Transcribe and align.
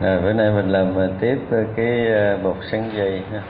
Rồi 0.00 0.20
bữa 0.22 0.32
nay 0.32 0.50
mình 0.50 0.68
làm 0.68 0.98
à, 0.98 1.06
tiếp 1.20 1.38
à, 1.50 1.58
cái 1.76 2.06
bột 2.42 2.56
sắn 2.70 2.90
dây 2.96 3.22
ha. 3.32 3.42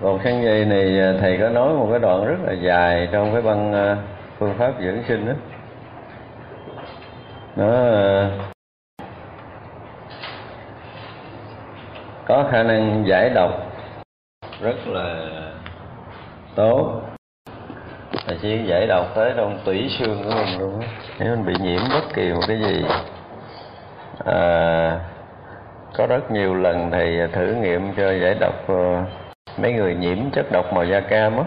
Bột 0.00 0.20
sắn 0.24 0.42
dây 0.44 0.64
này 0.64 1.16
thầy 1.20 1.38
có 1.38 1.48
nói 1.48 1.74
một 1.74 1.88
cái 1.90 1.98
đoạn 1.98 2.26
rất 2.26 2.36
là 2.42 2.52
dài 2.52 3.08
trong 3.12 3.32
cái 3.32 3.42
băng 3.42 3.96
phương 4.38 4.54
pháp 4.58 4.72
dưỡng 4.80 5.02
sinh 5.08 5.26
đó. 5.26 5.32
Nó 7.56 7.72
có 12.26 12.48
khả 12.50 12.62
năng 12.62 13.04
giải 13.06 13.30
độc 13.34 13.50
rất 14.60 14.86
là 14.86 15.30
tốt 16.54 17.02
là 18.26 18.36
chỉ 18.42 18.64
giải 18.66 18.86
độc 18.86 19.06
tới 19.14 19.32
trong 19.36 19.58
tủy 19.64 19.88
xương 19.98 20.24
của 20.24 20.30
mình 20.30 20.58
luôn 20.58 20.80
nếu 21.18 21.36
mình 21.36 21.46
bị 21.46 21.54
nhiễm 21.60 21.80
bất 21.92 22.14
kỳ 22.14 22.32
một 22.32 22.42
cái 22.48 22.58
gì 22.58 22.84
à, 24.26 25.00
có 25.96 26.06
rất 26.06 26.30
nhiều 26.30 26.54
lần 26.54 26.90
thầy 26.90 27.28
thử 27.32 27.54
nghiệm 27.54 27.94
cho 27.96 28.12
giải 28.12 28.34
độc 28.40 28.54
ờ, 28.68 29.04
mấy 29.58 29.72
người 29.72 29.94
nhiễm 29.94 30.30
chất 30.30 30.52
độc 30.52 30.72
màu 30.72 30.84
da 30.84 31.00
cam 31.00 31.36
á. 31.36 31.44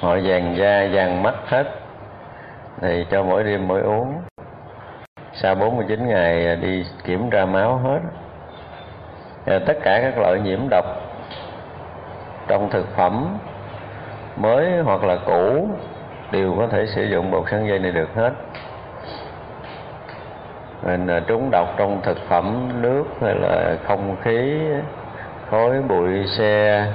Họ 0.00 0.16
vàng 0.24 0.56
da 0.56 0.88
vàng 0.92 1.22
mắt 1.22 1.34
hết 1.46 1.66
thì 2.80 3.06
cho 3.10 3.22
mỗi 3.22 3.44
đêm 3.44 3.68
mỗi 3.68 3.80
uống. 3.80 4.14
Sau 5.32 5.54
49 5.54 6.08
ngày 6.08 6.46
ờ, 6.46 6.54
đi 6.54 6.84
kiểm 7.04 7.30
tra 7.30 7.44
máu 7.44 7.76
hết. 7.76 8.00
À, 9.46 9.58
tất 9.66 9.78
cả 9.82 10.00
các 10.02 10.18
loại 10.18 10.40
nhiễm 10.40 10.68
độc 10.70 10.84
trong 12.48 12.70
thực 12.70 12.86
phẩm 12.96 13.38
mới 14.36 14.80
hoặc 14.84 15.04
là 15.04 15.16
cũ 15.26 15.68
đều 16.32 16.54
có 16.58 16.66
thể 16.66 16.86
sử 16.86 17.02
dụng 17.02 17.30
bột 17.30 17.44
sắn 17.50 17.68
dây 17.68 17.78
này 17.78 17.92
được 17.92 18.14
hết 18.14 18.32
trúng 21.26 21.50
độc 21.50 21.74
trong 21.76 22.00
thực 22.02 22.18
phẩm, 22.28 22.68
nước 22.82 23.04
hay 23.20 23.34
là 23.34 23.76
không 23.84 24.16
khí, 24.22 24.60
khói, 25.50 25.82
bụi, 25.88 26.26
xe. 26.26 26.86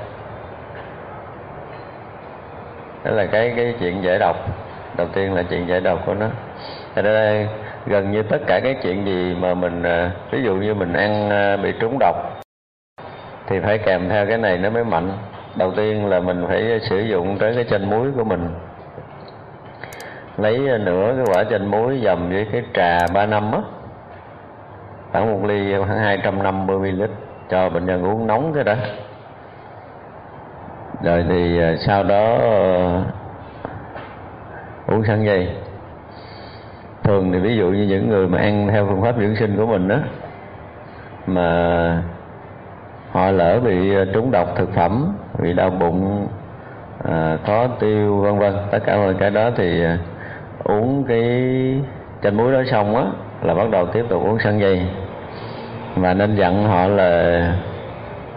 Đó 3.04 3.12
là 3.12 3.26
cái 3.26 3.54
cái 3.56 3.76
chuyện 3.80 4.04
giải 4.04 4.20
độc. 4.20 4.36
Đầu 4.98 5.08
tiên 5.08 5.34
là 5.34 5.44
chuyện 5.50 5.68
giải 5.68 5.82
độc 5.82 6.00
của 6.06 6.14
nó. 6.14 6.28
Ở 6.96 7.02
đây 7.02 7.48
gần 7.86 8.12
như 8.12 8.24
tất 8.24 8.38
cả 8.48 8.60
cái 8.60 8.76
chuyện 8.84 9.06
gì 9.06 9.36
mà 9.40 9.54
mình 9.54 9.84
à, 9.84 10.12
ví 10.32 10.44
dụ 10.44 10.56
như 10.56 10.74
mình 10.74 10.94
ăn 10.94 11.30
à, 11.30 11.58
bị 11.58 11.74
trúng 11.80 11.98
độc, 12.00 12.16
thì 13.48 13.60
phải 13.60 13.78
kèm 13.78 14.10
theo 14.10 14.26
cái 14.28 14.38
này 14.38 14.58
nó 14.58 14.70
mới 14.70 14.84
mạnh. 14.84 15.12
Đầu 15.56 15.72
tiên 15.72 16.10
là 16.10 16.20
mình 16.20 16.46
phải 16.48 16.80
sử 16.90 17.00
dụng 17.00 17.38
tới 17.38 17.56
cái 17.56 17.64
chanh 17.64 17.90
muối 17.90 18.12
của 18.16 18.24
mình. 18.24 18.50
Lấy 20.38 20.70
à, 20.70 20.78
nửa 20.78 21.14
cái 21.16 21.26
quả 21.36 21.44
chanh 21.44 21.72
muối 21.72 22.02
dầm 22.04 22.30
với 22.30 22.48
cái 22.52 22.64
trà 22.74 22.98
ba 23.14 23.26
năm 23.26 23.52
á 23.52 23.60
khoảng 25.12 25.32
một 25.32 25.48
ly 25.48 25.78
khoảng 25.78 26.00
hai 26.00 26.18
trăm 26.24 26.44
năm 26.44 26.68
mươi 26.68 26.92
ml 26.92 27.04
cho 27.50 27.70
bệnh 27.70 27.86
nhân 27.86 28.04
uống 28.04 28.28
nóng 28.28 28.54
cái 28.54 28.64
đó. 28.64 28.76
Rồi 31.04 31.26
thì 31.30 31.62
à, 31.62 31.76
sau 31.80 32.04
đó 32.04 32.36
uh, 32.36 33.04
uống 34.88 35.04
sắn 35.04 35.26
dây. 35.26 35.50
Thường 37.04 37.32
thì 37.34 37.40
ví 37.40 37.58
dụ 37.58 37.68
như 37.68 37.84
những 37.84 38.10
người 38.10 38.28
mà 38.28 38.38
ăn 38.38 38.68
theo 38.72 38.86
phương 38.86 39.02
pháp 39.02 39.16
dưỡng 39.20 39.36
sinh 39.36 39.58
của 39.58 39.66
mình 39.66 39.88
đó 39.88 39.98
mà 41.28 42.04
họ 43.12 43.32
lỡ 43.32 43.60
bị 43.60 43.96
à, 43.96 44.06
trúng 44.14 44.32
độc 44.32 44.48
thực 44.56 44.74
phẩm 44.74 45.18
bị 45.40 45.54
đau 45.54 45.70
bụng 45.70 46.28
à, 47.04 47.38
khó 47.46 47.68
tiêu 47.68 48.18
vân 48.18 48.40
vân 48.40 48.54
tất 48.72 48.80
cả 48.86 48.98
mọi 48.98 49.14
cái 49.20 49.32
đó 49.32 49.50
thì 49.58 49.84
uống 50.64 51.04
cái 51.08 51.22
chanh 52.24 52.38
muối 52.38 52.52
đó 52.52 52.64
xong 52.72 52.96
á 52.96 53.04
là 53.42 53.54
bắt 53.54 53.70
đầu 53.72 53.86
tiếp 53.86 54.06
tục 54.10 54.24
uống 54.24 54.40
sân 54.40 54.60
dây. 54.60 54.82
Và 55.96 56.14
nên 56.14 56.36
dặn 56.36 56.64
họ 56.64 56.88
là 56.88 57.42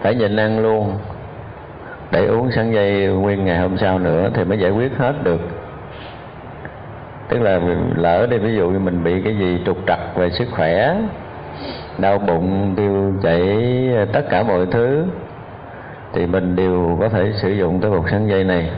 phải 0.00 0.14
nhịn 0.14 0.36
ăn 0.36 0.62
luôn. 0.62 0.98
Để 2.11 2.27
uống 2.27 2.50
sắn 2.50 2.72
dây 2.72 3.06
nguyên 3.06 3.44
ngày 3.44 3.58
hôm 3.58 3.77
sau 3.77 3.98
nữa 3.98 4.30
thì 4.34 4.44
mới 4.44 4.58
giải 4.58 4.70
quyết 4.70 4.92
hết 4.98 5.12
được. 5.22 5.40
Tức 7.28 7.42
là 7.42 7.60
lỡ 7.96 8.27
đi, 8.30 8.39
ví 8.39 8.55
dụ 8.55 8.70
như 8.70 8.78
mình 8.78 9.05
bị 9.05 9.22
cái 9.22 9.36
gì 9.36 9.60
trục 9.66 9.77
trặc 9.86 9.98
về 10.16 10.30
sức 10.30 10.48
khỏe, 10.50 10.96
đau 11.98 12.18
bụng, 12.18 12.74
tiêu 12.77 13.12
chảy, 13.22 13.58
tất 14.12 14.22
cả 14.30 14.42
mọi 14.42 14.66
thứ, 14.66 15.05
thì 16.12 16.27
mình 16.27 16.56
đều 16.56 16.96
có 17.00 17.08
thể 17.08 17.33
sử 17.42 17.50
dụng 17.50 17.80
tới 17.80 17.90
bột 17.90 18.05
sắn 18.10 18.28
dây 18.28 18.44
này 18.44 18.70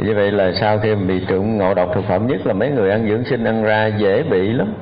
thì 0.00 0.06
như 0.06 0.14
vậy 0.14 0.30
là 0.30 0.52
sau 0.60 0.78
khi 0.78 0.94
bị 0.94 1.24
trụng 1.28 1.58
ngộ 1.58 1.74
độc 1.74 1.90
thực 1.94 2.04
phẩm 2.08 2.26
nhất 2.26 2.46
là 2.46 2.52
mấy 2.52 2.70
người 2.70 2.90
ăn 2.90 3.08
dưỡng 3.08 3.24
sinh 3.24 3.44
ăn 3.44 3.62
ra 3.62 3.86
dễ 3.86 4.22
bị 4.22 4.52
lắm. 4.52 4.74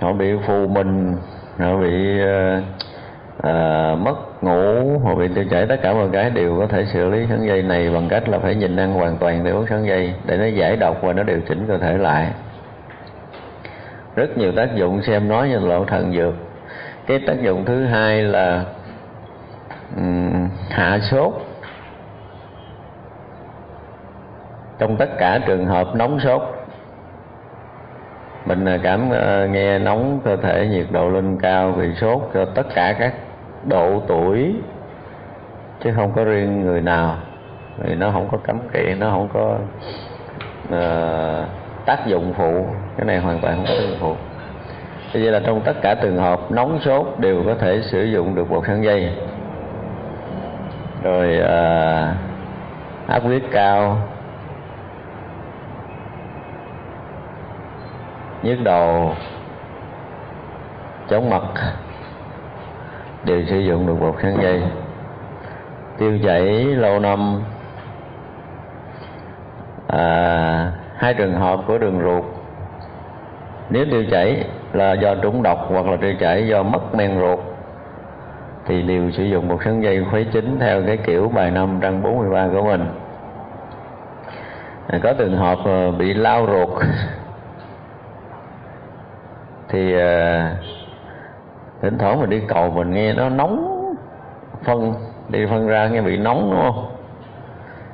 Họ 0.00 0.12
bị 0.12 0.32
phù 0.46 0.66
mình 0.66 1.16
họ 1.58 1.76
bị 1.76 2.20
uh, 2.22 2.62
uh, 3.36 3.98
mất 3.98 4.14
ngủ 4.42 4.98
họ 5.04 5.14
bị 5.14 5.28
tiêu 5.34 5.44
chảy. 5.50 5.66
Tất 5.66 5.76
cả 5.82 5.92
mọi 5.92 6.08
cái 6.12 6.30
đều 6.30 6.58
có 6.58 6.66
thể 6.66 6.84
xử 6.84 7.10
lý 7.10 7.26
sắn 7.30 7.46
dây 7.46 7.62
này 7.62 7.90
bằng 7.90 8.08
cách 8.08 8.28
là 8.28 8.38
phải 8.38 8.54
nhìn 8.54 8.76
ăn 8.76 8.94
hoàn 8.94 9.16
toàn 9.16 9.44
để 9.44 9.50
uống 9.50 9.66
sắn 9.66 9.86
dây 9.86 10.14
để 10.26 10.36
nó 10.36 10.46
giải 10.46 10.76
độc 10.76 11.02
và 11.02 11.12
nó 11.12 11.22
điều 11.22 11.40
chỉnh 11.48 11.64
cơ 11.68 11.78
thể 11.78 11.98
lại. 11.98 12.30
Rất 14.16 14.38
nhiều 14.38 14.52
tác 14.52 14.74
dụng 14.74 15.02
xem 15.02 15.28
nói 15.28 15.48
như 15.48 15.58
lộ 15.58 15.84
thần 15.84 16.12
dược. 16.12 16.34
Cái 17.06 17.18
tác 17.26 17.42
dụng 17.42 17.64
thứ 17.64 17.84
hai 17.84 18.22
là 18.22 18.64
um, 19.96 20.48
hạ 20.70 20.98
sốt. 21.10 21.47
Trong 24.78 24.96
tất 24.96 25.08
cả 25.18 25.38
trường 25.46 25.66
hợp 25.66 25.94
nóng 25.94 26.20
sốt 26.20 26.42
mình 28.44 28.64
à, 28.64 28.78
cảm 28.82 29.10
à, 29.10 29.46
nghe 29.50 29.78
nóng 29.78 30.20
cơ 30.24 30.36
thể 30.36 30.68
nhiệt 30.70 30.86
độ 30.90 31.08
lên 31.08 31.38
cao 31.42 31.72
bị 31.72 31.94
sốt 31.94 32.30
cho 32.34 32.44
tất 32.44 32.66
cả 32.74 32.94
các 32.98 33.14
độ 33.64 34.02
tuổi 34.06 34.54
chứ 35.84 35.92
không 35.96 36.12
có 36.16 36.24
riêng 36.24 36.66
người 36.66 36.80
nào. 36.80 37.16
Thì 37.82 37.94
nó 37.94 38.10
không 38.10 38.28
có 38.30 38.38
cấm 38.38 38.58
kỵ 38.72 38.94
nó 38.98 39.10
không 39.10 39.28
có 39.32 39.58
uh, 40.68 41.48
tác 41.86 42.06
dụng 42.06 42.32
phụ. 42.36 42.66
Cái 42.96 43.06
này 43.06 43.18
hoàn 43.18 43.40
toàn 43.40 43.56
không 43.56 43.64
có 43.64 43.74
tác 43.74 43.80
dụng 43.88 43.98
phụ. 44.00 44.14
Thế 45.12 45.20
vậy 45.22 45.32
là 45.32 45.40
trong 45.46 45.60
tất 45.60 45.72
cả 45.82 45.94
trường 45.94 46.16
hợp 46.16 46.40
nóng 46.50 46.80
sốt 46.80 47.06
đều 47.18 47.42
có 47.46 47.54
thể 47.54 47.80
sử 47.82 48.04
dụng 48.04 48.34
được 48.34 48.50
bột 48.50 48.64
sắn 48.66 48.82
dây. 48.82 49.12
Rồi 51.02 51.38
uh, 51.38 52.16
áp 53.08 53.22
huyết 53.22 53.42
cao 53.52 53.98
nhức 58.42 58.58
đầu 58.64 59.14
chóng 61.08 61.30
mặt 61.30 61.42
đều 63.24 63.44
sử 63.44 63.58
dụng 63.58 63.86
được 63.86 63.94
bột 64.00 64.14
sắn 64.22 64.36
dây. 64.42 64.62
Tiêu 65.98 66.18
chảy 66.24 66.64
lâu 66.64 67.00
năm 67.00 67.42
à, 69.88 70.72
hai 70.96 71.14
trường 71.14 71.34
hợp 71.34 71.60
của 71.66 71.78
đường 71.78 72.00
ruột. 72.02 72.24
Nếu 73.70 73.84
tiêu 73.90 74.04
chảy 74.10 74.44
là 74.72 74.92
do 74.92 75.14
trúng 75.14 75.42
độc 75.42 75.58
hoặc 75.68 75.86
là 75.86 75.96
tiêu 75.96 76.14
chảy 76.20 76.48
do 76.48 76.62
mất 76.62 76.94
men 76.94 77.18
ruột 77.20 77.38
thì 78.66 78.82
liều 78.82 79.10
sử 79.10 79.24
dụng 79.24 79.48
một 79.48 79.62
sắn 79.64 79.80
dây 79.80 80.04
khuấy 80.10 80.26
chính 80.32 80.58
theo 80.60 80.82
cái 80.86 80.96
kiểu 80.96 81.28
bài 81.28 81.50
năm 81.50 81.78
trang 81.82 82.02
43 82.02 82.48
của 82.52 82.62
mình. 82.62 82.84
À, 84.88 84.98
có 85.02 85.12
trường 85.12 85.36
hợp 85.36 85.58
à, 85.64 85.90
bị 85.98 86.14
lao 86.14 86.46
ruột 86.46 86.82
thì 89.68 89.94
ờ, 89.94 90.50
thỉnh 91.82 91.98
thoảng 91.98 92.20
mình 92.20 92.30
đi 92.30 92.40
cầu 92.48 92.70
mình 92.70 92.90
nghe 92.90 93.12
nó 93.12 93.28
nóng 93.28 93.74
phân 94.64 94.94
đi 95.28 95.46
phân 95.50 95.66
ra 95.66 95.88
nghe 95.88 96.00
bị 96.00 96.16
nóng 96.16 96.50
đúng 96.50 96.60
không? 96.62 96.96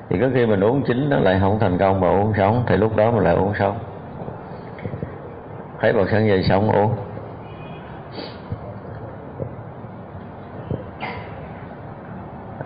Thì 0.09 0.19
có 0.21 0.27
khi 0.35 0.47
mình 0.47 0.61
uống 0.61 0.83
chín 0.83 1.11
nó 1.11 1.17
lại 1.19 1.39
không 1.41 1.59
thành 1.59 1.79
công 1.79 2.01
mà 2.01 2.09
uống 2.09 2.33
sống 2.37 2.63
thì 2.67 2.77
lúc 2.77 2.97
đó 2.97 3.11
mình 3.11 3.25
lại 3.25 3.35
uống 3.35 3.55
sống 3.59 3.79
thấy 5.81 5.93
bột 5.93 6.09
sắn 6.11 6.29
dây 6.29 6.43
sống 6.43 6.71
uống. 6.71 6.97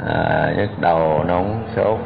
À, 0.06 0.54
nhức 0.56 0.70
đầu 0.80 1.24
nóng 1.24 1.64
sốt. 1.76 1.98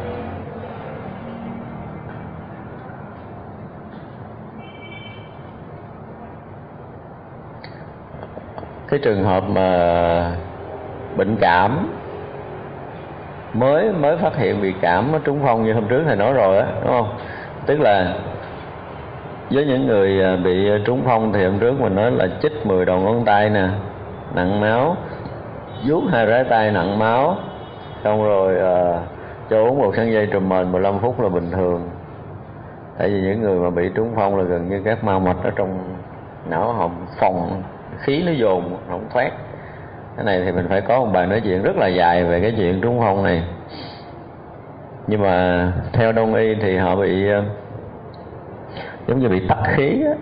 Cái 8.93 9.01
trường 9.05 9.25
hợp 9.25 9.45
mà 9.49 10.37
bệnh 11.17 11.37
cảm 11.37 11.89
mới 13.55 13.93
mới 13.93 14.17
phát 14.17 14.37
hiện 14.37 14.63
bị 14.63 14.75
cảm 14.81 15.13
trúng 15.25 15.41
phong 15.43 15.65
như 15.65 15.73
hôm 15.73 15.89
trước 15.89 16.03
thầy 16.07 16.17
nói 16.17 16.33
rồi 16.33 16.59
á 16.59 16.67
đúng 16.83 16.91
không? 16.91 17.09
Tức 17.67 17.81
là 17.81 18.15
với 19.51 19.67
những 19.67 19.87
người 19.87 20.25
à, 20.25 20.37
bị 20.37 20.71
trúng 20.85 21.03
phong 21.05 21.33
thì 21.33 21.45
hôm 21.45 21.59
trước 21.59 21.81
mình 21.81 21.95
nói 21.95 22.11
là 22.11 22.29
chích 22.43 22.67
10 22.67 22.85
đầu 22.85 22.99
ngón 23.01 23.25
tay 23.25 23.51
nè 23.51 23.69
nặng 24.35 24.61
máu 24.61 24.97
vuốt 25.87 26.03
hai 26.13 26.27
rái 26.27 26.45
tay 26.45 26.71
nặng 26.71 26.99
máu 26.99 27.37
xong 28.05 28.25
rồi 28.25 28.59
à, 28.59 29.01
cho 29.51 29.65
uống 29.65 29.79
một 29.79 29.93
sáng 29.97 30.13
dây 30.13 30.27
trùm 30.27 30.49
mền 30.49 30.73
15 30.73 30.99
phút 30.99 31.21
là 31.21 31.29
bình 31.29 31.51
thường. 31.51 31.91
Tại 32.99 33.09
vì 33.09 33.21
những 33.21 33.43
người 33.43 33.59
mà 33.59 33.71
bị 33.71 33.91
trúng 33.95 34.13
phong 34.17 34.37
là 34.37 34.45
gần 34.45 34.69
như 34.69 34.83
các 34.85 35.05
mau 35.05 35.21
mạch 35.21 35.37
ở 35.45 35.51
trong 35.57 35.79
não 36.51 36.73
họ 36.73 36.91
phòng 37.21 37.63
khí 38.03 38.23
nó 38.27 38.33
dồn 38.33 38.77
không 38.89 39.09
thoát. 39.13 39.31
Cái 40.17 40.25
này 40.25 40.43
thì 40.45 40.53
mình 40.53 40.67
phải 40.69 40.81
có 40.81 40.99
một 40.99 41.11
bài 41.13 41.27
nói 41.27 41.41
chuyện 41.45 41.63
rất 41.63 41.77
là 41.77 41.89
dài 41.89 42.25
về 42.25 42.41
cái 42.41 42.55
chuyện 42.57 42.81
trúng 42.81 43.01
phong 43.01 43.25
này. 43.25 43.45
Nhưng 45.07 45.23
mà 45.23 45.67
theo 45.93 46.13
đông 46.13 46.35
y 46.35 46.55
thì 46.55 46.77
họ 46.77 46.97
bị 46.97 47.29
ờ, 47.29 47.43
giống 49.07 49.19
như 49.19 49.29
bị 49.29 49.49
tắc 49.49 49.59
khí 49.65 50.03
á. 50.07 50.15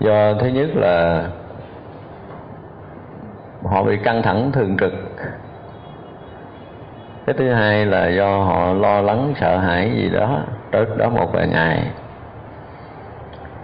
Do 0.00 0.34
thứ 0.34 0.46
nhất 0.46 0.68
là 0.74 1.24
họ 3.64 3.82
bị 3.82 3.96
căng 3.96 4.22
thẳng 4.22 4.52
thường 4.52 4.76
trực. 4.80 4.92
Cái 7.26 7.34
thứ 7.38 7.52
hai 7.52 7.86
là 7.86 8.08
do 8.08 8.38
họ 8.38 8.72
lo 8.72 9.00
lắng, 9.00 9.34
sợ 9.40 9.58
hãi 9.58 9.90
gì 9.94 10.10
đó 10.10 10.38
trước 10.72 10.96
đó 10.96 11.08
một 11.08 11.32
vài 11.32 11.48
ngày. 11.48 11.90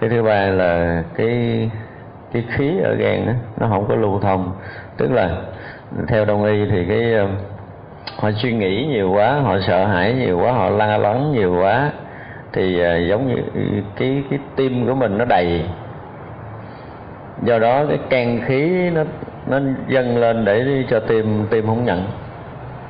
Cái 0.00 0.10
thứ 0.10 0.22
ba 0.22 0.46
là 0.46 1.02
cái 1.14 1.70
cái 2.32 2.44
khí 2.48 2.78
ở 2.84 2.94
gan 2.94 3.26
đó, 3.26 3.32
nó 3.60 3.68
không 3.68 3.88
có 3.88 3.96
lưu 3.96 4.20
thông. 4.20 4.52
Tức 4.96 5.10
là 5.12 5.30
theo 6.08 6.24
đông 6.24 6.44
y 6.44 6.66
thì 6.70 6.84
cái 6.88 7.12
ờ, 7.14 7.28
họ 8.16 8.30
suy 8.32 8.52
nghĩ 8.52 8.86
nhiều 8.86 9.12
quá 9.12 9.40
họ 9.40 9.58
sợ 9.60 9.86
hãi 9.86 10.14
nhiều 10.14 10.38
quá 10.38 10.52
họ 10.52 10.70
la 10.70 10.98
lắng 10.98 11.32
nhiều 11.32 11.60
quá 11.60 11.90
thì 12.52 12.80
ờ, 12.80 12.98
giống 12.98 13.28
như 13.28 13.42
cái 13.96 14.22
cái 14.30 14.38
tim 14.56 14.86
của 14.86 14.94
mình 14.94 15.18
nó 15.18 15.24
đầy. 15.24 15.64
Do 17.42 17.58
đó 17.58 17.84
cái 17.88 17.98
can 18.10 18.40
khí 18.46 18.90
nó 18.90 19.02
nó 19.46 19.58
dâng 19.88 20.16
lên 20.16 20.44
để 20.44 20.84
cho 20.90 21.00
tim 21.00 21.46
tim 21.50 21.66
không 21.66 21.84
nhận. 21.84 22.04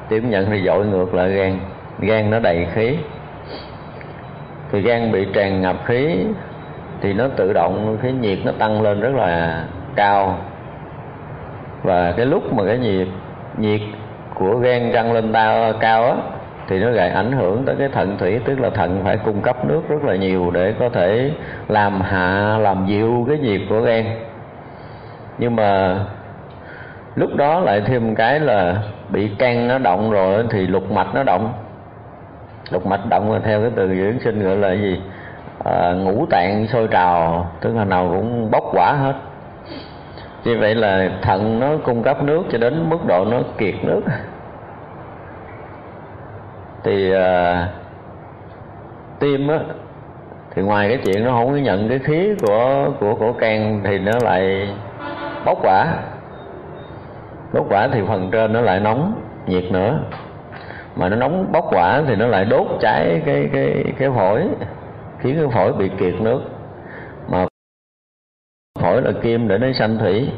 Tim 0.09 0.31
nhận 0.31 0.47
thì 0.51 0.63
dội 0.67 0.87
ngược 0.87 1.15
lại 1.15 1.31
gan. 1.31 1.59
Gan 1.99 2.31
nó 2.31 2.39
đầy 2.39 2.67
khí. 2.75 2.97
Thì 4.73 4.81
gan 4.81 5.13
bị 5.13 5.27
tràn 5.33 5.63
ngập 5.63 5.77
khí 5.87 6.25
thì 7.01 7.13
nó 7.13 7.29
tự 7.37 7.53
động 7.53 7.99
cái 8.03 8.13
nhiệt 8.13 8.39
nó 8.45 8.53
tăng 8.59 8.83
lên 8.83 9.01
rất 9.01 9.15
là 9.15 9.65
cao. 9.97 10.39
Và 11.83 12.13
cái 12.13 12.27
lúc 12.27 12.53
mà 12.53 12.65
cái 12.67 12.79
nhiệt 12.79 13.09
nhiệt 13.59 13.81
của 14.35 14.57
gan 14.57 14.91
tăng 14.93 15.13
lên 15.13 15.33
cao 15.33 15.73
cao 15.81 16.05
á, 16.05 16.15
thì 16.69 16.81
nó 16.81 16.91
lại 16.91 17.11
ảnh 17.11 17.33
hưởng 17.33 17.65
tới 17.65 17.77
cái 17.79 17.89
thận 17.89 18.17
thủy, 18.19 18.41
tức 18.45 18.61
là 18.61 18.71
thận 18.71 19.01
phải 19.05 19.17
cung 19.17 19.41
cấp 19.41 19.65
nước 19.65 19.81
rất 19.89 20.05
là 20.05 20.17
nhiều 20.17 20.51
để 20.51 20.75
có 20.79 20.89
thể 20.89 21.31
làm 21.69 22.01
hạ, 22.01 22.59
làm 22.59 22.87
dịu 22.87 23.27
cái 23.29 23.39
nhiệt 23.39 23.61
của 23.69 23.81
gan. 23.81 24.05
Nhưng 25.39 25.57
mà 25.57 25.99
lúc 27.15 27.37
đó 27.37 27.61
lại 27.61 27.81
thêm 27.81 28.07
một 28.09 28.15
cái 28.17 28.41
là 28.41 28.77
bị 29.09 29.29
can 29.39 29.69
nó 29.69 29.79
động 29.79 30.11
rồi 30.11 30.45
thì 30.51 30.67
lục 30.67 30.91
mạch 30.91 31.15
nó 31.15 31.23
động. 31.23 31.53
Lục 32.71 32.87
mạch 32.87 33.09
động 33.11 33.33
là 33.33 33.39
theo 33.39 33.61
cái 33.61 33.71
từ 33.77 33.89
dưỡng 33.89 34.21
sinh 34.21 34.45
gọi 34.45 34.57
là 34.57 34.69
cái 34.69 34.81
gì? 34.81 35.01
À, 35.65 35.93
ngũ 35.93 36.27
tạng 36.27 36.67
sôi 36.67 36.89
trào 36.89 37.51
tức 37.61 37.77
là 37.77 37.85
nào 37.85 38.09
cũng 38.09 38.51
bốc 38.51 38.65
quả 38.73 38.93
hết. 38.93 39.15
Như 40.45 40.59
vậy 40.61 40.75
là 40.75 41.11
thận 41.23 41.61
nó 41.61 41.69
cung 41.85 42.03
cấp 42.03 42.23
nước 42.23 42.43
cho 42.51 42.59
đến 42.59 42.91
mức 42.91 43.07
độ 43.07 43.25
nó 43.25 43.39
kiệt 43.59 43.75
nước. 43.83 44.01
Thì 46.85 47.13
à, 47.13 47.69
tim 49.19 49.49
á 49.49 49.59
thì 50.55 50.63
ngoài 50.63 50.89
cái 50.89 50.99
chuyện 51.05 51.25
nó 51.25 51.31
không 51.31 51.51
có 51.51 51.57
nhận 51.57 51.89
cái 51.89 51.99
khí 51.99 52.35
của 52.43 52.87
của 53.01 53.15
của 53.15 53.33
can 53.33 53.81
thì 53.85 53.99
nó 53.99 54.13
lại 54.23 54.69
bốc 55.45 55.59
quả. 55.63 55.87
Bốc 57.53 57.67
quả 57.71 57.89
thì 57.93 58.03
phần 58.09 58.31
trên 58.31 58.53
nó 58.53 58.61
lại 58.61 58.81
nóng 58.81 59.13
nhiệt 59.47 59.65
nữa. 59.73 59.99
Mà 60.97 61.09
nó 61.09 61.17
nóng 61.17 61.53
bốc 61.53 61.65
quả 61.71 62.03
thì 62.07 62.17
nó 62.17 62.27
lại 62.27 62.45
đốt 62.45 62.67
cháy 62.81 63.23
cái 63.27 63.49
cái 63.53 63.85
cái 63.99 64.11
phổi 64.11 64.49
khiến 65.21 65.37
cái 65.37 65.49
phổi 65.55 65.73
bị 65.73 65.91
kiệt 65.99 66.15
nước. 66.21 66.41
Mà 67.29 67.47
phổi 68.81 69.03
là 69.03 69.13
kim 69.23 69.49
để 69.49 69.59
nó 69.59 69.67
sanh 69.73 69.99
thủy. 69.99 70.31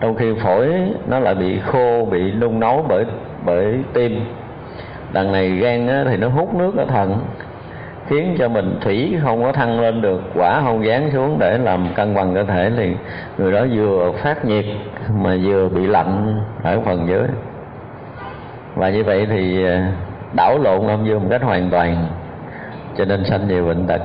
Trong 0.00 0.14
khi 0.14 0.34
phổi 0.42 0.72
nó 1.06 1.18
lại 1.18 1.34
bị 1.34 1.58
khô 1.58 2.08
bị 2.10 2.32
nung 2.32 2.60
nấu 2.60 2.84
bởi 2.88 3.04
bởi 3.44 3.74
tim. 3.92 4.20
Đằng 5.12 5.32
này 5.32 5.50
gan 5.50 5.86
á, 5.86 6.04
thì 6.08 6.16
nó 6.16 6.28
hút 6.28 6.54
nước 6.54 6.76
ở 6.76 6.84
thận 6.84 7.20
khiến 8.06 8.36
cho 8.38 8.48
mình 8.48 8.78
thủy 8.80 9.16
không 9.22 9.42
có 9.42 9.52
thăng 9.52 9.80
lên 9.80 10.02
được 10.02 10.22
quả 10.34 10.60
không 10.64 10.84
dán 10.84 11.10
xuống 11.12 11.38
để 11.38 11.58
làm 11.58 11.88
cân 11.94 12.14
bằng 12.14 12.34
cơ 12.34 12.44
thể. 12.44 12.70
Thì 12.76 12.94
người 13.38 13.52
đó 13.52 13.66
vừa 13.74 14.12
phát 14.22 14.44
nhiệt 14.44 14.64
mà 15.22 15.36
vừa 15.44 15.68
bị 15.68 15.86
lạnh 15.86 16.40
ở 16.62 16.80
phần 16.80 17.06
dưới. 17.08 17.24
Và 18.74 18.90
như 18.90 19.04
vậy 19.04 19.26
thì 19.30 19.66
à, 19.66 19.92
đảo 20.32 20.58
lộn 20.58 20.86
âm 20.86 21.04
dương 21.04 21.20
một 21.20 21.28
cách 21.30 21.42
hoàn 21.42 21.70
toàn 21.70 22.06
cho 22.96 23.04
nên 23.04 23.24
sanh 23.24 23.48
nhiều 23.48 23.66
bệnh 23.66 23.86
tật. 23.86 24.00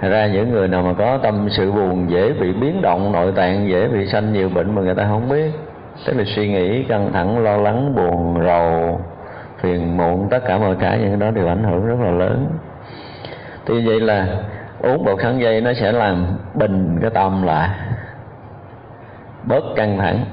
Thật 0.00 0.08
ra 0.08 0.26
những 0.26 0.50
người 0.50 0.68
nào 0.68 0.82
mà 0.82 0.92
có 0.92 1.18
tâm 1.18 1.48
sự 1.50 1.72
buồn, 1.72 2.10
dễ 2.10 2.32
bị 2.32 2.52
biến 2.52 2.82
động, 2.82 3.12
nội 3.12 3.32
tạng, 3.32 3.68
dễ 3.68 3.88
bị 3.88 4.06
sanh 4.06 4.32
nhiều 4.32 4.48
bệnh 4.48 4.74
mà 4.74 4.82
người 4.82 4.94
ta 4.94 5.04
không 5.04 5.28
biết. 5.28 5.50
Tức 6.06 6.16
là 6.16 6.24
suy 6.26 6.48
nghĩ 6.48 6.82
căng 6.84 7.12
thẳng, 7.12 7.38
lo 7.38 7.56
lắng, 7.56 7.94
buồn, 7.96 8.44
rầu, 8.46 9.00
phiền 9.58 9.96
muộn, 9.96 10.28
tất 10.30 10.38
cả 10.46 10.58
mọi 10.58 10.76
cái, 10.80 10.98
những 10.98 11.08
cái 11.08 11.16
đó 11.16 11.30
đều 11.30 11.48
ảnh 11.48 11.64
hưởng 11.64 11.86
rất 11.86 11.96
là 12.00 12.10
lớn. 12.10 12.46
Thì 13.66 13.86
vậy 13.86 14.00
là 14.00 14.26
uống 14.80 15.04
bột 15.04 15.22
sắn 15.22 15.38
dây 15.38 15.60
nó 15.60 15.72
sẽ 15.72 15.92
làm 15.92 16.26
bình 16.54 16.98
cái 17.02 17.10
tâm 17.10 17.42
lại, 17.42 17.68
bớt 19.44 19.64
căng 19.76 19.98
thẳng. 19.98 20.24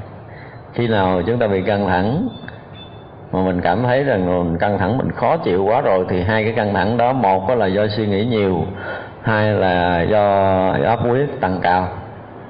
Khi 0.74 0.88
nào 0.88 1.22
chúng 1.26 1.40
ta 1.40 1.48
bị 1.48 1.62
căng 1.62 1.88
thẳng 1.88 2.28
mà 3.34 3.42
mình 3.42 3.62
cảm 3.62 3.84
thấy 3.84 4.04
rằng 4.04 4.44
mình 4.44 4.58
căng 4.58 4.78
thẳng, 4.78 4.98
mình 4.98 5.12
khó 5.12 5.38
chịu 5.38 5.66
quá 5.66 5.82
rồi 5.82 6.06
thì 6.10 6.22
hai 6.22 6.44
cái 6.44 6.54
căng 6.54 6.74
thẳng 6.74 6.98
đó, 6.98 7.14
một 7.14 7.48
có 7.48 7.56
là 7.56 7.66
do 7.66 7.88
suy 7.88 8.08
nghĩ 8.08 8.26
nhiều, 8.26 8.66
hai 9.22 9.54
là 9.54 10.02
do 10.02 10.24
áp 10.86 11.00
huyết 11.00 11.30
tăng 11.40 11.60
cao. 11.62 11.88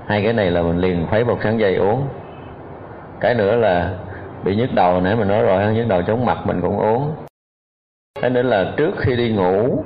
Hai 0.05 0.23
cái 0.23 0.33
này 0.33 0.51
là 0.51 0.61
mình 0.61 0.77
liền 0.77 1.07
khuấy 1.09 1.23
bột 1.23 1.37
sắn 1.43 1.57
dây 1.57 1.75
uống. 1.75 2.07
Cái 3.19 3.35
nữa 3.35 3.55
là 3.55 3.89
bị 4.43 4.55
nhức 4.55 4.73
đầu, 4.73 5.01
nãy 5.01 5.15
mình 5.15 5.27
nói 5.27 5.41
rồi, 5.41 5.73
nhức 5.73 5.87
đầu 5.87 6.01
chóng 6.01 6.25
mặt 6.25 6.37
mình 6.45 6.61
cũng 6.61 6.79
uống. 6.79 7.11
Cái 8.21 8.29
nữa 8.29 8.41
là 8.41 8.73
trước 8.77 8.91
khi 8.97 9.15
đi 9.15 9.29
ngủ, 9.29 9.83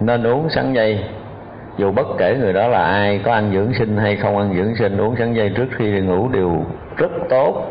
nên 0.00 0.26
uống 0.26 0.48
sắn 0.50 0.72
dây. 0.72 1.04
Dù 1.76 1.92
bất 1.92 2.06
kể 2.18 2.36
người 2.40 2.52
đó 2.52 2.68
là 2.68 2.82
ai, 2.82 3.20
có 3.24 3.32
ăn 3.32 3.50
dưỡng 3.54 3.74
sinh 3.74 3.96
hay 3.96 4.16
không 4.16 4.38
ăn 4.38 4.54
dưỡng 4.56 4.74
sinh, 4.76 5.00
uống 5.00 5.16
sắn 5.16 5.34
dây 5.34 5.52
trước 5.56 5.68
khi 5.78 5.92
đi 5.92 6.00
ngủ 6.00 6.28
đều 6.28 6.64
rất 6.96 7.10
tốt 7.28 7.66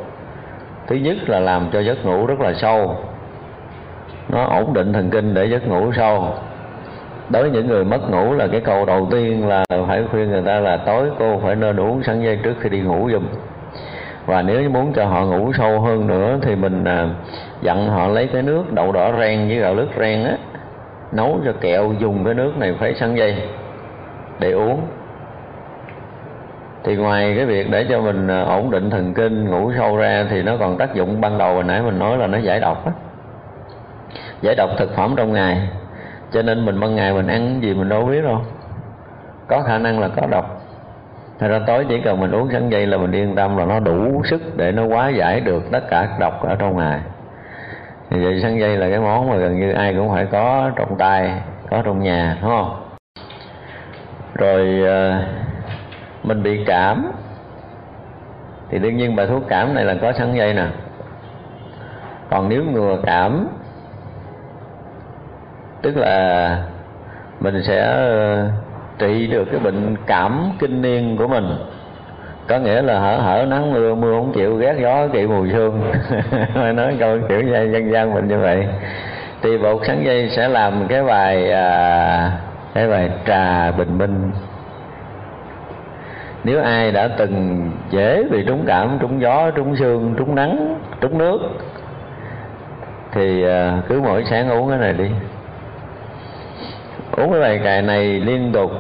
thứ 0.90 0.96
nhất 0.96 1.18
là 1.28 1.40
làm 1.40 1.70
cho 1.74 1.80
giấc 1.80 2.06
ngủ 2.06 2.26
rất 2.26 2.40
là 2.40 2.54
sâu. 2.54 2.96
Nó 4.30 4.44
ổn 4.44 4.74
định 4.74 4.94
thần 4.94 5.10
kinh 5.10 5.34
để 5.34 5.46
giấc 5.46 5.68
ngủ 5.68 5.92
sâu. 5.98 6.34
Đối 7.30 7.42
với 7.42 7.52
những 7.52 7.68
người 7.68 7.84
mất 7.84 8.10
ngủ 8.12 8.34
là 8.34 8.48
cái 8.48 8.62
câu 8.62 8.86
đầu 8.86 9.08
tiên 9.12 9.48
là 9.48 9.66
phải 9.88 10.04
khuyên 10.12 10.30
người 10.32 10.42
ta 10.46 10.60
là 10.60 10.78
tối 10.78 11.10
cô 11.20 11.40
phải 11.44 11.56
nên 11.56 11.80
uống 11.80 12.04
sẵn 12.04 12.22
dây 12.22 12.40
trước 12.44 12.54
khi 12.60 12.70
đi 12.70 12.80
ngủ 12.80 13.10
giùm. 13.12 13.24
Và 14.26 14.42
nếu 14.42 14.70
muốn 14.70 14.94
cho 14.94 15.06
họ 15.06 15.26
ngủ 15.26 15.54
sâu 15.54 15.80
hơn 15.80 16.08
nữa 16.08 16.40
thì 16.42 16.56
mình 16.56 16.84
à, 16.84 17.10
dặn 17.62 17.88
họ 17.90 18.08
lấy 18.08 18.28
cái 18.28 18.42
nước 18.42 18.74
đậu 18.74 18.92
đỏ 18.92 19.12
rang 19.20 19.48
với 19.48 19.58
gạo 19.58 19.76
lứt 19.76 19.88
rang 20.00 20.24
á, 20.24 20.38
nấu 21.12 21.40
cho 21.46 21.52
kẹo 21.62 21.94
dùng 22.00 22.26
cái 22.26 22.34
nước 22.34 22.58
này 22.58 22.76
phải 22.80 22.94
sẵn 22.94 23.16
dây 23.16 23.36
để 24.40 24.52
uống 24.52 24.82
thì 26.84 26.96
ngoài 26.96 27.34
cái 27.36 27.46
việc 27.46 27.70
để 27.70 27.86
cho 27.90 28.02
mình 28.02 28.28
ờ, 28.28 28.44
ổn 28.44 28.72
định 28.72 28.90
thần 28.90 29.14
kinh, 29.14 29.50
ngủ 29.50 29.72
sâu 29.78 29.98
ra 29.98 30.26
thì 30.30 30.44
nó 30.44 30.58
còn 30.60 30.78
tác 30.78 30.94
dụng. 30.94 31.22
Ban 31.22 31.38
đầu 31.38 31.54
hồi 31.54 31.64
nãy 31.64 31.82
mình 31.82 32.00
nói 32.00 32.18
là 32.18 32.28
nó 32.28 32.38
giải 32.38 32.60
độc 32.60 32.86
á. 32.86 32.92
Giải 34.42 34.56
độc 34.56 34.70
thực 34.78 34.96
phẩm 34.96 35.14
trong 35.18 35.34
ngày. 35.34 35.70
Cho 36.32 36.42
nên 36.42 36.66
mình 36.66 36.80
ban 36.80 36.96
ngày 36.96 37.14
mình 37.14 37.28
ăn 37.28 37.60
gì 37.62 37.74
mình 37.74 37.90
đâu 37.90 38.06
biết 38.06 38.22
đâu. 38.24 38.42
Có 39.48 39.62
khả 39.62 39.78
năng 39.78 40.00
là 40.00 40.08
có 40.08 40.28
độc. 40.32 40.62
Thật 41.40 41.48
ra 41.48 41.60
tối 41.68 41.86
chỉ 41.90 42.02
cần 42.02 42.20
mình 42.20 42.32
uống 42.32 42.50
sắn 42.52 42.70
dây 42.70 42.88
là 42.88 42.98
mình 42.98 43.12
yên 43.12 43.36
tâm 43.36 43.58
là 43.58 43.66
nó 43.66 43.80
đủ 43.80 44.22
sức 44.24 44.58
để 44.58 44.72
nó 44.72 44.86
quá 44.86 45.10
giải 45.10 45.40
được 45.40 45.64
tất 45.72 45.90
cả 45.90 46.08
các 46.10 46.20
độc 46.20 46.44
ở 46.44 46.56
trong 46.60 46.78
ngày. 46.78 47.00
Thì 48.10 48.24
vậy 48.24 48.40
sắn 48.42 48.60
dây 48.60 48.78
là 48.78 48.90
cái 48.90 49.00
món 49.00 49.30
mà 49.30 49.36
gần 49.36 49.60
như 49.60 49.72
ai 49.72 49.94
cũng 49.94 50.10
phải 50.14 50.26
có 50.26 50.72
trong 50.76 50.98
tay, 50.98 51.34
có 51.70 51.82
trong 51.86 52.04
nhà, 52.04 52.38
đúng 52.42 52.50
không? 52.50 52.84
Rồi 54.34 54.82
ờ, 54.88 55.24
mình 56.24 56.44
bị 56.44 56.64
cảm. 56.66 57.12
Thì 58.70 58.80
đương 58.80 58.98
nhiên 58.98 59.16
bài 59.16 59.28
thuốc 59.28 59.44
cảm 59.50 59.74
này 59.74 59.86
là 59.86 59.96
có 60.02 60.14
sắn 60.14 60.36
dây 60.36 60.54
nè. 60.54 60.66
Còn 62.30 62.50
nếu 62.50 62.64
ngừa 62.64 62.98
cảm 63.06 63.48
tức 65.82 65.98
là 65.98 66.58
mình 67.40 67.64
sẽ 67.64 67.80
ờ, 67.82 68.48
trị 68.98 69.28
được 69.28 69.46
cái 69.52 69.60
bệnh 69.60 69.96
cảm 70.06 70.52
kinh 70.60 70.82
niên 70.82 71.18
của 71.18 71.28
mình. 71.28 71.46
Có 72.48 72.60
nghĩa 72.60 72.82
là 72.82 73.00
hở 73.00 73.18
hở 73.18 73.46
nắng 73.50 73.74
mưa 73.74 73.96
mưa 73.96 74.14
không 74.14 74.34
chịu 74.34 74.56
ghét 74.56 74.76
gió 74.82 75.08
kỵ 75.08 75.28
mùi 75.28 75.50
sương. 75.50 75.92
Nói 76.76 76.96
câu 77.00 77.18
kiểu 77.30 77.42
dân 77.74 77.92
gian 77.92 78.14
mình 78.14 78.28
như 78.28 78.40
vậy. 78.40 78.68
Thì 79.42 79.58
bột 79.58 79.82
sắn 79.88 80.04
dây 80.04 80.30
sẽ 80.30 80.48
làm 80.48 80.88
cái 80.88 81.04
bài 81.04 81.52
à, 81.52 82.32
cái 82.74 82.88
bài 82.88 83.10
trà 83.28 83.72
bình 83.72 83.98
minh 83.98 84.32
nếu 86.44 86.62
ai 86.62 86.92
đã 86.92 87.08
từng 87.08 87.72
dễ 87.90 88.24
bị 88.24 88.44
trúng 88.48 88.64
cảm, 88.68 88.98
trúng 89.00 89.22
gió, 89.22 89.52
trúng 89.52 89.76
sương, 89.76 90.16
trúng 90.18 90.36
nắng, 90.36 90.76
trúng 91.02 91.18
nước, 91.18 91.40
thì 93.12 93.44
à, 93.44 93.82
cứ 93.88 94.02
mỗi 94.02 94.24
sáng 94.30 94.50
uống 94.50 94.70
cái 94.70 94.78
này 94.78 94.94
đi. 94.94 95.10
Uống 97.12 97.32
cái 97.32 97.42
bài 97.42 97.60
cài 97.64 97.82
này 97.82 98.06
liên 98.06 98.52
tục 98.54 98.72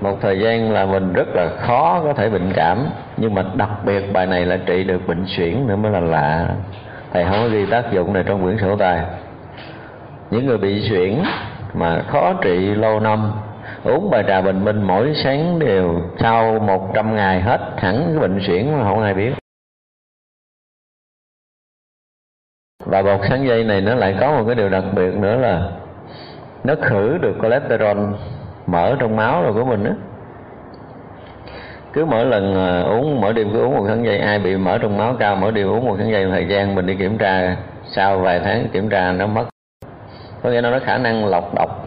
một 0.00 0.18
thời 0.20 0.38
gian 0.40 0.72
là 0.72 0.86
mình 0.86 1.12
rất 1.12 1.28
là 1.34 1.48
khó 1.60 2.00
có 2.04 2.12
thể 2.12 2.28
bệnh 2.28 2.52
cảm. 2.54 2.86
Nhưng 3.16 3.34
mà 3.34 3.44
đặc 3.54 3.70
biệt 3.84 4.12
bài 4.12 4.26
này 4.26 4.46
là 4.46 4.56
trị 4.66 4.84
được 4.84 5.08
bệnh 5.08 5.24
suyễn 5.26 5.66
nữa 5.66 5.76
mới 5.76 5.92
là 5.92 6.00
lạ. 6.00 6.48
Thầy 7.12 7.24
không 7.24 7.40
có 7.42 7.48
ghi 7.48 7.66
tác 7.66 7.92
dụng 7.92 8.12
này 8.12 8.22
trong 8.26 8.42
quyển 8.42 8.58
sổ 8.58 8.76
tài. 8.76 9.04
Những 10.30 10.46
người 10.46 10.58
bị 10.58 10.88
suyễn 10.88 11.22
mà 11.74 12.02
khó 12.08 12.32
trị 12.42 12.74
lâu 12.74 13.00
năm 13.00 13.32
uống 13.86 14.10
bài 14.10 14.24
trà 14.26 14.40
bình 14.40 14.64
minh 14.64 14.82
mỗi 14.82 15.12
sáng 15.24 15.58
đều 15.58 16.00
sau 16.20 16.58
một 16.58 16.90
trăm 16.94 17.16
ngày 17.16 17.40
hết 17.40 17.60
hẳn 17.76 18.04
cái 18.06 18.18
bệnh 18.18 18.40
suyễn 18.46 18.72
mà 18.72 18.84
không 18.84 19.02
ai 19.02 19.14
biết. 19.14 19.32
Và 22.84 23.02
bột 23.02 23.20
sáng 23.28 23.46
dây 23.46 23.64
này 23.64 23.80
nó 23.80 23.94
lại 23.94 24.16
có 24.20 24.32
một 24.32 24.44
cái 24.46 24.54
điều 24.54 24.68
đặc 24.68 24.84
biệt 24.94 25.14
nữa 25.14 25.36
là 25.36 25.70
nó 26.64 26.74
khử 26.82 27.18
được 27.18 27.34
cholesterol 27.42 27.98
mỡ 28.66 28.96
trong 29.00 29.16
máu 29.16 29.42
rồi 29.42 29.52
của 29.52 29.64
mình 29.64 29.84
á. 29.84 29.92
Cứ 31.92 32.04
mỗi 32.04 32.26
lần 32.26 32.54
à, 32.54 32.82
uống, 32.82 33.20
mỗi 33.20 33.32
đêm 33.32 33.50
cứ 33.52 33.62
uống 33.62 33.76
một 33.76 33.84
tháng 33.88 34.04
dây 34.04 34.18
ai 34.18 34.38
bị 34.38 34.56
mỡ 34.56 34.78
trong 34.78 34.96
máu 34.96 35.16
cao, 35.18 35.36
mỗi 35.36 35.52
đêm 35.52 35.68
uống 35.68 35.86
một 35.86 35.96
tháng 35.98 36.10
dây 36.10 36.26
thời 36.30 36.46
gian 36.48 36.74
mình 36.74 36.86
đi 36.86 36.96
kiểm 36.96 37.18
tra, 37.18 37.56
sau 37.86 38.18
vài 38.18 38.40
tháng 38.44 38.68
kiểm 38.72 38.88
tra 38.88 39.12
nó 39.12 39.26
mất. 39.26 39.44
Có 40.42 40.50
nghĩa 40.50 40.60
là 40.60 40.70
nó 40.70 40.78
khả 40.78 40.98
năng 40.98 41.26
lọc 41.26 41.54
độc 41.54 41.84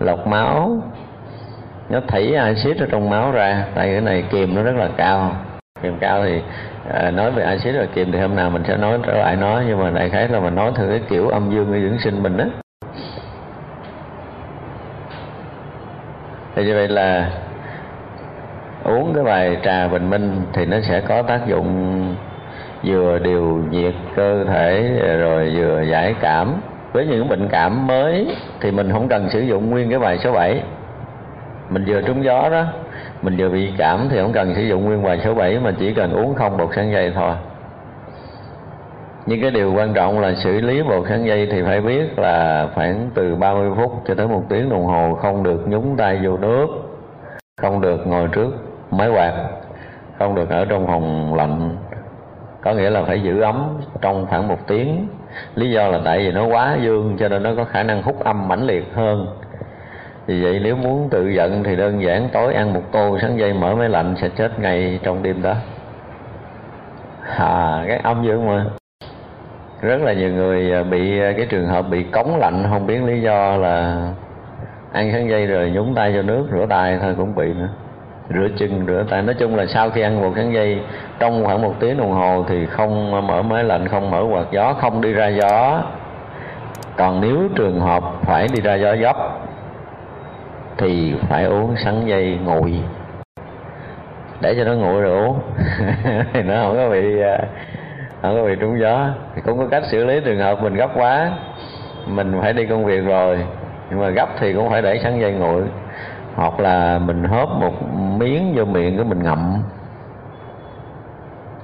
lọc 0.00 0.26
máu 0.26 0.82
nó 1.90 2.00
thảy 2.08 2.34
axit 2.34 2.78
ở 2.78 2.86
trong 2.90 3.10
máu 3.10 3.32
ra 3.32 3.64
tại 3.74 3.88
cái 3.92 4.00
này 4.00 4.24
kiềm 4.30 4.54
nó 4.54 4.62
rất 4.62 4.76
là 4.76 4.88
cao. 4.96 5.36
Kiềm 5.82 5.98
cao 6.00 6.24
thì 6.24 6.42
à, 6.92 7.10
nói 7.10 7.30
về 7.30 7.42
axit 7.42 7.74
và 7.78 7.86
kiềm 7.94 8.12
thì 8.12 8.18
hôm 8.18 8.36
nào 8.36 8.50
mình 8.50 8.62
sẽ 8.68 8.76
nói 8.76 8.98
trở 9.06 9.14
lại 9.14 9.36
nói 9.36 9.64
nhưng 9.68 9.78
mà 9.78 9.90
đại 9.90 10.10
khái 10.10 10.28
là 10.28 10.40
mình 10.40 10.54
nói 10.54 10.72
theo 10.76 10.88
cái 10.88 11.00
kiểu 11.08 11.28
âm 11.28 11.50
dương 11.50 11.66
của 11.66 11.78
dưỡng 11.78 11.98
sinh 11.98 12.22
mình 12.22 12.36
đó 12.36 12.44
thì 16.54 16.64
như 16.64 16.74
vậy 16.74 16.88
là 16.88 17.30
uống 18.84 19.12
cái 19.14 19.24
bài 19.24 19.56
trà 19.64 19.88
bình 19.88 20.10
minh 20.10 20.42
thì 20.52 20.66
nó 20.66 20.76
sẽ 20.80 21.00
có 21.00 21.22
tác 21.22 21.46
dụng 21.46 22.14
vừa 22.84 23.18
điều 23.18 23.62
nhiệt 23.70 23.94
cơ 24.16 24.44
thể 24.44 25.00
rồi 25.18 25.52
vừa 25.56 25.82
giải 25.82 26.14
cảm. 26.20 26.54
Với 26.92 27.06
những 27.06 27.28
bệnh 27.28 27.48
cảm 27.48 27.86
mới 27.86 28.36
thì 28.60 28.70
mình 28.70 28.92
không 28.92 29.08
cần 29.08 29.30
sử 29.30 29.40
dụng 29.40 29.70
nguyên 29.70 29.90
cái 29.90 29.98
bài 29.98 30.18
số 30.18 30.32
7 30.32 30.62
mình 31.70 31.84
vừa 31.86 32.02
trúng 32.02 32.24
gió 32.24 32.48
đó, 32.50 32.64
mình 33.22 33.36
vừa 33.36 33.48
bị 33.48 33.72
cảm 33.78 34.08
thì 34.10 34.18
không 34.18 34.32
cần 34.32 34.54
sử 34.54 34.62
dụng 34.62 34.84
nguyên 34.84 35.02
bài 35.02 35.20
số 35.24 35.34
7 35.34 35.58
mà 35.58 35.72
chỉ 35.78 35.94
cần 35.94 36.12
uống 36.12 36.34
không 36.34 36.56
bột 36.56 36.70
sáng 36.76 36.92
dây 36.92 37.12
thôi. 37.14 37.34
Nhưng 39.26 39.40
cái 39.40 39.50
điều 39.50 39.74
quan 39.74 39.94
trọng 39.94 40.20
là 40.20 40.34
xử 40.34 40.60
lý 40.60 40.82
bột 40.82 41.04
sáng 41.08 41.26
dây 41.26 41.48
thì 41.50 41.62
phải 41.62 41.80
biết 41.80 42.18
là 42.18 42.68
khoảng 42.74 43.10
từ 43.14 43.36
30 43.36 43.70
phút 43.76 43.92
cho 44.06 44.14
tới 44.14 44.28
một 44.28 44.42
tiếng 44.48 44.68
đồng 44.68 44.84
hồ 44.84 45.14
không 45.14 45.42
được 45.42 45.68
nhúng 45.68 45.96
tay 45.96 46.20
vô 46.24 46.36
nước, 46.36 46.66
không 47.62 47.80
được 47.80 48.06
ngồi 48.06 48.28
trước 48.28 48.50
máy 48.90 49.08
quạt, 49.08 49.32
không 50.18 50.34
được 50.34 50.50
ở 50.50 50.64
trong 50.64 50.86
phòng 50.86 51.34
lạnh. 51.34 51.76
Có 52.62 52.72
nghĩa 52.72 52.90
là 52.90 53.02
phải 53.02 53.22
giữ 53.22 53.40
ấm 53.40 53.78
trong 54.00 54.26
khoảng 54.26 54.48
một 54.48 54.66
tiếng. 54.66 55.08
Lý 55.54 55.70
do 55.70 55.88
là 55.88 56.00
tại 56.04 56.18
vì 56.18 56.32
nó 56.32 56.46
quá 56.46 56.76
dương 56.82 57.16
cho 57.18 57.28
nên 57.28 57.42
nó 57.42 57.50
có 57.56 57.64
khả 57.64 57.82
năng 57.82 58.02
hút 58.02 58.24
âm 58.24 58.48
mãnh 58.48 58.66
liệt 58.66 58.84
hơn 58.94 59.26
vì 60.26 60.44
vậy 60.44 60.60
nếu 60.62 60.76
muốn 60.76 61.08
tự 61.10 61.28
giận 61.28 61.62
thì 61.64 61.76
đơn 61.76 62.02
giản 62.02 62.28
tối 62.32 62.54
ăn 62.54 62.72
một 62.74 62.82
tô, 62.92 63.18
sáng 63.22 63.38
dây 63.38 63.52
mở 63.52 63.74
máy 63.74 63.88
lạnh 63.88 64.14
sẽ 64.20 64.28
chết 64.28 64.60
ngay 64.60 65.00
trong 65.02 65.22
đêm 65.22 65.42
đó. 65.42 65.54
À 67.36 67.84
cái 67.88 67.96
âm 68.02 68.24
dương 68.24 68.46
mà. 68.46 68.64
Rất 69.80 70.02
là 70.02 70.12
nhiều 70.12 70.30
người 70.30 70.72
à, 70.72 70.82
bị 70.82 71.20
à, 71.20 71.32
cái 71.36 71.46
trường 71.46 71.66
hợp 71.66 71.82
bị 71.90 72.02
cống 72.02 72.36
lạnh, 72.36 72.66
không 72.70 72.86
biết 72.86 73.02
lý 73.02 73.20
do 73.20 73.56
là 73.56 74.02
ăn 74.92 75.10
sáng 75.12 75.28
dây 75.30 75.46
rồi 75.46 75.70
nhúng 75.70 75.94
tay 75.94 76.16
vô 76.16 76.22
nước, 76.22 76.46
rửa 76.52 76.66
tay 76.68 76.98
thôi 77.02 77.14
cũng 77.16 77.34
bị 77.34 77.52
nữa. 77.52 77.68
Rửa 78.28 78.48
chân, 78.58 78.86
rửa 78.86 79.04
tay. 79.10 79.22
Nói 79.22 79.34
chung 79.34 79.56
là 79.56 79.66
sau 79.66 79.90
khi 79.90 80.00
ăn 80.00 80.20
một 80.20 80.32
sáng 80.36 80.52
dây 80.52 80.80
trong 81.18 81.44
khoảng 81.44 81.62
một 81.62 81.74
tiếng 81.80 81.96
đồng 81.96 82.12
hồ 82.12 82.44
thì 82.48 82.66
không 82.66 83.26
mở 83.26 83.42
máy 83.42 83.64
lạnh, 83.64 83.88
không 83.88 84.10
mở 84.10 84.24
quạt 84.30 84.46
gió, 84.50 84.74
không 84.80 85.00
đi 85.00 85.12
ra 85.12 85.28
gió. 85.28 85.82
Còn 86.96 87.20
nếu 87.20 87.38
trường 87.56 87.80
hợp 87.80 88.04
phải 88.22 88.46
đi 88.54 88.60
ra 88.60 88.74
gió 88.74 88.92
dốc 88.92 89.46
thì 90.80 91.14
phải 91.28 91.44
uống 91.44 91.76
sắn 91.84 92.06
dây 92.06 92.38
nguội 92.44 92.82
để 94.40 94.54
cho 94.58 94.64
nó 94.64 94.72
nguội 94.72 95.02
rồi 95.02 95.26
uống. 95.26 95.40
Thì 96.32 96.42
nó 96.42 96.62
không 96.62 96.76
có 96.76 96.90
bị 96.90 97.20
à, 97.20 97.38
không 98.22 98.36
có 98.36 98.44
bị 98.44 98.56
trúng 98.60 98.80
gió. 98.80 99.08
Thì 99.34 99.42
cũng 99.44 99.58
có 99.58 99.66
cách 99.70 99.82
xử 99.90 100.04
lý 100.04 100.20
trường 100.24 100.38
hợp 100.38 100.62
mình 100.62 100.74
gấp 100.74 100.90
quá. 100.94 101.30
Mình 102.06 102.38
phải 102.40 102.52
đi 102.52 102.66
công 102.66 102.84
việc 102.84 103.00
rồi, 103.00 103.44
nhưng 103.90 104.00
mà 104.00 104.08
gấp 104.08 104.28
thì 104.38 104.52
cũng 104.52 104.70
phải 104.70 104.82
để 104.82 105.00
sắn 105.02 105.20
dây 105.20 105.32
nguội. 105.32 105.62
Hoặc 106.34 106.60
là 106.60 106.98
mình 106.98 107.24
hớp 107.24 107.48
một 107.48 107.72
miếng 108.18 108.52
vô 108.56 108.64
miệng 108.64 108.96
cái 108.96 109.04
mình 109.04 109.22
ngậm. 109.22 109.62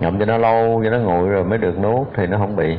Ngậm 0.00 0.18
cho 0.18 0.24
nó 0.24 0.38
lâu, 0.38 0.82
cho 0.84 0.90
nó 0.90 0.98
nguội 0.98 1.28
rồi 1.28 1.44
mới 1.44 1.58
được 1.58 1.78
nuốt 1.78 2.08
thì 2.14 2.26
nó 2.26 2.38
không 2.38 2.56
bị. 2.56 2.76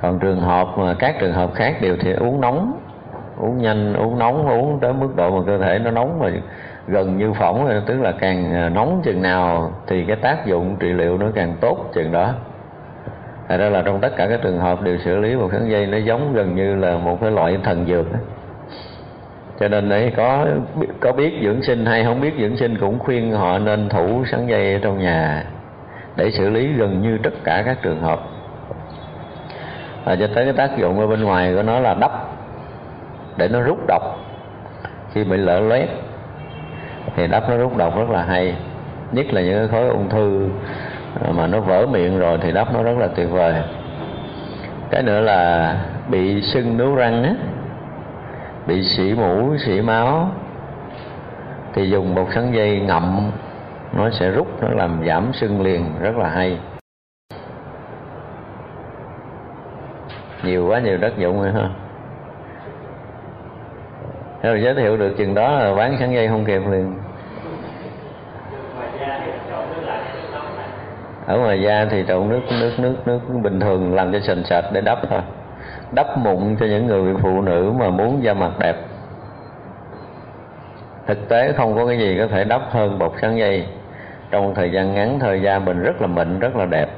Còn 0.00 0.18
trường 0.18 0.40
hợp 0.40 0.68
mà 0.76 0.94
các 0.98 1.16
trường 1.20 1.32
hợp 1.32 1.54
khác 1.54 1.76
đều 1.80 1.96
thì 2.00 2.12
uống 2.12 2.40
nóng 2.40 2.87
uống 3.40 3.58
nhanh, 3.58 3.94
uống 3.94 4.18
nóng, 4.18 4.48
uống 4.48 4.78
tới 4.80 4.92
mức 4.92 5.16
độ 5.16 5.30
mà 5.30 5.42
cơ 5.46 5.58
thể 5.58 5.78
nó 5.78 5.90
nóng 5.90 6.18
mà 6.18 6.30
gần 6.86 7.18
như 7.18 7.32
phỏng, 7.32 7.82
tức 7.86 8.00
là 8.00 8.12
càng 8.12 8.54
à, 8.54 8.68
nóng 8.68 9.00
chừng 9.04 9.22
nào 9.22 9.72
thì 9.86 10.04
cái 10.04 10.16
tác 10.16 10.46
dụng 10.46 10.76
trị 10.80 10.88
liệu 10.88 11.18
nó 11.18 11.26
càng 11.34 11.54
tốt 11.60 11.90
chừng 11.94 12.12
đó. 12.12 12.32
Thật 13.48 13.56
ra 13.56 13.68
là 13.68 13.82
trong 13.82 14.00
tất 14.00 14.16
cả 14.16 14.26
các 14.30 14.40
trường 14.42 14.58
hợp 14.58 14.82
đều 14.82 14.98
xử 14.98 15.16
lý 15.16 15.36
một 15.36 15.48
kháng 15.52 15.70
dây 15.70 15.86
nó 15.86 15.98
giống 15.98 16.32
gần 16.34 16.54
như 16.54 16.76
là 16.76 16.96
một 16.96 17.20
cái 17.20 17.30
loại 17.30 17.58
thần 17.64 17.86
dược 17.86 18.06
cho 19.60 19.68
nên 19.68 19.88
đấy 19.88 20.12
có 20.16 20.46
có 21.00 21.12
biết 21.12 21.32
dưỡng 21.42 21.62
sinh 21.62 21.86
hay 21.86 22.04
không 22.04 22.20
biết 22.20 22.34
dưỡng 22.40 22.56
sinh 22.56 22.76
cũng 22.78 22.98
khuyên 22.98 23.32
họ 23.32 23.58
nên 23.58 23.88
thủ 23.88 24.24
sắn 24.30 24.46
dây 24.46 24.72
ở 24.72 24.78
trong 24.82 24.98
nhà 24.98 25.44
để 26.16 26.30
xử 26.30 26.50
lý 26.50 26.72
gần 26.72 27.02
như 27.02 27.18
tất 27.22 27.30
cả 27.44 27.62
các 27.66 27.82
trường 27.82 28.00
hợp. 28.00 28.20
Và 30.04 30.16
cho 30.16 30.26
tới 30.34 30.44
cái 30.44 30.52
tác 30.52 30.78
dụng 30.78 31.00
ở 31.00 31.06
bên 31.06 31.24
ngoài 31.24 31.54
của 31.54 31.62
nó 31.62 31.80
là 31.80 31.94
đắp 31.94 32.37
để 33.38 33.48
nó 33.48 33.60
rút 33.60 33.78
độc. 33.88 34.02
Khi 35.12 35.24
bị 35.24 35.36
lỡ 35.36 35.60
loét, 35.60 35.88
thì 37.16 37.26
đắp 37.26 37.48
nó 37.48 37.56
rút 37.56 37.76
độc 37.76 37.96
rất 37.96 38.10
là 38.10 38.22
hay. 38.22 38.56
Nhất 39.12 39.26
là 39.32 39.40
những 39.40 39.58
cái 39.58 39.68
khối 39.68 39.88
ung 39.88 40.08
thư 40.08 40.48
mà 41.30 41.46
nó 41.46 41.60
vỡ 41.60 41.86
miệng 41.86 42.18
rồi 42.18 42.38
thì 42.42 42.52
đắp 42.52 42.74
nó 42.74 42.82
rất 42.82 42.98
là 42.98 43.08
tuyệt 43.08 43.30
vời. 43.30 43.54
Cái 44.90 45.02
nữa 45.02 45.20
là 45.20 45.74
bị 46.08 46.42
sưng 46.42 46.76
nướu 46.76 46.94
răng 46.94 47.24
á, 47.24 47.32
bị 48.66 48.82
sỉ 48.82 49.14
mũ 49.14 49.56
sỉ 49.66 49.80
máu, 49.80 50.30
thì 51.74 51.90
dùng 51.90 52.14
bột 52.14 52.26
sắn 52.34 52.52
dây 52.52 52.80
ngậm, 52.80 53.30
nó 53.92 54.10
sẽ 54.10 54.30
rút, 54.30 54.62
nó 54.62 54.68
làm 54.68 55.02
giảm 55.06 55.32
sưng 55.32 55.62
liền, 55.62 55.84
rất 56.00 56.16
là 56.16 56.28
hay. 56.28 56.58
Nhiều 60.42 60.66
quá, 60.68 60.78
nhiều 60.78 60.98
tác 61.02 61.18
dụng 61.18 61.42
rồi 61.42 61.52
ha 61.52 61.68
rồi 64.42 64.62
giới 64.62 64.74
thiệu 64.74 64.96
được 64.96 65.14
chừng 65.18 65.34
đó 65.34 65.58
là 65.58 65.74
bán 65.74 65.96
sắn 65.98 66.12
dây 66.12 66.28
không 66.28 66.44
kịp 66.44 66.62
liền. 66.70 66.94
Ở 71.26 71.38
ngoài 71.38 71.62
da 71.62 71.86
thì 71.90 72.04
trộn 72.08 72.28
nước 72.28 72.40
nước 72.60 72.72
nước 72.78 72.96
nước 73.06 73.20
bình 73.42 73.60
thường 73.60 73.94
làm 73.94 74.12
cho 74.12 74.20
sền 74.20 74.44
sạch 74.44 74.64
để 74.72 74.80
đắp 74.80 74.98
thôi. 75.10 75.20
Đắp 75.92 76.18
mụn 76.18 76.56
cho 76.60 76.66
những 76.66 76.86
người 76.86 77.14
phụ 77.22 77.40
nữ 77.40 77.72
mà 77.78 77.90
muốn 77.90 78.22
da 78.22 78.34
mặt 78.34 78.50
đẹp. 78.58 78.76
Thực 81.06 81.28
tế 81.28 81.52
không 81.52 81.76
có 81.76 81.86
cái 81.86 81.98
gì 81.98 82.16
có 82.18 82.26
thể 82.26 82.44
đắp 82.44 82.62
hơn 82.70 82.98
bột 82.98 83.12
sắn 83.20 83.36
dây. 83.36 83.66
Trong 84.30 84.54
thời 84.54 84.70
gian 84.70 84.94
ngắn, 84.94 85.18
thời 85.20 85.42
gian 85.42 85.64
mình 85.64 85.82
rất 85.82 86.00
là 86.00 86.06
mịn, 86.06 86.38
rất 86.38 86.56
là 86.56 86.64
đẹp. 86.64 86.88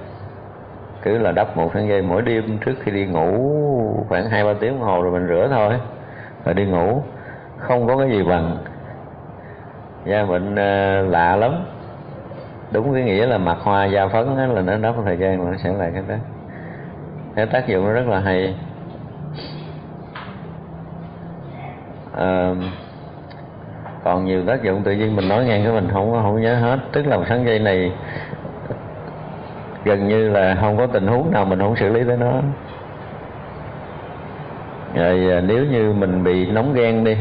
Cứ 1.02 1.18
là 1.18 1.32
đắp 1.32 1.56
một 1.56 1.70
sắn 1.74 1.88
dây 1.88 2.02
mỗi 2.02 2.22
đêm 2.22 2.58
trước 2.58 2.74
khi 2.82 2.92
đi 2.92 3.06
ngủ, 3.06 3.50
khoảng 4.08 4.30
hai 4.30 4.44
ba 4.44 4.52
tiếng 4.60 4.70
đồng 4.70 4.88
hồ 4.88 5.02
rồi 5.02 5.12
mình 5.12 5.28
rửa 5.28 5.48
thôi, 5.50 5.74
rồi 6.44 6.54
đi 6.54 6.64
ngủ 6.64 7.02
không 7.60 7.86
có 7.86 7.96
cái 7.96 8.10
gì 8.10 8.22
bằng. 8.22 8.56
Da 10.04 10.24
mình 10.24 10.52
uh, 10.52 11.12
lạ 11.12 11.36
lắm. 11.36 11.64
Đúng 12.72 12.94
cái 12.94 13.02
nghĩa 13.02 13.26
là 13.26 13.38
mặt 13.38 13.56
hoa 13.62 13.84
da 13.84 14.08
phấn 14.08 14.36
á, 14.36 14.46
là 14.46 14.60
nó 14.60 14.76
đắp 14.76 14.94
thời 15.04 15.16
gian 15.16 15.44
là 15.44 15.50
nó 15.50 15.56
sẽ 15.56 15.72
lại 15.72 15.90
cái 15.94 16.02
đó. 16.08 16.14
Cái 17.34 17.46
tác 17.46 17.66
dụng 17.66 17.84
nó 17.84 17.92
rất 17.92 18.08
là 18.08 18.20
hay. 18.20 18.54
À, 22.16 22.50
còn 24.04 24.24
nhiều 24.24 24.46
tác 24.46 24.62
dụng 24.62 24.82
tự 24.82 24.92
nhiên 24.92 25.16
mình 25.16 25.28
nói 25.28 25.44
ngang 25.44 25.64
cái 25.64 25.72
mình 25.72 25.88
không 25.92 26.12
không 26.22 26.42
nhớ 26.42 26.56
hết. 26.56 26.78
Tức 26.92 27.06
là 27.06 27.18
sáng 27.28 27.46
dây 27.46 27.58
này 27.58 27.92
gần 29.84 30.08
như 30.08 30.28
là 30.28 30.56
không 30.60 30.76
có 30.76 30.86
tình 30.86 31.06
huống 31.06 31.30
nào 31.30 31.44
mình 31.44 31.58
không 31.58 31.76
xử 31.76 31.88
lý 31.88 32.04
tới 32.04 32.16
nó 32.16 32.32
rồi 34.94 35.32
à, 35.32 35.40
nếu 35.40 35.64
như 35.64 35.92
mình 35.92 36.24
bị 36.24 36.46
nóng 36.46 36.74
ghen 36.74 37.04
đi 37.04 37.16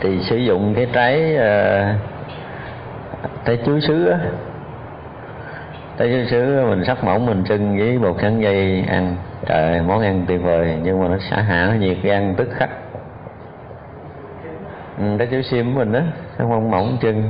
thì 0.00 0.20
sử 0.22 0.36
dụng 0.36 0.74
cái 0.74 0.86
trái 0.92 1.36
uh, 1.36 1.96
trái 3.44 3.58
chuối 3.66 3.80
sứ 3.80 4.08
á. 4.08 4.18
Trái 5.98 6.08
chuối 6.08 6.26
sứ 6.30 6.66
mình 6.68 6.84
sắc 6.84 7.04
mỏng 7.04 7.26
mình 7.26 7.44
trưng 7.44 7.78
với 7.78 7.98
bột 7.98 8.16
sắn 8.22 8.40
dây 8.40 8.84
ăn. 8.88 9.16
Trời 9.46 9.80
món 9.80 10.02
ăn 10.02 10.24
tuyệt 10.28 10.42
vời 10.42 10.78
nhưng 10.82 11.02
mà 11.02 11.08
nó 11.08 11.18
xả 11.30 11.36
hạ 11.36 11.66
nó 11.70 11.74
nhiệt 11.74 11.96
gan 12.02 12.34
tức 12.36 12.48
khắc. 12.52 12.70
Ừ, 14.98 15.04
chuối 15.18 15.28
xiêm 15.28 15.42
sim 15.42 15.74
của 15.74 15.78
mình 15.78 15.92
đó 15.92 16.00
sắc 16.38 16.44
mỏng 16.44 16.70
mỏng 16.70 16.98
trưng 17.00 17.22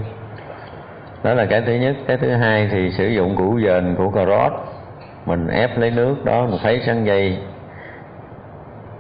đó 1.23 1.35
là 1.35 1.47
cái 1.47 1.63
thứ 1.67 1.73
nhất. 1.73 1.97
Cái 2.07 2.17
thứ 2.17 2.31
hai 2.31 2.69
thì 2.73 2.91
sử 2.91 3.09
dụng 3.09 3.37
củ 3.37 3.61
dền 3.61 3.95
củ 3.97 4.11
cà 4.11 4.25
rốt. 4.25 4.53
Mình 5.27 5.49
ép 5.49 5.79
lấy 5.79 5.91
nước 5.91 6.25
đó 6.25 6.47
mình 6.47 6.61
thấy 6.63 6.81
sắn 6.87 7.05
dây 7.05 7.39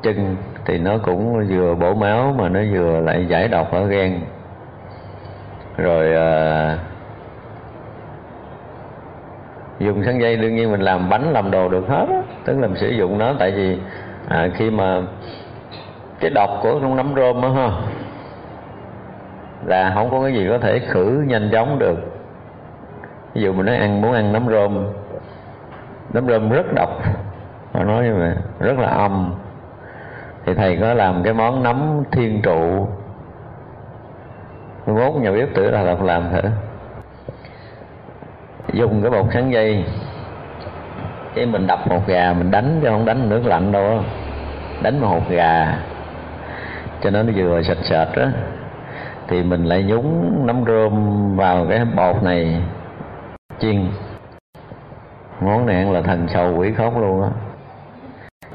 chân 0.02 0.36
thì 0.64 0.78
nó 0.78 0.98
cũng 0.98 1.46
vừa 1.48 1.74
bổ 1.74 1.94
máu 1.94 2.34
mà 2.38 2.48
nó 2.48 2.60
vừa 2.72 3.00
lại 3.00 3.26
giải 3.26 3.48
độc 3.48 3.72
ở 3.72 3.86
gan. 3.86 4.20
Rồi 5.76 6.14
à, 6.14 6.78
dùng 9.78 10.04
sắn 10.04 10.18
dây 10.18 10.36
đương 10.36 10.56
nhiên 10.56 10.72
mình 10.72 10.80
làm 10.80 11.08
bánh 11.08 11.32
làm 11.32 11.50
đồ 11.50 11.68
được 11.68 11.88
hết 11.88 12.06
á 12.08 12.22
tức 12.44 12.58
là 12.58 12.68
mình 12.68 12.76
sử 12.76 12.88
dụng 12.88 13.18
nó. 13.18 13.34
Tại 13.38 13.50
vì 13.50 13.78
à, 14.28 14.48
khi 14.54 14.70
mà 14.70 15.02
cái 16.20 16.30
độc 16.34 16.50
của 16.62 16.78
trong 16.82 16.96
nấm 16.96 17.14
rơm 17.16 17.42
á 17.42 17.48
ha 17.48 17.70
là 19.66 19.92
không 19.94 20.10
có 20.10 20.22
cái 20.22 20.32
gì 20.32 20.46
có 20.48 20.58
thể 20.58 20.78
khử 20.78 21.24
nhanh 21.26 21.48
chóng 21.52 21.78
được. 21.78 21.98
Ví 23.34 23.42
dụ 23.42 23.52
mình 23.52 23.66
nói 23.66 23.76
ăn 23.76 24.00
muốn 24.00 24.12
ăn 24.12 24.32
nấm 24.32 24.48
rơm 24.48 24.86
nấm 26.12 26.26
rơm 26.28 26.50
rất 26.50 26.66
độc 26.74 27.02
họ 27.72 27.84
nói 27.84 28.04
như 28.04 28.14
vậy 28.14 28.32
rất 28.60 28.78
là 28.78 28.88
âm 28.88 29.34
thì 30.48 30.54
thầy 30.54 30.76
có 30.80 30.94
làm 30.94 31.22
cái 31.22 31.34
món 31.34 31.62
nấm 31.62 32.02
thiên 32.12 32.42
trụ. 32.42 32.88
Mốt 34.86 35.14
nhà 35.14 35.30
bếp 35.30 35.54
tự 35.54 35.70
là 35.70 35.82
làm 36.02 36.30
thử. 36.32 36.40
Dùng 38.72 39.02
cái 39.02 39.10
bột 39.10 39.26
sắn 39.34 39.50
dây. 39.50 39.84
Cái 41.34 41.46
mình 41.46 41.66
đập 41.66 41.78
một 41.88 42.06
gà, 42.06 42.32
mình 42.32 42.50
đánh 42.50 42.78
chứ 42.82 42.88
không 42.88 43.04
đánh 43.04 43.28
nước 43.28 43.46
lạnh 43.46 43.72
đâu. 43.72 44.00
Đánh 44.82 45.00
một 45.00 45.08
hột 45.08 45.28
gà. 45.28 45.78
Cho 47.00 47.10
nó 47.10 47.22
vừa 47.34 47.62
sạch 47.62 47.78
sệt 47.82 48.08
đó 48.16 48.26
thì 49.28 49.42
mình 49.42 49.64
lại 49.64 49.82
nhúng 49.82 50.42
nấm 50.46 50.64
rơm 50.64 51.36
vào 51.36 51.66
cái 51.70 51.84
bột 51.84 52.22
này. 52.22 52.62
Chiên. 53.58 53.90
Món 55.40 55.66
này 55.66 55.76
ăn 55.76 55.92
là 55.92 56.02
thần 56.02 56.28
sầu 56.28 56.56
quỷ 56.56 56.72
khóc 56.72 56.98
luôn 57.00 57.22
á. 57.22 57.28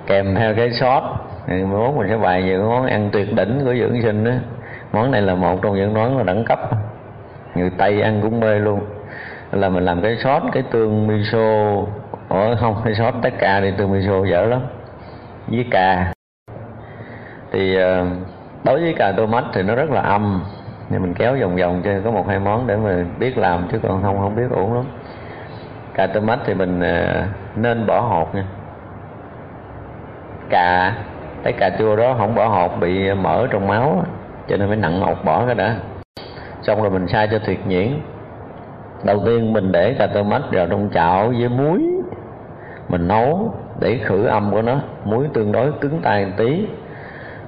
Kèm 0.08 0.36
theo 0.36 0.56
cái 0.56 0.72
sốt 0.72 1.04
thì 1.48 1.64
món 1.64 1.98
mình 1.98 2.08
sẽ 2.10 2.18
bày 2.18 2.42
về 2.42 2.58
cái 2.58 2.68
món 2.68 2.86
ăn 2.86 3.10
tuyệt 3.12 3.36
đỉnh 3.36 3.62
của 3.66 3.74
dưỡng 3.76 4.02
sinh 4.02 4.24
đó. 4.24 4.32
Món 4.94 5.12
này 5.12 5.22
là 5.22 5.36
một 5.36 5.62
trong 5.62 5.76
những 5.76 5.94
món 5.94 6.18
là 6.18 6.24
đẳng 6.24 6.46
cấp. 6.46 6.60
Người 7.56 7.72
tây 7.78 8.02
ăn 8.02 8.22
cũng 8.22 8.40
mê 8.40 8.60
luôn. 8.60 8.80
Là 9.52 9.70
mình 9.70 9.86
làm 9.86 10.02
cái 10.02 10.18
sốt 10.18 10.44
cái 10.52 10.64
tương 10.72 11.08
miso. 11.08 11.76
Ở 12.30 12.56
không, 12.56 12.82
cái 12.86 12.96
sốt 12.96 13.14
tất 13.22 13.34
cả 13.40 13.62
thì 13.62 13.72
tương 13.78 13.92
miso 13.92 14.26
dở 14.26 14.46
lắm. 14.46 14.62
Với 15.48 15.66
cà. 15.72 16.14
Thì 17.52 17.76
ờ, 17.76 18.06
đối 18.64 18.82
với 18.82 18.94
cà 18.98 19.14
tô 19.18 19.26
mách 19.26 19.46
thì 19.54 19.64
nó 19.64 19.76
rất 19.76 19.92
là 19.92 20.02
âm. 20.02 20.44
Nên 20.90 21.02
mình 21.02 21.14
kéo 21.14 21.38
vòng 21.42 21.56
vòng 21.56 21.82
cho 21.84 21.92
có 22.04 22.12
một 22.12 22.28
hai 22.28 22.40
món 22.40 22.68
để 22.68 22.76
mà 22.76 23.06
biết 23.20 23.38
làm, 23.38 23.68
chứ 23.72 23.80
còn 23.84 24.04
không 24.04 24.20
không 24.20 24.36
biết 24.36 24.50
uống 24.50 24.74
lắm. 24.74 24.86
Cà 25.94 26.08
tô 26.08 26.20
mách 26.20 26.40
thì 26.46 26.54
mình 26.54 26.80
ờ, 26.80 27.24
nên 27.56 27.88
bỏ 27.88 28.00
hột 28.00 28.36
nha. 28.36 28.46
Cà 30.50 30.94
cái 31.44 31.54
cà 31.54 31.70
chua 31.80 31.96
đó 31.96 32.16
không 32.18 32.36
bỏ 32.36 32.48
hột, 32.48 32.80
bị 32.80 33.14
mỡ 33.14 33.48
trong 33.48 33.68
máu 33.68 34.04
cho 34.48 34.58
nên 34.58 34.68
phải 34.68 34.78
nặng 34.78 35.02
hột 35.02 35.26
bỏ 35.26 35.46
cái 35.46 35.56
đã. 35.56 35.76
Xong 36.62 36.82
rồi 36.82 36.92
mình 36.92 37.08
xay 37.08 37.28
cho 37.32 37.40
tuyệt 37.40 37.60
nhuyễn. 37.68 38.00
Đầu 39.04 39.20
tiên 39.26 39.54
mình 39.54 39.72
để 39.72 39.96
cà 40.00 40.08
tơ 40.08 40.24
mách 40.24 40.42
vào 40.52 40.68
trong 40.68 40.90
chảo 40.94 41.34
với 41.40 41.50
muối. 41.50 41.84
Mình 42.90 43.08
nấu 43.08 43.54
để 43.80 44.00
khử 44.04 44.26
âm 44.26 44.52
của 44.52 44.62
nó. 44.62 44.76
Muối 45.06 45.28
tương 45.34 45.52
đối 45.52 45.72
cứng 45.72 46.00
tay 46.02 46.26
một 46.26 46.32
tí. 46.38 46.68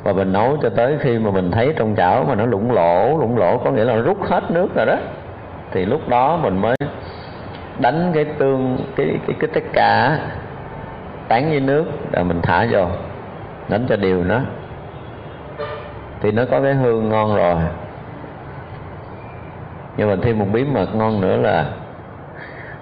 Và 0.03 0.13
mình 0.13 0.33
nấu 0.33 0.57
cho 0.61 0.69
tới 0.69 0.97
khi 0.99 1.19
mà 1.19 1.31
mình 1.31 1.51
thấy 1.51 1.73
trong 1.75 1.95
chảo 1.95 2.23
mà 2.23 2.35
nó 2.35 2.45
lủng 2.45 2.71
lỗ 2.71 3.17
lủng 3.17 3.37
lỗ, 3.37 3.57
có 3.57 3.71
nghĩa 3.71 3.85
là 3.85 3.95
rút 3.95 4.17
hết 4.23 4.51
nước 4.51 4.67
rồi 4.75 4.86
đó. 4.86 4.97
Thì 5.71 5.86
lúc 5.86 6.10
đó 6.10 6.38
mình 6.38 6.62
mới 6.62 6.75
đánh 7.79 8.12
cái 8.13 8.25
tương, 8.25 8.77
cái 8.95 9.19
cái 9.27 9.36
cái 9.39 9.49
tất 9.53 9.63
cả 9.73 10.19
tán 11.27 11.49
với 11.49 11.60
nước, 11.60 11.86
rồi 12.12 12.23
mình 12.23 12.41
thả 12.41 12.67
vô 12.71 12.88
đánh 13.69 13.86
cho 13.89 13.95
đều 13.95 14.23
nó. 14.23 14.39
Thì 16.21 16.32
nó 16.32 16.43
có 16.51 16.62
cái 16.62 16.73
hương 16.73 17.10
ngon 17.10 17.36
rồi. 17.36 17.56
Nhưng 19.97 20.10
mà 20.10 20.15
thêm 20.21 20.39
một 20.39 20.45
bí 20.51 20.63
mật 20.63 20.95
ngon 20.95 21.21
nữa 21.21 21.38
là 21.38 21.65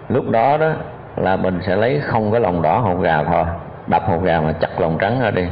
lúc 0.09 0.29
đó 0.29 0.57
đó 0.57 0.71
là 1.15 1.35
mình 1.35 1.59
sẽ 1.61 1.75
lấy 1.75 1.99
không 1.99 2.31
cái 2.31 2.41
lòng 2.41 2.61
đỏ 2.61 2.79
hột 2.79 3.01
gà 3.01 3.23
thôi. 3.23 3.43
Đập 3.87 4.03
hột 4.05 4.23
gà 4.23 4.41
mà 4.41 4.51
chặt 4.51 4.79
lòng 4.79 4.97
trắng 4.97 5.19
ra 5.21 5.31
đi. 5.31 5.47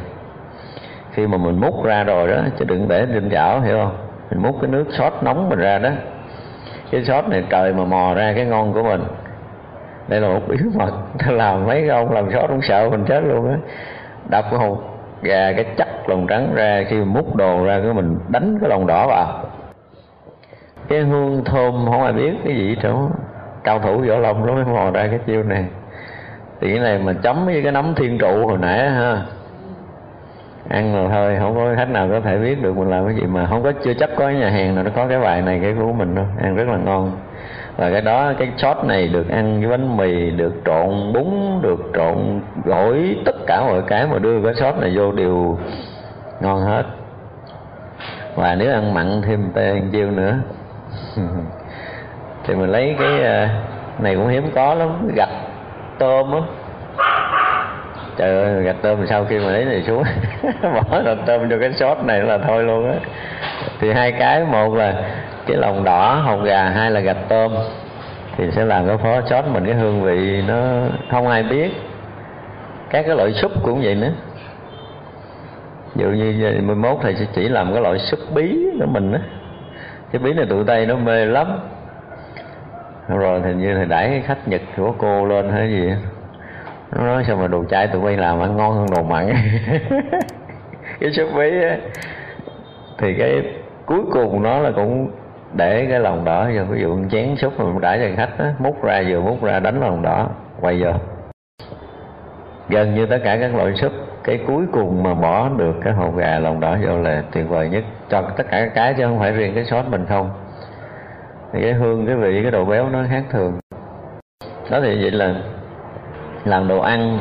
Khi 1.11 1.27
mà 1.27 1.37
mình 1.37 1.61
múc 1.61 1.83
ra 1.83 2.03
rồi 2.03 2.27
đó, 2.27 2.37
chứ 2.59 2.65
đừng 2.65 2.87
để 2.87 3.05
trên 3.13 3.29
chảo, 3.29 3.61
hiểu 3.61 3.77
không? 3.77 3.97
Mình 4.29 4.41
múc 4.41 4.61
cái 4.61 4.69
nước 4.69 4.85
sốt 4.89 5.13
nóng 5.21 5.49
mình 5.49 5.59
ra 5.59 5.79
đó. 5.79 5.89
Cái 6.91 7.03
sốt 7.03 7.27
này 7.27 7.43
trời 7.49 7.73
mà 7.73 7.85
mò 7.85 8.13
ra 8.13 8.33
cái 8.35 8.45
ngon 8.45 8.73
của 8.73 8.83
mình. 8.83 9.03
Đây 10.07 10.21
là 10.21 10.27
một 10.27 10.41
bí 10.47 10.57
mật. 10.73 10.91
Làm 11.27 11.65
mấy 11.65 11.79
cái 11.79 11.89
ông 11.89 12.11
làm 12.11 12.31
sốt 12.31 12.49
cũng 12.49 12.61
sợ 12.61 12.89
mình 12.89 13.05
chết 13.05 13.23
luôn 13.23 13.49
á. 13.49 13.55
Đập 14.29 14.45
cái 14.51 14.59
hột 14.59 14.90
gà 15.21 15.53
cái 15.53 15.65
chắc 15.77 16.09
lòng 16.09 16.27
trắng 16.27 16.51
ra, 16.55 16.83
khi 16.87 16.95
mình 16.95 17.13
múc 17.13 17.35
đồ 17.35 17.65
ra, 17.65 17.79
cái 17.83 17.93
mình 17.93 18.19
đánh 18.29 18.57
cái 18.61 18.69
lòng 18.69 18.87
đỏ 18.87 19.07
vào. 19.07 19.43
Cái 20.87 20.99
hương 20.99 21.43
thơm 21.45 21.85
không 21.85 22.03
ai 22.03 22.13
biết 22.13 22.33
cái 22.45 22.55
gì 22.55 22.77
chỗ 22.83 23.09
cao 23.63 23.79
thủ 23.79 23.97
võ 23.97 24.17
lòng 24.17 24.45
nó 24.45 24.53
mới 24.53 24.65
mò 24.65 24.91
ra 24.91 25.07
cái 25.07 25.19
chiêu 25.27 25.43
này. 25.43 25.65
Thì 26.61 26.69
cái 26.69 26.79
này 26.79 26.99
mà 26.99 27.13
chấm 27.13 27.45
với 27.45 27.63
cái 27.63 27.71
nấm 27.71 27.93
thiên 27.95 28.17
trụ 28.17 28.47
hồi 28.47 28.57
nãy 28.57 28.89
ha. 28.89 29.21
Ăn 30.69 30.95
rồi 30.95 31.09
thôi, 31.11 31.37
không 31.39 31.55
có 31.55 31.73
khách 31.75 31.89
nào 31.89 32.07
có 32.11 32.19
thể 32.19 32.37
biết 32.37 32.61
được 32.61 32.77
mình 32.77 32.89
làm 32.89 33.05
cái 33.05 33.15
gì 33.15 33.23
mà 33.23 33.45
không 33.45 33.63
có, 33.63 33.71
chưa 33.83 33.93
chắc 33.93 34.09
có 34.17 34.29
nhà 34.29 34.49
hàng 34.49 34.75
nào 34.75 34.83
nó 34.83 34.91
có 34.95 35.07
cái 35.07 35.19
bài 35.19 35.41
này, 35.41 35.59
cái 35.63 35.73
của 35.79 35.93
mình 35.93 36.15
đâu. 36.15 36.25
Ăn 36.41 36.55
rất 36.55 36.67
là 36.67 36.77
ngon 36.77 37.11
và 37.77 37.91
cái 37.91 38.01
đó, 38.01 38.33
cái 38.39 38.51
sốt 38.57 38.77
này 38.85 39.07
được 39.07 39.29
ăn 39.29 39.59
với 39.59 39.69
bánh 39.69 39.97
mì, 39.97 40.29
được 40.29 40.53
trộn 40.65 41.13
bún, 41.13 41.61
được 41.61 41.79
trộn 41.95 42.41
gỏi, 42.65 43.15
tất 43.25 43.35
cả 43.47 43.61
mọi 43.61 43.81
cái 43.87 44.07
mà 44.07 44.19
đưa 44.19 44.43
cái 44.43 44.53
sốt 44.53 44.75
này 44.77 44.91
vô 44.95 45.11
đều 45.11 45.57
ngon 46.39 46.61
hết. 46.61 46.83
Và 48.35 48.55
nếu 48.55 48.73
ăn 48.73 48.93
mặn 48.93 49.21
thêm 49.21 49.51
tê 49.53 49.81
chiêu 49.91 50.11
nữa. 50.11 50.35
Thì 52.43 52.55
mình 52.55 52.69
lấy 52.69 52.95
cái 52.99 53.23
ờ, 53.23 53.47
này 53.99 54.15
cũng 54.15 54.27
hiếm 54.27 54.51
có 54.55 54.73
lắm 54.73 55.07
gạch 55.15 55.29
tôm 55.99 56.31
á. 56.31 56.39
Trời 58.17 58.43
ơi, 58.43 58.63
gạch 58.63 58.75
tôm 58.81 59.07
sau 59.07 59.25
khi 59.25 59.39
mà 59.39 59.51
lấy 59.51 59.65
này 59.65 59.83
xuống, 59.87 60.03
bỏ 60.63 61.01
gạch 61.05 61.17
tôm 61.25 61.49
cho 61.49 61.57
cái 61.59 61.73
sốt 61.73 61.97
này 62.05 62.19
là 62.19 62.37
thôi 62.37 62.63
luôn 62.63 62.91
á. 62.91 62.97
Thì 63.79 63.93
hai 63.93 64.11
cái, 64.11 64.43
một 64.43 64.75
là 64.75 64.93
cái 65.51 65.59
lòng 65.59 65.83
đỏ 65.83 66.15
hồng 66.15 66.43
gà 66.43 66.69
hay 66.69 66.91
là 66.91 66.99
gạch 66.99 67.29
tôm 67.29 67.51
thì 68.37 68.51
sẽ 68.51 68.65
làm 68.65 68.87
cái 68.87 68.97
phó 68.97 69.21
chót 69.21 69.45
mình, 69.47 69.65
cái 69.65 69.75
hương 69.75 70.03
vị 70.03 70.41
nó 70.47 70.87
không 71.11 71.27
ai 71.27 71.43
biết. 71.43 71.71
Các 72.89 73.05
cái 73.07 73.15
loại 73.15 73.31
súp 73.31 73.51
cũng 73.63 73.81
vậy 73.83 73.95
nữa. 73.95 74.11
Ví 75.95 76.03
dụ 76.03 76.09
như 76.09 76.61
11 76.61 76.99
thầy 77.01 77.15
sẽ 77.15 77.25
chỉ 77.35 77.49
làm 77.49 77.73
cái 77.73 77.81
loại 77.81 77.99
súp 77.99 78.19
bí 78.33 78.69
của 78.79 78.85
mình 78.85 79.13
á. 79.13 79.19
Cái 80.11 80.19
bí 80.19 80.33
này 80.33 80.45
tụi 80.49 80.63
tây 80.67 80.85
nó 80.85 80.95
mê 80.95 81.25
lắm. 81.25 81.59
Rồi 83.07 83.41
thì 83.45 83.53
như 83.53 83.75
thầy 83.75 83.85
đẩy 83.85 84.09
cái 84.09 84.21
khách 84.21 84.47
nhật 84.47 84.61
của 84.77 84.93
cô 84.97 85.25
lên 85.25 85.51
hay 85.51 85.69
gì 85.69 85.93
nó 86.91 87.05
nói 87.05 87.23
sao 87.27 87.35
mà 87.35 87.47
đồ 87.47 87.63
chay 87.69 87.87
tụi 87.87 88.01
bay 88.01 88.17
làm 88.17 88.39
ăn 88.39 88.57
ngon 88.57 88.73
hơn 88.73 88.85
đồ 88.95 89.03
mặn. 89.03 89.27
Cái 90.99 91.11
súp 91.11 91.29
bí 91.35 91.61
á. 91.61 91.77
Thì 92.97 93.13
cái 93.17 93.43
cuối 93.85 94.01
cùng 94.11 94.43
nó 94.43 94.59
là 94.59 94.71
cũng 94.71 95.11
để 95.53 95.87
cái 95.89 95.99
lòng 95.99 96.25
đỏ 96.25 96.49
vô. 96.55 96.63
Ví 96.69 96.81
dụ 96.81 96.99
chén 97.11 97.35
súp 97.35 97.59
mà 97.59 97.65
mình 97.65 97.81
đãi 97.81 97.99
cho 97.99 98.15
khách 98.15 98.39
đó, 98.39 98.45
múc 98.59 98.83
ra 98.83 99.03
vừa 99.07 99.21
múc 99.21 99.43
ra 99.43 99.59
đánh 99.59 99.79
lòng 99.79 100.01
đỏ 100.01 100.29
quay 100.61 100.83
vô. 100.83 100.91
Gần 102.69 102.95
như 102.95 103.05
tất 103.05 103.17
cả 103.23 103.37
các 103.37 103.55
loại 103.55 103.75
súp 103.75 103.91
cái 104.23 104.39
cuối 104.47 104.65
cùng 104.71 105.03
mà 105.03 105.13
bỏ 105.13 105.49
được 105.57 105.75
cái 105.83 105.93
hột 105.93 106.15
gà 106.15 106.39
lòng 106.39 106.59
đỏ 106.59 106.77
vô 106.87 106.97
là 106.97 107.23
tuyệt 107.31 107.49
vời 107.49 107.69
nhất. 107.69 107.83
Cho 108.09 108.21
tất 108.21 108.43
cả 108.49 108.59
các 108.59 108.71
cái 108.75 108.93
chứ 108.93 109.03
không 109.03 109.19
phải 109.19 109.31
riêng 109.31 109.55
cái 109.55 109.65
sốt 109.65 109.85
mình 109.85 110.05
không. 110.09 110.29
Thì 111.53 111.61
cái 111.61 111.73
hương 111.73 112.05
cái 112.07 112.15
vị 112.15 112.39
cái 112.41 112.51
độ 112.51 112.65
béo 112.65 112.89
nó 112.89 113.03
khác 113.09 113.23
thường. 113.31 113.59
Đó 114.69 114.79
thì 114.83 115.01
vậy 115.01 115.11
là 115.11 115.35
làm 116.45 116.67
đồ 116.67 116.79
ăn 116.79 117.17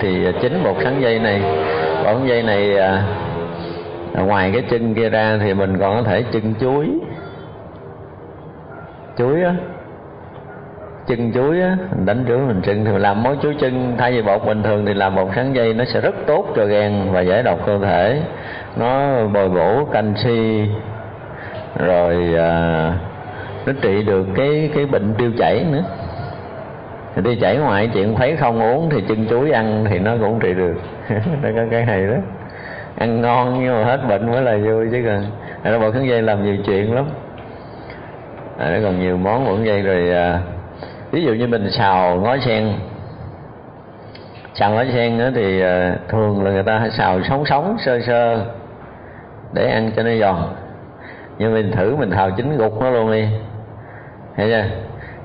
thì 0.00 0.26
chính 0.42 0.62
bột 0.64 0.76
sắn 0.84 1.00
dây 1.00 1.18
này 1.18 1.42
bột 2.04 2.16
sắn 2.16 2.26
dây 2.26 2.42
này 2.42 2.76
à, 2.76 3.02
ngoài 4.14 4.50
cái 4.52 4.62
chân 4.70 4.94
kia 4.94 5.08
ra 5.08 5.38
thì 5.40 5.54
mình 5.54 5.78
còn 5.78 5.96
có 5.96 6.10
thể 6.10 6.24
chân 6.32 6.54
chuối 6.60 6.88
chuối 9.20 9.42
á. 9.42 9.54
Chân 11.06 11.32
chuối 11.32 11.60
á 11.60 11.76
mình 11.90 12.06
đánh 12.06 12.24
chuối 12.28 12.38
mình 12.38 12.60
chân 12.62 12.84
thì 12.84 12.92
mình 12.92 13.02
làm 13.02 13.22
món 13.22 13.40
chuối 13.40 13.54
chân 13.60 13.94
thay 13.98 14.12
vì 14.12 14.22
bột 14.22 14.44
bình 14.46 14.62
thường 14.62 14.86
thì 14.86 14.94
làm 14.94 15.14
bột 15.14 15.28
sắn 15.36 15.52
dây 15.52 15.74
nó 15.74 15.84
sẽ 15.84 16.00
rất 16.00 16.14
tốt 16.26 16.46
cho 16.56 16.64
gan 16.64 17.12
và 17.12 17.20
giải 17.20 17.42
độc 17.42 17.66
cơ 17.66 17.78
thể. 17.78 18.22
Nó 18.76 19.24
bồi 19.26 19.48
bổ 19.48 19.84
canxi 19.84 20.68
rồi 21.78 22.34
à, 22.38 22.92
nó 23.66 23.72
trị 23.82 24.02
được 24.02 24.26
cái 24.36 24.70
cái 24.74 24.86
bệnh 24.86 25.14
tiêu 25.18 25.30
chảy 25.38 25.64
nữa. 25.72 25.82
Thì 27.14 27.22
tiêu 27.24 27.34
chảy 27.40 27.56
ngoài 27.56 27.90
chuyện 27.94 28.14
khuấy 28.14 28.36
không 28.36 28.62
uống 28.62 28.90
thì 28.90 29.04
chân 29.08 29.26
chuối 29.30 29.50
ăn 29.50 29.84
thì 29.90 29.98
nó 29.98 30.16
cũng 30.20 30.40
trị 30.40 30.54
được. 30.54 30.74
Nó 31.42 31.48
có 31.56 31.62
cái 31.70 31.84
hay 31.84 32.06
đó. 32.06 32.16
Ăn 32.98 33.20
ngon 33.20 33.64
nhưng 33.64 33.74
mà 33.74 33.84
hết 33.84 34.00
bệnh 34.08 34.30
mới 34.30 34.42
là 34.42 34.56
vui 34.56 34.88
chứ 34.92 35.02
còn. 35.06 35.80
Bột 35.80 35.94
sắn 35.94 36.08
dây 36.08 36.22
làm 36.22 36.44
nhiều 36.44 36.56
chuyện 36.66 36.94
lắm 36.94 37.04
à, 38.60 38.70
nó 38.70 38.78
còn 38.82 39.00
nhiều 39.00 39.16
món 39.16 39.46
cũng 39.46 39.56
vậy 39.56 39.66
dây 39.66 39.82
rồi 39.82 40.10
à, 40.10 40.40
ví 41.10 41.24
dụ 41.24 41.32
như 41.32 41.46
mình 41.46 41.70
xào 41.70 42.16
ngó 42.16 42.36
sen. 42.38 42.72
Xào 44.54 44.70
ngó 44.70 44.84
sen 44.92 45.18
đó 45.18 45.24
thì 45.34 45.62
à, 45.62 45.96
thường 46.08 46.44
là 46.44 46.50
người 46.50 46.62
ta 46.62 46.78
hay 46.78 46.90
xào 46.90 47.22
sống 47.22 47.44
sống 47.46 47.76
sơ 47.78 48.00
sơ 48.00 48.44
để 49.52 49.70
ăn 49.70 49.90
cho 49.96 50.02
nó 50.02 50.10
giòn. 50.20 50.36
Nhưng 51.38 51.54
mình 51.54 51.72
thử 51.72 51.96
mình 51.96 52.10
xào 52.10 52.30
chín 52.30 52.56
gục 52.56 52.82
nó 52.82 52.90
luôn 52.90 53.12
đi. 53.12 53.28
Thấy 54.36 54.50
chưa? 54.50 54.64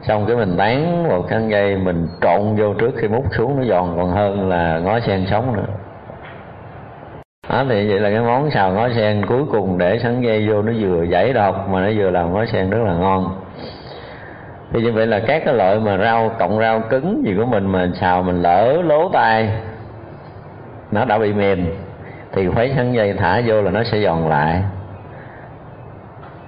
Xong 0.01 0.25
cái 0.27 0.35
mình 0.35 0.57
tán 0.57 1.03
một 1.07 1.27
khăn 1.29 1.51
dây 1.51 1.77
mình 1.77 2.07
trộn 2.21 2.55
vô 2.55 2.73
trước 2.73 2.91
khi 2.97 3.07
múc 3.07 3.25
xuống 3.35 3.57
nó 3.57 3.63
giòn 3.63 3.97
còn 3.97 4.11
hơn 4.11 4.49
là 4.49 4.79
ngó 4.79 4.99
sen 4.99 5.25
sống 5.31 5.55
nữa 5.55 5.73
đó 7.49 7.63
thì 7.69 7.89
vậy 7.89 7.99
là 7.99 8.09
cái 8.09 8.19
món 8.19 8.51
xào 8.51 8.71
ngó 8.71 8.89
sen 8.95 9.25
cuối 9.25 9.43
cùng 9.51 9.77
để 9.77 9.99
sắn 9.99 10.21
dây 10.21 10.47
vô 10.49 10.61
nó 10.61 10.71
vừa 10.79 11.03
giải 11.03 11.33
độc 11.33 11.69
mà 11.69 11.85
nó 11.85 11.91
vừa 11.97 12.09
làm 12.09 12.33
ngó 12.33 12.45
sen 12.45 12.69
rất 12.69 12.79
là 12.85 12.93
ngon. 12.93 13.41
Thì 14.73 14.81
như 14.81 14.91
vậy 14.91 15.07
là 15.07 15.19
các 15.19 15.41
cái 15.45 15.53
loại 15.53 15.79
mà 15.79 15.97
rau, 15.97 16.31
cộng 16.39 16.59
rau 16.59 16.79
cứng 16.79 17.23
gì 17.25 17.35
của 17.37 17.45
mình 17.45 17.71
mà 17.71 17.87
xào 18.01 18.23
mình 18.23 18.41
lỡ 18.41 18.81
lố 18.85 19.09
tay 19.13 19.49
nó 20.91 21.05
đã 21.05 21.17
bị 21.17 21.33
mềm, 21.33 21.65
thì 22.31 22.47
khuấy 22.47 22.73
sắn 22.75 22.93
dây 22.93 23.13
thả 23.13 23.41
vô 23.45 23.61
là 23.61 23.71
nó 23.71 23.83
sẽ 23.83 23.99
giòn 24.01 24.29
lại. 24.29 24.63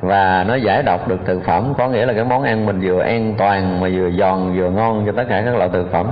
Và 0.02 0.46
nó 0.48 0.56
giải 0.56 0.84
độc 0.84 1.08
được 1.08 1.20
thực 1.26 1.44
phẩm, 1.46 1.74
có 1.78 1.88
nghĩa 1.88 2.06
là 2.06 2.14
cái 2.14 2.24
món 2.24 2.44
ăn 2.44 2.66
mình 2.66 2.80
vừa 2.84 3.02
an 3.02 3.36
toàn 3.38 3.82
mà 3.82 3.90
vừa 3.96 4.12
giòn, 4.12 4.58
vừa 4.58 4.70
ngon 4.70 5.04
cho 5.06 5.12
tất 5.12 5.24
cả 5.30 5.42
các 5.46 5.56
loại 5.56 5.70
thực 5.74 5.92
phẩm. 5.92 6.08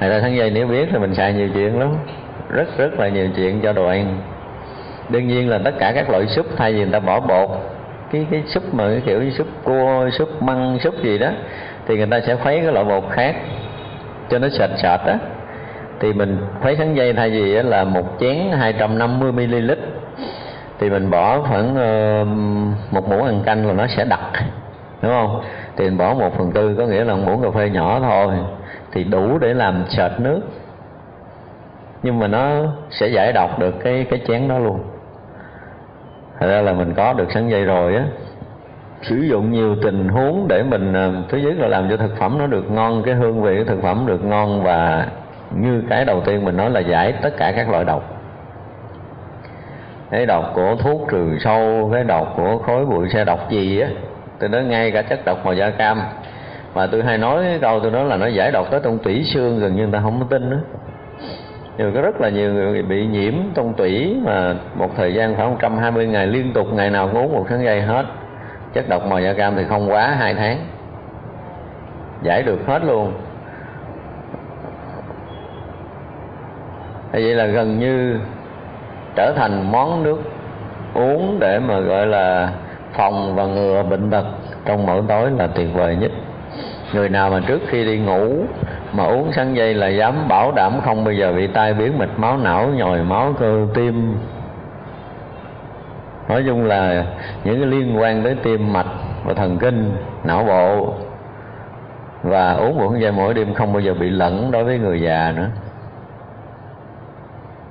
Thầy 0.00 0.10
ta 0.10 0.20
sắn 0.20 0.34
dây 0.34 0.50
nếu 0.50 0.66
biết 0.66 0.88
thì 0.92 0.98
mình 0.98 1.14
xài 1.14 1.32
nhiều 1.32 1.48
chuyện 1.54 1.80
lắm. 1.80 1.88
Rất 2.48 2.78
rất 2.78 2.98
là 2.98 3.08
nhiều 3.08 3.28
chuyện 3.36 3.60
cho 3.62 3.72
đồ 3.72 3.86
ăn 3.86 4.18
Đương 5.08 5.28
nhiên 5.28 5.48
là 5.48 5.58
tất 5.64 5.74
cả 5.78 5.92
các 5.94 6.10
loại 6.10 6.26
súp 6.26 6.46
thay 6.56 6.72
vì 6.72 6.78
người 6.78 6.92
ta 6.92 7.00
bỏ 7.00 7.20
bột 7.20 7.50
Cái 8.12 8.26
cái 8.30 8.42
súp 8.46 8.74
mà 8.74 8.84
cái 8.88 9.02
kiểu 9.06 9.22
như 9.22 9.30
súp 9.30 9.46
cua, 9.64 10.08
súp 10.12 10.42
măng, 10.42 10.78
súp 10.78 10.94
gì 11.02 11.18
đó 11.18 11.30
Thì 11.86 11.96
người 11.96 12.06
ta 12.06 12.20
sẽ 12.20 12.36
khuấy 12.36 12.60
cái 12.60 12.72
loại 12.72 12.84
bột 12.84 13.04
khác 13.10 13.36
Cho 14.28 14.38
nó 14.38 14.48
sệt 14.48 14.70
sệt 14.82 15.00
á. 15.00 15.18
Thì 16.00 16.12
mình 16.12 16.38
khuấy 16.62 16.76
sắn 16.76 16.94
dây 16.94 17.12
thay 17.12 17.30
vì 17.30 17.62
là 17.62 17.84
một 17.84 18.04
chén 18.20 18.36
250ml 18.50 19.76
thì 20.78 20.90
mình 20.90 21.10
bỏ 21.10 21.40
khoảng 21.40 21.70
uh, 21.70 22.28
một 22.92 23.08
muỗng 23.08 23.24
ăn 23.24 23.42
canh 23.44 23.66
là 23.66 23.72
nó 23.72 23.86
sẽ 23.86 24.04
đặc 24.04 24.20
đúng 25.02 25.12
không? 25.12 25.40
Thì 25.76 25.84
mình 25.84 25.98
bỏ 25.98 26.14
một 26.14 26.38
phần 26.38 26.52
tư 26.52 26.74
có 26.78 26.86
nghĩa 26.86 27.04
là 27.04 27.14
một 27.14 27.22
muỗng 27.26 27.42
cà 27.42 27.50
phê 27.58 27.70
nhỏ 27.70 28.00
thôi 28.00 28.34
thì 28.92 29.04
đủ 29.04 29.38
để 29.38 29.54
làm 29.54 29.84
sệt 29.88 30.12
nước 30.18 30.40
nhưng 32.04 32.18
mà 32.18 32.26
nó 32.26 32.66
sẽ 32.90 33.08
giải 33.08 33.32
độc 33.32 33.58
được 33.58 33.74
cái 33.84 34.06
cái 34.10 34.20
chén 34.28 34.48
đó 34.48 34.58
luôn. 34.58 34.80
Thật 36.40 36.46
ra 36.46 36.62
là 36.62 36.72
mình 36.72 36.94
có 36.94 37.12
được 37.12 37.32
sắn 37.32 37.48
dây 37.48 37.64
rồi 37.64 37.94
á. 37.94 38.04
Sử 39.02 39.16
dụng 39.16 39.52
nhiều 39.52 39.76
tình 39.82 40.08
huống 40.08 40.48
để 40.48 40.62
mình 40.62 40.92
à, 40.92 41.12
thứ 41.28 41.38
nhất 41.38 41.54
là 41.58 41.68
làm 41.68 41.90
cho 41.90 41.96
thực 41.96 42.16
phẩm 42.18 42.38
nó 42.38 42.46
được 42.46 42.70
ngon, 42.70 43.02
cái 43.02 43.14
hương 43.14 43.42
vị 43.42 43.58
của 43.58 43.64
thực 43.64 43.82
phẩm 43.82 44.06
được 44.06 44.24
ngon 44.24 44.62
và 44.62 45.06
như 45.60 45.82
cái 45.90 46.04
đầu 46.04 46.20
tiên 46.20 46.44
mình 46.44 46.56
nói 46.56 46.70
là 46.70 46.80
giải 46.80 47.14
tất 47.22 47.30
cả 47.36 47.52
các 47.56 47.70
loại 47.70 47.84
độc. 47.84 48.20
Cái 50.10 50.26
độc 50.26 50.52
của 50.54 50.76
thuốc 50.78 51.08
trừ 51.10 51.38
sâu, 51.40 51.90
cái 51.92 52.04
độc 52.04 52.34
của 52.36 52.58
khối 52.58 52.86
bụi 52.86 53.08
xe 53.08 53.24
độc 53.24 53.50
gì 53.50 53.80
á 53.80 53.88
tôi 54.38 54.48
nói 54.48 54.64
ngay 54.64 54.90
cả 54.90 55.02
chất 55.02 55.24
độc 55.24 55.44
màu 55.44 55.54
da 55.54 55.70
cam. 55.70 56.02
Mà 56.74 56.86
tôi 56.86 57.02
hay 57.02 57.18
nói 57.18 57.44
cái 57.44 57.58
câu 57.60 57.80
tôi 57.80 57.90
nói 57.90 58.04
là 58.04 58.16
nó 58.16 58.26
giải 58.26 58.50
độc 58.50 58.66
tới 58.70 58.80
trong 58.84 58.98
tủy 58.98 59.24
xương 59.24 59.60
gần 59.60 59.76
như 59.76 59.82
người 59.82 59.92
ta 59.92 60.00
không 60.02 60.20
có 60.20 60.26
tin 60.30 60.50
nữa 60.50 60.60
nhưng 61.78 61.94
có 61.94 62.00
rất 62.00 62.20
là 62.20 62.28
nhiều 62.28 62.52
người 62.52 62.82
bị 62.82 63.06
nhiễm 63.06 63.34
trong 63.54 63.74
tủy 63.74 64.16
mà 64.24 64.54
một 64.74 64.96
thời 64.96 65.14
gian 65.14 65.34
khoảng 65.34 65.50
120 65.50 66.06
ngày 66.06 66.26
liên 66.26 66.52
tục 66.52 66.66
ngày 66.72 66.90
nào 66.90 67.08
cũng 67.08 67.22
uống 67.22 67.32
một 67.32 67.46
tháng 67.48 67.64
dây 67.64 67.82
hết. 67.82 68.06
Chất 68.72 68.88
độc 68.88 69.06
màu 69.06 69.20
da 69.20 69.32
cam 69.32 69.56
thì 69.56 69.64
không 69.68 69.90
quá 69.90 70.14
hai 70.18 70.34
tháng. 70.34 70.58
Giải 72.22 72.42
được 72.42 72.66
hết 72.66 72.84
luôn. 72.84 73.12
Vậy 77.12 77.22
là 77.22 77.46
gần 77.46 77.78
như 77.78 78.18
trở 79.16 79.32
thành 79.36 79.72
món 79.72 80.02
nước 80.02 80.18
uống 80.94 81.36
để 81.40 81.58
mà 81.58 81.80
gọi 81.80 82.06
là 82.06 82.52
phòng 82.92 83.34
và 83.34 83.44
ngừa 83.44 83.82
bệnh 83.82 84.10
tật 84.10 84.24
trong 84.64 84.86
mỗi 84.86 85.02
tối 85.08 85.30
là 85.38 85.46
tuyệt 85.46 85.68
vời 85.74 85.96
nhất. 85.96 86.10
Người 86.92 87.08
nào 87.08 87.30
mà 87.30 87.40
trước 87.46 87.60
khi 87.68 87.84
đi 87.84 87.98
ngủ 87.98 88.44
mà 88.94 89.04
uống 89.04 89.32
sắn 89.32 89.54
dây 89.54 89.74
là 89.74 89.88
dám 89.88 90.28
bảo 90.28 90.52
đảm 90.52 90.80
không 90.84 91.04
bao 91.04 91.14
giờ 91.14 91.32
bị 91.32 91.46
tai 91.46 91.74
biến 91.74 91.98
mạch 91.98 92.18
máu 92.18 92.36
não, 92.36 92.68
nhồi 92.68 93.02
máu 93.02 93.32
cơ 93.38 93.66
tim. 93.74 94.16
Nói 96.28 96.44
chung 96.46 96.64
là 96.64 97.04
những 97.44 97.60
cái 97.60 97.66
liên 97.66 97.98
quan 97.98 98.24
tới 98.24 98.36
tim, 98.42 98.72
mạch 98.72 98.86
và 99.24 99.34
thần 99.34 99.58
kinh, 99.58 99.96
não 100.24 100.44
bộ 100.44 100.94
và 102.22 102.52
uống 102.52 102.78
một 102.78 102.92
dây 102.98 103.12
mỗi 103.12 103.34
đêm 103.34 103.54
không 103.54 103.72
bao 103.72 103.80
giờ 103.80 103.94
bị 103.94 104.10
lẫn 104.10 104.50
đối 104.50 104.64
với 104.64 104.78
người 104.78 105.00
già 105.00 105.32
nữa. 105.36 105.48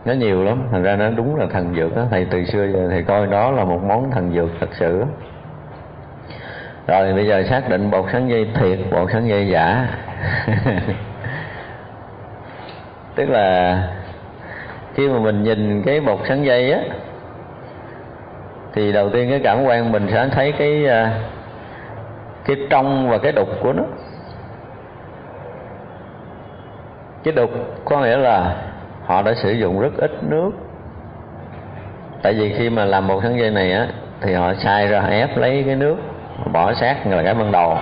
Nó 0.05 0.13
nhiều 0.13 0.43
lắm, 0.43 0.63
thành 0.71 0.83
ra 0.83 0.95
nó 0.95 1.09
đúng 1.09 1.36
là 1.36 1.45
thần 1.53 1.75
dược 1.75 1.95
đó 1.95 2.03
thầy 2.12 2.25
từ 2.25 2.45
xưa 2.45 2.67
giờ 2.73 2.88
thầy 2.89 3.03
coi 3.03 3.27
đó 3.27 3.51
là 3.51 3.63
một 3.63 3.83
món 3.83 4.12
thần 4.12 4.33
dược 4.33 4.49
thật 4.59 4.69
sự. 4.71 5.03
Rồi 6.88 7.13
bây 7.13 7.27
giờ 7.27 7.43
xác 7.43 7.69
định 7.69 7.91
bột 7.91 8.05
sắn 8.12 8.27
dây 8.27 8.49
thiệt, 8.59 8.79
bột 8.91 9.12
sắn 9.12 9.27
dây 9.27 9.47
giả. 9.47 9.88
tức 13.15 13.30
là 13.30 13.78
khi 14.93 15.10
mà 15.10 15.19
mình 15.19 15.43
nhìn 15.43 15.84
cái 15.86 15.99
bột 15.99 16.19
sắn 16.28 16.43
dây 16.43 16.71
á, 16.71 16.80
thì 18.73 18.91
đầu 18.91 19.10
tiên 19.10 19.30
cái 19.30 19.39
cảm 19.43 19.63
quan 19.63 19.91
mình 19.91 20.08
sẽ 20.12 20.30
thấy 20.32 20.52
cái 20.52 20.88
à, 20.88 21.19
cái 22.45 22.56
trong 22.69 23.10
và 23.10 23.17
cái 23.17 23.32
đục 23.32 23.49
của 23.62 23.73
nó. 23.73 23.84
Cái 27.23 27.34
đục 27.34 27.52
có 27.86 28.02
nghĩa 28.02 28.17
là 28.17 28.56
họ 29.06 29.21
đã 29.21 29.34
sử 29.34 29.52
dụng 29.52 29.80
rất 29.80 29.93
ít 29.97 30.12
nước. 30.23 30.52
Tại 32.21 32.34
vì 32.34 32.54
khi 32.58 32.69
mà 32.69 32.86
làm 32.86 33.08
một 33.08 33.23
sắn 33.23 33.38
dây 33.38 33.52
này 33.52 33.71
á, 33.71 33.88
thì 34.21 34.34
họ 34.34 34.54
xay 34.54 34.88
ra 34.88 35.02
ép 35.02 35.38
lấy 35.38 35.63
cái 35.65 35.76
nước 35.76 35.95
bỏ 36.54 36.73
sát 36.73 37.08
là 37.08 37.23
cái 37.23 37.34
ban 37.34 37.52
đầu 37.52 37.78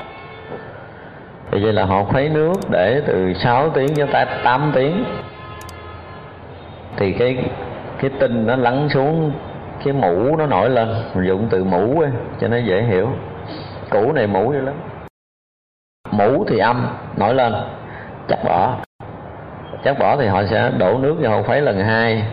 thì 1.52 1.64
vậy 1.64 1.74
là 1.74 1.86
họ 1.86 2.04
khuấy 2.04 2.30
nước 2.30 2.54
để 2.70 3.02
từ 3.08 3.34
6 3.34 3.70
tiếng 3.70 3.96
cho 3.96 4.06
tới 4.14 4.26
8 4.44 4.72
tiếng. 4.76 5.04
Thì 6.98 7.14
cái 7.14 7.38
cái 8.02 8.12
tinh 8.20 8.48
nó 8.48 8.56
lắng 8.56 8.90
xuống 8.90 9.32
cái 9.84 9.94
mũ 9.94 10.36
nó 10.38 10.46
nổi 10.46 10.70
lên 10.70 10.90
mình 11.16 11.28
dùng 11.28 11.48
từ 11.50 11.64
mũ 11.64 12.00
ấy, 12.00 12.10
cho 12.42 12.48
nó 12.48 12.58
dễ 12.58 12.82
hiểu. 12.82 13.10
Cũ 13.90 14.12
này 14.12 14.28
mũ 14.28 14.54
dữ 14.54 14.62
lắm. 14.62 14.74
Mũ 16.12 16.46
thì 16.48 16.58
âm 16.58 16.88
nổi 17.18 17.36
lên 17.36 17.54
chắc 18.28 18.40
bỏ. 18.44 18.76
Chắc 19.84 20.00
bỏ 20.00 20.18
thì 20.20 20.28
họ 20.28 20.44
sẽ 20.46 20.72
đổ 20.78 20.98
nước 20.98 21.16
vào 21.20 21.32
hồ 21.32 21.44
khuấy 21.44 21.62
lần 21.62 21.80
hai. 21.80 22.24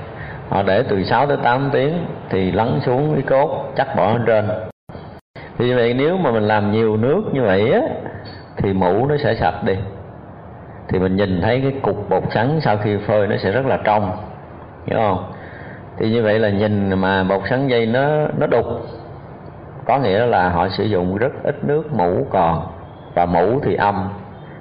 Họ 0.49 0.63
để 0.63 0.83
từ 0.83 1.05
6 1.05 1.27
tới 1.27 1.37
8 1.43 1.71
tiếng 1.73 2.07
thì 2.31 2.53
lắng 2.53 2.81
xuống 2.87 3.15
cái 3.15 3.23
cốt 3.23 3.73
chắc 3.77 3.97
bỏ 3.97 4.13
lên 4.13 4.23
trên. 4.27 4.49
Thì 5.59 5.75
vậy 5.75 5.95
nếu 5.95 6.17
mà 6.17 6.31
mình 6.31 6.43
làm 6.43 6.73
nhiều 6.73 6.97
nước 6.97 7.23
như 7.33 7.43
vậy 7.43 7.73
á 7.73 7.81
thì 8.59 8.73
mũ 8.73 9.07
nó 9.07 9.17
sẽ 9.17 9.35
sạch 9.35 9.65
đi. 9.65 9.75
Thì 10.89 10.99
mình 10.99 11.17
nhìn 11.17 11.41
thấy 11.43 11.61
cái 11.61 11.73
cục 11.83 12.09
bột 12.11 12.23
sắn 12.31 12.61
sau 12.61 12.77
khi 12.77 12.97
phơi 13.07 13.27
nó 13.27 13.37
sẽ 13.37 13.51
rất 13.51 13.67
là 13.67 13.79
trong, 13.85 14.13
hiểu 14.87 14.99
không? 14.99 15.33
Thì 15.99 16.11
như 16.11 16.23
vậy 16.23 16.39
là 16.39 16.49
nhìn 16.49 17.01
mà 17.01 17.25
bột 17.25 17.43
sắn 17.51 17.69
dây 17.69 17.87
nó 17.87 18.27
nó 18.39 18.47
đục, 18.47 18.67
có 19.85 19.99
nghĩa 19.99 20.27
là 20.27 20.49
họ 20.49 20.69
sử 20.69 20.85
dụng 20.85 21.17
rất 21.17 21.33
ít 21.43 21.65
nước, 21.65 21.93
mũ 21.93 22.27
còn, 22.31 22.67
và 23.15 23.27
mũ 23.27 23.61
thì 23.65 23.75
âm. 23.75 24.09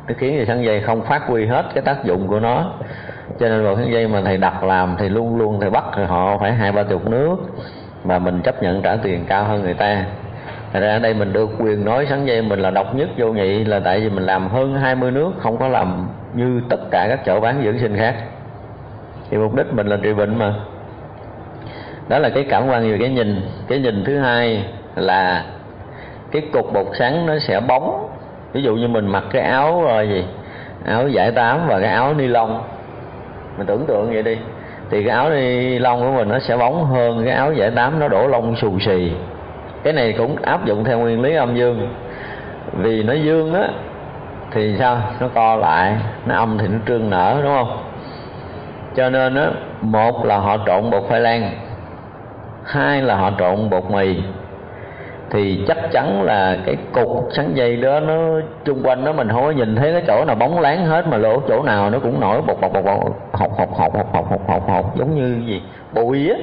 Nó 0.07 0.13
khiến 0.17 0.35
cho 0.39 0.45
sắn 0.45 0.61
dây 0.61 0.81
không 0.81 1.01
phát 1.01 1.27
huy 1.27 1.45
hết 1.45 1.65
cái 1.73 1.83
tác 1.83 2.03
dụng 2.03 2.27
của 2.27 2.39
nó. 2.39 2.71
Cho 3.39 3.49
nên 3.49 3.63
vào 3.63 3.75
sắn 3.75 3.91
dây 3.91 4.07
mà 4.07 4.21
thầy 4.25 4.37
đặt 4.37 4.63
làm 4.63 4.95
thì 4.99 5.09
luôn 5.09 5.37
luôn 5.37 5.59
thầy 5.59 5.69
bắt 5.69 5.83
họ 6.07 6.37
phải 6.37 6.53
hai 6.53 6.71
ba 6.71 6.83
chục 6.83 7.09
nước 7.09 7.35
mà 8.03 8.19
mình 8.19 8.41
chấp 8.41 8.63
nhận 8.63 8.81
trả 8.81 8.95
tiền 8.95 9.25
cao 9.27 9.43
hơn 9.43 9.61
người 9.61 9.73
ta. 9.73 10.05
Thật 10.73 10.79
ra 10.79 10.91
ở 10.93 10.99
đây 10.99 11.13
mình 11.13 11.33
được 11.33 11.49
quyền 11.59 11.85
nói 11.85 12.05
sáng 12.09 12.27
dây 12.27 12.41
mình 12.41 12.59
là 12.59 12.69
độc 12.69 12.95
nhất 12.95 13.09
vô 13.17 13.27
nhị, 13.27 13.63
là 13.63 13.79
tại 13.79 13.99
vì 13.99 14.09
mình 14.09 14.25
làm 14.25 14.47
hơn 14.47 14.75
20 14.75 15.11
nước, 15.11 15.31
không 15.39 15.57
có 15.57 15.67
làm 15.67 16.07
như 16.33 16.61
tất 16.69 16.91
cả 16.91 17.05
các 17.09 17.25
chỗ 17.25 17.39
bán 17.39 17.61
dưỡng 17.63 17.79
sinh 17.79 17.97
khác. 17.97 18.15
Thì 19.29 19.37
mục 19.37 19.55
đích 19.55 19.73
mình 19.73 19.87
là 19.87 19.97
trị 20.03 20.13
bệnh 20.13 20.39
mà. 20.39 20.53
Đó 22.09 22.19
là 22.19 22.29
cái 22.29 22.45
cảm 22.49 22.67
quan 22.67 22.91
về 22.91 22.97
cái 22.99 23.09
nhìn. 23.09 23.41
Cái 23.67 23.79
nhìn 23.79 24.03
thứ 24.05 24.17
hai 24.17 24.65
là 24.95 25.45
cái 26.31 26.41
cục 26.53 26.73
bột 26.73 26.87
sắn 26.99 27.25
nó 27.25 27.39
sẽ 27.39 27.59
bóng. 27.59 28.09
Ví 28.53 28.61
dụ 28.61 28.75
như 28.75 28.87
mình 28.87 29.07
mặc 29.07 29.23
cái 29.31 29.41
áo 29.41 29.85
ờ, 29.87 30.01
gì? 30.01 30.25
Áo 30.85 31.07
giải 31.07 31.31
tám 31.31 31.67
và 31.67 31.79
cái 31.79 31.89
áo 31.89 32.13
ni 32.13 32.27
lông 32.27 32.61
mình 33.57 33.67
tưởng 33.67 33.85
tượng 33.87 34.13
vậy 34.13 34.23
đi. 34.23 34.37
Thì 34.89 35.03
cái 35.03 35.15
áo 35.15 35.29
ni 35.29 35.79
lông 35.79 35.99
của 35.99 36.11
mình 36.11 36.29
nó 36.29 36.39
sẽ 36.39 36.57
bóng 36.57 36.85
hơn 36.85 37.25
cái 37.25 37.33
áo 37.33 37.53
giải 37.53 37.71
tám, 37.71 37.99
nó 37.99 38.07
đổ 38.07 38.27
lông 38.27 38.55
xù 38.55 38.79
xì 38.79 39.11
cái 39.83 39.93
này 39.93 40.15
cũng 40.17 40.35
áp 40.41 40.65
dụng 40.65 40.83
theo 40.83 40.99
nguyên 40.99 41.21
lý 41.21 41.35
âm 41.35 41.55
dương. 41.55 41.87
Vì 42.73 43.03
nó 43.03 43.13
dương 43.13 43.53
á, 43.53 43.67
thì 44.51 44.75
sao? 44.79 44.97
Nó 45.19 45.27
co 45.33 45.55
lại, 45.55 45.95
nó 46.25 46.35
âm 46.35 46.57
thì 46.57 46.67
nó 46.67 46.77
trương 46.87 47.09
nở, 47.09 47.39
đúng 47.43 47.53
không? 47.55 47.77
Cho 48.95 49.09
nên 49.09 49.35
á, 49.35 49.47
một 49.81 50.25
là 50.25 50.37
họ 50.37 50.57
trộn 50.65 50.89
bột 50.89 51.03
khoai 51.07 51.21
lang, 51.21 51.51
hai 52.63 53.01
là 53.01 53.15
họ 53.15 53.31
trộn 53.39 53.69
bột 53.69 53.83
mì. 53.91 54.21
Thì 55.29 55.63
chắc 55.67 55.77
chắn 55.91 56.21
là 56.21 56.57
cái 56.65 56.75
cục 56.93 57.27
sắn 57.31 57.53
dây 57.53 57.77
đó, 57.77 57.99
nó 57.99 58.15
chung 58.65 58.81
quanh 58.83 59.05
đó 59.05 59.11
mình 59.11 59.29
không 59.29 59.43
có 59.43 59.51
nhìn 59.51 59.75
thấy 59.75 59.91
cái 59.91 60.03
chỗ 60.07 60.25
nào 60.25 60.35
bóng 60.35 60.59
láng 60.59 60.85
hết, 60.85 61.07
mà 61.07 61.17
lỗ 61.17 61.39
chỗ 61.47 61.63
nào 61.63 61.89
nó 61.89 61.99
cũng 61.99 62.19
nổi 62.19 62.41
bột 62.41 62.57
bột 62.61 62.73
bột 62.73 62.85
bột, 62.85 63.13
hột 63.31 63.51
hột 63.57 63.69
hột 63.77 63.93
hột 63.93 64.07
hột 64.13 64.29
hột 64.29 64.41
hột 64.47 64.67
hột 64.67 64.97
giống 64.97 65.15
như 65.15 65.45
gì? 65.47 65.61
Bụi 65.93 66.29
á 66.29 66.35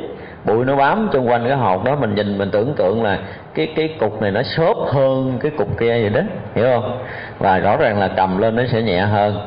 bụi 0.44 0.64
nó 0.64 0.76
bám 0.76 1.08
xung 1.12 1.28
quanh 1.28 1.44
cái 1.44 1.56
hột 1.56 1.84
đó, 1.84 1.96
mình 1.96 2.14
nhìn, 2.14 2.38
mình 2.38 2.50
tưởng 2.50 2.74
tượng 2.76 3.02
là 3.02 3.18
cái 3.54 3.72
cái 3.76 3.88
cục 4.00 4.22
này 4.22 4.30
nó 4.30 4.42
xốp 4.42 4.76
hơn 4.86 5.38
cái 5.40 5.50
cục 5.50 5.78
kia 5.78 5.88
vậy 5.88 6.10
đó, 6.10 6.20
hiểu 6.54 6.64
không? 6.64 6.98
Và 7.38 7.58
rõ 7.58 7.76
ràng 7.76 7.98
là 8.00 8.08
cầm 8.08 8.38
lên 8.38 8.56
nó 8.56 8.62
sẽ 8.72 8.82
nhẹ 8.82 9.00
hơn. 9.00 9.38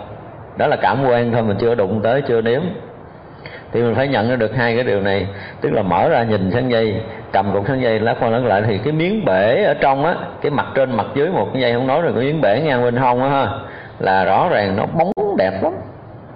Đó 0.57 0.67
là 0.67 0.75
cảm 0.75 1.05
quan 1.05 1.31
thôi, 1.31 1.43
mình 1.43 1.57
chưa 1.60 1.75
đụng 1.75 2.01
tới, 2.03 2.21
chưa 2.21 2.41
nếm 2.41 2.62
thì 3.73 3.81
mình 3.81 3.95
phải 3.95 4.07
nhận 4.07 4.29
ra 4.29 4.36
được 4.36 4.55
hai 4.55 4.75
cái 4.75 4.83
điều 4.83 5.01
này. 5.01 5.27
Tức 5.62 5.73
là 5.73 5.81
mở 5.81 6.10
ra 6.10 6.23
nhìn 6.23 6.51
sắn 6.51 6.69
dây, 6.69 7.01
cầm 7.31 7.53
cục 7.53 7.67
sắn 7.67 7.81
dây 7.81 7.99
lá 7.99 8.15
qua 8.19 8.29
lẫn 8.29 8.45
lại 8.45 8.63
thì 8.67 8.77
cái 8.77 8.93
miếng 8.93 9.25
bể 9.25 9.63
ở 9.63 9.73
trong 9.73 10.05
á, 10.05 10.15
cái 10.41 10.51
mặt 10.51 10.65
trên, 10.75 10.97
mặt 10.97 11.05
dưới 11.15 11.29
một 11.29 11.49
cái 11.53 11.62
dây, 11.62 11.73
không 11.73 11.88
nói 11.88 12.01
rồi, 12.01 12.12
cái 12.15 12.23
miếng 12.23 12.41
bể 12.41 12.62
ngang 12.62 12.83
bên 12.83 12.95
hông 12.95 13.23
á 13.23 13.29
ha, 13.29 13.47
là 13.99 14.25
rõ 14.25 14.49
ràng 14.51 14.75
nó 14.75 14.86
bóng 14.86 15.38
đẹp 15.38 15.63
lắm 15.63 15.73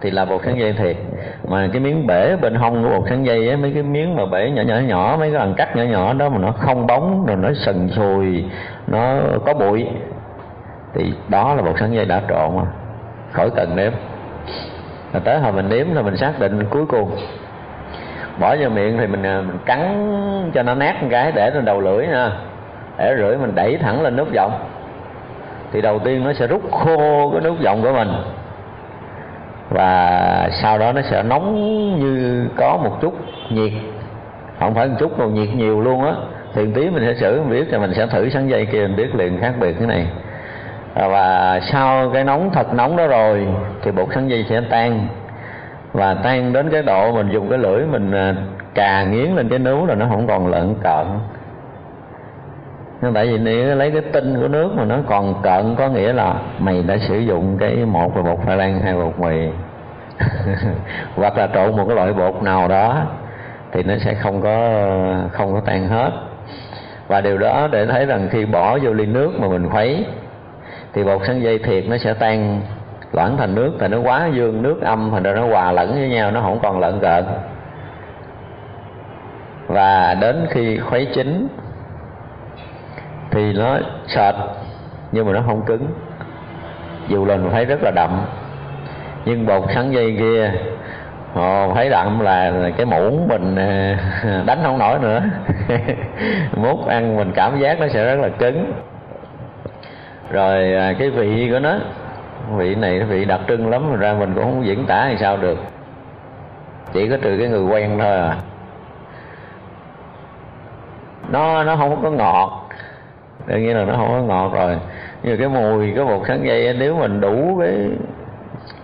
thì 0.02 0.12
là 0.12 0.26
bột 0.26 0.42
sắn 0.46 0.58
dây 0.58 0.74
thiệt. 0.74 0.96
Mà 1.48 1.70
cái 1.74 1.82
miếng 1.82 2.08
bể 2.08 2.36
bên 2.42 2.56
hông 2.56 2.84
của 2.84 2.90
bột 2.90 3.10
sắn 3.10 3.24
dây 3.24 3.48
ấy 3.48 3.58
mấy 3.58 3.72
cái 3.74 3.84
miếng 3.84 4.16
mà 4.16 4.26
bể 4.26 4.50
nhỏ 4.50 4.62
nhỏ 4.62 4.76
nhỏ, 4.76 5.16
mấy 5.20 5.32
cái 5.32 5.40
lần 5.40 5.54
cắt 5.54 5.76
nhỏ 5.76 5.84
nhỏ 5.84 6.14
đó 6.14 6.30
mà 6.30 6.38
nó 6.38 6.52
không 6.52 6.88
bóng, 6.88 7.26
rồi 7.26 7.38
nó 7.38 7.50
sần 7.54 7.90
sùi, 7.90 8.46
nó 8.88 9.20
có 9.46 9.54
bụi. 9.54 9.88
Thì 10.94 11.14
đó 11.28 11.56
là 11.56 11.62
bột 11.62 11.80
sắn 11.80 11.92
dây 11.92 12.06
đã 12.06 12.22
trộn 12.30 12.56
mà 12.56 12.64
khỏi 13.32 13.50
cần 13.56 13.76
nếm. 13.76 13.92
Là 15.14 15.20
tới 15.20 15.40
hồi 15.40 15.52
mình 15.52 15.70
nếm 15.70 15.96
là 15.96 16.02
mình 16.02 16.18
xác 16.18 16.40
định 16.40 16.66
cuối 16.70 16.86
cùng. 16.86 17.16
Bỏ 18.40 18.56
vào 18.60 18.70
miệng 18.70 18.98
thì 18.98 19.08
mình 19.08 19.24
à, 19.24 19.42
mình 19.42 19.58
cắn 19.66 20.12
cho 20.54 20.64
nó 20.64 20.76
nát 20.76 21.02
một 21.02 21.08
cái 21.12 21.32
để 21.32 21.50
lên 21.50 21.66
đầu 21.66 21.82
lưỡi 21.82 22.08
nha. 22.08 22.32
Để 22.98 23.16
rưỡi 23.18 23.38
mình 23.38 23.56
đẩy 23.56 23.78
thẳng 23.78 24.02
lên 24.02 24.16
nút 24.16 24.28
vọng 24.36 24.52
thì 25.72 25.82
đầu 25.82 26.00
tiên 26.00 26.24
nó 26.24 26.34
sẽ 26.34 26.48
rút 26.48 26.72
khô 26.72 27.30
cái 27.32 27.42
nút 27.42 27.58
vọng 27.64 27.82
của 27.82 27.94
mình 27.94 28.08
và 29.72 30.50
sau 30.62 30.78
đó 30.78 30.92
nó 30.92 31.02
sẽ 31.02 31.24
nóng 31.24 31.56
như 32.00 32.46
có 32.58 32.78
một 32.84 33.02
chút 33.02 33.14
nhiệt. 33.50 33.72
Không 34.60 34.76
phải 34.76 34.88
một 34.88 34.96
chút 35.00 35.12
còn 35.18 35.34
nhiệt 35.34 35.50
nhiều 35.56 35.82
luôn 35.82 36.06
á. 36.06 36.14
Thì 36.54 36.66
tí 36.76 36.90
mình 36.90 37.04
sẽ 37.06 37.14
xử 37.14 37.42
biết 37.42 37.74
là 37.74 37.80
mình 37.80 37.94
sẽ 37.94 38.08
thử 38.08 38.30
sắn 38.30 38.48
dây 38.48 38.66
kia, 38.66 38.80
mình 38.80 38.96
biết 38.96 39.16
liền 39.16 39.42
khác 39.42 39.54
biệt 39.60 39.76
cái 39.80 39.88
này. 39.88 40.08
Và 40.96 41.60
sau 41.64 42.10
cái 42.14 42.24
nóng 42.24 42.50
thật 42.54 42.74
nóng 42.74 42.98
đó 42.98 43.08
rồi, 43.08 43.48
thì 43.82 43.92
bột 43.92 44.08
sắn 44.14 44.28
dây 44.28 44.46
sẽ 44.50 44.62
tan. 44.70 45.08
Và 45.94 46.14
tan 46.14 46.54
đến 46.54 46.70
cái 46.70 46.82
độ 46.82 47.12
mình 47.12 47.30
dùng 47.32 47.50
cái 47.50 47.60
lưỡi 47.60 47.86
mình 47.86 48.12
à, 48.12 48.36
cà 48.74 49.04
nghiến 49.04 49.32
lên 49.36 49.50
cái 49.50 49.60
nướu 49.60 49.86
là 49.86 49.96
nó 49.96 50.06
không 50.10 50.28
còn 50.28 50.48
lợn 50.48 50.76
cợn 50.84 51.06
nên 53.02 53.14
tại 53.14 53.28
vì 53.28 53.38
nếu 53.38 53.76
lấy 53.76 53.92
cái 53.92 54.02
tinh 54.02 54.42
của 54.42 54.48
nước 54.48 54.70
mà 54.76 54.86
nó 54.86 54.98
còn 55.08 55.42
cận, 55.44 55.76
có 55.76 55.90
nghĩa 55.90 56.14
là 56.14 56.36
mày 56.60 56.84
đã 56.84 56.98
sử 56.98 57.20
dụng 57.20 57.58
cái 57.60 57.76
một 57.76 58.18
là 58.18 58.24
bột 58.24 58.38
khoai 58.46 58.58
lang 58.58 58.80
hai 58.80 58.94
bột 58.94 59.20
mì 59.20 59.50
hoặc 61.16 61.38
là 61.38 61.48
trộn 61.54 61.78
một 61.78 61.86
cái 61.88 61.96
loại 61.96 62.14
bột 62.14 62.44
nào 62.44 62.68
đó 62.68 63.02
thì 63.72 63.84
nó 63.84 63.94
sẽ 63.98 64.14
không 64.14 64.42
có 64.42 64.86
không 65.32 65.54
có 65.54 65.62
tan 65.66 65.88
hết. 65.88 66.12
Và 67.08 67.22
điều 67.22 67.38
đó 67.38 67.68
để 67.72 67.86
thấy 67.86 68.06
rằng 68.06 68.28
khi 68.32 68.46
bỏ 68.46 68.78
vô 68.82 68.94
ly 68.94 69.06
nước 69.06 69.32
mà 69.40 69.48
mình 69.48 69.70
khuấy, 69.70 70.06
thì 70.94 71.04
bột 71.04 71.22
sắn 71.28 71.40
dây 71.40 71.60
thiệt 71.60 71.84
nó 71.88 71.98
sẽ 71.98 72.14
tan, 72.14 72.62
loãng 73.12 73.38
thành 73.38 73.56
nước 73.56 73.72
thì 73.80 73.88
nó 73.88 74.00
quá 74.00 74.30
dương 74.34 74.62
nước 74.62 74.82
âm, 74.82 75.12
thành 75.12 75.24
ra 75.24 75.34
nó 75.34 75.46
hòa 75.46 75.72
lẫn 75.72 75.92
với 75.92 76.10
nhau, 76.10 76.32
nó 76.32 76.42
không 76.42 76.60
còn 76.64 76.80
lợn 76.80 77.00
cợn. 77.00 77.26
Và 79.68 80.14
đến 80.14 80.46
khi 80.50 80.78
khuấy 80.78 81.08
chín 81.16 81.48
thì 83.32 83.54
nó 83.54 83.78
sệt, 84.08 84.36
nhưng 85.12 85.26
mà 85.26 85.34
nó 85.34 85.42
không 85.46 85.66
cứng. 85.66 85.88
Dù 87.08 87.26
là 87.26 87.36
mình 87.36 87.52
thấy 87.52 87.66
rất 87.66 87.80
là 87.84 87.92
đậm, 87.96 88.22
nhưng 89.26 89.46
bột 89.46 89.64
sắn 89.74 89.92
dây 89.92 90.16
kia, 90.20 90.52
họ 91.34 91.74
thấy 91.74 91.90
đậm 91.90 92.20
là 92.20 92.52
cái 92.78 92.86
muỗng 92.86 93.28
mình 93.28 93.56
à, 93.56 93.98
đánh 94.46 94.60
không 94.64 94.78
nổi 94.78 95.00
nữa. 95.00 95.22
Mốt 96.56 96.88
ăn 96.88 97.18
mình 97.18 97.32
cảm 97.36 97.60
giác 97.60 97.80
nó 97.80 97.88
sẽ 97.88 98.06
rất 98.06 98.22
là 98.22 98.30
cứng. 98.30 98.74
Rồi 100.32 100.74
à, 100.74 100.94
cái 101.00 101.10
vị 101.10 101.50
của 101.52 101.60
nó, 101.60 101.76
vị 102.56 102.76
này 102.76 103.00
cái 103.00 103.08
vị 103.08 103.26
đặc 103.26 103.40
trưng 103.48 103.70
lắm, 103.70 104.00
ra 104.00 104.14
mình 104.14 104.34
cũng 104.36 104.44
không 104.44 104.66
diễn 104.66 104.86
tả 104.86 105.04
hay 105.04 105.18
sao 105.18 105.38
được. 105.38 105.58
Chỉ 106.94 107.10
có 107.10 107.18
trừ 107.22 107.38
cái 107.40 107.48
người 107.48 107.64
quen 107.64 108.00
thôi 108.00 108.18
à. 108.18 108.36
Nó 111.30 111.64
nó 111.64 111.76
không 111.76 112.04
có 112.04 112.12
ngọt 112.12 112.70
đương 113.48 113.64
nhiên 113.64 113.78
là 113.78 113.86
nó 113.86 113.94
không 113.94 114.08
có 114.10 114.22
ngọt 114.22 114.52
rồi. 114.54 114.78
Nhưng 115.24 115.38
cái 115.38 115.50
mùi, 115.50 115.92
cái 115.96 116.06
bột 116.06 116.28
sắn 116.28 116.44
dây 116.44 116.76
nếu 116.80 116.96
mình 116.96 117.22
đủ 117.22 117.58
cái 117.60 117.90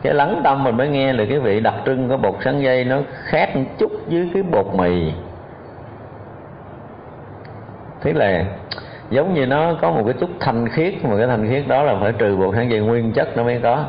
cái 0.01 0.13
lắng 0.13 0.41
tâm 0.43 0.63
mình 0.63 0.77
mới 0.77 0.89
nghe 0.89 1.13
được 1.13 1.25
cái 1.29 1.39
vị 1.39 1.59
đặc 1.59 1.73
trưng 1.85 2.09
của 2.09 2.17
bột 2.17 2.35
sắn 2.43 2.59
dây 2.59 2.83
nó 2.83 2.97
khác 3.23 3.55
một 3.55 3.63
chút 3.77 3.91
với 4.07 4.29
cái 4.33 4.43
bột 4.43 4.65
mì. 4.75 5.13
Thế 8.01 8.13
là 8.13 8.45
giống 9.09 9.33
như 9.33 9.45
nó 9.45 9.73
có 9.81 9.91
một 9.91 10.03
cái 10.05 10.13
chút 10.19 10.29
thanh 10.39 10.69
khiết, 10.69 10.93
mà 11.03 11.17
cái 11.17 11.27
thanh 11.27 11.49
khiết 11.49 11.67
đó 11.67 11.83
là 11.83 11.95
phải 12.01 12.11
trừ 12.11 12.35
bột 12.37 12.55
sắn 12.55 12.69
dây 12.69 12.79
nguyên 12.79 13.13
chất 13.13 13.37
nó 13.37 13.43
mới 13.43 13.59
có. 13.63 13.85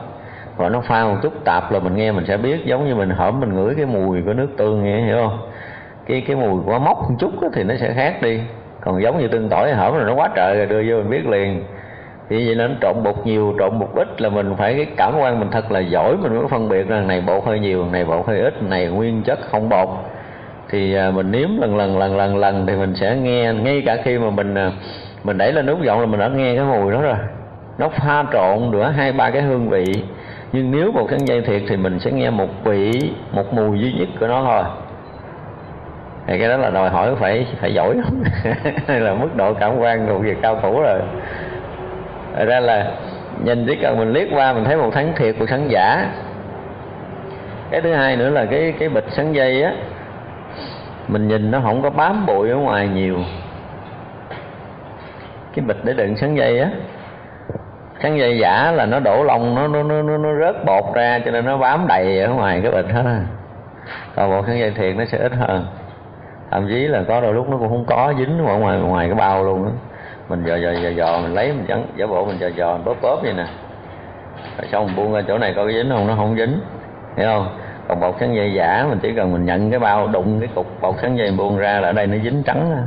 Và 0.57 0.69
nó 0.69 0.81
pha 0.81 1.05
một 1.05 1.17
chút 1.23 1.45
tạp 1.45 1.73
là 1.73 1.79
mình 1.79 1.97
nghe 1.97 2.13
mình 2.13 2.27
sẽ 2.27 2.37
biết, 2.37 2.65
giống 2.65 2.89
như 2.89 2.95
mình 2.95 3.11
hởm 3.11 3.41
mình 3.41 3.55
ngửi 3.55 3.75
cái 3.75 3.87
mùi 3.87 4.23
của 4.23 4.33
nước 4.33 4.49
tương 4.57 4.85
nghe, 4.85 5.01
hiểu 5.01 5.17
không? 5.17 5.39
Cái 6.07 6.25
cái 6.27 6.37
mùi 6.37 6.63
của 6.67 6.79
mốc 6.79 7.11
một 7.11 7.17
chút 7.19 7.33
thì 7.55 7.65
nó 7.65 7.75
sẽ 7.81 7.95
khác 7.95 8.23
đi 8.23 8.41
còn 8.89 9.03
giống 9.03 9.19
như 9.19 9.29
tương 9.29 9.49
tỏi 9.49 9.73
hởm 9.73 9.95
rồi, 9.95 10.05
nó 10.07 10.15
quá 10.15 10.29
trời 10.37 10.57
rồi, 10.57 10.67
đưa 10.67 10.83
vô 10.91 11.03
mình 11.03 11.11
biết 11.11 11.27
liền. 11.27 11.65
Thì 12.29 12.47
vậy 12.47 12.55
nên 12.55 12.77
trộn 12.81 13.03
bột 13.03 13.27
nhiều, 13.27 13.55
trộn 13.59 13.79
bột 13.79 13.89
ít 13.95 14.21
là 14.21 14.29
mình 14.29 14.55
phải, 14.59 14.75
cái 14.75 14.87
cảm 14.97 15.15
quan 15.19 15.41
mình 15.41 15.49
thật 15.51 15.73
là 15.73 15.81
giỏi, 15.81 16.17
mình 16.17 16.37
mới 16.37 16.49
phân 16.49 16.69
biệt 16.69 16.89
rằng 16.89 17.07
này 17.07 17.23
bột 17.27 17.45
hơi 17.45 17.59
nhiều, 17.59 17.87
này 17.93 18.05
bột 18.05 18.27
hơi 18.27 18.41
ít, 18.41 18.63
này 18.63 18.87
nguyên 18.87 19.23
chất 19.23 19.39
không 19.51 19.69
bột. 19.69 19.89
Thì 20.71 20.95
à, 20.95 21.11
mình 21.11 21.31
nếm 21.31 21.49
lần 21.61 21.77
lần 21.77 21.99
lần 21.99 22.17
lần 22.17 22.37
lần 22.37 22.67
thì 22.67 22.75
mình 22.77 22.95
sẽ 22.95 23.17
nghe, 23.17 23.53
ngay 23.53 23.83
cả 23.87 23.97
khi 24.05 24.19
mà 24.19 24.31
mình 24.31 24.55
à, 24.55 24.73
mình 25.25 25.39
đẩy 25.39 25.53
lên 25.53 25.67
nút 25.67 25.83
giọng 25.83 26.01
là 26.01 26.07
mình 26.07 26.21
đã 26.21 26.29
nghe 26.29 26.57
cái 26.57 26.65
mùi 26.65 26.93
đó 26.93 27.03
rồi. 27.03 27.17
Nó 27.79 27.89
pha 27.89 28.25
trộn 28.33 28.71
được 28.71 28.83
hai, 28.83 29.13
ba 29.13 29.31
cái 29.31 29.43
hương 29.43 29.69
vị. 29.69 29.85
Nhưng 30.53 30.71
nếu 30.71 30.93
một 30.93 31.07
cái 31.11 31.19
dây 31.25 31.41
thiệt 31.41 31.63
thì 31.69 31.77
mình 31.77 31.99
sẽ 31.99 32.11
nghe 32.11 32.31
một 32.31 32.65
vị, 32.65 33.13
một 33.33 33.55
mùi 33.55 33.79
duy 33.81 33.93
nhất 33.93 34.09
của 34.21 34.27
nó 34.27 34.45
thôi 34.45 34.63
thì 36.29 36.39
cái 36.39 36.49
đó 36.49 36.57
là 36.57 36.71
đòi 36.71 36.91
hỏi 36.91 37.17
phải 37.17 37.47
phải 37.61 37.75
giỏi 37.75 37.95
lắm. 37.95 38.23
Hay 38.87 39.01
là 39.01 39.15
mức 39.15 39.37
độ 39.37 39.55
cảm 39.55 39.79
quan 39.79 40.07
thuộc 40.07 40.23
về 40.23 40.37
cao 40.43 40.61
thủ 40.63 40.81
rồi. 40.81 41.01
Thật 42.37 42.45
ra 42.45 42.61
là 42.61 42.91
nhìn 43.45 43.67
chỉ 43.67 43.77
cần 43.83 43.99
mình 43.99 44.13
liếc 44.13 44.29
qua 44.33 44.53
mình 44.53 44.65
thấy 44.65 44.77
một 44.77 44.91
thắng 44.95 45.13
thiệt 45.17 45.39
một 45.39 45.45
thắng 45.49 45.71
giả. 45.71 46.07
Cái 47.71 47.81
thứ 47.81 47.93
hai 47.93 48.17
nữa 48.17 48.31
là 48.31 48.45
cái 48.45 48.75
cái 48.79 48.89
bịch 48.89 49.05
sắn 49.11 49.33
dây 49.33 49.63
á, 49.63 49.73
mình 51.09 51.29
nhìn 51.29 51.51
nó 51.51 51.61
không 51.61 51.83
có 51.83 51.91
bám 51.91 52.27
bụi 52.27 52.51
ở 52.51 52.57
ngoài 52.57 52.89
nhiều. 52.89 53.19
Cái 55.55 55.65
bịch 55.67 55.85
để 55.85 55.93
đựng 55.93 56.17
sắn 56.17 56.35
dây 56.35 56.61
á, 56.61 56.71
sắn 58.03 58.19
dây 58.19 58.39
giả 58.39 58.73
là 58.73 58.87
nó 58.87 59.01
đổ 59.01 59.25
lông, 59.25 59.55
nó 59.55 59.69
nó 59.69 59.83
nó 59.83 60.03
nó 60.03 60.35
rớt 60.41 60.65
bột 60.65 60.85
ra 60.95 61.19
cho 61.25 61.31
nên 61.31 61.45
nó 61.45 61.57
bám 61.57 61.87
đầy 61.87 62.21
ở 62.21 62.29
ngoài 62.29 62.61
cái 62.63 62.73
bịch 62.73 62.93
hết 62.93 63.21
còn 64.17 64.31
bộ 64.31 64.43
sắn 64.47 64.59
dây 64.59 64.71
thiệt 64.71 64.97
nó 64.97 65.05
sẽ 65.05 65.19
ít 65.19 65.33
hơn 65.33 65.67
thậm 66.51 66.69
chí 66.69 66.87
là 66.87 67.03
có 67.09 67.21
đôi 67.21 67.35
lúc 67.35 67.49
nó 67.49 67.57
cũng 67.57 67.69
không 67.69 67.85
có 67.85 68.13
dính 68.19 68.47
ở 68.47 68.57
ngoài 68.57 68.79
ngoài 68.79 69.07
cái 69.07 69.15
bao 69.15 69.45
luôn 69.45 69.65
đó 69.65 69.71
mình 70.29 70.45
dò 70.45 70.57
dò 70.57 70.71
dò 70.71 70.89
dò, 70.89 71.19
mình 71.19 71.35
lấy, 71.35 71.53
mình 71.53 71.67
chắn 71.69 71.87
giả 71.97 72.07
bộ 72.07 72.25
mình 72.25 72.39
dò 72.41 72.47
dò, 72.47 72.73
mình 72.73 72.85
bóp 72.85 72.97
bóp 73.03 73.19
vậy 73.23 73.33
nè. 73.37 73.47
Rồi 74.59 74.69
xong 74.73 74.87
mình 74.87 74.97
buông 74.97 75.13
ra 75.13 75.23
chỗ 75.29 75.39
này 75.39 75.55
coi 75.57 75.73
dính 75.73 75.91
không? 75.91 76.07
Nó 76.07 76.15
không 76.17 76.37
dính. 76.37 76.61
Hiểu 77.17 77.27
không? 77.27 77.49
Còn 77.89 78.01
bột 78.01 78.15
sắn 78.21 78.35
dây 78.35 78.53
giả, 78.55 78.87
mình 78.89 78.99
chỉ 79.03 79.13
cần 79.17 79.33
mình 79.33 79.45
nhận 79.45 79.71
cái 79.71 79.81
bao, 79.81 80.09
đụng 80.09 80.41
cái 80.41 80.49
cục 80.55 80.81
bột 80.81 80.95
sắn 81.03 81.17
dây 81.17 81.33
buông 81.39 81.59
ra 81.59 81.81
là 81.81 81.89
ở 81.89 81.93
đây 81.93 82.07
nó 82.07 82.17
dính 82.25 82.43
trắng 82.43 82.87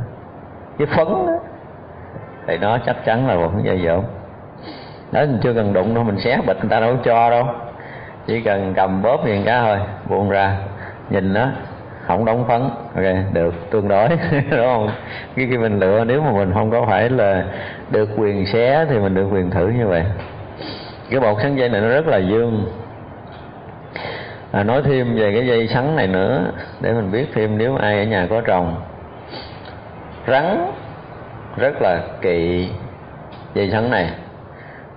cái 0.78 0.86
phấn 0.86 1.06
đó 1.06 1.38
thì 2.46 2.58
nó 2.58 2.78
chắc 2.86 3.04
chắn 3.04 3.28
là 3.28 3.36
bột 3.36 3.50
sắn 3.52 3.62
dây 3.62 3.80
dở 3.80 4.00
đó 5.12 5.20
mình 5.20 5.38
chưa 5.42 5.54
cần 5.54 5.72
đụng 5.72 5.94
đâu, 5.94 6.04
mình 6.04 6.20
xé 6.20 6.38
bịch 6.46 6.56
người 6.60 6.70
ta 6.70 6.80
đâu 6.80 6.96
cho 7.04 7.30
đâu. 7.30 7.46
Chỉ 8.26 8.40
cần 8.40 8.72
cầm 8.76 9.02
bóp 9.02 9.26
liền 9.26 9.44
cái 9.44 9.60
thôi, 9.60 9.78
buông 10.08 10.30
ra. 10.30 10.56
Nhìn 11.10 11.32
nó 11.32 11.48
không 12.06 12.24
đóng 12.24 12.44
phấn. 12.48 12.60
Ok 12.94 13.32
được 13.32 13.54
tương 13.70 13.88
đối 13.88 14.08
đúng 14.50 14.66
không? 14.66 14.90
Cái 15.36 15.46
khi 15.50 15.58
mình 15.58 15.80
lựa 15.80 16.04
nếu 16.04 16.22
mà 16.22 16.32
mình 16.32 16.52
không 16.54 16.70
có 16.70 16.84
phải 16.88 17.10
là 17.10 17.44
được 17.90 18.08
quyền 18.16 18.46
xé 18.46 18.86
thì 18.90 18.98
mình 18.98 19.14
được 19.14 19.28
quyền 19.32 19.50
thử 19.50 19.68
như 19.68 19.86
vậy. 19.86 20.04
Cái 21.10 21.20
bột 21.20 21.36
sắn 21.42 21.56
dây 21.56 21.68
này 21.68 21.80
nó 21.80 21.88
rất 21.88 22.06
là 22.06 22.18
dương. 22.18 22.66
À, 24.52 24.62
nói 24.62 24.82
thêm 24.84 25.16
về 25.16 25.34
cái 25.34 25.46
dây 25.46 25.68
sắn 25.68 25.96
này 25.96 26.06
nữa 26.06 26.52
để 26.80 26.92
mình 26.92 27.12
biết 27.12 27.26
thêm 27.34 27.58
nếu 27.58 27.76
ai 27.76 27.98
ở 27.98 28.04
nhà 28.04 28.26
có 28.30 28.40
trồng. 28.40 28.76
Rắn 30.26 30.72
rất 31.56 31.82
là 31.82 32.00
kỵ 32.20 32.68
dây 33.54 33.70
sắn 33.70 33.90
này. 33.90 34.10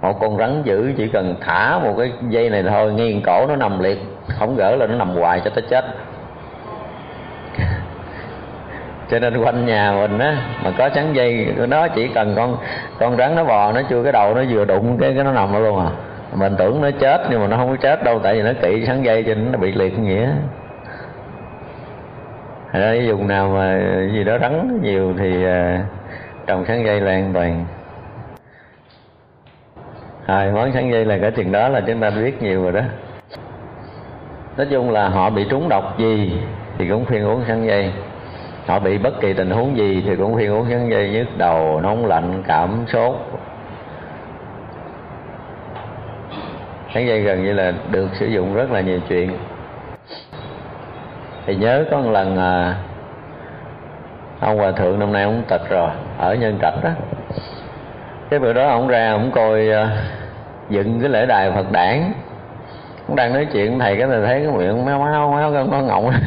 Một 0.01 0.19
con 0.19 0.37
rắn 0.37 0.63
dữ 0.63 0.93
chỉ 0.97 1.07
cần 1.07 1.35
thả 1.41 1.79
một 1.79 1.95
cái 1.97 2.11
dây 2.29 2.49
này 2.49 2.63
thôi 2.63 2.93
nghiêng 2.93 3.21
cổ 3.21 3.45
nó 3.47 3.55
nằm 3.55 3.79
liệt 3.79 3.99
không 4.27 4.55
gỡ 4.55 4.75
là 4.75 4.87
nó 4.87 4.95
nằm 4.95 5.09
hoài 5.09 5.41
cho 5.43 5.49
tới 5.49 5.63
chết. 5.69 5.85
cho 9.09 9.19
nên 9.19 9.37
quanh 9.37 9.65
nhà 9.65 9.91
mình 9.91 10.19
á, 10.19 10.37
mà 10.63 10.71
có 10.77 10.89
sắn 10.95 11.13
dây 11.13 11.53
nó 11.67 11.87
chỉ 11.87 12.07
cần 12.07 12.33
con 12.35 12.57
con 12.99 13.17
rắn 13.17 13.35
nó 13.35 13.43
bò, 13.43 13.71
nó 13.71 13.81
chui 13.89 14.03
cái 14.03 14.11
đầu, 14.11 14.33
nó 14.33 14.43
vừa 14.49 14.65
đụng 14.65 14.97
cái 14.97 15.13
cái 15.15 15.23
nó 15.23 15.31
nằm 15.31 15.53
đó 15.53 15.59
luôn 15.59 15.79
à. 15.79 15.91
Mình 16.33 16.55
tưởng 16.57 16.81
nó 16.81 16.91
chết, 16.99 17.21
nhưng 17.29 17.41
mà 17.41 17.47
nó 17.47 17.57
không 17.57 17.69
có 17.69 17.75
chết 17.75 18.03
đâu, 18.03 18.19
tại 18.19 18.35
vì 18.35 18.41
nó 18.41 18.51
kỵ 18.61 18.85
sắn 18.85 19.03
dây 19.03 19.23
cho 19.23 19.33
nên 19.33 19.51
nó 19.51 19.57
bị 19.57 19.71
liệt 19.71 19.99
nghĩa. 19.99 20.29
Thật 22.71 22.79
ra 22.79 22.91
cái 22.91 23.11
vùng 23.11 23.27
nào 23.27 23.49
mà 23.49 23.79
gì 24.13 24.23
đó 24.23 24.37
rắn 24.41 24.79
nhiều 24.83 25.13
thì 25.19 25.45
à, 25.45 25.85
trồng 26.47 26.65
sắn 26.65 26.85
dây 26.85 27.01
là 27.01 27.11
an 27.11 27.31
toàn. 27.33 27.65
Rồi, 30.27 30.51
món 30.51 30.71
sắn 30.71 30.91
dây 30.91 31.05
là 31.05 31.17
cái 31.17 31.31
chừng 31.31 31.51
đó 31.51 31.69
là 31.69 31.81
chúng 31.87 31.99
ta 31.99 32.09
biết 32.09 32.43
nhiều 32.43 32.63
rồi 32.63 32.71
đó. 32.71 32.81
Nói 34.57 34.67
chung 34.71 34.91
là 34.91 35.09
họ 35.09 35.29
bị 35.29 35.45
trúng 35.49 35.69
độc 35.69 35.99
gì? 35.99 36.39
Thì 36.77 36.89
cũng 36.89 37.05
khuyên 37.05 37.25
uống 37.25 37.43
sắn 37.47 37.67
dây. 37.67 37.91
Họ 38.67 38.79
bị 38.79 38.97
bất 38.97 39.21
kỳ 39.21 39.33
tình 39.33 39.49
huống 39.49 39.77
gì 39.77 40.03
thì 40.07 40.15
cũng 40.15 40.33
khuyên 40.33 40.51
uống 40.51 40.65
sắn 40.69 40.89
dây 40.89 41.09
nhức 41.09 41.37
đầu 41.37 41.81
nóng 41.81 42.05
lạnh 42.05 42.43
cảm 42.47 42.85
sốt. 42.87 43.15
Sắn 46.93 47.07
dây 47.07 47.21
gần 47.21 47.43
như 47.43 47.53
là 47.53 47.73
được 47.91 48.07
sử 48.13 48.25
dụng 48.25 48.55
rất 48.55 48.71
là 48.71 48.81
nhiều 48.81 48.99
chuyện. 49.09 49.37
Thì 51.45 51.55
nhớ 51.55 51.85
có 51.91 51.97
một 51.97 52.11
lần 52.11 52.37
à, 52.37 52.75
ông 54.39 54.57
hòa 54.57 54.71
thượng 54.71 54.99
năm 54.99 55.13
nay 55.13 55.23
ông 55.23 55.43
tịch 55.47 55.69
rồi 55.69 55.89
ở 56.17 56.35
nhân 56.35 56.57
trạch 56.61 56.83
đó. 56.83 56.89
Cái 58.29 58.39
bữa 58.39 58.53
đó 58.53 58.67
ông 58.67 58.87
ra 58.87 59.11
ông 59.11 59.31
coi 59.31 59.69
uh, 59.69 59.89
dựng 60.69 60.99
cái 61.01 61.09
lễ 61.09 61.25
đài 61.25 61.51
phật 61.51 61.71
đản 61.71 62.13
ông 63.07 63.15
đang 63.15 63.33
nói 63.33 63.47
chuyện 63.53 63.79
thầy 63.79 63.97
cái 63.97 64.07
thầy 64.07 64.25
thấy 64.25 64.39
cái 64.39 64.51
miệng 64.57 64.85
máu 64.85 64.99
máu 64.99 65.31
máu 65.31 65.51
con 65.53 65.71
con 65.71 65.87
ngọng. 65.87 66.11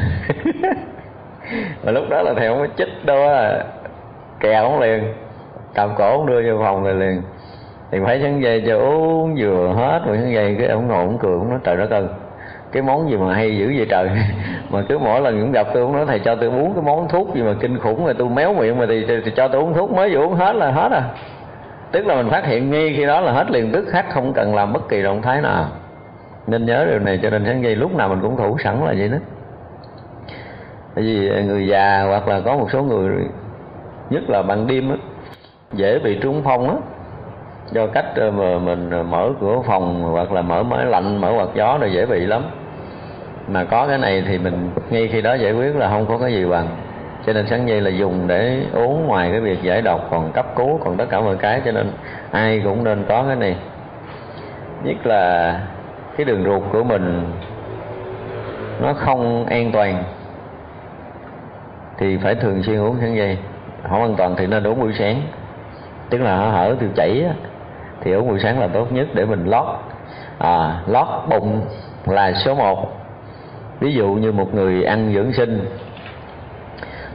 Và 1.83 1.91
lúc 1.91 2.03
đó 2.09 2.21
là 2.21 2.33
thầy 2.37 2.47
ông 2.47 2.59
có 2.59 2.67
chích 2.77 3.05
đâu 3.05 3.27
á 3.29 3.63
kè 4.39 4.53
ông 4.53 4.79
liền 4.79 5.03
cầm 5.73 5.89
cổ 5.97 6.11
ông 6.11 6.25
đưa 6.25 6.41
vô 6.41 6.63
phòng 6.63 6.83
rồi 6.83 6.93
liền. 6.93 7.21
Thì 7.91 7.99
phải 8.05 8.21
sắn 8.21 8.41
dây 8.41 8.63
cho 8.67 8.77
uống 8.77 9.35
vừa 9.39 9.73
hết 9.75 10.01
rồi 10.05 10.17
sắn 10.17 10.31
dây 10.31 10.55
cái 10.59 10.67
ông 10.67 10.87
ngồi 10.87 11.05
ông 11.05 11.17
cười 11.17 11.33
ông 11.33 11.49
nói 11.49 11.59
trời 11.63 11.75
đất 11.77 11.89
ơi 11.89 12.03
cái 12.71 12.83
món 12.83 13.09
gì 13.09 13.17
mà 13.17 13.33
hay 13.33 13.57
dữ 13.57 13.73
vậy 13.77 13.87
trời. 13.89 14.09
Mà 14.69 14.81
cứ 14.89 14.97
mỗi 14.97 15.21
lần 15.21 15.41
cũng 15.41 15.51
gặp 15.51 15.67
tôi 15.73 15.85
cũng 15.85 15.93
nói 15.93 16.05
thầy 16.05 16.19
cho 16.19 16.35
tôi 16.35 16.49
uống 16.49 16.73
cái 16.73 16.83
món 16.83 17.07
thuốc 17.09 17.35
gì 17.35 17.41
mà 17.41 17.53
kinh 17.59 17.79
khủng 17.79 18.05
mà 18.05 18.13
tôi 18.17 18.29
méo 18.29 18.53
miệng 18.53 18.77
mà 18.77 18.85
thì, 18.89 19.05
thì, 19.07 19.13
thì 19.25 19.31
cho 19.35 19.47
tôi 19.47 19.61
uống 19.61 19.73
thuốc 19.73 19.91
mới 19.91 20.09
vừa 20.13 20.21
uống 20.21 20.33
hết 20.33 20.55
là 20.55 20.71
hết 20.71 20.91
à. 20.91 21.03
Tức 21.91 22.05
là 22.05 22.15
mình 22.15 22.29
phát 22.29 22.45
hiện 22.45 22.71
ngay 22.71 22.93
khi 22.97 23.05
đó 23.05 23.21
là 23.21 23.31
hết 23.31 23.51
liền 23.51 23.71
tức 23.71 23.85
khắc 23.91 24.09
không 24.09 24.33
cần 24.33 24.55
làm 24.55 24.73
bất 24.73 24.89
kỳ 24.89 25.01
động 25.01 25.21
thái 25.21 25.41
nào 25.41 25.65
nên 26.49 26.65
nhớ 26.65 26.85
điều 26.89 26.99
này 26.99 27.19
cho 27.23 27.29
nên 27.29 27.45
sáng 27.45 27.63
dây 27.63 27.75
lúc 27.75 27.95
nào 27.95 28.09
mình 28.09 28.21
cũng 28.21 28.37
thủ 28.37 28.57
sẵn 28.63 28.79
là 28.79 28.93
vậy 28.97 29.09
đó. 29.09 29.17
Tại 30.95 31.03
vì 31.03 31.43
người 31.43 31.67
già 31.67 32.03
hoặc 32.07 32.27
là 32.27 32.39
có 32.39 32.57
một 32.57 32.71
số 32.71 32.83
người 32.83 33.11
nhất 34.09 34.29
là 34.29 34.41
ban 34.41 34.67
đêm 34.67 34.89
á, 34.89 34.95
dễ 35.73 35.99
bị 35.99 36.19
trúng 36.21 36.41
phong 36.43 36.69
á. 36.69 36.75
Do 37.71 37.87
cách 37.87 38.05
ờ, 38.15 38.31
mà 38.31 38.59
mình 38.59 38.89
ờ, 38.89 39.03
mở 39.03 39.29
cửa 39.41 39.55
phòng 39.65 40.03
hoặc 40.03 40.31
là 40.31 40.41
mở 40.41 40.63
máy 40.63 40.85
lạnh, 40.85 41.21
mở 41.21 41.33
quạt 41.37 41.47
gió 41.55 41.77
là 41.81 41.87
dễ 41.87 42.05
bị 42.05 42.19
lắm. 42.19 42.43
Mà 43.47 43.63
có 43.63 43.87
cái 43.87 43.97
này 43.97 44.23
thì 44.27 44.37
mình, 44.37 44.69
ngay 44.89 45.07
khi 45.07 45.21
đó 45.21 45.33
giải 45.33 45.53
quyết 45.53 45.75
là 45.75 45.89
không 45.89 46.05
có 46.05 46.17
cái 46.17 46.33
gì 46.33 46.45
bằng. 46.45 46.67
Cho 47.25 47.33
nên 47.33 47.47
sáng 47.47 47.67
dây 47.67 47.81
là 47.81 47.89
dùng 47.89 48.27
để 48.27 48.59
uống 48.73 49.07
ngoài 49.07 49.31
cái 49.31 49.39
việc 49.39 49.63
giải 49.63 49.81
độc, 49.81 50.07
còn 50.11 50.31
cấp 50.31 50.45
cứu, 50.55 50.79
còn 50.83 50.97
tất 50.97 51.05
cả 51.09 51.21
mọi 51.21 51.37
cái, 51.37 51.61
cho 51.65 51.71
nên 51.71 51.91
ai 52.31 52.61
cũng 52.63 52.83
nên 52.83 53.05
có 53.09 53.23
cái 53.27 53.35
này. 53.35 53.55
Nhất 54.83 54.97
là 55.03 55.53
cái 56.19 56.25
đường 56.25 56.43
ruột 56.43 56.61
của 56.71 56.83
mình 56.83 57.23
nó 58.81 58.93
không 58.93 59.45
an 59.45 59.71
toàn 59.71 60.03
thì 61.97 62.17
phải 62.17 62.35
thường 62.35 62.63
xuyên 62.63 62.79
uống 62.79 62.97
sáng 63.01 63.15
dây. 63.15 63.37
Không 63.89 64.01
an 64.01 64.15
toàn 64.17 64.35
thì 64.37 64.47
nên 64.47 64.67
uống 64.67 64.79
buổi 64.79 64.93
sáng. 64.99 65.21
Tức 66.09 66.21
là 66.21 66.37
hở 66.37 66.75
tiêu 66.79 66.89
chảy 66.95 67.25
thì 68.01 68.13
uống 68.13 68.27
buổi 68.27 68.39
sáng 68.39 68.59
là 68.59 68.67
tốt 68.67 68.91
nhất 68.91 69.07
để 69.13 69.25
mình 69.25 69.45
lót. 69.45 69.65
À, 70.39 70.81
lót 70.87 71.07
bụng 71.29 71.61
là 72.05 72.33
số 72.33 72.55
một. 72.55 73.01
Ví 73.79 73.93
dụ 73.93 74.07
như 74.07 74.31
một 74.31 74.55
người 74.55 74.83
ăn 74.83 75.13
dưỡng 75.13 75.33
sinh 75.33 75.65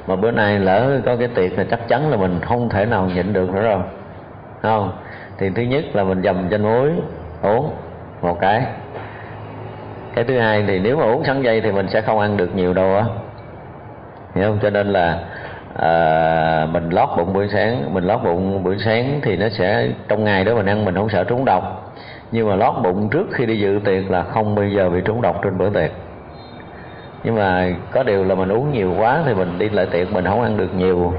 mà 0.07 0.17
bữa 0.17 0.31
nay 0.31 0.59
lỡ 0.59 1.01
có 1.07 1.17
cái 1.17 1.29
tiệc 1.29 1.59
là 1.59 1.65
chắc 1.71 1.89
chắn 1.89 2.11
là 2.11 2.17
mình 2.17 2.41
không 2.41 2.69
thể 2.69 2.87
nào 2.87 3.07
nhịn 3.07 3.33
được 3.33 3.55
nữa 3.55 3.63
rồi. 3.63 3.83
Không? 4.63 4.93
Thì 5.39 5.51
thứ 5.51 5.63
nhất 5.63 5.85
là 5.93 6.05
mình 6.05 6.23
dầm 6.23 6.51
chanh 6.51 6.63
muối 6.63 6.91
uống 7.43 7.71
một 8.23 8.41
cái 8.41 8.67
cái 10.15 10.25
thứ 10.25 10.39
hai 10.39 10.65
thì 10.67 10.79
nếu 10.79 10.97
mà 10.97 11.05
uống 11.05 11.25
sắn 11.25 11.43
dây 11.43 11.61
thì 11.61 11.73
mình 11.73 11.89
sẽ 11.89 12.01
không 12.01 12.19
ăn 12.19 12.37
được 12.37 12.57
nhiều 12.57 12.75
đâu 12.75 12.97
á. 12.97 13.05
Hiểu 14.35 14.49
không? 14.49 14.59
Cho 14.63 14.71
nên 14.71 14.87
là 14.87 15.19
à, 15.77 16.67
mình 16.73 16.91
lót 16.91 17.09
bụng 17.17 17.33
buổi 17.33 17.49
sáng 17.49 17.95
mình 17.95 18.05
lót 18.05 18.23
bụng 18.25 18.65
buổi 18.65 18.77
sáng 18.85 19.21
thì 19.23 19.37
nó 19.37 19.49
sẽ 19.49 19.89
trong 20.09 20.25
ngày 20.25 20.45
đó 20.45 20.55
mình 20.55 20.67
ăn 20.67 20.85
mình 20.85 20.95
không 20.95 21.09
sợ 21.09 21.25
trúng 21.25 21.45
độc. 21.45 21.95
Nhưng 22.33 22.49
mà 22.49 22.55
lót 22.57 22.75
bụng 22.83 23.09
trước 23.11 23.27
khi 23.33 23.47
đi 23.47 23.59
dự 23.59 23.81
tiệc 23.85 24.11
là 24.11 24.23
không 24.23 24.55
bao 24.55 24.65
giờ 24.65 24.91
bị 24.91 25.01
trúng 25.05 25.23
độc 25.23 25.41
trên 25.45 25.59
bữa 25.59 25.71
tiệc. 25.71 25.91
Nhưng 27.25 27.35
mà 27.35 27.69
có 27.91 28.03
điều 28.03 28.25
là 28.25 28.35
mình 28.35 28.49
uống 28.49 28.73
nhiều 28.73 28.95
quá 28.99 29.23
thì 29.27 29.35
mình 29.35 29.59
đi 29.59 29.69
lại 29.69 29.87
tiệc 29.87 30.13
mình 30.13 30.25
không 30.25 30.43
ăn 30.43 30.57
được 30.57 30.75
nhiều. 30.75 31.15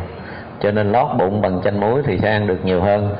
Cho 0.60 0.72
nên 0.72 0.92
lót 0.92 1.18
bụng 1.18 1.42
bằng 1.42 1.62
chanh 1.64 1.80
muối 1.80 2.02
thì 2.06 2.18
sẽ 2.22 2.32
ăn 2.32 2.48
được 2.48 2.66
nhiều 2.66 2.82
hơn. 2.82 3.16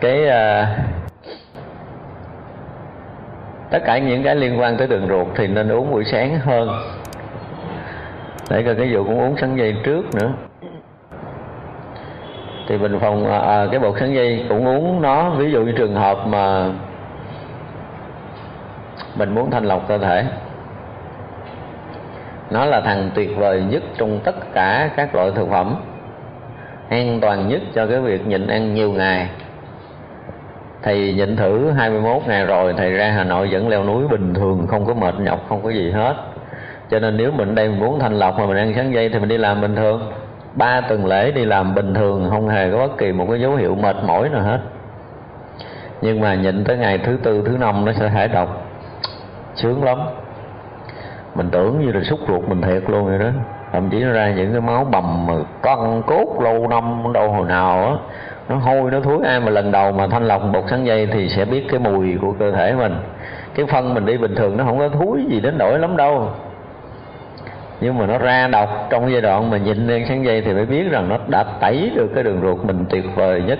cái 0.00 0.24
uh, 0.24 0.68
tất 3.70 3.78
cả 3.84 3.98
những 3.98 4.22
cái 4.22 4.36
liên 4.36 4.60
quan 4.60 4.76
tới 4.76 4.86
đường 4.86 5.08
ruột 5.08 5.26
thì 5.36 5.46
nên 5.46 5.68
uống 5.68 5.90
buổi 5.90 6.04
sáng 6.04 6.38
hơn. 6.38 6.68
Để 8.50 8.62
coi 8.62 8.74
cái 8.74 8.94
vụ 8.94 9.04
cũng 9.04 9.20
uống 9.20 9.36
sắn 9.36 9.56
dây 9.56 9.76
trước 9.84 10.02
nữa. 10.14 10.32
Thì 12.68 12.78
bình 12.78 12.98
phòng 13.00 13.26
à, 13.30 13.38
à, 13.38 13.66
cái 13.70 13.80
bột 13.80 13.94
sắn 14.00 14.14
dây 14.14 14.46
cũng 14.48 14.66
uống 14.66 15.02
nó 15.02 15.30
ví 15.30 15.52
dụ 15.52 15.62
như 15.62 15.72
trường 15.72 15.94
hợp 15.94 16.26
mà 16.26 16.70
mình 19.16 19.34
muốn 19.34 19.50
thanh 19.50 19.64
lọc 19.64 19.88
cơ 19.88 19.98
thể. 19.98 20.24
Nó 22.50 22.64
là 22.64 22.80
thằng 22.80 23.10
tuyệt 23.14 23.36
vời 23.36 23.62
nhất 23.62 23.82
trong 23.98 24.20
tất 24.24 24.34
cả 24.52 24.90
các 24.96 25.14
loại 25.14 25.30
thực 25.34 25.50
phẩm 25.50 25.76
an 26.88 27.18
toàn 27.20 27.48
nhất 27.48 27.62
cho 27.74 27.86
cái 27.86 28.00
việc 28.00 28.26
nhịn 28.26 28.46
ăn 28.46 28.74
nhiều 28.74 28.92
ngày 28.92 29.28
thầy 30.82 31.14
nhịn 31.14 31.36
thử 31.36 31.70
21 31.70 32.22
ngày 32.26 32.44
rồi, 32.46 32.74
thầy 32.76 32.92
ra 32.92 33.10
Hà 33.10 33.24
Nội 33.24 33.48
vẫn 33.50 33.68
leo 33.68 33.84
núi 33.84 34.08
bình 34.08 34.34
thường, 34.34 34.66
không 34.66 34.86
có 34.86 34.94
mệt 34.94 35.14
nhọc, 35.20 35.40
không 35.48 35.62
có 35.62 35.70
gì 35.70 35.90
hết. 35.90 36.14
Cho 36.90 36.98
nên 36.98 37.16
nếu 37.16 37.30
mình 37.30 37.54
đây 37.54 37.68
muốn 37.68 38.00
thanh 38.00 38.18
lọc 38.18 38.38
mà 38.38 38.46
mình 38.46 38.56
ăn 38.56 38.72
sáng 38.76 38.94
dây 38.94 39.08
thì 39.08 39.18
mình 39.18 39.28
đi 39.28 39.38
làm 39.38 39.60
bình 39.60 39.76
thường. 39.76 40.12
Ba 40.54 40.80
tuần 40.80 41.06
lễ 41.06 41.30
đi 41.30 41.44
làm 41.44 41.74
bình 41.74 41.94
thường, 41.94 42.26
không 42.30 42.48
hề 42.48 42.70
có 42.70 42.78
bất 42.78 42.98
kỳ 42.98 43.12
một 43.12 43.26
cái 43.30 43.40
dấu 43.40 43.54
hiệu 43.54 43.74
mệt 43.74 43.96
mỏi 44.06 44.28
nào 44.28 44.42
hết. 44.42 44.58
Nhưng 46.00 46.20
mà 46.20 46.34
nhịn 46.34 46.64
tới 46.64 46.76
ngày 46.76 46.98
thứ 46.98 47.18
tư, 47.22 47.42
thứ 47.46 47.56
năm 47.56 47.84
nó 47.84 47.92
sẽ 47.92 48.08
thải 48.08 48.28
độc, 48.28 48.62
sướng 49.54 49.84
lắm. 49.84 49.98
Mình 51.34 51.50
tưởng 51.50 51.80
như 51.80 51.92
là 51.92 52.00
xúc 52.02 52.20
ruột 52.28 52.48
mình 52.48 52.62
thiệt 52.62 52.82
luôn 52.90 53.08
rồi 53.08 53.18
đó. 53.18 53.28
Thậm 53.72 53.90
chí 53.90 54.00
nó 54.00 54.12
ra 54.12 54.30
những 54.30 54.52
cái 54.52 54.60
máu 54.60 54.84
bầm 54.84 55.26
mà 55.26 55.34
con 55.62 56.02
cốt 56.02 56.40
lâu 56.40 56.68
năm, 56.68 57.12
đâu 57.14 57.30
hồi 57.30 57.48
nào 57.48 57.86
á 57.86 57.92
nó 58.48 58.56
hôi, 58.56 58.90
nó 58.90 59.00
thúi 59.00 59.24
ai 59.26 59.40
mà 59.40 59.50
lần 59.50 59.72
đầu 59.72 59.92
mà 59.92 60.06
thanh 60.06 60.28
lọc 60.28 60.42
bột 60.52 60.64
sắn 60.70 60.84
dây 60.84 61.06
thì 61.06 61.28
sẽ 61.28 61.44
biết 61.44 61.66
cái 61.70 61.80
mùi 61.80 62.16
của 62.20 62.32
cơ 62.38 62.52
thể 62.52 62.74
mình. 62.74 62.96
Cái 63.54 63.66
phân 63.66 63.94
mình 63.94 64.06
đi 64.06 64.16
bình 64.16 64.34
thường 64.34 64.56
nó 64.56 64.64
không 64.64 64.78
có 64.78 64.88
thúi 64.88 65.24
gì 65.28 65.40
đến 65.40 65.58
nỗi 65.58 65.78
lắm 65.78 65.96
đâu. 65.96 66.28
Nhưng 67.80 67.98
mà 67.98 68.06
nó 68.06 68.18
ra 68.18 68.48
độc 68.48 68.86
trong 68.90 69.12
giai 69.12 69.20
đoạn 69.20 69.50
mà 69.50 69.56
nhịn 69.56 69.86
lên 69.86 70.04
sáng 70.08 70.24
dây 70.24 70.42
thì 70.42 70.52
phải 70.54 70.66
biết 70.66 70.90
rằng 70.90 71.08
nó 71.08 71.18
đã 71.28 71.44
tẩy 71.60 71.90
được 71.96 72.10
cái 72.14 72.24
đường 72.24 72.40
ruột 72.42 72.64
mình 72.64 72.84
tuyệt 72.90 73.04
vời 73.14 73.42
nhất. 73.46 73.58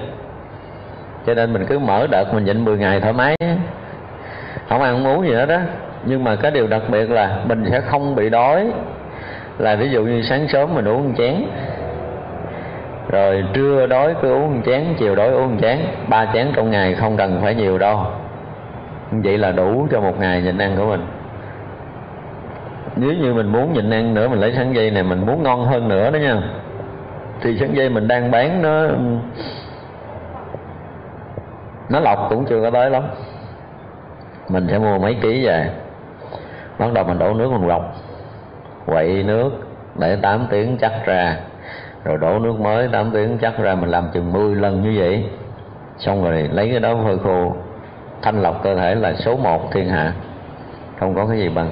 Cho 1.27 1.35
nên 1.35 1.53
mình 1.53 1.67
cứ 1.67 1.79
mở 1.79 2.07
đợt 2.11 2.35
mình 2.35 2.45
nhịn 2.45 2.65
10 2.65 2.79
ngày 2.79 3.01
thoải 3.01 3.13
mái. 3.13 3.37
Không 4.69 4.83
ăn 4.83 4.95
không 4.95 5.07
uống 5.07 5.27
gì 5.27 5.35
hết 5.35 5.47
đó 5.47 5.59
nhưng 6.05 6.25
mà 6.25 6.37
cái 6.37 6.51
điều 6.51 6.67
đặc 6.67 6.83
biệt 6.89 7.11
là 7.11 7.39
mình 7.49 7.65
sẽ 7.71 7.81
không 7.81 8.15
bị 8.15 8.31
đói. 8.31 8.71
Là 9.59 9.77
ví 9.77 9.91
dụ 9.91 10.05
như 10.05 10.23
sáng 10.23 10.49
sớm 10.49 10.75
mình 10.75 10.89
uống 10.89 11.05
một 11.05 11.15
chén 11.19 11.35
rồi 13.09 13.45
trưa 13.53 13.87
đói 13.87 14.15
cứ 14.23 14.33
uống 14.33 14.57
một 14.57 14.63
chén, 14.67 14.85
chiều 14.99 15.15
đói 15.15 15.29
uống 15.29 15.51
một 15.51 15.59
chén. 15.61 15.79
Ba 16.09 16.27
chén 16.33 16.53
trong 16.57 16.71
ngày 16.71 16.95
không 16.95 17.17
cần 17.17 17.41
phải 17.43 17.55
nhiều 17.55 17.79
đâu. 17.79 18.01
Vậy 19.11 19.39
là 19.39 19.53
đủ 19.53 19.87
cho 19.91 20.01
một 20.01 20.21
ngày 20.21 20.43
nhịn 20.43 20.59
ăn 20.59 20.77
của 20.77 20.87
mình. 20.87 21.07
Nếu 22.97 23.13
như 23.13 23.35
mình 23.35 23.47
muốn 23.47 23.73
nhịn 23.73 23.91
ăn 23.91 24.15
nữa, 24.15 24.29
mình 24.29 24.41
lấy 24.41 24.55
sắn 24.57 24.73
dây 24.73 24.91
này 24.91 25.03
mình 25.03 25.27
muốn 25.27 25.43
ngon 25.43 25.65
hơn 25.65 25.89
nữa 25.89 26.11
đó 26.11 26.19
nha. 26.19 26.43
Thì 27.43 27.59
sắn 27.59 27.75
dây 27.75 27.89
mình 27.89 28.09
đang 28.09 28.31
bán 28.31 28.63
nó 28.63 28.87
nó 31.89 32.01
lọc 32.01 32.27
cũng 32.31 32.45
chưa 32.45 32.63
có 32.63 32.71
tới 32.71 32.91
lắm. 32.91 33.03
Mình 34.49 34.67
sẽ 34.71 34.79
mua 34.79 34.99
mấy 34.99 35.15
ký 35.15 35.47
về. 35.47 35.71
Bắt 36.79 36.93
đầu 36.93 37.05
mình 37.05 37.19
đổ 37.19 37.35
nước 37.35 37.53
mình 37.53 37.69
lọc 37.69 37.95
quậy 38.87 39.23
nước 39.23 39.51
để 39.99 40.17
8 40.23 40.47
tiếng 40.51 40.77
chắc 40.79 40.93
ra 41.07 41.37
rồi 42.05 42.19
đổ 42.19 42.39
nước 42.39 42.61
mới 42.61 42.89
8 42.89 43.11
tiếng 43.11 43.39
chắc 43.41 43.59
ra 43.59 43.75
mình 43.75 43.91
làm 43.91 44.09
chừng 44.15 44.33
10 44.33 44.55
lần 44.55 44.83
như 44.83 45.01
vậy. 45.01 45.25
Xong 45.99 46.25
rồi 46.25 46.49
lấy 46.53 46.71
cái 46.71 46.81
đó 46.81 46.95
phơi 47.05 47.19
khô. 47.19 47.57
Thanh 48.23 48.43
lọc 48.43 48.63
cơ 48.63 48.77
thể 48.77 48.95
là 48.95 49.15
số 49.15 49.37
một 49.37 49.73
thiên 49.73 49.89
hạ. 49.89 50.13
Không 51.01 51.15
có 51.15 51.27
cái 51.27 51.39
gì 51.39 51.49
bằng. 51.49 51.71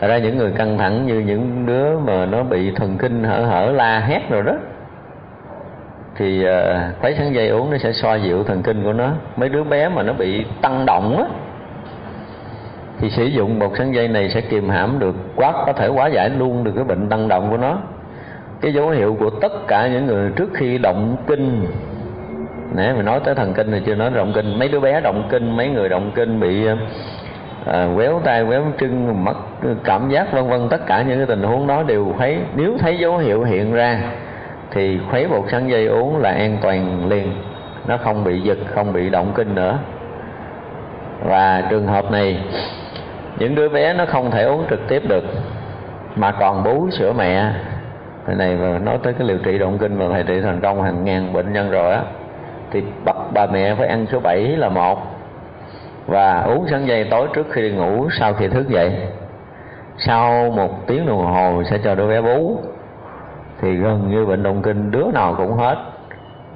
Thật 0.00 0.08
ra 0.08 0.18
những 0.18 0.38
người 0.38 0.52
căng 0.52 0.78
thẳng 0.78 1.06
như 1.06 1.18
những 1.18 1.66
đứa 1.66 1.98
mà 1.98 2.26
nó 2.26 2.42
bị 2.42 2.70
thần 2.70 2.98
kinh 2.98 3.24
hở 3.24 3.44
hở 3.44 3.72
la 3.72 4.00
hét 4.00 4.30
rồi 4.30 4.42
đó 4.42 4.52
thì 6.16 6.44
ờ, 6.44 6.88
uh, 6.90 7.00
khuấy 7.00 7.14
sáng 7.18 7.34
dây 7.34 7.48
uống 7.48 7.70
nó 7.70 7.78
sẽ 7.78 7.92
xoa 7.92 8.16
dịu 8.16 8.44
thần 8.44 8.62
kinh 8.62 8.82
của 8.84 8.92
nó. 8.92 9.10
Mấy 9.36 9.48
đứa 9.48 9.64
bé 9.64 9.88
mà 9.88 10.02
nó 10.02 10.12
bị 10.12 10.44
tăng 10.62 10.86
động 10.86 11.18
á 11.18 11.24
thì 13.00 13.10
sử 13.10 13.24
dụng 13.24 13.58
bột 13.58 13.70
sáng 13.78 13.94
dây 13.94 14.08
này 14.08 14.30
sẽ 14.30 14.40
kiềm 14.40 14.68
hãm 14.68 14.98
được 14.98 15.14
quá 15.36 15.52
có 15.66 15.72
thể 15.72 15.88
quá 15.88 16.06
giải 16.06 16.30
luôn 16.30 16.64
được 16.64 16.72
cái 16.74 16.84
bệnh 16.84 17.08
tăng 17.08 17.28
động 17.28 17.50
của 17.50 17.56
nó 17.56 17.78
cái 18.60 18.72
dấu 18.72 18.90
hiệu 18.90 19.16
của 19.20 19.30
tất 19.30 19.52
cả 19.66 19.88
những 19.88 20.06
người 20.06 20.30
trước 20.36 20.50
khi 20.54 20.78
động 20.78 21.16
kinh. 21.26 21.66
Nãy 22.74 22.92
mình 22.96 23.04
nói 23.04 23.20
tới 23.24 23.34
thần 23.34 23.54
kinh 23.54 23.72
thì 23.72 23.80
chưa 23.86 23.94
nói 23.94 24.10
động 24.10 24.32
kinh. 24.34 24.58
Mấy 24.58 24.68
đứa 24.68 24.80
bé 24.80 25.00
động 25.00 25.28
kinh 25.30 25.56
mấy 25.56 25.68
người 25.68 25.88
động 25.88 26.10
kinh 26.14 26.40
bị 26.40 26.66
à, 27.66 27.88
quéo 27.96 28.20
tay 28.24 28.44
quéo 28.44 28.64
chân 28.78 29.24
mất 29.24 29.34
cảm 29.84 30.10
giác 30.10 30.32
vân 30.32 30.48
vân. 30.48 30.68
Tất 30.68 30.86
cả 30.86 31.02
những 31.02 31.18
cái 31.18 31.26
tình 31.26 31.42
huống 31.42 31.66
đó 31.66 31.82
đều 31.82 32.14
thấy. 32.18 32.38
Nếu 32.56 32.76
thấy 32.78 32.98
dấu 32.98 33.18
hiệu 33.18 33.44
hiện 33.44 33.72
ra 33.72 33.98
thì 34.70 34.98
khuấy 35.10 35.28
bột 35.28 35.44
sắn 35.50 35.68
dây 35.68 35.86
uống 35.86 36.18
là 36.18 36.30
an 36.30 36.58
toàn 36.62 37.08
liền. 37.08 37.32
Nó 37.86 37.96
không 37.96 38.24
bị 38.24 38.40
giật 38.40 38.58
không 38.74 38.92
bị 38.92 39.10
động 39.10 39.32
kinh 39.34 39.54
nữa. 39.54 39.78
Và 41.24 41.62
trường 41.70 41.86
hợp 41.86 42.10
này 42.10 42.40
những 43.38 43.54
đứa 43.54 43.68
bé 43.68 43.94
nó 43.94 44.06
không 44.06 44.30
thể 44.30 44.42
uống 44.42 44.64
trực 44.70 44.88
tiếp 44.88 45.02
được 45.08 45.24
mà 46.16 46.32
còn 46.32 46.64
bú 46.64 46.90
sữa 46.90 47.12
mẹ 47.12 47.52
cái 48.26 48.36
này 48.36 48.56
mà 48.56 48.78
nói 48.78 48.98
tới 49.02 49.12
cái 49.12 49.28
liệu 49.28 49.38
trị 49.38 49.58
động 49.58 49.78
kinh 49.78 49.98
mà 49.98 50.04
thầy 50.12 50.22
trị 50.22 50.40
thành 50.40 50.60
công 50.60 50.82
hàng 50.82 51.04
ngàn 51.04 51.32
bệnh 51.32 51.52
nhân 51.52 51.70
rồi 51.70 51.92
á, 51.92 52.02
thì 52.70 52.82
bắt 53.04 53.16
bà 53.34 53.46
mẹ 53.46 53.74
phải 53.74 53.86
ăn 53.86 54.06
số 54.12 54.20
7 54.20 54.40
là 54.40 54.68
một. 54.68 54.98
Và 56.06 56.40
uống 56.40 56.66
sẵn 56.68 56.86
dây 56.86 57.04
tối 57.10 57.28
trước 57.34 57.46
khi 57.50 57.62
đi 57.62 57.70
ngủ, 57.70 58.08
sau 58.10 58.32
khi 58.32 58.48
thức 58.48 58.68
dậy, 58.68 59.08
sau 59.98 60.50
một 60.50 60.86
tiếng 60.86 61.06
đồng 61.06 61.26
hồ 61.26 61.62
sẽ 61.70 61.78
cho 61.84 61.94
đứa 61.94 62.08
bé 62.08 62.20
bú. 62.20 62.58
Thì 63.60 63.74
gần 63.76 64.10
như 64.10 64.26
bệnh 64.26 64.42
động 64.42 64.62
kinh 64.62 64.90
đứa 64.90 65.04
nào 65.14 65.34
cũng 65.38 65.52
hết, 65.52 65.76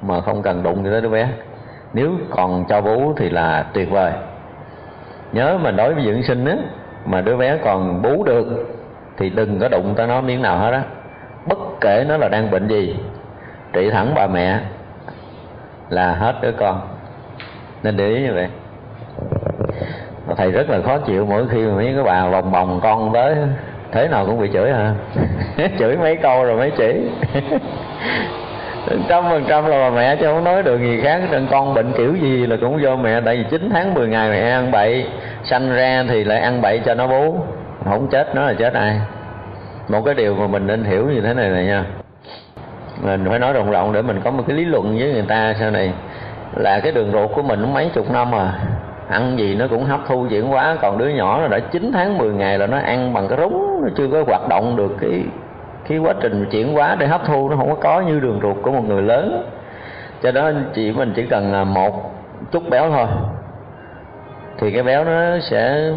mà 0.01 0.21
không 0.21 0.41
cần 0.41 0.63
đụng 0.63 0.83
tới 0.83 1.01
đứa 1.01 1.09
bé. 1.09 1.29
Nếu 1.93 2.11
còn 2.29 2.65
cho 2.69 2.81
bú 2.81 3.13
thì 3.17 3.29
là 3.29 3.65
tuyệt 3.73 3.91
vời. 3.91 4.11
Nhớ 5.31 5.57
mà 5.61 5.71
đối 5.71 5.93
với 5.93 6.03
dưỡng 6.03 6.23
sinh 6.23 6.45
á, 6.45 6.55
mà 7.05 7.21
đứa 7.21 7.37
bé 7.37 7.57
còn 7.57 8.01
bú 8.01 8.23
được, 8.23 8.65
thì 9.17 9.29
đừng 9.29 9.59
có 9.59 9.69
đụng 9.69 9.93
tới 9.95 10.07
nó 10.07 10.21
miếng 10.21 10.41
nào 10.41 10.57
hết 10.57 10.71
á 10.71 10.83
bất 11.45 11.57
kể 11.81 12.05
nó 12.07 12.17
là 12.17 12.29
đang 12.29 12.51
bệnh 12.51 12.67
gì, 12.67 12.95
trị 13.73 13.89
thẳng 13.89 14.11
bà 14.15 14.27
mẹ 14.27 14.59
là 15.89 16.13
hết 16.13 16.35
đứa 16.41 16.51
con. 16.51 16.81
Nên 17.83 17.97
để 17.97 18.07
ý 18.07 18.21
như 18.21 18.33
vậy. 18.33 18.47
Thầy 20.37 20.51
rất 20.51 20.69
là 20.69 20.81
khó 20.85 20.97
chịu 20.97 21.25
mỗi 21.25 21.47
khi 21.47 21.57
mà 21.57 21.73
mấy 21.75 21.91
cái 21.95 22.03
bà 22.03 22.27
vòng 22.27 22.51
bồng 22.51 22.79
con 22.83 23.13
tới, 23.13 23.35
thế 23.91 24.07
nào 24.07 24.25
cũng 24.25 24.39
bị 24.39 24.49
chửi 24.53 24.71
hả? 24.71 24.93
Chửi 25.79 25.97
mấy 25.97 26.15
câu 26.15 26.43
rồi 26.43 26.57
mấy 26.57 26.71
chỉ. 26.77 27.09
Trăm 29.07 29.23
phần 29.29 29.45
trăm 29.47 29.65
là 29.65 29.89
bà 29.89 29.95
mẹ 29.95 30.15
chứ 30.15 30.25
không 30.25 30.43
nói 30.43 30.63
được 30.63 30.79
gì 30.79 31.01
khác 31.03 31.21
nên 31.31 31.47
con 31.51 31.73
bệnh 31.73 31.93
kiểu 31.93 32.15
gì 32.15 32.47
là 32.47 32.55
cũng 32.61 32.81
do 32.81 32.95
mẹ, 32.95 33.21
tại 33.21 33.37
vì 33.37 33.43
9 33.43 33.69
tháng 33.73 33.93
10 33.93 34.07
ngày 34.07 34.29
mẹ 34.29 34.49
ăn 34.49 34.71
bậy, 34.71 35.05
sanh 35.43 35.75
ra 35.75 36.03
thì 36.09 36.23
lại 36.23 36.39
ăn 36.39 36.61
bậy 36.61 36.79
cho 36.85 36.93
nó 36.93 37.07
bú. 37.07 37.37
Không 37.83 38.07
chết 38.11 38.35
nó 38.35 38.45
là 38.45 38.53
chết 38.53 38.73
ai 38.73 38.99
một 39.89 40.01
cái 40.05 40.15
điều 40.15 40.35
mà 40.35 40.47
mình 40.47 40.67
nên 40.67 40.83
hiểu 40.83 41.05
như 41.05 41.21
thế 41.21 41.33
này 41.33 41.49
này 41.49 41.65
nha. 41.65 41.85
Mình 43.03 43.25
phải 43.29 43.39
nói 43.39 43.53
rộng 43.53 43.71
rộng 43.71 43.93
để 43.93 44.01
mình 44.01 44.21
có 44.23 44.31
một 44.31 44.43
cái 44.47 44.57
lý 44.57 44.65
luận 44.65 44.97
với 44.99 45.13
người 45.13 45.25
ta 45.27 45.53
sau 45.59 45.71
này. 45.71 45.93
Là 46.55 46.79
cái 46.79 46.91
đường 46.91 47.11
ruột 47.11 47.31
của 47.35 47.41
mình 47.41 47.61
nó 47.61 47.67
mấy 47.67 47.89
chục 47.93 48.11
năm 48.11 48.35
à. 48.35 48.53
Ăn 49.09 49.39
gì 49.39 49.55
nó 49.55 49.67
cũng 49.69 49.85
hấp 49.85 49.99
thu 50.07 50.27
chuyển 50.29 50.47
hóa, 50.47 50.77
còn 50.81 50.97
đứa 50.97 51.07
nhỏ 51.07 51.39
nó 51.41 51.47
đã 51.47 51.59
9 51.59 51.91
tháng 51.93 52.17
10 52.17 52.33
ngày 52.33 52.59
là 52.59 52.67
nó 52.67 52.77
ăn 52.77 53.13
bằng 53.13 53.27
cái 53.27 53.37
rúng, 53.37 53.81
nó 53.83 53.89
chưa 53.97 54.07
có 54.11 54.23
hoạt 54.27 54.47
động 54.49 54.75
được 54.75 54.95
cái 55.01 55.23
cái 55.89 55.97
quá 55.97 56.13
trình 56.21 56.45
chuyển 56.51 56.73
hóa 56.73 56.95
để 56.99 57.07
hấp 57.07 57.25
thu, 57.25 57.49
nó 57.49 57.55
không 57.55 57.69
có 57.69 57.75
có 57.75 58.01
như 58.01 58.19
đường 58.19 58.39
ruột 58.41 58.57
của 58.61 58.71
một 58.71 58.83
người 58.87 59.01
lớn. 59.01 59.49
Cho 60.23 60.31
đó 60.31 60.51
chị 60.73 60.91
mình 60.91 61.13
chỉ 61.15 61.25
cần 61.25 61.51
là 61.51 61.63
một 61.63 62.11
chút 62.51 62.69
béo 62.69 62.91
thôi. 62.91 63.07
Thì 64.57 64.71
cái 64.71 64.83
béo 64.83 65.03
nó 65.03 65.39
sẽ 65.39 65.91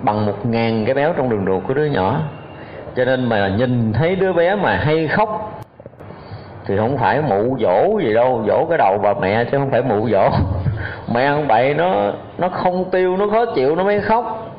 bằng 0.00 0.26
một 0.26 0.46
ngàn 0.46 0.84
cái 0.84 0.94
béo 0.94 1.12
trong 1.12 1.28
đường 1.28 1.44
ruột 1.46 1.62
của 1.68 1.74
đứa 1.74 1.84
nhỏ 1.84 2.20
cho 2.96 3.04
nên 3.04 3.28
mà 3.28 3.48
nhìn 3.48 3.92
thấy 3.92 4.16
đứa 4.16 4.32
bé 4.32 4.54
mà 4.54 4.76
hay 4.76 5.08
khóc, 5.08 5.60
thì 6.66 6.76
không 6.76 6.98
phải 6.98 7.22
mụ 7.22 7.56
dỗ 7.60 7.98
gì 7.98 8.14
đâu, 8.14 8.44
dỗ 8.46 8.66
cái 8.68 8.78
đầu 8.78 8.98
bà 9.02 9.14
mẹ 9.14 9.44
chứ 9.44 9.58
không 9.58 9.70
phải 9.70 9.82
mụ 9.82 10.08
dỗ. 10.08 10.30
Mẹ 11.14 11.24
ăn 11.24 11.48
bậy 11.48 11.74
nó 11.74 12.12
nó 12.38 12.48
không 12.48 12.90
tiêu, 12.90 13.16
nó 13.16 13.26
khó 13.32 13.44
chịu, 13.54 13.76
nó 13.76 13.84
mới 13.84 14.00
khóc. 14.00 14.50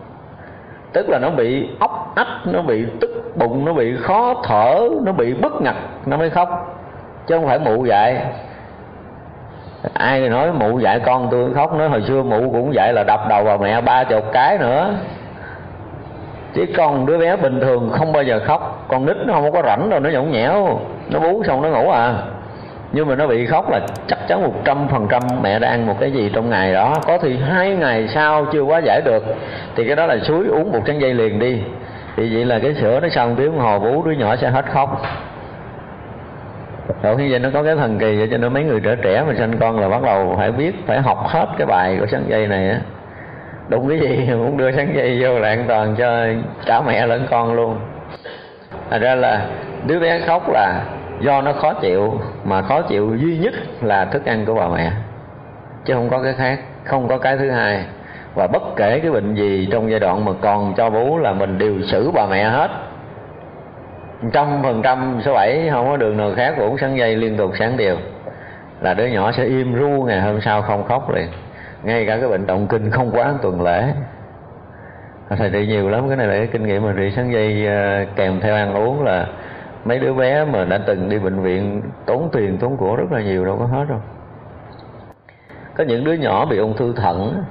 Tức 0.94 1.10
là 1.10 1.20
nó 1.20 1.30
bị 1.30 1.70
ốc 1.80 2.12
ách, 2.16 2.28
nó 2.46 2.62
bị 2.62 2.86
tức 3.02 3.32
bụng, 3.36 3.66
nó 3.66 3.74
bị 3.74 3.96
khó 3.98 4.34
thở, 4.44 4.90
nó 5.04 5.12
bị 5.12 5.34
bất 5.34 5.62
ngặt 5.62 5.76
nó 6.06 6.18
mới 6.18 6.30
khóc. 6.30 6.78
Chứ 7.28 7.36
không 7.36 7.48
phải 7.48 7.60
mụ 7.60 7.86
dạy. 7.86 8.26
Ai 9.94 10.30
nói 10.30 10.52
mụ 10.54 10.80
dạy 10.80 11.00
con 11.00 11.28
tôi 11.32 11.54
khóc 11.54 11.74
nói 11.74 11.90
hồi 11.90 12.02
xưa 12.08 12.24
mụ 12.24 12.52
cũng 12.52 12.74
dạy 12.74 12.94
là 12.94 13.04
đập 13.04 13.20
đầu 13.30 13.44
vào 13.44 13.58
mẹ 13.58 13.82
ba 13.82 14.04
chục 14.04 14.24
cái 14.34 14.58
nữa 14.58 14.94
chứ 16.56 16.66
con 16.78 17.06
đứa 17.06 17.18
bé 17.18 17.36
bình 17.36 17.60
thường 17.60 17.90
không 17.94 18.12
bao 18.12 18.24
giờ 18.24 18.40
khóc. 18.46 18.86
Con 18.88 19.06
nít 19.06 19.18
nó 19.26 19.34
không 19.34 19.52
có 19.52 19.62
rảnh 19.62 19.90
đâu, 19.90 20.00
nó 20.00 20.10
nhõng 20.10 20.32
nhẽo. 20.32 20.80
Nó 21.10 21.20
bú 21.20 21.44
xong 21.44 21.62
nó 21.62 21.70
ngủ 21.70 21.90
à. 21.90 22.14
Nhưng 22.92 23.08
mà 23.08 23.16
nó 23.16 23.28
bị 23.28 23.46
khóc 23.46 23.72
là 23.72 23.80
chắc 24.08 24.20
chắn 24.28 24.44
một 24.44 24.54
trăm 24.66 24.88
phần 24.88 25.08
trăm 25.10 25.22
mẹ 25.42 25.60
đã 25.60 25.70
ăn 25.70 25.88
một 25.88 25.96
cái 26.00 26.12
gì 26.12 26.32
trong 26.34 26.50
ngày 26.50 26.74
đó. 26.74 26.96
Có 27.08 27.18
thì 27.18 27.38
hai 27.38 27.76
ngày 27.76 28.08
sau 28.08 28.46
chưa 28.46 28.62
quá 28.62 28.80
giải 28.80 29.02
được, 29.06 29.24
thì 29.76 29.88
cái 29.88 29.96
đó 29.96 30.06
là 30.06 30.18
suối 30.24 30.48
uống 30.48 30.72
một 30.72 30.80
tráng 30.88 31.02
dây 31.02 31.14
liền 31.14 31.40
đi. 31.40 31.62
Thì 32.16 32.36
vậy 32.36 32.46
là 32.46 32.60
cái 32.60 32.74
sữa 32.74 33.00
nó 33.00 33.10
xong, 33.10 33.36
tiếng 33.36 33.58
hồ 33.58 33.80
bú 33.80 34.04
đứa 34.04 34.12
nhỏ 34.12 34.36
sẽ 34.36 34.50
hết 34.50 34.66
khóc. 34.66 35.02
Rồi 37.02 37.18
khi 37.18 37.32
vậy 37.32 37.40
nó 37.40 37.50
có 37.54 37.64
cái 37.64 37.76
thần 37.76 37.98
kỳ 38.00 38.18
vậy 38.18 38.28
cho 38.32 38.38
nên 38.38 38.54
mấy 38.54 38.64
người 38.64 38.80
trẻ 38.80 38.96
trẻ 39.04 39.24
mà 39.28 39.34
sinh 39.38 39.60
con 39.60 39.80
là 39.80 39.90
bắt 39.90 40.04
đầu 40.04 40.36
phải 40.38 40.52
biết, 40.52 40.88
phải 40.88 41.02
học 41.02 41.28
hết 41.28 41.46
cái 41.58 41.68
bài 41.68 41.98
của 42.00 42.06
sáng 42.06 42.24
dây 42.28 42.48
này 42.48 42.70
á 42.70 42.80
đụng 43.70 43.90
cái 43.90 44.00
gì? 44.00 44.28
Cũng 44.32 44.58
đưa 44.58 44.72
sáng 44.72 44.96
dây 44.96 45.24
vô 45.24 45.40
là 45.40 45.48
an 45.50 45.66
toàn 45.68 45.96
cho 45.98 46.26
cả 46.66 46.82
mẹ 46.82 47.08
lẫn 47.08 47.28
con 47.30 47.54
luôn. 47.54 47.80
Thành 48.90 49.02
ra 49.02 49.16
là 49.16 49.48
đứa 49.88 50.00
bé 50.00 50.20
khóc 50.20 50.50
là 50.54 50.84
do 51.20 51.42
nó 51.42 51.54
khó 51.54 51.74
chịu, 51.74 52.20
mà 52.44 52.62
khó 52.62 52.82
chịu 52.82 53.16
duy 53.16 53.38
nhất 53.38 53.54
là 53.82 54.06
thức 54.06 54.26
ăn 54.26 54.46
của 54.46 54.54
bà 54.54 54.68
mẹ. 54.68 54.92
Chứ 55.86 55.94
không 55.94 56.10
có 56.10 56.24
cái 56.24 56.34
khác, 56.34 56.60
không 56.84 57.08
có 57.08 57.18
cái 57.18 57.38
thứ 57.38 57.50
hai. 57.50 57.86
Và 58.36 58.48
bất 58.48 58.64
kể 58.76 59.00
cái 59.00 59.12
bệnh 59.12 59.36
gì 59.36 59.68
trong 59.72 59.92
giai 59.92 60.00
đoạn 60.00 60.26
mà 60.26 60.32
còn 60.42 60.74
cho 60.78 60.90
bú 60.90 61.18
là 61.18 61.34
mình 61.34 61.58
đều 61.58 61.82
xử 61.82 62.12
bà 62.12 62.26
mẹ 62.26 62.44
hết. 62.44 62.72
Trăm 64.32 64.48
phần 64.64 64.82
trăm 64.82 65.20
số 65.26 65.34
bảy, 65.34 65.70
không 65.72 65.90
có 65.90 65.98
đường 65.98 66.18
nào 66.18 66.32
khác 66.36 66.54
uống 66.58 66.78
sáng 66.78 66.98
dây 66.98 67.16
liên 67.16 67.38
tục 67.38 67.52
sáng 67.60 67.78
đều. 67.78 67.98
Là 68.82 68.94
đứa 68.94 69.06
nhỏ 69.06 69.32
sẽ 69.32 69.44
im 69.44 69.76
ru 69.76 70.04
ngày 70.08 70.22
hôm 70.22 70.42
sau 70.42 70.62
không 70.62 70.84
khóc 70.84 71.14
liền 71.16 71.28
ngay 71.86 72.06
cả 72.06 72.18
cái 72.18 72.30
bệnh 72.30 72.48
động 72.48 72.68
kinh 72.68 72.92
không 72.92 73.12
quá 73.12 73.34
tuần 73.42 73.62
lễ. 73.62 73.94
Thầy 75.30 75.50
trị 75.50 75.68
nhiều 75.68 75.90
lắm, 75.90 76.08
cái 76.08 76.18
này 76.18 76.28
là 76.28 76.34
cái 76.34 76.48
kinh 76.48 76.64
nghiệm 76.64 76.84
mà 76.84 76.94
trị 76.98 77.12
sáng 77.16 77.34
dây 77.34 77.68
ờ, 77.68 78.06
kèm 78.16 78.40
theo 78.40 78.56
ăn 78.56 78.74
uống 78.74 79.04
là 79.04 79.28
mấy 79.86 80.00
đứa 80.00 80.14
bé 80.14 80.46
mà 80.46 80.64
đã 80.64 80.78
từng 80.78 81.10
đi 81.10 81.20
bệnh 81.20 81.40
viện 81.40 81.82
tốn 82.06 82.30
tiền, 82.32 82.58
tốn 82.58 82.78
của 82.78 82.96
rất 82.96 83.12
là 83.12 83.22
nhiều, 83.22 83.46
đâu 83.46 83.58
có 83.60 83.66
hết 83.66 83.86
đâu. 83.90 84.00
Có 85.78 85.84
những 85.84 86.04
đứa 86.04 86.14
nhỏ 86.14 86.46
bị 86.46 86.58
ung 86.58 86.78
thư 86.78 86.94
thận. 86.94 87.44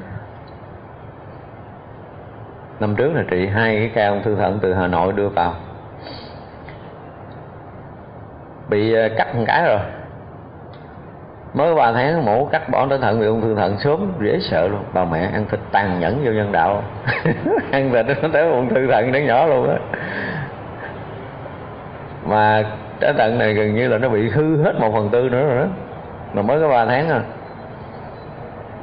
Năm 2.81 2.97
trước 2.97 3.13
là 3.15 3.25
trị 3.31 3.47
hai 3.47 3.77
cái 3.77 3.91
ca 3.95 4.09
ung 4.09 4.23
thư 4.23 4.35
thận 4.35 4.59
từ 4.63 4.75
hà 4.75 4.87
nội 4.87 5.13
đưa 5.13 5.29
vào. 5.29 5.55
Bị 8.69 8.95
ờ, 8.95 9.09
cắt 9.17 9.37
một 9.37 9.45
cái 9.47 9.65
rồi 9.65 9.81
mới 11.55 11.75
ba 11.75 11.93
tháng 11.93 12.25
mổ 12.25 12.45
cắt 12.45 12.69
bỏ 12.69 12.87
tới 12.91 12.99
thận 12.99 13.21
bị 13.21 13.27
ung 13.27 13.41
thư 13.41 13.55
thận 13.55 13.77
sớm 13.79 14.13
dễ 14.21 14.39
sợ 14.41 14.69
luôn. 14.69 14.81
Bà 14.93 15.05
mẹ 15.05 15.31
ăn 15.33 15.45
thịt 15.51 15.61
tàn 15.73 16.01
nhẫn 16.01 16.25
vô 16.25 16.33
nhân 16.33 16.53
đạo. 16.53 16.83
Ăn 17.71 17.93
thịt 17.93 18.07
nó 18.23 18.29
tới 18.33 18.51
ung 18.51 18.69
thư 18.69 18.87
thận 18.93 19.13
nó 19.13 19.19
nhỏ 19.19 19.47
luôn 19.47 19.69
á. 19.71 19.77
Mà 22.27 22.63
trái 23.01 23.13
thận 23.19 23.39
này 23.39 23.55
gần 23.55 23.75
như 23.75 23.89
là 23.89 23.99
nó 23.99 24.09
bị 24.09 24.29
hư 24.29 24.63
hết 24.63 24.81
một 24.81 24.93
phần 24.95 25.09
tư 25.09 25.29
nữa 25.29 25.47
rồi 25.49 25.59
đó. 25.59 25.67
Mà 26.33 26.43
mới 26.43 26.61
có 26.61 26.69
ba 26.69 26.87
tháng 26.87 27.09
à. 27.09 27.21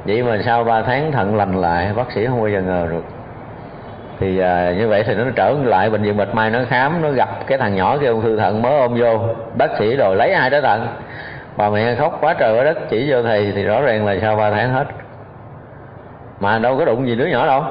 Vậy 0.04 0.22
mà 0.22 0.38
sau 0.44 0.64
ba 0.64 0.82
tháng 0.82 1.12
thận 1.12 1.36
lành 1.36 1.60
lại 1.60 1.92
bác 1.96 2.12
sĩ 2.12 2.26
không 2.26 2.40
bao 2.40 2.48
giờ 2.48 2.60
ngờ 2.60 2.86
được. 2.90 3.04
Thì 4.20 4.38
à, 4.38 4.72
như 4.78 4.88
vậy 4.88 5.04
thì 5.06 5.14
nó 5.14 5.24
trở 5.36 5.54
lại 5.64 5.90
bệnh 5.90 6.02
viện 6.02 6.16
bạch 6.16 6.34
mai 6.34 6.50
nó 6.50 6.58
khám 6.68 7.02
nó 7.02 7.10
gặp 7.10 7.28
cái 7.46 7.58
thằng 7.58 7.74
nhỏ 7.74 7.98
kia 8.00 8.06
ung 8.06 8.22
thư 8.22 8.36
thận 8.36 8.62
mới 8.62 8.78
ôm 8.78 8.94
vô. 8.98 9.18
Bác 9.58 9.70
sĩ 9.78 9.96
rồi 9.96 10.16
lấy 10.16 10.34
hai 10.34 10.50
trái 10.50 10.60
thận? 10.60 10.88
Bà 11.56 11.70
mẹ 11.70 11.94
khóc 11.94 12.18
quá 12.20 12.34
trời 12.38 12.58
quá 12.58 12.64
đất, 12.64 12.78
chỉ 12.88 13.12
vô 13.12 13.22
thầy 13.22 13.52
thì 13.52 13.64
rõ 13.64 13.82
ràng 13.82 14.06
là 14.06 14.16
sau 14.20 14.36
ba 14.36 14.50
tháng 14.50 14.72
hết. 14.72 14.86
Mà 16.40 16.58
đâu 16.58 16.78
có 16.78 16.84
đụng 16.84 17.06
gì 17.06 17.16
đứa 17.16 17.26
nhỏ 17.26 17.46
đâu. 17.46 17.64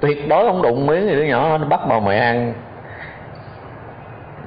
Tuyệt 0.00 0.28
đối 0.28 0.46
không 0.46 0.62
đụng 0.62 0.86
miếng 0.86 1.08
gì 1.08 1.14
đứa 1.14 1.24
nhỏ, 1.24 1.58
nó 1.58 1.66
bắt 1.66 1.80
bà 1.88 2.00
mẹ 2.00 2.18
ăn. 2.18 2.54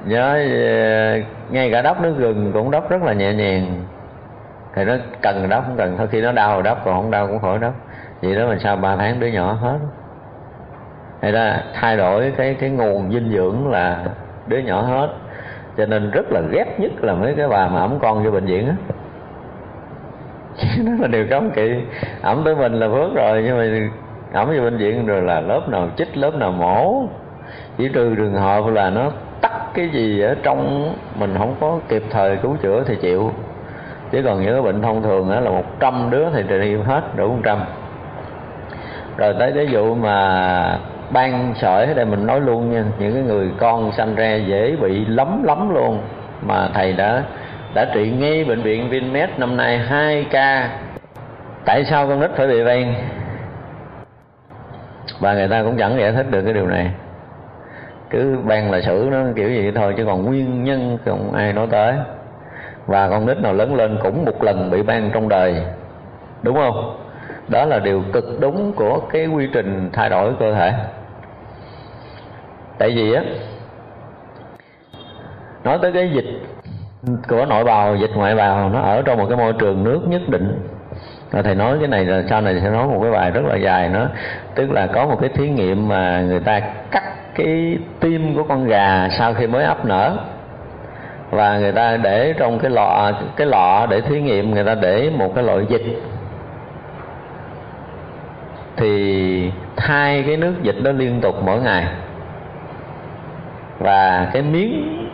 Nhớ 0.04 0.32
ờ, 0.32 1.20
ngay 1.50 1.70
cả 1.72 1.82
đắp 1.82 2.00
nước 2.00 2.14
gừng 2.18 2.52
cũng 2.52 2.70
đắp 2.70 2.90
rất 2.90 3.02
là 3.02 3.12
nhẹ 3.12 3.32
nhàng. 3.34 3.84
Thì 4.74 4.84
nó 4.84 4.94
cần 5.22 5.48
đắp, 5.48 5.64
không 5.66 5.76
cần. 5.76 5.94
Thôi 5.98 6.08
khi 6.10 6.20
nó 6.20 6.32
đau 6.32 6.62
đắp, 6.62 6.84
còn 6.84 6.94
không 6.94 7.10
đau 7.10 7.26
cũng 7.26 7.38
khỏi 7.38 7.58
đắp. 7.58 7.72
Vậy 8.22 8.34
đó 8.34 8.46
mà 8.48 8.56
sau 8.58 8.76
ba 8.76 8.96
tháng 8.96 9.20
đứa 9.20 9.26
nhỏ 9.26 9.52
hết. 9.52 9.78
Hay 11.22 11.32
ra 11.32 11.62
thay 11.74 11.96
đổi 11.96 12.32
cái 12.36 12.54
cái 12.60 12.70
nguồn 12.70 13.12
dinh 13.12 13.32
dưỡng 13.32 13.70
là 13.70 14.04
đứa 14.46 14.58
nhỏ 14.58 14.82
hết 14.82 15.08
cho 15.78 15.86
nên 15.86 16.10
rất 16.10 16.32
là 16.32 16.40
ghét 16.50 16.80
nhất 16.80 16.92
là 17.04 17.14
mấy 17.14 17.34
cái 17.34 17.48
bà 17.48 17.68
mà 17.68 17.80
ẩm 17.80 17.98
con 18.02 18.24
vô 18.24 18.30
bệnh 18.30 18.46
viện 18.46 18.68
á. 18.68 18.74
Nó 20.84 20.92
là 21.00 21.08
điều 21.08 21.26
cấm 21.30 21.50
kỵ. 21.50 21.74
Ẩm 22.22 22.42
tới 22.44 22.54
mình 22.54 22.72
là 22.72 22.88
phước 22.88 23.14
rồi, 23.14 23.42
nhưng 23.44 23.58
mà 23.58 23.90
ẩm 24.32 24.48
vô 24.48 24.62
bệnh 24.62 24.76
viện 24.76 25.06
rồi 25.06 25.22
là 25.22 25.40
lớp 25.40 25.68
nào 25.68 25.88
chích, 25.96 26.16
lớp 26.16 26.34
nào 26.34 26.52
mổ. 26.52 27.02
Chỉ 27.76 27.88
trừ 27.88 28.14
trường 28.14 28.34
hợp 28.34 28.66
là 28.66 28.90
nó 28.90 29.10
tắt 29.40 29.52
cái 29.74 29.88
gì 29.88 30.20
ở 30.20 30.36
trong 30.42 30.92
mình 31.14 31.34
không 31.38 31.54
có 31.60 31.78
kịp 31.88 32.02
thời 32.10 32.36
cứu 32.36 32.56
chữa 32.62 32.84
thì 32.86 32.96
chịu. 32.96 33.32
Chứ 34.10 34.22
còn 34.24 34.42
những 34.42 34.52
cái 34.52 34.62
bệnh 34.62 34.82
thông 34.82 35.02
thường 35.02 35.30
là 35.30 35.50
một 35.50 35.80
trăm 35.80 36.08
đứa 36.10 36.30
thì 36.34 36.42
trị 36.48 36.76
hết, 36.84 37.16
đủ 37.16 37.28
một 37.28 37.40
trăm. 37.44 37.58
Rồi 39.16 39.34
tới 39.38 39.52
cái 39.54 39.68
vụ 39.70 39.94
mà 39.94 40.78
ban 41.10 41.54
sợi 41.60 41.86
ở 41.86 41.94
đây, 41.94 42.04
mình 42.04 42.26
nói 42.26 42.40
luôn 42.40 42.72
nha. 42.72 42.84
Những 42.98 43.14
cái 43.14 43.22
người 43.22 43.50
con 43.58 43.92
sanh 43.92 44.14
ra 44.14 44.34
dễ 44.34 44.76
bị 44.76 45.04
lắm 45.04 45.44
lắm 45.44 45.74
luôn. 45.74 46.00
Mà 46.42 46.68
thầy 46.74 46.92
đã 46.92 47.22
đã 47.74 47.86
trị 47.94 48.10
ngay 48.10 48.44
bệnh 48.44 48.62
viện 48.62 48.88
Vinmed 48.90 49.30
năm 49.36 49.56
nay 49.56 49.78
2 49.78 50.26
ca. 50.30 50.70
Tại 51.64 51.84
sao 51.84 52.08
con 52.08 52.20
nít 52.20 52.30
phải 52.36 52.46
bị 52.46 52.64
ban 52.64 52.94
và 55.20 55.34
người 55.34 55.48
ta 55.48 55.62
cũng 55.62 55.76
chẳng 55.76 55.98
giải 56.00 56.12
thích 56.12 56.26
được 56.30 56.42
cái 56.42 56.54
điều 56.54 56.66
này. 56.66 56.90
Cứ 58.10 58.38
ban 58.44 58.70
là 58.70 58.80
xử 58.80 59.08
nó 59.12 59.18
kiểu 59.36 59.48
gì 59.48 59.72
thôi, 59.74 59.94
chứ 59.96 60.04
còn 60.06 60.24
nguyên 60.24 60.64
nhân 60.64 60.98
không 61.04 61.32
ai 61.34 61.52
nói 61.52 61.66
tới. 61.70 61.94
Và 62.86 63.08
con 63.08 63.26
nít 63.26 63.38
nào 63.38 63.52
lớn 63.52 63.74
lên 63.74 63.98
cũng 64.02 64.24
một 64.24 64.44
lần 64.44 64.70
bị 64.70 64.82
ban 64.82 65.10
trong 65.14 65.28
đời. 65.28 65.62
Đúng 66.42 66.56
không? 66.56 66.96
Đó 67.48 67.64
là 67.64 67.78
điều 67.78 68.02
cực 68.12 68.40
đúng 68.40 68.72
của 68.72 69.00
cái 69.00 69.26
quy 69.26 69.48
trình 69.52 69.90
thay 69.92 70.10
đổi 70.10 70.32
cơ 70.40 70.54
thể 70.54 70.72
tại 72.78 72.90
vì 72.90 73.12
á, 73.12 73.22
nói 75.64 75.78
tới 75.82 75.92
cái 75.92 76.10
dịch 76.14 76.26
của 77.28 77.46
nội 77.46 77.64
bào, 77.64 77.96
dịch 77.96 78.10
ngoại 78.14 78.34
bào, 78.34 78.68
nó 78.68 78.80
ở 78.80 79.02
trong 79.02 79.18
một 79.18 79.26
cái 79.28 79.38
môi 79.38 79.52
trường 79.52 79.84
nước 79.84 80.00
nhất 80.06 80.22
định. 80.28 80.60
Rồi 81.32 81.42
thầy 81.42 81.54
nói 81.54 81.76
cái 81.78 81.88
này 81.88 82.04
là, 82.04 82.22
sau 82.30 82.40
này 82.40 82.60
sẽ 82.62 82.70
nói 82.70 82.86
một 82.86 82.98
cái 83.02 83.10
bài 83.10 83.30
rất 83.30 83.44
là 83.44 83.56
dài 83.56 83.88
nữa. 83.88 84.08
Tức 84.54 84.70
là 84.70 84.86
có 84.86 85.06
một 85.06 85.18
cái 85.20 85.30
thí 85.34 85.48
nghiệm 85.48 85.88
mà 85.88 86.20
người 86.20 86.40
ta 86.40 86.60
cắt 86.90 87.02
cái 87.34 87.78
tim 88.00 88.34
của 88.34 88.42
con 88.42 88.66
gà 88.66 89.08
sau 89.08 89.34
khi 89.34 89.46
mới 89.46 89.64
ấp 89.64 89.84
nở. 89.84 90.16
Và 91.30 91.58
người 91.58 91.72
ta 91.72 91.96
để 91.96 92.34
trong 92.38 92.58
cái 92.58 92.70
lọ 92.70 93.12
cái 93.36 93.46
lọ 93.46 93.86
để 93.90 94.00
thí 94.00 94.20
nghiệm, 94.20 94.50
người 94.50 94.64
ta 94.64 94.74
để 94.74 95.10
một 95.16 95.34
cái 95.34 95.44
loại 95.44 95.66
dịch. 95.68 96.02
Thì 98.76 99.52
thay 99.76 100.24
cái 100.26 100.36
nước 100.36 100.54
dịch 100.62 100.76
đó 100.82 100.92
liên 100.92 101.20
tục 101.20 101.34
mỗi 101.44 101.60
ngày 101.60 101.86
và 103.78 104.30
cái 104.32 104.42
miếng 104.42 105.06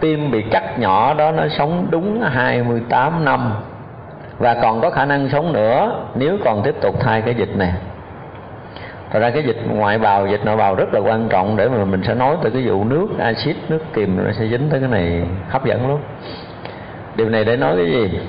tim 0.00 0.30
bị 0.30 0.42
cắt 0.42 0.78
nhỏ 0.78 1.14
đó 1.14 1.32
nó 1.32 1.48
sống 1.48 1.86
đúng 1.90 2.22
28 2.22 3.24
năm 3.24 3.52
và 4.38 4.54
còn 4.62 4.80
có 4.80 4.90
khả 4.90 5.04
năng 5.04 5.28
sống 5.28 5.52
nữa 5.52 6.04
nếu 6.14 6.38
còn 6.44 6.62
tiếp 6.62 6.74
tục 6.80 6.94
thay 7.00 7.22
cái 7.22 7.34
dịch 7.34 7.56
này 7.56 7.72
Thật 9.12 9.18
ra 9.18 9.30
cái 9.30 9.42
dịch 9.42 9.56
ngoại 9.68 9.98
bào, 9.98 10.26
dịch 10.26 10.44
nội 10.44 10.56
bào 10.56 10.74
rất 10.74 10.94
là 10.94 11.00
quan 11.00 11.28
trọng 11.28 11.56
để 11.56 11.68
mà 11.68 11.84
mình 11.84 12.02
sẽ 12.02 12.14
nói 12.14 12.36
tới 12.42 12.50
cái 12.50 12.62
vụ 12.68 12.84
nước 12.84 13.08
axit, 13.18 13.56
nước 13.68 13.82
kiềm 13.94 14.24
nó 14.24 14.32
sẽ 14.32 14.46
dính 14.46 14.68
tới 14.70 14.80
cái 14.80 14.88
này 14.88 15.22
hấp 15.48 15.64
dẫn 15.64 15.88
lắm. 15.88 15.98
Điều 17.16 17.28
này 17.28 17.44
để 17.44 17.56
nói 17.56 17.76
cái 17.76 17.86
gì? 17.86 18.20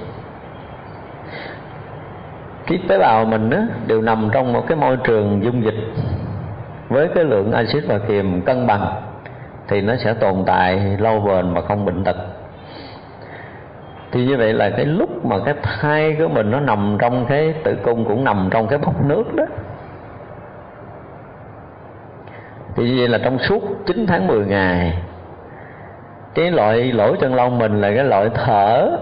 Cái 2.67 2.79
tế 2.87 2.99
bào 2.99 3.25
mình 3.25 3.49
á, 3.49 3.61
đều 3.87 4.01
nằm 4.01 4.29
trong 4.33 4.53
một 4.53 4.67
cái 4.67 4.77
môi 4.77 4.97
trường 5.03 5.43
dung 5.43 5.63
dịch 5.63 5.75
với 6.89 7.07
cái 7.15 7.23
lượng 7.23 7.51
axit 7.51 7.83
và 7.87 7.97
kiềm 7.97 8.41
cân 8.41 8.67
bằng 8.67 9.01
thì 9.67 9.81
nó 9.81 9.95
sẽ 9.95 10.13
tồn 10.13 10.43
tại 10.45 10.97
lâu 10.99 11.19
bền 11.19 11.53
mà 11.53 11.61
không 11.61 11.85
bệnh 11.85 12.03
tật. 12.03 12.15
Thì 14.11 14.25
như 14.25 14.37
vậy 14.37 14.53
là 14.53 14.69
cái 14.69 14.85
lúc 14.85 15.25
mà 15.25 15.35
cái 15.45 15.55
thai 15.63 16.15
của 16.19 16.27
mình 16.27 16.51
nó 16.51 16.59
nằm 16.59 16.97
trong 16.99 17.25
cái 17.25 17.53
tử 17.63 17.77
cung 17.83 18.05
cũng 18.05 18.23
nằm 18.23 18.49
trong 18.51 18.67
cái 18.67 18.79
bọc 18.79 19.05
nước 19.05 19.35
đó. 19.35 19.43
Thì 22.75 22.89
như 22.89 22.95
vậy 22.97 23.07
là 23.07 23.17
trong 23.17 23.39
suốt 23.39 23.63
9 23.85 24.05
tháng 24.07 24.27
10 24.27 24.45
ngày, 24.45 24.99
cái 26.33 26.51
loại 26.51 26.91
lỗ 26.91 27.15
chân 27.15 27.35
lông 27.35 27.57
mình 27.57 27.81
là 27.81 27.95
cái 27.95 28.03
loại 28.03 28.29
thở 28.33 28.97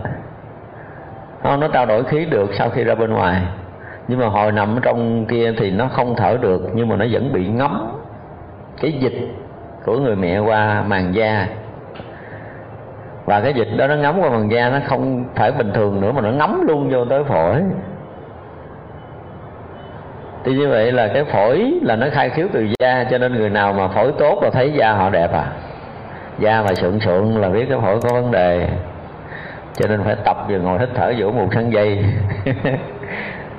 không 1.43 1.59
nó 1.59 1.67
trao 1.67 1.85
đổi 1.85 2.03
khí 2.03 2.25
được 2.25 2.49
sau 2.53 2.69
khi 2.69 2.83
ra 2.83 2.95
bên 2.95 3.13
ngoài. 3.13 3.41
Nhưng 4.07 4.19
mà 4.19 4.27
hồi 4.27 4.51
nằm 4.51 4.75
ở 4.75 4.79
trong 4.81 5.25
kia 5.25 5.53
thì 5.57 5.71
nó 5.71 5.87
không 5.87 6.15
thở 6.15 6.37
được, 6.41 6.61
nhưng 6.73 6.89
mà 6.89 6.95
nó 6.95 7.05
vẫn 7.11 7.33
bị 7.33 7.47
ngấm 7.47 7.97
cái 8.81 8.91
dịch 8.91 9.31
của 9.85 9.97
người 9.99 10.15
mẹ 10.15 10.39
qua 10.39 10.83
màng 10.87 11.15
da. 11.15 11.47
Và 13.25 13.41
cái 13.41 13.53
dịch 13.53 13.67
đó 13.77 13.87
nó 13.87 13.95
ngấm 13.95 14.19
qua 14.19 14.29
màng 14.29 14.51
da, 14.51 14.69
nó 14.69 14.79
không 14.85 15.25
phải 15.35 15.51
bình 15.51 15.71
thường 15.73 16.01
nữa 16.01 16.11
mà 16.11 16.21
nó 16.21 16.31
ngấm 16.31 16.67
luôn 16.67 16.89
vô 16.89 17.05
tới 17.05 17.23
phổi. 17.23 17.61
Thì 20.43 20.53
như 20.53 20.69
vậy 20.69 20.91
là 20.91 21.07
cái 21.07 21.23
phổi 21.23 21.79
là 21.81 21.95
nó 21.95 22.07
khai 22.11 22.29
khiếu 22.29 22.47
từ 22.53 22.67
da, 22.79 23.03
cho 23.03 23.17
nên 23.17 23.35
người 23.35 23.49
nào 23.49 23.73
mà 23.73 23.87
phổi 23.87 24.11
tốt 24.19 24.39
là 24.43 24.49
thấy 24.49 24.73
da 24.73 24.93
họ 24.93 25.09
đẹp 25.09 25.33
à. 25.33 25.47
Da 26.39 26.61
mà 26.61 26.75
sượng 26.75 26.99
sượng 26.99 27.41
là 27.41 27.49
biết 27.49 27.65
cái 27.69 27.77
phổi 27.81 28.01
có 28.01 28.09
vấn 28.13 28.31
đề. 28.31 28.67
Cho 29.73 29.87
nên 29.87 30.03
phải 30.03 30.15
tập 30.25 30.37
vừa 30.49 30.59
ngồi 30.59 30.79
hít 30.79 30.89
thở 30.95 31.09
giữa 31.09 31.31
một 31.31 31.47
sáng 31.53 31.73
dây. 31.73 32.05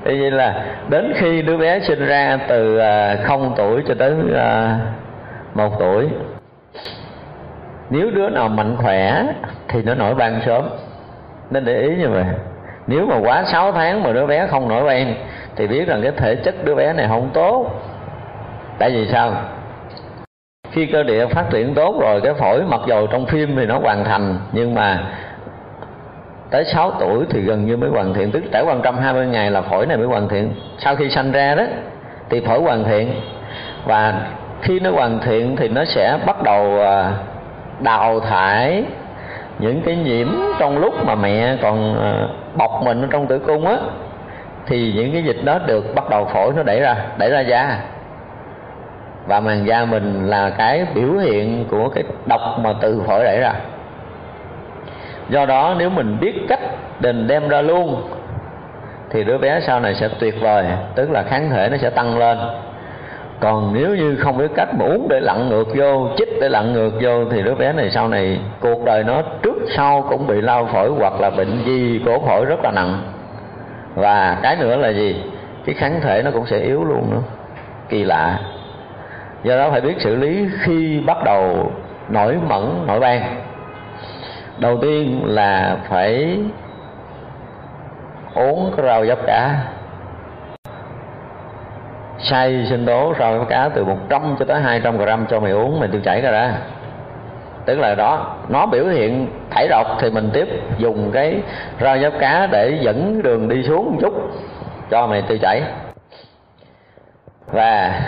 Thế 0.05 0.19
vậy 0.19 0.31
là 0.31 0.65
đến 0.89 1.13
khi 1.15 1.41
đứa 1.41 1.57
bé 1.57 1.79
sinh 1.79 2.05
ra 2.05 2.39
từ 2.47 2.77
à, 2.77 3.17
không 3.23 3.53
tuổi 3.57 3.83
cho 3.87 3.95
tới 3.99 4.15
à, 4.35 4.79
một 5.53 5.79
tuổi. 5.79 6.09
Nếu 7.89 8.11
đứa 8.11 8.29
nào 8.29 8.49
mạnh 8.49 8.75
khỏe 8.77 9.23
thì 9.67 9.83
nó 9.83 9.93
nổi 9.93 10.15
ban 10.15 10.41
sớm. 10.45 10.69
Nên 11.51 11.65
để 11.65 11.81
ý 11.81 11.95
như 11.95 12.09
vậy. 12.09 12.23
Nếu 12.87 13.05
mà 13.05 13.15
quá 13.23 13.43
6 13.43 13.71
tháng 13.71 14.03
mà 14.03 14.11
đứa 14.11 14.25
bé 14.25 14.47
không 14.47 14.67
nổi 14.67 14.83
ban, 14.83 15.15
thì 15.55 15.67
biết 15.67 15.87
rằng 15.87 16.01
cái 16.01 16.11
thể 16.17 16.35
chất 16.35 16.55
đứa 16.63 16.75
bé 16.75 16.93
này 16.93 17.07
không 17.07 17.29
tốt. 17.33 17.65
Tại 18.79 18.91
vì 18.91 19.07
sao? 19.07 19.33
Khi 20.71 20.85
cơ 20.85 21.03
địa 21.03 21.27
phát 21.27 21.45
triển 21.49 21.73
tốt 21.73 21.95
rồi, 22.01 22.21
cái 22.21 22.33
phổi 22.33 22.63
mặc 22.63 22.81
dù 22.87 23.07
trong 23.07 23.25
phim 23.25 23.55
thì 23.55 23.65
nó 23.65 23.79
hoàn 23.79 24.03
thành, 24.03 24.39
nhưng 24.51 24.75
mà 24.75 25.03
tới 26.49 26.63
6 26.65 26.91
tuổi 26.99 27.25
thì 27.29 27.41
gần 27.41 27.65
như 27.65 27.77
mới 27.77 27.89
hoàn 27.89 28.13
thiện. 28.13 28.31
Tức 28.31 28.43
trải 28.51 28.63
qua 28.63 28.73
120 28.73 29.27
ngày 29.27 29.51
là 29.51 29.61
phổi 29.61 29.85
này 29.85 29.97
mới 29.97 30.07
hoàn 30.07 30.29
thiện. 30.29 30.53
Sau 30.77 30.95
khi 30.95 31.09
sanh 31.09 31.31
ra 31.31 31.55
đó, 31.55 31.63
thì 32.29 32.45
phổi 32.45 32.61
hoàn 32.61 32.83
thiện. 32.83 33.13
Và 33.85 34.13
khi 34.63 34.79
nó 34.79 34.91
hoàn 34.91 35.19
thiện 35.19 35.55
thì 35.55 35.67
nó 35.69 35.85
sẽ 35.85 36.17
bắt 36.25 36.43
đầu 36.43 36.79
à, 36.81 37.11
đào 37.79 38.19
thải 38.19 38.83
những 39.59 39.81
cái 39.81 39.95
nhiễm 39.95 40.27
trong 40.59 40.77
lúc 40.77 41.05
mà 41.05 41.15
mẹ 41.15 41.57
còn 41.61 41.99
à, 42.01 42.27
bọc 42.55 42.81
mình 42.83 43.01
ở 43.01 43.07
trong 43.11 43.27
tử 43.27 43.39
cung 43.39 43.67
á, 43.67 43.77
thì 44.65 44.93
những 44.95 45.11
cái 45.11 45.23
dịch 45.23 45.43
đó 45.43 45.59
được 45.65 45.95
bắt 45.95 46.09
đầu 46.09 46.25
phổi 46.25 46.53
nó 46.55 46.63
đẩy 46.63 46.79
ra 46.79 46.95
đẩy 47.17 47.29
ra 47.29 47.39
da. 47.39 47.79
Và 49.27 49.39
màng 49.39 49.67
da 49.67 49.85
mình 49.85 50.27
là 50.29 50.49
cái 50.49 50.85
biểu 50.95 51.13
hiện 51.13 51.65
của 51.69 51.89
cái 51.89 52.03
độc 52.25 52.41
mà 52.59 52.73
từ 52.81 53.01
phổi 53.07 53.23
đẩy 53.23 53.39
ra. 53.39 53.53
Do 55.29 55.45
đó 55.45 55.75
nếu 55.77 55.89
mình 55.89 56.17
biết 56.19 56.33
cách 56.49 56.59
đền 56.99 57.27
đem 57.27 57.49
ra 57.49 57.61
luôn, 57.61 58.09
thì 59.09 59.23
đứa 59.23 59.37
bé 59.37 59.59
sau 59.59 59.79
này 59.79 59.95
sẽ 59.95 60.09
tuyệt 60.19 60.35
vời, 60.41 60.65
tức 60.95 61.11
là 61.11 61.23
kháng 61.23 61.49
thể 61.49 61.69
nó 61.69 61.77
sẽ 61.77 61.89
tăng 61.89 62.17
lên 62.17 62.37
còn 63.43 63.73
nếu 63.73 63.95
như 63.95 64.15
không 64.15 64.37
biết 64.37 64.51
cách 64.55 64.69
mà 64.75 64.85
uống 64.85 65.07
để 65.09 65.19
lặn 65.19 65.49
ngược 65.49 65.67
vô, 65.75 66.09
chích 66.17 66.29
để 66.41 66.49
lặn 66.49 66.73
ngược 66.73 66.91
vô, 67.01 67.25
thì 67.31 67.41
đứa 67.41 67.55
bé 67.55 67.73
này 67.73 67.89
sau 67.91 68.07
này 68.07 68.39
cuộc 68.59 68.85
đời 68.85 69.03
nó 69.03 69.21
trước 69.41 69.57
sau 69.75 70.05
cũng 70.09 70.27
bị 70.27 70.41
lao 70.41 70.65
phổi 70.65 70.89
hoặc 70.89 71.21
là 71.21 71.29
bệnh 71.29 71.63
gì 71.65 72.01
cổ 72.05 72.19
phổi 72.19 72.45
rất 72.45 72.59
là 72.63 72.71
nặng. 72.71 73.01
Và 73.95 74.37
cái 74.41 74.55
nữa 74.55 74.75
là 74.75 74.89
gì? 74.89 75.23
Cái 75.65 75.75
kháng 75.75 76.01
thể 76.01 76.21
nó 76.23 76.31
cũng 76.31 76.45
sẽ 76.45 76.59
yếu 76.59 76.83
luôn 76.83 77.11
nữa, 77.11 77.21
kỳ 77.89 78.03
lạ. 78.03 78.39
Do 79.43 79.57
đó 79.57 79.69
phải 79.71 79.81
biết 79.81 79.95
xử 79.99 80.15
lý 80.15 80.47
khi 80.59 80.99
bắt 80.99 81.17
đầu 81.25 81.71
nổi 82.09 82.37
mẩn, 82.49 82.83
nổi 82.87 82.99
ban. 82.99 83.21
Đầu 84.57 84.77
tiên 84.81 85.21
là 85.25 85.77
phải 85.89 86.39
uống 88.35 88.73
cái 88.77 88.85
rau 88.85 89.05
dấp 89.05 89.19
cả 89.27 89.55
xay 92.23 92.65
sinh 92.69 92.85
tố 92.85 93.13
rau 93.19 93.37
giáp 93.37 93.49
cá 93.49 93.69
từ 93.69 93.85
100 93.85 94.35
cho 94.39 94.45
tới 94.45 94.61
200 94.61 94.97
gram 94.97 95.25
cho 95.29 95.39
mày 95.39 95.51
uống 95.51 95.79
mình 95.79 95.91
tiêu 95.91 96.01
chảy 96.03 96.21
ra 96.21 96.31
ra. 96.31 96.53
Tức 97.65 97.79
là 97.79 97.95
đó, 97.95 98.35
nó 98.49 98.65
biểu 98.65 98.85
hiện 98.85 99.27
thải 99.51 99.67
độc 99.67 99.87
thì 99.99 100.09
mình 100.09 100.29
tiếp 100.33 100.47
dùng 100.77 101.11
cái 101.13 101.41
rau 101.81 101.99
giáp 101.99 102.13
cá 102.19 102.47
để 102.51 102.77
dẫn 102.81 103.21
đường 103.23 103.49
đi 103.49 103.63
xuống 103.63 103.91
một 103.91 103.97
chút 104.01 104.13
cho 104.91 105.07
mày 105.07 105.21
tiêu 105.21 105.37
chảy. 105.41 105.61
Và 107.51 108.01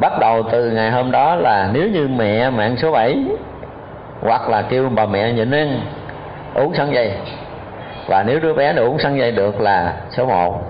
bắt 0.00 0.12
đầu 0.20 0.42
từ 0.42 0.70
ngày 0.70 0.90
hôm 0.90 1.10
đó 1.10 1.34
là 1.34 1.70
nếu 1.72 1.88
như 1.88 2.08
mẹ 2.08 2.50
mạng 2.50 2.76
số 2.76 2.92
7 2.92 3.24
hoặc 4.20 4.48
là 4.48 4.62
kêu 4.62 4.88
bà 4.94 5.06
mẹ 5.06 5.32
nhịn 5.32 5.50
ăn 5.50 5.80
uống 6.54 6.74
sẵn 6.74 6.90
dây. 6.90 7.12
Và 8.06 8.22
nếu 8.22 8.40
đứa 8.40 8.54
bé 8.54 8.72
nó 8.72 8.82
uống 8.82 8.98
sắn 8.98 9.18
dây 9.18 9.32
được 9.32 9.60
là 9.60 9.96
số 10.10 10.26
1 10.26 10.60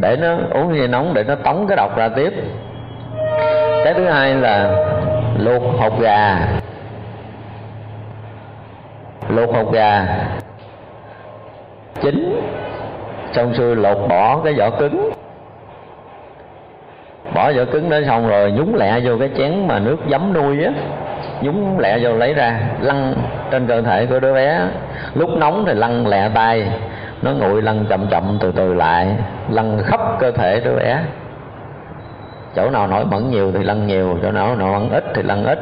để 0.00 0.16
nó 0.16 0.36
uống 0.50 0.76
dây 0.76 0.88
nóng, 0.88 1.14
để 1.14 1.24
nó 1.24 1.34
tống 1.34 1.66
cái 1.66 1.76
độc 1.76 1.96
ra 1.96 2.08
tiếp. 2.08 2.32
Cái 3.84 3.94
thứ 3.94 4.04
hai 4.04 4.34
là 4.34 4.70
luộc 5.38 5.62
hột 5.78 6.00
gà. 6.00 6.38
Luộc 9.28 9.54
hột 9.54 9.72
gà 9.72 10.06
chín, 12.00 12.40
xong 13.32 13.54
xuôi 13.54 13.76
lột 13.76 14.08
bỏ 14.08 14.40
cái 14.44 14.54
vỏ 14.54 14.70
cứng. 14.70 15.10
Bỏ 17.34 17.52
vỏ 17.52 17.64
cứng 17.72 17.90
đó 17.90 17.98
xong 18.06 18.28
rồi 18.28 18.50
nhúng 18.50 18.74
lẹ 18.74 19.00
vô 19.04 19.16
cái 19.20 19.30
chén 19.36 19.68
mà 19.68 19.78
nước 19.78 19.96
giấm 20.10 20.32
nuôi 20.32 20.64
á. 20.64 20.72
Nhúng 21.40 21.78
lẹ 21.78 21.98
vô 22.02 22.12
lấy 22.12 22.34
ra, 22.34 22.60
lăn 22.80 23.14
trên 23.50 23.66
cơ 23.66 23.82
thể 23.82 24.06
của 24.06 24.20
đứa 24.20 24.34
bé. 24.34 24.60
Lúc 25.14 25.30
nóng 25.36 25.64
thì 25.66 25.74
lăn 25.74 26.06
lẹ 26.06 26.28
tay 26.34 26.68
nó 27.22 27.32
nguội 27.32 27.62
lăn 27.62 27.86
chậm 27.88 28.06
chậm 28.10 28.38
từ 28.40 28.52
từ 28.52 28.74
lại, 28.74 29.16
lăn 29.50 29.78
khắp 29.84 30.00
cơ 30.18 30.30
thể 30.30 30.60
đứa 30.64 30.76
bé. 30.76 31.02
Chỗ 32.56 32.70
nào 32.70 32.86
nổi 32.86 33.04
mẩn 33.04 33.30
nhiều 33.30 33.52
thì 33.52 33.64
lăn 33.64 33.86
nhiều, 33.86 34.18
chỗ 34.22 34.32
nào 34.32 34.56
nổi 34.56 34.80
mẩn 34.80 34.90
ít 34.90 35.04
thì 35.14 35.22
lăn 35.22 35.44
ít. 35.44 35.58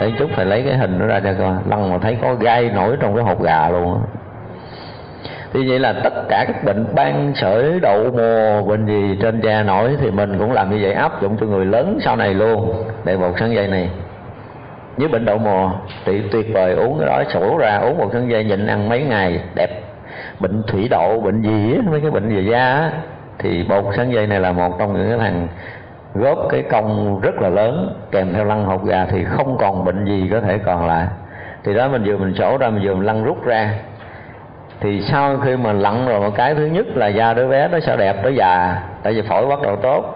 Để 0.00 0.12
chút 0.18 0.30
phải 0.36 0.44
lấy 0.44 0.62
cái 0.62 0.76
hình 0.76 0.98
nó 0.98 1.06
ra 1.06 1.20
cho 1.20 1.32
coi, 1.38 1.54
lăn 1.68 1.90
mà 1.90 1.98
thấy 1.98 2.18
có 2.22 2.34
gai 2.34 2.70
nổi 2.70 2.96
trong 3.00 3.14
cái 3.14 3.24
hột 3.24 3.42
gà 3.42 3.68
luôn 3.68 4.00
thì 5.56 5.68
vậy 5.68 5.78
là 5.78 5.92
tất 5.92 6.14
cả 6.28 6.44
các 6.48 6.64
bệnh 6.64 6.86
ban 6.94 7.32
sởi, 7.34 7.80
đậu 7.80 8.10
mùa, 8.12 8.62
bệnh 8.62 8.86
gì 8.86 9.18
trên 9.22 9.40
da 9.40 9.62
nổi 9.62 9.96
thì 10.00 10.10
mình 10.10 10.38
cũng 10.38 10.52
làm 10.52 10.70
như 10.70 10.78
vậy, 10.82 10.92
áp 10.92 11.22
dụng 11.22 11.36
cho 11.40 11.46
người 11.46 11.66
lớn 11.66 11.98
sau 12.00 12.16
này 12.16 12.34
luôn. 12.34 12.84
Để 13.04 13.16
một 13.16 13.32
sáng 13.40 13.54
dây 13.54 13.68
này 13.68 13.90
với 14.96 15.08
bệnh 15.08 15.24
đậu 15.24 15.38
mùa 15.38 15.70
thì 16.04 16.22
tuyệt 16.32 16.46
vời, 16.54 16.74
uống 16.74 16.98
cái 16.98 17.08
đó 17.08 17.22
sổ 17.34 17.58
ra, 17.58 17.76
uống 17.76 17.98
một 17.98 18.08
thân 18.12 18.30
dây 18.30 18.44
nhịn 18.44 18.66
ăn 18.66 18.88
mấy 18.88 19.02
ngày, 19.02 19.40
đẹp. 19.54 19.70
Bệnh 20.40 20.62
thủy 20.66 20.88
đậu, 20.90 21.20
bệnh 21.20 21.42
gì 21.42 21.74
á, 21.76 21.82
mấy 21.90 22.00
cái 22.00 22.10
bệnh 22.10 22.36
về 22.36 22.42
da 22.42 22.58
á, 22.58 22.90
thì 23.38 23.64
bột 23.68 23.84
sáng 23.96 24.12
dây 24.12 24.26
này 24.26 24.40
là 24.40 24.52
một 24.52 24.78
trong 24.78 24.94
những 24.94 25.08
cái 25.08 25.18
thằng 25.18 25.48
góp 26.14 26.38
cái 26.50 26.62
công 26.62 27.20
rất 27.20 27.42
là 27.42 27.48
lớn, 27.48 28.00
kèm 28.10 28.32
theo 28.32 28.44
lăn 28.44 28.64
hột 28.64 28.84
gà 28.84 29.06
thì 29.10 29.24
không 29.24 29.58
còn 29.58 29.84
bệnh 29.84 30.04
gì 30.04 30.28
có 30.32 30.40
thể 30.40 30.58
còn 30.58 30.86
lại. 30.86 31.06
Thì 31.64 31.74
đó 31.74 31.88
mình 31.88 32.02
vừa 32.04 32.16
mình 32.16 32.34
sổ 32.34 32.58
ra, 32.58 32.70
mình 32.70 32.82
vừa 32.84 32.94
mình 32.94 33.06
lăn 33.06 33.24
rút 33.24 33.44
ra. 33.44 33.70
Thì 34.80 35.02
sau 35.10 35.38
khi 35.44 35.56
mà 35.56 35.72
lặn 35.72 36.06
rồi, 36.06 36.20
một 36.20 36.30
cái 36.36 36.54
thứ 36.54 36.66
nhất 36.66 36.86
là 36.94 37.06
da 37.06 37.34
đứa 37.34 37.48
bé 37.48 37.68
nó 37.68 37.80
sẽ 37.80 37.96
đẹp 37.96 38.16
nó 38.22 38.28
già, 38.28 38.82
tại 39.02 39.12
vì 39.12 39.22
phổi 39.22 39.46
bắt 39.46 39.62
đầu 39.62 39.76
tốt 39.76 40.15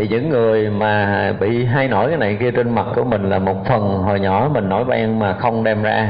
thì 0.00 0.08
những 0.08 0.28
người 0.28 0.70
mà 0.70 1.32
bị 1.40 1.64
hay 1.64 1.88
nổi 1.88 2.08
cái 2.08 2.18
này 2.18 2.36
kia 2.40 2.50
trên 2.50 2.74
mặt 2.74 2.86
của 2.96 3.04
mình 3.04 3.30
là 3.30 3.38
một 3.38 3.56
phần 3.68 3.98
hồi 3.98 4.20
nhỏ 4.20 4.50
mình 4.52 4.68
nổi 4.68 4.84
ban 4.84 5.18
mà 5.18 5.32
không 5.32 5.64
đem 5.64 5.82
ra. 5.82 6.08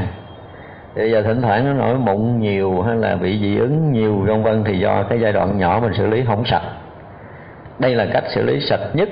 Bây 0.95 1.11
giờ 1.11 1.21
thỉnh 1.21 1.41
thoảng 1.41 1.65
nó 1.65 1.73
nổi 1.73 1.95
mụn 1.97 2.39
nhiều 2.39 2.81
hay 2.81 2.95
là 2.95 3.15
bị 3.15 3.39
dị 3.39 3.57
ứng 3.57 3.91
nhiều, 3.91 4.15
vân 4.27 4.43
vân, 4.43 4.63
thì 4.63 4.79
do 4.79 5.03
cái 5.03 5.19
giai 5.19 5.33
đoạn 5.33 5.57
nhỏ 5.57 5.79
mình 5.81 5.93
xử 5.93 6.07
lý 6.07 6.23
không 6.27 6.45
sạch. 6.45 6.61
Đây 7.79 7.95
là 7.95 8.07
cách 8.13 8.23
xử 8.27 8.43
lý 8.43 8.59
sạch 8.59 8.79
nhất. 8.93 9.09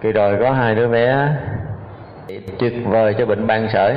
Kỳ 0.00 0.12
rồi 0.12 0.36
có 0.40 0.52
hai 0.52 0.74
đứa 0.74 0.88
bé, 0.88 1.28
tuyệt 2.58 2.72
vời 2.84 3.14
cho 3.18 3.26
bệnh 3.26 3.46
ban 3.46 3.68
sởi. 3.68 3.94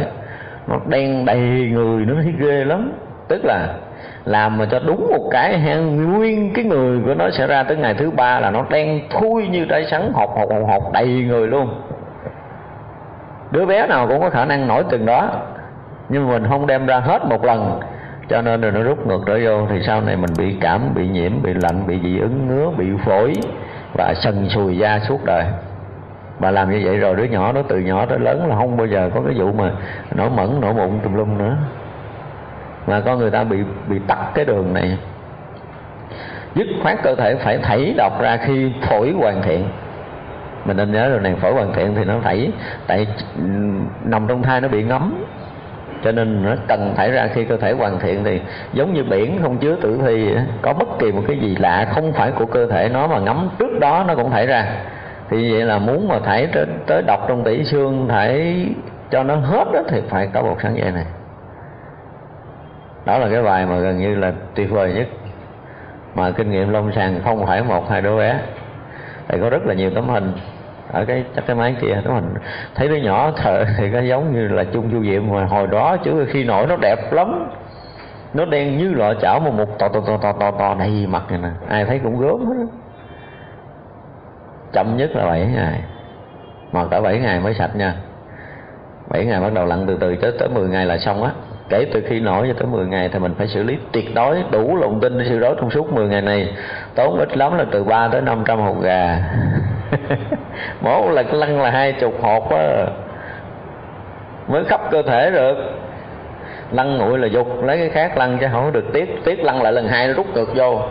Nó 0.67 0.79
đen 0.87 1.25
đầy 1.25 1.39
người, 1.71 2.05
nó 2.05 2.13
thấy 2.23 2.33
ghê 2.39 2.65
lắm. 2.65 2.91
Tức 3.27 3.45
là 3.45 3.75
làm 4.29 4.57
mà 4.57 4.65
cho 4.71 4.79
đúng 4.79 5.07
một 5.11 5.29
cái 5.31 5.59
hen, 5.59 6.11
nguyên 6.13 6.53
cái 6.53 6.65
người 6.65 6.99
của 7.05 7.13
nó 7.13 7.29
sẽ 7.29 7.47
ra 7.47 7.63
tới 7.63 7.77
ngày 7.77 7.93
thứ 7.93 8.11
ba 8.11 8.39
là 8.39 8.51
nó 8.51 8.65
đen 8.69 9.01
thui 9.09 9.47
như 9.47 9.65
trái 9.65 9.85
sắn, 9.91 10.11
hột 10.13 10.29
hột 10.35 10.49
hột 10.51 10.67
hột, 10.67 10.93
đầy 10.93 11.07
người 11.07 11.47
luôn. 11.47 11.81
Đứa 13.51 13.65
bé 13.65 13.87
nào 13.87 14.07
cũng 14.07 14.21
có 14.21 14.29
khả 14.29 14.45
năng 14.45 14.67
nổi 14.67 14.83
từng 14.89 15.05
đó, 15.05 15.29
nhưng 16.09 16.27
mình 16.27 16.47
không 16.49 16.67
đem 16.67 16.85
ra 16.85 16.99
hết 16.99 17.25
một 17.25 17.45
lần. 17.45 17.79
Cho 18.29 18.41
nên 18.41 18.61
rồi 18.61 18.71
nó 18.71 18.81
rút 18.81 19.07
ngược 19.07 19.21
trở 19.25 19.39
vô, 19.43 19.67
thì 19.69 19.81
sau 19.83 20.01
này 20.01 20.15
mình 20.15 20.31
bị 20.37 20.55
cảm, 20.61 20.81
bị 20.95 21.07
nhiễm, 21.07 21.31
bị 21.43 21.53
lạnh, 21.53 21.87
bị 21.87 21.99
dị 22.03 22.19
ứng, 22.19 22.47
ngứa, 22.47 22.69
bị 22.77 22.85
phổi 23.05 23.33
và 23.93 24.13
sần 24.13 24.49
sùi 24.49 24.77
da 24.77 24.99
suốt 24.99 25.25
đời. 25.25 25.45
Bà 26.39 26.51
làm 26.51 26.71
như 26.71 26.81
vậy 26.83 26.97
rồi, 26.97 27.15
đứa 27.15 27.23
nhỏ 27.23 27.51
nó 27.51 27.61
từ 27.67 27.79
nhỏ 27.79 28.05
tới 28.05 28.19
lớn 28.19 28.47
là 28.47 28.55
không 28.55 28.77
bao 28.77 28.87
giờ 28.87 29.09
có 29.13 29.21
cái 29.25 29.35
vụ 29.39 29.51
mà 29.51 29.71
nổi 30.15 30.29
mẩn, 30.29 30.61
nổi 30.61 30.73
mụn 30.73 30.99
tùm 31.03 31.13
lum 31.13 31.37
nữa 31.37 31.55
mà 32.89 32.99
con 32.99 33.19
người 33.19 33.31
ta 33.31 33.43
bị 33.43 33.57
bị 33.87 33.99
tắt 34.07 34.17
cái 34.33 34.45
đường 34.45 34.73
này. 34.73 34.97
Dứt 36.55 36.67
khoát 36.83 36.97
cơ 37.03 37.15
thể 37.15 37.35
phải 37.35 37.57
thảy 37.57 37.93
độc 37.97 38.21
ra 38.21 38.37
khi 38.37 38.71
phổi 38.81 39.11
hoàn 39.11 39.41
thiện. 39.41 39.63
Mình 40.65 40.77
nên 40.77 40.91
nhớ 40.91 41.09
rồi 41.09 41.19
này 41.19 41.35
phổi 41.41 41.53
hoàn 41.53 41.73
thiện 41.73 41.95
thì 41.95 42.03
nó 42.03 42.13
thảy 42.23 42.51
tại 42.87 43.07
nằm 44.03 44.27
trong 44.27 44.41
thai 44.41 44.61
nó 44.61 44.67
bị 44.67 44.83
ngấm. 44.83 45.23
Cho 46.03 46.11
nên 46.11 46.43
nó 46.43 46.55
cần 46.67 46.93
thải 46.95 47.11
ra 47.11 47.27
khi 47.33 47.45
cơ 47.45 47.57
thể 47.57 47.71
hoàn 47.71 47.99
thiện 47.99 48.23
thì 48.23 48.41
giống 48.73 48.93
như 48.93 49.03
biển 49.03 49.39
không 49.41 49.57
chứa 49.57 49.75
tử 49.75 49.99
thi 50.05 50.35
có 50.61 50.73
bất 50.73 50.87
kỳ 50.99 51.11
một 51.11 51.23
cái 51.27 51.39
gì 51.39 51.55
lạ 51.59 51.87
không 51.95 52.13
phải 52.13 52.31
của 52.31 52.45
cơ 52.45 52.67
thể 52.67 52.89
nó 52.93 53.07
mà 53.07 53.19
ngấm 53.19 53.49
trước 53.59 53.79
đó 53.79 54.05
nó 54.07 54.15
cũng 54.15 54.31
thải 54.31 54.45
ra. 54.45 54.65
Thì 55.29 55.51
vậy 55.51 55.61
là 55.61 55.79
muốn 55.79 56.07
mà 56.07 56.19
thải 56.19 56.47
tới, 56.47 56.65
tới 56.87 57.01
độc 57.07 57.25
trong 57.27 57.43
tủy 57.43 57.63
xương 57.63 58.07
thải 58.07 58.65
cho 59.11 59.23
nó 59.23 59.35
hết 59.35 59.65
đó 59.73 59.81
thì 59.89 60.01
phải 60.09 60.29
có 60.33 60.41
một 60.41 60.57
sáng 60.63 60.77
dây 60.77 60.91
này 60.91 61.05
đó 63.05 63.17
là 63.17 63.29
cái 63.29 63.41
bài 63.43 63.65
mà 63.65 63.79
gần 63.79 63.99
như 63.99 64.15
là 64.15 64.33
tuyệt 64.55 64.71
vời 64.71 64.93
nhất. 64.93 65.07
Mà 66.15 66.31
kinh 66.31 66.51
nghiệm 66.51 66.69
lông 66.69 66.91
sàng 66.91 67.21
không 67.23 67.45
phải 67.45 67.63
một 67.63 67.89
hai 67.89 68.01
đứa 68.01 68.17
bé. 68.17 68.39
Tại 69.27 69.39
có 69.41 69.49
rất 69.49 69.65
là 69.65 69.73
nhiều 69.73 69.89
tấm 69.95 70.09
hình. 70.09 70.31
Ở 70.91 71.05
cái 71.05 71.23
chắc 71.35 71.47
cái 71.47 71.55
máy 71.55 71.75
kia 71.81 72.01
tấm 72.03 72.13
hình. 72.13 72.33
Thấy 72.75 72.87
đứa 72.87 72.95
nhỏ 72.95 73.31
thợ 73.31 73.63
thì 73.77 73.89
nó 73.89 73.99
giống 73.99 74.33
như 74.33 74.47
là 74.47 74.63
chung 74.63 74.89
du 74.91 75.03
diệm 75.03 75.29
mà 75.29 75.45
hồi 75.45 75.67
đó 75.67 75.97
chứ 75.97 76.25
khi 76.29 76.43
nổi 76.43 76.67
nó 76.67 76.75
đẹp 76.81 77.13
lắm. 77.13 77.49
Nó 78.33 78.45
đen 78.45 78.77
như 78.77 78.93
lọ 78.93 79.13
chảo 79.13 79.39
mà 79.39 79.51
một 79.51 79.79
to 79.79 79.87
to 79.87 79.99
to 80.07 80.17
to 80.17 80.31
to, 80.31 80.51
to 80.51 80.75
đầy 80.79 81.07
mặt 81.07 81.23
này 81.29 81.39
nè. 81.43 81.49
Ai 81.69 81.85
thấy 81.85 81.99
cũng 82.03 82.19
gớm 82.19 82.45
hết 82.45 82.65
chậm 84.71 84.97
nhất 84.97 85.09
là 85.15 85.25
7 85.25 85.45
ngày. 85.55 85.81
Mà 86.71 86.85
cả 86.91 87.01
7 87.01 87.19
ngày 87.19 87.39
mới 87.39 87.53
sạch 87.53 87.75
nha. 87.75 87.95
7 89.09 89.25
ngày 89.25 89.41
bắt 89.41 89.53
đầu 89.53 89.65
lặn 89.65 89.87
từ 89.87 89.97
từ 89.97 90.15
tới 90.15 90.31
tới 90.39 90.49
10 90.49 90.69
ngày 90.69 90.85
là 90.85 90.97
xong 90.97 91.23
á 91.23 91.31
kể 91.69 91.85
từ 91.93 92.03
khi 92.07 92.19
nổi 92.19 92.47
cho 92.47 92.53
tới 92.53 92.67
10 92.67 92.85
ngày 92.85 93.09
thì 93.13 93.19
mình 93.19 93.33
phải 93.37 93.47
xử 93.47 93.63
lý 93.63 93.77
tuyệt 93.91 94.15
đối 94.15 94.43
đủ 94.51 94.75
lòng 94.75 94.99
tin 94.99 95.17
để 95.17 95.25
xử 95.29 95.39
đối 95.39 95.55
trong 95.55 95.71
suốt 95.71 95.93
10 95.93 96.07
ngày 96.07 96.21
này. 96.21 96.53
Tốn 96.95 97.19
ít 97.19 97.37
lắm 97.37 97.57
là 97.57 97.65
từ 97.71 97.83
3 97.83 98.07
tới 98.07 98.21
500 98.21 98.59
hột 98.59 98.81
gà. 98.81 99.19
Mỗi 100.81 101.13
lần 101.13 101.33
lăn 101.33 101.61
là 101.61 101.69
hai 101.69 101.93
chục 101.93 102.13
hột 102.21 102.51
á. 102.51 102.85
Mới 104.47 104.63
khắp 104.65 104.81
cơ 104.91 105.01
thể 105.01 105.31
được. 105.31 105.55
Lăn 106.71 106.97
nguội 106.97 107.19
là 107.19 107.27
dục 107.27 107.63
lấy 107.63 107.77
cái 107.77 107.89
khác 107.89 108.17
lăn 108.17 108.37
chứ 108.41 108.47
không 108.51 108.71
được 108.71 108.85
tiếc 108.93 109.21
tiếc 109.25 109.43
lăn 109.43 109.61
lại 109.61 109.73
lần 109.73 109.87
hai 109.87 110.07
nó 110.07 110.13
rút 110.13 110.27
cực 110.35 110.55
vô. 110.55 110.81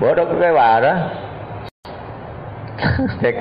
Bữa 0.00 0.14
đó 0.14 0.24
cái 0.40 0.52
bà 0.52 0.80
đó. 0.80 0.94
Thiệt 3.20 3.34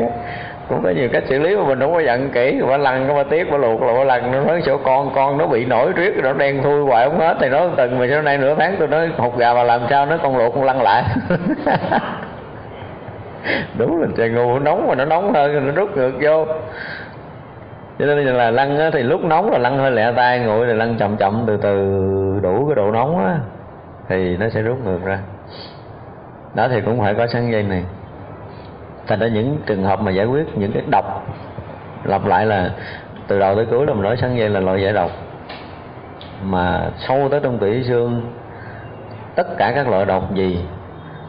cũng 0.69 0.83
có 0.83 0.89
nhiều 0.89 1.09
cách 1.13 1.23
xử 1.27 1.39
lý 1.39 1.55
mà 1.55 1.63
mình 1.63 1.79
không 1.79 1.93
có 1.93 1.99
giận 1.99 2.29
kỹ 2.29 2.61
quả 2.69 2.77
lăn 2.77 3.05
có 3.07 3.13
bà 3.13 3.23
tiếc 3.23 3.47
quả 3.51 3.57
luộc 3.57 3.81
là 3.81 3.93
quả 3.93 4.03
lăn. 4.03 4.31
Nó 4.31 4.41
nói 4.41 4.61
chỗ 4.65 4.77
con 4.77 5.11
con 5.15 5.37
nó 5.37 5.47
bị 5.47 5.65
nổi 5.65 5.91
riết 5.95 6.13
nó 6.23 6.33
đen 6.33 6.63
thui 6.63 6.81
hoài, 6.81 7.09
không 7.09 7.19
hết. 7.19 7.37
Thì 7.39 7.49
nó 7.49 7.67
từng 7.77 7.99
mà 7.99 8.07
sau 8.09 8.21
này 8.21 8.37
nửa 8.37 8.55
tháng 8.55 8.75
tôi 8.79 8.87
nói 8.87 9.09
hột 9.17 9.37
gà 9.37 9.53
mà 9.53 9.63
làm 9.63 9.81
sao, 9.89 10.05
nó 10.05 10.17
con 10.17 10.37
luộc, 10.37 10.53
con 10.53 10.63
lăn 10.63 10.81
lại. 10.81 11.03
Đúng 13.77 14.01
là 14.01 14.07
trời 14.17 14.29
ngu, 14.29 14.59
nóng 14.59 14.87
mà 14.87 14.95
nó 14.95 15.05
nóng 15.05 15.33
hơn, 15.33 15.65
nó 15.67 15.73
rút 15.73 15.97
ngược 15.97 16.11
vô. 16.21 16.45
Cho 17.99 18.05
nên 18.05 18.25
là 18.25 18.51
lăn 18.51 18.89
thì 18.93 19.03
lúc 19.03 19.23
nóng 19.23 19.51
là 19.51 19.57
lăn 19.57 19.77
hơi 19.77 19.91
lẹ 19.91 20.11
tay 20.15 20.39
nguội 20.39 20.67
thì 20.67 20.73
lăn 20.73 20.95
chậm 20.99 21.17
chậm, 21.17 21.43
từ 21.47 21.57
từ 21.57 21.99
đủ 22.43 22.65
cái 22.67 22.75
độ 22.75 22.91
nóng 22.91 23.25
á, 23.25 23.37
thì 24.09 24.37
nó 24.37 24.49
sẽ 24.49 24.61
rút 24.61 24.77
ngược 24.85 24.99
ra. 25.05 25.19
Đó 26.53 26.67
thì 26.71 26.81
cũng 26.81 26.99
phải 26.99 27.13
có 27.13 27.27
sắn 27.27 27.51
dây 27.51 27.63
này 27.63 27.83
thành 29.07 29.19
ra 29.19 29.27
những 29.27 29.57
trường 29.65 29.83
hợp 29.83 30.01
mà 30.01 30.11
giải 30.11 30.25
quyết 30.25 30.57
những 30.57 30.71
cái 30.71 30.83
độc, 30.87 31.27
lặp 32.03 32.25
lại 32.25 32.45
là 32.45 32.69
từ 33.27 33.39
đầu 33.39 33.55
tới 33.55 33.65
cuối 33.65 33.85
là 33.85 33.93
mình 33.93 34.03
nói 34.03 34.17
sáng 34.21 34.37
dây 34.37 34.49
là 34.49 34.59
loại 34.59 34.81
giải 34.81 34.93
độc. 34.93 35.11
Mà 36.43 36.89
sâu 36.97 37.27
tới 37.31 37.39
trong 37.43 37.57
tủy 37.57 37.83
xương, 37.83 38.21
tất 39.35 39.57
cả 39.57 39.71
các 39.75 39.87
loại 39.87 40.05
độc 40.05 40.35
gì, 40.35 40.65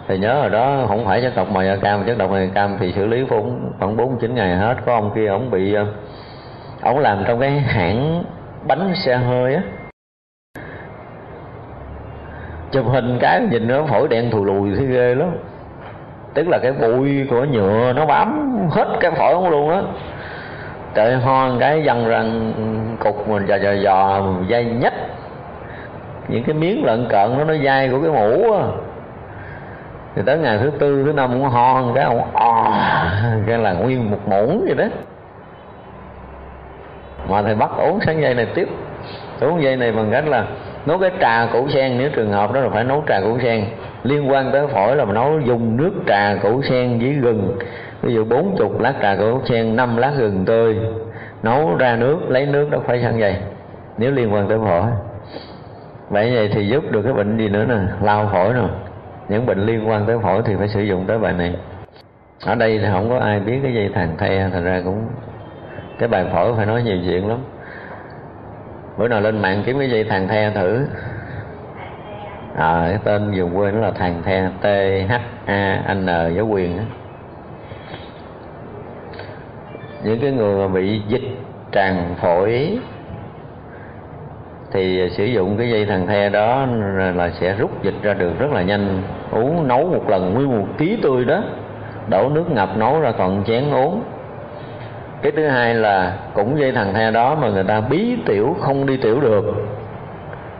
thì 0.08 0.18
nhớ 0.18 0.40
rồi 0.40 0.50
đó, 0.50 0.84
không 0.88 1.04
phải 1.04 1.22
chất 1.22 1.36
độc 1.36 1.50
màu 1.50 1.64
da 1.64 1.76
cam, 1.76 2.04
chất 2.06 2.18
độc 2.18 2.30
màu 2.30 2.40
da 2.40 2.46
cam 2.54 2.76
thì 2.80 2.92
xử 2.92 3.06
lý 3.06 3.24
cũng 3.28 3.72
khoảng 3.78 3.96
bốn, 3.96 4.18
chín 4.20 4.34
ngày 4.34 4.56
hết, 4.56 4.76
có 4.86 4.94
ông 4.94 5.10
kia 5.14 5.26
ông 5.26 5.50
bị 5.50 5.74
ờ, 5.74 5.86
ông 6.82 6.98
làm 6.98 7.24
trong 7.26 7.40
cái 7.40 7.50
hãng 7.50 8.24
bánh 8.66 8.92
xe 8.94 9.16
hơi 9.16 9.54
á. 9.54 9.62
Chụp 12.70 12.86
hình 12.86 13.18
cái 13.20 13.40
nhìn 13.50 13.68
nó 13.68 13.86
phổi 13.86 14.08
đen 14.08 14.30
thù 14.30 14.44
lùi, 14.44 14.76
thấy 14.76 14.86
ghê 14.86 15.14
lắm 15.14 15.28
tức 16.37 16.49
là 16.49 16.59
cái 16.59 16.72
bụi 16.72 17.26
của 17.30 17.45
nhựa 17.45 17.93
nó 17.93 18.07
bám 18.07 18.59
hết 18.70 18.87
cái 19.01 19.11
phổi 19.11 19.32
ông 19.32 19.51
luôn 19.51 19.70
á. 19.70 19.82
Trời 20.95 21.16
ho 21.16 21.51
cái 21.61 21.82
dằn 21.84 22.09
răng 22.09 22.53
cục 22.99 23.28
mình 23.28 23.47
dò 23.47 23.57
dò 23.57 23.72
dò 23.72 24.22
dây 24.49 24.64
nhách. 24.64 24.95
Những 26.28 26.45
cái 26.45 26.55
miếng 26.55 26.84
lợn 26.84 27.07
cợn 27.09 27.39
nó 27.39 27.45
nó 27.45 27.55
dai 27.64 27.89
của 27.89 28.01
cái 28.01 28.11
mũ 28.11 28.53
á. 28.53 28.62
Thì 30.14 30.22
tới 30.26 30.39
ngày 30.39 30.59
thứ 30.59 30.70
tư, 30.78 31.03
thứ 31.07 31.12
năm 31.12 31.30
cũng 31.32 31.45
ho 31.45 31.82
cái, 31.95 32.05
ông 32.05 32.34
ò 32.34 32.72
cái 33.47 33.59
là 33.59 33.72
nguyên 33.72 34.11
một 34.11 34.28
muỗng 34.28 34.64
vậy 34.66 34.74
đó. 34.74 34.84
Mà 37.28 37.43
thầy 37.43 37.55
bắt 37.55 37.70
uống 37.76 37.99
sáng 38.07 38.22
dây 38.22 38.34
này 38.34 38.47
tiếp. 38.55 38.68
Uống 39.41 39.62
dây 39.62 39.76
này 39.76 39.93
bằng 39.93 40.09
cách 40.12 40.24
là 40.26 40.45
nấu 40.87 40.99
cái 40.99 41.11
trà 41.20 41.47
củ 41.53 41.68
sen, 41.68 41.99
nếu 41.99 42.11
trường 42.11 42.32
hợp 42.32 42.53
đó 42.53 42.61
là 42.61 42.68
phải 42.68 42.84
nấu 42.84 43.05
trà 43.09 43.20
củ 43.20 43.39
sen. 43.39 43.64
Liên 44.03 44.30
quan 44.30 44.53
tới 44.53 44.66
phổi 44.66 44.97
là 44.97 45.05
mình 45.05 45.14
nấu 45.14 45.41
dùng 45.41 45.76
nước 45.76 45.93
trà 46.07 46.34
củ 46.43 46.62
sen 46.62 46.99
với 46.99 47.12
gừng. 47.12 47.59
Ví 48.03 48.14
dụ 48.14 48.24
bốn 48.24 48.55
chục 48.59 48.80
lát 48.80 48.95
trà 49.03 49.16
củ 49.16 49.41
sen, 49.45 49.76
năm 49.76 49.97
lát 49.97 50.12
gừng 50.18 50.45
tươi. 50.45 50.76
Nấu 51.43 51.76
ra 51.78 51.97
nước, 51.97 52.18
lấy 52.28 52.47
nước 52.47 52.70
đó 52.70 52.78
phải 52.87 53.03
sẵn 53.03 53.20
vậy 53.20 53.37
nếu 53.99 54.11
liên 54.11 54.34
quan 54.34 54.49
tới 54.49 54.59
phổi. 54.59 54.82
Vậy 56.11 56.34
vậy 56.34 56.51
thì 56.55 56.68
giúp 56.68 56.84
được 56.91 57.03
cái 57.03 57.12
bệnh 57.12 57.39
gì 57.39 57.49
nữa 57.49 57.64
nè? 57.68 57.78
Lao 58.03 58.30
phổi 58.32 58.55
nè. 58.55 58.68
Những 59.28 59.47
bệnh 59.47 59.66
liên 59.66 59.89
quan 59.89 60.07
tới 60.07 60.18
phổi 60.22 60.43
thì 60.45 60.55
phải 60.59 60.68
sử 60.68 60.82
dụng 60.82 61.05
tới 61.07 61.18
bài 61.18 61.32
này. 61.32 61.55
Ở 62.47 62.55
đây 62.55 62.78
thì 62.78 62.87
không 62.93 63.11
có 63.11 63.18
ai 63.18 63.41
biết 63.41 63.61
cái 63.62 63.74
dây 63.74 63.91
thằng 63.95 64.16
the, 64.18 64.49
thành 64.53 64.64
ra 64.64 64.80
cũng 64.84 65.07
cái 65.99 66.09
bài 66.09 66.24
phổi 66.32 66.55
phải 66.57 66.66
nói 66.66 66.82
nhiều 66.82 66.99
chuyện 67.05 67.28
lắm 67.28 67.39
bữa 68.97 69.09
nào 69.09 69.20
lên 69.20 69.42
mạng 69.42 69.62
kiếm 69.66 69.78
cái 69.78 69.90
dây 69.90 70.05
thằng 70.05 70.28
the 70.28 70.51
thử. 70.51 70.86
À, 72.57 72.86
cái 72.88 72.99
tên 73.05 73.32
dùng 73.32 73.57
quên 73.57 73.74
nó 73.74 73.80
là 73.80 73.90
thằng 73.90 74.22
the 74.24 74.49
t 74.62 74.66
h 75.09 75.12
a 75.47 75.94
n 75.94 76.07
với 76.07 76.42
quyền 76.42 76.76
đó. 76.76 76.82
những 80.07 80.20
cái 80.20 80.30
người 80.30 80.68
mà 80.68 80.74
bị 80.74 81.01
dịch 81.09 81.28
tràn 81.72 82.14
phổi 82.20 82.78
thì 84.72 85.11
sử 85.11 85.24
dụng 85.24 85.57
cái 85.57 85.70
dây 85.70 85.86
thằng 85.86 86.07
the 86.07 86.28
đó 86.28 86.66
là 87.14 87.30
sẽ 87.30 87.55
rút 87.59 87.82
dịch 87.82 87.94
ra 88.03 88.14
được 88.14 88.38
rất 88.38 88.53
là 88.53 88.62
nhanh. 88.62 89.03
Uống 89.30 89.68
nấu 89.68 89.84
một 89.88 90.11
lần 90.11 90.34
nguyên 90.34 90.59
một 90.59 90.66
ký 90.78 90.99
tươi 91.03 91.24
đó. 91.24 91.42
Đổ 92.09 92.28
nước 92.28 92.51
ngập 92.51 92.76
nấu 92.76 93.01
ra 93.01 93.12
còn 93.12 93.44
chén 93.47 93.70
uống 93.70 94.03
cái 95.22 95.32
thứ 95.36 95.48
hai 95.48 95.74
là 95.74 96.18
cũng 96.34 96.58
dây 96.60 96.72
thằng 96.72 96.94
the 96.94 97.10
đó 97.10 97.34
mà 97.34 97.48
người 97.48 97.64
ta 97.64 97.80
bí 97.80 98.16
tiểu 98.26 98.56
không 98.60 98.86
đi 98.86 98.96
tiểu 98.96 99.20
được. 99.20 99.44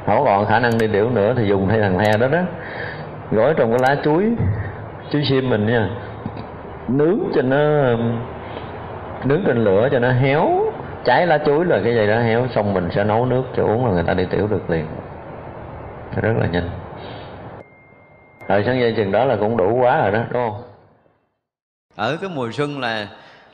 Không 0.07 0.24
còn 0.24 0.46
khả 0.46 0.59
năng 0.59 0.78
đi 0.78 0.86
tiểu 0.86 1.11
nữa 1.11 1.34
thì 1.36 1.46
dùng 1.46 1.68
thay 1.68 1.80
thằng 1.80 1.98
the 1.98 2.18
đó 2.18 2.28
đó. 2.28 2.40
Gói 3.30 3.54
trong 3.57 3.70
cái 3.70 3.78
lá 3.88 4.02
chuối 4.04 4.32
chuối 5.11 5.24
xiêm 5.28 5.50
mình 5.50 5.66
nha. 5.66 5.90
Nướng 6.88 7.18
cho 7.34 7.42
nó, 7.42 7.59
nướng 9.24 9.42
trên 9.46 9.64
lửa 9.64 9.88
cho 9.92 9.98
nó 9.98 10.12
héo. 10.12 10.50
Cháy 11.04 11.26
lá 11.26 11.38
chuối 11.38 11.64
là 11.64 11.80
cái 11.84 11.94
dây 11.94 12.07
đó 12.07 12.18
héo, 12.18 12.46
xong 12.54 12.74
mình 12.74 12.88
sẽ 12.90 13.04
nấu 13.04 13.26
nước 13.26 13.42
cho 13.57 13.62
uống 13.62 13.86
là 13.86 13.92
người 13.92 14.04
ta 14.07 14.14
đi 14.14 14.24
tiểu 14.30 14.46
được 14.46 14.70
liền. 14.70 14.86
Rất 16.22 16.32
là 16.40 16.46
nhanh. 16.46 16.70
Rồi 18.48 18.62
sáng 18.66 18.80
dây 18.80 18.94
chừng 18.96 19.12
đó 19.12 19.24
là 19.24 19.36
cũng 19.36 19.57
đủ 19.57 19.78
quá 19.80 20.02
rồi 20.02 20.11
đó, 20.11 20.20
đúng 20.30 20.50
không? 20.50 20.62
Ở 21.96 22.16
cái 22.20 22.30
mùa 22.34 22.50
xuân 22.52 22.80
là 22.80 23.07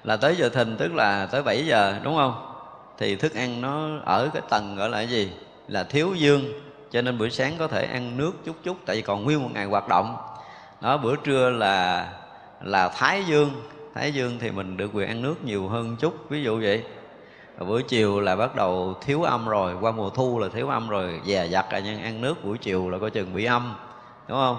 là 0.05 0.17
tới 0.17 0.37
giờ 0.37 0.49
thìn, 0.49 0.77
tức 0.77 0.95
là 0.95 1.27
tới 1.27 1.43
7 1.43 1.67
giờ, 1.67 1.95
đúng 2.03 2.17
không? 2.17 2.47
Thì 2.99 3.17
thức 3.17 3.35
ăn 3.35 3.61
nó 3.61 3.89
ở 4.05 4.31
cái 4.35 4.43
tầng 4.51 4.77
gọi 4.77 4.89
là 4.89 4.97
cái 4.97 5.09
gì? 5.09 5.33
Là 5.69 5.85
thiếu 5.85 6.15
dương. 6.15 6.45
Cho 6.91 7.03
nên 7.03 7.19
buổi 7.19 7.31
sáng 7.31 7.55
có 7.59 7.69
thể 7.69 7.85
ăn 7.85 8.17
nước 8.17 8.33
chút 8.45 8.57
chút, 8.63 8.77
tại 8.87 8.97
vì 8.97 9.03
còn 9.03 9.25
nguyên 9.25 9.43
một 9.43 9.49
ngày 9.53 9.65
hoạt 9.65 9.89
động. 9.89 10.17
Đó, 10.81 10.97
bữa 10.97 11.17
trưa 11.17 11.51
là 11.51 12.09
là 12.61 12.89
thái 12.89 13.25
dương. 13.25 13.51
Thái 13.95 14.13
dương 14.13 14.39
thì 14.41 14.51
mình 14.51 14.77
được 14.77 14.91
quyền 14.95 15.09
ăn 15.09 15.23
nước 15.23 15.45
nhiều 15.45 15.69
hơn 15.69 15.97
chút, 16.01 16.15
ví 16.31 16.43
dụ 16.43 16.61
vậy. 16.63 16.85
Rồi 17.59 17.69
buổi 17.69 17.83
chiều 17.83 18.21
là 18.21 18.37
bắt 18.37 18.57
đầu 18.57 18.95
thiếu 19.01 19.23
âm 19.23 19.49
rồi, 19.49 19.75
qua 19.81 19.93
mùa 19.93 20.11
thu 20.11 20.39
là 20.39 20.49
thiếu 20.49 20.69
âm 20.69 20.89
rồi, 20.89 21.21
dè 21.27 21.47
dặt 21.47 21.67
rồi 21.71 21.83
nhưng 21.85 22.03
ăn 22.03 22.21
nước 22.21 22.45
buổi 22.45 22.59
chiều 22.59 22.91
là 22.91 22.99
coi 22.99 23.11
chừng 23.11 23.35
bị 23.35 23.45
âm, 23.45 23.75
đúng 24.29 24.39
không? 24.39 24.59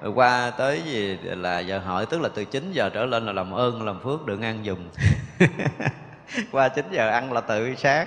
Rồi 0.00 0.12
qua 0.12 0.50
tới 0.50 0.82
gì 0.82 1.18
là 1.22 1.58
giờ 1.58 1.78
hỏi 1.78 2.06
tức 2.06 2.20
là 2.20 2.28
từ 2.34 2.44
9 2.44 2.72
giờ 2.72 2.90
trở 2.94 3.06
lên 3.06 3.26
là 3.26 3.32
làm 3.32 3.54
ơn 3.54 3.82
làm 3.82 4.00
phước 4.00 4.26
đừng 4.26 4.42
ăn 4.42 4.64
dùng 4.64 4.88
qua 6.52 6.68
9 6.68 6.84
giờ 6.90 7.08
ăn 7.08 7.32
là 7.32 7.40
tự 7.40 7.74
sát. 7.74 8.06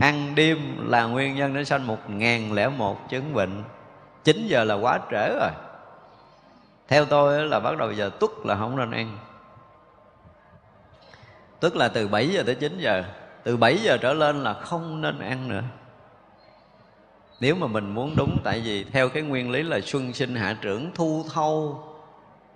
Ăn 0.00 0.34
đêm 0.34 0.88
là 0.90 1.04
nguyên 1.04 1.34
nhân 1.34 1.54
để 1.54 1.64
sanh 1.64 1.86
một 1.86 2.10
ngàn 2.10 2.52
lẻ 2.52 2.68
một 2.68 3.08
chứng 3.08 3.34
bệnh. 3.34 3.62
9 4.24 4.46
giờ 4.46 4.64
là 4.64 4.74
quá 4.74 5.00
trễ 5.10 5.28
rồi. 5.40 5.50
Theo 6.88 7.04
tôi 7.04 7.48
là 7.48 7.60
bắt 7.60 7.78
đầu 7.78 7.92
giờ 7.92 8.10
tuất 8.20 8.30
là 8.44 8.56
không 8.56 8.76
nên 8.76 8.90
ăn. 8.90 9.18
Tức 11.60 11.76
là 11.76 11.88
từ 11.88 12.08
7 12.08 12.28
giờ 12.28 12.42
tới 12.46 12.54
9 12.54 12.78
giờ. 12.78 13.04
Từ 13.44 13.56
7 13.56 13.78
giờ 13.78 13.96
trở 13.96 14.12
lên 14.12 14.42
là 14.42 14.52
không 14.52 15.00
nên 15.00 15.18
ăn 15.18 15.48
nữa 15.48 15.62
nếu 17.40 17.54
mà 17.54 17.66
mình 17.66 17.94
muốn 17.94 18.16
đúng 18.16 18.38
tại 18.44 18.60
vì 18.60 18.84
theo 18.84 19.08
cái 19.08 19.22
nguyên 19.22 19.50
lý 19.50 19.62
là 19.62 19.80
xuân 19.80 20.12
sinh 20.12 20.34
hạ 20.34 20.56
trưởng 20.60 20.90
thu 20.94 21.24
thâu. 21.34 21.84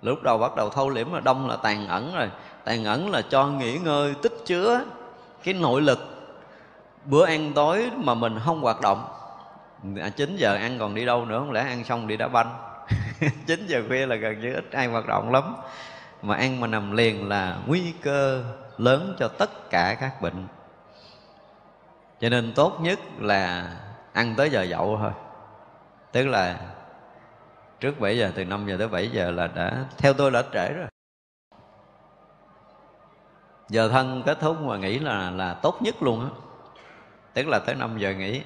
Lúc 0.01 0.23
đầu 0.23 0.37
bắt 0.37 0.55
đầu 0.55 0.69
thâu 0.69 0.89
liễm 0.89 1.13
là 1.13 1.19
đông 1.19 1.49
là 1.49 1.55
tàn 1.55 1.87
ẩn 1.87 2.15
rồi. 2.15 2.29
Tàn 2.63 2.85
ẩn 2.85 3.09
là 3.09 3.21
cho 3.21 3.47
nghỉ 3.47 3.77
ngơi 3.77 4.13
tích 4.21 4.33
chứa 4.45 4.81
cái 5.43 5.53
nội 5.53 5.81
lực. 5.81 5.99
Bữa 7.05 7.25
ăn 7.25 7.51
tối 7.55 7.89
mà 7.95 8.13
mình 8.13 8.39
không 8.45 8.61
hoạt 8.61 8.81
động. 8.81 9.05
À, 9.99 10.09
9 10.09 10.35
giờ 10.37 10.55
ăn 10.55 10.79
còn 10.79 10.95
đi 10.95 11.05
đâu 11.05 11.25
nữa? 11.25 11.39
Không 11.39 11.51
lẽ 11.51 11.61
ăn 11.61 11.83
xong 11.83 12.07
đi 12.07 12.17
đá 12.17 12.27
banh? 12.27 12.57
9 13.47 13.67
giờ 13.67 13.83
khuya 13.87 14.05
là 14.05 14.15
gần 14.15 14.41
như 14.41 14.53
ít 14.53 14.71
ai 14.71 14.87
hoạt 14.87 15.07
động 15.07 15.31
lắm. 15.31 15.55
Mà 16.21 16.35
ăn 16.35 16.59
mà 16.59 16.67
nằm 16.67 16.91
liền 16.91 17.29
là 17.29 17.57
nguy 17.67 17.93
cơ 18.01 18.43
lớn 18.77 19.15
cho 19.19 19.27
tất 19.27 19.69
cả 19.69 19.97
các 19.99 20.21
bệnh. 20.21 20.47
Cho 22.21 22.29
nên 22.29 22.53
tốt 22.53 22.77
nhất 22.81 22.99
là 23.19 23.71
ăn 24.19 24.35
tới 24.35 24.49
giờ 24.49 24.63
dậu 24.63 24.97
thôi. 25.01 25.11
Tức 26.11 26.27
là 26.27 26.59
trước 27.79 27.99
7 27.99 28.17
giờ, 28.17 28.31
từ 28.35 28.45
5 28.45 28.67
giờ 28.67 28.75
tới 28.77 28.87
7 28.87 29.09
giờ 29.09 29.31
là 29.31 29.47
đã, 29.47 29.85
theo 29.97 30.13
tôi 30.13 30.31
là 30.31 30.43
trễ 30.53 30.73
rồi. 30.73 30.87
Giờ 33.69 33.89
thân 33.89 34.23
kết 34.25 34.39
thúc 34.39 34.61
mà 34.61 34.77
nghỉ 34.77 34.99
là 34.99 35.31
là 35.31 35.53
tốt 35.53 35.81
nhất 35.81 36.03
luôn 36.03 36.21
á. 36.21 36.29
Tức 37.33 37.47
là 37.47 37.59
tới 37.59 37.75
5 37.75 37.97
giờ 37.97 38.13
nghỉ. 38.13 38.41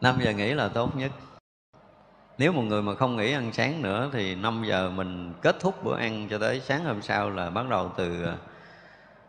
5 0.00 0.18
giờ 0.20 0.32
nghỉ 0.32 0.54
là 0.54 0.68
tốt 0.68 0.96
nhất. 0.96 1.10
Nếu 2.38 2.52
một 2.52 2.62
người 2.62 2.82
mà 2.82 2.94
không 2.94 3.16
nghỉ 3.16 3.32
ăn 3.32 3.52
sáng 3.52 3.82
nữa 3.82 4.10
thì 4.12 4.34
5 4.34 4.64
giờ 4.66 4.90
mình 4.90 5.32
kết 5.42 5.56
thúc 5.60 5.84
bữa 5.84 5.96
ăn 5.96 6.28
cho 6.30 6.38
tới 6.38 6.60
sáng 6.60 6.84
hôm 6.84 7.02
sau 7.02 7.30
là 7.30 7.50
bắt 7.50 7.68
đầu 7.68 7.92
từ 7.96 8.26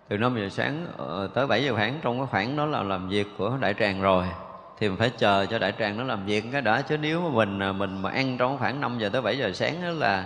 từ 0.07 0.17
5 0.17 0.35
giờ 0.35 0.49
sáng 0.49 0.87
ờ, 0.97 1.27
tới 1.33 1.47
7 1.47 1.63
giờ 1.63 1.75
khoảng. 1.75 1.99
Trong 2.01 2.17
cái 2.17 2.27
khoảng 2.27 2.55
đó 2.55 2.65
là 2.65 2.83
làm 2.83 3.09
việc 3.09 3.27
của 3.37 3.57
đại 3.61 3.73
tràng 3.79 4.01
rồi 4.01 4.27
thì 4.81 4.89
mình 4.89 4.97
phải 4.97 5.09
chờ 5.09 5.45
cho 5.45 5.59
đại 5.59 5.73
tràng 5.79 5.97
nó 5.97 6.03
làm 6.03 6.25
việc 6.25 6.45
cái 6.51 6.61
đã. 6.61 6.81
Chứ 6.81 6.97
nếu 6.97 7.21
mà 7.21 7.29
mình 7.29 7.59
à, 7.59 7.71
mình 7.71 8.01
mà 8.01 8.09
ăn 8.09 8.37
trong 8.37 8.57
khoảng 8.57 8.81
5 8.81 8.99
giờ 8.99 9.09
tới 9.09 9.21
7 9.21 9.37
giờ 9.37 9.51
sáng 9.53 9.81
đó 9.81 9.89
là 9.89 10.25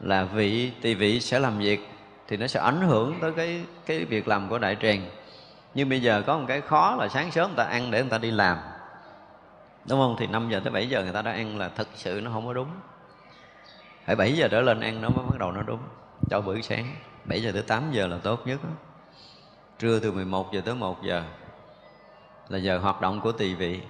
là 0.00 0.24
vị, 0.24 0.72
tỳ 0.80 0.94
vị 0.94 1.20
sẽ 1.20 1.38
làm 1.38 1.58
việc, 1.58 1.88
thì 2.28 2.36
nó 2.36 2.46
sẽ 2.46 2.60
ảnh 2.60 2.80
hưởng 2.80 3.14
tới 3.20 3.32
cái 3.36 3.60
cái 3.86 4.04
việc 4.04 4.28
làm 4.28 4.48
của 4.48 4.58
đại 4.58 4.76
tràng. 4.82 5.00
Nhưng 5.74 5.88
bây 5.88 6.02
giờ 6.02 6.22
có 6.26 6.38
một 6.38 6.44
cái 6.48 6.60
khó 6.60 6.96
là 6.98 7.08
sáng 7.08 7.30
sớm 7.30 7.50
người 7.50 7.56
ta 7.56 7.64
ăn 7.64 7.90
để 7.90 8.00
người 8.00 8.10
ta 8.10 8.18
đi 8.18 8.30
làm, 8.30 8.58
đúng 9.88 10.00
không? 10.00 10.16
Thì 10.18 10.26
5 10.26 10.48
giờ 10.50 10.60
tới 10.64 10.72
7 10.72 10.88
giờ 10.88 11.02
người 11.02 11.12
ta 11.12 11.22
đã 11.22 11.32
ăn 11.32 11.58
là 11.58 11.68
thật 11.76 11.88
sự 11.94 12.20
nó 12.24 12.30
không 12.30 12.46
có 12.46 12.52
đúng. 12.52 12.68
Phải 14.04 14.16
7 14.16 14.32
giờ 14.32 14.48
trở 14.48 14.60
lên 14.60 14.80
ăn 14.80 15.02
nó 15.02 15.08
mới 15.08 15.26
bắt 15.30 15.38
đầu 15.38 15.52
nó 15.52 15.62
đúng. 15.62 15.80
Cho 16.30 16.40
bữa 16.40 16.60
sáng 16.60 16.94
7 17.24 17.42
giờ 17.42 17.52
tới 17.52 17.62
8 17.62 17.82
giờ 17.92 18.06
là 18.06 18.18
tốt 18.22 18.46
nhất 18.46 18.60
đó. 18.64 18.70
trưa 19.78 19.98
từ 19.98 20.12
11 20.12 20.52
giờ 20.52 20.60
tới 20.64 20.74
1 20.74 21.02
giờ 21.02 21.22
là 22.50 22.58
giờ 22.58 22.78
hoạt 22.78 23.00
động 23.00 23.20
của 23.20 23.32
tỳ 23.32 23.54
vị. 23.54 23.80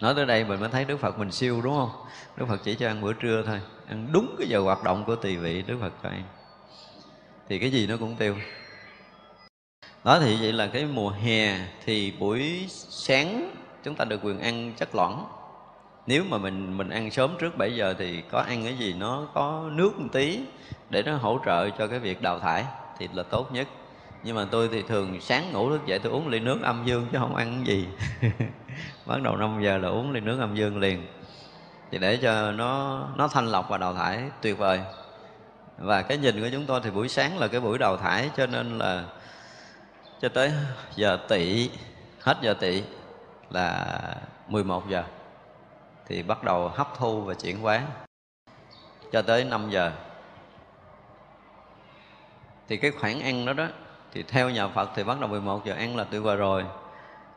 Nói 0.00 0.14
tới 0.14 0.26
đây 0.26 0.44
mình 0.44 0.60
mới 0.60 0.68
thấy 0.68 0.84
đức 0.84 0.96
phật 0.96 1.18
mình 1.18 1.32
siêu, 1.32 1.60
đúng 1.64 1.74
không? 1.74 1.90
Đức 2.36 2.46
phật 2.48 2.60
chỉ 2.64 2.74
cho 2.74 2.86
ăn 2.86 3.00
bữa 3.00 3.12
trưa 3.12 3.42
thôi, 3.46 3.60
ăn 3.88 4.08
đúng 4.12 4.34
cái 4.38 4.48
giờ 4.48 4.60
hoạt 4.60 4.84
động 4.84 5.04
của 5.04 5.16
tỳ 5.16 5.36
vị, 5.36 5.62
đức 5.66 5.76
phật 5.80 5.92
cho 6.02 6.08
ăn 6.08 6.22
thì 7.48 7.58
cái 7.58 7.70
gì 7.70 7.86
nó 7.86 7.96
cũng 7.96 8.16
tiêu. 8.16 8.36
Đó 10.04 10.18
thì 10.20 10.36
vậy 10.40 10.52
là 10.52 10.66
cái 10.66 10.84
mùa 10.84 11.10
hè 11.10 11.58
thì 11.84 12.12
buổi 12.18 12.66
sáng 12.68 13.50
chúng 13.84 13.94
ta 13.94 14.04
được 14.04 14.20
quyền 14.22 14.40
ăn 14.40 14.72
chất 14.76 14.94
lỏng. 14.94 15.26
Nếu 16.06 16.24
mà 16.28 16.38
mình 16.38 16.76
mình 16.76 16.90
ăn 16.90 17.10
sớm 17.10 17.36
trước 17.38 17.58
7 17.58 17.76
giờ 17.76 17.94
thì 17.98 18.22
có 18.30 18.38
ăn 18.38 18.64
cái 18.64 18.76
gì 18.78 18.92
nó 18.92 19.28
có 19.34 19.64
nước 19.72 19.98
một 19.98 20.08
tí 20.12 20.40
để 20.90 21.02
nó 21.02 21.16
hỗ 21.16 21.40
trợ 21.46 21.70
cho 21.70 21.86
cái 21.86 21.98
việc 21.98 22.22
đào 22.22 22.38
thải 22.38 22.64
thì 22.98 23.08
là 23.12 23.22
tốt 23.22 23.52
nhất 23.52 23.68
nhưng 24.26 24.36
mà 24.36 24.46
tôi 24.50 24.68
thì 24.72 24.82
thường 24.82 25.20
sáng 25.20 25.52
ngủ 25.52 25.70
thức 25.70 25.86
dậy 25.86 25.98
tôi 25.98 26.12
uống 26.12 26.28
ly 26.28 26.40
nước 26.40 26.58
âm 26.62 26.84
dương 26.84 27.06
chứ 27.12 27.18
không 27.18 27.36
ăn 27.36 27.66
gì. 27.66 27.88
Bắt 29.06 29.22
đầu 29.22 29.36
5 29.36 29.62
giờ 29.62 29.78
là 29.78 29.88
uống 29.88 30.12
ly 30.12 30.20
nước 30.20 30.40
âm 30.40 30.54
dương 30.54 30.78
liền. 30.78 31.06
Thì 31.90 31.98
để 31.98 32.16
cho 32.16 32.52
nó 32.52 33.00
nó 33.16 33.28
thanh 33.28 33.46
lọc 33.46 33.68
và 33.68 33.78
đào 33.78 33.94
thải, 33.94 34.22
tuyệt 34.42 34.58
vời. 34.58 34.80
Và 35.78 36.02
cái 36.02 36.18
nhìn 36.18 36.40
của 36.40 36.48
chúng 36.52 36.66
tôi 36.66 36.80
thì 36.84 36.90
buổi 36.90 37.08
sáng 37.08 37.38
là 37.38 37.48
cái 37.48 37.60
buổi 37.60 37.78
đào 37.78 37.96
thải, 37.96 38.30
cho 38.36 38.46
nên 38.46 38.78
là 38.78 39.04
cho 40.20 40.28
tới 40.28 40.52
giờ 40.96 41.18
tỵ 41.28 41.70
hết 42.20 42.36
giờ 42.42 42.54
tỵ 42.54 42.82
là 43.50 43.98
11 44.48 44.88
giờ. 44.88 45.04
Thì 46.06 46.22
bắt 46.22 46.44
đầu 46.44 46.68
hấp 46.68 46.98
thu 46.98 47.20
và 47.20 47.34
chuyển 47.34 47.60
hóa 47.60 47.82
cho 49.12 49.22
tới 49.22 49.44
5 49.44 49.70
giờ. 49.70 49.92
Thì 52.68 52.76
cái 52.76 52.90
khoảng 52.90 53.20
ăn 53.20 53.46
đó 53.46 53.52
đó 53.52 53.66
thì 54.12 54.22
theo 54.22 54.50
nhà 54.50 54.68
Phật 54.68 54.90
thì 54.94 55.04
bắt 55.04 55.20
đầu 55.20 55.28
11 55.28 55.64
giờ 55.64 55.74
ăn 55.74 55.96
là 55.96 56.04
tuyệt 56.04 56.22
vời 56.22 56.36
rồi. 56.36 56.64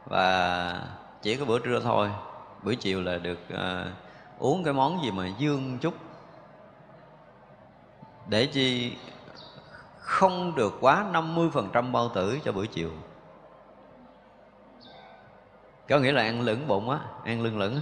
Và 0.06 0.82
chỉ 1.22 1.36
có 1.36 1.46
bữa 1.46 1.60
trưa 1.60 1.80
thôi. 1.80 2.10
Buổi 2.64 2.76
chiều 2.76 3.02
là 3.02 3.18
được 3.18 3.40
uh, 3.54 3.60
uống 4.40 4.64
cái 4.64 4.74
món 4.74 5.04
gì 5.04 5.12
mà 5.12 5.28
dương 5.38 5.78
chút. 5.82 5.94
Để 8.28 8.46
chi 8.46 8.94
không 10.00 10.56
được 10.56 10.78
quá 10.82 11.06
50% 11.14 11.92
bao 11.92 12.10
tử 12.10 12.40
cho 12.46 12.52
buổi 12.52 12.68
chiều. 12.68 12.90
Có 15.90 16.00
nghĩa 16.00 16.12
là 16.12 16.22
ăn 16.22 16.42
lửng 16.42 16.68
bụng 16.68 16.90
á 16.90 17.00
ăn 17.26 17.42
lưng 17.42 17.60
lửng. 17.60 17.82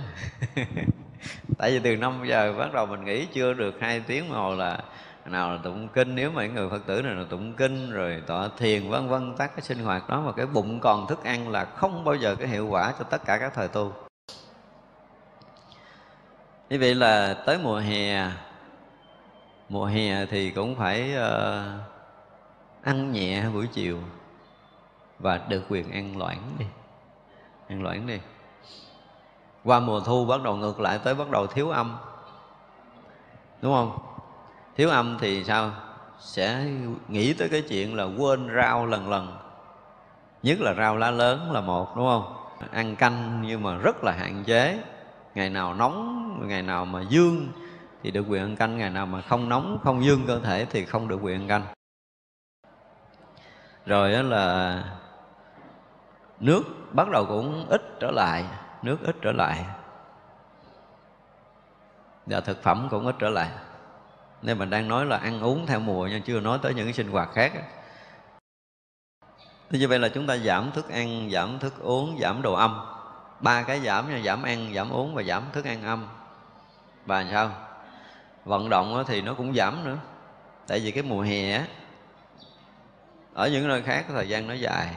Tại 1.57 1.71
vì 1.71 1.79
từ 1.79 1.95
5 1.95 2.23
giờ 2.27 2.53
bắt 2.57 2.73
đầu 2.73 2.85
mình 2.85 3.05
nghỉ 3.05 3.25
chưa 3.25 3.53
được 3.53 3.75
hai 3.81 3.99
tiếng 3.99 4.29
mà 4.29 4.49
là 4.49 4.83
nào 5.29 5.51
là 5.51 5.59
tụng 5.63 5.87
kinh 5.87 6.15
nếu 6.15 6.31
mà 6.31 6.47
người 6.47 6.69
phật 6.69 6.85
tử 6.85 7.01
này 7.01 7.15
là 7.15 7.23
tụng 7.29 7.53
kinh 7.53 7.91
rồi 7.91 8.23
tọa 8.27 8.49
thiền 8.57 8.89
vân 8.89 9.07
vân 9.07 9.35
tác 9.35 9.55
cái 9.55 9.61
sinh 9.61 9.83
hoạt 9.83 10.09
đó 10.09 10.21
mà 10.21 10.31
cái 10.31 10.45
bụng 10.45 10.79
còn 10.79 11.07
thức 11.07 11.23
ăn 11.23 11.49
là 11.49 11.65
không 11.65 12.03
bao 12.03 12.15
giờ 12.15 12.35
cái 12.35 12.47
hiệu 12.47 12.67
quả 12.67 12.93
cho 12.99 13.03
tất 13.03 13.25
cả 13.25 13.37
các 13.37 13.53
thời 13.55 13.67
tu. 13.67 13.93
Như 16.69 16.77
vậy 16.79 16.95
là 16.95 17.33
tới 17.45 17.59
mùa 17.63 17.77
hè 17.77 18.31
mùa 19.69 19.85
hè 19.85 20.25
thì 20.25 20.51
cũng 20.51 20.75
phải 20.75 21.13
uh, 21.15 21.81
ăn 22.83 23.11
nhẹ 23.11 23.49
buổi 23.53 23.67
chiều 23.67 23.99
và 25.19 25.37
được 25.49 25.63
quyền 25.69 25.91
ăn 25.91 26.17
loãng 26.17 26.51
đi 26.59 26.65
ăn 27.67 27.83
loãng 27.83 28.07
đi. 28.07 28.19
Qua 29.63 29.79
mùa 29.79 29.99
thu 29.99 30.25
bắt 30.25 30.41
đầu 30.43 30.55
ngược 30.55 30.79
lại 30.79 30.99
tới 31.03 31.15
bắt 31.15 31.29
đầu 31.29 31.47
thiếu 31.47 31.69
âm 31.69 31.97
đúng 33.61 33.73
không? 33.73 34.06
Thiếu 34.77 34.89
âm 34.89 35.17
thì 35.19 35.43
sao? 35.43 35.71
Sẽ 36.19 36.65
nghĩ 37.07 37.33
tới 37.33 37.49
cái 37.49 37.61
chuyện 37.61 37.95
là 37.95 38.03
quên 38.03 38.49
rau 38.55 38.85
lần 38.85 39.09
lần. 39.09 39.37
Nhất 40.43 40.57
là 40.61 40.73
rau 40.73 40.97
lá 40.97 41.11
lớn 41.11 41.51
là 41.51 41.61
một, 41.61 41.95
đúng 41.95 42.05
không? 42.05 42.33
Ăn 42.71 42.95
canh 42.95 43.41
nhưng 43.45 43.63
mà 43.63 43.77
rất 43.77 44.03
là 44.03 44.11
hạn 44.11 44.43
chế. 44.43 44.83
Ngày 45.35 45.49
nào 45.49 45.73
nóng, 45.73 46.47
ngày 46.47 46.61
nào 46.61 46.85
mà 46.85 47.01
dương 47.09 47.47
thì 48.03 48.11
được 48.11 48.25
quyền 48.29 48.41
ăn 48.41 48.55
canh. 48.55 48.77
Ngày 48.77 48.89
nào 48.89 49.05
mà 49.05 49.21
không 49.21 49.49
nóng, 49.49 49.79
không 49.83 50.05
dương 50.05 50.21
cơ 50.27 50.39
thể 50.39 50.65
thì 50.69 50.85
không 50.85 51.07
được 51.07 51.19
quyền 51.21 51.41
ăn 51.41 51.47
canh. 51.47 51.65
Rồi 53.85 54.11
đó 54.11 54.21
là 54.21 54.83
nước 56.39 56.63
bắt 56.91 57.09
đầu 57.09 57.25
cũng 57.25 57.65
ít 57.69 57.81
trở 57.99 58.11
lại, 58.11 58.45
nước 58.81 58.97
ít 59.03 59.15
trở 59.21 59.31
lại. 59.31 59.65
Và 62.25 62.41
thực 62.41 62.63
phẩm 62.63 62.87
cũng 62.91 63.05
ít 63.05 63.15
trở 63.19 63.29
lại 63.29 63.49
nên 64.41 64.57
mình 64.57 64.69
đang 64.69 64.87
nói 64.87 65.05
là 65.05 65.17
ăn 65.17 65.41
uống 65.41 65.65
theo 65.65 65.79
mùa 65.79 66.07
nhưng 66.07 66.21
chưa 66.21 66.39
nói 66.39 66.59
tới 66.61 66.73
những 66.73 66.85
cái 66.85 66.93
sinh 66.93 67.11
hoạt 67.11 67.29
khác 67.33 67.53
Thế 69.69 69.79
như 69.79 69.87
vậy 69.87 69.99
là 69.99 70.09
chúng 70.09 70.27
ta 70.27 70.37
giảm 70.37 70.71
thức 70.71 70.89
ăn, 70.89 71.29
giảm 71.33 71.59
thức 71.59 71.79
uống, 71.79 72.17
giảm 72.21 72.41
đồ 72.41 72.53
âm. 72.53 72.79
Ba 73.39 73.63
cái 73.63 73.79
giảm 73.79 74.09
nha, 74.09 74.21
giảm 74.25 74.43
ăn, 74.43 74.73
giảm 74.75 74.89
uống 74.89 75.15
và 75.15 75.23
giảm 75.23 75.43
thức 75.53 75.65
ăn 75.65 75.83
âm. 75.83 76.07
Và 77.05 77.25
sao? 77.31 77.51
Vận 78.45 78.69
động 78.69 79.03
thì 79.07 79.21
nó 79.21 79.33
cũng 79.33 79.53
giảm 79.55 79.85
nữa. 79.85 79.97
Tại 80.67 80.79
vì 80.79 80.91
cái 80.91 81.03
mùa 81.03 81.21
hè 81.21 81.63
Ở 83.33 83.49
những 83.49 83.67
nơi 83.67 83.81
khác 83.81 84.05
thời 84.07 84.29
gian 84.29 84.47
nó 84.47 84.53
dài. 84.53 84.95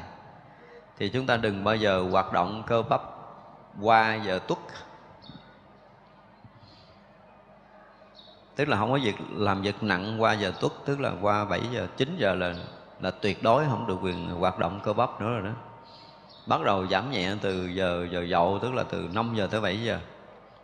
Thì 0.98 1.08
chúng 1.08 1.26
ta 1.26 1.36
đừng 1.36 1.64
bao 1.64 1.76
giờ 1.76 2.06
hoạt 2.10 2.32
động 2.32 2.62
cơ 2.66 2.82
bắp 2.82 3.00
qua 3.80 4.14
giờ 4.14 4.38
tuất. 4.48 4.58
Tức 8.60 8.68
là 8.68 8.76
không 8.76 8.90
có 8.92 8.98
việc 9.02 9.14
làm 9.30 9.62
việc 9.62 9.82
nặng 9.82 10.22
qua 10.22 10.32
giờ 10.32 10.52
tuất, 10.60 10.72
tức 10.84 11.00
là 11.00 11.12
qua 11.20 11.44
7 11.44 11.60
giờ 11.72 11.86
9 11.96 12.16
giờ 12.18 12.34
là 12.34 12.54
là 13.00 13.10
tuyệt 13.10 13.42
đối 13.42 13.64
không 13.64 13.86
được 13.86 13.96
quyền 14.02 14.30
hoạt 14.30 14.58
động 14.58 14.80
cơ 14.84 14.92
bắp 14.92 15.20
nữa 15.20 15.28
rồi 15.28 15.42
đó. 15.42 15.50
Bắt 16.46 16.62
đầu 16.64 16.86
giảm 16.86 17.10
nhẹ 17.10 17.34
từ 17.40 17.66
giờ 17.66 18.06
giờ 18.12 18.26
dậu, 18.30 18.58
tức 18.62 18.74
là 18.74 18.82
từ 18.82 19.08
5 19.12 19.34
giờ 19.36 19.48
tới 19.50 19.60
7 19.60 19.82
giờ. 19.82 19.98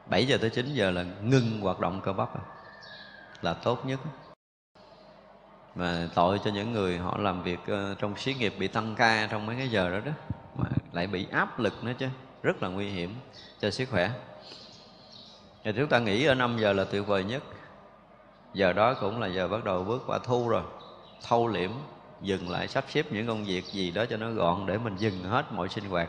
7 0.06 0.26
giờ 0.26 0.38
tới 0.40 0.50
9 0.50 0.74
giờ 0.74 0.90
là 0.90 1.04
ngưng 1.22 1.60
hoạt 1.60 1.80
động 1.80 2.00
cơ 2.04 2.12
bắp 2.12 2.28
là 3.42 3.54
tốt 3.54 3.86
nhất. 3.86 4.00
Mà 5.74 6.08
tội 6.14 6.40
cho 6.44 6.50
những 6.50 6.72
người 6.72 6.98
họ 6.98 7.16
làm 7.18 7.42
việc 7.42 7.60
ờ, 7.66 7.94
trong 7.98 8.16
xí 8.16 8.34
nghiệp 8.34 8.54
bị 8.58 8.68
tăng 8.68 8.94
ca 8.94 9.28
trong 9.30 9.46
mấy 9.46 9.56
cái 9.56 9.68
giờ 9.68 9.90
đó 9.90 9.98
đó, 10.06 10.12
mà 10.56 10.64
lại 10.92 11.06
bị 11.06 11.26
áp 11.32 11.58
lực 11.58 11.84
nữa 11.84 11.92
chứ. 11.98 12.06
Rất 12.42 12.62
là 12.62 12.68
nguy 12.68 12.88
hiểm 12.88 13.14
cho 13.60 13.70
sức 13.70 13.88
khỏe. 13.90 14.10
Thì 15.64 15.72
chúng 15.76 15.88
ta 15.88 15.98
nghĩ 15.98 16.24
ở 16.24 16.34
5 16.34 16.56
giờ 16.58 16.72
là 16.72 16.84
tuyệt 16.84 17.06
vời 17.06 17.24
nhất 17.24 17.42
giờ 18.56 18.72
đó 18.72 18.94
cũng 18.94 19.20
là 19.20 19.26
giờ 19.26 19.48
bắt 19.48 19.64
đầu 19.64 19.84
bước 19.84 20.02
qua 20.06 20.18
thu 20.18 20.48
rồi. 20.48 20.62
Thâu 21.28 21.48
liễm, 21.48 21.70
dừng 22.22 22.50
lại 22.50 22.68
sắp 22.68 22.84
xếp 22.88 23.06
những 23.10 23.26
công 23.26 23.44
việc 23.44 23.64
gì 23.72 23.90
đó 23.90 24.04
cho 24.10 24.16
nó 24.16 24.30
gọn 24.30 24.66
để 24.66 24.78
mình 24.78 24.96
dừng 24.96 25.22
hết 25.22 25.52
mọi 25.52 25.68
sinh 25.68 25.84
hoạt. 25.84 26.08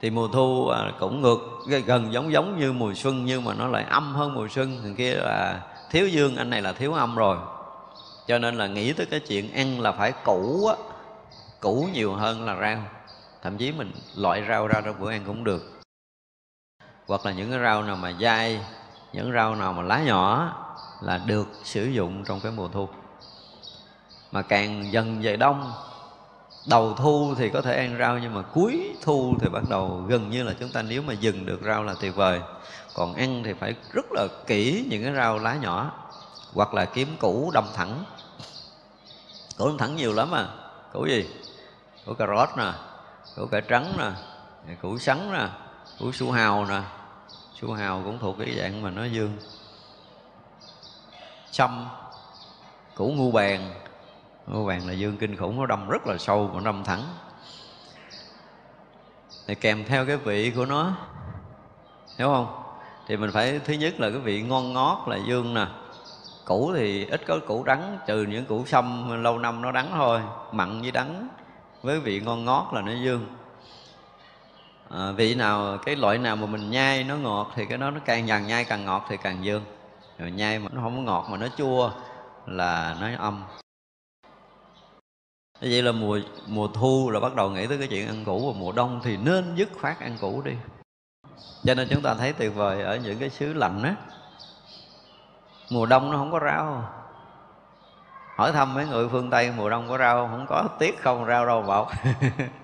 Thì 0.00 0.10
mùa 0.10 0.28
thu 0.28 0.68
à, 0.68 0.92
cũng 1.00 1.20
ngược 1.20 1.38
gần 1.86 2.12
giống 2.12 2.32
giống 2.32 2.58
như 2.58 2.72
mùa 2.72 2.94
xuân 2.94 3.24
nhưng 3.24 3.44
mà 3.44 3.54
nó 3.54 3.68
lại 3.68 3.84
âm 3.84 4.14
hơn 4.14 4.34
mùa 4.34 4.48
xuân. 4.48 4.78
Thằng 4.82 4.94
kia 4.94 5.14
là, 5.14 5.62
thiếu 5.90 6.08
dương, 6.08 6.36
anh 6.36 6.50
này 6.50 6.62
là 6.62 6.72
thiếu 6.72 6.92
âm 6.92 7.16
rồi. 7.16 7.36
Cho 8.26 8.38
nên 8.38 8.58
là 8.58 8.66
nghĩ 8.66 8.92
tới 8.92 9.06
cái 9.06 9.20
chuyện 9.20 9.52
ăn 9.52 9.80
là 9.80 9.92
phải 9.92 10.12
củ 10.24 10.66
á 10.66 10.74
củ 11.60 11.88
nhiều 11.92 12.14
hơn 12.14 12.44
là 12.44 12.56
rau. 12.60 12.84
Thậm 13.42 13.56
chí 13.56 13.72
mình 13.72 13.92
loại 14.16 14.44
rau 14.48 14.66
ra 14.66 14.80
trong 14.80 15.00
bữa 15.00 15.10
ăn 15.10 15.22
cũng 15.26 15.44
được. 15.44 15.80
Hoặc 17.06 17.26
là 17.26 17.32
những 17.32 17.50
cái 17.50 17.60
rau 17.60 17.82
nào 17.82 17.96
mà 17.96 18.12
dai 18.20 18.60
những 19.12 19.32
rau 19.32 19.54
nào 19.54 19.72
mà 19.72 19.82
lá 19.82 19.98
nhỏ 19.98 20.52
là 21.00 21.18
được 21.18 21.48
sử 21.64 21.84
dụng 21.84 22.24
trong 22.24 22.40
cái 22.40 22.52
mùa 22.52 22.68
thu. 22.68 22.88
Mà 24.32 24.42
càng 24.42 24.92
dần 24.92 25.20
về 25.22 25.36
đông, 25.36 25.72
đầu 26.66 26.94
thu 26.94 27.34
thì 27.38 27.48
có 27.48 27.62
thể 27.62 27.76
ăn 27.76 27.96
rau, 27.98 28.18
nhưng 28.18 28.34
mà 28.34 28.42
cuối 28.42 28.96
thu 29.02 29.34
thì 29.40 29.48
bắt 29.48 29.62
đầu 29.68 30.04
gần 30.08 30.30
như 30.30 30.42
là 30.42 30.52
chúng 30.60 30.68
ta 30.68 30.82
nếu 30.82 31.02
mà 31.02 31.12
dừng 31.12 31.46
được 31.46 31.60
rau 31.66 31.82
là 31.82 31.94
tuyệt 32.00 32.16
vời. 32.16 32.40
Còn 32.94 33.14
ăn 33.14 33.42
thì 33.44 33.52
phải 33.52 33.74
rất 33.92 34.06
là 34.10 34.26
kỹ 34.46 34.86
những 34.90 35.04
cái 35.04 35.14
rau 35.14 35.38
lá 35.38 35.54
nhỏ, 35.54 35.90
hoặc 36.54 36.74
là 36.74 36.84
kiếm 36.84 37.16
củ 37.20 37.50
đâm 37.54 37.64
thẳng. 37.74 38.04
Củ 39.58 39.68
đâm 39.68 39.78
thẳng 39.78 39.96
nhiều 39.96 40.12
lắm 40.12 40.32
à. 40.34 40.46
Củ 40.92 41.06
gì? 41.06 41.28
Củ 42.06 42.14
cà 42.14 42.26
rốt 42.26 42.48
nè, 42.56 42.72
củ 43.36 43.46
cải 43.46 43.60
trắng 43.60 43.92
nè, 43.98 44.10
củ 44.82 44.98
sắn 44.98 45.32
nè, 45.32 45.48
củ 45.98 46.12
su 46.12 46.30
hào 46.30 46.64
nè 46.64 46.80
chú 47.62 47.72
hào 47.72 48.02
cũng 48.04 48.18
thuộc 48.18 48.36
cái 48.38 48.54
dạng 48.58 48.82
mà 48.82 48.90
nó 48.90 49.04
dương. 49.04 49.36
Sâm, 51.52 51.88
củ 52.94 53.08
ngu 53.08 53.32
bèn 53.32 53.60
ngu 54.46 54.66
bèn 54.66 54.80
là 54.80 54.92
dương 54.92 55.16
kinh 55.16 55.36
khủng, 55.36 55.60
nó 55.60 55.66
đâm 55.66 55.88
rất 55.88 56.06
là 56.06 56.18
sâu 56.18 56.50
mà 56.54 56.60
đâm 56.64 56.84
thẳng. 56.84 57.02
Thì 59.46 59.54
kèm 59.54 59.84
theo 59.84 60.06
cái 60.06 60.16
vị 60.16 60.50
của 60.56 60.66
nó, 60.66 60.92
hiểu 62.18 62.28
không? 62.28 62.62
Thì 63.06 63.16
mình 63.16 63.30
phải, 63.30 63.58
thứ 63.58 63.74
nhất 63.74 64.00
là 64.00 64.10
cái 64.10 64.18
vị 64.18 64.42
ngon 64.42 64.72
ngót 64.72 64.98
là 65.08 65.18
dương 65.26 65.54
nè. 65.54 65.66
Củ 66.44 66.72
thì 66.76 67.06
ít 67.06 67.20
có 67.26 67.38
củ 67.46 67.64
đắng, 67.64 67.98
trừ 68.06 68.22
những 68.22 68.46
củ 68.46 68.66
sâm, 68.66 69.22
lâu 69.22 69.38
năm 69.38 69.62
nó 69.62 69.72
đắng 69.72 69.90
thôi. 69.94 70.20
Mặn 70.52 70.80
với 70.80 70.90
đắng, 70.90 71.28
với 71.82 72.00
vị 72.00 72.20
ngon 72.20 72.44
ngót 72.44 72.66
là 72.72 72.80
nó 72.80 72.92
dương 72.92 73.26
à, 74.92 75.12
vị 75.12 75.34
nào 75.34 75.78
cái 75.78 75.96
loại 75.96 76.18
nào 76.18 76.36
mà 76.36 76.46
mình 76.46 76.70
nhai 76.70 77.04
nó 77.04 77.16
ngọt 77.16 77.52
thì 77.54 77.66
cái 77.66 77.78
đó 77.78 77.90
nó 77.90 78.00
càng 78.04 78.26
nhằn 78.26 78.46
nhai 78.46 78.64
càng 78.64 78.84
ngọt 78.84 79.06
thì 79.08 79.16
càng 79.22 79.44
dương. 79.44 79.64
Rồi 80.18 80.30
nhai 80.30 80.58
mà 80.58 80.68
nó 80.72 80.82
không 80.82 80.96
có 80.96 81.02
ngọt 81.02 81.26
mà 81.30 81.36
nó 81.36 81.48
chua 81.56 81.90
là 82.46 82.96
nó 83.00 83.08
âm. 83.18 83.44
Như 85.60 85.68
vậy 85.70 85.82
là 85.82 85.92
mùa 85.92 86.20
mùa 86.46 86.68
thu 86.68 87.10
là 87.10 87.20
bắt 87.20 87.34
đầu 87.34 87.50
nghĩ 87.50 87.66
tới 87.66 87.78
cái 87.78 87.88
chuyện 87.88 88.06
ăn 88.06 88.24
củ 88.24 88.52
và 88.52 88.58
mùa 88.60 88.72
đông 88.72 89.00
thì 89.04 89.16
nên 89.16 89.54
dứt 89.54 89.68
khoát 89.80 90.00
ăn 90.00 90.16
củ 90.20 90.42
đi. 90.42 90.52
Cho 91.64 91.74
nên 91.74 91.88
chúng 91.90 92.02
ta 92.02 92.14
thấy 92.14 92.32
tuyệt 92.32 92.54
vời 92.54 92.82
ở 92.82 92.96
những 92.96 93.18
cái 93.18 93.30
xứ 93.30 93.52
lạnh 93.52 93.82
á. 93.82 93.94
Mùa 95.70 95.86
đông 95.86 96.10
nó 96.10 96.18
không 96.18 96.32
có 96.32 96.40
rau. 96.40 96.84
Hỏi 98.36 98.52
thăm 98.52 98.74
mấy 98.74 98.86
người 98.86 99.08
phương 99.08 99.30
tây 99.30 99.52
mùa 99.56 99.70
đông 99.70 99.88
có 99.88 99.98
rau 99.98 100.28
không? 100.28 100.46
Có 100.48 100.68
tiếc 100.78 101.02
không? 101.02 101.26
Rau 101.26 101.46
đâu 101.46 101.62
bọc 101.62 101.92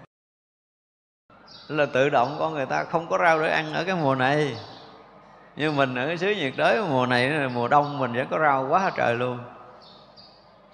là 1.69 1.87
tự 1.87 2.09
động 2.09 2.37
con 2.39 2.55
người 2.55 2.67
ta 2.67 2.85
không 2.85 3.09
có 3.09 3.19
rau 3.19 3.43
để 3.43 3.51
ăn 3.51 3.73
ở 3.73 3.85
cái 3.85 3.95
mùa 3.95 4.15
này. 4.15 4.57
Nhưng 5.57 5.77
mình 5.77 5.95
ở 5.95 6.17
xứ 6.17 6.31
nhiệt 6.31 6.53
đới, 6.57 6.83
mùa 6.83 7.07
này, 7.07 7.49
mùa 7.49 7.69
đông 7.69 7.99
mình 7.99 8.13
vẫn 8.13 8.27
có 8.31 8.39
rau 8.39 8.67
quá 8.69 8.91
trời 8.97 9.15
luôn. 9.15 9.39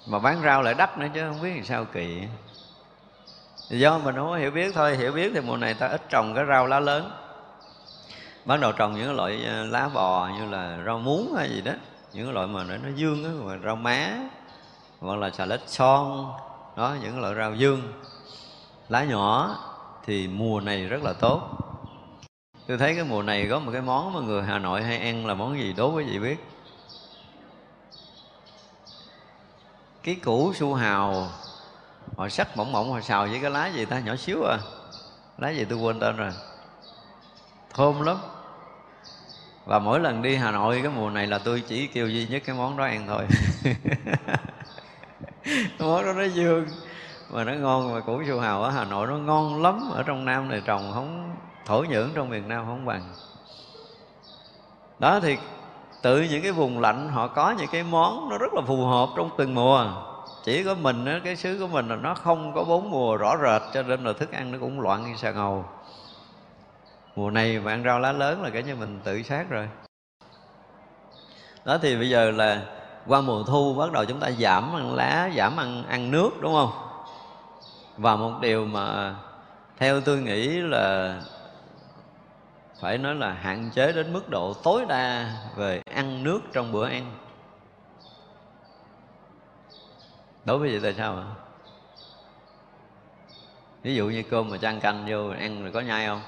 Mà 0.06 0.18
bán 0.18 0.42
rau 0.44 0.62
lại 0.62 0.74
đắt 0.74 0.98
nữa 0.98 1.06
chứ, 1.14 1.28
không 1.28 1.42
biết 1.42 1.54
làm 1.54 1.64
sao 1.64 1.84
kỳ. 1.84 2.22
Do 3.70 3.98
mình 3.98 4.14
không 4.14 4.28
có 4.28 4.36
hiểu 4.36 4.50
biết 4.50 4.74
thôi, 4.74 4.96
hiểu 4.96 5.12
biết 5.12 5.30
thì 5.34 5.40
mùa 5.40 5.56
này 5.56 5.74
ta 5.74 5.88
ít 5.88 6.02
trồng 6.08 6.34
cái 6.34 6.44
rau 6.48 6.66
lá 6.66 6.80
lớn. 6.80 7.10
Bắt 8.44 8.60
đầu 8.60 8.72
trồng 8.72 8.94
những 8.94 9.16
loại 9.16 9.44
ờ, 9.46 9.64
lá 9.64 9.88
bò 9.94 10.28
như 10.38 10.50
là 10.50 10.78
rau 10.86 10.98
muống 10.98 11.34
hay 11.36 11.48
gì 11.50 11.60
đó, 11.60 11.72
những 12.12 12.32
loại 12.32 12.46
mà 12.46 12.64
nó 12.64 12.88
dương 12.94 13.24
á 13.24 13.30
mà 13.44 13.58
rau 13.64 13.76
má, 13.76 14.08
hoặc 15.00 15.18
là 15.18 15.30
xà 15.30 15.44
lách 15.44 15.60
son, 15.66 16.32
đó, 16.76 16.96
những 17.02 17.20
loại 17.20 17.34
rau 17.34 17.54
dương, 17.54 17.92
lá 18.88 19.04
nhỏ 19.04 19.56
thì 20.06 20.28
mùa 20.28 20.60
này 20.60 20.84
rất 20.84 21.02
là 21.02 21.12
tốt. 21.12 21.50
Tôi 22.66 22.78
thấy 22.78 22.94
cái 22.94 23.04
mùa 23.04 23.22
này 23.22 23.46
có 23.50 23.58
một 23.58 23.72
cái 23.72 23.82
món 23.82 24.12
mà 24.12 24.20
người 24.20 24.42
hà 24.42 24.58
nội 24.58 24.82
hay 24.82 24.98
ăn 24.98 25.26
là 25.26 25.34
món 25.34 25.58
gì 25.58 25.72
đố 25.72 25.92
quý 25.92 26.04
vị 26.04 26.18
biết. 26.18 26.36
Cái 30.02 30.14
củ 30.14 30.52
su 30.54 30.74
hào 30.74 31.28
họ 32.16 32.28
sắc 32.28 32.56
mỏng 32.56 32.72
mỏng 32.72 32.92
họ 32.92 33.00
xào 33.00 33.26
với 33.26 33.38
cái 33.40 33.50
lá 33.50 33.66
gì 33.66 33.84
ta? 33.84 34.00
Nhỏ 34.00 34.16
xíu 34.16 34.42
à. 34.44 34.58
Lá 35.38 35.50
gì 35.50 35.64
tôi 35.64 35.78
quên 35.78 36.00
tên 36.00 36.16
rồi. 36.16 36.30
Thơm 37.74 38.00
lắm. 38.00 38.16
Và 39.64 39.78
mỗi 39.78 40.00
lần 40.00 40.22
đi 40.22 40.36
hà 40.36 40.50
nội, 40.50 40.80
cái 40.82 40.92
mùa 40.96 41.10
này 41.10 41.26
là 41.26 41.38
tôi 41.38 41.62
chỉ 41.68 41.86
kêu 41.86 42.08
duy 42.08 42.26
nhất 42.26 42.42
cái 42.46 42.56
món 42.56 42.76
đó 42.76 42.84
ăn 42.84 43.06
thôi. 43.06 43.26
Món 45.78 46.04
đó 46.04 46.12
nó 46.12 46.24
dương 46.24 46.66
mà 47.30 47.44
nó 47.44 47.52
ngon 47.52 47.94
mà 47.94 48.00
củ 48.00 48.22
su 48.28 48.40
hào 48.40 48.62
ở 48.62 48.70
hà 48.70 48.84
nội 48.84 49.06
nó 49.06 49.16
ngon 49.16 49.62
lắm. 49.62 49.90
Ở 49.94 50.02
trong 50.02 50.24
nam 50.24 50.48
này 50.48 50.62
trồng 50.64 50.90
không 50.94 51.36
thổ 51.66 51.82
nhưỡng 51.82 52.10
trong 52.14 52.28
miền 52.28 52.48
nam 52.48 52.64
không 52.66 52.84
bằng. 52.84 53.14
Đó 54.98 55.20
thì 55.20 55.36
tự 56.02 56.20
những 56.20 56.42
cái 56.42 56.52
vùng 56.52 56.80
lạnh 56.80 57.08
họ 57.08 57.28
có 57.28 57.54
những 57.58 57.68
cái 57.72 57.82
món 57.82 58.28
nó 58.28 58.38
rất 58.38 58.54
là 58.54 58.60
phù 58.66 58.86
hợp 58.86 59.08
trong 59.16 59.30
từng 59.38 59.54
mùa. 59.54 59.86
Chỉ 60.44 60.64
có 60.64 60.74
mình 60.74 61.04
á, 61.04 61.20
cái 61.24 61.36
xứ 61.36 61.58
của 61.60 61.66
mình 61.66 61.88
là 61.88 61.96
nó 61.96 62.14
không 62.14 62.54
có 62.54 62.64
bốn 62.64 62.90
mùa 62.90 63.16
rõ 63.16 63.36
rệt 63.42 63.62
cho 63.74 63.82
nên 63.82 64.04
là 64.04 64.12
thức 64.12 64.32
ăn 64.32 64.52
nó 64.52 64.58
cũng 64.60 64.80
loạn 64.80 65.02
như 65.02 65.16
xà 65.16 65.30
ngầu. 65.30 65.64
Mùa 67.16 67.30
này 67.30 67.60
mà 67.60 67.72
ăn 67.72 67.84
rau 67.84 68.00
lá 68.00 68.12
lớn 68.12 68.42
là 68.42 68.50
cái 68.50 68.62
như 68.62 68.76
mình 68.76 69.00
tự 69.04 69.22
sát 69.22 69.50
rồi. 69.50 69.68
Đó 71.64 71.78
thì 71.82 71.96
bây 71.96 72.10
giờ 72.10 72.30
là 72.30 72.62
qua 73.06 73.20
mùa 73.20 73.42
thu 73.42 73.74
bắt 73.74 73.92
đầu 73.92 74.04
chúng 74.04 74.20
ta 74.20 74.30
giảm 74.30 74.76
ăn 74.76 74.94
lá 74.94 75.30
giảm 75.36 75.56
ăn 75.56 75.84
ăn 75.88 76.10
nước 76.10 76.30
đúng 76.40 76.54
không? 76.54 76.83
Và 77.96 78.16
một 78.16 78.32
điều 78.40 78.64
mà 78.64 79.14
theo 79.78 80.00
tôi 80.00 80.20
nghĩ 80.20 80.48
là 80.48 81.20
phải 82.80 82.98
nói 82.98 83.14
là 83.14 83.32
hạn 83.32 83.70
chế 83.74 83.92
đến 83.92 84.12
mức 84.12 84.30
độ 84.30 84.54
tối 84.54 84.84
đa 84.88 85.32
về 85.56 85.82
ăn 85.94 86.24
nước 86.24 86.40
trong 86.52 86.72
bữa 86.72 86.88
ăn. 86.88 87.12
Đối 90.44 90.58
với 90.58 90.70
vậy 90.70 90.80
tại 90.82 90.94
sao 90.98 91.16
ạ? 91.16 91.24
Ví 93.82 93.94
dụ 93.94 94.08
như 94.08 94.22
cơm 94.22 94.50
mà 94.50 94.58
chan 94.58 94.80
canh 94.80 95.06
vô 95.08 95.28
ăn 95.28 95.62
rồi 95.62 95.72
có 95.72 95.80
nhai 95.80 96.06
không? 96.06 96.20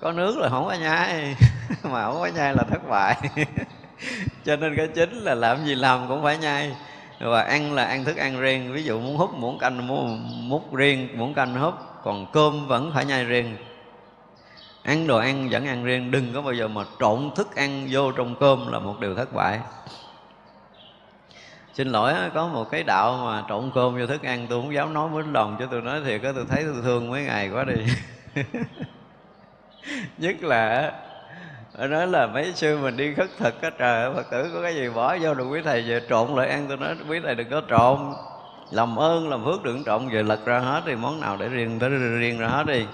Có 0.00 0.12
nước 0.12 0.38
là 0.38 0.48
không 0.48 0.64
có 0.64 0.72
nhai, 0.72 1.36
mà 1.82 2.04
không 2.04 2.20
có 2.20 2.26
nhai 2.34 2.54
là 2.54 2.62
thất 2.70 2.88
bại. 2.88 3.16
Cho 4.44 4.56
nên 4.56 4.76
cái 4.76 4.88
chính 4.88 5.12
là 5.12 5.34
làm 5.34 5.64
gì 5.64 5.74
làm 5.74 6.08
cũng 6.08 6.22
phải 6.22 6.38
nhai 6.38 6.76
và 7.18 7.42
ăn 7.42 7.72
là 7.72 7.84
ăn 7.84 8.04
thức 8.04 8.16
ăn 8.16 8.40
riêng. 8.40 8.72
Ví 8.72 8.82
dụ 8.82 9.00
muốn 9.00 9.16
hút 9.16 9.34
muốn 9.34 9.58
canh, 9.58 9.86
muốn 9.86 10.28
múc 10.48 10.74
riêng 10.74 11.08
muốn 11.18 11.34
canh 11.34 11.54
hút. 11.54 11.74
Còn 12.04 12.26
cơm 12.32 12.66
vẫn 12.66 12.90
phải 12.94 13.04
nhai 13.04 13.24
riêng. 13.24 13.56
Ăn 14.82 15.06
đồ 15.06 15.18
ăn 15.18 15.48
vẫn 15.50 15.66
ăn 15.66 15.84
riêng. 15.84 16.10
Đừng 16.10 16.32
có 16.34 16.42
bao 16.42 16.54
giờ 16.54 16.68
mà 16.68 16.84
trộn 17.00 17.30
thức 17.36 17.56
ăn 17.56 17.86
vô 17.90 18.12
trong 18.12 18.34
cơm 18.40 18.72
là 18.72 18.78
một 18.78 19.00
điều 19.00 19.14
thất 19.14 19.32
bại. 19.32 19.60
Xin 21.74 21.88
lỗi, 21.88 22.14
có 22.34 22.48
một 22.48 22.70
cái 22.70 22.82
đạo 22.82 23.20
mà 23.24 23.44
trộn 23.48 23.70
cơm 23.74 23.98
vô 23.98 24.06
thức 24.06 24.22
ăn, 24.22 24.46
tôi 24.50 24.62
không 24.62 24.74
dám 24.74 24.94
nói 24.94 25.08
với 25.08 25.24
lòng 25.32 25.56
cho 25.58 25.66
tôi 25.66 25.82
nói 25.82 26.00
thiệt 26.04 26.20
có 26.22 26.32
tôi 26.32 26.44
thấy 26.48 26.64
tôi 26.64 26.82
thương 26.82 27.10
mấy 27.10 27.22
ngày 27.22 27.50
quá 27.50 27.64
đi. 27.64 27.74
Nhất 30.18 30.42
là 30.42 30.92
nói 31.86 32.06
là 32.06 32.26
mấy 32.26 32.52
xưa 32.52 32.78
mình 32.78 32.96
đi 32.96 33.14
khất 33.14 33.28
thực 33.38 33.62
á, 33.62 33.70
trời 33.78 34.14
phật 34.14 34.30
tử 34.30 34.50
có 34.54 34.62
cái 34.62 34.74
gì 34.74 34.88
bỏ 34.88 35.16
vô 35.20 35.34
được 35.34 35.44
quý 35.44 35.60
thầy 35.64 35.82
về 35.82 36.00
trộn 36.08 36.34
lại 36.36 36.48
ăn 36.48 36.64
tôi 36.68 36.76
nói 36.76 36.96
quý 37.08 37.20
thầy 37.24 37.34
đừng 37.34 37.50
có 37.50 37.62
trộn. 37.70 37.98
Làm 38.70 38.96
ơn, 38.96 39.28
làm 39.28 39.44
phước 39.44 39.62
đừng 39.62 39.84
trộn 39.84 40.08
về 40.08 40.22
lật 40.22 40.44
ra 40.44 40.58
hết 40.58 40.82
thì 40.86 40.94
món 40.94 41.20
nào 41.20 41.36
để 41.36 41.48
riêng 41.48 41.78
để 41.78 41.88
riêng 41.88 42.38
ra 42.38 42.48
hết 42.48 42.66
đi. 42.66 42.86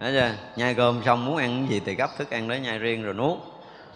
Đấy 0.00 0.12
chưa? 0.12 0.30
Nhai 0.56 0.74
cơm 0.74 1.02
xong 1.04 1.24
muốn 1.24 1.36
ăn 1.36 1.66
cái 1.66 1.74
gì 1.74 1.82
thì 1.86 1.94
gấp 1.94 2.10
thức 2.18 2.30
ăn 2.30 2.48
đó 2.48 2.54
nhai 2.54 2.78
riêng 2.78 3.02
rồi 3.02 3.14
nuốt. 3.14 3.38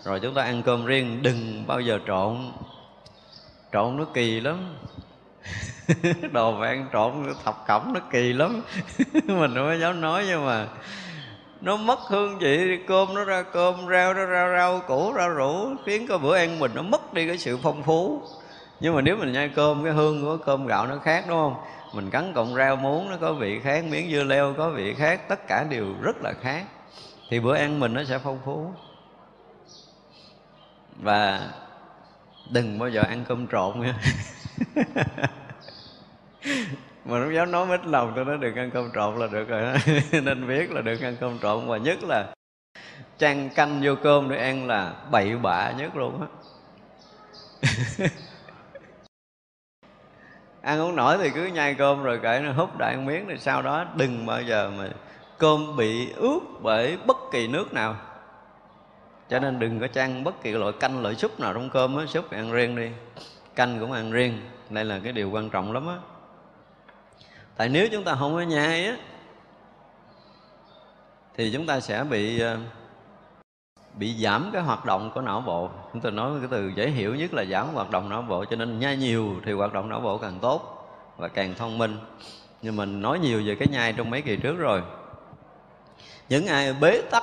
Rồi 0.05 0.21
chúng 0.21 0.35
ta 0.35 0.43
ăn 0.43 0.63
cơm 0.63 0.87
riêng, 0.87 1.23
Đừng 1.23 1.65
bao 1.67 1.81
giờ 1.81 1.99
trộn. 2.07 2.53
Trộn 3.73 3.97
nó 3.97 4.05
kỳ 4.15 4.41
lắm. 4.41 4.75
Đồ 6.33 6.53
mà 6.53 6.67
ăn 6.67 6.87
trộn, 6.93 7.13
thập 7.45 7.65
cẩm 7.67 7.93
nó 7.95 8.01
kỳ 8.11 8.33
lắm. 8.33 8.63
Mình 9.13 9.55
không 9.55 9.67
có 9.67 9.75
dám 9.75 10.01
nói 10.01 10.25
nhưng 10.29 10.47
mà 10.47 10.67
nó 11.63 11.77
mất 11.77 11.99
hương 11.99 12.39
vị, 12.39 12.79
cơm 12.87 13.15
nó 13.15 13.25
ra 13.25 13.43
cơm, 13.43 13.75
rau 13.91 14.15
nó 14.15 14.25
ra 14.25 14.57
rau, 14.57 14.81
củ 14.81 15.13
ra 15.13 15.29
rủ 15.29 15.75
khiến 15.87 16.07
cái 16.07 16.19
bữa 16.19 16.37
ăn 16.37 16.59
mình 16.59 16.71
nó 16.75 16.83
mất 16.83 17.15
đi 17.15 17.27
cái 17.27 17.39
sự 17.39 17.59
phong 17.63 17.83
phú. 17.83 18.23
Nhưng 18.81 18.95
mà 18.95 19.01
nếu 19.01 19.17
mình 19.17 19.33
nhai 19.33 19.49
cơm, 19.49 19.85
cái 19.85 19.93
hương 19.93 20.23
của 20.23 20.37
cơm 20.37 20.67
gạo 20.67 20.87
nó 20.87 20.99
khác, 20.99 21.25
đúng 21.29 21.39
không? 21.39 21.55
Mình 21.93 22.11
cắn 22.11 22.33
cọng 22.35 22.55
rau 22.55 22.77
muống 22.77 23.11
nó 23.11 23.17
có 23.21 23.33
vị 23.33 23.61
khác, 23.61 23.85
miếng 23.85 24.11
dưa 24.11 24.23
leo 24.23 24.55
có 24.59 24.71
vị 24.71 24.95
khác, 24.95 25.29
tất 25.29 25.47
cả 25.49 25.65
đều 25.71 25.87
rất 26.03 26.17
là 26.23 26.33
khác. 26.41 26.65
Thì 27.31 27.41
bữa 27.41 27.57
ăn 27.57 27.81
mình 27.81 27.95
nó 27.95 28.05
sẽ 28.05 28.19
phong 28.19 28.39
phú. 28.45 28.73
Và 30.97 31.49
đừng 32.51 32.79
bao 32.79 32.89
giờ 32.89 33.03
ăn 33.03 33.25
cơm 33.29 33.47
trộn 33.47 33.81
nha. 33.81 33.95
mà 37.05 37.19
nó 37.19 37.31
dám 37.31 37.51
nói 37.51 37.67
mít 37.67 37.87
lòng 37.87 38.13
tôi 38.17 38.25
nói 38.25 38.39
được 38.39 38.57
ăn 38.57 38.71
cơm 38.71 38.91
trộn 38.95 39.19
là 39.19 39.27
được 39.27 39.49
rồi 39.49 39.75
nên 40.23 40.49
biết 40.49 40.73
là 40.73 40.81
được 40.81 41.01
ăn 41.01 41.17
cơm 41.21 41.39
trộn. 41.39 41.69
Và 41.69 41.77
nhất 41.77 42.05
là 42.05 42.27
chan 43.19 43.49
canh 43.49 43.81
vô 43.83 43.95
cơm 44.03 44.29
để 44.29 44.37
ăn 44.37 44.67
là 44.67 44.93
bậy 45.11 45.37
bạ 45.37 45.73
nhất 45.79 45.97
luôn 45.97 46.21
á. 46.21 46.27
Ăn 50.63 50.81
uống 50.81 50.97
nổi 50.97 51.19
thì 51.19 51.31
cứ 51.31 51.47
nhai 51.47 51.75
cơm 51.75 52.03
rồi 52.03 52.19
kệ 52.23 52.41
nó 52.45 52.53
húp 52.53 52.79
đại 52.79 52.97
miếng 52.97 53.25
thì 53.29 53.39
sau 53.39 53.63
đó 53.63 53.85
đừng 53.97 54.27
bao 54.27 54.43
giờ 54.43 54.71
mà 54.79 54.89
cơm 55.39 55.77
bị 55.77 56.13
ướt 56.13 56.41
bởi 56.61 56.97
bất 57.07 57.17
kỳ 57.33 57.49
nước 57.49 57.73
nào. 57.73 57.97
Cho 59.29 59.39
nên 59.39 59.59
đừng 59.59 59.81
có 59.81 59.87
chan 59.87 60.25
bất 60.25 60.43
kỳ 60.43 60.51
loại 60.51 60.73
canh, 60.81 61.03
loại 61.03 61.15
súp 61.15 61.41
nào 61.41 61.55
trong 61.55 61.71
cơm 61.71 61.97
á. 61.97 62.07
Súp 62.07 62.31
ăn 62.31 62.53
riêng 62.53 62.77
đi, 62.77 62.91
canh 63.55 63.81
cũng 63.81 63.93
ăn 63.93 64.13
riêng. 64.13 64.41
Đây 64.71 64.85
là 64.85 65.01
cái 65.05 65.13
điều 65.13 65.31
quan 65.31 65.51
trọng 65.51 65.73
lắm 65.73 65.89
á 65.89 65.97
tại 67.57 67.69
nếu 67.69 67.89
chúng 67.93 68.05
ta 68.05 68.15
không 68.15 68.35
có 68.35 68.41
nhai 68.41 68.87
á, 68.87 68.97
thì 71.37 71.53
chúng 71.53 71.67
ta 71.67 71.81
sẽ 71.81 72.05
bị 72.05 72.41
ờ, 72.41 72.59
bị 73.95 74.15
giảm 74.15 74.51
cái 74.53 74.63
hoạt 74.63 74.85
động 74.85 75.11
của 75.15 75.21
não 75.21 75.41
bộ. 75.41 75.71
Chúng 75.93 76.03
tôi 76.03 76.13
nói 76.13 76.33
cái 76.39 76.49
từ 76.51 76.73
dễ 76.77 76.91
hiểu 76.91 77.15
nhất 77.15 77.35
là 77.35 77.45
giảm 77.45 77.75
hoạt 77.75 77.91
động 77.91 78.09
não 78.09 78.23
bộ, 78.23 78.45
cho 78.45 78.57
nên 78.57 78.79
nhai 78.79 78.97
nhiều 78.97 79.35
thì 79.45 79.53
hoạt 79.53 79.73
động 79.73 79.89
não 79.89 80.01
bộ 80.01 80.19
càng 80.19 80.39
tốt 80.43 80.89
và 81.17 81.29
càng 81.29 81.55
thông 81.55 81.79
minh. 81.79 81.99
Nhưng 82.63 82.77
mình 82.77 83.03
nói 83.03 83.19
nhiều 83.19 83.43
về 83.47 83.55
cái 83.55 83.69
nhai 83.69 83.93
trong 83.93 84.11
mấy 84.11 84.23
kỳ 84.23 84.37
trước 84.37 84.57
rồi. 84.57 84.83
Những 86.29 86.47
ai 86.47 86.73
bế 86.73 87.03
tắc 87.11 87.23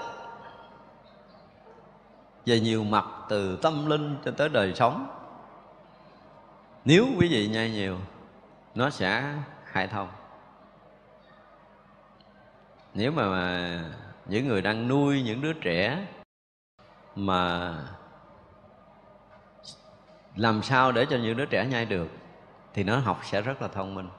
về 2.46 2.60
nhiều 2.60 2.84
mặt, 2.84 3.06
từ 3.30 3.60
tâm 3.62 3.90
linh 3.90 4.16
cho 4.26 4.32
tới 4.32 4.50
đời 4.50 4.74
sống, 4.76 5.08
nếu 6.86 7.06
quý 7.20 7.28
vị 7.28 7.48
nhai 7.48 7.70
nhiều, 7.72 7.98
nó 8.76 8.90
sẽ 8.90 9.34
khai 9.66 9.88
thông 9.88 10.08
nếu 12.94 13.12
mà, 13.12 13.30
mà 13.30 13.84
những 14.26 14.48
người 14.48 14.62
đang 14.62 14.88
nuôi 14.88 15.22
những 15.22 15.42
đứa 15.42 15.54
trẻ 15.54 16.06
mà 17.16 17.74
làm 20.36 20.64
sao 20.64 20.92
để 20.92 21.06
cho 21.10 21.18
những 21.18 21.38
đứa 21.38 21.46
trẻ 21.46 21.66
nhai 21.66 21.86
được 21.86 22.08
thì 22.74 22.84
nó 22.84 22.98
học 22.98 23.22
sẽ 23.24 23.42
rất 23.42 23.62
là 23.62 23.68
thông 23.68 23.96
minh. 23.96 24.10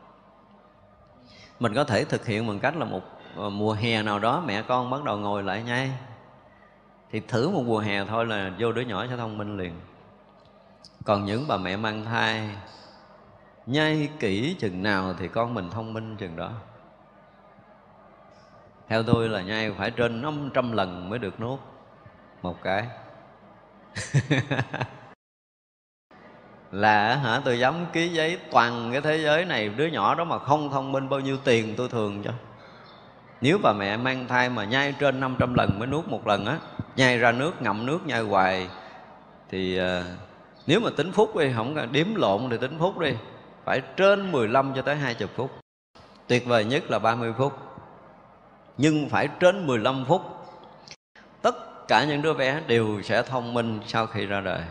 Mình 1.61 1.75
có 1.75 1.85
thể 1.85 2.05
thực 2.05 2.27
hiện 2.27 2.47
bằng 2.47 2.61
cách 2.61 2.77
là 2.77 2.85
một 2.85 3.03
ờ, 3.37 3.51
mùa 3.51 3.73
hè 3.73 4.03
nào 4.03 4.19
đó 4.19 4.43
mẹ 4.47 4.63
con 4.63 4.91
bắt 4.91 5.05
đầu 5.05 5.19
ngồi 5.19 5.43
lại 5.43 5.63
nhai. 5.63 5.91
Thì 7.11 7.21
thử 7.21 7.49
một 7.49 7.63
mùa 7.67 7.79
hè 7.79 8.05
thôi 8.05 8.27
là 8.27 8.53
vô 8.59 8.73
đứa 8.73 8.83
nhỏ 8.83 9.07
sẽ 9.11 9.17
thông 9.17 9.39
minh 9.39 9.57
liền. 9.57 9.81
Còn 11.05 11.25
những 11.25 11.45
bà 11.49 11.57
mẹ 11.57 11.77
mang 11.77 12.05
thai 12.05 12.51
nhai 13.67 14.09
kỹ 14.21 14.57
chừng 14.59 14.83
nào 14.83 15.15
thì 15.19 15.29
con 15.29 15.55
mình 15.55 15.71
thông 15.71 15.93
minh 15.93 16.17
chừng 16.17 16.37
đó 16.37 16.53
theo 18.91 19.03
tôi 19.03 19.29
là 19.29 19.43
nhai 19.43 19.73
phải 19.73 19.91
trên 19.91 20.23
500 20.23 20.73
lần 20.73 21.11
mới 21.11 21.19
được 21.19 21.41
nuốt. 21.41 21.59
Một 22.43 22.63
cái. 22.63 22.87
Là 26.73 27.17
hả? 27.17 27.41
Tôi 27.45 27.59
dám 27.59 27.87
ký 27.93 28.09
giấy 28.09 28.39
toàn 28.51 28.89
cái 28.93 29.01
thế 29.01 29.19
giới 29.19 29.45
này 29.45 29.69
đứa 29.69 29.87
nhỏ 29.87 30.15
đó 30.15 30.25
mà 30.25 30.39
không 30.39 30.71
thông 30.71 30.93
minh 30.93 31.09
bao 31.09 31.21
nhiêu 31.21 31.37
tiền 31.45 31.75
tôi 31.77 31.89
thường 31.89 32.23
cho. 32.23 32.31
Nếu 33.41 33.59
bà 33.63 33.73
mẹ 33.73 33.97
mang 33.97 34.29
thai 34.29 34.49
mà 34.49 34.65
nhai 34.65 34.95
trên 34.99 35.21
500 35.21 35.55
lần 35.55 35.79
mới 35.79 35.89
nuốt 35.89 36.09
một 36.09 36.27
lần 36.27 36.47
á 36.47 36.59
nhai 36.97 37.19
ra 37.19 37.33
nước 37.33 37.63
ngậm 37.63 37.87
nước 37.87 38.07
nhai 38.07 38.21
hoài 38.21 38.69
thì 39.51 39.81
uh, 39.81 39.85
nếu 40.67 40.81
mà 40.81 40.91
tính 40.97 41.13
phút 41.13 41.37
đi 41.37 41.53
không 41.57 41.93
đếm 41.93 42.15
lộn 42.15 42.51
thì 42.51 42.57
tính 42.61 42.77
phút 42.79 42.99
đi 42.99 43.15
phải 43.65 43.83
trên 43.97 44.33
15 44.33 44.73
cho 44.77 44.83
tới 44.83 44.97
20 44.97 45.29
phút. 45.37 45.51
Tuyệt 46.27 46.47
vời 46.47 46.65
nhất 46.65 46.91
là 46.91 46.99
30 46.99 47.33
phút 47.39 47.70
nhưng 48.79 49.09
phải 49.09 49.29
trên 49.41 49.67
15 49.67 50.05
phút. 50.09 50.23
Tất 51.43 51.89
cả 51.89 52.05
những 52.05 52.23
đứa 52.23 52.35
bé 52.35 52.61
đều 52.67 53.03
sẽ 53.03 53.23
thông 53.23 53.55
minh 53.55 53.81
sau 53.87 54.07
khi 54.07 54.27
ra 54.27 54.41
đời. 54.41 54.63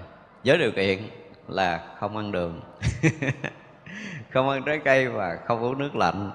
Với 0.46 0.58
điều 0.58 0.72
kiện 0.72 1.10
là 1.48 1.84
không 2.00 2.18
ăn 2.18 2.32
đường. 2.32 2.62
Không 4.34 4.50
ăn 4.50 4.64
trái 4.64 4.80
cây 4.86 5.08
và 5.08 5.38
không 5.48 5.62
uống 5.62 5.78
nước 5.78 5.96
lạnh. 5.96 6.32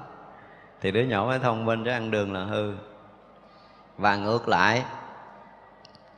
Thì 0.81 0.91
đứa 0.91 1.03
nhỏ 1.03 1.25
mới 1.25 1.39
thông 1.39 1.65
minh 1.65 1.85
chứ 1.85 1.91
ăn 1.91 2.11
đường 2.11 2.33
là 2.33 2.45
hư. 2.45 2.73
Và 3.99 4.17
ngược 4.17 4.49
lại 4.49 4.83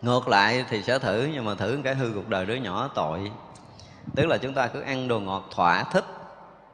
ngược 0.03 0.29
lại 0.29 0.65
thì 0.69 0.83
sẽ 0.83 0.99
thử, 0.99 1.29
nhưng 1.33 1.45
mà 1.45 1.55
thử 1.55 1.79
cái 1.85 1.95
hư 1.95 2.11
cuộc 2.15 2.29
đời 2.29 2.47
đứa 2.47 2.55
nhỏ 2.55 2.91
tội. 2.95 3.33
Tức 4.17 4.27
là 4.27 4.39
chúng 4.39 4.55
ta 4.55 4.67
cứ 4.67 4.81
ăn 4.81 5.09
đồ 5.09 5.21
ngọt 5.21 5.45
thỏa 5.55 5.83
thích, 5.83 6.05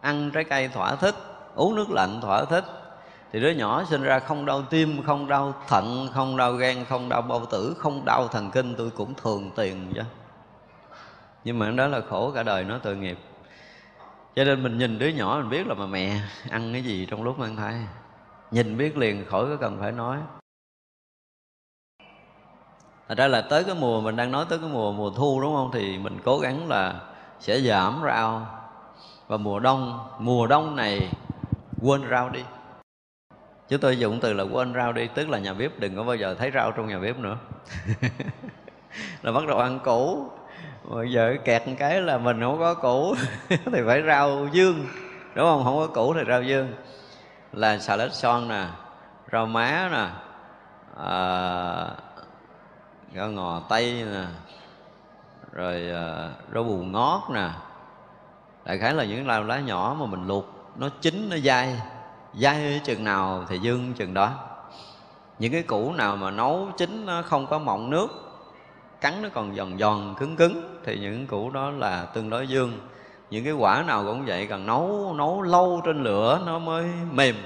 ăn 0.01 0.31
trái 0.31 0.45
cây 0.45 0.69
thỏa 0.69 0.97
thích, 0.97 1.15
uống 1.55 1.75
nước 1.75 1.91
lạnh 1.91 2.21
thỏa 2.23 2.45
thích 2.45 2.65
thì 3.33 3.41
đứa 3.41 3.51
nhỏ 3.51 3.85
sinh 3.85 4.03
ra 4.03 4.19
không 4.19 4.47
đau 4.47 4.63
tim, 4.63 5.03
không 5.03 5.29
đau 5.29 5.55
thận, 5.69 6.09
không 6.13 6.37
đau 6.37 6.53
gan, 6.53 6.85
không 6.85 7.09
đau 7.09 7.23
bao 7.23 7.47
tử, 7.47 7.77
không 7.79 8.05
đau 8.05 8.29
thần 8.29 8.51
kinh 8.51 8.75
tôi 8.79 8.91
cũng 8.91 9.15
thường 9.15 9.51
tiền 9.57 9.93
chứ. 9.95 10.03
Nhưng 11.45 11.59
mà 11.59 11.71
đó 11.71 11.87
là 11.87 12.01
khổ 12.11 12.33
cả 12.35 12.43
đời 12.43 12.65
nó 12.65 12.79
tội 12.79 12.97
nghiệp. 12.97 13.19
Cho 14.37 14.45
nên 14.45 14.63
mình 14.63 14.79
nhìn 14.79 14.99
đứa 14.99 15.09
nhỏ 15.09 15.39
mình 15.41 15.51
biết 15.51 15.67
là 15.67 15.75
mà 15.75 15.87
mẹ 15.87 16.21
ăn 16.51 16.73
cái 16.73 16.83
gì 16.83 17.07
trong 17.11 17.23
lúc 17.23 17.39
mang 17.39 17.57
thai. 17.57 17.75
Nhìn 18.51 18.77
biết 18.77 18.97
liền 18.97 19.25
khỏi 19.27 19.47
có 19.47 19.57
cần 19.57 19.77
phải 19.81 19.93
nói. 19.93 20.19
Thật 23.09 23.19
ra 23.19 23.29
là 23.29 23.41
tới 23.41 23.65
cái 23.65 23.75
mùa 23.75 24.01
mình 24.01 24.17
đang 24.17 24.31
nói 24.31 24.47
tới 24.49 24.59
cái 24.59 24.69
mùa 24.69 24.93
mùa 24.93 25.11
thu 25.11 25.41
đúng 25.43 25.55
không? 25.55 25.71
Thì 25.73 25.99
mình 25.99 26.19
cố 26.25 26.39
gắng 26.39 26.69
là 26.69 27.01
sẽ 27.41 27.61
giảm 27.61 28.01
rau. 28.05 28.47
Và 29.29 29.37
mùa 29.37 29.59
đông 29.61 29.99
mùa 30.19 30.47
đông 30.47 30.77
này 30.77 31.11
quên 31.83 32.03
rau 32.11 32.29
đi 32.29 32.41
chứ 33.73 33.79
tôi 33.79 33.99
dùng 33.99 34.21
từ 34.21 34.33
là 34.33 34.45
quên 34.45 34.75
rau 34.75 34.93
đi 34.93 35.09
tức 35.15 35.29
là 35.29 35.39
nhà 35.39 35.55
bếp 35.55 35.79
đừng 35.79 35.97
có 35.97 36.03
bao 36.03 36.17
giờ 36.17 36.35
thấy 36.35 36.51
rau 36.55 36.73
trong 36.73 36.89
nhà 36.89 36.99
bếp 36.99 37.19
nữa. 37.19 37.37
Là 39.23 39.33
bắt 39.33 39.47
đầu 39.49 39.59
ăn 39.59 39.79
củ. 39.85 40.31
Bây 40.85 41.13
giờ 41.13 41.37
kẹt 41.45 41.69
một 41.69 41.75
cái 41.79 42.01
là 42.01 42.19
mình 42.19 42.41
không 42.41 42.59
có 42.59 42.75
củ 42.75 43.15
thì 43.49 43.81
phải 43.87 44.03
rau 44.07 44.49
dương. 44.53 44.87
Đúng 45.35 45.47
không? 45.47 45.65
Không 45.65 45.77
có 45.77 45.87
củ 45.87 46.15
thì 46.15 46.21
rau 46.29 46.43
dương. 46.43 46.73
Là 47.53 47.79
xà 47.79 47.97
lách 47.97 48.13
son 48.13 48.49
nè 48.49 48.67
rau 49.33 49.47
má 49.47 49.89
nè 49.93 50.07
à, 51.05 51.87
rau 53.17 53.31
ngò 53.31 53.63
tây 53.69 54.05
nè 54.13 54.25
rồi 55.53 55.91
à, 55.91 56.31
rau 56.55 56.65
bù 56.65 56.77
ngót 56.77 57.21
nè. 57.35 57.49
Đại 58.65 58.79
khái 58.79 58.95
là 58.95 59.05
những 59.05 59.27
rau 59.27 59.45
lá 59.45 59.61
nhỏ 59.61 59.97
mà 60.01 60.07
mình 60.07 60.27
luộc 60.27 60.47
nó 60.77 60.89
chín 61.01 61.29
nó 61.31 61.37
dai 61.37 61.81
dai 62.35 62.81
chừng 62.85 63.05
nào 63.05 63.45
thì 63.49 63.59
dương 63.59 63.93
chừng 63.95 64.15
đó. 64.15 64.31
Những 65.39 65.53
cái 65.53 65.63
củ 65.63 65.93
nào 65.93 66.17
mà 66.17 66.31
nấu 66.31 66.69
chín 66.77 67.07
nó 67.07 67.23
không 67.23 67.47
có 67.47 67.59
mọng 67.59 67.91
nước, 67.91 68.09
cắn 69.01 69.23
nó 69.23 69.29
còn 69.35 69.55
giòn 69.55 69.79
giòn, 69.79 70.15
cứng 70.19 70.37
cứng, 70.37 70.79
thì 70.85 70.99
những 70.99 71.27
củ 71.27 71.51
đó 71.51 71.71
là 71.71 72.05
tương 72.05 72.31
đối 72.31 72.47
dương. 72.47 72.81
Những 73.31 73.45
cái 73.45 73.53
quả 73.53 73.85
nào 73.87 74.05
cũng 74.05 74.25
vậy, 74.27 74.47
cần 74.47 74.67
nấu 74.67 75.15
nấu 75.17 75.43
lâu 75.43 75.83
trên 75.85 76.03
lửa 76.03 76.41
nó 76.47 76.59
mới 76.59 76.85
mềm, 77.13 77.37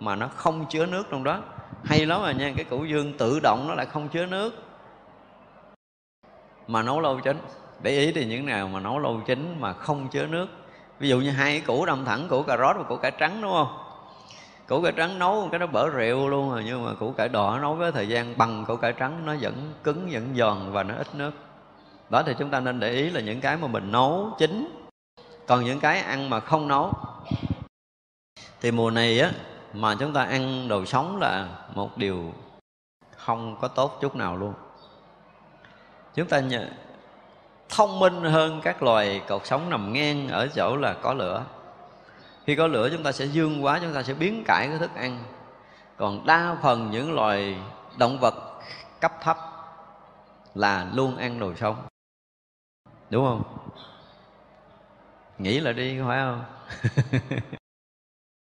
mà 0.00 0.16
nó 0.16 0.28
không 0.36 0.64
chứa 0.68 0.86
nước 0.86 1.06
trong 1.10 1.24
đó. 1.24 1.38
Hay 1.84 2.06
lắm 2.06 2.22
mà 2.22 2.32
nha, 2.32 2.52
cái 2.56 2.64
củ 2.64 2.84
dương 2.84 3.12
tự 3.18 3.40
động 3.40 3.64
nó 3.68 3.74
lại 3.74 3.86
không 3.86 4.08
chứa 4.08 4.26
nước. 4.26 4.54
Mà 6.66 6.82
nấu 6.82 7.00
lâu 7.00 7.20
chín, 7.20 7.38
để 7.82 7.90
ý 7.90 8.12
thì 8.12 8.24
những 8.24 8.46
nào 8.46 8.68
mà 8.68 8.80
nấu 8.80 8.98
lâu 8.98 9.20
chín 9.26 9.56
mà 9.60 9.72
không 9.72 10.08
chứa 10.08 10.26
nước. 10.26 10.46
Ví 10.98 11.08
dụ 11.08 11.20
như 11.20 11.30
hai 11.30 11.50
cái 11.50 11.60
củ 11.60 11.86
đâm 11.86 12.04
thẳng, 12.04 12.28
củ 12.28 12.42
cà 12.42 12.56
rốt 12.56 12.76
và 12.76 12.82
củ 12.82 12.96
cải 12.96 13.10
trắng, 13.10 13.38
đúng 13.42 13.52
không? 13.52 13.81
Củ 14.68 14.82
cải 14.82 14.92
trắng 14.92 15.18
nấu 15.18 15.48
cái 15.50 15.58
nó 15.58 15.66
bở 15.66 15.88
rượu 15.88 16.28
luôn 16.28 16.50
rồi 16.50 16.62
nhưng 16.66 16.84
mà 16.84 16.94
củ 16.94 17.12
cải 17.12 17.28
đỏ 17.28 17.58
nấu 17.62 17.74
với 17.74 17.92
thời 17.92 18.08
gian 18.08 18.38
bằng 18.38 18.64
củ 18.64 18.76
cải 18.76 18.92
trắng 18.92 19.26
nó 19.26 19.34
vẫn 19.40 19.72
cứng 19.84 20.08
vẫn 20.10 20.34
giòn 20.36 20.72
và 20.72 20.82
nó 20.82 20.94
ít 20.94 21.14
nước. 21.14 21.30
Đó 22.10 22.22
thì 22.26 22.34
chúng 22.38 22.50
ta 22.50 22.60
nên 22.60 22.80
để 22.80 22.90
ý 22.90 23.10
là 23.10 23.20
những 23.20 23.40
cái 23.40 23.56
mà 23.56 23.66
mình 23.66 23.92
nấu 23.92 24.30
chín. 24.38 24.84
Còn 25.46 25.64
những 25.64 25.80
cái 25.80 25.98
ăn 25.98 26.30
mà 26.30 26.40
không 26.40 26.68
nấu 26.68 26.92
thì 28.60 28.70
mùa 28.70 28.90
này 28.90 29.20
á 29.20 29.30
mà 29.72 29.96
chúng 30.00 30.12
ta 30.12 30.24
ăn 30.24 30.68
đồ 30.68 30.84
sống 30.84 31.16
là 31.20 31.48
một 31.74 31.98
điều 31.98 32.32
không 33.16 33.56
có 33.60 33.68
tốt 33.68 33.98
chút 34.00 34.16
nào 34.16 34.36
luôn. 34.36 34.54
Chúng 36.14 36.26
ta 36.26 36.40
nhờ, 36.40 36.66
thông 37.68 37.98
minh 37.98 38.22
hơn 38.22 38.60
các 38.62 38.82
loài 38.82 39.22
cột 39.28 39.46
sống 39.46 39.70
nằm 39.70 39.92
ngang 39.92 40.28
ở 40.28 40.48
chỗ 40.54 40.76
là 40.76 40.94
có 41.02 41.14
lửa 41.14 41.44
khi 42.46 42.56
có 42.56 42.66
lửa 42.66 42.88
chúng 42.92 43.02
ta 43.02 43.12
sẽ 43.12 43.24
dương 43.24 43.64
quá, 43.64 43.78
chúng 43.82 43.94
ta 43.94 44.02
sẽ 44.02 44.14
biến 44.14 44.44
cải 44.46 44.68
cái 44.68 44.78
thức 44.78 44.90
ăn. 44.94 45.24
Còn 45.96 46.26
đa 46.26 46.56
phần 46.62 46.90
những 46.90 47.14
loài 47.14 47.56
động 47.98 48.18
vật 48.18 48.34
cấp 49.00 49.12
thấp 49.22 49.38
là 50.54 50.86
luôn 50.94 51.16
ăn 51.16 51.38
đồ 51.38 51.54
sống. 51.54 51.76
Đúng 53.10 53.24
không? 53.24 53.42
Nghĩ 55.38 55.60
là 55.60 55.72
đi 55.72 55.98
phải 56.06 56.18
không? 56.18 56.44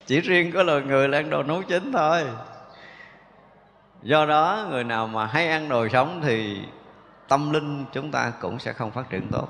Chỉ 0.05 0.21
riêng 0.21 0.51
có 0.51 0.63
loài 0.63 0.81
người 0.81 1.07
là 1.07 1.17
ăn 1.17 1.29
đồ 1.29 1.43
nấu 1.43 1.61
chín 1.63 1.91
thôi. 1.91 2.25
Do 4.03 4.25
đó, 4.25 4.67
người 4.69 4.83
nào 4.83 5.07
mà 5.07 5.25
hay 5.25 5.47
ăn 5.47 5.69
đồ 5.69 5.87
sống 5.89 6.21
thì 6.23 6.61
tâm 7.27 7.53
linh 7.53 7.85
chúng 7.93 8.11
ta 8.11 8.33
cũng 8.41 8.59
sẽ 8.59 8.73
không 8.73 8.91
phát 8.91 9.09
triển 9.09 9.27
tốt. 9.31 9.47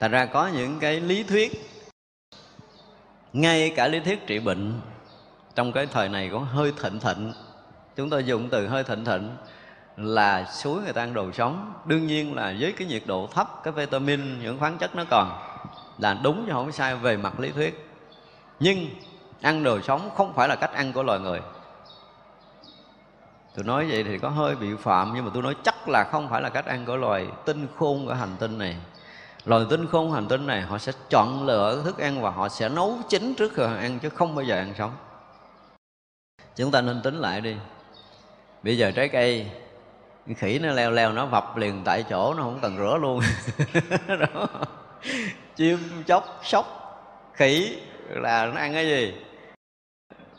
Thành 0.00 0.10
ra 0.10 0.26
có 0.26 0.46
những 0.46 0.78
cái 0.80 1.00
lý 1.00 1.22
thuyết 1.22 1.75
ngay 3.36 3.72
cả 3.76 3.88
lý 3.88 4.00
thuyết 4.00 4.26
trị 4.26 4.38
bệnh, 4.38 4.80
trong 5.54 5.72
cái 5.72 5.86
thời 5.86 6.08
này 6.08 6.28
cũng 6.32 6.44
hơi 6.44 6.72
thịnh 6.82 7.00
thịnh. 7.00 7.32
Chúng 7.96 8.10
tôi 8.10 8.24
dùng 8.24 8.48
từ 8.48 8.68
hơi 8.68 8.84
thịnh 8.84 9.04
thịnh 9.04 9.30
là 9.96 10.44
suối 10.44 10.82
người 10.82 10.92
ta 10.92 11.02
ăn 11.02 11.14
đồ 11.14 11.32
sống. 11.32 11.72
Đương 11.84 12.06
nhiên 12.06 12.34
là 12.34 12.54
với 12.60 12.72
cái 12.72 12.88
nhiệt 12.88 13.02
độ 13.06 13.28
thấp, 13.34 13.60
cái 13.64 13.72
vitamin, 13.72 14.42
những 14.42 14.58
khoáng 14.58 14.78
chất 14.78 14.96
nó 14.96 15.04
còn 15.10 15.38
là 15.98 16.14
đúng 16.22 16.44
chứ 16.46 16.52
không 16.52 16.72
sai 16.72 16.96
về 16.96 17.16
mặt 17.16 17.40
lý 17.40 17.50
thuyết. 17.50 17.90
Nhưng 18.60 18.86
ăn 19.40 19.62
đồ 19.62 19.80
sống 19.80 20.10
không 20.14 20.32
phải 20.32 20.48
là 20.48 20.56
cách 20.56 20.72
ăn 20.72 20.92
của 20.92 21.02
loài 21.02 21.20
người. 21.20 21.40
Tôi 23.54 23.64
nói 23.64 23.86
vậy 23.90 24.04
thì 24.04 24.18
có 24.18 24.28
hơi 24.28 24.56
bị 24.56 24.68
phạm, 24.78 25.12
nhưng 25.14 25.24
mà 25.24 25.30
tôi 25.34 25.42
nói 25.42 25.54
chắc 25.64 25.88
là 25.88 26.04
không 26.04 26.28
phải 26.28 26.42
là 26.42 26.48
cách 26.48 26.66
ăn 26.66 26.84
của 26.86 26.96
loài 26.96 27.26
tinh 27.44 27.66
khôn 27.78 28.08
ở 28.08 28.14
hành 28.14 28.36
tinh 28.38 28.58
này 28.58 28.76
loài 29.46 29.64
tinh 29.70 29.86
khôn 29.86 30.12
hành 30.12 30.28
tinh 30.28 30.46
này, 30.46 30.60
họ 30.60 30.78
sẽ 30.78 30.92
chọn 31.10 31.46
lựa 31.46 31.82
thức 31.84 31.98
ăn 31.98 32.22
và 32.22 32.30
họ 32.30 32.48
sẽ 32.48 32.68
nấu 32.68 32.98
chín 33.08 33.34
trước 33.34 33.52
khi 33.54 33.62
họ 33.62 33.74
ăn, 33.74 33.98
chứ 33.98 34.08
không 34.08 34.34
bao 34.34 34.44
giờ 34.44 34.56
ăn 34.56 34.74
sống. 34.78 34.92
Chúng 36.56 36.70
ta 36.70 36.80
nên 36.80 37.02
tính 37.02 37.14
lại 37.14 37.40
đi. 37.40 37.56
Bây 38.62 38.78
giờ 38.78 38.90
trái 38.90 39.08
cây, 39.08 39.46
cái 40.26 40.34
khỉ 40.34 40.58
nó 40.58 40.72
leo 40.72 40.90
leo, 40.90 41.12
nó 41.12 41.26
vập 41.26 41.56
liền 41.56 41.82
tại 41.84 42.04
chỗ, 42.10 42.34
nó 42.34 42.42
không 42.42 42.58
cần 42.62 42.76
rửa 42.76 42.98
luôn. 43.00 43.20
Đó. 44.20 44.46
chim 45.56 45.78
chóc, 46.06 46.40
sóc, 46.42 46.66
khỉ, 47.34 47.78
là 48.08 48.46
nó 48.46 48.60
ăn 48.60 48.72
cái 48.72 48.86
gì? 48.86 49.14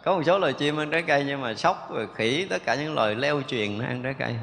Có 0.03 0.15
một 0.15 0.23
số 0.25 0.39
loài 0.39 0.53
chim 0.53 0.77
ăn 0.79 0.91
trái 0.91 1.01
cây 1.01 1.23
nhưng 1.27 1.41
mà 1.41 1.53
sóc 1.53 1.91
rồi 1.93 2.07
khỉ, 2.15 2.47
tất 2.49 2.61
cả 2.65 2.75
những 2.75 2.93
loài 2.93 3.15
leo 3.15 3.41
truyền 3.47 3.77
nó 3.77 3.85
ăn 3.85 4.03
trái 4.03 4.13
cây 4.19 4.35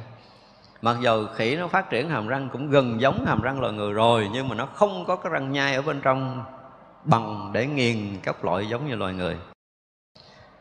mặc 0.85 0.97
dù 1.01 1.27
khỉ 1.35 1.57
nó 1.57 1.69
phát 1.69 1.91
triển 1.91 2.09
hàm 2.09 2.29
răng 2.29 2.49
cũng 2.53 2.71
gần 2.71 3.01
giống 3.01 3.25
hàm 3.27 3.43
răng 3.43 3.61
loài 3.61 3.73
người 3.73 3.93
rồi, 3.93 4.29
nhưng 4.33 4.49
mà 4.49 4.55
nó 4.55 4.67
không 4.67 5.05
có 5.07 5.17
cái 5.17 5.33
răng 5.33 5.53
nhai 5.53 5.75
ở 5.75 5.83
bên 5.83 6.01
trong 6.01 6.45
bằng 7.05 7.51
để 7.53 7.67
nghiền 7.67 8.19
các 8.23 8.45
loại 8.45 8.69
giống 8.69 8.89
như 8.89 8.95
loài 8.95 9.15
người. 9.15 9.37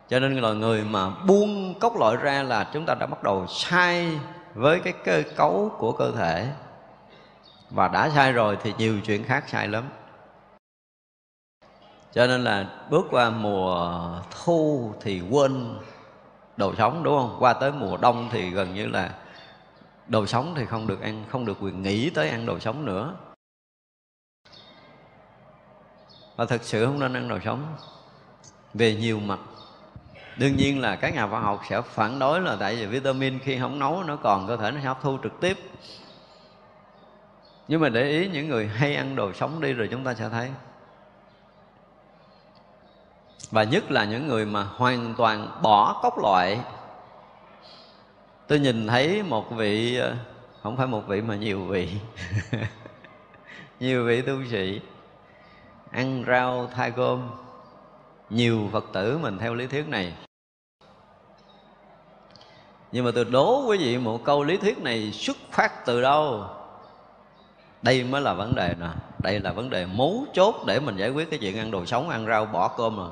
Cho 0.09 0.19
nên 0.19 0.37
loài 0.37 0.55
người 0.55 0.83
mà 0.83 1.09
buông 1.09 1.79
cốc 1.79 1.99
loại 1.99 2.17
ra 2.17 2.43
là 2.43 2.69
chúng 2.73 2.85
ta 2.85 2.95
đã 2.99 3.05
bắt 3.05 3.23
đầu 3.23 3.47
sai 3.47 4.19
với 4.53 4.79
cái 4.79 4.93
cơ 5.03 5.23
cấu 5.35 5.71
của 5.77 5.91
cơ 5.91 6.11
thể. 6.11 6.47
Và 7.69 7.87
đã 7.87 8.09
sai 8.09 8.31
rồi 8.31 8.57
thì 8.63 8.73
nhiều 8.77 8.99
chuyện 9.05 9.23
khác 9.23 9.43
sai 9.47 9.67
lắm. 9.67 9.83
Cho 12.13 12.27
nên 12.27 12.43
là 12.43 12.65
bước 12.89 13.05
qua 13.11 13.29
mùa 13.29 14.01
thu 14.43 14.93
thì 15.01 15.21
quên 15.31 15.75
đồ 16.57 16.73
sống, 16.77 17.03
đúng 17.03 17.17
không? 17.17 17.35
Qua 17.39 17.53
tới 17.53 17.71
mùa 17.71 17.97
đông 17.97 18.29
thì 18.31 18.49
gần 18.49 18.73
như 18.73 18.85
là 18.85 19.09
đồ 20.07 20.25
sống 20.25 20.53
thì 20.57 20.65
không 20.65 20.87
được 20.87 21.01
ăn, 21.01 21.23
không 21.29 21.45
được 21.45 21.57
quyền 21.61 21.81
nghĩ 21.81 22.09
tới 22.09 22.29
ăn 22.29 22.45
đồ 22.45 22.59
sống 22.59 22.85
nữa. 22.85 23.15
Và 26.35 26.45
thực 26.45 26.63
sự 26.63 26.85
không 26.85 26.99
nên 26.99 27.13
ăn 27.13 27.27
đồ 27.27 27.39
sống. 27.45 27.75
Về 28.73 28.95
nhiều 28.95 29.19
mặt. 29.19 29.39
Đương 30.37 30.55
nhiên 30.57 30.81
là 30.81 30.95
các 30.95 31.13
nhà 31.13 31.27
khoa 31.27 31.39
học 31.39 31.61
sẽ 31.69 31.81
phản 31.81 32.19
đối 32.19 32.41
là 32.41 32.57
tại 32.59 32.75
vì 32.75 32.85
vitamin 32.85 33.39
khi 33.39 33.59
không 33.59 33.79
nấu 33.79 34.03
nó 34.03 34.15
còn 34.15 34.47
cơ 34.47 34.57
thể 34.57 34.71
nó 34.71 34.79
hấp 34.79 35.01
thu 35.01 35.17
trực 35.23 35.39
tiếp. 35.41 35.57
Nhưng 37.67 37.81
mà 37.81 37.89
để 37.89 38.09
ý 38.09 38.27
những 38.27 38.49
người 38.49 38.67
hay 38.67 38.95
ăn 38.95 39.15
đồ 39.15 39.33
sống 39.33 39.61
đi 39.61 39.73
rồi 39.73 39.87
chúng 39.91 40.03
ta 40.03 40.13
sẽ 40.13 40.29
thấy. 40.29 40.51
Và 43.51 43.63
nhất 43.63 43.91
là 43.91 44.05
những 44.05 44.27
người 44.27 44.45
mà 44.45 44.63
hoàn 44.63 45.13
toàn 45.17 45.59
bỏ 45.61 45.99
cốc 46.03 46.19
loại 46.19 46.59
tôi 48.53 48.59
nhìn 48.59 48.87
thấy 48.87 49.23
một 49.23 49.51
vị 49.51 49.97
ờ, 49.97 50.15
không 50.63 50.77
phải 50.77 50.87
một 50.87 51.07
vị 51.07 51.21
mà 51.21 51.35
nhiều 51.35 51.65
vị. 51.65 51.89
Nhiều 53.79 54.05
vị 54.05 54.21
tu 54.21 54.33
sĩ. 54.51 54.81
Ăn 55.91 56.23
rau 56.27 56.69
thai 56.75 56.91
cơm. 56.91 57.29
Nhiều 58.29 58.69
phật 58.71 58.85
tử 58.93 59.17
mình 59.17 59.37
theo 59.37 59.53
lý 59.53 59.67
thuyết 59.67 59.87
này. 59.87 60.13
Nhưng 62.91 63.05
mà 63.05 63.11
tôi 63.15 63.25
đố 63.25 63.65
quý 63.67 63.77
vị 63.77 63.97
một 63.97 64.23
câu 64.23 64.43
lý 64.43 64.57
thuyết 64.57 64.81
này 64.81 65.11
xuất 65.11 65.37
phát 65.51 65.85
từ 65.85 66.01
đâu? 66.01 66.45
Đây 67.81 68.03
mới 68.03 68.21
là 68.21 68.33
vấn 68.33 68.55
đề 68.55 68.75
nè. 68.79 68.89
Đây 69.19 69.39
là 69.39 69.51
vấn 69.51 69.69
đề 69.69 69.85
mấu 69.85 70.25
chốt 70.33 70.55
để 70.67 70.79
mình 70.79 70.97
giải 70.97 71.09
quyết 71.09 71.29
cái 71.29 71.39
chuyện 71.39 71.57
ăn 71.57 71.71
đồ 71.71 71.85
sống, 71.85 72.09
ăn 72.09 72.25
rau, 72.27 72.45
bỏ 72.45 72.67
cơm 72.77 72.97
rồi 72.97 73.11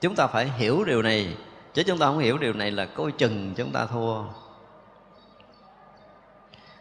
chúng 0.00 0.14
ta 0.14 0.26
phải 0.26 0.50
hiểu 0.58 0.84
điều 0.84 1.02
này 1.02 1.36
chứ 1.76 1.82
chúng 1.82 1.98
ta 1.98 2.06
không 2.06 2.18
hiểu 2.18 2.38
điều 2.38 2.52
này 2.52 2.70
là 2.70 2.86
coi 2.86 3.12
chừng 3.12 3.54
chúng 3.56 3.72
ta 3.72 3.86
thua. 3.86 4.22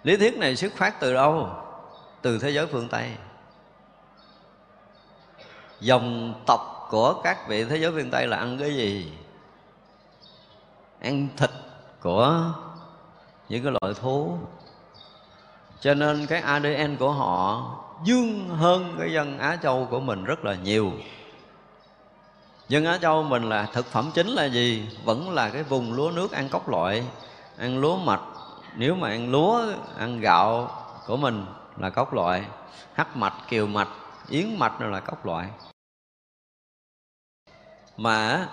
Lý 0.03 0.17
thuyết 0.17 0.37
này 0.37 0.55
xuất 0.55 0.73
phát 0.73 0.99
từ 0.99 1.13
đâu? 1.13 1.49
Từ 2.21 2.39
thế 2.39 2.49
giới 2.49 2.67
phương 2.67 2.87
tây. 2.87 3.11
Dòng 5.79 6.33
tộc 6.45 6.87
của 6.89 7.21
các 7.23 7.47
vị 7.47 7.65
thế 7.65 7.77
giới 7.77 7.91
phương 7.91 8.09
tây 8.11 8.27
là 8.27 8.37
ăn 8.37 8.57
cái 8.57 8.75
gì? 8.75 9.13
Ăn 11.01 11.27
thịt 11.37 11.51
của 12.01 12.53
những 13.49 13.63
cái 13.63 13.73
loại 13.81 13.93
thú. 14.01 14.37
Cho 15.79 15.93
nên 15.93 16.25
cái 16.27 16.41
ADN 16.41 16.95
của 16.99 17.11
họ 17.11 17.71
dương 18.03 18.49
hơn 18.49 18.95
cái 18.99 19.13
dân 19.13 19.39
Á 19.39 19.57
Châu 19.63 19.87
của 19.91 19.99
mình 19.99 20.23
rất 20.23 20.45
là 20.45 20.55
nhiều. 20.55 20.91
Dân 22.69 22.85
Á 22.85 22.97
Châu 23.01 23.23
mình 23.23 23.49
là 23.49 23.65
thực 23.65 23.85
phẩm 23.85 24.11
chính 24.13 24.27
là 24.27 24.45
gì? 24.45 24.87
Vẫn 25.03 25.29
là 25.29 25.49
cái 25.49 25.63
vùng 25.63 25.93
lúa 25.93 26.11
nước 26.11 26.31
ăn 26.31 26.49
cốc 26.49 26.69
loại. 26.69 27.03
Ăn 27.57 27.77
lúa 27.77 27.97
mạch. 27.97 28.21
Nếu 28.75 28.95
mà 28.95 29.09
ăn 29.09 29.31
lúa, 29.31 29.73
ăn 29.97 30.19
gạo 30.19 30.71
của 31.07 31.17
mình 31.17 31.45
là 31.77 31.89
cốc 31.89 32.13
loại. 32.13 32.45
Hắc 32.93 33.17
mạch, 33.17 33.33
kiều 33.47 33.67
mạch, 33.67 33.87
yến 34.29 34.59
mạch 34.59 34.81
là 34.81 34.99
cốc 34.99 35.25
loại. 35.25 35.47
Mà 37.97 38.47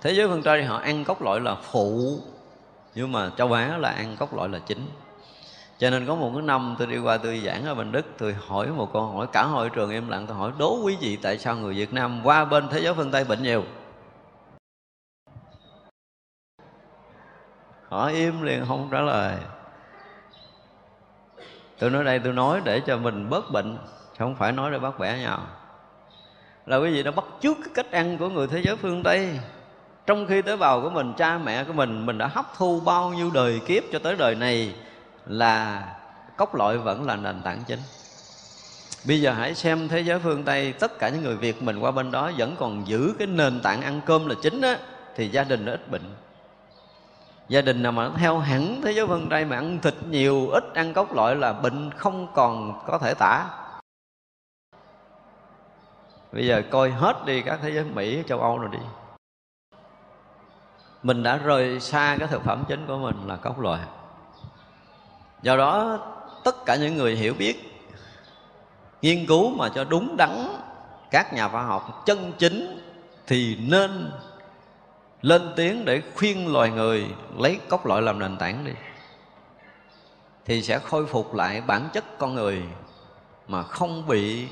thế 0.00 0.14
giới 0.14 0.28
phương 0.28 0.42
Tây 0.42 0.64
họ 0.64 0.76
ăn 0.76 1.04
cốc 1.04 1.22
loại 1.22 1.40
là 1.40 1.54
phụ. 1.54 2.18
Nhưng 2.94 3.12
mà 3.12 3.30
châu 3.36 3.52
Á 3.52 3.76
là 3.78 3.88
ăn 3.90 4.16
cốc 4.16 4.34
loại 4.34 4.48
là 4.48 4.58
chính 4.58 4.86
cho 5.78 5.90
nên 5.90 6.06
có 6.06 6.14
một 6.14 6.30
cái 6.34 6.42
năm 6.42 6.74
tôi 6.78 6.86
đi 6.86 6.98
qua 6.98 7.16
tôi 7.16 7.40
giảng 7.40 7.64
ở 7.64 7.74
bình 7.74 7.92
đức, 7.92 8.06
tôi 8.18 8.36
hỏi 8.46 8.66
một 8.66 8.92
câu 8.92 9.06
hỏi 9.06 9.26
cả 9.32 9.42
hội 9.42 9.70
trường 9.70 9.90
im 9.90 10.08
lặng, 10.08 10.26
tôi 10.26 10.36
hỏi, 10.36 10.52
đố 10.58 10.80
quý 10.84 10.96
vị 11.00 11.16
tại 11.16 11.38
sao 11.38 11.56
người 11.56 11.74
việt 11.74 11.92
nam 11.92 12.20
qua 12.24 12.44
bên 12.44 12.68
thế 12.68 12.80
giới 12.80 12.94
phương 12.94 13.10
tây 13.10 13.24
bệnh 13.24 13.42
nhiều? 13.42 13.64
Họ 17.88 18.06
im 18.06 18.42
liền, 18.42 18.64
không 18.68 18.88
trả 18.92 19.00
lời. 19.00 19.36
Tôi 21.78 21.90
nói, 21.90 22.04
đây 22.04 22.18
tôi 22.18 22.32
nói 22.32 22.60
để 22.64 22.80
cho 22.80 22.98
mình 22.98 23.30
bớt 23.30 23.50
bệnh 23.52 23.78
không 24.18 24.34
phải 24.34 24.52
nói 24.52 24.70
để 24.70 24.78
bắt 24.78 24.98
bẻ 24.98 25.18
nhau. 25.18 25.38
Là 26.66 26.76
quý 26.76 26.90
vị 26.90 27.02
đã 27.02 27.10
bắt 27.10 27.24
chước 27.40 27.56
cái 27.64 27.70
cách 27.74 27.92
ăn 27.92 28.18
của 28.18 28.28
người 28.28 28.46
thế 28.46 28.62
giới 28.62 28.76
phương 28.76 29.02
tây. 29.02 29.40
Trong 30.06 30.26
khi 30.26 30.42
tế 30.42 30.56
bào 30.56 30.80
của 30.80 30.90
mình, 30.90 31.12
cha 31.16 31.38
mẹ 31.38 31.64
của 31.64 31.72
mình 31.72 32.06
mình 32.06 32.18
đã 32.18 32.26
hấp 32.26 32.46
thu 32.56 32.80
bao 32.80 33.10
nhiêu 33.10 33.30
đời 33.34 33.60
kiếp 33.66 33.82
cho 33.92 33.98
tới 33.98 34.16
đời 34.16 34.34
này 34.34 34.74
là 35.26 35.84
cốc 36.36 36.54
loại 36.54 36.78
vẫn 36.78 37.06
là 37.06 37.16
nền 37.16 37.42
tảng 37.42 37.62
chính. 37.66 37.80
Bây 39.06 39.20
giờ 39.20 39.32
hãy 39.32 39.54
xem 39.54 39.88
thế 39.88 40.00
giới 40.00 40.18
phương 40.18 40.44
Tây 40.44 40.72
Tất 40.72 40.98
cả 40.98 41.08
những 41.08 41.22
người 41.22 41.36
Việt 41.36 41.62
mình 41.62 41.78
qua 41.78 41.90
bên 41.90 42.10
đó 42.10 42.30
Vẫn 42.38 42.56
còn 42.58 42.88
giữ 42.88 43.14
cái 43.18 43.26
nền 43.26 43.60
tảng 43.60 43.82
ăn 43.82 44.00
cơm 44.06 44.26
là 44.26 44.34
chính 44.42 44.60
á 44.60 44.78
Thì 45.16 45.28
gia 45.28 45.44
đình 45.44 45.64
nó 45.64 45.72
ít 45.72 45.90
bệnh. 45.90 46.14
Gia 47.48 47.60
đình 47.60 47.82
nào 47.82 47.92
mà 47.92 48.10
theo 48.16 48.38
hẳn 48.38 48.80
thế 48.84 48.92
giới 48.92 49.06
phương 49.06 49.28
Tây 49.30 49.44
Mà 49.44 49.56
ăn 49.56 49.78
thịt 49.82 49.94
nhiều, 50.10 50.48
ít 50.48 50.64
ăn 50.74 50.92
cốc 50.92 51.14
loại 51.14 51.36
Là 51.36 51.52
bệnh 51.52 51.90
không 51.96 52.28
còn 52.34 52.82
có 52.86 52.98
thể 52.98 53.14
tả. 53.14 53.46
Bây 56.32 56.46
giờ 56.46 56.62
coi 56.70 56.90
hết 56.90 57.26
đi 57.26 57.42
các 57.42 57.58
thế 57.62 57.70
giới 57.70 57.84
Mỹ, 57.84 58.22
châu 58.28 58.40
Âu 58.40 58.58
rồi 58.58 58.70
đi. 58.72 58.78
Mình 61.02 61.22
đã 61.22 61.36
rời 61.36 61.80
xa 61.80 62.16
cái 62.18 62.28
thực 62.28 62.44
phẩm 62.44 62.64
chính 62.68 62.86
của 62.86 62.98
mình 62.98 63.16
là 63.26 63.36
cốc 63.36 63.60
loại 63.60 63.80
do 65.46 65.56
đó, 65.56 65.98
tất 66.44 66.64
cả 66.66 66.76
những 66.76 66.96
người 66.96 67.16
hiểu 67.16 67.34
biết, 67.34 67.84
nghiên 69.02 69.26
cứu 69.26 69.50
mà 69.50 69.68
cho 69.68 69.84
đúng 69.84 70.16
đắn 70.16 70.48
các 71.10 71.32
nhà 71.34 71.48
khoa 71.48 71.62
học 71.62 72.02
chân 72.06 72.32
chính 72.38 72.80
thì 73.26 73.56
nên 73.60 74.12
lên 75.22 75.52
tiếng 75.56 75.84
để 75.84 76.02
khuyên 76.16 76.52
loài 76.52 76.70
người 76.70 77.06
lấy 77.38 77.60
cốc 77.68 77.86
loại 77.86 78.02
làm 78.02 78.18
nền 78.18 78.36
tảng 78.36 78.64
đi. 78.64 78.72
Thì 80.44 80.62
sẽ 80.62 80.78
khôi 80.78 81.06
phục 81.06 81.34
lại 81.34 81.60
bản 81.60 81.88
chất 81.92 82.04
con 82.18 82.34
người 82.34 82.62
mà 83.48 83.62
không 83.62 84.06
bị 84.06 84.46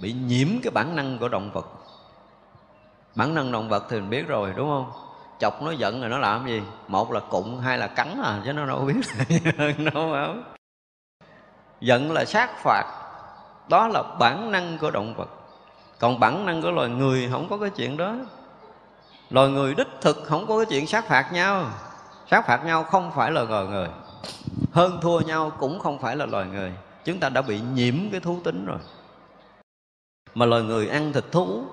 bị 0.00 0.12
nhiễm 0.12 0.48
cái 0.62 0.70
bản 0.70 0.96
năng 0.96 1.18
của 1.18 1.28
động 1.28 1.50
vật. 1.52 1.66
Bản 3.14 3.34
năng 3.34 3.52
động 3.52 3.68
vật 3.68 3.84
thì 3.88 4.00
mình 4.00 4.10
biết 4.10 4.26
rồi, 4.26 4.52
đúng 4.56 4.68
không? 4.68 5.11
Chọc 5.38 5.62
nó 5.62 5.70
giận 5.70 6.00
rồi 6.00 6.10
nó 6.10 6.18
làm 6.18 6.46
gì? 6.46 6.62
Một 6.88 7.12
là 7.12 7.20
cụng, 7.20 7.60
hai 7.60 7.78
là 7.78 7.86
cắn 7.86 8.20
à 8.24 8.42
chứ 8.44 8.52
nó 8.52 8.66
đâu 8.66 8.78
biết. 8.78 9.28
Đâu 9.92 10.08
mà 10.08 10.28
giận 11.80 12.12
là 12.12 12.24
sát 12.24 12.50
phạt. 12.62 12.84
Đó 13.68 13.88
là 13.88 14.02
bản 14.02 14.50
năng 14.50 14.78
của 14.78 14.90
động 14.90 15.14
vật. 15.14 15.28
Còn 15.98 16.20
bản 16.20 16.46
năng 16.46 16.62
của 16.62 16.70
loài 16.70 16.88
người 16.88 17.28
không 17.32 17.48
có 17.50 17.58
cái 17.58 17.70
chuyện 17.70 17.96
đó. 17.96 18.14
Loài 19.30 19.48
người 19.48 19.74
đích 19.74 19.88
thực 20.00 20.22
không 20.24 20.46
có 20.46 20.56
cái 20.56 20.66
chuyện 20.66 20.86
sát 20.86 21.04
phạt 21.08 21.32
nhau. 21.32 21.64
Sát 22.30 22.46
phạt 22.46 22.64
nhau 22.64 22.84
không 22.84 23.10
phải 23.14 23.32
là 23.32 23.42
loài 23.42 23.66
người. 23.66 23.88
Hơn 24.72 24.98
thua 25.02 25.20
nhau 25.20 25.52
cũng 25.58 25.78
không 25.78 25.98
phải 25.98 26.16
là 26.16 26.26
loài 26.26 26.46
người. 26.46 26.72
Chúng 27.04 27.20
ta 27.20 27.28
đã 27.28 27.42
bị 27.42 27.60
nhiễm 27.74 27.94
cái 28.10 28.20
thú 28.20 28.40
tính 28.44 28.66
rồi. 28.66 28.78
Mà 30.34 30.46
loài 30.46 30.62
người 30.62 30.88
ăn 30.88 31.12
thịt 31.12 31.24
thú, 31.32 31.64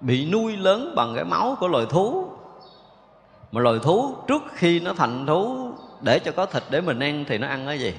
bị 0.00 0.30
nuôi 0.30 0.56
lớn 0.56 0.92
bằng 0.96 1.12
cái 1.14 1.24
máu 1.24 1.56
của 1.60 1.68
loài 1.68 1.86
thú 1.90 2.29
mà 3.52 3.60
loài 3.60 3.78
thú, 3.82 4.16
trước 4.28 4.42
khi 4.52 4.80
nó 4.80 4.92
thành 4.92 5.26
thú, 5.26 5.72
để 6.00 6.18
cho 6.18 6.32
có 6.32 6.46
thịt 6.46 6.62
để 6.70 6.80
mình 6.80 7.00
ăn 7.00 7.24
thì 7.28 7.38
nó 7.38 7.48
ăn 7.48 7.66
cái 7.66 7.80
gì? 7.80 7.98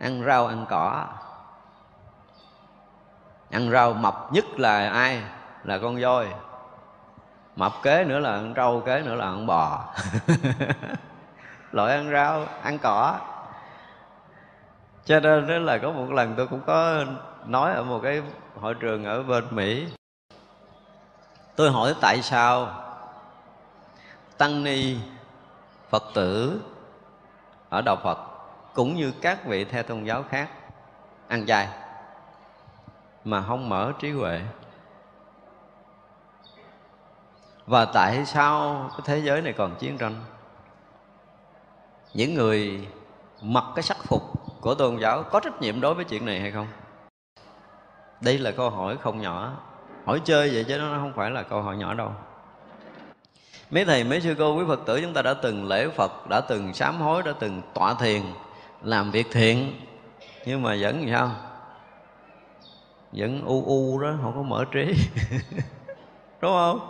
Ăn 0.00 0.24
rau, 0.26 0.46
ăn 0.46 0.66
cỏ. 0.68 1.06
Ăn 3.50 3.70
rau 3.70 3.92
mập 3.92 4.32
nhất 4.32 4.44
là 4.56 4.90
ai? 4.90 5.22
Là 5.64 5.78
con 5.78 6.02
voi. 6.02 6.26
Mập 7.56 7.72
kế 7.82 8.04
nữa 8.04 8.18
là 8.18 8.30
ăn 8.30 8.54
trâu, 8.54 8.82
kế 8.86 9.02
nữa 9.02 9.14
là 9.14 9.24
ăn 9.24 9.46
bò. 9.46 9.84
Loại 11.72 11.94
ăn 11.94 12.10
rau, 12.12 12.44
ăn 12.62 12.78
cỏ. 12.78 13.18
Cho 15.04 15.20
nên 15.20 15.46
đó 15.46 15.58
là 15.58 15.78
có 15.78 15.92
một 15.92 16.10
lần 16.10 16.34
tôi 16.36 16.46
cũng 16.46 16.60
có 16.66 17.04
nói 17.46 17.72
ở 17.72 17.82
một 17.82 18.00
cái 18.02 18.22
hội 18.60 18.74
trường 18.74 19.04
ở 19.04 19.22
bên 19.22 19.44
mỹ. 19.50 19.86
Tôi 21.56 21.70
hỏi 21.70 21.94
tại 22.00 22.22
sao 22.22 22.68
tăng 24.38 24.64
ni, 24.64 24.96
phật 25.90 26.04
tử 26.14 26.60
ở 27.68 27.82
đạo 27.82 27.96
phật, 28.02 28.18
cũng 28.74 28.96
như 28.96 29.12
các 29.20 29.46
vị 29.46 29.64
theo 29.64 29.82
tôn 29.82 30.04
giáo 30.04 30.22
khác, 30.22 30.50
ăn 31.28 31.46
chay, 31.46 31.68
mà 33.24 33.42
không 33.42 33.68
mở 33.68 33.92
trí 33.98 34.10
huệ. 34.10 34.40
Và 37.66 37.84
tại 37.84 38.26
sao 38.26 38.84
cái 38.90 39.00
thế 39.04 39.18
giới 39.18 39.42
này 39.42 39.52
còn 39.52 39.74
chiến 39.78 39.98
tranh? 39.98 40.14
Những 42.14 42.34
người 42.34 42.88
mặc 43.42 43.64
cái 43.74 43.82
sắc 43.82 43.96
phục 44.04 44.22
của 44.60 44.74
tôn 44.74 44.96
giáo 44.96 45.22
có 45.22 45.40
trách 45.40 45.60
nhiệm 45.60 45.80
đối 45.80 45.94
với 45.94 46.04
chuyện 46.04 46.26
này 46.26 46.40
hay 46.40 46.52
không? 46.52 46.66
Đây 48.20 48.38
là 48.38 48.50
câu 48.50 48.70
hỏi 48.70 48.96
không 48.96 49.20
nhỏ. 49.20 49.52
Hỏi 50.04 50.20
chơi 50.24 50.50
vậy 50.52 50.64
chứ 50.68 50.78
nó 50.78 50.98
không 50.98 51.12
phải 51.16 51.30
là 51.30 51.42
câu 51.42 51.62
hỏi 51.62 51.76
nhỏ 51.76 51.94
đâu 51.94 52.12
mấy 53.70 53.84
thầy, 53.84 54.04
mấy 54.04 54.20
sư 54.20 54.34
cô, 54.38 54.54
quý 54.54 54.64
phật 54.68 54.80
tử, 54.86 55.00
chúng 55.00 55.12
ta 55.12 55.22
đã 55.22 55.34
từng 55.34 55.68
lễ 55.68 55.88
phật, 55.88 56.28
đã 56.28 56.40
từng 56.40 56.74
sám 56.74 57.00
hối, 57.00 57.22
đã 57.22 57.32
từng 57.38 57.62
tọa 57.74 57.94
thiền, 57.94 58.22
làm 58.82 59.10
việc 59.10 59.26
thiện. 59.32 59.80
Nhưng 60.44 60.62
mà 60.62 60.76
vẫn 60.80 61.06
sao? 61.10 61.30
Vẫn 63.12 63.42
u 63.44 63.64
u 63.66 64.00
đó, 64.00 64.12
không 64.22 64.32
có 64.36 64.42
mở 64.42 64.64
trí. 64.72 64.94
Đúng 66.40 66.52
không? 66.52 66.80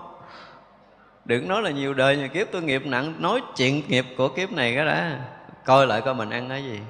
Đừng 1.24 1.48
nói 1.48 1.62
là 1.62 1.70
nhiều 1.70 1.94
đời 1.94 2.16
nhiều 2.16 2.28
kiếp, 2.28 2.46
tôi 2.52 2.62
nghiệp 2.62 2.86
nặng, 2.86 3.14
nói 3.18 3.40
chuyện 3.56 3.82
nghiệp 3.88 4.06
của 4.16 4.28
kiếp 4.28 4.52
này 4.52 4.74
cái 4.74 4.84
đã. 4.84 5.18
Coi 5.64 5.86
lại 5.86 6.00
coi 6.00 6.14
mình 6.14 6.30
ăn 6.30 6.48
cái 6.48 6.64
gì. 6.64 6.80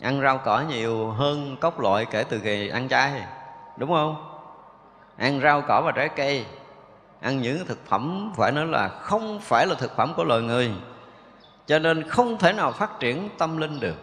Ăn 0.00 0.20
rau 0.20 0.38
cỏ 0.38 0.64
nhiều 0.68 1.10
hơn 1.10 1.56
cốc 1.60 1.80
loại 1.80 2.06
kể 2.10 2.24
từ 2.24 2.40
ngày 2.40 2.68
ăn 2.68 2.88
chay. 2.88 3.22
Đúng 3.76 3.90
không? 3.90 4.16
Ăn 5.16 5.40
rau 5.40 5.62
cỏ 5.68 5.82
và 5.84 5.92
trái 5.92 6.08
cây 6.08 6.44
ăn 7.24 7.42
những 7.42 7.66
thực 7.66 7.86
phẩm 7.86 8.32
phải 8.36 8.52
nói 8.52 8.66
là 8.66 8.88
không 8.88 9.40
phải 9.40 9.66
là 9.66 9.74
thực 9.74 9.96
phẩm 9.96 10.12
của 10.16 10.24
loài 10.24 10.40
người, 10.40 10.72
cho 11.66 11.78
nên 11.78 12.08
không 12.08 12.38
thể 12.38 12.52
nào 12.52 12.72
phát 12.72 13.00
triển 13.00 13.28
tâm 13.38 13.56
linh 13.56 13.80
được. 13.80 13.96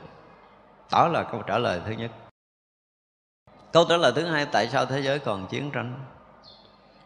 Đó 0.92 1.08
là 1.08 1.24
câu 1.24 1.42
trả 1.42 1.58
lời 1.58 1.82
thứ 1.86 1.92
nhất. 1.92 2.12
Câu 3.74 3.86
trả 3.90 3.98
lời 3.98 4.12
thứ 4.16 4.26
hai, 4.26 4.46
tại 4.46 4.68
sao 4.68 4.86
thế 4.86 5.02
giới 5.02 5.20
còn 5.20 5.48
chiến 5.48 5.72
tranh? 5.72 6.00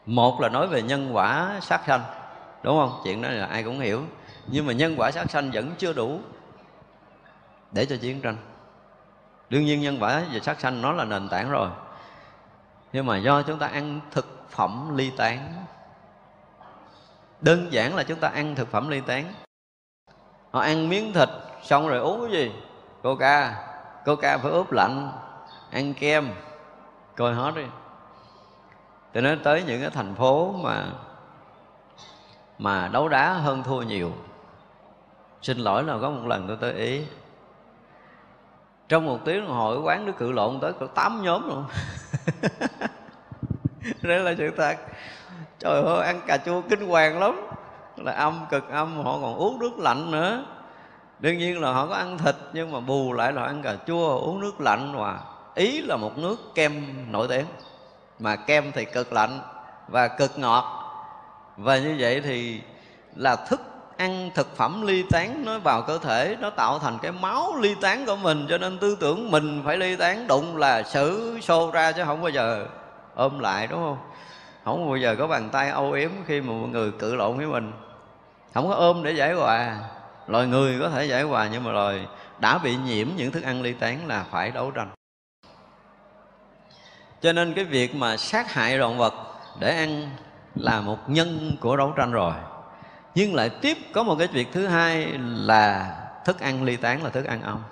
Một 0.05 0.41
là 0.41 0.49
nói 0.49 0.67
về 0.67 0.81
nhân 0.81 1.09
quả 1.15 1.59
sát 1.61 1.81
sanh, 1.87 2.03
đúng 2.63 2.77
không? 2.77 3.01
Chuyện 3.03 3.21
đó 3.21 3.29
là 3.29 3.45
ai 3.45 3.63
cũng 3.63 3.79
hiểu. 3.79 4.01
Nhưng 4.47 4.65
mà 4.65 4.73
nhân 4.73 4.95
quả 4.97 5.11
sát 5.11 5.31
sanh 5.31 5.51
vẫn 5.51 5.71
chưa 5.77 5.93
đủ 5.93 6.19
để 7.71 7.85
cho 7.85 7.97
chiến 7.97 8.21
tranh. 8.21 8.37
Đương 9.49 9.65
nhiên 9.65 9.81
nhân 9.81 9.97
quả 9.99 10.23
và 10.33 10.39
sát 10.39 10.59
sanh 10.59 10.81
nó 10.81 10.91
là 10.91 11.05
nền 11.05 11.29
tảng 11.29 11.49
rồi. 11.49 11.69
Nhưng 12.93 13.05
mà 13.05 13.17
do 13.17 13.41
chúng 13.41 13.59
ta 13.59 13.67
ăn 13.67 13.99
thực 14.11 14.49
phẩm 14.49 14.95
ly 14.95 15.11
tán 15.17 15.65
đơn 17.41 17.67
giản 17.71 17.95
là 17.95 18.03
chúng 18.03 18.19
ta 18.19 18.27
ăn 18.27 18.55
thực 18.55 18.71
phẩm 18.71 18.89
ly 18.89 19.01
tán. 19.01 19.33
Họ 20.51 20.59
ăn 20.59 20.89
miếng 20.89 21.13
thịt, 21.13 21.29
xong 21.63 21.87
rồi 21.87 21.99
uống 21.99 22.21
cái 22.21 22.31
gì? 22.31 22.51
Coca. 23.03 23.55
Coca 24.05 24.37
phải 24.37 24.51
ướp 24.51 24.71
lạnh, 24.71 25.11
ăn 25.71 25.93
kem, 25.93 26.29
coi 27.15 27.33
hết 27.33 27.55
đi. 27.55 27.65
Tôi 29.13 29.23
nói 29.23 29.39
tới 29.43 29.63
những 29.67 29.81
cái 29.81 29.89
thành 29.89 30.15
phố 30.15 30.51
mà 30.51 30.85
mà 32.57 32.87
đấu 32.87 33.09
đá 33.09 33.33
hơn 33.33 33.63
thua 33.63 33.81
nhiều. 33.81 34.11
Xin 35.41 35.57
lỗi 35.57 35.83
là 35.83 35.97
có 36.01 36.09
một 36.09 36.27
lần 36.27 36.47
tôi 36.47 36.57
tới 36.61 36.73
ý. 36.73 37.05
Trong 38.89 39.05
một 39.05 39.19
tiếng 39.25 39.41
đồng 39.41 39.55
hồ 39.55 39.81
quán 39.83 40.05
nước 40.05 40.13
cự 40.17 40.31
lộn 40.31 40.59
tới 40.59 40.73
có 40.79 40.87
tám 40.87 41.23
nhóm 41.23 41.47
luôn. 41.47 41.65
Đấy 44.01 44.19
là 44.19 44.35
sự 44.37 44.51
thật 44.57 44.77
trời 45.65 45.81
ơi, 45.83 46.05
ăn 46.05 46.21
cà 46.27 46.37
chua 46.37 46.61
kinh 46.61 46.87
hoàng 46.87 47.19
lắm. 47.19 47.47
Là 47.97 48.11
âm 48.11 48.45
cực 48.49 48.69
âm, 48.69 48.97
họ 48.97 49.17
còn 49.21 49.35
uống 49.35 49.59
nước 49.59 49.79
lạnh 49.79 50.11
nữa. 50.11 50.43
Đương 51.19 51.37
nhiên 51.37 51.61
là 51.61 51.71
họ 51.71 51.87
có 51.87 51.95
ăn 51.95 52.17
thịt, 52.17 52.35
nhưng 52.53 52.71
mà 52.71 52.79
bù 52.79 53.13
lại 53.13 53.33
là 53.33 53.43
ăn 53.43 53.61
cà 53.61 53.75
chua, 53.87 54.17
uống 54.17 54.39
nước 54.39 54.61
lạnh 54.61 54.93
mà 54.97 55.19
ý 55.55 55.81
là 55.81 55.95
một 55.95 56.17
nước 56.17 56.55
kem 56.55 56.85
nổi 57.11 57.27
tiếng, 57.27 57.45
mà 58.19 58.35
kem 58.35 58.71
thì 58.71 58.85
cực 58.85 59.13
lạnh 59.13 59.39
và 59.87 60.07
cực 60.07 60.39
ngọt. 60.39 60.65
Và 61.57 61.77
như 61.77 61.95
vậy 61.99 62.21
thì 62.21 62.61
là 63.15 63.35
thức 63.35 63.61
ăn, 63.97 64.29
thực 64.35 64.55
phẩm 64.55 64.81
ly 64.81 65.03
tán 65.11 65.43
nó 65.45 65.59
vào 65.59 65.81
cơ 65.81 65.97
thể, 65.97 66.37
nó 66.39 66.49
tạo 66.49 66.79
thành 66.79 66.97
cái 67.01 67.11
máu 67.11 67.55
ly 67.61 67.75
tán 67.81 68.05
của 68.05 68.15
mình. 68.15 68.45
Cho 68.49 68.57
nên 68.57 68.77
tư 68.77 68.97
tưởng 68.99 69.31
mình 69.31 69.61
phải 69.65 69.77
ly 69.77 69.95
tán 69.95 70.27
đụng 70.27 70.57
là 70.57 70.83
xử 70.83 71.39
xô 71.41 71.71
ra 71.71 71.91
chứ 71.91 72.03
không 72.05 72.21
bao 72.21 72.29
giờ 72.29 72.65
ôm 73.15 73.39
lại, 73.39 73.67
đúng 73.67 73.79
không? 73.79 73.97
Không 74.65 74.87
bao 74.87 74.97
giờ 74.97 75.15
có 75.15 75.27
bàn 75.27 75.49
tay 75.51 75.69
âu 75.69 75.91
yếm 75.91 76.09
khi 76.25 76.41
mà 76.41 76.53
mọi 76.53 76.69
người 76.69 76.91
cự 76.91 77.15
lộn 77.15 77.37
với 77.37 77.45
mình. 77.45 77.71
Không 78.53 78.67
có 78.67 78.75
ôm 78.75 79.03
để 79.03 79.11
giải 79.11 79.33
hòa. 79.33 79.77
Loài 80.27 80.47
người 80.47 80.79
có 80.79 80.89
thể 80.89 81.05
giải 81.05 81.23
hòa 81.23 81.49
nhưng 81.51 81.63
mà 81.63 81.71
loài 81.71 82.07
đã 82.39 82.57
bị 82.57 82.75
nhiễm 82.75 83.07
những 83.17 83.31
thức 83.31 83.43
ăn 83.43 83.61
ly 83.61 83.73
tán 83.73 84.07
là 84.07 84.25
phải 84.31 84.51
đấu 84.51 84.71
tranh. 84.71 84.89
Cho 87.21 87.33
nên 87.33 87.53
cái 87.53 87.65
việc 87.65 87.95
mà 87.95 88.17
sát 88.17 88.53
hại 88.53 88.77
động 88.77 88.97
vật 88.97 89.13
để 89.59 89.77
ăn 89.77 90.09
là 90.55 90.81
một 90.81 91.09
nhân 91.09 91.57
của 91.59 91.77
đấu 91.77 91.93
tranh 91.97 92.11
rồi. 92.11 92.33
Nhưng 93.15 93.35
lại 93.35 93.49
tiếp 93.49 93.77
có 93.93 94.03
một 94.03 94.15
cái 94.19 94.27
việc 94.27 94.47
thứ 94.53 94.67
hai 94.67 95.07
là 95.19 95.95
thức 96.25 96.39
ăn 96.39 96.63
ly 96.63 96.77
tán 96.77 97.03
là 97.03 97.09
thức 97.09 97.25
ăn 97.25 97.41
ong. 97.41 97.63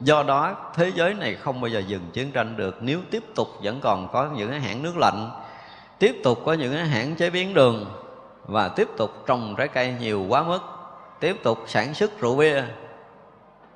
Do 0.00 0.22
đó, 0.22 0.72
thế 0.74 0.92
giới 0.94 1.14
này 1.14 1.34
không 1.34 1.60
bao 1.60 1.68
giờ 1.68 1.82
dừng 1.86 2.10
chiến 2.12 2.32
tranh 2.32 2.56
được. 2.56 2.76
Nếu 2.80 3.00
tiếp 3.10 3.24
tục 3.34 3.48
vẫn 3.62 3.80
còn 3.80 4.08
có 4.12 4.30
những 4.34 4.50
cái 4.50 4.60
hãng 4.60 4.82
nước 4.82 4.96
lạnh 4.96 5.30
tiếp 6.04 6.20
tục 6.24 6.42
có 6.44 6.52
những 6.52 6.74
cái 6.74 6.86
hãng 6.86 7.14
chế 7.14 7.30
biến 7.30 7.54
đường 7.54 7.86
và 8.46 8.68
tiếp 8.68 8.88
tục 8.96 9.24
trồng 9.26 9.54
trái 9.58 9.68
cây 9.68 9.94
nhiều 10.00 10.26
quá 10.28 10.42
mức, 10.42 10.60
tiếp 11.20 11.36
tục 11.42 11.58
sản 11.66 11.94
xuất 11.94 12.20
rượu 12.20 12.36
bia 12.36 12.62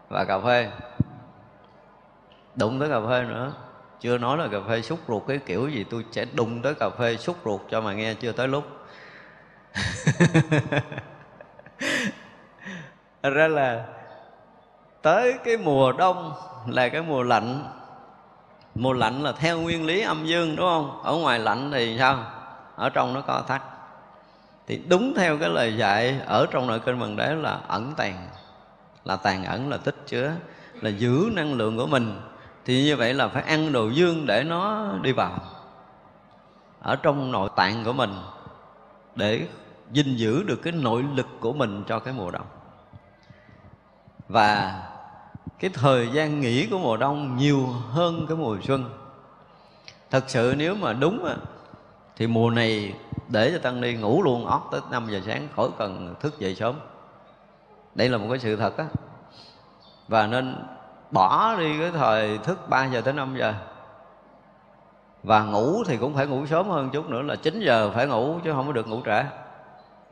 và 0.09 0.25
cà 0.25 0.39
phê. 0.39 0.71
Đụng 2.55 2.81
tới 2.81 2.89
cà 2.89 3.01
phê 3.09 3.25
nữa. 3.29 3.53
Chưa 4.01 4.19
nói 4.19 4.39
là 4.39 4.49
cà 4.49 4.59
phê 4.69 4.83
xúc 4.83 4.99
ruột 5.09 5.23
cái 5.29 5.39
kiểu 5.47 5.69
gì, 5.69 5.85
tôi 5.91 6.05
sẽ 6.11 6.25
đụng 6.35 6.63
tới 6.63 6.75
cà 6.75 6.91
phê 6.91 7.17
xúc 7.17 7.37
ruột 7.45 7.61
cho 7.71 7.81
mà 7.81 7.93
nghe 7.93 8.15
chưa 8.15 8.33
tới 8.33 8.49
lúc. 8.49 8.65
Ra 13.23 13.49
là 13.49 13.87
tới 15.03 15.35
cái 15.45 15.57
mùa 15.57 15.93
đông 15.93 16.33
là 16.67 16.89
cái 16.89 17.03
mùa 17.03 17.23
lạnh 17.23 17.65
mùa 18.79 18.93
lạnh 18.93 19.23
là 19.23 19.33
theo 19.33 19.61
nguyên 19.61 19.87
lý 19.87 20.01
âm 20.01 20.27
dương, 20.27 20.57
đúng 20.57 20.67
không? 20.67 21.03
Ở 21.03 21.15
ngoài 21.17 21.39
lạnh 21.39 21.71
thì 21.73 21.97
sao? 21.99 22.25
Ở 22.77 22.91
trong 22.91 23.15
nó 23.15 23.21
co 23.21 23.43
thắt. 23.49 23.63
Thì 24.67 24.83
đúng 24.89 25.15
theo 25.17 25.39
cái 25.39 25.49
lời 25.49 25.77
dạy 25.77 26.21
ở 26.27 26.47
trong 26.51 26.67
nội 26.67 26.81
kinh 26.81 27.01
bằng 27.01 27.17
đế 27.17 27.35
là 27.35 27.59
ẩn 27.69 27.95
tàng. 27.97 28.29
Là 29.05 29.17
tàn 29.17 29.45
ẩn, 29.45 29.69
là 29.69 29.77
tích 29.77 29.97
chứa, 30.07 30.33
là 30.81 30.91
giữ 30.91 31.31
năng 31.33 31.55
lượng 31.55 31.77
của 31.77 31.87
mình. 31.87 32.21
Thì 32.65 32.85
như 32.85 32.97
vậy 32.97 33.15
là 33.15 33.29
phải 33.29 33.43
ăn 33.43 33.73
đồ 33.73 33.89
dương 33.89 34.27
để 34.27 34.45
nó 34.45 34.93
đi 35.03 35.13
vào. 35.13 35.39
Ở 36.81 36.97
trong 36.97 37.33
nội 37.33 37.51
tạng 37.57 37.85
của 37.85 37.93
mình, 37.93 38.15
để 39.15 39.47
gìn 39.93 40.17
giữ 40.17 40.43
được 40.43 40.61
cái 40.63 40.73
nội 40.73 41.05
lực 41.15 41.27
của 41.41 41.53
mình 41.53 41.85
cho 41.89 41.99
cái 41.99 42.15
mùa 42.15 42.31
đông. 42.31 42.47
Và 44.29 44.83
cái 45.59 45.71
thời 45.75 46.09
gian 46.13 46.41
nghỉ 46.41 46.67
của 46.67 46.79
mùa 46.79 46.97
đông 46.97 47.37
nhiều 47.37 47.67
hơn 47.91 48.27
cái 48.29 48.37
mùa 48.37 48.59
xuân. 48.63 48.85
Thật 50.11 50.25
sự 50.27 50.55
nếu 50.59 50.75
mà 50.75 50.93
đúng 50.93 51.25
á, 51.25 51.35
thì 52.17 52.27
mùa 52.27 52.51
này 52.51 52.95
để 53.29 53.51
cho 53.53 53.59
tăng 53.59 53.81
ni 53.81 53.95
ngủ 53.95 54.23
luôn 54.23 54.47
ót 54.47 54.63
tới 54.73 54.81
5 54.91 55.07
giờ 55.11 55.21
sáng 55.27 55.49
khỏi 55.57 55.69
cần 55.79 56.15
thức 56.21 56.39
dậy 56.39 56.55
sớm. 56.55 56.75
Đây 57.95 58.09
là 58.09 58.19
một 58.19 58.27
cái 58.31 58.39
sự 58.39 58.57
thật 58.57 58.77
á. 58.77 58.85
Và 60.09 60.27
nên 60.27 60.57
bỏ 61.11 61.57
đi 61.59 61.79
cái 61.79 61.91
thời 61.91 62.39
thức 62.39 62.69
3 62.69 62.85
giờ 62.85 63.01
tới 63.01 63.15
5 63.15 63.37
giờ. 63.39 63.55
Và 65.23 65.43
ngủ 65.43 65.85
thì 65.85 65.97
cũng 65.97 66.15
phải 66.15 66.27
ngủ 66.27 66.47
sớm 66.47 66.69
hơn 66.69 66.91
chút 66.91 67.11
nữa 67.11 67.23
là 67.23 67.37
9 67.37 67.61
giờ 67.61 67.91
phải 67.95 68.07
ngủ 68.07 68.39
chứ 68.45 68.53
không 68.53 68.67
có 68.67 68.73
được 68.73 68.89
ngủ 68.89 69.01
trễ. 69.05 69.23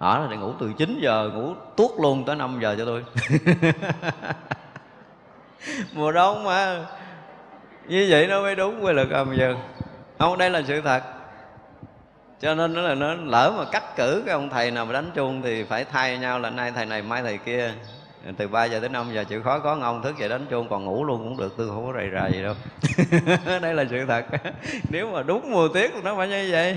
Đó 0.00 0.18
là 0.18 0.26
để 0.30 0.36
ngủ 0.36 0.52
từ 0.60 0.72
9 0.72 0.98
giờ 1.02 1.30
ngủ 1.34 1.54
tuốt 1.76 1.90
luôn 2.00 2.24
tới 2.24 2.36
5 2.36 2.58
giờ 2.60 2.76
cho 2.78 2.84
tôi. 2.84 3.04
mùa 5.92 6.12
đông 6.12 6.44
mà. 6.44 6.86
Như 7.88 8.06
vậy 8.10 8.26
nó 8.26 8.42
mới 8.42 8.54
đúng 8.54 8.84
quy 8.84 8.92
luật 8.92 9.10
âm 9.10 9.36
dương. 9.36 9.58
Không, 10.18 10.38
đây 10.38 10.50
là 10.50 10.62
sự 10.66 10.80
thật. 10.80 11.02
Cho 12.40 12.54
nên 12.54 12.74
nó 12.74 12.82
là 12.82 12.94
nó 12.94 13.14
lỡ 13.14 13.54
mà 13.58 13.64
cắt 13.72 13.96
cử 13.96 14.22
cái 14.26 14.32
ông 14.32 14.50
thầy 14.50 14.70
nào 14.70 14.84
mà 14.84 14.92
đánh 14.92 15.10
chuông 15.14 15.42
thì 15.42 15.64
phải 15.64 15.84
thay 15.84 16.18
nhau 16.18 16.38
là 16.38 16.50
nay 16.50 16.72
thầy 16.74 16.86
này, 16.86 17.02
mai 17.02 17.22
thầy 17.22 17.38
kia. 17.38 17.72
Từ 18.36 18.48
3 18.48 18.64
giờ 18.64 18.80
tới 18.80 18.88
5 18.88 19.06
giờ 19.14 19.24
chịu 19.24 19.42
khó 19.42 19.58
có 19.58 19.78
ông 19.82 20.02
thức 20.02 20.18
dậy 20.18 20.28
đánh 20.28 20.46
chuông, 20.50 20.68
còn 20.68 20.84
ngủ 20.84 21.04
luôn 21.04 21.18
cũng 21.18 21.36
được, 21.36 21.54
tôi 21.56 21.68
không 21.68 21.86
có 21.86 21.92
rầy 21.92 22.10
rầy 22.10 22.32
gì 22.32 22.42
đâu. 22.42 22.54
Đây 23.62 23.74
là 23.74 23.84
sự 23.90 24.04
thật. 24.06 24.24
Nếu 24.90 25.10
mà 25.10 25.22
đúng 25.22 25.52
mùa 25.52 25.68
tiết 25.68 25.90
thì 25.94 26.00
nó 26.02 26.16
phải 26.16 26.28
như 26.28 26.48
vậy. 26.50 26.76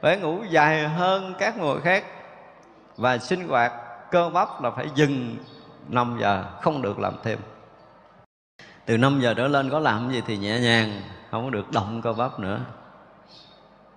Phải 0.00 0.16
ngủ 0.16 0.42
dài 0.50 0.88
hơn 0.88 1.34
các 1.38 1.58
mùa 1.58 1.80
khác. 1.84 2.04
Và 2.96 3.18
sinh 3.18 3.48
hoạt 3.48 3.72
cơ 4.10 4.30
bắp 4.34 4.62
là 4.62 4.70
phải 4.70 4.86
dừng 4.94 5.36
5 5.88 6.18
giờ, 6.20 6.44
không 6.60 6.82
được 6.82 6.98
làm 6.98 7.14
thêm 7.24 7.38
từ 8.86 8.98
5 8.98 9.20
giờ 9.20 9.34
trở 9.34 9.48
lên 9.48 9.70
có 9.70 9.78
làm 9.78 10.12
gì 10.12 10.22
thì 10.26 10.36
nhẹ 10.36 10.60
nhàng, 10.60 11.02
không 11.30 11.44
có 11.44 11.50
được 11.50 11.72
động 11.72 12.00
cơ 12.02 12.12
bắp 12.12 12.40
nữa. 12.40 12.60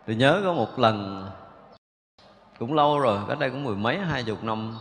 Tôi 0.08 0.16
nhớ 0.16 0.42
có 0.46 0.54
một 0.54 0.80
lần, 0.80 1.26
cũng 2.60 2.74
lâu 2.74 3.00
rồi, 3.00 3.20
cách 3.28 3.40
đây 3.40 3.50
cũng 3.50 3.64
mười 3.64 3.76
mấy, 3.76 3.98
hai 3.98 4.24
chục 4.24 4.44
năm, 4.44 4.78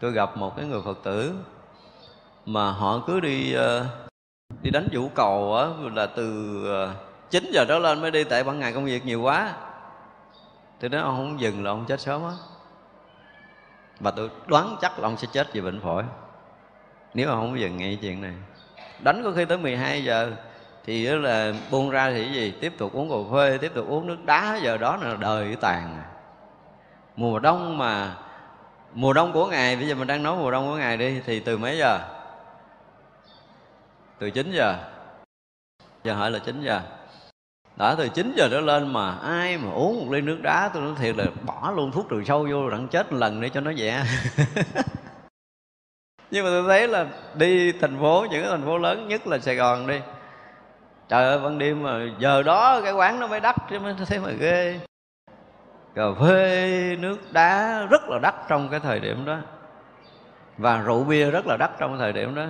tôi 0.00 0.12
gặp 0.12 0.36
một 0.36 0.56
cái 0.56 0.66
người 0.66 0.82
phật 0.84 0.98
tử 1.02 1.34
mà 2.46 2.72
họ 2.72 3.02
cứ 3.06 3.20
đi 3.20 3.52
ờ, 3.52 3.86
đi 4.62 4.70
đánh 4.70 4.88
vũ 4.92 5.10
cầu 5.14 5.56
á, 5.56 5.66
là 5.94 6.06
từ 6.06 6.60
ờ, 6.66 6.94
9 7.30 7.50
giờ 7.52 7.64
đó 7.64 7.78
lên 7.78 8.00
mới 8.00 8.10
đi, 8.10 8.24
tại 8.24 8.44
ban 8.44 8.58
ngày 8.58 8.72
công 8.72 8.84
việc 8.84 9.06
nhiều 9.06 9.22
quá. 9.22 9.54
Thì 10.80 10.88
nói, 10.88 11.00
ông 11.00 11.16
không 11.16 11.40
dừng 11.40 11.64
là 11.64 11.70
ông 11.70 11.84
chết 11.88 12.00
sớm 12.00 12.22
á. 12.24 12.32
Và 14.00 14.10
tôi 14.10 14.30
đoán 14.46 14.76
chắc 14.80 14.98
là 14.98 15.08
ông 15.08 15.16
sẽ 15.16 15.28
chết 15.32 15.52
vì 15.52 15.60
bệnh 15.60 15.80
phổi. 15.80 16.04
Nếu 17.14 17.28
mà 17.28 17.34
không 17.34 17.60
dừng 17.60 17.76
ngay 17.76 17.98
chuyện 18.02 18.20
này 18.20 18.34
đánh 19.02 19.22
có 19.24 19.32
khi 19.36 19.44
tới 19.44 19.58
12 19.58 20.04
giờ, 20.04 20.32
thì 20.84 21.06
là 21.06 21.52
buông 21.70 21.90
ra 21.90 22.10
thì 22.10 22.32
gì? 22.32 22.54
Tiếp 22.60 22.72
tục 22.78 22.92
uống 22.92 23.10
cà 23.10 23.36
phê, 23.36 23.58
tiếp 23.58 23.72
tục 23.74 23.88
uống 23.88 24.06
nước 24.06 24.24
đá. 24.24 24.58
Giờ 24.62 24.76
đó 24.76 24.96
là 24.96 25.16
đời 25.20 25.56
tàn. 25.60 26.02
Mùa 27.16 27.38
đông 27.38 27.78
mà, 27.78 28.14
mùa 28.94 29.12
đông 29.12 29.32
của 29.32 29.46
ngày, 29.46 29.76
bây 29.76 29.88
giờ 29.88 29.94
mình 29.94 30.06
đang 30.06 30.22
nói 30.22 30.36
mùa 30.36 30.50
đông 30.50 30.66
của 30.66 30.76
ngày 30.76 30.96
đi, 30.96 31.20
thì 31.26 31.40
từ 31.40 31.58
mấy 31.58 31.78
giờ? 31.78 31.98
Từ 34.18 34.30
9 34.30 34.52
giờ. 34.52 34.76
Giờ 36.04 36.14
hỏi 36.14 36.30
là 36.30 36.38
9 36.38 36.62
giờ. 36.62 36.80
Đã 37.76 37.94
từ 37.98 38.08
9 38.08 38.34
giờ 38.36 38.48
trở 38.50 38.60
lên 38.60 38.92
mà 38.92 39.14
ai 39.14 39.58
mà 39.58 39.70
uống 39.72 40.00
một 40.00 40.12
ly 40.12 40.20
nước 40.20 40.38
đá, 40.42 40.70
tôi 40.74 40.82
nói 40.82 40.92
thiệt 40.98 41.16
là 41.16 41.24
bỏ 41.46 41.72
luôn 41.76 41.92
thuốc 41.92 42.06
trừ 42.10 42.24
sâu 42.26 42.48
vô, 42.50 42.70
đặng 42.70 42.88
chết 42.88 43.12
một 43.12 43.18
lần 43.18 43.40
để 43.40 43.48
cho 43.48 43.60
nó 43.60 43.70
nhẹ. 43.70 44.02
nhưng 46.30 46.44
mà 46.44 46.50
tôi 46.50 46.64
thấy 46.68 46.88
là 46.88 47.06
đi 47.34 47.72
thành 47.72 47.98
phố, 48.00 48.26
những 48.30 48.42
cái 48.42 48.50
thành 48.50 48.64
phố 48.64 48.78
lớn, 48.78 49.08
nhất 49.08 49.26
là 49.26 49.38
sài 49.38 49.56
gòn 49.56 49.86
đi. 49.86 50.00
Trời 51.08 51.24
ơi, 51.24 51.38
ban 51.38 51.58
đêm 51.58 51.82
mà 51.82 52.00
giờ 52.18 52.42
đó 52.42 52.80
cái 52.80 52.92
quán 52.92 53.20
nó 53.20 53.26
mới 53.26 53.40
đắt, 53.40 53.56
chứ 53.70 53.78
mới 53.78 53.94
thấy 54.06 54.18
mà 54.18 54.30
ghê. 54.30 54.80
Cà 55.94 56.04
phê, 56.20 56.96
nước 57.00 57.32
đá 57.32 57.82
rất 57.90 58.02
là 58.08 58.18
đắt 58.22 58.34
trong 58.48 58.68
cái 58.68 58.80
thời 58.80 59.00
điểm 59.00 59.24
đó. 59.24 59.36
Và 60.58 60.78
rượu 60.78 61.04
bia 61.04 61.30
rất 61.30 61.46
là 61.46 61.56
đắt 61.56 61.70
trong 61.78 61.90
cái 61.90 61.98
thời 61.98 62.12
điểm 62.12 62.34
đó. 62.34 62.46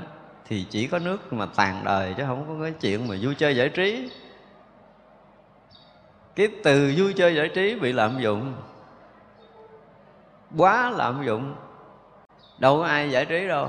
Thì 0.49 0.67
chỉ 0.71 0.87
có 0.87 0.99
nước 0.99 1.33
mà 1.33 1.47
tàn 1.57 1.83
đời, 1.85 2.15
chứ 2.17 2.25
không 2.27 2.45
có 2.49 2.65
cái 2.65 2.73
chuyện 2.81 3.09
mà 3.09 3.15
vui 3.23 3.35
chơi 3.35 3.57
giải 3.57 3.69
trí. 3.69 4.11
Cái 6.37 6.49
từ 6.65 6.95
vui 6.97 7.13
chơi 7.13 7.35
giải 7.35 7.49
trí 7.49 7.75
bị 7.75 7.93
lạm 7.93 8.19
dụng, 8.19 8.55
quá 10.57 10.91
lạm 10.91 11.27
dụng 11.27 11.55
đâu 12.61 12.79
có 12.79 12.85
ai 12.85 13.11
giải 13.11 13.25
trí 13.25 13.49
đâu. 13.49 13.69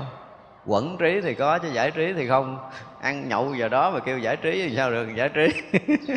Quẩn 0.66 0.96
trí 0.98 1.20
thì 1.20 1.34
có, 1.34 1.58
chứ 1.58 1.68
giải 1.72 1.90
trí 1.90 2.12
thì 2.12 2.28
không. 2.28 2.58
Ăn 3.00 3.28
nhậu 3.28 3.54
giờ 3.54 3.68
đó 3.68 3.90
mà 3.90 4.00
kêu 4.00 4.18
giải 4.18 4.36
trí 4.36 4.68
thì 4.68 4.76
sao 4.76 4.90
được, 4.90 5.06
giải 5.14 5.28
trí. 5.28 5.48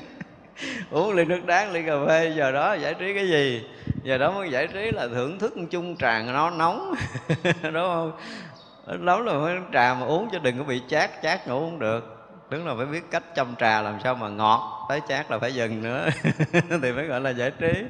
Uống 0.92 1.14
ly 1.14 1.26
nước 1.26 1.46
đá 1.46 1.66
ly 1.66 1.84
cà 1.86 1.94
phê, 2.08 2.34
giờ 2.38 2.52
đó 2.52 2.74
giải 2.74 2.94
trí 2.94 3.14
cái 3.14 3.28
gì? 3.30 3.68
Giờ 4.04 4.18
đó 4.18 4.32
mới 4.32 4.50
giải 4.50 4.68
trí 4.68 4.92
là 4.92 5.08
thưởng 5.08 5.40
thức 5.40 5.54
chung 5.72 5.96
trà 5.96 6.22
nó 6.22 6.50
nóng. 6.50 6.96
Đúng 7.64 7.74
không? 7.74 8.12
Nóng 8.88 9.26
là 9.26 9.34
phải 9.46 9.56
trà 9.74 9.94
mà 9.94 10.06
uống 10.06 10.30
cho 10.32 10.40
đừng 10.40 10.58
có 10.58 10.64
bị 10.64 10.82
chát 10.88 11.10
chát 11.24 11.48
ngủ 11.48 11.60
không 11.60 11.80
được. 11.80 12.12
Đúng 12.50 12.68
là 12.68 12.74
phải 12.78 12.86
biết 12.86 13.12
cách 13.12 13.36
chăm 13.36 13.56
trà 13.60 13.82
làm 13.82 14.00
sao 14.04 14.16
mà 14.16 14.30
ngọt, 14.30 14.86
tới 14.90 15.02
chát 15.08 15.32
là 15.32 15.40
phải 15.40 15.54
dừng 15.54 15.84
nữa. 15.84 16.08
Thì 16.82 16.92
mới 16.92 17.06
gọi 17.06 17.22
là 17.22 17.30
giải 17.30 17.52
trí. 17.60 17.84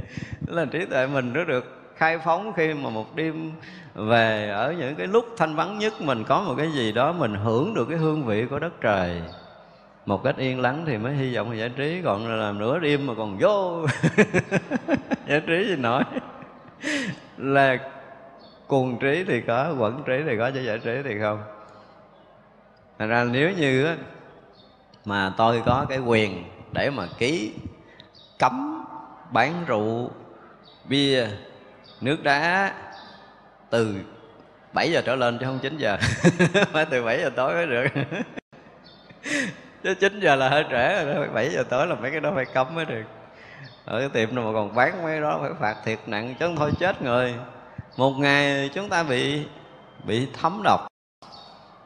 Đó 0.48 0.54
là 0.54 0.66
trí 0.66 0.86
tuệ 0.86 1.08
mình 1.08 1.34
nó 1.34 1.44
được 1.44 1.85
khai 1.96 2.18
phóng 2.18 2.54
khi 2.54 2.74
mà 2.74 2.90
một 2.90 3.16
đêm 3.16 3.52
về 3.94 4.50
ở 4.50 4.74
những 4.78 4.96
cái 4.96 5.08
lúc 5.08 5.26
thanh 5.38 5.56
vắng 5.56 5.80
nhất 5.80 5.94
mình 6.02 6.24
có 6.24 6.42
một 6.42 6.54
cái 6.58 6.72
gì 6.72 6.92
đó 6.92 7.12
mình 7.12 7.36
hưởng 7.36 7.74
được 7.74 7.86
cái 7.90 7.98
hương 7.98 8.26
vị 8.26 8.46
của 8.50 8.60
đất 8.60 8.74
trời. 8.82 9.22
Một 10.06 10.24
cách 10.24 10.38
yên 10.38 10.60
lắng 10.60 10.84
thì 10.88 10.98
mới 10.98 11.14
hy 11.14 11.36
vọng 11.36 11.52
là 11.52 11.58
giải 11.58 11.70
trí, 11.70 12.02
còn 12.04 12.40
làm 12.40 12.60
nửa 12.60 12.80
đêm 12.80 13.08
mà 13.08 13.14
còn 13.18 13.38
vô. 13.40 13.86
Giải 15.28 15.42
trí 15.48 15.68
gì 15.68 15.76
nổi. 15.76 16.04
Là 17.38 17.78
cuồng 18.68 19.00
trí 19.00 19.24
thì 19.28 19.42
có, 19.42 19.74
quẩn 19.80 20.04
trí 20.06 20.14
thì 20.28 20.38
có 20.38 20.52
chứ 20.52 20.62
giải 20.62 20.80
trí 20.80 20.92
thì 21.04 21.20
không. 21.20 21.44
Thành 23.00 23.10
ra 23.10 23.24
nếu 23.24 23.52
như 23.52 23.96
mà 25.06 25.34
tôi 25.38 25.62
có 25.66 25.86
cái 25.90 26.00
quyền 26.00 26.44
để 26.72 26.90
mà 26.90 27.08
ký 27.18 27.54
cấm 28.40 28.86
bán 29.32 29.66
rượu, 29.68 30.12
bia 30.90 31.28
nước 32.02 32.24
đá 32.24 32.74
từ 33.70 33.96
7 34.74 34.92
giờ 34.92 35.02
trở 35.06 35.16
lên 35.16 35.38
chứ 35.38 35.46
không 35.46 35.60
9 35.60 35.78
giờ. 35.78 35.98
Phải 36.72 36.86
từ 36.86 37.04
7 37.04 37.20
giờ 37.20 37.30
tối 37.36 37.54
mới 37.54 37.66
được. 37.66 37.88
Chứ 39.84 39.94
9 39.94 40.20
giờ 40.20 40.36
là 40.36 40.50
hơi 40.50 40.66
trễ 40.72 41.06
rồi 41.06 41.28
7 41.34 41.50
giờ 41.50 41.64
tối 41.70 41.88
là 41.88 41.96
mấy 41.96 42.12
cái 42.12 42.20
đó 42.20 42.32
phải 42.36 42.46
cấm 42.46 42.76
mới 42.76 42.86
được. 42.86 43.04
Ở 43.86 44.00
cái 44.00 44.10
tiệm 44.10 44.36
nào 44.36 44.46
mà 44.46 44.52
còn 44.54 44.76
bán 44.76 45.04
mấy 45.04 45.22
đó 45.22 45.40
phải 45.42 45.52
phạt 45.60 45.76
thiệt 45.86 46.00
nặng 46.06 46.36
chứ 46.40 46.46
không 46.46 46.56
thôi 46.56 46.72
chết 46.80 47.02
người. 47.02 47.36
Một 47.98 48.12
ngày 48.12 48.70
chúng 48.74 48.90
ta 48.90 49.04
bị 49.04 49.46
bị 50.04 50.28
thấm 50.42 50.62
độc. 50.64 50.88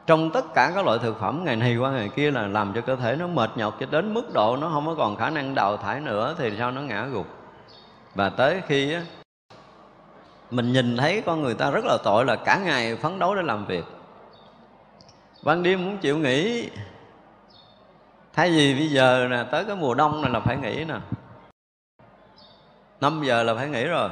Trong 0.06 0.30
tất 0.30 0.44
cả 0.54 0.72
các 0.74 0.84
loại 0.84 0.98
thực 1.02 1.20
phẩm 1.20 1.42
ngày 1.44 1.56
này 1.56 1.76
qua 1.76 1.90
ngày 1.90 2.08
kia 2.16 2.30
là 2.30 2.46
làm 2.46 2.72
cho 2.74 2.80
cơ 2.80 2.96
thể 2.96 3.16
nó 3.16 3.26
mệt 3.26 3.50
nhọc 3.56 3.76
cho 3.80 3.86
đến 3.90 4.14
mức 4.14 4.32
độ 4.32 4.56
nó 4.56 4.68
không 4.68 4.86
có 4.86 4.94
còn 4.94 5.16
khả 5.16 5.30
năng 5.30 5.54
đào 5.54 5.76
thải 5.76 6.00
nữa 6.00 6.34
thì 6.38 6.52
sao 6.58 6.70
nó 6.70 6.80
ngã 6.80 7.06
gục. 7.06 7.26
Và 8.14 8.28
tới 8.28 8.62
khi 8.68 8.92
á, 8.92 9.02
mình 10.50 10.72
nhìn 10.72 10.96
thấy 10.96 11.22
con 11.26 11.42
người 11.42 11.54
ta 11.54 11.70
rất 11.70 11.84
là 11.84 11.98
tội 12.04 12.24
là 12.24 12.36
cả 12.36 12.58
ngày 12.64 12.96
phấn 12.96 13.18
đấu 13.18 13.34
để 13.34 13.42
làm 13.42 13.66
việc. 13.66 13.84
Ban 15.42 15.62
đêm 15.62 15.84
muốn 15.84 15.98
chịu 15.98 16.18
nghỉ. 16.18 16.70
Thay 18.32 18.50
vì 18.50 18.74
bây 18.74 18.88
giờ 18.88 19.26
nè, 19.30 19.44
tới 19.50 19.64
cái 19.64 19.76
mùa 19.76 19.94
đông 19.94 20.22
này 20.22 20.30
là 20.30 20.40
phải 20.40 20.56
nghỉ 20.56 20.84
nè. 20.84 20.94
5 23.00 23.22
giờ 23.24 23.42
là 23.42 23.54
phải 23.54 23.68
nghỉ 23.68 23.84
rồi. 23.84 24.10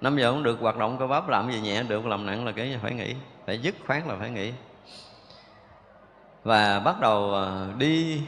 5 0.00 0.16
giờ 0.18 0.32
cũng 0.32 0.42
được, 0.42 0.60
hoạt 0.60 0.76
động 0.76 0.96
cơ 0.98 1.06
bắp 1.06 1.28
làm 1.28 1.52
gì 1.52 1.60
nhẹ 1.60 1.82
được, 1.82 2.06
làm 2.06 2.26
nặng 2.26 2.46
là 2.46 2.52
cái 2.52 2.78
phải 2.82 2.94
nghỉ. 2.94 3.14
Phải 3.46 3.58
dứt 3.58 3.74
khoát 3.86 4.06
là 4.06 4.16
phải 4.20 4.30
nghỉ. 4.30 4.52
Và 6.44 6.80
bắt 6.80 7.00
đầu 7.00 7.34
à, 7.34 7.66
đi 7.78 8.22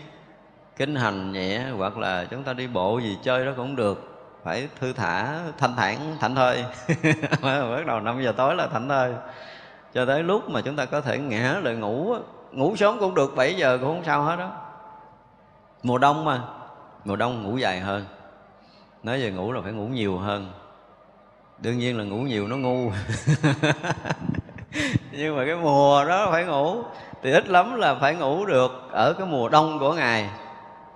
kinh 0.76 0.96
hành 0.96 1.32
nhẹ 1.32 1.66
hoặc 1.76 1.98
là 1.98 2.24
chúng 2.30 2.44
ta 2.44 2.52
đi 2.52 2.66
bộ 2.66 2.98
gì 2.98 3.18
chơi 3.22 3.46
đó 3.46 3.52
cũng 3.56 3.76
được 3.76 4.15
phải 4.46 4.68
thư 4.80 4.92
thả 4.92 5.40
thanh 5.58 5.76
thản 5.76 6.16
thảnh 6.20 6.34
thơi 6.34 6.64
bắt 7.42 7.86
đầu 7.86 8.00
5 8.00 8.22
giờ 8.22 8.32
tối 8.36 8.54
là 8.54 8.66
thảnh 8.66 8.88
thơi 8.88 9.14
cho 9.94 10.04
tới 10.04 10.22
lúc 10.22 10.50
mà 10.50 10.60
chúng 10.60 10.76
ta 10.76 10.84
có 10.84 11.00
thể 11.00 11.18
ngã 11.18 11.60
lại 11.62 11.74
ngủ 11.74 12.16
ngủ 12.52 12.76
sớm 12.76 12.98
cũng 13.00 13.14
được 13.14 13.36
7 13.36 13.54
giờ 13.54 13.78
cũng 13.80 13.88
không 13.88 14.04
sao 14.04 14.22
hết 14.22 14.36
đó 14.36 14.50
mùa 15.86 15.98
đông 15.98 16.24
mà, 16.24 16.40
mùa 17.04 17.16
đông 17.16 17.42
ngủ 17.42 17.56
dài 17.56 17.80
hơn. 17.80 18.04
Nói 19.02 19.20
về 19.20 19.30
ngủ 19.30 19.52
là 19.52 19.60
phải 19.60 19.72
ngủ 19.72 19.86
nhiều 19.86 20.18
hơn. 20.18 20.52
Đương 21.58 21.78
nhiên 21.78 21.98
là 21.98 22.04
ngủ 22.04 22.16
nhiều 22.16 22.48
nó 22.48 22.56
ngu. 22.56 22.90
Nhưng 25.12 25.36
mà 25.36 25.44
cái 25.46 25.56
mùa 25.56 26.04
đó 26.04 26.28
phải 26.30 26.44
ngủ, 26.44 26.82
thì 27.22 27.32
ít 27.32 27.48
lắm 27.48 27.76
là 27.76 27.94
phải 27.94 28.14
ngủ 28.14 28.46
được 28.46 28.88
ở 28.90 29.12
cái 29.12 29.26
mùa 29.26 29.48
đông 29.48 29.78
của 29.78 29.92
ngày 29.92 30.30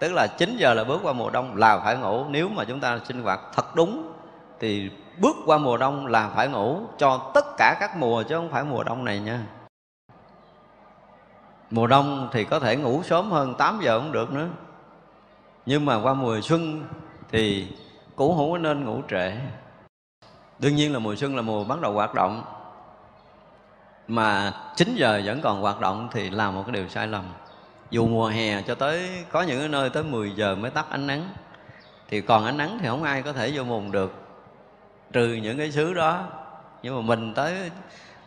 tức 0.00 0.12
là 0.12 0.26
9 0.26 0.56
giờ 0.56 0.74
là 0.74 0.84
bước 0.84 1.00
qua 1.02 1.12
mùa 1.12 1.30
đông 1.30 1.56
là 1.56 1.78
phải 1.78 1.96
ngủ. 1.96 2.24
Nếu 2.28 2.48
mà 2.48 2.64
chúng 2.64 2.80
ta 2.80 2.98
sinh 3.04 3.22
hoạt 3.22 3.40
thật 3.54 3.74
đúng, 3.74 4.12
thì 4.60 4.90
bước 5.18 5.36
qua 5.46 5.58
mùa 5.58 5.76
đông 5.76 6.06
là 6.06 6.28
phải 6.28 6.48
ngủ 6.48 6.80
cho 6.98 7.30
tất 7.34 7.44
cả 7.58 7.76
các 7.80 7.96
mùa 7.96 8.22
chứ 8.22 8.36
không 8.36 8.50
phải 8.50 8.64
mùa 8.64 8.84
đông 8.84 9.04
này 9.04 9.20
nha. 9.20 9.40
Mùa 11.70 11.86
đông 11.86 12.28
thì 12.32 12.44
có 12.44 12.60
thể 12.60 12.76
ngủ 12.76 13.02
sớm 13.02 13.30
hơn 13.30 13.54
8 13.54 13.80
giờ 13.82 13.98
cũng 13.98 14.12
được 14.12 14.32
nữa. 14.32 14.48
Nhưng 15.66 15.86
mà 15.86 16.00
qua 16.02 16.14
mùa 16.14 16.40
xuân 16.40 16.84
thì 17.30 17.68
cũng 18.16 18.36
không 18.36 18.52
có 18.52 18.58
nên 18.58 18.84
ngủ 18.84 19.00
trễ. 19.10 19.32
Đương 20.58 20.76
nhiên 20.76 20.92
là 20.92 20.98
mùa 20.98 21.16
xuân 21.16 21.36
là 21.36 21.42
mùa 21.42 21.64
bắt 21.64 21.80
đầu 21.80 21.92
hoạt 21.92 22.14
động. 22.14 22.42
Mà 24.08 24.52
9 24.76 24.94
giờ 24.96 25.22
vẫn 25.24 25.40
còn 25.40 25.60
hoạt 25.60 25.80
động 25.80 26.08
thì 26.12 26.30
là 26.30 26.50
một 26.50 26.62
cái 26.66 26.72
điều 26.72 26.88
sai 26.88 27.06
lầm 27.06 27.24
dù 27.90 28.06
mùa 28.06 28.28
hè 28.28 28.62
cho 28.62 28.74
tới, 28.74 29.24
có 29.30 29.42
những 29.42 29.70
nơi 29.70 29.90
tới 29.90 30.02
10 30.02 30.32
giờ 30.36 30.54
mới 30.54 30.70
tắt 30.70 30.86
ánh 30.90 31.06
nắng. 31.06 31.28
Thì 32.08 32.20
còn 32.20 32.44
ánh 32.44 32.56
nắng 32.56 32.78
thì 32.80 32.88
không 32.88 33.02
ai 33.02 33.22
có 33.22 33.32
thể 33.32 33.52
vô 33.54 33.64
mùng 33.64 33.92
được. 33.92 34.14
Trừ 35.12 35.26
những 35.26 35.58
cái 35.58 35.72
xứ 35.72 35.94
đó. 35.94 36.24
Nhưng 36.82 36.96
mà 36.96 37.02
mình 37.02 37.34
tới 37.34 37.70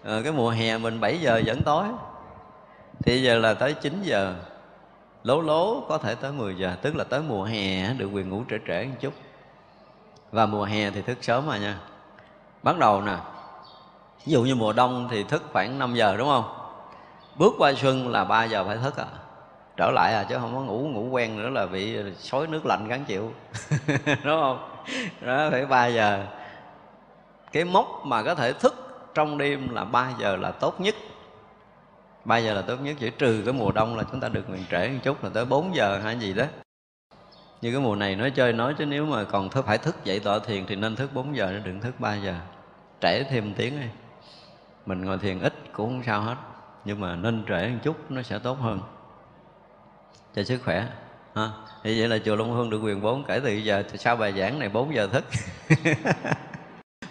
ờ, 0.04 0.22
cái 0.24 0.32
mùa 0.32 0.50
hè 0.50 0.78
mình 0.78 1.00
7 1.00 1.20
giờ 1.20 1.42
vẫn 1.46 1.62
tối. 1.66 1.86
Thì 3.06 3.22
giờ 3.22 3.40
là 3.40 3.54
tới 3.54 3.74
9 3.74 4.02
giờ. 4.04 4.36
Lố 5.24 5.42
lố 5.42 5.86
có 5.90 5.98
thể 5.98 6.16
tới 6.16 6.32
10 6.32 6.56
giờ. 6.56 6.76
Tức 6.82 6.96
là 6.96 7.04
tới 7.04 7.22
mùa 7.22 7.44
hè 7.44 7.94
được 7.94 8.10
quyền 8.14 8.30
ngủ 8.30 8.44
trễ 8.50 8.58
trễ 8.68 8.86
một 8.86 8.96
chút. 9.00 9.14
Và 10.32 10.46
mùa 10.46 10.64
hè 10.64 10.92
thì 10.92 11.02
thức 11.02 11.18
sớm 11.22 11.46
mà 11.48 11.58
nha. 11.58 11.80
Bắt 12.64 12.78
đầu 12.78 13.02
nè. 13.02 13.16
Ví 14.26 14.34
dụ 14.34 14.44
như 14.44 14.56
mùa 14.56 14.74
đông 14.74 15.08
thì 15.12 15.24
thức 15.24 15.44
khoảng 15.54 15.80
5 15.80 15.96
giờ, 15.96 16.18
đúng 16.18 16.28
không? 16.28 16.44
Bước 17.36 17.54
qua 17.58 17.74
xuân 17.74 18.08
là 18.08 18.24
3 18.24 18.44
giờ 18.44 18.64
phải 18.64 18.78
thức 18.78 18.98
à 18.98 19.06
trở 19.78 19.92
lại 19.92 20.14
à 20.14 20.26
chứ 20.30 20.38
không 20.40 20.56
có 20.56 20.62
ngủ 20.62 20.80
ngủ 20.80 21.10
quen 21.10 21.38
nữa 21.38 21.50
là 21.50 21.66
bị 21.66 21.98
xối 22.18 22.48
nước 22.48 22.66
lạnh 22.66 22.88
gắn 22.88 23.06
chịu. 23.06 23.32
Đúng 24.06 24.42
không? 24.42 24.70
Đó 25.22 25.50
phải 25.52 25.66
3 25.66 25.88
giờ. 25.88 26.26
Cái 27.52 27.64
mốc 27.64 28.02
mà 28.06 28.24
có 28.24 28.36
thể 28.36 28.54
thức 28.54 28.74
trong 29.14 29.38
đêm 29.38 29.76
là 29.76 29.84
3 29.84 30.12
giờ 30.20 30.36
là 30.36 30.52
tốt 30.52 30.82
nhất. 30.82 30.96
3 32.26 32.38
giờ 32.38 32.54
là 32.54 32.62
tốt 32.62 32.76
nhất 32.76 32.96
chỉ 33.00 33.10
trừ 33.10 33.42
cái 33.46 33.54
mùa 33.54 33.72
đông 33.72 33.98
là 33.98 34.04
chúng 34.12 34.20
ta 34.20 34.30
được 34.30 34.50
ngừng 34.50 34.64
trễ 34.72 34.90
một 34.90 35.00
chút 35.04 35.24
là 35.24 35.30
tới 35.34 35.46
4 35.46 35.76
giờ 35.76 36.00
hay 36.04 36.20
gì 36.20 36.34
đó. 36.34 36.46
Như 37.62 37.72
cái 37.72 37.82
mùa 37.82 37.96
này 37.96 38.16
nói 38.16 38.32
chơi 38.32 38.54
nói 38.54 38.76
chứ 38.78 38.86
nếu 38.86 39.06
mà 39.06 39.24
còn 39.24 39.50
thức 39.50 39.66
phải 39.66 39.78
thức 39.78 39.96
dậy 40.04 40.20
tọa 40.20 40.40
thiền 40.40 40.66
thì 40.66 40.76
nên 40.76 40.96
thức 40.96 41.14
4 41.14 41.36
giờ 41.36 41.52
nó 41.52 41.60
đừng 41.60 41.82
thức 41.82 42.00
3 42.00 42.16
giờ. 42.16 42.36
Trễ 43.02 43.24
thêm 43.24 43.46
một 43.46 43.54
tiếng 43.58 43.82
đi. 43.82 43.88
Mình 44.86 45.06
ngồi 45.06 45.18
thiền 45.18 45.40
ít 45.40 45.54
cũng 45.74 45.90
không 45.90 46.04
sao 46.04 46.22
hết 46.22 46.36
nhưng 46.86 47.00
mà 47.00 47.16
nên 47.16 47.44
trễ 47.50 47.70
một 47.70 47.80
chút 47.84 48.12
nó 48.12 48.22
sẽ 48.22 48.40
tốt 48.40 48.60
hơn 48.60 48.80
cho 50.36 50.44
sức 50.44 50.62
khỏe 50.66 50.88
ha 51.36 51.50
thì 51.84 52.00
vậy 52.00 52.08
là 52.08 52.18
chùa 52.26 52.36
Long 52.36 52.54
Hương 52.54 52.70
được 52.70 52.80
quyền 52.84 53.02
bốn 53.02 53.24
kể 53.24 53.40
từ 53.44 53.52
giờ 53.52 53.84
sau 53.94 54.16
bài 54.16 54.34
giảng 54.38 54.60
này 54.60 54.70
4 54.70 54.96
giờ 54.96 55.08
thức. 55.08 55.24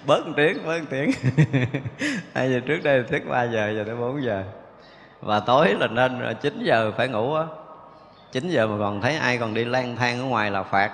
Bớt 0.07 0.27
một 0.27 0.33
tiếng, 0.37 0.67
bớt 0.67 0.81
một 0.81 0.87
tiếng. 0.91 1.11
Hai 2.35 2.51
giờ 2.51 2.61
trước 2.67 2.81
đây 2.85 3.03
thức 3.03 3.23
3 3.29 3.45
giờ 3.45 3.73
giờ 3.77 3.85
tới 3.87 3.97
4 3.97 4.25
giờ. 4.25 4.45
Và 5.21 5.41
tối 5.41 5.75
là 5.81 5.87
nên 5.87 6.21
à, 6.21 6.33
9 6.33 6.65
giờ 6.65 6.93
phải 6.97 7.09
ngủ 7.09 7.35
á. 7.35 7.45
9 8.33 8.49
giờ 8.49 8.67
mà 8.67 8.77
còn 8.79 9.01
thấy 9.01 9.17
ai 9.17 9.39
còn 9.39 9.55
đi 9.55 9.65
lang 9.65 9.97
thang 9.97 10.19
ở 10.19 10.25
ngoài 10.25 10.51
là 10.51 10.63
phạt. 10.63 10.93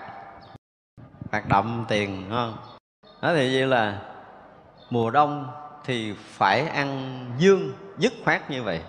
Phạt 1.30 1.48
đậm 1.48 1.84
tiền 1.88 2.26
không? 2.30 2.56
Đó 3.22 3.34
thì 3.34 3.50
như 3.50 3.66
là 3.66 3.98
mùa 4.90 5.10
đông 5.10 5.46
thì 5.84 6.12
phải 6.12 6.68
ăn 6.68 7.20
dương, 7.38 7.72
dứt 7.98 8.12
khoát 8.24 8.50
như 8.50 8.62
vậy 8.62 8.80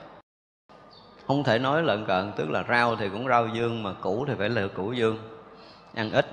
không 1.30 1.44
thể 1.44 1.60
nói 1.60 1.84
lợn 1.84 2.06
cận 2.06 2.32
tức 2.36 2.50
là 2.50 2.64
rau 2.70 2.96
thì 2.96 3.10
cũng 3.10 3.28
rau 3.28 3.48
dương, 3.48 3.84
mà 3.84 3.94
củ 3.94 4.26
thì 4.26 4.34
phải 4.38 4.50
là 4.50 4.68
củ 4.76 4.92
dương. 4.92 5.18
Ăn 5.94 6.12
ít. 6.12 6.26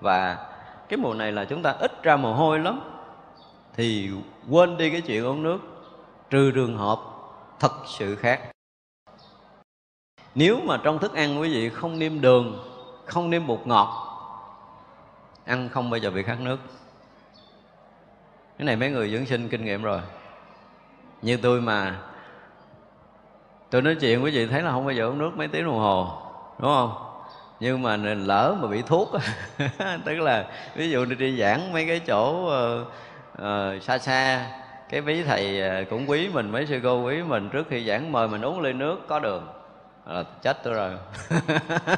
Và 0.00 0.46
cái 0.88 0.96
mùa 0.96 1.14
này 1.14 1.32
là 1.32 1.44
chúng 1.44 1.62
ta 1.62 1.70
ít 1.70 2.02
ra 2.02 2.16
mồ 2.16 2.34
hôi 2.34 2.58
lắm. 2.58 2.80
Thì 3.76 4.10
quên 4.50 4.76
đi 4.76 4.90
cái 4.90 5.00
chuyện 5.00 5.24
uống 5.24 5.42
nước, 5.42 5.58
trừ 6.30 6.50
trường 6.50 6.76
hợp 6.76 6.98
thật 7.60 7.72
sự 7.86 8.16
khác. 8.16 8.40
Nếu 10.34 10.60
mà 10.64 10.80
trong 10.82 10.98
thức 10.98 11.14
ăn 11.14 11.40
quý 11.40 11.54
vị 11.54 11.70
không 11.70 11.98
nêm 11.98 12.20
đường, 12.20 12.64
không 13.06 13.30
nêm 13.30 13.46
bột 13.46 13.60
ngọt, 13.64 13.88
ăn 15.44 15.68
không 15.68 15.90
bao 15.90 15.98
giờ 15.98 16.10
bị 16.10 16.22
khát 16.22 16.40
nước. 16.40 16.58
Cái 18.58 18.66
này 18.66 18.76
mấy 18.76 18.90
người 18.90 19.10
dưỡng 19.10 19.26
sinh 19.26 19.48
kinh 19.48 19.64
nghiệm 19.64 19.82
rồi. 19.82 20.00
Như 21.22 21.36
tôi 21.36 21.60
mà 21.60 22.00
tôi 23.74 23.82
nói 23.82 23.94
chuyện 23.94 24.24
quý 24.24 24.30
vị 24.30 24.46
thấy 24.46 24.62
là 24.62 24.70
không 24.70 24.84
bao 24.84 24.94
giờ 24.94 25.06
uống 25.06 25.18
nước 25.18 25.30
mấy 25.36 25.48
tiếng 25.48 25.64
đồng 25.64 25.78
hồ 25.78 26.08
đúng 26.58 26.70
không? 26.70 26.94
Nhưng 27.60 27.82
mà 27.82 27.96
lỡ 27.96 28.56
mà 28.60 28.68
bị 28.68 28.82
thuốc 28.82 29.12
tức 30.04 30.14
là 30.14 30.46
ví 30.74 30.90
dụ 30.90 31.04
đi, 31.04 31.40
giảng 31.40 31.72
mấy 31.72 31.86
cái 31.86 32.00
chỗ 32.00 32.44
uh, 32.44 32.86
uh, 33.42 33.82
xa 33.82 33.98
xa 33.98 34.46
cái 34.88 35.00
ví 35.00 35.22
thầy 35.22 35.60
ờ, 35.60 35.84
cũng 35.90 36.10
quý 36.10 36.28
mình 36.32 36.50
mấy 36.50 36.66
sư 36.66 36.80
cô 36.82 37.02
quý 37.02 37.22
mình 37.22 37.48
trước 37.52 37.66
khi 37.70 37.84
giảng 37.84 38.12
mời 38.12 38.28
mình 38.28 38.42
uống 38.42 38.60
ly 38.60 38.72
nước 38.72 39.08
có 39.08 39.18
đường. 39.18 39.48
Là 40.06 40.24
chết 40.42 40.58
tôi 40.64 40.74
rồi. 40.74 40.90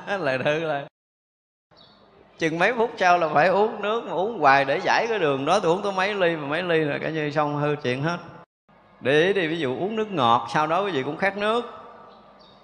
Lại 0.21 0.39
thứ 0.45 0.59
là 0.59 0.85
chừng 2.39 2.59
mấy 2.59 2.73
phút 2.73 2.91
sau 2.97 3.19
là 3.19 3.29
phải 3.29 3.49
uống 3.49 3.83
nước 3.83 4.05
mà 4.05 4.13
uống 4.13 4.39
hoài 4.39 4.65
để 4.65 4.81
giải 4.85 5.07
cái 5.09 5.19
đường 5.19 5.45
đó 5.45 5.61
tôi 5.61 5.73
uống 5.73 5.83
có 5.83 5.91
mấy 5.91 6.15
ly 6.15 6.37
mà 6.37 6.47
mấy 6.47 6.63
ly 6.63 6.81
là 6.81 6.99
cả 6.99 7.11
như 7.11 7.31
xong 7.31 7.57
hư 7.57 7.77
chuyện 7.83 8.03
hết 8.03 8.19
để 9.01 9.27
ý 9.27 9.33
đi 9.33 9.47
ví 9.47 9.59
dụ 9.59 9.79
uống 9.79 9.97
nước 9.97 10.13
ngọt, 10.13 10.49
sau 10.53 10.67
đó 10.67 10.85
quý 10.85 10.91
vị 10.91 11.03
cũng 11.03 11.17
khát 11.17 11.39
nước. 11.39 11.73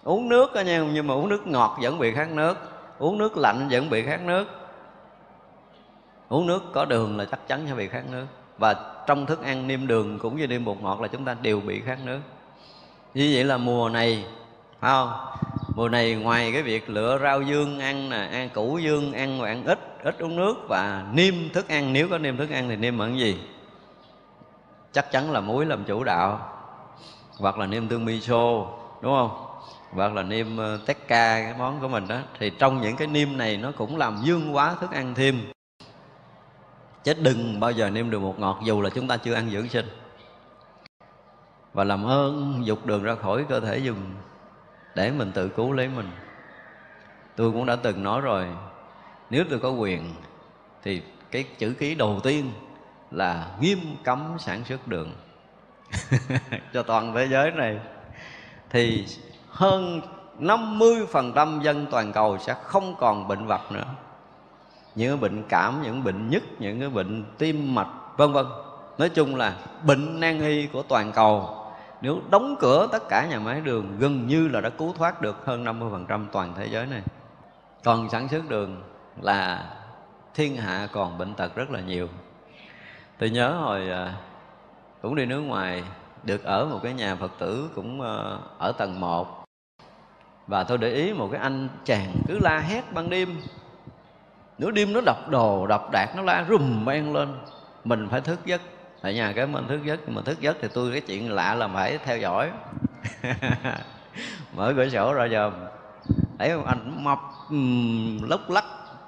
Uống 0.04 0.28
nước 0.28 0.54
đó 0.54 0.60
nha, 0.60 0.84
nhưng 0.92 1.06
mà 1.06 1.14
uống 1.14 1.28
nước 1.28 1.46
ngọt 1.46 1.78
vẫn 1.82 1.98
bị 1.98 2.12
khát 2.12 2.30
nước. 2.30 2.54
Uống 2.98 3.18
nước 3.18 3.36
lạnh 3.36 3.68
vẫn 3.70 3.90
bị 3.90 4.02
khát 4.02 4.20
nước. 4.20 4.44
Uống 6.28 6.46
nước 6.46 6.62
có 6.72 6.84
đường 6.84 7.18
là 7.18 7.24
chắc 7.24 7.48
chắn 7.48 7.64
sẽ 7.68 7.74
bị 7.74 7.88
khát 7.88 8.02
nước. 8.10 8.26
Và 8.58 8.74
trong 9.06 9.26
thức 9.26 9.42
ăn 9.42 9.66
niêm 9.66 9.86
đường 9.86 10.18
cũng 10.18 10.36
như 10.36 10.46
niêm 10.46 10.64
bột 10.64 10.76
ngọt 10.80 11.00
là 11.00 11.08
chúng 11.08 11.24
ta 11.24 11.36
đều 11.42 11.60
bị 11.60 11.80
khát 11.80 11.98
nước. 12.04 12.20
Như 13.14 13.30
vậy 13.34 13.44
là 13.44 13.56
mùa 13.56 13.88
này, 13.88 14.24
phải 14.80 14.90
không? 14.90 15.12
Mùa 15.76 15.88
này 15.88 16.14
ngoài 16.14 16.52
cái 16.52 16.62
việc 16.62 16.90
lựa 16.90 17.18
rau 17.22 17.42
dương 17.42 17.80
ăn 17.80 18.10
nè 18.10 18.28
ăn 18.32 18.48
củ 18.54 18.78
dương 18.78 19.12
ăn 19.12 19.40
và 19.40 19.48
ăn 19.48 19.64
ít 19.64 19.78
ít 20.02 20.18
uống 20.18 20.36
nước 20.36 20.54
và 20.68 21.04
niêm 21.14 21.34
thức 21.52 21.68
ăn, 21.68 21.92
nếu 21.92 22.08
có 22.08 22.18
niêm 22.18 22.36
thức 22.36 22.50
ăn 22.50 22.68
thì 22.68 22.76
niêm 22.76 22.98
bằng 22.98 23.18
gì? 23.18 23.38
Chắc 24.92 25.10
chắn 25.10 25.32
là 25.32 25.40
muối 25.40 25.66
làm 25.66 25.84
chủ 25.84 26.04
đạo. 26.04 26.48
Hoặc 27.38 27.58
là 27.58 27.66
niêm 27.66 27.88
tương 27.88 28.04
miso, 28.04 28.66
đúng 29.00 29.14
không? 29.16 29.46
Hoặc 29.90 30.14
là 30.14 30.22
niêm 30.22 30.56
ờ, 30.56 30.78
tét 30.86 30.96
ca 31.08 31.42
cái 31.42 31.54
món 31.58 31.80
của 31.80 31.88
mình 31.88 32.08
đó. 32.08 32.18
Thì 32.38 32.50
trong 32.50 32.80
những 32.80 32.96
cái 32.96 33.06
niêm 33.06 33.36
này 33.36 33.56
nó 33.56 33.72
cũng 33.76 33.96
làm 33.96 34.18
dương 34.22 34.54
quá 34.54 34.74
thức 34.80 34.90
ăn 34.90 35.14
thêm. 35.14 35.52
Chứ 37.04 37.14
đừng 37.14 37.60
bao 37.60 37.70
giờ 37.70 37.90
niêm 37.90 38.10
đường 38.10 38.22
một 38.22 38.38
ngọt, 38.38 38.60
dù 38.64 38.80
là 38.80 38.90
chúng 38.90 39.08
ta 39.08 39.16
chưa 39.16 39.34
ăn 39.34 39.50
dưỡng 39.50 39.68
sinh. 39.68 39.86
Và 41.72 41.84
làm 41.84 42.06
ơn, 42.06 42.62
dục 42.64 42.86
đường 42.86 43.02
ra 43.02 43.14
khỏi 43.14 43.44
cơ 43.48 43.60
thể 43.60 43.78
dùng 43.78 44.14
để 44.94 45.10
mình 45.10 45.32
tự 45.34 45.48
cứu 45.48 45.72
lấy 45.72 45.88
mình. 45.88 46.10
Tôi 47.36 47.52
cũng 47.52 47.66
đã 47.66 47.76
từng 47.76 48.02
nói 48.02 48.20
rồi, 48.20 48.46
nếu 49.30 49.44
tôi 49.50 49.58
có 49.58 49.70
quyền 49.70 50.14
thì 50.82 51.02
cái 51.30 51.44
chữ 51.58 51.74
ký 51.78 51.94
đầu 51.94 52.20
tiên 52.22 52.50
là 53.12 53.46
nghiêm 53.60 53.78
cấm 54.04 54.36
sản 54.38 54.64
xuất 54.64 54.88
đường. 54.88 55.12
Cho 56.72 56.82
toàn 56.82 57.14
thế 57.14 57.28
giới 57.30 57.50
này. 57.50 57.78
Thì 58.70 59.06
hơn 59.48 60.00
50% 60.40 61.60
dân 61.62 61.86
toàn 61.90 62.12
cầu 62.12 62.38
sẽ 62.38 62.54
không 62.62 62.94
còn 62.98 63.28
bệnh 63.28 63.46
vật 63.46 63.72
nữa. 63.72 63.84
Những 64.94 65.08
cái 65.08 65.30
bệnh 65.30 65.42
cảm 65.48 65.82
những 65.82 66.04
bệnh 66.04 66.30
nhức 66.30 66.42
những 66.58 66.80
cái 66.80 66.88
bệnh 66.88 67.24
tim 67.38 67.74
mạch 67.74 67.88
vân 68.16 68.32
vân. 68.32 68.46
Nói 68.98 69.08
chung 69.08 69.36
là 69.36 69.56
bệnh 69.86 70.20
nan 70.20 70.40
y 70.40 70.66
của 70.66 70.82
toàn 70.82 71.12
cầu 71.12 71.58
nếu 72.00 72.20
đóng 72.30 72.56
cửa 72.60 72.88
tất 72.92 73.08
cả 73.08 73.26
nhà 73.26 73.38
máy 73.38 73.60
đường 73.60 73.98
gần 73.98 74.26
như 74.26 74.48
là 74.48 74.60
đã 74.60 74.68
cứu 74.68 74.94
thoát 74.98 75.20
được 75.20 75.46
hơn 75.46 75.64
50% 75.64 76.26
toàn 76.32 76.52
thế 76.56 76.66
giới 76.66 76.86
này. 76.86 77.02
Còn 77.84 78.08
sản 78.10 78.28
xuất 78.28 78.48
đường 78.48 78.82
là 79.20 79.70
thiên 80.34 80.56
hạ 80.56 80.88
còn 80.92 81.18
bệnh 81.18 81.34
tật 81.34 81.54
rất 81.54 81.70
là 81.70 81.80
nhiều 81.80 82.08
tôi 83.22 83.30
nhớ 83.30 83.52
hồi 83.52 83.90
à, 83.90 84.14
cũng 85.02 85.14
đi 85.14 85.26
nước 85.26 85.40
ngoài, 85.40 85.82
được 86.24 86.44
ở 86.44 86.66
một 86.66 86.80
cái 86.82 86.92
nhà 86.92 87.14
phật 87.14 87.30
tử 87.38 87.70
cũng 87.74 88.00
ờ, 88.00 88.38
ở 88.58 88.72
tầng 88.72 89.00
1 89.00 89.44
và 90.46 90.64
tôi 90.64 90.78
để 90.78 90.90
ý 90.92 91.12
một 91.12 91.28
cái 91.32 91.40
anh 91.40 91.68
chàng 91.84 92.12
cứ 92.28 92.38
la 92.38 92.58
hét 92.58 92.92
ban 92.92 93.10
đêm. 93.10 93.40
Nửa 94.58 94.70
đêm 94.70 94.92
nó 94.92 95.00
đập 95.06 95.28
đồ, 95.30 95.66
đập 95.66 95.90
đạt 95.92 96.16
nó 96.16 96.22
la 96.22 96.46
rùm 96.48 96.84
beng 96.84 97.14
lên. 97.14 97.28
Mình 97.84 98.08
phải 98.10 98.20
thức 98.20 98.40
giấc. 98.44 98.60
Tại 99.02 99.14
nhà 99.14 99.32
cái 99.32 99.46
mình 99.46 99.68
thức 99.68 99.80
giấc 99.84 100.08
mà 100.08 100.22
thức 100.22 100.40
giấc 100.40 100.56
thì 100.60 100.68
tôi 100.74 100.90
cái 100.92 101.00
chuyện 101.00 101.32
lạ 101.32 101.54
là 101.54 101.68
phải 101.68 101.98
theo 101.98 102.18
dõi. 102.18 102.50
Mở 104.56 104.72
cửa 104.76 104.88
sổ 104.88 105.12
ra 105.12 105.24
giờ, 105.24 105.50
thấy 106.38 106.50
anh 106.66 107.04
mập 107.04 107.18
lốc 108.28 108.50
lắc, 108.50 108.64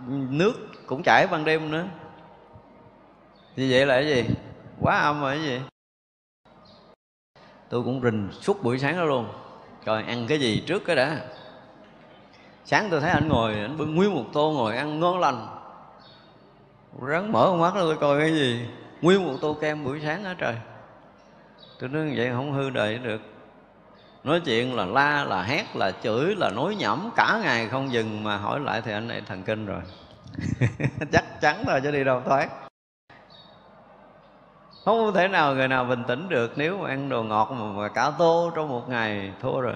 nước 0.08 0.52
cũng 0.86 1.02
chảy 1.02 1.26
ban 1.30 1.44
đêm 1.44 1.70
nữa 1.70 1.84
như 3.56 3.68
vậy 3.70 3.86
là 3.86 3.94
cái 3.94 4.06
gì? 4.06 4.34
Quá 4.80 4.98
âm 4.98 5.20
rồi, 5.20 5.34
cái 5.34 5.42
gì? 5.42 5.60
Tôi 7.68 7.82
cũng 7.82 8.00
rình 8.04 8.28
suốt 8.40 8.62
buổi 8.62 8.78
sáng 8.78 8.96
đó 8.96 9.04
luôn. 9.04 9.28
Coi 9.84 10.02
ăn 10.02 10.26
cái 10.28 10.40
gì 10.40 10.62
trước 10.66 10.84
cái 10.84 10.96
đã? 10.96 11.20
Sáng 12.64 12.88
tôi 12.90 13.00
thấy 13.00 13.10
anh 13.10 13.28
ngồi, 13.28 13.54
anh 13.54 13.76
bưng 13.76 13.94
nguyên 13.94 14.14
một 14.14 14.24
tô 14.32 14.52
ngồi 14.56 14.76
ăn 14.76 15.00
ngon 15.00 15.20
lành. 15.20 15.46
Rắn 17.08 17.32
mở 17.32 17.46
con 17.46 17.60
mắt 17.60 17.74
ra 17.74 17.80
tôi 17.80 17.96
coi 17.96 18.20
cái 18.20 18.34
gì? 18.34 18.66
Nguyên 19.02 19.24
một 19.24 19.34
tô 19.40 19.56
kem 19.60 19.84
buổi 19.84 20.00
sáng 20.04 20.24
đó 20.24 20.34
trời. 20.38 20.54
Tôi 21.78 21.88
nói 21.88 22.12
vậy 22.16 22.30
không 22.30 22.52
hư 22.52 22.70
đời 22.70 22.98
được. 22.98 23.20
Nói 24.24 24.40
chuyện 24.40 24.74
là 24.74 24.86
la, 24.86 25.24
là 25.24 25.42
hét, 25.42 25.76
là 25.76 25.90
chửi, 26.02 26.34
là 26.36 26.50
nói 26.50 26.74
nhẩm 26.74 27.10
cả 27.16 27.40
ngày 27.42 27.68
không 27.68 27.92
dừng 27.92 28.24
mà 28.24 28.36
hỏi 28.36 28.60
lại 28.60 28.82
thì 28.84 28.92
anh 28.92 29.08
này 29.08 29.22
thần 29.26 29.42
kinh 29.42 29.66
rồi. 29.66 29.82
Chắc 31.12 31.40
chắn 31.40 31.64
rồi, 31.66 31.80
chứ 31.80 31.90
đi 31.90 32.04
đâu 32.04 32.22
thoát 32.24 32.48
không 34.84 35.14
thể 35.14 35.28
nào 35.28 35.54
người 35.54 35.68
nào 35.68 35.84
bình 35.84 36.04
tĩnh 36.08 36.28
được 36.28 36.52
nếu 36.56 36.78
mà 36.78 36.88
ăn 36.88 37.08
đồ 37.08 37.22
ngọt 37.22 37.50
mà, 37.50 37.64
mà 37.64 37.88
cả 37.88 38.10
tô 38.18 38.52
trong 38.56 38.68
một 38.68 38.88
ngày 38.88 39.32
thua 39.42 39.60
rồi. 39.60 39.74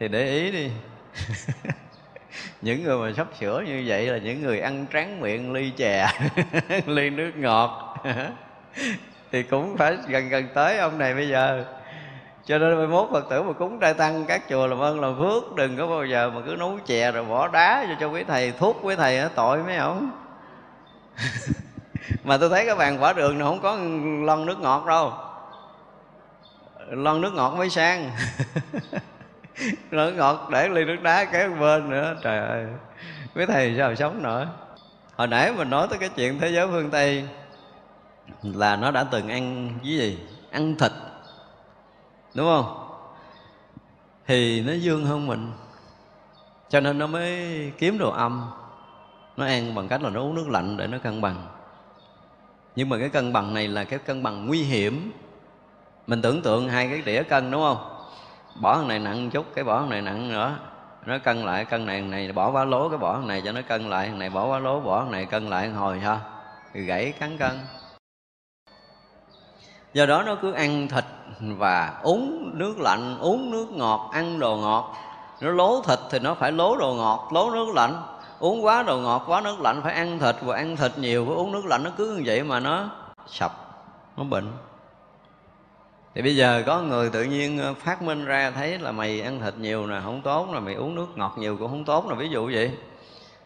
Thì 0.00 0.08
để 0.08 0.30
ý 0.30 0.50
đi. 0.50 0.70
Những 2.62 2.84
người 2.84 2.98
mà 2.98 3.12
sắp 3.16 3.26
sửa 3.40 3.62
như 3.66 3.84
vậy 3.86 4.06
là 4.06 4.18
những 4.18 4.42
người 4.42 4.60
ăn 4.60 4.86
tráng 4.92 5.20
miệng 5.20 5.52
ly 5.52 5.70
chè 5.70 6.06
ly 6.86 7.10
nước 7.10 7.32
ngọt. 7.36 7.96
Thì 9.32 9.42
cũng 9.42 9.76
phải 9.76 9.96
gần 10.08 10.28
gần 10.28 10.48
tới 10.54 10.78
ông 10.78 10.98
này 10.98 11.14
bây 11.14 11.28
giờ. 11.28 11.64
Cho 12.46 12.58
nên 12.58 12.76
mai 12.76 12.86
mốt 12.86 13.08
phật 13.12 13.30
tử 13.30 13.42
mà 13.42 13.52
cúng 13.52 13.80
trai 13.80 13.94
tăng 13.94 14.24
các 14.24 14.42
chùa 14.48 14.66
làm 14.66 14.78
ơn 14.78 15.00
làm 15.00 15.18
phước 15.18 15.54
đừng 15.54 15.76
có 15.76 15.86
bao 15.86 16.04
giờ 16.04 16.30
mà 16.30 16.40
cứ 16.46 16.56
nấu 16.58 16.78
chè 16.86 17.12
rồi 17.12 17.24
bỏ 17.24 17.48
đá 17.48 17.86
cho 17.88 17.94
cho 18.00 18.08
quý 18.08 18.24
thầy 18.24 18.52
thuốc 18.52 18.76
quý 18.82 18.96
thầy 18.96 19.22
tội 19.34 19.62
mấy 19.62 19.76
ông. 19.76 20.10
mà 22.24 22.36
tôi 22.36 22.48
thấy 22.48 22.66
cái 22.66 22.74
bàn 22.74 23.02
quả 23.02 23.12
đường 23.12 23.38
này 23.38 23.48
không 23.48 23.60
có 23.60 23.76
lon 24.26 24.46
nước 24.46 24.58
ngọt 24.58 24.86
đâu. 24.86 25.12
Lon 26.90 27.20
nước 27.20 27.34
ngọt 27.34 27.54
mới 27.56 27.70
sang. 27.70 28.10
Nước 29.90 30.10
ngọt 30.10 30.48
để 30.50 30.68
ly 30.68 30.84
nước 30.84 30.96
đá 31.02 31.24
kế 31.24 31.48
bên 31.48 31.90
nữa. 31.90 32.16
Trời 32.22 32.38
ơi 32.38 32.66
với 33.34 33.46
thầy 33.46 33.74
sao 33.78 33.94
sống 33.94 34.22
nữa 34.22 34.48
hồi 35.16 35.26
nãy 35.28 35.52
mình 35.52 35.70
nói 35.70 35.86
tới 35.90 35.98
cái 35.98 36.08
chuyện 36.08 36.38
thế 36.38 36.48
giới 36.48 36.66
phương 36.66 36.90
tây 36.90 37.28
là 38.42 38.76
nó 38.76 38.90
đã 38.90 39.04
từng 39.04 39.28
ăn 39.28 39.70
cái 39.82 39.92
gì? 39.92 40.18
Ăn 40.50 40.76
thịt, 40.76 40.92
đúng 42.34 42.46
không? 42.46 42.88
Thì 44.26 44.60
nó 44.60 44.72
dương 44.72 45.04
hơn 45.04 45.26
mình, 45.26 45.52
cho 46.68 46.80
nên 46.80 46.98
nó 46.98 47.06
mới 47.06 47.72
kiếm 47.78 47.98
đồ 47.98 48.10
âm. 48.10 48.50
Nó 49.36 49.46
ăn 49.46 49.74
bằng 49.74 49.88
cách 49.88 50.02
là 50.02 50.10
nó 50.10 50.20
uống 50.20 50.34
nước 50.34 50.48
lạnh 50.48 50.76
để 50.76 50.86
nó 50.86 50.98
cân 50.98 51.20
bằng 51.20 51.46
nhưng 52.76 52.88
mà 52.88 52.98
cái 52.98 53.08
cân 53.08 53.32
bằng 53.32 53.54
này 53.54 53.68
là 53.68 53.84
cái 53.84 53.98
cân 53.98 54.22
bằng 54.22 54.46
nguy 54.46 54.62
hiểm. 54.62 55.12
Mình 56.06 56.22
tưởng 56.22 56.42
tượng 56.42 56.68
hai 56.68 56.88
cái 56.88 57.02
đĩa 57.02 57.22
cân, 57.22 57.50
đúng 57.50 57.62
không? 57.62 58.06
Bỏ 58.60 58.76
thằng 58.76 58.88
này 58.88 58.98
nặng 58.98 59.30
chút, 59.30 59.46
cái 59.54 59.64
bỏ 59.64 59.80
thằng 59.80 59.90
này 59.90 60.02
nặng 60.02 60.28
nữa. 60.28 60.58
Nó 61.06 61.18
cân 61.18 61.42
lại, 61.44 61.64
cân 61.64 61.86
này 61.86 62.00
này 62.00 62.32
bỏ 62.32 62.50
quá 62.50 62.64
lố, 62.64 62.88
cái 62.88 62.98
bỏ 62.98 63.14
thằng 63.14 63.28
này 63.28 63.42
cho 63.44 63.52
nó 63.52 63.60
cân 63.68 63.90
lại 63.90 64.08
thằng 64.08 64.18
này 64.18 64.30
bỏ 64.30 64.46
quá 64.46 64.58
lố, 64.58 64.80
bỏ 64.80 65.00
thằng 65.00 65.10
này 65.10 65.26
cân 65.26 65.50
lại 65.50 65.68
hồi 65.68 66.00
sao 66.02 66.20
gãy 66.74 67.12
cắn 67.12 67.38
cân. 67.38 67.60
Do 69.92 70.06
đó 70.06 70.22
nó 70.22 70.36
cứ 70.42 70.52
ăn 70.52 70.88
thịt 70.88 71.04
và 71.40 72.00
uống 72.02 72.50
nước 72.58 72.78
lạnh, 72.78 73.18
uống 73.20 73.50
nước 73.50 73.66
ngọt, 73.70 74.10
ăn 74.12 74.38
đồ 74.38 74.56
ngọt. 74.56 74.94
Nó 75.40 75.50
lố 75.50 75.82
thịt 75.82 75.98
thì 76.10 76.18
nó 76.18 76.34
phải 76.34 76.52
lố 76.52 76.76
đồ 76.76 76.94
ngọt, 76.94 77.28
lố 77.32 77.50
nước 77.50 77.68
lạnh 77.74 78.02
uống 78.38 78.64
quá 78.64 78.82
đồ 78.82 78.98
ngọt 78.98 79.24
quá 79.26 79.40
nước 79.40 79.60
lạnh 79.60 79.80
phải 79.82 79.94
ăn 79.94 80.18
thịt 80.18 80.36
và 80.40 80.56
ăn 80.56 80.76
thịt 80.76 80.98
nhiều 80.98 81.24
phải 81.26 81.34
uống 81.34 81.52
nước 81.52 81.64
lạnh 81.64 81.84
nó 81.84 81.90
cứ 81.96 82.16
như 82.16 82.22
vậy 82.26 82.42
mà 82.42 82.60
nó 82.60 82.90
sập 83.26 83.52
nó 84.16 84.24
bệnh. 84.24 84.52
Thì 86.14 86.22
bây 86.22 86.36
giờ 86.36 86.62
có 86.66 86.80
người 86.80 87.10
tự 87.10 87.24
nhiên 87.24 87.58
ờ, 87.58 87.74
phát 87.74 88.02
minh 88.02 88.24
ra 88.24 88.50
thấy 88.50 88.78
là 88.78 88.92
mày 88.92 89.20
ăn 89.20 89.40
thịt 89.40 89.54
nhiều 89.58 89.86
nè 89.86 90.00
không 90.04 90.22
tốt 90.22 90.48
là 90.52 90.60
mày 90.60 90.74
uống 90.74 90.94
nước 90.94 91.06
ngọt 91.14 91.34
nhiều 91.38 91.56
cũng 91.56 91.68
không 91.68 91.84
tốt 91.84 92.06
là 92.08 92.14
ví 92.14 92.28
dụ 92.28 92.50
vậy. 92.54 92.78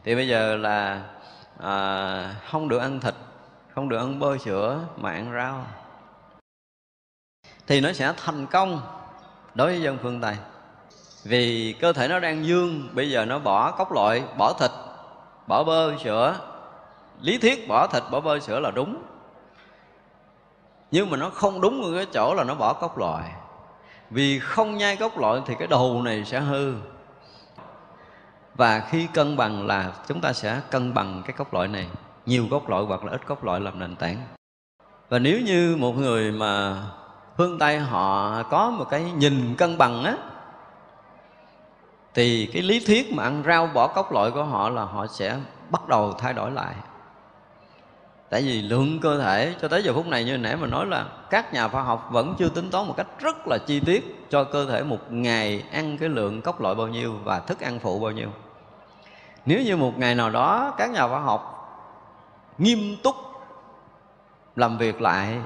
Thì 0.05 0.15
bây 0.15 0.29
giờ 0.29 0.57
là 0.57 1.03
à, 1.59 2.35
không 2.51 2.69
được 2.69 2.79
ăn 2.79 3.01
thịt 3.01 3.15
không 3.75 3.89
được 3.89 3.99
ăn 3.99 4.19
bơ 4.19 4.39
sữa 4.39 4.81
mà 4.97 5.13
ăn 5.13 5.33
rau. 5.35 5.67
Thì 7.67 7.81
nó 7.81 7.93
sẽ 7.93 8.13
thành 8.25 8.47
công 8.47 8.81
đối 9.55 9.67
với 9.67 9.83
dân 9.83 9.99
phương 10.03 10.21
tây 10.21 10.37
vì 11.25 11.75
cơ 11.81 11.93
thể 11.93 12.09
nó 12.09 12.19
đang 12.19 12.47
dương, 12.47 12.89
bây 12.93 13.11
giờ 13.11 13.25
nó 13.25 13.39
bỏ 13.39 13.71
cốc 13.71 13.93
loại, 13.93 14.23
bỏ 14.39 14.53
thịt, 14.53 14.71
bỏ 15.47 15.65
bơ 15.65 15.99
sữa. 16.05 16.37
Lý 17.21 17.39
thuyết 17.39 17.69
bỏ 17.69 17.87
thịt, 17.87 18.03
bỏ 18.11 18.21
bơ 18.21 18.41
sữa 18.41 18.61
là 18.61 18.71
đúng. 18.71 19.03
Nhưng 20.91 21.11
mà 21.11 21.17
nó 21.17 21.31
không 21.31 21.61
đúng 21.61 21.83
ở 21.83 21.95
cái 21.95 22.07
chỗ 22.13 22.35
là 22.35 22.45
nó 22.45 22.55
bỏ 22.55 22.73
cốc 22.73 22.99
loại. 22.99 23.33
Vì 24.11 24.39
không 24.39 24.77
nhai 24.77 24.97
cốc 24.97 25.19
loại 25.19 25.41
thì 25.47 25.55
cái 25.59 25.69
đầu 25.69 26.03
này 26.03 26.25
sẽ 26.25 26.41
hư. 26.41 26.75
Và 28.55 28.81
khi 28.91 29.07
cân 29.15 29.37
bằng 29.37 29.67
là 29.67 29.93
chúng 30.09 30.21
ta 30.21 30.33
sẽ 30.33 30.61
cân 30.71 30.95
bằng 30.95 31.23
cái 31.27 31.33
cốc 31.37 31.55
loại 31.55 31.69
này. 31.69 31.87
Nhiều 32.27 32.47
cốc 32.51 32.69
loại 32.69 32.85
hoặc 32.85 33.05
là 33.05 33.13
ít 33.13 33.27
cốc 33.27 33.45
loại 33.45 33.61
làm 33.61 33.79
nền 33.79 33.97
tảng. 33.97 34.17
Và 35.09 35.19
nếu 35.19 35.41
như 35.41 35.77
một 35.79 35.93
người 35.97 36.33
mà 36.33 36.83
phương 37.37 37.59
tây 37.59 37.79
họ 37.79 38.43
có 38.43 38.71
một 38.71 38.85
cái 38.91 39.03
nhìn 39.03 39.55
cân 39.59 39.79
bằng 39.79 40.05
á 40.05 40.17
thì 42.19 42.47
cái 42.53 42.63
lý 42.63 42.81
thuyết 42.81 43.13
mà 43.13 43.23
ăn 43.23 43.43
rau 43.47 43.67
bỏ 43.67 43.87
cốc 43.87 44.13
loại 44.13 44.31
của 44.31 44.45
họ 44.45 44.71
là 44.71 44.85
họ 44.85 45.07
sẽ 45.07 45.37
bắt 45.71 45.89
đầu 45.89 46.13
thay 46.13 46.35
đổi 46.35 46.51
lại. 46.51 46.75
Tại 48.31 48.43
vì 48.43 48.63
lượng 48.63 49.01
cơ 49.01 49.19
thể 49.19 49.55
cho 49.63 49.69
tới 49.69 49.83
giờ 49.83 49.93
phút 49.93 50.07
này 50.07 50.25
như 50.25 50.37
nãy 50.37 50.57
mình 50.57 50.71
nói 50.71 50.87
là 50.87 51.07
các 51.31 51.55
nhà 51.55 51.69
khoa 51.69 51.83
học 51.83 52.09
vẫn 52.11 52.35
chưa 52.39 52.49
tính 52.49 52.71
toán 52.71 52.87
một 52.87 52.95
cách 52.97 53.07
rất 53.19 53.37
là 53.47 53.59
chi 53.67 53.81
tiết 53.81 54.27
cho 54.31 54.45
cơ 54.45 54.67
thể 54.67 54.83
một 54.83 55.13
ngày 55.13 55.65
ăn 55.73 55.99
cái 55.99 56.09
lượng 56.09 56.43
cốc 56.43 56.61
loại 56.61 56.75
bao 56.75 56.89
nhiêu 56.89 57.15
và 57.25 57.41
thức 57.41 57.61
ăn 57.61 57.79
phụ 57.79 57.99
bao 57.99 58.11
nhiêu. 58.11 58.29
Nếu 59.47 59.63
như 59.63 59.77
một 59.77 59.99
ngày 59.99 60.15
nào 60.15 60.31
đó 60.31 60.75
các 60.79 60.91
nhà 60.91 61.09
khoa 61.09 61.21
học 61.21 61.55
nghiêm 62.59 62.97
túc 63.03 63.17
làm 64.57 64.79
việc 64.79 65.01
lại 65.01 65.39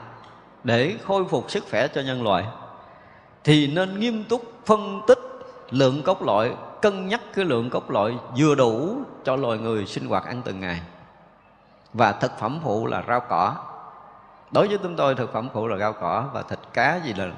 để 0.65 0.97
khôi 1.05 1.25
phục 1.25 1.51
sức 1.51 1.65
khỏe 1.71 1.89
cho 1.89 2.01
nhân 2.01 2.23
loại, 2.23 2.45
thì 3.45 3.67
nên 3.67 4.01
nghiêm 4.01 4.25
túc 4.25 4.43
phân 4.67 5.01
tích 5.07 5.32
lượng 5.73 6.03
cốc 6.03 6.23
loại 6.23 6.55
cân 6.83 7.09
nhắc 7.09 7.21
cái 7.35 7.45
lượng 7.45 7.71
cốc 7.71 7.91
loại 7.91 8.15
vừa 8.39 8.55
đủ 8.55 8.97
cho 9.25 9.37
loài 9.37 9.59
người 9.59 9.87
sinh 9.87 10.09
hoạt 10.09 10.25
ăn 10.25 10.43
từng 10.45 10.61
ngày. 10.61 10.81
Và 11.93 12.13
thực 12.13 12.39
phẩm 12.39 12.61
phụ 12.63 12.87
là 12.87 13.05
rau 13.09 13.21
cỏ. 13.21 13.57
Đối 14.51 14.69
với 14.69 14.79
chúng 14.83 14.97
tôi, 14.97 15.15
thực 15.15 15.33
phẩm 15.33 15.49
phụ 15.53 15.67
là 15.67 15.77
rau 15.77 15.93
cỏ 15.93 16.31
và 16.33 16.43
thịt 16.43 16.59
cá 16.73 16.97
gì 16.97 17.15
là 17.15 17.31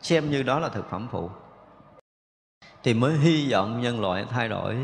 xem 0.00 0.30
như 0.30 0.42
đó 0.42 0.58
là 0.58 0.68
thực 0.68 0.90
phẩm 0.90 1.08
phụ. 1.10 1.30
Thì 2.82 2.94
mới 2.94 3.12
hy 3.12 3.52
vọng 3.52 3.80
nhân 3.80 4.00
loại 4.00 4.26
thay 4.30 4.48
đổi. 4.48 4.76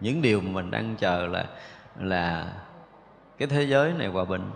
Những 0.00 0.22
điều 0.22 0.40
mà 0.40 0.50
mình 0.50 0.70
đang 0.70 0.96
chờ 0.96 1.26
là 1.26 1.46
là 1.96 2.52
cái 3.38 3.48
thế 3.48 3.62
giới 3.62 3.92
này 3.92 4.08
hòa 4.08 4.24
bình. 4.24 4.50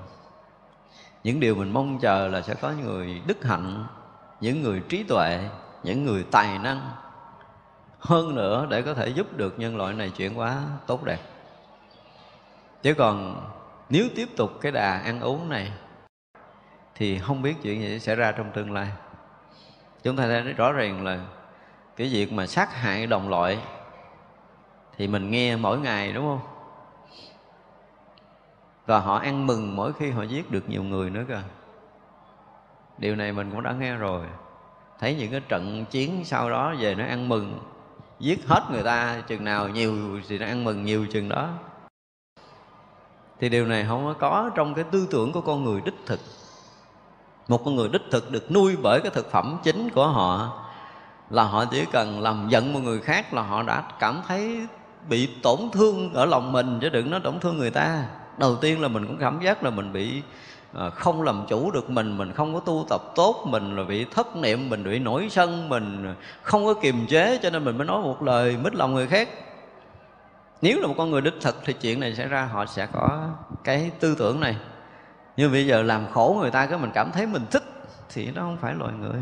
Những 1.25 1.41
điều 1.41 1.55
mình 1.55 1.73
mong 1.73 1.99
chờ 1.99 2.29
là 2.29 2.43
sẽ 2.43 2.55
có 2.55 2.71
người 2.71 3.23
đức 3.27 3.45
hạnh, 3.45 3.87
những 4.41 4.62
người 4.62 4.83
trí 4.89 5.03
tuệ, 5.03 5.49
những 5.83 6.05
người 6.05 6.25
tài 6.31 6.59
năng 6.59 6.91
hơn 8.01 8.35
nữa 8.35 8.67
để 8.71 8.83
có 8.83 8.95
thể 8.95 9.09
giúp 9.09 9.37
được 9.37 9.59
nhân 9.59 9.77
loại 9.77 9.95
này 9.95 10.11
chuyển 10.11 10.35
hóa 10.35 10.63
tốt 10.87 11.05
đẹp. 11.05 11.19
Chứ 12.83 12.95
còn 12.95 13.47
nếu 13.89 14.05
tiếp 14.17 14.29
tục 14.37 14.51
cái 14.61 14.73
đà 14.73 14.99
ăn 14.99 15.21
uống 15.21 15.49
này, 15.49 15.73
thì 16.95 17.19
không 17.19 17.43
biết 17.43 17.55
chuyện 17.63 17.81
gì 17.81 17.99
sẽ 17.99 18.15
ra 18.15 18.33
trong 18.33 18.51
tương 18.53 18.73
lai. 18.73 18.89
Chúng 20.03 20.17
ta 20.17 20.27
thấy 20.27 20.43
rõ 20.43 20.73
ràng 20.73 21.05
là 21.05 21.21
cái 21.97 22.09
việc 22.09 22.33
mà 22.33 22.47
sát 22.47 22.75
hại 22.75 23.07
đồng 23.07 23.29
loại 23.29 23.59
thì 24.97 25.09
mình 25.09 25.31
nghe 25.31 25.57
mỗi 25.57 25.79
ngày, 25.79 26.13
đúng 26.13 26.25
không? 26.25 26.41
Và 28.87 28.99
họ 28.99 29.19
ăn 29.19 29.47
mừng 29.47 29.77
mỗi 29.77 29.93
khi 29.93 30.11
họ 30.11 30.23
giết 30.23 30.51
được 30.51 30.69
nhiều 30.69 30.83
người 30.83 31.11
nữa 31.11 31.25
cơ. 31.29 31.43
Điều 32.99 33.17
này 33.17 33.33
mình 33.33 33.51
cũng 33.51 33.63
đã 33.63 33.73
nghe 33.73 33.97
rồi. 33.97 34.27
Thấy 34.99 35.15
những 35.15 35.31
cái 35.31 35.41
trận 35.41 35.85
chiến 35.91 36.25
sau 36.25 36.51
đó 36.51 36.75
về 36.79 36.95
nó 36.95 37.05
ăn 37.05 37.29
mừng 37.29 37.59
giết 38.21 38.49
hết 38.49 38.63
người 38.71 38.83
ta, 38.83 39.23
chừng 39.29 39.45
nào 39.45 39.69
nhiều 39.69 40.21
thì 40.29 40.39
nó 40.39 40.47
ăn 40.47 40.65
mừng 40.65 40.85
nhiều 40.85 41.07
chừng 41.13 41.29
đó. 41.29 41.49
Thì 43.41 43.49
điều 43.49 43.67
này 43.67 43.85
không 43.89 44.15
có 44.19 44.51
trong 44.55 44.75
cái 44.75 44.85
tư 44.91 45.09
tưởng 45.11 45.33
của 45.33 45.41
con 45.41 45.65
người 45.65 45.81
đích 45.85 45.95
thực. 46.07 46.21
Một 47.49 47.65
con 47.65 47.77
người 47.77 47.89
đích 47.89 48.03
thực 48.11 48.31
được 48.31 48.51
nuôi 48.53 48.77
bởi 48.83 49.01
cái 49.01 49.11
thực 49.11 49.31
phẩm 49.31 49.59
chính 49.63 49.91
của 49.91 50.07
họ 50.07 50.63
là 51.31 51.45
họ 51.45 51.65
chỉ 51.65 51.85
cần 51.93 52.21
làm 52.21 52.49
giận 52.49 52.73
một 52.73 52.81
người 52.81 53.01
khác 53.01 53.35
là 53.35 53.43
họ 53.43 53.63
đã 53.63 53.83
cảm 53.99 54.21
thấy 54.29 54.67
bị 55.09 55.29
tổn 55.43 55.59
thương 55.73 56.15
ở 56.15 56.25
lòng 56.25 56.53
mình, 56.53 56.79
chứ 56.81 56.89
đừng 56.89 57.11
nói 57.11 57.21
tổn 57.21 57.41
thương 57.41 57.59
người 57.59 57.71
ta. 57.71 58.05
Đầu 58.39 58.57
tiên 58.57 58.81
là 58.81 58.89
mình 58.89 59.07
cũng 59.07 59.19
cảm 59.21 59.41
giác 59.41 59.63
là 59.63 59.71
mình 59.71 59.93
bị 59.93 60.23
À, 60.75 60.91
không 60.91 61.23
làm 61.23 61.45
chủ 61.49 61.71
được 61.71 61.91
mình 61.91 62.19
mình 62.19 62.33
không 62.33 62.55
có 62.55 62.61
tu 62.61 62.87
tập 62.89 63.01
tốt, 63.15 63.45
mình 63.47 63.77
là 63.77 63.85
bị 63.85 64.05
thất 64.05 64.37
niệm, 64.37 64.71
mình 64.71 64.85
bị 64.85 64.99
nổi 64.99 65.29
sân, 65.31 65.69
mình 65.69 66.15
không 66.43 66.65
có 66.65 66.75
kiềm 66.75 67.07
chế, 67.07 67.39
cho 67.43 67.51
nên 67.51 67.65
mình 67.65 67.79
mới 67.79 67.87
nói 67.87 68.03
một 68.03 68.23
lời 68.23 68.57
mít 68.65 68.75
lòng 68.75 68.95
người 68.95 69.07
khác. 69.07 69.29
Nếu 70.63 70.81
là 70.81 70.87
một 70.87 70.95
con 70.99 71.11
người 71.11 71.21
đích 71.21 71.35
thực 71.41 71.57
thì 71.65 71.73
chuyện 71.73 72.01
này 72.01 72.15
xảy 72.15 72.27
ra, 72.27 72.45
họ 72.45 72.67
sẽ 72.67 72.87
có 72.93 73.29
cái 73.65 73.91
tư 74.01 74.15
tưởng 74.19 74.41
này. 74.41 74.57
Nhưng 75.37 75.53
bây 75.53 75.67
giờ 75.67 75.83
làm 75.83 76.07
khổ 76.13 76.37
người 76.41 76.51
ta 76.51 76.67
cái 76.67 76.79
mình 76.79 76.91
cảm 76.95 77.13
thấy 77.13 77.27
mình 77.27 77.47
thích, 77.51 77.65
thì 78.09 78.31
nó 78.31 78.43
không 78.43 78.57
phải 78.57 78.75
loài 78.75 78.93
người. 78.93 79.21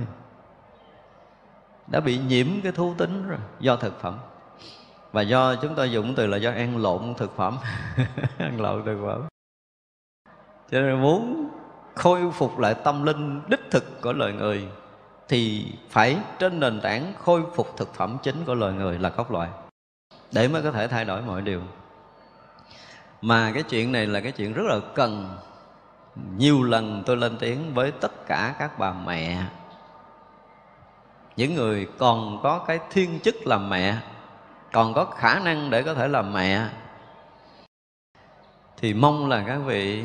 Đã 1.86 2.00
bị 2.00 2.18
nhiễm 2.18 2.46
cái 2.62 2.72
thú 2.72 2.94
tính 2.98 3.28
rồi, 3.28 3.38
do 3.60 3.76
thực 3.76 4.00
phẩm. 4.00 4.14
Và 5.12 5.22
do 5.22 5.54
chúng 5.54 5.74
tôi 5.74 5.90
dùng 5.90 6.14
từ 6.14 6.26
là 6.26 6.36
do 6.36 6.50
ăn 6.50 6.82
lộn 6.82 7.14
thực 7.16 7.36
phẩm. 7.36 7.56
Ăn 8.38 8.60
lộn 8.60 8.84
thực 8.84 8.98
phẩm 9.06 9.37
cho 10.70 10.80
nên 10.80 11.02
muốn 11.02 11.48
khôi 11.94 12.30
phục 12.32 12.58
lại 12.58 12.74
tâm 12.74 13.04
linh 13.04 13.40
đích 13.48 13.70
thực 13.70 14.00
của 14.00 14.12
loài 14.12 14.32
người, 14.32 14.68
thì 15.28 15.72
phải 15.90 16.16
trên 16.38 16.60
nền 16.60 16.80
tảng 16.80 17.12
khôi 17.18 17.42
phục 17.54 17.76
thực 17.76 17.94
phẩm 17.94 18.18
chính 18.22 18.44
của 18.44 18.54
loài 18.54 18.72
người 18.72 18.98
là 18.98 19.08
cốt 19.08 19.30
loại, 19.30 19.48
để 20.32 20.48
mới 20.48 20.62
có 20.62 20.70
thể 20.72 20.88
thay 20.88 21.04
đổi 21.04 21.22
mọi 21.22 21.42
điều. 21.42 21.60
Mà 23.22 23.50
cái 23.54 23.62
chuyện 23.62 23.92
này 23.92 24.06
là 24.06 24.20
cái 24.20 24.32
chuyện 24.32 24.52
rất 24.52 24.62
là 24.66 24.80
cần. 24.94 25.36
Nhiều 26.36 26.62
lần 26.62 27.02
tôi 27.06 27.16
lên 27.16 27.36
tiếng 27.38 27.74
với 27.74 27.90
tất 27.90 28.26
cả 28.26 28.54
các 28.58 28.78
bà 28.78 28.92
mẹ. 28.92 29.42
Những 31.36 31.54
người 31.54 31.88
còn 31.98 32.40
có 32.42 32.58
cái 32.58 32.78
thiên 32.90 33.20
chức 33.20 33.46
làm 33.46 33.70
mẹ, 33.70 33.96
còn 34.72 34.94
có 34.94 35.04
khả 35.04 35.38
năng 35.38 35.70
để 35.70 35.82
có 35.82 35.94
thể 35.94 36.08
làm 36.08 36.32
mẹ, 36.32 36.66
thì 38.76 38.94
mong 38.94 39.28
là 39.28 39.44
các 39.46 39.56
vị 39.56 40.04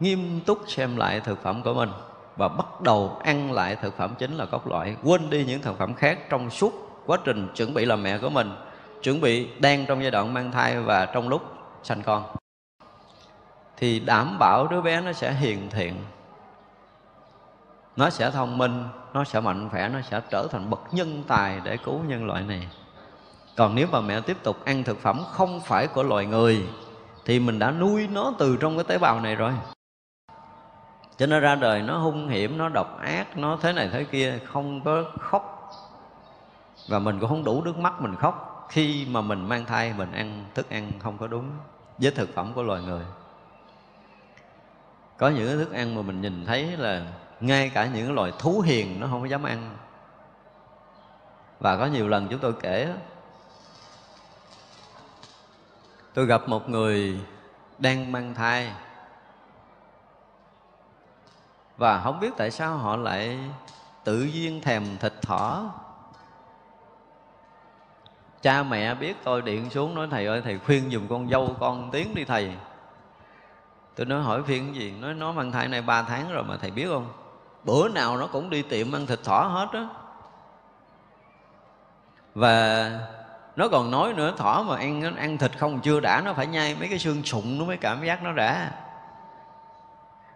nghiêm 0.00 0.40
túc 0.46 0.58
xem 0.66 0.96
lại 0.96 1.20
thực 1.20 1.42
phẩm 1.42 1.62
của 1.62 1.74
mình 1.74 1.90
và 2.36 2.48
bắt 2.48 2.80
đầu 2.80 3.16
ăn 3.24 3.52
lại 3.52 3.76
thực 3.76 3.96
phẩm 3.96 4.14
chính 4.18 4.36
là 4.36 4.46
cốt 4.46 4.66
loại 4.66 4.96
quên 5.02 5.30
đi 5.30 5.44
những 5.44 5.62
thực 5.62 5.78
phẩm 5.78 5.94
khác 5.94 6.18
trong 6.30 6.50
suốt 6.50 6.72
quá 7.06 7.18
trình 7.24 7.48
chuẩn 7.54 7.74
bị 7.74 7.84
làm 7.84 8.02
mẹ 8.02 8.18
của 8.18 8.30
mình, 8.30 8.50
chuẩn 9.02 9.20
bị 9.20 9.48
đang 9.58 9.86
trong 9.86 10.02
giai 10.02 10.10
đoạn 10.10 10.34
mang 10.34 10.52
thai 10.52 10.80
và 10.80 11.06
trong 11.06 11.28
lúc 11.28 11.42
sanh 11.82 12.02
con. 12.02 12.24
Thì 13.76 14.00
đảm 14.00 14.38
bảo 14.38 14.66
đứa 14.66 14.80
bé 14.80 15.00
nó 15.00 15.12
sẽ 15.12 15.32
hiền 15.32 15.68
thiện, 15.70 15.94
nó 17.96 18.10
sẽ 18.10 18.30
thông 18.30 18.58
minh, 18.58 18.84
nó 19.12 19.24
sẽ 19.24 19.40
mạnh 19.40 19.68
khỏe, 19.70 19.88
nó 19.88 20.00
sẽ 20.00 20.20
trở 20.30 20.46
thành 20.50 20.70
bậc 20.70 20.80
nhân 20.92 21.22
tài 21.28 21.60
để 21.64 21.76
cứu 21.76 22.00
nhân 22.08 22.26
loại 22.26 22.42
này. 22.42 22.68
Còn 23.56 23.74
nếu 23.74 23.86
mà 23.92 24.00
mẹ 24.00 24.20
tiếp 24.20 24.36
tục 24.42 24.64
ăn 24.64 24.84
thực 24.84 24.98
phẩm 24.98 25.22
không 25.32 25.60
phải 25.60 25.86
của 25.86 26.02
loài 26.02 26.26
người, 26.26 26.66
thì 27.24 27.40
mình 27.40 27.58
đã 27.58 27.70
nuôi 27.70 28.08
nó 28.12 28.32
từ 28.38 28.56
trong 28.60 28.76
cái 28.76 28.84
tế 28.84 28.98
bào 28.98 29.20
này 29.20 29.36
rồi 29.36 29.52
cho 31.20 31.26
nó 31.26 31.40
ra 31.40 31.54
đời 31.54 31.82
nó 31.82 31.98
hung 31.98 32.28
hiểm, 32.28 32.58
nó 32.58 32.68
độc 32.68 33.00
ác, 33.00 33.36
nó 33.36 33.58
thế 33.62 33.72
này 33.72 33.88
thế 33.92 34.04
kia, 34.04 34.38
không 34.46 34.84
có 34.84 35.04
khóc. 35.20 35.70
Và 36.88 36.98
mình 36.98 37.20
cũng 37.20 37.28
không 37.28 37.44
đủ 37.44 37.62
nước 37.64 37.78
mắt 37.78 38.00
mình 38.00 38.16
khóc. 38.16 38.66
Khi 38.70 39.06
mà 39.10 39.20
mình 39.20 39.48
mang 39.48 39.64
thai, 39.66 39.92
mình 39.92 40.12
ăn 40.12 40.44
thức 40.54 40.70
ăn 40.70 40.92
không 40.98 41.18
có 41.18 41.26
đúng 41.26 41.50
với 41.98 42.10
thực 42.10 42.34
phẩm 42.34 42.52
của 42.54 42.62
loài 42.62 42.82
người. 42.82 43.04
Có 45.16 45.28
những 45.28 45.46
cái 45.46 45.56
thức 45.56 45.72
ăn 45.72 45.94
mà 45.94 46.02
mình 46.02 46.20
nhìn 46.20 46.46
thấy 46.46 46.76
là 46.76 47.06
ngay 47.40 47.70
cả 47.74 47.86
những 47.86 48.14
loài 48.14 48.32
thú 48.38 48.60
hiền 48.60 49.00
nó 49.00 49.06
không 49.10 49.20
có 49.20 49.26
dám 49.26 49.42
ăn. 49.42 49.76
Và 51.58 51.76
có 51.76 51.86
nhiều 51.86 52.08
lần 52.08 52.28
chúng 52.30 52.40
tôi 52.40 52.52
kể 52.62 52.94
tôi 56.14 56.26
gặp 56.26 56.48
một 56.48 56.68
người 56.70 57.20
đang 57.78 58.12
mang 58.12 58.34
thai 58.34 58.72
và 61.80 62.00
không 62.00 62.20
biết 62.20 62.30
tại 62.36 62.50
sao 62.50 62.76
họ 62.76 62.96
lại 62.96 63.38
tự 64.04 64.28
nhiên 64.34 64.60
thèm 64.60 64.84
thịt 65.00 65.12
thỏ. 65.22 65.64
Cha 68.42 68.62
mẹ 68.62 68.94
biết 68.94 69.16
tôi 69.24 69.42
điện 69.42 69.70
xuống 69.70 69.94
nói, 69.94 70.08
thầy 70.10 70.26
ơi, 70.26 70.42
thầy 70.44 70.58
khuyên 70.58 70.90
dùm 70.90 71.08
con 71.08 71.28
dâu 71.28 71.56
con 71.60 71.90
tiếng 71.90 72.14
đi 72.14 72.24
thầy. 72.24 72.52
Tôi 73.96 74.06
nói, 74.06 74.22
hỏi 74.22 74.42
phiên 74.42 74.66
cái 74.66 74.74
gì? 74.74 74.94
Nói, 75.00 75.14
nó 75.14 75.32
mang 75.32 75.52
thai 75.52 75.68
này 75.68 75.82
ba 75.82 76.02
tháng 76.02 76.32
rồi 76.32 76.44
mà 76.44 76.56
thầy 76.56 76.70
biết 76.70 76.86
không? 76.88 77.12
Bữa 77.64 77.88
nào 77.88 78.16
nó 78.16 78.26
cũng 78.26 78.50
đi 78.50 78.62
tiệm 78.62 78.92
ăn 78.92 79.06
thịt 79.06 79.18
thỏ 79.24 79.42
hết 79.42 79.68
á. 79.72 79.86
Và 82.34 82.90
nó 83.56 83.68
còn 83.68 83.90
nói 83.90 84.12
nữa, 84.12 84.34
thỏ 84.36 84.64
mà 84.68 84.76
ăn 84.76 85.16
ăn 85.16 85.38
thịt 85.38 85.58
không, 85.58 85.80
chưa 85.80 86.00
đã, 86.00 86.20
nó 86.24 86.32
phải 86.32 86.46
nhai 86.46 86.76
mấy 86.78 86.88
cái 86.88 86.98
xương 86.98 87.22
sụn, 87.22 87.58
nó 87.58 87.64
mới 87.64 87.76
cảm 87.76 88.04
giác 88.04 88.22
nó 88.22 88.32
đã 88.32 88.70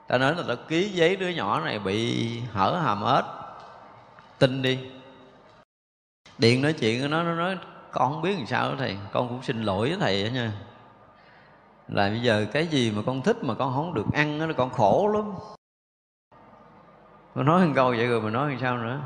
ta 0.07 0.19
nói 0.19 0.35
là 0.35 0.43
ta 0.49 0.55
ký 0.69 0.89
giấy 0.89 1.17
đứa 1.17 1.29
nhỏ 1.29 1.61
này 1.61 1.79
bị 1.79 2.41
hở 2.53 2.81
hàm 2.83 3.05
ếch. 3.05 3.25
Tin 4.39 4.63
đi. 4.63 4.79
Điện 6.39 6.63
nói 6.63 6.73
chuyện 6.73 7.01
với 7.01 7.09
nó 7.09 7.23
nó 7.23 7.35
nói, 7.35 7.59
con 7.93 8.13
không 8.13 8.23
biết 8.23 8.37
làm 8.37 8.47
sao 8.47 8.69
đó 8.69 8.75
thầy, 8.79 8.97
con 9.13 9.29
cũng 9.29 9.43
xin 9.43 9.63
lỗi 9.63 9.89
với 9.89 9.99
thầy 10.01 10.25
đó 10.25 10.35
nha. 10.35 10.53
Là 11.89 12.09
bây 12.09 12.23
giờ 12.23 12.47
cái 12.53 12.67
gì 12.67 12.93
mà 12.97 13.03
con 13.07 13.23
thích 13.23 13.45
mà 13.45 13.55
con 13.55 13.75
không 13.75 13.95
được 13.95 14.07
ăn 14.13 14.39
đó 14.39 14.55
con 14.57 14.71
khổ 14.71 15.11
lắm. 15.15 15.35
Con 17.35 17.45
nói 17.45 17.67
một 17.67 17.73
câu 17.75 17.89
vậy 17.89 18.07
rồi 18.07 18.21
mà 18.21 18.31
nói 18.31 18.51
làm 18.51 18.61
sao 18.61 18.77
nữa. 18.77 19.01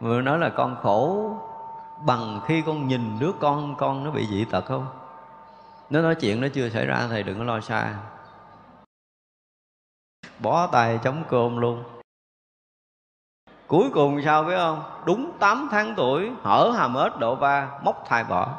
Mà 0.00 0.20
nói 0.20 0.38
là 0.38 0.48
con 0.48 0.76
khổ 0.82 1.30
bằng 2.06 2.40
khi 2.46 2.62
con 2.66 2.88
nhìn 2.88 3.18
đứa 3.18 3.32
con 3.40 3.74
con 3.78 4.04
nó 4.04 4.10
bị 4.10 4.26
dị 4.26 4.44
tật 4.44 4.64
không? 4.64 4.86
Nó 5.90 6.00
nói 6.00 6.14
chuyện 6.14 6.40
nó 6.40 6.48
chưa 6.54 6.68
xảy 6.68 6.86
ra, 6.86 7.06
thầy 7.08 7.22
đừng 7.22 7.38
có 7.38 7.44
lo 7.44 7.60
xa 7.60 7.94
bỏ 10.38 10.66
tay 10.66 10.98
chống 11.02 11.24
cơm 11.28 11.56
luôn. 11.56 11.84
Cuối 13.66 13.90
cùng 13.94 14.22
sao 14.24 14.44
biết 14.44 14.56
không? 14.56 14.82
Đúng 15.06 15.32
8 15.38 15.68
tháng 15.70 15.94
tuổi 15.96 16.30
hở 16.42 16.72
hàm 16.76 16.94
ếch 16.94 17.18
độ 17.18 17.34
ba 17.34 17.68
móc 17.84 18.04
thai 18.08 18.24
bỏ. 18.24 18.54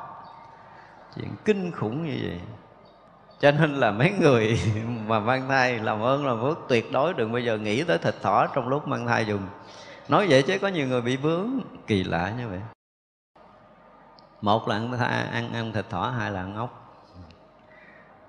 Chuyện 1.15 1.35
kinh 1.45 1.72
khủng 1.72 2.06
như 2.06 2.19
vậy. 2.23 2.41
Cho 3.39 3.51
nên 3.51 3.76
là 3.76 3.91
mấy 3.91 4.11
người 4.11 4.60
mà 5.07 5.19
mang 5.19 5.49
thai 5.49 5.80
làm 5.80 6.01
ơn 6.01 6.26
làm 6.26 6.41
phước 6.41 6.57
tuyệt 6.68 6.91
đối 6.91 7.14
đừng 7.14 7.31
bao 7.31 7.39
giờ 7.39 7.57
nghĩ 7.57 7.84
tới 7.84 7.97
thịt 7.97 8.15
thỏ 8.22 8.47
trong 8.47 8.68
lúc 8.68 8.88
mang 8.88 9.07
thai 9.07 9.26
dùng. 9.26 9.47
Nói 10.10 10.27
vậy 10.30 10.41
chứ 10.41 10.60
có 10.61 10.68
nhiều 10.68 10.88
người 10.88 11.01
bị 11.01 11.18
vướng 11.18 11.49
kỳ 11.88 12.03
lạ 12.03 12.34
như 12.38 12.47
vậy. 12.47 12.61
Một 14.41 14.68
là 14.68 14.76
ăn, 14.76 14.91
ăn, 15.31 15.53
ăn 15.53 15.72
thịt 15.73 15.89
thỏ 15.89 16.14
hai 16.18 16.31
là 16.31 16.39
ăn 16.39 16.56
ốc. 16.56 16.80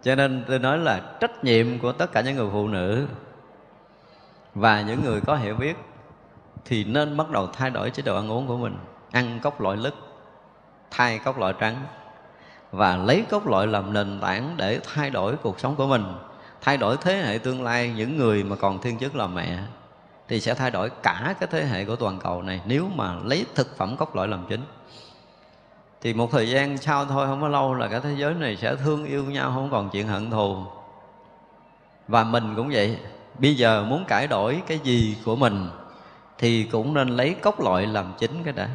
Cho 0.03 0.15
nên 0.15 0.45
tôi 0.49 0.59
nói 0.59 0.79
là 0.79 1.01
trách 1.21 1.45
nhiệm 1.45 1.79
của 1.79 1.93
tất 1.93 2.13
cả 2.13 2.21
những 2.21 2.37
người 2.37 2.49
phụ 2.53 2.69
nữ 2.69 3.07
và 4.55 4.83
những 4.83 5.05
người 5.05 5.21
có 5.21 5.37
hiểu 5.37 5.55
biết 5.55 5.77
thì 6.65 6.85
nên 6.85 7.17
bắt 7.17 7.31
đầu 7.31 7.47
thay 7.47 7.71
đổi 7.71 7.91
chế 7.91 8.03
độ 8.03 8.17
ăn 8.17 8.31
uống 8.31 8.47
của 8.47 8.57
mình. 8.57 8.77
Ăn 9.13 9.41
cốc 9.43 9.61
loại 9.61 9.77
lứt, 9.77 9.95
thay 10.91 11.19
cốc 11.19 11.39
loại 11.39 11.55
trắng 11.61 11.77
và 12.73 12.97
lấy 12.97 13.25
cốc 13.31 13.47
loại 13.47 13.67
làm 13.67 13.93
nền 13.93 14.21
tảng 14.21 14.55
để 14.57 14.81
thay 14.95 15.11
đổi 15.11 15.37
cuộc 15.37 15.61
sống 15.61 15.77
của 15.77 15.87
mình. 15.87 16.05
Thay 16.61 16.77
đổi 16.77 16.97
thế 17.01 17.17
hệ 17.17 17.39
tương 17.39 17.63
lai, 17.63 17.93
những 17.97 18.17
người 18.17 18.45
mà 18.45 18.57
còn 18.57 18.81
thiên 18.81 18.99
chức 18.99 19.17
là 19.17 19.27
mẹ 19.27 19.59
thì 20.29 20.41
sẽ 20.41 20.55
thay 20.55 20.71
đổi 20.71 20.91
cả 21.03 21.35
cái 21.41 21.49
thế 21.53 21.65
hệ 21.65 21.85
của 21.85 21.97
toàn 21.97 22.19
cầu 22.19 22.43
này 22.43 22.61
nếu 22.67 22.89
mà 22.95 23.15
lấy 23.25 23.47
thực 23.55 23.77
phẩm 23.77 23.97
cốc 23.97 24.17
loại 24.17 24.29
làm 24.29 24.47
chính. 24.49 24.63
Thì 26.01 26.15
một 26.15 26.31
thời 26.33 26.51
gian 26.51 26.79
sau 26.79 27.05
thôi, 27.05 27.27
không 27.27 27.41
có 27.41 27.49
lâu 27.49 27.75
là 27.75 27.89
cả 27.89 28.01
thế 28.01 28.15
giới 28.17 28.35
này 28.35 28.57
sẽ 28.57 28.77
thương 28.77 29.05
yêu 29.05 29.25
nhau, 29.25 29.53
không 29.55 29.71
còn 29.71 29.91
chuyện 29.91 30.09
hận 30.09 30.31
thù. 30.31 30.57
Và 32.09 32.25
mình 32.25 32.55
cũng 32.57 32.71
vậy 32.73 32.99
bây 33.41 33.55
giờ 33.55 33.85
muốn 33.85 34.05
cải 34.05 34.27
đổi 34.27 34.63
cái 34.67 34.79
gì 34.79 35.17
của 35.25 35.37
mình 35.37 35.71
thì 36.39 36.65
cũng 36.65 36.95
nên 36.95 37.09
lấy 37.09 37.35
cốc 37.35 37.61
loại 37.61 37.87
làm 37.87 38.13
chính 38.19 38.45
cái 38.45 38.53
đã. 38.53 38.69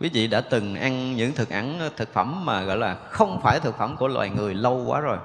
Quý 0.00 0.10
vị 0.12 0.26
đã 0.26 0.40
từng 0.40 0.74
ăn 0.74 1.16
những 1.16 1.32
thực 1.32 1.50
ăn, 1.50 1.90
thực 1.96 2.12
phẩm 2.12 2.44
mà, 2.44 2.62
gọi 2.62 2.76
là, 2.76 2.94
không 2.94 3.40
phải 3.42 3.60
thực 3.60 3.78
phẩm 3.78 3.96
của 3.96 4.08
loài 4.08 4.30
người 4.30 4.54
lâu 4.54 4.84
quá 4.86 5.00
rồi. 5.00 5.18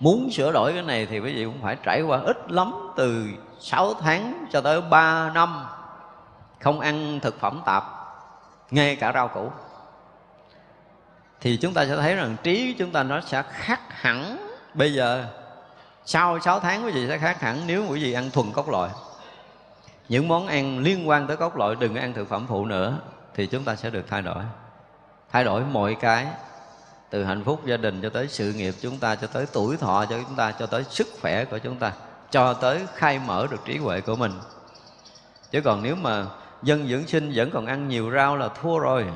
Muốn 0.00 0.30
sửa 0.32 0.52
đổi 0.52 0.72
cái 0.72 0.82
này 0.82 1.06
thì 1.06 1.20
quý 1.20 1.34
vị 1.34 1.44
cũng 1.44 1.62
phải 1.62 1.76
trải 1.82 2.02
qua 2.02 2.20
ít 2.20 2.36
lắm 2.52 2.72
từ 2.96 3.26
6 3.60 3.94
tháng 3.94 4.46
cho 4.52 4.60
tới 4.60 4.80
3 4.80 5.30
năm 5.34 5.64
không 6.60 6.80
ăn 6.80 7.20
thực 7.20 7.40
phẩm 7.40 7.62
tạp, 7.66 7.84
ngay 8.70 8.96
cả 8.96 9.12
rau 9.12 9.28
củ. 9.28 9.50
Thì 11.40 11.56
chúng 11.56 11.74
ta 11.74 11.86
sẽ 11.86 11.96
thấy 11.96 12.14
rằng 12.14 12.36
trí 12.42 12.74
chúng 12.78 12.90
ta 12.90 13.02
nó 13.02 13.20
sẽ 13.20 13.42
khác 13.42 13.80
hẳn 13.88 14.48
bây 14.74 14.92
giờ 14.92 15.26
sau 16.06 16.40
6 16.40 16.60
tháng 16.60 16.84
quý 16.84 16.92
vị 16.92 17.08
sẽ 17.08 17.18
khác 17.18 17.40
hẳn 17.40 17.66
nếu 17.66 17.86
quý 17.88 18.02
vị 18.02 18.12
ăn 18.12 18.30
thuần 18.30 18.52
cốc 18.52 18.68
loại. 18.68 18.90
Những 20.08 20.28
món 20.28 20.46
ăn 20.46 20.78
liên 20.78 21.08
quan 21.08 21.26
tới 21.26 21.36
cốc 21.36 21.56
loại 21.56 21.74
đừng 21.74 21.94
ăn 21.94 22.12
thực 22.12 22.28
phẩm 22.28 22.46
phụ 22.48 22.64
nữa 22.64 22.98
thì 23.34 23.46
chúng 23.46 23.64
ta 23.64 23.76
sẽ 23.76 23.90
được 23.90 24.04
thay 24.08 24.22
đổi. 24.22 24.42
Thay 25.32 25.44
đổi 25.44 25.62
mọi 25.64 25.96
cái, 26.00 26.26
từ 27.10 27.24
hạnh 27.24 27.44
phúc 27.44 27.60
gia 27.66 27.76
đình 27.76 28.02
cho 28.02 28.08
tới 28.08 28.28
sự 28.28 28.52
nghiệp 28.52 28.74
chúng 28.80 28.98
ta, 28.98 29.14
cho 29.14 29.26
tới 29.26 29.46
tuổi 29.52 29.76
thọ 29.76 30.04
cho 30.06 30.16
chúng 30.26 30.36
ta, 30.36 30.52
cho 30.52 30.66
tới 30.66 30.84
sức 30.84 31.08
khỏe 31.20 31.44
của 31.44 31.58
chúng 31.58 31.76
ta, 31.76 31.92
cho 32.30 32.54
tới 32.54 32.86
khai 32.94 33.18
mở 33.18 33.46
được 33.50 33.64
trí 33.64 33.78
huệ 33.78 34.00
của 34.00 34.16
mình. 34.16 34.32
Chứ 35.50 35.60
còn 35.60 35.82
nếu 35.82 35.96
mà 35.96 36.24
dân 36.62 36.88
dưỡng 36.88 37.06
sinh 37.06 37.32
vẫn 37.34 37.50
còn 37.50 37.66
ăn 37.66 37.88
nhiều 37.88 38.10
rau 38.10 38.36
là 38.36 38.48
thua 38.48 38.78
rồi. 38.78 39.06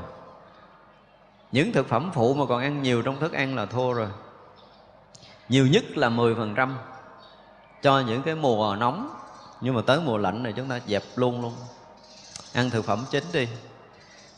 Những 1.52 1.72
thực 1.72 1.88
phẩm 1.88 2.10
phụ 2.14 2.34
mà 2.34 2.46
còn 2.48 2.62
ăn 2.62 2.82
nhiều 2.82 3.02
trong 3.02 3.20
thức 3.20 3.32
ăn 3.32 3.56
là 3.56 3.66
thua 3.66 3.92
rồi 3.92 4.08
nhiều 5.50 5.66
nhất 5.66 5.84
là 5.96 6.08
10% 6.10 6.74
cho 7.82 8.00
những 8.00 8.22
cái 8.22 8.34
mùa 8.34 8.76
nóng. 8.76 9.10
Nhưng 9.60 9.74
mà 9.74 9.82
tới 9.86 10.00
mùa 10.04 10.18
lạnh 10.18 10.42
này 10.42 10.52
chúng 10.56 10.68
ta 10.68 10.80
dẹp 10.86 11.02
luôn 11.16 11.42
luôn. 11.42 11.52
Ăn 12.52 12.70
thực 12.70 12.84
phẩm 12.84 13.04
chính 13.10 13.24
đi. 13.32 13.48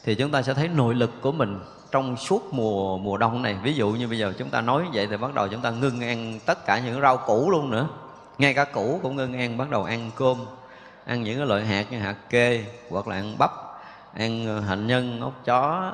Thì 0.05 0.15
chúng 0.15 0.31
ta 0.31 0.43
sẽ 0.43 0.55
thấy 0.55 0.69
nội 0.69 0.95
lực 0.95 1.11
của 1.21 1.33
mình 1.33 1.61
trong 1.91 2.17
suốt 2.17 2.55
mùa 2.55 2.99
mùa 2.99 3.17
đông 3.17 3.43
này. 3.43 3.59
Ví 3.63 3.75
dụ 3.75 3.91
như 3.91 4.09
bây 4.09 4.19
giờ 4.19 4.33
chúng 4.39 4.51
ta 4.51 4.61
nói 4.61 4.85
vậy 4.93 5.07
thì 5.07 5.17
bắt 5.17 5.35
đầu 5.35 5.49
chúng 5.49 5.61
ta 5.61 5.71
ngưng 5.71 6.01
ăn 6.01 6.39
tất 6.47 6.67
cả 6.67 6.79
những 6.79 7.01
rau 7.01 7.17
củ 7.17 7.51
luôn 7.51 7.71
nữa. 7.71 7.89
Ngay 8.39 8.55
cả 8.55 8.65
củ 8.65 9.01
cũng 9.03 9.17
ngưng 9.17 9.39
ăn 9.39 9.57
bắt 9.57 9.71
đầu 9.71 9.85
ăn 9.85 10.11
cơm 10.17 10.37
ăn 11.05 11.23
những 11.23 11.39
cái 11.39 11.47
loại 11.47 11.67
hạt 11.67 11.93
như 11.93 11.99
hạt 11.99 12.17
kê 12.31 12.65
hoặc 12.91 13.09
là 13.09 13.17
ăn 13.17 13.39
bắp 13.39 13.51
ăn 14.15 14.47
ờ, 14.47 14.61
hạnh 14.61 14.87
nhân 14.87 15.21
ốc 15.21 15.33
chó 15.45 15.93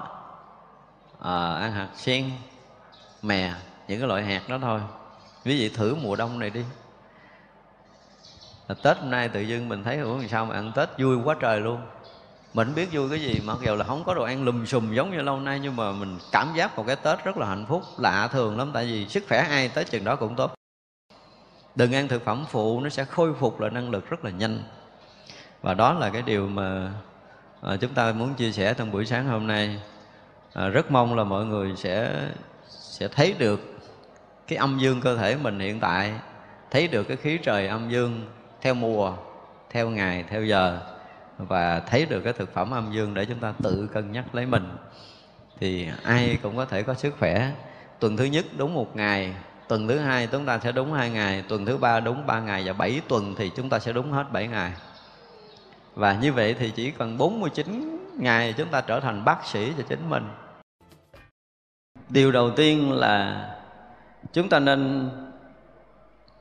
à, 1.21 1.55
ăn 1.55 1.73
hạt 1.73 1.89
sen 1.95 2.31
mè 3.23 3.53
những 3.89 4.01
cái 4.01 4.09
loại 4.09 4.25
hạt 4.25 4.49
đó 4.49 4.59
thôi 4.61 4.81
quý 5.49 5.61
vị 5.61 5.69
thử 5.69 5.95
mùa 5.95 6.17
đông 6.17 6.39
này 6.39 6.51
đi. 6.51 6.65
Là 8.69 8.75
Tết 8.83 8.99
hôm 8.99 9.11
nay 9.11 9.29
tự 9.29 9.41
dưng 9.41 9.69
mình 9.69 9.85
thấy 9.85 9.99
ủa 9.99 10.21
sao 10.31 10.47
mà 10.47 10.55
ăn 10.55 10.73
Tết 10.77 10.89
vui 10.99 11.17
quá 11.25 11.37
trời 11.41 11.61
luôn? 11.61 11.81
Mình 12.55 12.75
biết 12.75 12.89
vui 12.93 13.11
cái 13.11 13.21
gì 13.21 13.41
mặc 13.45 13.57
dù 13.63 13.75
là 13.75 13.85
không 13.85 14.05
có 14.05 14.15
đồ 14.15 14.23
ăn 14.23 14.45
lùm 14.45 14.65
xùm 14.65 14.95
giống 14.95 15.11
như 15.11 15.23
lâu 15.23 15.41
nay 15.41 15.61
nhưng 15.63 15.77
mà 15.77 15.93
mình 15.93 16.19
cảm 16.33 16.53
giác 16.57 16.77
một 16.77 16.85
cái 16.87 16.97
Tết 16.97 17.25
rất 17.25 17.37
là 17.37 17.47
hạnh 17.47 17.67
phúc 17.69 17.83
lạ 17.99 18.29
thường 18.33 18.59
lắm 18.59 18.71
tại 18.75 18.85
vì 18.85 19.09
sức 19.09 19.25
khỏe 19.29 19.39
ai 19.39 19.69
tới 19.69 19.85
chừng 19.85 20.05
đó 20.05 20.17
cũng 20.17 20.37
tốt. 20.37 20.55
Đừng 21.75 21.95
ăn 21.95 22.09
thực 22.09 22.25
phẩm 22.25 22.45
phụ 22.51 22.81
nó 22.81 22.89
sẽ 22.89 23.05
khôi 23.05 23.35
phục 23.35 23.61
lại 23.61 23.71
năng 23.71 23.91
lực 23.91 24.11
rất 24.11 24.25
là 24.25 24.31
nhanh. 24.31 24.63
Và 25.63 25.75
đó 25.75 25.93
là 25.93 26.11
cái 26.11 26.23
điều 26.23 26.49
mà 26.49 26.93
à, 27.63 27.77
chúng 27.77 27.95
ta 27.95 28.13
muốn 28.13 28.35
chia 28.35 28.53
sẻ 28.53 28.75
trong 28.75 28.91
buổi 28.91 29.07
sáng 29.07 29.29
hôm 29.29 29.47
nay. 29.47 29.81
À, 30.55 30.69
rất 30.69 30.91
mong 30.91 31.15
là 31.15 31.25
mọi 31.25 31.45
người 31.45 31.73
sẽ 31.77 32.27
sẽ 32.69 33.09
thấy 33.09 33.35
được 33.39 33.78
cái 34.49 34.57
âm 34.57 34.79
dương 34.79 35.01
cơ 35.01 35.17
thể 35.17 35.37
mình 35.37 35.61
hiện 35.61 35.81
tại 35.81 36.13
thấy 36.71 36.89
được 36.89 37.05
cái 37.05 37.17
khí 37.17 37.39
trời 37.43 37.67
âm 37.67 37.91
dương 37.91 38.27
theo 38.61 38.75
mùa, 38.75 39.13
theo 39.71 39.91
ngày, 39.91 40.25
theo 40.29 40.45
giờ 40.45 40.81
và 41.39 41.81
thấy 41.81 42.07
được 42.07 42.21
cái 42.21 42.33
thực 42.33 42.55
phẩm 42.55 42.71
âm 42.71 42.93
dương 42.93 43.15
để 43.15 43.25
chúng 43.25 43.39
ta 43.39 43.53
tự 43.63 43.89
cân 43.93 44.13
nhắc 44.13 44.35
lấy 44.35 44.47
mình, 44.47 44.77
thì 45.61 45.89
ai 46.03 46.39
cũng 46.43 46.57
có 46.57 46.65
thể 46.65 46.83
có 46.83 46.95
sức 46.95 47.15
khỏe. 47.19 47.53
Tuần 47.99 48.17
thứ 48.17 48.25
nhất 48.25 48.45
đúng 48.57 48.75
một 48.75 48.97
ngày, 48.97 49.35
tuần 49.69 49.89
thứ 49.89 49.99
hai 49.99 50.27
chúng 50.27 50.47
ta 50.47 50.59
sẽ 50.59 50.73
đúng 50.73 50.93
hai 50.93 51.11
ngày, 51.11 51.45
tuần 51.49 51.67
thứ 51.67 51.77
ba 51.77 52.01
đúng 52.01 52.27
ba 52.27 52.41
ngày 52.41 52.65
và 52.67 52.73
bảy 52.73 53.01
tuần 53.09 53.35
thì 53.39 53.51
chúng 53.57 53.69
ta 53.69 53.79
sẽ 53.79 53.93
đúng 53.93 54.13
hết 54.13 54.33
bảy 54.33 54.47
ngày. 54.47 54.73
Và 55.95 56.15
như 56.15 56.33
vậy 56.33 56.57
thì 56.59 56.71
chỉ 56.71 56.91
cần 56.91 57.19
49 57.19 57.99
ngày 58.19 58.55
chúng 58.57 58.69
ta 58.69 58.81
trở 58.81 59.01
thành 59.01 59.25
bác 59.25 59.47
sĩ 59.47 59.73
cho 59.77 59.85
chính 59.89 60.11
mình. 60.11 60.29
Điều 62.09 62.33
đầu 62.33 62.51
tiên 62.51 62.93
là 62.93 63.45
chúng 64.33 64.49
ta 64.49 64.59
nên 64.59 65.11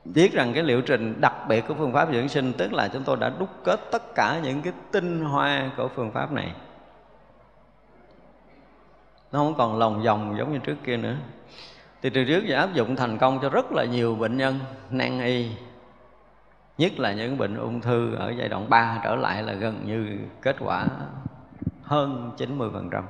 biết 0.04 0.32
rằng 0.32 0.52
cái 0.54 0.62
liệu 0.62 0.80
trình 0.80 1.20
đặc 1.20 1.34
biệt 1.48 1.64
của 1.68 1.74
phương 1.74 1.92
pháp 1.92 2.08
dưỡng 2.12 2.28
sinh, 2.28 2.52
tức 2.52 2.72
là 2.72 2.88
chúng 2.88 3.04
tôi 3.04 3.16
đã 3.16 3.32
đúc 3.38 3.48
kết 3.64 3.80
tất 3.92 4.14
cả 4.14 4.40
những 4.44 4.62
cái 4.62 4.72
tinh 4.92 5.24
hoa 5.24 5.70
của 5.76 5.88
phương 5.88 6.10
pháp 6.10 6.32
này 6.32 6.54
nó 9.32 9.38
không 9.38 9.54
còn 9.54 9.78
lòng 9.78 10.02
vòng 10.02 10.34
giống 10.38 10.52
như 10.52 10.58
trước 10.58 10.76
kia 10.84 10.96
nữa 10.96 11.16
thì 12.02 12.10
từ 12.10 12.24
trước 12.24 12.44
giờ 12.46 12.56
áp 12.56 12.74
dụng 12.74 12.96
thành 12.96 13.18
công 13.18 13.38
cho 13.42 13.48
rất 13.48 13.72
là 13.72 13.84
nhiều 13.84 14.14
bệnh 14.14 14.36
nhân 14.36 14.58
nan 14.90 15.20
y, 15.20 15.50
nhất 16.78 16.98
là 16.98 17.12
những 17.12 17.38
bệnh 17.38 17.56
ung 17.56 17.80
thư 17.80 18.14
ở 18.14 18.32
giai 18.38 18.48
đoạn 18.48 18.70
3 18.70 19.00
trở 19.04 19.16
lại 19.16 19.42
là 19.42 19.52
gần 19.52 19.86
như 19.86 20.18
kết 20.42 20.56
quả 20.60 20.86
hơn 21.82 22.32
90%. 22.36 23.02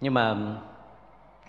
Nhưng 0.00 0.14
mà 0.14 0.36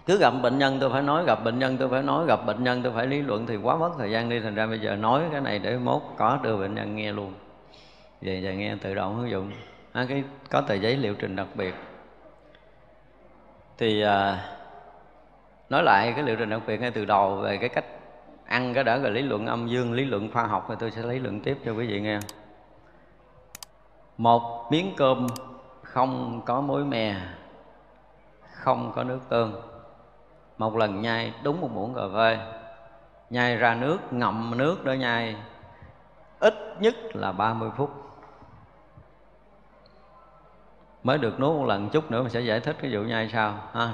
cứ 0.07 0.17
gặp 0.17 0.33
bệnh 0.43 0.57
nhân 0.57 0.77
tôi 0.79 0.89
phải 0.89 1.01
nói 1.01 1.23
gặp 1.25 1.43
bệnh 1.43 1.59
nhân 1.59 1.77
tôi 1.77 1.89
phải 1.89 2.03
nói 2.03 2.25
gặp 2.27 2.45
bệnh 2.45 2.63
nhân 2.63 2.83
tôi 2.83 2.93
phải 2.95 3.07
lý 3.07 3.21
luận 3.21 3.45
thì 3.45 3.55
quá 3.55 3.75
mất 3.75 3.89
thời 3.97 4.11
gian 4.11 4.29
đi 4.29 4.39
thành 4.39 4.55
ra 4.55 4.67
bây 4.67 4.79
giờ 4.79 4.95
nói 4.95 5.23
cái 5.31 5.41
này 5.41 5.59
để 5.59 5.77
mốt 5.77 6.01
có 6.17 6.39
đưa 6.43 6.57
bệnh 6.57 6.75
nhân 6.75 6.95
nghe 6.95 7.11
luôn. 7.11 7.33
Về 8.21 8.41
giờ 8.43 8.51
nghe 8.51 8.75
tự 8.81 8.93
động 8.95 9.17
ứng 9.17 9.29
dụng. 9.29 9.51
À, 9.93 10.05
cái 10.09 10.23
có 10.49 10.61
tờ 10.61 10.73
giấy 10.73 10.97
liệu 10.97 11.15
trình 11.15 11.35
đặc 11.35 11.47
biệt. 11.55 11.75
Thì 13.77 14.01
à, 14.01 14.45
nói 15.69 15.83
lại 15.83 16.13
cái 16.15 16.23
liệu 16.23 16.35
trình 16.35 16.49
đặc 16.49 16.61
biệt 16.67 16.81
ngay 16.81 16.91
từ 16.91 17.05
đầu 17.05 17.35
về 17.35 17.57
cái 17.57 17.69
cách 17.69 17.85
ăn 18.45 18.73
cái 18.73 18.83
đã 18.83 18.97
rồi 18.97 19.11
lý 19.11 19.21
luận 19.21 19.45
âm 19.45 19.67
dương 19.67 19.93
lý 19.93 20.05
luận 20.05 20.31
khoa 20.33 20.43
học 20.43 20.65
thì 20.69 20.75
tôi 20.79 20.91
sẽ 20.91 21.03
lý 21.03 21.19
luận 21.19 21.39
tiếp 21.39 21.57
cho 21.65 21.71
quý 21.71 21.87
vị 21.87 22.01
nghe. 22.01 22.19
Một 24.17 24.71
miếng 24.71 24.93
cơm 24.97 25.27
không 25.83 26.41
có 26.45 26.61
muối 26.61 26.85
mè 26.85 27.15
không 28.41 28.91
có 28.95 29.03
nước 29.03 29.19
tương 29.29 29.76
một 30.57 30.75
lần 30.75 31.01
nhai 31.01 31.33
đúng 31.43 31.61
một 31.61 31.71
muỗng 31.73 31.93
cà 31.93 32.01
phê. 32.15 32.37
Nhai 33.29 33.55
ra 33.55 33.75
nước 33.75 33.97
ngậm 34.11 34.57
nước 34.57 34.85
đó 34.85 34.93
nhai. 34.93 35.35
Ít 36.39 36.53
nhất 36.79 36.95
là 37.13 37.31
30 37.31 37.69
phút. 37.77 38.03
Mới 41.03 41.17
được 41.17 41.39
nuốt 41.39 41.55
một 41.55 41.65
lần 41.65 41.89
chút 41.89 42.11
nữa 42.11 42.21
mình 42.21 42.31
sẽ 42.31 42.41
giải 42.41 42.59
thích 42.59 42.75
cái 42.81 42.95
vụ 42.95 43.01
nhai 43.01 43.29
sao 43.33 43.59
ha 43.73 43.93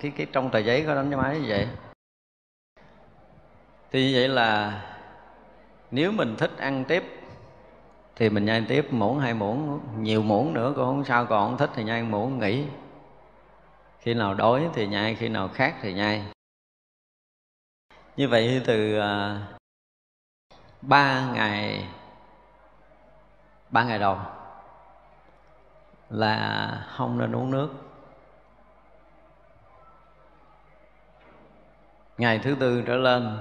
cái, 0.00 0.12
cái 0.16 0.26
trong 0.32 0.50
tờ 0.50 0.58
giấy 0.58 0.84
có 0.86 0.94
đánh 0.94 1.10
cái 1.10 1.20
máy 1.20 1.38
như 1.40 1.46
vậy. 1.48 1.68
Thì 3.92 4.10
như 4.10 4.18
vậy 4.18 4.28
là 4.28 4.82
nếu 5.90 6.12
mình 6.12 6.36
thích 6.36 6.50
ăn 6.58 6.84
tiếp 6.84 7.04
thì 8.16 8.30
mình 8.30 8.44
nhai 8.44 8.64
tiếp 8.68 8.86
muỗng 8.90 9.18
hai 9.18 9.34
muỗng 9.34 9.80
nhiều 9.98 10.22
muỗng 10.22 10.54
nữa. 10.54 10.72
Cũng 10.76 10.84
không 10.84 11.04
sao 11.04 11.26
còn 11.26 11.48
không 11.48 11.58
thích 11.58 11.70
thì 11.74 11.84
nhai 11.84 12.02
muỗng 12.02 12.38
nghỉ 12.38 12.64
khi 14.06 14.14
nào 14.14 14.34
đói 14.34 14.70
thì 14.74 14.86
nhai, 14.86 15.14
khi 15.14 15.28
nào 15.28 15.48
khát 15.48 15.74
thì 15.82 15.92
nhai. 15.92 16.24
Như 18.16 18.28
vậy 18.28 18.62
từ 18.66 18.98
à, 18.98 19.42
ba 20.82 21.30
ngày 21.32 21.88
ba 23.70 23.84
ngày 23.84 23.98
đầu 23.98 24.18
là 26.10 26.86
không 26.88 27.18
nên 27.18 27.32
uống 27.32 27.50
nước. 27.50 27.68
Ngày 32.18 32.38
thứ 32.38 32.56
tư 32.60 32.82
trở 32.86 32.96
lên, 32.96 33.38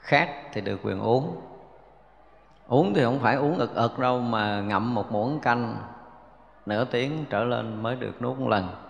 khát 0.00 0.28
thì 0.52 0.60
được 0.60 0.80
quyền 0.82 1.00
uống. 1.00 1.40
Uống 2.66 2.94
thì 2.94 3.04
không 3.04 3.20
phải 3.20 3.36
uống 3.36 3.58
ực 3.58 3.74
ực 3.74 3.98
đâu 3.98 4.20
mà 4.20 4.60
ngậm 4.60 4.94
một 4.94 5.12
muỗng 5.12 5.40
canh, 5.40 5.76
nửa 6.66 6.84
tiếng 6.84 7.24
trở 7.30 7.44
lên 7.44 7.82
mới 7.82 7.96
được 7.96 8.22
nuốt 8.22 8.38
một 8.38 8.48
lần 8.48 8.87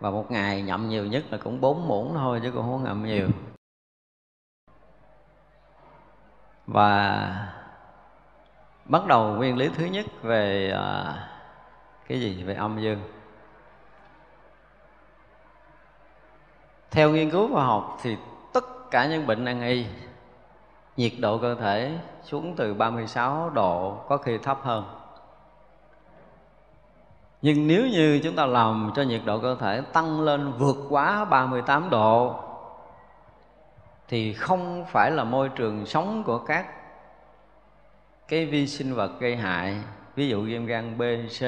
và 0.00 0.10
một 0.10 0.30
ngày 0.30 0.62
nhậm 0.62 0.88
nhiều 0.88 1.06
nhất 1.06 1.24
là 1.30 1.38
cũng 1.38 1.60
bốn 1.60 1.88
muỗng 1.88 2.14
thôi 2.14 2.40
chứ 2.42 2.50
cũng 2.50 2.62
không 2.62 2.84
ngậm 2.84 3.06
nhiều. 3.06 3.28
Và 6.66 7.54
bắt 8.84 9.06
đầu 9.06 9.34
nguyên 9.34 9.56
lý 9.56 9.68
thứ 9.68 9.84
nhất 9.84 10.06
về 10.22 10.70
à, 10.70 11.14
cái 12.08 12.20
gì? 12.20 12.42
Về 12.42 12.54
âm 12.54 12.80
dương. 12.80 12.98
Theo 16.90 17.10
nghiên 17.10 17.30
cứu 17.30 17.52
khoa 17.52 17.64
học 17.64 17.98
thì 18.02 18.16
tất 18.52 18.90
cả 18.90 19.06
những 19.06 19.26
bệnh 19.26 19.44
nan 19.44 19.62
y 19.62 19.86
nhiệt 20.96 21.12
độ 21.20 21.38
cơ 21.38 21.54
thể 21.54 21.98
xuống 22.22 22.54
từ 22.56 22.74
36 22.74 23.50
độ 23.50 24.04
có 24.08 24.16
khi 24.16 24.38
thấp 24.38 24.60
hơn 24.62 24.97
nhưng 27.42 27.66
nếu 27.66 27.86
như 27.86 28.20
chúng 28.24 28.36
ta 28.36 28.46
làm 28.46 28.90
cho 28.94 29.02
nhiệt 29.02 29.20
độ 29.24 29.38
cơ 29.38 29.56
thể 29.60 29.80
tăng 29.80 30.20
lên 30.20 30.52
vượt 30.58 30.76
quá 30.88 31.24
38 31.24 31.90
độ 31.90 32.34
thì 34.08 34.32
không 34.32 34.84
phải 34.88 35.10
là 35.10 35.24
môi 35.24 35.48
trường 35.48 35.86
sống 35.86 36.22
của 36.26 36.38
các 36.38 36.66
cái 38.28 38.46
vi 38.46 38.66
sinh 38.66 38.94
vật 38.94 39.20
gây 39.20 39.36
hại 39.36 39.76
ví 40.14 40.28
dụ 40.28 40.42
viêm 40.42 40.66
gan 40.66 40.98
B, 40.98 41.02
C, 41.40 41.42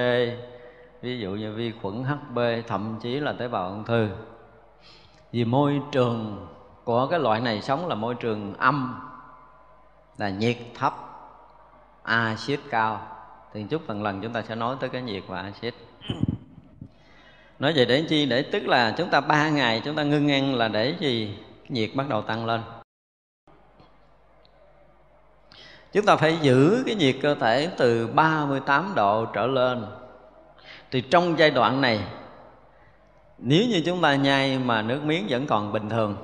ví 1.02 1.18
dụ 1.18 1.30
như 1.30 1.52
vi 1.54 1.72
khuẩn 1.82 2.04
HB, 2.04 2.38
thậm 2.66 2.98
chí 3.02 3.20
là 3.20 3.32
tế 3.32 3.48
bào 3.48 3.68
ung 3.68 3.84
thư. 3.84 4.08
Vì 5.32 5.44
môi 5.44 5.82
trường 5.92 6.46
của 6.84 7.06
cái 7.06 7.18
loại 7.20 7.40
này 7.40 7.62
sống 7.62 7.88
là 7.88 7.94
môi 7.94 8.14
trường 8.14 8.54
âm 8.54 9.00
là 10.18 10.28
nhiệt 10.28 10.56
thấp, 10.74 10.94
axit 12.02 12.60
cao. 12.70 13.00
Thì 13.52 13.64
chút 13.70 13.82
phần 13.86 14.02
lần 14.02 14.20
chúng 14.22 14.32
ta 14.32 14.42
sẽ 14.42 14.54
nói 14.54 14.76
tới 14.80 14.90
cái 14.90 15.02
nhiệt 15.02 15.22
và 15.26 15.40
axit. 15.42 15.74
Nói 17.58 17.72
vậy 17.76 17.86
để 17.86 18.04
chi? 18.08 18.26
Để 18.26 18.42
tức 18.42 18.66
là 18.66 18.94
chúng 18.96 19.10
ta 19.10 19.20
ba 19.20 19.48
ngày 19.48 19.82
chúng 19.84 19.96
ta 19.96 20.02
ngưng 20.02 20.30
ăn 20.30 20.54
là 20.54 20.68
để 20.68 20.94
gì? 21.00 21.38
Nhiệt 21.68 21.90
bắt 21.94 22.08
đầu 22.08 22.22
tăng 22.22 22.46
lên 22.46 22.60
Chúng 25.92 26.06
ta 26.06 26.16
phải 26.16 26.38
giữ 26.42 26.82
cái 26.86 26.94
nhiệt 26.94 27.16
cơ 27.22 27.34
thể 27.34 27.70
từ 27.76 28.06
38 28.06 28.92
độ 28.96 29.26
trở 29.26 29.46
lên 29.46 29.86
Thì 30.90 31.00
trong 31.00 31.38
giai 31.38 31.50
đoạn 31.50 31.80
này 31.80 32.00
Nếu 33.38 33.62
như 33.68 33.82
chúng 33.86 34.02
ta 34.02 34.14
nhai 34.14 34.58
mà 34.58 34.82
nước 34.82 35.04
miếng 35.04 35.26
vẫn 35.28 35.46
còn 35.46 35.72
bình 35.72 35.88
thường 35.88 36.16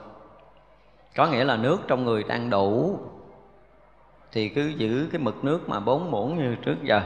Có 1.17 1.27
nghĩa 1.27 1.45
là 1.45 1.57
nước 1.57 1.79
trong 1.89 2.05
người 2.05 2.23
đang 2.23 2.51
đủ 2.51 2.99
thì 4.37 4.49
cứ 4.49 4.69
giữ 4.69 5.09
cái 5.13 5.21
mực 5.21 5.45
nước 5.45 5.69
mà 5.69 5.81
bốn 5.81 6.11
muỗng 6.11 6.39
như 6.39 6.55
trước 6.55 6.77
giờ. 6.83 7.03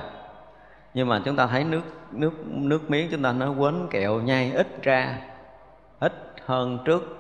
Nhưng 0.94 1.09
mà 1.09 1.23
chúng 1.24 1.36
ta 1.36 1.47
thấy 1.47 1.65
nước 1.65 1.82
nước 2.12 2.32
nước 2.47 2.90
miếng 2.90 3.09
chúng 3.11 3.23
ta 3.23 3.32
nó 3.32 3.51
quấn 3.51 3.89
kẹo 3.90 4.20
nhai 4.20 4.52
ít 4.52 4.82
ra, 4.82 5.19
Ít 6.01 6.35
hơn 6.47 6.78
trước. 6.85 7.19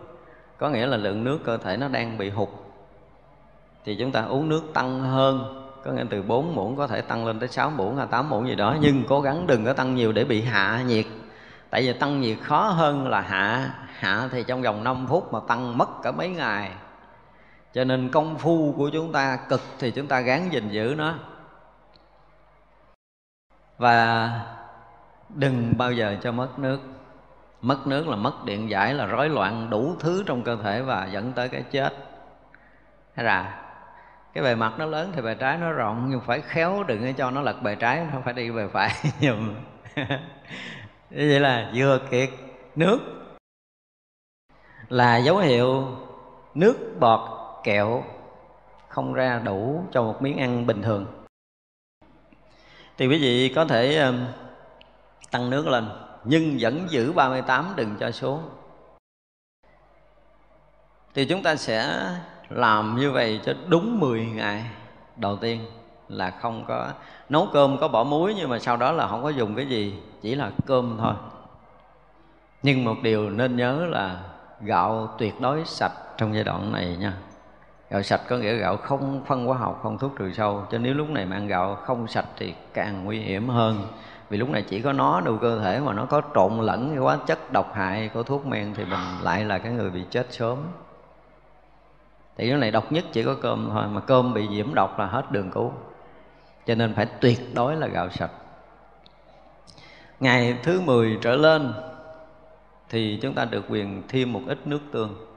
Có 0.58 0.68
nghĩa 0.68 0.86
là 0.86 0.96
lượng 0.96 1.24
nước 1.24 1.38
cơ 1.44 1.56
thể 1.56 1.76
nó 1.76 1.88
đang 1.88 2.18
bị 2.18 2.30
hụt. 2.30 2.48
Thì 3.84 3.96
chúng 4.00 4.12
ta 4.12 4.22
uống 4.22 4.48
nước 4.48 4.62
tăng 4.74 5.00
hơn, 5.00 5.64
có 5.84 5.92
nghĩa 5.92 6.04
từ 6.10 6.22
4 6.22 6.54
muỗng 6.54 6.76
có 6.76 6.86
thể 6.86 7.00
tăng 7.00 7.26
lên 7.26 7.38
tới 7.38 7.48
6 7.48 7.70
muỗng 7.70 7.96
hay 7.96 8.06
8 8.10 8.28
muỗng 8.28 8.48
gì 8.48 8.54
đó. 8.54 8.76
Nhưng 8.80 9.04
cố 9.08 9.20
gắng 9.20 9.46
đừng 9.46 9.64
có 9.64 9.72
tăng 9.72 9.94
nhiều 9.94 10.12
để 10.12 10.24
bị 10.24 10.42
hạ 10.42 10.82
nhiệt. 10.86 11.06
Tại 11.70 11.82
vì 11.82 11.92
tăng 11.92 12.20
nhiệt 12.20 12.38
khó 12.42 12.68
hơn 12.68 13.08
là 13.08 13.20
hạ 13.20 13.74
hạ 13.98 14.28
thì 14.32 14.44
trong 14.46 14.62
vòng 14.62 14.84
5 14.84 15.06
phút 15.08 15.32
mà 15.32 15.38
tăng 15.48 15.78
mất 15.78 15.88
cả 16.02 16.10
mấy 16.10 16.28
ngày 16.28 16.70
cho 17.72 17.84
nên 17.84 18.08
công 18.08 18.38
phu 18.38 18.74
của 18.76 18.90
chúng 18.92 19.12
ta, 19.12 19.38
cực 19.48 19.60
thì 19.78 19.90
chúng 19.90 20.06
ta 20.06 20.20
gắng 20.20 20.48
gìn 20.52 20.68
giữ 20.68 20.94
nó. 20.98 21.14
Và 23.78 24.30
đừng 25.28 25.72
bao 25.78 25.92
giờ 25.92 26.16
cho 26.22 26.32
mất 26.32 26.58
nước. 26.58 26.80
Mất 27.62 27.86
nước 27.86 28.08
là 28.08 28.16
mất 28.16 28.44
điện 28.44 28.70
giải, 28.70 28.94
là 28.94 29.06
rối 29.06 29.28
loạn 29.28 29.70
đủ 29.70 29.94
thứ 30.00 30.24
trong 30.26 30.42
cơ 30.42 30.56
thể 30.62 30.82
và 30.82 31.08
dẫn 31.12 31.32
tới 31.32 31.48
cái 31.48 31.62
chết. 31.70 31.94
Hay 33.14 33.24
là, 33.24 33.62
cái 34.34 34.44
bề 34.44 34.54
mặt 34.54 34.72
nó 34.78 34.86
lớn 34.86 35.12
thì 35.14 35.22
bề 35.22 35.34
trái 35.34 35.58
nó 35.58 35.72
rộng, 35.72 36.06
nhưng 36.10 36.20
phải 36.20 36.40
khéo 36.40 36.82
đừng 36.82 37.04
để 37.04 37.12
cho 37.12 37.30
nó 37.30 37.40
lật 37.40 37.62
bề 37.62 37.74
trái, 37.74 38.06
nó 38.12 38.20
phải 38.24 38.34
đi 38.34 38.50
bề 38.50 38.68
phải. 38.72 38.90
Dùm 39.20 39.54
vậy 41.10 41.40
là 41.40 41.70
vừa 41.74 41.98
kiệt 42.10 42.30
nước. 42.76 42.98
Là 44.88 45.16
dấu 45.16 45.38
hiệu 45.38 45.86
nước 46.54 46.76
bọt 47.00 47.39
kẹo, 47.64 48.04
không 48.88 49.12
ra 49.12 49.38
đủ 49.44 49.84
cho 49.92 50.02
một 50.02 50.22
miếng 50.22 50.38
ăn 50.38 50.66
bình 50.66 50.82
thường. 50.82 51.06
Thì 52.98 53.06
quý 53.06 53.18
vị 53.18 53.52
có 53.54 53.64
thể 53.64 54.12
tăng 55.30 55.50
nước 55.50 55.66
lên, 55.66 55.88
nhưng 56.24 56.56
vẫn 56.60 56.86
giữ 56.90 57.12
38 57.12 57.72
đừng 57.76 57.96
cho 58.00 58.10
xuống. 58.10 58.42
Thì 61.14 61.24
chúng 61.24 61.42
ta 61.42 61.56
sẽ 61.56 62.08
làm 62.48 62.96
như 63.00 63.10
vậy 63.10 63.40
cho 63.44 63.54
đúng 63.68 64.00
10 64.00 64.26
ngày. 64.26 64.64
Đầu 65.16 65.36
tiên 65.36 65.66
là 66.08 66.30
không 66.30 66.64
có 66.68 66.88
nấu 67.28 67.48
cơm, 67.52 67.78
có 67.80 67.88
bỏ 67.88 68.04
muối, 68.04 68.34
nhưng 68.34 68.50
mà 68.50 68.58
sau 68.58 68.76
đó 68.76 68.92
là 68.92 69.08
không 69.08 69.22
có 69.22 69.28
dùng 69.28 69.54
cái 69.54 69.66
gì, 69.66 69.94
chỉ 70.22 70.34
là 70.34 70.50
cơm 70.66 70.96
thôi. 70.98 71.14
Nhưng 72.62 72.84
một 72.84 72.96
điều 73.02 73.30
nên 73.30 73.56
nhớ 73.56 73.86
là 73.90 74.20
gạo 74.60 75.14
tuyệt 75.18 75.40
đối 75.40 75.64
sạch 75.64 75.92
trong 76.16 76.34
giai 76.34 76.44
đoạn 76.44 76.72
này 76.72 76.96
nha 77.00 77.12
gạo 77.90 78.02
sạch 78.02 78.20
có 78.28 78.36
nghĩa 78.36 78.54
gạo 78.54 78.76
không 78.76 79.24
phân 79.26 79.46
hóa 79.46 79.58
học, 79.58 79.80
không 79.82 79.98
thuốc 79.98 80.12
trừ 80.18 80.32
sâu. 80.32 80.66
Cho 80.70 80.78
nếu 80.78 80.94
lúc 80.94 81.10
này 81.10 81.26
mà 81.26 81.36
ăn 81.36 81.46
gạo 81.46 81.74
không 81.74 82.08
sạch 82.08 82.26
thì 82.36 82.54
càng 82.74 83.04
nguy 83.04 83.20
hiểm 83.20 83.48
hơn. 83.48 83.86
Vì 84.28 84.38
lúc 84.38 84.48
này 84.48 84.62
chỉ 84.62 84.80
có 84.80 84.92
nó 84.92 85.20
đủ 85.20 85.38
cơ 85.38 85.60
thể 85.60 85.80
mà 85.80 85.92
nó 85.92 86.04
có 86.04 86.22
trộn 86.34 86.58
lẫn 86.60 86.88
cái 86.88 86.98
hóa 86.98 87.18
chất 87.26 87.52
độc 87.52 87.74
hại 87.74 88.10
của 88.14 88.22
thuốc 88.22 88.46
men 88.46 88.74
thì 88.74 88.84
mình 88.84 89.00
lại 89.22 89.44
là 89.44 89.58
cái 89.58 89.72
người 89.72 89.90
bị 89.90 90.04
chết 90.10 90.26
sớm. 90.30 90.58
Thì 92.36 92.48
cái 92.48 92.58
này 92.58 92.70
độc 92.70 92.92
nhất 92.92 93.04
chỉ 93.12 93.22
có 93.22 93.34
cơm 93.42 93.68
thôi, 93.72 93.84
mà 93.90 94.00
cơm 94.00 94.34
bị 94.34 94.48
nhiễm 94.48 94.74
độc 94.74 94.98
là 94.98 95.06
hết 95.06 95.32
đường 95.32 95.50
cứu. 95.50 95.72
Cho 96.66 96.74
nên 96.74 96.94
phải 96.94 97.06
tuyệt 97.06 97.40
đối 97.54 97.76
là 97.76 97.86
gạo 97.86 98.10
sạch. 98.10 98.30
Ngày 100.20 100.56
thứ 100.62 100.80
10 100.80 101.18
trở 101.22 101.36
lên 101.36 101.72
thì 102.88 103.18
chúng 103.22 103.34
ta 103.34 103.44
được 103.44 103.64
quyền 103.68 104.02
thêm 104.08 104.32
một 104.32 104.40
ít 104.46 104.66
nước 104.66 104.80
tương 104.92 105.29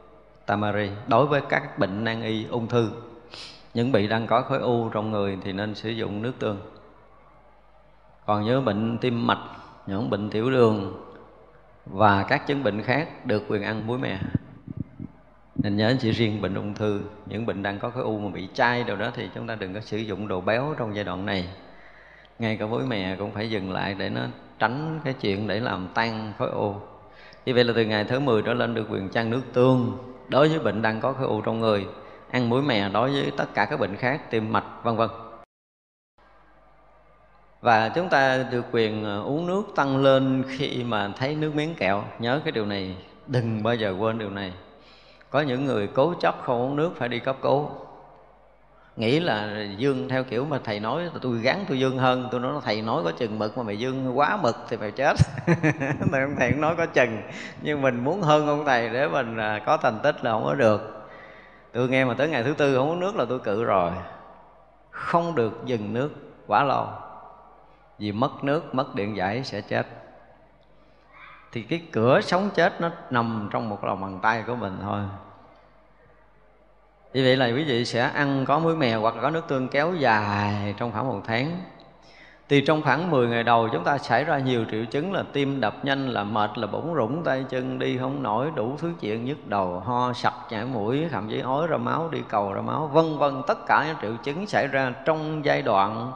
tamari. 0.45 0.89
Đối 1.07 1.25
với 1.25 1.41
các 1.49 1.79
bệnh 1.79 2.03
nan 2.03 2.21
y, 2.21 2.45
ung 2.45 2.67
thư, 2.67 2.91
những 3.73 3.91
bị 3.91 4.07
đang 4.07 4.27
có 4.27 4.41
khối 4.41 4.59
u 4.59 4.89
trong 4.89 5.11
người 5.11 5.37
thì 5.43 5.53
nên 5.53 5.75
sử 5.75 5.89
dụng 5.89 6.21
nước 6.21 6.33
tương. 6.39 6.57
Còn 8.25 8.45
nhớ 8.45 8.61
bệnh 8.61 8.97
tim 8.97 9.27
mạch, 9.27 9.43
những 9.87 10.09
bệnh 10.09 10.29
tiểu 10.29 10.51
đường 10.51 11.03
và 11.85 12.23
các 12.23 12.47
chứng 12.47 12.63
bệnh 12.63 12.81
khác 12.81 13.25
được 13.25 13.43
quyền 13.47 13.63
ăn 13.63 13.87
muối 13.87 13.97
mè. 13.97 14.19
Nên 15.55 15.77
nhớ 15.77 15.95
chỉ 15.99 16.11
riêng 16.11 16.41
bệnh 16.41 16.55
ung 16.55 16.73
thư, 16.73 17.01
những 17.25 17.45
bệnh 17.45 17.63
đang 17.63 17.79
có 17.79 17.89
khối 17.89 18.03
u 18.03 18.19
mà 18.19 18.29
bị 18.29 18.47
chai 18.53 18.83
đâu 18.83 18.97
đó 18.97 19.11
thì 19.15 19.29
chúng 19.35 19.47
ta 19.47 19.55
đừng 19.55 19.73
có 19.73 19.79
sử 19.79 19.97
dụng 19.97 20.27
đồ 20.27 20.41
béo 20.41 20.75
trong 20.77 20.95
giai 20.95 21.03
đoạn 21.03 21.25
này. 21.25 21.47
Ngay 22.39 22.57
cả 22.57 22.65
muối 22.65 22.83
mè 22.83 23.15
cũng 23.19 23.31
phải 23.31 23.49
dừng 23.49 23.71
lại 23.71 23.95
để 23.97 24.09
nó 24.09 24.21
tránh 24.59 24.99
cái 25.03 25.13
chuyện 25.13 25.47
để 25.47 25.59
làm 25.59 25.87
tan 25.93 26.33
khối 26.37 26.49
u. 26.49 26.75
Như 27.45 27.53
vậy 27.53 27.63
là 27.63 27.73
từ 27.75 27.85
ngày 27.85 28.03
thứ 28.03 28.19
10 28.19 28.41
trở 28.41 28.53
lên 28.53 28.73
được 28.73 28.87
quyền 28.89 29.09
chăn 29.09 29.29
nước 29.29 29.41
tương 29.53 29.97
đối 30.33 30.49
với 30.49 30.59
bệnh 30.59 30.81
đang 30.81 31.01
có 31.01 31.13
khối 31.13 31.27
u 31.27 31.41
trong 31.41 31.59
người, 31.59 31.87
ăn 32.31 32.49
muối 32.49 32.61
mè, 32.61 32.89
đối 32.89 33.11
với 33.11 33.31
tất 33.37 33.53
cả 33.53 33.65
các 33.65 33.79
bệnh 33.79 33.95
khác, 33.95 34.31
tim, 34.31 34.53
mạch, 34.53 34.63
vân 34.83 34.95
vân. 34.95 35.09
Và 37.61 37.89
chúng 37.89 38.09
ta 38.09 38.45
được 38.51 38.65
quyền 38.71 39.03
ờ, 39.03 39.23
uống 39.23 39.47
nước 39.47 39.63
tăng 39.75 39.97
lên 39.97 40.43
khi 40.49 40.83
mà 40.83 41.11
thấy 41.17 41.35
nước 41.35 41.55
miếng 41.55 41.75
kẹo. 41.75 42.03
Nhớ 42.19 42.41
cái 42.43 42.51
điều 42.51 42.65
này, 42.65 42.95
đừng 43.27 43.63
bao 43.63 43.75
giờ 43.75 43.95
quên 43.99 44.17
điều 44.17 44.29
này. 44.29 44.53
Có 45.29 45.41
những 45.41 45.65
người 45.65 45.87
cố 45.87 46.13
chấp 46.19 46.35
không 46.43 46.61
uống 46.61 46.75
nước 46.75 46.91
phải 46.95 47.09
đi 47.09 47.19
cấp 47.19 47.35
cứu 47.41 47.69
nghĩ 48.95 49.19
là 49.19 49.65
dương 49.77 50.09
theo 50.09 50.23
kiểu 50.23 50.45
mà 50.45 50.59
thầy 50.63 50.79
nói 50.79 51.09
tôi 51.21 51.39
gắn 51.39 51.65
tôi 51.67 51.79
dương 51.79 51.97
hơn. 51.97 52.27
Tôi 52.31 52.39
nói 52.39 52.61
thầy 52.63 52.81
nói 52.81 53.03
có 53.03 53.11
chừng 53.11 53.39
mực 53.39 53.57
mà 53.57 53.63
mày 53.63 53.79
dương 53.79 54.17
quá 54.17 54.37
mực 54.41 54.55
thì 54.69 54.77
mày 54.77 54.91
chết. 54.91 55.13
Thầy 56.11 56.21
ông 56.21 56.35
thầy 56.39 56.51
cũng 56.51 56.61
nói 56.61 56.75
có 56.77 56.85
chừng, 56.85 57.21
nhưng 57.61 57.81
mình 57.81 58.03
muốn 58.03 58.21
hơn 58.21 58.47
ông 58.47 58.65
thầy 58.65 58.89
để 58.89 59.07
mình 59.07 59.37
à, 59.37 59.59
có 59.65 59.77
thành 59.77 59.99
tích 60.03 60.23
là 60.23 60.31
không 60.31 60.43
có 60.43 60.53
được. 60.53 61.05
Tôi 61.73 61.89
nghe 61.89 62.05
mà 62.05 62.13
tới 62.13 62.29
ngày 62.29 62.43
thứ 62.43 62.53
tư 62.53 62.75
không 62.75 62.89
có 62.89 62.95
nước 62.95 63.15
là 63.15 63.25
tôi 63.29 63.39
cự 63.39 63.63
rồi. 63.63 63.91
Không 64.91 65.35
được 65.35 65.61
dừng 65.65 65.93
nước 65.93 66.09
quá 66.47 66.63
lâu 66.63 66.87
vì 67.99 68.11
mất 68.11 68.43
nước, 68.43 68.75
mất 68.75 68.95
điện 68.95 69.15
giải 69.15 69.43
sẽ 69.43 69.61
chết. 69.61 69.87
Thì 71.51 71.61
cái 71.61 71.81
cửa 71.91 72.21
sống 72.21 72.49
chết 72.55 72.81
nó 72.81 72.89
nằm 73.09 73.49
trong 73.51 73.69
một 73.69 73.83
lòng 73.83 74.01
bàn 74.01 74.19
tay 74.21 74.43
của 74.47 74.55
mình 74.55 74.77
thôi 74.81 75.01
như 77.13 77.23
vậy 77.23 77.37
là 77.37 77.45
quý 77.45 77.63
vị 77.63 77.85
sẽ 77.85 78.09
ăn 78.13 78.45
có 78.45 78.59
muối 78.59 78.75
mè 78.75 78.95
hoặc 78.95 79.15
là 79.15 79.21
có 79.21 79.29
nước 79.29 79.47
tương 79.47 79.67
kéo 79.67 79.93
dài 79.93 80.73
trong 80.77 80.91
khoảng 80.91 81.07
một 81.07 81.21
tháng. 81.27 81.61
Thì 82.49 82.61
trong 82.61 82.81
khoảng 82.81 83.11
10 83.11 83.27
ngày 83.27 83.43
đầu 83.43 83.69
chúng 83.73 83.83
ta 83.83 83.97
xảy 83.97 84.23
ra 84.23 84.39
nhiều 84.39 84.65
triệu 84.71 84.85
chứng 84.85 85.13
là 85.13 85.23
tim 85.33 85.61
đập 85.61 85.75
nhanh, 85.85 86.09
là 86.09 86.23
mệt, 86.23 86.57
là 86.57 86.67
bủng 86.67 86.95
rủng 86.95 87.23
tay 87.23 87.45
chân, 87.49 87.79
đi 87.79 87.97
không 87.97 88.23
nổi, 88.23 88.47
đủ 88.55 88.75
thứ 88.79 88.91
chuyện 88.99 89.25
nhức 89.25 89.47
đầu, 89.47 89.79
ho, 89.79 90.13
sặc, 90.13 90.33
chảy 90.49 90.65
mũi, 90.65 91.07
thậm 91.11 91.29
chí 91.29 91.39
ói 91.39 91.67
ra 91.67 91.77
máu, 91.77 92.09
đi 92.11 92.19
cầu 92.29 92.53
ra 92.53 92.61
máu, 92.61 92.87
vân 92.93 93.17
vân. 93.17 93.41
Tất 93.47 93.65
cả 93.67 93.85
những 93.87 93.97
triệu 94.01 94.15
chứng 94.23 94.47
xảy 94.47 94.67
ra 94.67 94.93
trong 95.05 95.45
giai 95.45 95.61
đoạn 95.61 96.11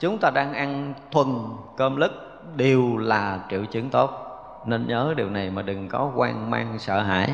chúng 0.00 0.18
ta 0.18 0.30
đang 0.30 0.54
ăn 0.54 0.94
thuần 1.10 1.28
cơm 1.76 1.96
lứt 1.96 2.12
đều 2.56 2.96
là 2.96 3.40
triệu 3.50 3.64
chứng 3.64 3.90
tốt. 3.90 4.10
Nên 4.66 4.86
nhớ 4.86 5.14
điều 5.16 5.30
này 5.30 5.50
mà 5.50 5.62
đừng 5.62 5.88
có 5.88 6.12
quan 6.16 6.50
mang 6.50 6.78
sợ 6.78 7.02
hãi 7.02 7.32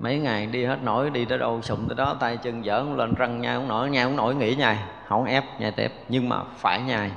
mấy 0.00 0.18
ngày 0.18 0.46
đi 0.46 0.64
hết 0.64 0.78
nổi, 0.82 1.10
đi 1.10 1.24
tới 1.24 1.38
đâu 1.38 1.62
sụm 1.62 1.88
tới 1.88 1.96
đó, 1.96 2.16
tay 2.20 2.36
chân 2.36 2.64
dở 2.64 2.84
không 2.84 2.96
lên, 2.96 3.14
răng 3.14 3.40
nhai 3.40 3.56
không 3.56 3.68
nổi, 3.68 3.90
nhai 3.90 4.04
không 4.04 4.16
nổi 4.16 4.34
nghỉ 4.34 4.54
nhai, 4.54 4.78
không 5.08 5.24
ép, 5.24 5.44
nhai 5.60 5.72
tiếp 5.72 5.92
nhưng 6.08 6.28
mà 6.28 6.42
phải 6.56 6.82
nhai. 6.82 7.10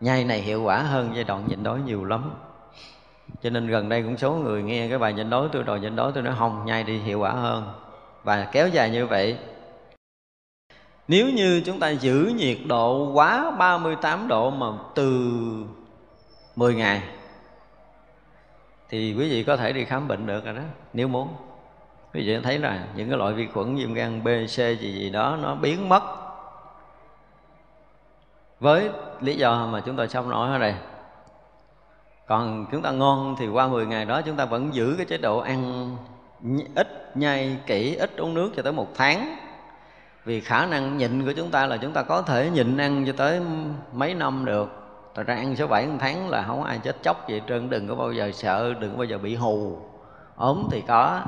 Nhai 0.00 0.24
này 0.24 0.38
hiệu 0.38 0.62
quả 0.62 0.78
hơn 0.78 1.10
giai 1.14 1.24
đoạn 1.24 1.44
nhịn 1.48 1.62
đói 1.62 1.80
nhiều 1.80 2.04
lắm. 2.04 2.30
Cho 3.42 3.50
nên 3.50 3.66
gần 3.66 3.88
đây 3.88 4.02
cũng 4.02 4.16
số 4.16 4.32
người 4.32 4.62
nghe 4.62 4.88
cái 4.88 4.98
bài 4.98 5.12
nhịn 5.12 5.30
đói, 5.30 5.48
tôi 5.52 5.64
đòi 5.64 5.80
nhịn 5.80 5.96
đói, 5.96 6.12
tôi 6.14 6.22
nói, 6.22 6.34
không, 6.38 6.64
nhai 6.64 6.84
đi, 6.84 6.98
hiệu 6.98 7.20
quả 7.20 7.30
hơn. 7.30 7.72
Và 8.24 8.48
kéo 8.52 8.68
dài 8.68 8.90
như 8.90 9.06
vậy. 9.06 9.38
Nếu 11.08 11.26
như 11.30 11.62
chúng 11.66 11.80
ta 11.80 11.90
giữ 11.90 12.32
nhiệt 12.36 12.58
độ 12.66 13.12
quá 13.12 13.50
38 13.58 14.28
độ 14.28 14.50
mà 14.50 14.66
từ 14.94 15.30
10 16.56 16.74
ngày, 16.74 17.02
thì 18.88 19.14
quý 19.18 19.30
vị 19.30 19.44
có 19.44 19.56
thể 19.56 19.72
đi 19.72 19.84
khám 19.84 20.08
bệnh 20.08 20.26
được 20.26 20.44
rồi 20.44 20.54
đó, 20.54 20.62
nếu 20.92 21.08
muốn 21.08 21.28
quý 22.14 22.26
vị 22.26 22.38
thấy 22.42 22.58
là 22.58 22.84
những 22.94 23.08
cái 23.08 23.18
loại 23.18 23.34
vi 23.34 23.46
khuẩn 23.46 23.76
viêm 23.76 23.94
gan 23.94 24.24
B, 24.24 24.28
C 24.46 24.56
gì 24.56 24.92
gì 24.92 25.10
đó 25.10 25.38
nó 25.42 25.54
biến 25.54 25.88
mất. 25.88 26.02
Với 28.60 28.90
lý 29.20 29.36
do 29.36 29.66
mà 29.66 29.80
chúng 29.80 29.96
tôi 29.96 30.08
xong 30.08 30.30
nói 30.30 30.52
ở 30.52 30.58
đây. 30.58 30.74
Còn 32.26 32.66
chúng 32.72 32.82
ta 32.82 32.90
ngon 32.90 33.36
thì 33.38 33.48
qua 33.48 33.68
10 33.68 33.86
ngày 33.86 34.04
đó 34.04 34.22
chúng 34.22 34.36
ta 34.36 34.44
vẫn 34.44 34.74
giữ 34.74 34.94
cái 34.96 35.06
chế 35.06 35.18
độ 35.18 35.38
ăn 35.38 35.90
ít 36.74 37.16
nhai 37.16 37.56
kỹ 37.66 37.96
ít 37.96 38.16
uống 38.16 38.34
nước 38.34 38.50
cho 38.56 38.62
tới 38.62 38.72
một 38.72 38.88
tháng. 38.94 39.36
Vì 40.24 40.40
khả 40.40 40.66
năng 40.66 40.98
nhịn 40.98 41.24
của 41.26 41.32
chúng 41.32 41.50
ta 41.50 41.66
là 41.66 41.76
chúng 41.76 41.92
ta 41.92 42.02
có 42.02 42.22
thể 42.22 42.50
nhịn 42.50 42.76
ăn 42.76 43.04
cho 43.06 43.12
tới 43.16 43.40
mấy 43.92 44.14
năm 44.14 44.44
được. 44.44 44.68
Thật 45.14 45.26
ra 45.26 45.34
ăn 45.34 45.56
số 45.56 45.66
7 45.66 45.86
một 45.86 45.96
tháng 46.00 46.28
là 46.28 46.42
không 46.42 46.64
ai 46.64 46.78
chết 46.78 47.02
chóc 47.02 47.28
vậy 47.28 47.42
trơn 47.48 47.70
Đừng 47.70 47.88
có 47.88 47.94
bao 47.94 48.12
giờ 48.12 48.30
sợ, 48.34 48.74
đừng 48.80 48.90
có 48.90 48.96
bao 48.96 49.04
giờ 49.04 49.18
bị 49.18 49.34
hù. 49.34 49.78
Ốm 50.36 50.68
thì 50.70 50.82
có 50.88 51.20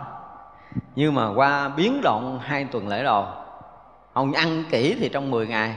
nhưng 0.94 1.14
mà 1.14 1.34
qua 1.34 1.68
biến 1.68 2.00
động 2.02 2.38
hai 2.42 2.64
tuần 2.64 2.88
lễ 2.88 3.02
đầu 3.02 3.26
Ông 4.12 4.32
ăn 4.32 4.64
kỹ 4.70 4.96
thì 5.00 5.08
trong 5.08 5.30
10 5.30 5.46
ngày. 5.46 5.74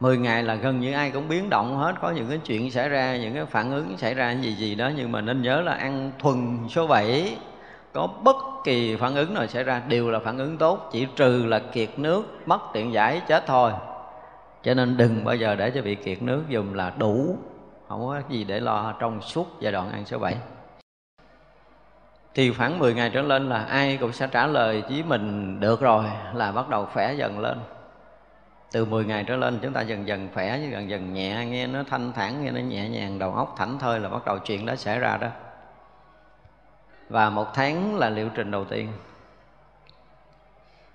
10 0.00 0.18
ngày 0.18 0.42
là 0.42 0.54
gần 0.54 0.80
như 0.80 0.92
ai 0.92 1.10
cũng 1.10 1.28
biến 1.28 1.50
động 1.50 1.76
hết 1.76 1.94
Có 2.00 2.10
những 2.10 2.28
cái 2.28 2.38
chuyện 2.38 2.70
xảy 2.70 2.88
ra, 2.88 3.16
những 3.16 3.34
cái 3.34 3.44
phản 3.44 3.70
ứng 3.70 3.96
xảy 3.96 4.14
ra 4.14 4.30
gì 4.30 4.54
gì 4.54 4.74
đó 4.74 4.90
Nhưng 4.96 5.12
mà 5.12 5.20
nên 5.20 5.42
nhớ 5.42 5.60
là 5.60 5.72
ăn 5.72 6.12
thuần 6.18 6.58
số 6.68 6.86
7 6.86 7.36
Có 7.92 8.06
bất 8.06 8.36
kỳ 8.64 8.96
phản 8.96 9.14
ứng 9.14 9.34
nào 9.34 9.46
xảy 9.46 9.64
ra 9.64 9.82
đều 9.88 10.10
là 10.10 10.18
phản 10.18 10.38
ứng 10.38 10.58
tốt 10.58 10.88
Chỉ 10.92 11.06
trừ 11.16 11.44
là 11.46 11.58
kiệt 11.58 11.98
nước, 11.98 12.38
mất 12.46 12.60
tiện 12.72 12.92
giải, 12.92 13.22
chết 13.28 13.46
thôi. 13.46 13.72
Cho 14.62 14.74
nên 14.74 14.96
đừng 14.96 15.24
bao 15.24 15.36
giờ 15.36 15.54
để 15.54 15.70
cho 15.70 15.82
bị 15.82 15.94
kiệt 15.94 16.22
nước 16.22 16.42
dùng 16.48 16.74
là 16.74 16.92
đủ 16.98 17.36
Không 17.88 18.06
có 18.06 18.20
gì 18.28 18.44
để 18.44 18.60
lo 18.60 18.94
trong 19.00 19.20
suốt 19.20 19.46
giai 19.60 19.72
đoạn 19.72 19.92
ăn 19.92 20.04
số 20.06 20.18
7 20.18 20.36
thì 22.34 22.52
khoảng 22.52 22.78
10 22.78 22.94
ngày 22.94 23.10
trở 23.14 23.22
lên 23.22 23.48
là 23.48 23.64
ai 23.64 23.96
cũng 23.96 24.12
sẽ 24.12 24.26
trả 24.26 24.46
lời 24.46 24.82
với 24.88 25.02
mình 25.02 25.60
được 25.60 25.80
rồi, 25.80 26.04
là 26.34 26.52
bắt 26.52 26.68
đầu 26.68 26.86
khỏe 26.86 27.14
dần 27.14 27.38
lên. 27.38 27.58
Từ 28.72 28.84
10 28.84 29.04
ngày 29.04 29.24
trở 29.24 29.36
lên 29.36 29.58
chúng 29.62 29.72
ta 29.72 29.80
dần 29.80 30.06
dần 30.06 30.28
khỏe, 30.34 30.58
dần 30.58 30.90
dần 30.90 31.14
nhẹ, 31.14 31.46
nghe 31.46 31.66
nó 31.66 31.82
thanh 31.90 32.12
thản, 32.12 32.44
nghe 32.44 32.50
nó 32.50 32.60
nhẹ 32.60 32.88
nhàng, 32.88 33.18
đầu 33.18 33.34
óc 33.34 33.54
thảnh 33.58 33.78
thơi 33.78 34.00
là 34.00 34.08
bắt 34.08 34.24
đầu 34.24 34.38
chuyện 34.38 34.66
đó 34.66 34.76
xảy 34.76 34.98
ra 34.98 35.16
đó. 35.16 35.28
Và 37.08 37.30
một 37.30 37.54
tháng 37.54 37.98
là 37.98 38.10
liệu 38.10 38.28
trình 38.28 38.50
đầu 38.50 38.64
tiên. 38.64 38.92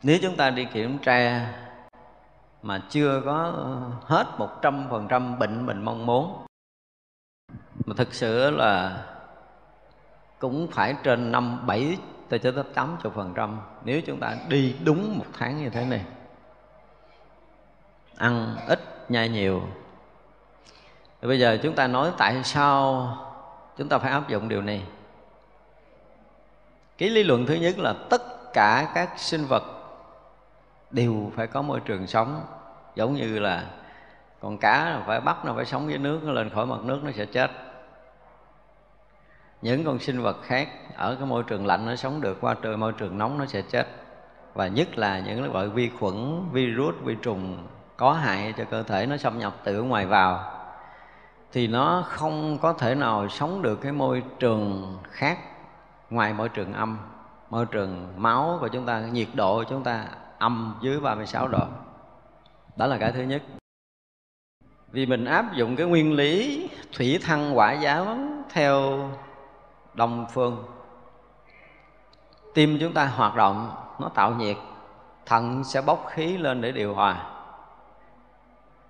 Nếu 0.03 0.17
chúng 0.21 0.35
ta 0.35 0.49
đi 0.49 0.65
kiểm 0.65 0.97
tra 0.97 1.47
mà 2.61 2.81
chưa 2.89 3.21
có 3.25 3.53
hết 4.03 4.25
một 4.37 4.61
trăm 4.61 4.87
phần 4.89 5.07
trăm 5.07 5.39
bệnh 5.39 5.65
mình 5.65 5.81
mong 5.81 6.05
muốn, 6.05 6.45
mà 7.85 7.93
thực 7.97 8.13
sự 8.13 8.49
là 8.49 8.97
cũng 10.49 10.67
phải 10.67 10.95
trên 11.03 11.31
năm, 11.31 11.67
bảy 11.67 11.97
tới 12.29 12.39
cho 12.39 12.51
tới 12.51 12.63
tám 12.73 12.97
chục 13.03 13.13
phần 13.15 13.33
trăm. 13.35 13.59
Nếu 13.83 14.01
chúng 14.01 14.19
ta 14.19 14.35
đi 14.47 14.75
đúng 14.83 15.17
một 15.17 15.25
tháng 15.33 15.57
như 15.57 15.69
thế 15.69 15.85
này, 15.85 16.05
ăn 18.17 18.55
ít, 18.67 18.79
nhai 19.09 19.29
nhiều. 19.29 19.61
Thì 21.21 21.27
bây 21.27 21.39
giờ 21.39 21.57
chúng 21.63 21.75
ta 21.75 21.87
nói 21.87 22.11
tại 22.17 22.43
sao 22.43 23.07
chúng 23.77 23.89
ta 23.89 23.97
phải 23.97 24.11
áp 24.11 24.27
dụng 24.27 24.49
điều 24.49 24.61
này? 24.61 24.85
Cái 26.97 27.09
lý 27.09 27.23
luận 27.23 27.45
thứ 27.45 27.53
nhất 27.53 27.79
là 27.79 27.93
tất 28.09 28.53
cả 28.53 28.91
các 28.95 29.19
sinh 29.19 29.45
vật 29.45 29.63
đều 30.91 31.31
phải 31.35 31.47
có 31.47 31.61
môi 31.61 31.79
trường 31.79 32.07
sống, 32.07 32.41
giống 32.95 33.15
như 33.15 33.39
là 33.39 33.63
con 34.39 34.57
cá 34.57 35.01
phải 35.07 35.21
bắt, 35.21 35.45
nó 35.45 35.53
phải 35.53 35.65
sống 35.65 35.87
với 35.87 35.97
nước, 35.97 36.19
nó 36.23 36.31
lên 36.31 36.49
khỏi 36.49 36.65
mặt 36.65 36.79
nước, 36.83 36.99
nó 37.03 37.11
sẽ 37.11 37.25
chết 37.25 37.51
những 39.61 39.83
con 39.83 39.99
sinh 39.99 40.21
vật 40.21 40.37
khác 40.43 40.69
ở 40.95 41.15
cái 41.15 41.25
môi 41.25 41.43
trường 41.43 41.65
lạnh 41.65 41.85
nó 41.85 41.95
sống 41.95 42.21
được 42.21 42.37
qua 42.41 42.55
trời, 42.61 42.77
môi 42.77 42.93
trường 42.93 43.17
nóng 43.17 43.37
nó 43.37 43.45
sẽ 43.45 43.61
chết. 43.61 43.87
Và 44.53 44.67
nhất 44.67 44.97
là 44.97 45.19
những 45.19 45.53
loại 45.53 45.67
vi 45.67 45.89
khuẩn, 45.89 46.41
virus, 46.51 46.95
vi 47.03 47.15
trùng 47.21 47.67
có 47.97 48.13
hại 48.13 48.53
cho 48.57 48.63
cơ 48.65 48.83
thể 48.83 49.05
nó 49.05 49.17
xâm 49.17 49.39
nhập 49.39 49.55
từ 49.63 49.81
ngoài 49.81 50.05
vào. 50.05 50.51
Thì 51.51 51.67
nó 51.67 52.03
không 52.07 52.57
có 52.61 52.73
thể 52.73 52.95
nào 52.95 53.29
sống 53.29 53.61
được 53.61 53.81
cái 53.81 53.91
môi 53.91 54.23
trường 54.39 54.97
khác 55.11 55.39
ngoài 56.09 56.33
môi 56.33 56.49
trường 56.49 56.73
âm, 56.73 56.97
môi 57.49 57.65
trường 57.65 58.13
máu 58.17 58.57
của 58.61 58.67
chúng 58.67 58.85
ta, 58.85 58.99
nhiệt 58.99 59.27
độ 59.33 59.57
của 59.57 59.63
chúng 59.63 59.83
ta 59.83 60.05
âm 60.37 60.75
dưới 60.81 60.99
36 60.99 61.47
độ. 61.47 61.63
Đó 62.75 62.87
là 62.87 62.97
cái 62.97 63.11
thứ 63.11 63.21
nhất. 63.21 63.41
Vì 64.91 65.05
mình 65.05 65.25
áp 65.25 65.53
dụng 65.53 65.75
cái 65.75 65.87
nguyên 65.87 66.13
lý 66.13 66.69
thủy 66.93 67.19
thăng 67.23 67.57
quả 67.57 67.73
giáo 67.73 68.17
theo 68.49 68.99
đông 69.95 70.25
phương. 70.33 70.65
Tim 72.53 72.77
chúng 72.81 72.93
ta 72.93 73.05
hoạt 73.05 73.35
động, 73.35 73.75
nó 73.99 74.09
tạo 74.09 74.31
nhiệt, 74.31 74.57
thận 75.25 75.63
sẽ 75.63 75.81
bốc 75.81 76.05
khí 76.09 76.37
lên 76.37 76.61
để 76.61 76.71
điều 76.71 76.93
hòa. 76.93 77.31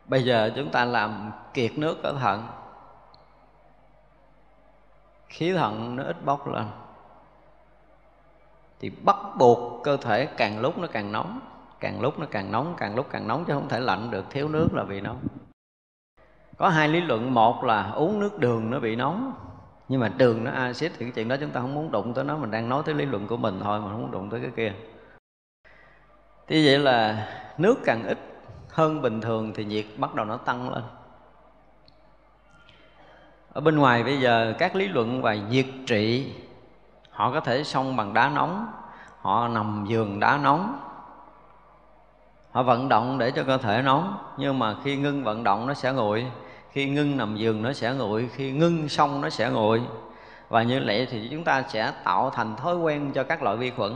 Bây 0.06 0.23
giờ 0.23 0.52
chúng 0.56 0.69
ta 0.69 0.86
làm 0.86 1.32
kiệt 1.53 1.77
nước 1.77 2.03
ở 2.03 2.14
thận. 2.22 2.48
Khí 5.27 5.53
thận 5.53 5.95
nó 5.95 6.03
ít 6.03 6.26
bốc 6.26 6.48
lên. 6.48 6.65
Thì 8.80 8.90
bắt 8.90 9.18
buộc 9.38 9.84
cơ 9.84 9.98
thể 9.98 10.26
càng 10.26 10.60
lúc 10.60 10.77
nó 10.77 10.88
càng 10.88 11.11
nóng, 11.11 11.40
càng 11.80 12.02
lúc 12.02 12.19
nó 12.19 12.26
càng 12.32 12.52
nóng, 12.52 12.73
càng 12.77 12.95
lúc 12.95 13.07
càng 13.11 13.27
nóng 13.27 13.45
chứ 13.45 13.53
không 13.53 13.69
thể 13.69 13.80
lạnh 13.80 14.11
được, 14.11 14.26
thiếu 14.30 14.48
nước 14.48 14.68
là 14.73 14.84
bị 14.84 15.02
nóng. 15.02 15.19
Có 16.57 16.69
hai 16.69 16.88
lý 16.88 17.02
luận, 17.02 17.34
một 17.34 17.64
là 17.64 17.91
uống 17.91 18.19
nước 18.19 18.40
đường 18.40 18.72
nó 18.72 18.80
bị 18.80 18.95
nóng 18.95 19.34
nhưng 19.88 20.02
mà 20.02 20.10
đường 20.18 20.44
nó 20.44 20.52
axit 20.52 20.91
thì 20.91 21.06
cái 21.06 21.12
chuyện 21.16 21.28
đó 21.28 21.36
chúng 21.40 21.49
ta 21.49 21.62
không 21.62 21.76
muốn 21.76 21.91
đụng 21.91 22.14
tới 22.14 22.24
nó, 22.24 22.38
mình 22.38 22.52
đang 22.52 22.70
nói 22.70 22.84
tới 22.86 22.95
lý 22.95 23.06
luận 23.06 23.28
của 23.28 23.38
mình 23.38 23.60
thôi 23.64 23.80
mà 23.80 23.91
không 23.91 24.02
muốn 24.02 24.12
đụng 24.12 24.30
tới 24.30 24.40
cái 24.40 24.52
kia. 24.56 24.74
Thì 26.48 26.68
vậy 26.68 26.80
là 26.80 27.28
nước 27.57 27.76
càng 27.86 28.03
ít 28.03 28.18
hơn 28.70 29.02
bình 29.02 29.22
thường 29.22 29.52
thì 29.56 29.66
nhiệt 29.66 29.86
bắt 29.98 30.16
đầu 30.16 30.26
nó 30.26 30.38
tăng 30.38 30.70
lên. 30.74 30.84
Ở 33.53 33.62
bên 33.62 33.78
ngoài 33.78 34.03
bây 34.03 34.20
giờ 34.20 34.53
các 34.60 34.76
lý 34.76 34.88
luận 34.88 35.22
về 35.22 35.40
nhiệt 35.40 35.66
trị, 35.88 36.34
họ 37.10 37.32
có 37.32 37.40
thể 37.40 37.64
xông 37.64 37.95
bằng 37.95 38.14
đá 38.14 38.30
nóng, 38.30 38.68
họ 39.22 39.48
nằm 39.48 39.86
giường 39.88 40.20
đá 40.20 40.38
nóng. 40.38 40.80
Họ 42.52 42.64
vận 42.64 42.90
động 42.90 43.18
để 43.18 43.32
cho 43.32 43.44
cơ 43.44 43.57
thể 43.57 43.82
nóng, 43.82 44.18
nhưng 44.38 44.60
mà 44.60 44.76
khi 44.84 44.98
ngưng 44.98 45.24
vận 45.24 45.44
động 45.44 45.68
nó 45.68 45.74
sẽ 45.74 45.94
nguội 45.94 46.26
khi 46.76 46.89
ngưng 46.89 47.18
nằm 47.18 47.35
giường 47.35 47.61
nó 47.61 47.73
sẽ 47.73 47.93
nguội, 47.93 48.30
khi 48.34 48.52
ngưng 48.52 48.89
xong 48.89 49.22
nó 49.22 49.30
sẽ 49.30 49.49
nguội. 49.49 49.81
Và 50.49 50.64
như 50.64 50.81
vậy 50.85 51.07
thì 51.11 51.27
chúng 51.31 51.43
ta 51.43 51.64
sẽ 51.68 51.93
tạo 52.03 52.30
thành 52.30 52.56
thói 52.56 52.77
quen 52.77 53.11
cho 53.14 53.23
các 53.23 53.43
loại 53.43 53.57
vi 53.57 53.69
khuẩn. 53.69 53.93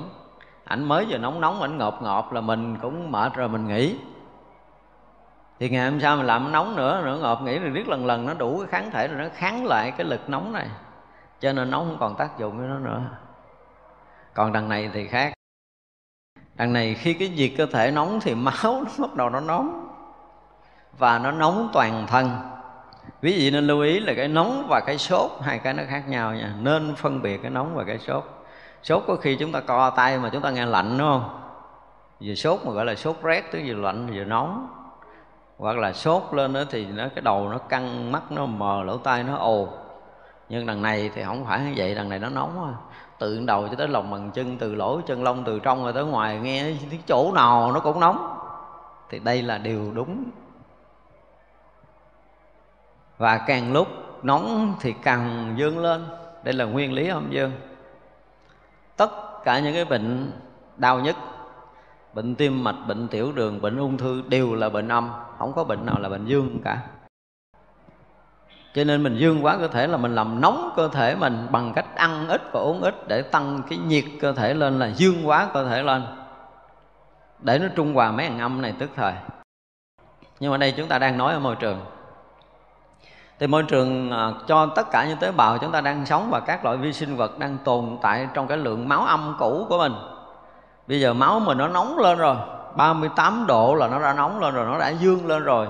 Ảnh 0.64 0.84
mới 0.84 1.06
giờ 1.06 1.18
nóng 1.18 1.42
nóng, 1.42 1.62
ảnh 1.62 1.78
ngọt 1.78 2.00
ngọt 2.02 2.34
là 2.34 2.42
mình 2.42 2.78
cũng 2.82 3.12
mệt 3.12 3.36
rồi 3.36 3.50
mình 3.50 3.68
nghỉ. 3.68 3.96
Thì 5.60 5.70
ngày 5.70 5.90
hôm 5.90 6.00
sau 6.00 6.18
mình 6.18 6.26
làm 6.26 6.52
nóng 6.52 6.76
nữa 6.76 7.02
nữa 7.06 7.18
ngọt 7.22 7.42
nghỉ 7.42 7.60
rồi 7.60 7.70
biết 7.70 7.88
lần 7.88 8.06
lần 8.06 8.26
nó 8.26 8.34
đủ 8.34 8.58
cái 8.58 8.68
kháng 8.68 8.92
thể 8.92 9.08
rồi, 9.08 9.24
nó 9.24 9.30
kháng 9.36 9.66
lại 9.66 9.92
cái 9.92 10.08
lực 10.08 10.30
nóng 10.30 10.54
này. 10.54 10.68
Cho 11.40 11.54
nên 11.54 11.72
nó 11.72 11.78
không 11.78 11.98
còn 12.00 12.16
tác 12.16 12.40
dụng 12.40 12.58
với 12.58 12.68
nó 12.68 12.80
nữa. 12.80 13.02
Còn 14.34 14.54
đằng 14.54 14.70
này 14.70 14.90
thì 14.94 15.08
khác. 15.08 15.34
Đằng 16.56 16.74
này 16.74 16.94
khi 16.94 17.14
cái 17.14 17.30
nhiệt 17.30 17.52
cơ 17.58 17.66
thể 17.66 17.92
nóng 17.92 18.20
thì 18.20 18.36
máu 18.46 18.54
nó 18.64 19.08
bắt 19.08 19.16
đầu 19.16 19.30
nó 19.30 19.40
nóng. 19.40 19.88
Và 20.98 21.20
nó 21.20 21.32
nóng 21.32 21.70
toàn 21.74 22.06
thân 22.08 22.30
quý 23.22 23.34
vị 23.38 23.52
nên 23.52 23.68
lưu 23.68 23.82
ý 23.82 24.00
là 24.00 24.14
cái 24.14 24.28
nóng 24.28 24.66
và 24.70 24.80
cái 24.80 24.98
sốt, 24.98 25.32
hai 25.42 25.60
cái 25.60 25.74
nó 25.74 25.84
khác 25.90 26.04
nhau 26.10 26.34
nha. 26.34 26.54
Nên 26.60 26.96
phân 26.96 27.22
biệt 27.22 27.38
cái 27.42 27.52
nóng 27.52 27.76
và 27.76 27.84
cái 27.84 28.00
sốt. 28.00 28.24
Sốt 28.84 29.04
có 29.08 29.16
khi 29.16 29.36
chúng 29.36 29.52
ta 29.52 29.60
co 29.60 29.90
tay 29.90 30.18
mà 30.18 30.30
chúng 30.30 30.42
ta 30.42 30.50
nghe 30.50 30.66
lạnh, 30.66 30.98
đúng 30.98 31.08
không? 31.08 31.40
Vừa 32.22 32.34
sốt 32.34 32.60
mà 32.66 32.72
gọi 32.72 32.86
là 32.86 32.96
sốt 32.96 33.16
rét, 33.24 33.52
tức 33.52 33.60
vừa 33.66 33.74
lạnh 33.74 34.08
vừa 34.14 34.24
nóng. 34.24 34.68
Hoặc 35.58 35.78
là 35.78 35.94
sốt 35.94 36.24
lên 36.32 36.54
đó 36.54 36.64
thì 36.70 36.86
nó, 36.86 37.04
cái 37.16 37.22
đầu 37.22 37.50
nó 37.50 37.58
căng 37.58 38.12
mắt, 38.12 38.32
nó 38.32 38.46
mờ, 38.46 38.84
lỗ 38.84 38.98
tai 38.98 39.24
nó 39.24 39.36
ồ. 39.36 39.68
Nhưng 40.50 40.66
đằng 40.66 40.82
này 40.82 41.12
thì 41.16 41.24
không 41.24 41.46
phải 41.46 41.60
như 41.60 41.74
vậy, 41.78 41.96
đằng 41.96 42.10
này 42.10 42.20
nó 42.20 42.30
nóng 42.30 42.66
à 42.66 42.74
từ 43.20 43.40
đầu 43.46 43.68
cho 43.68 43.76
tới 43.76 43.88
lòng 43.88 44.12
bàn 44.12 44.32
chân, 44.34 44.58
từ 44.58 44.76
lỗ 44.76 45.02
chân 45.02 45.24
lông, 45.24 45.44
từ 45.44 45.60
trong 45.60 45.84
rồi 45.84 45.94
tới 45.94 46.06
ngoài, 46.06 46.40
nghe 46.40 46.64
cái 46.90 47.00
chỗ 47.08 47.32
nào 47.32 47.72
nó 47.72 47.80
cũng 47.80 48.00
nóng. 48.00 48.38
Thì 49.10 49.20
đây 49.20 49.42
là 49.42 49.58
điều 49.58 49.92
đúng 49.94 50.24
và 53.20 53.38
càng 53.38 53.74
lúc 53.74 53.88
nóng 54.24 54.76
thì 54.80 54.94
càng 55.04 55.54
dương 55.58 55.80
lên. 55.80 56.06
Đây 56.44 56.54
là 56.54 56.66
nguyên 56.66 56.94
lý 56.94 57.08
âm 57.08 57.32
dương. 57.32 57.52
Tất 58.98 59.44
cả 59.44 59.60
những 59.60 59.74
cái 59.74 59.86
bệnh 59.86 60.32
đau 60.78 61.00
nhất, 61.00 61.16
bệnh 62.14 62.36
tim 62.36 62.64
mạch, 62.64 62.76
bệnh 62.88 63.08
tiểu 63.08 63.32
đường, 63.32 63.62
bệnh 63.62 63.78
ung 63.78 63.98
thư 63.98 64.24
đều 64.28 64.56
là 64.56 64.70
bệnh 64.70 64.88
âm. 64.88 65.12
Không 65.38 65.54
có 65.54 65.64
bệnh 65.64 65.86
nào 65.86 66.00
là 66.00 66.10
bệnh 66.10 66.26
dương 66.26 66.60
cả. 66.64 66.82
Cho 68.74 68.84
nên 68.84 69.04
mình 69.04 69.18
dương 69.18 69.46
quá 69.46 69.58
cơ 69.58 69.68
thể 69.68 69.88
là 69.88 69.98
mình 69.98 70.16
làm 70.16 70.42
nóng 70.42 70.74
cơ 70.76 70.90
thể 70.94 71.16
mình 71.16 71.48
bằng 71.52 71.74
cách 71.76 71.96
ăn 71.96 72.28
ít 72.28 72.42
và 72.52 72.60
uống 72.60 72.82
ít 72.82 73.08
để 73.08 73.22
tăng 73.22 73.62
cái 73.70 73.80
nhiệt 73.80 74.04
cơ 74.22 74.34
thể 74.34 74.54
lên, 74.54 74.80
là 74.80 74.88
dương 74.88 75.28
quá 75.28 75.50
cơ 75.54 75.70
thể 75.70 75.84
lên. 75.84 76.04
Để 77.40 77.60
nó 77.60 77.68
trung 77.76 77.94
hòa 77.94 78.12
mấy 78.12 78.28
thằng 78.28 78.40
âm 78.40 78.62
này 78.62 78.74
tức 78.80 78.90
thời. 78.96 79.14
Nhưng 80.40 80.52
mà 80.52 80.58
đây 80.58 80.74
chúng 80.78 80.88
ta 80.88 81.00
đang 81.00 81.18
nói 81.18 81.34
ở 81.34 81.40
môi 81.40 81.56
trường 81.56 81.80
thì 83.40 83.48
môi 83.48 83.64
trường 83.64 84.12
à, 84.12 84.32
cho 84.48 84.66
tất 84.66 84.92
cả 84.92 85.06
những 85.08 85.18
tế 85.18 85.32
bào 85.32 85.58
chúng 85.58 85.72
ta 85.72 85.82
đang 85.82 86.06
sống 86.06 86.28
và 86.32 86.40
các 86.40 86.66
loại 86.66 86.78
vi 86.78 86.94
sinh 86.94 87.16
vật 87.16 87.40
đang 87.40 87.58
tồn 87.64 87.98
tại 88.02 88.28
trong 88.34 88.48
cái 88.48 88.58
lượng 88.58 88.90
máu 88.90 89.06
âm 89.06 89.36
cũ 89.40 89.66
của 89.70 89.78
mình. 89.78 89.94
Bây 90.88 91.00
giờ 91.00 91.14
máu 91.14 91.40
mình 91.40 91.58
nó 91.58 91.68
nóng 91.68 91.98
lên 91.98 92.18
rồi 92.18 92.36
38 92.76 93.46
độ 93.48 93.76
là 93.76 93.88
nó 93.88 94.00
đã 94.00 94.14
nóng 94.14 94.40
lên 94.40 94.54
rồi 94.54 94.66
nó 94.66 94.80
đã 94.80 94.90
dương 94.90 95.28
lên 95.28 95.44
rồi 95.44 95.68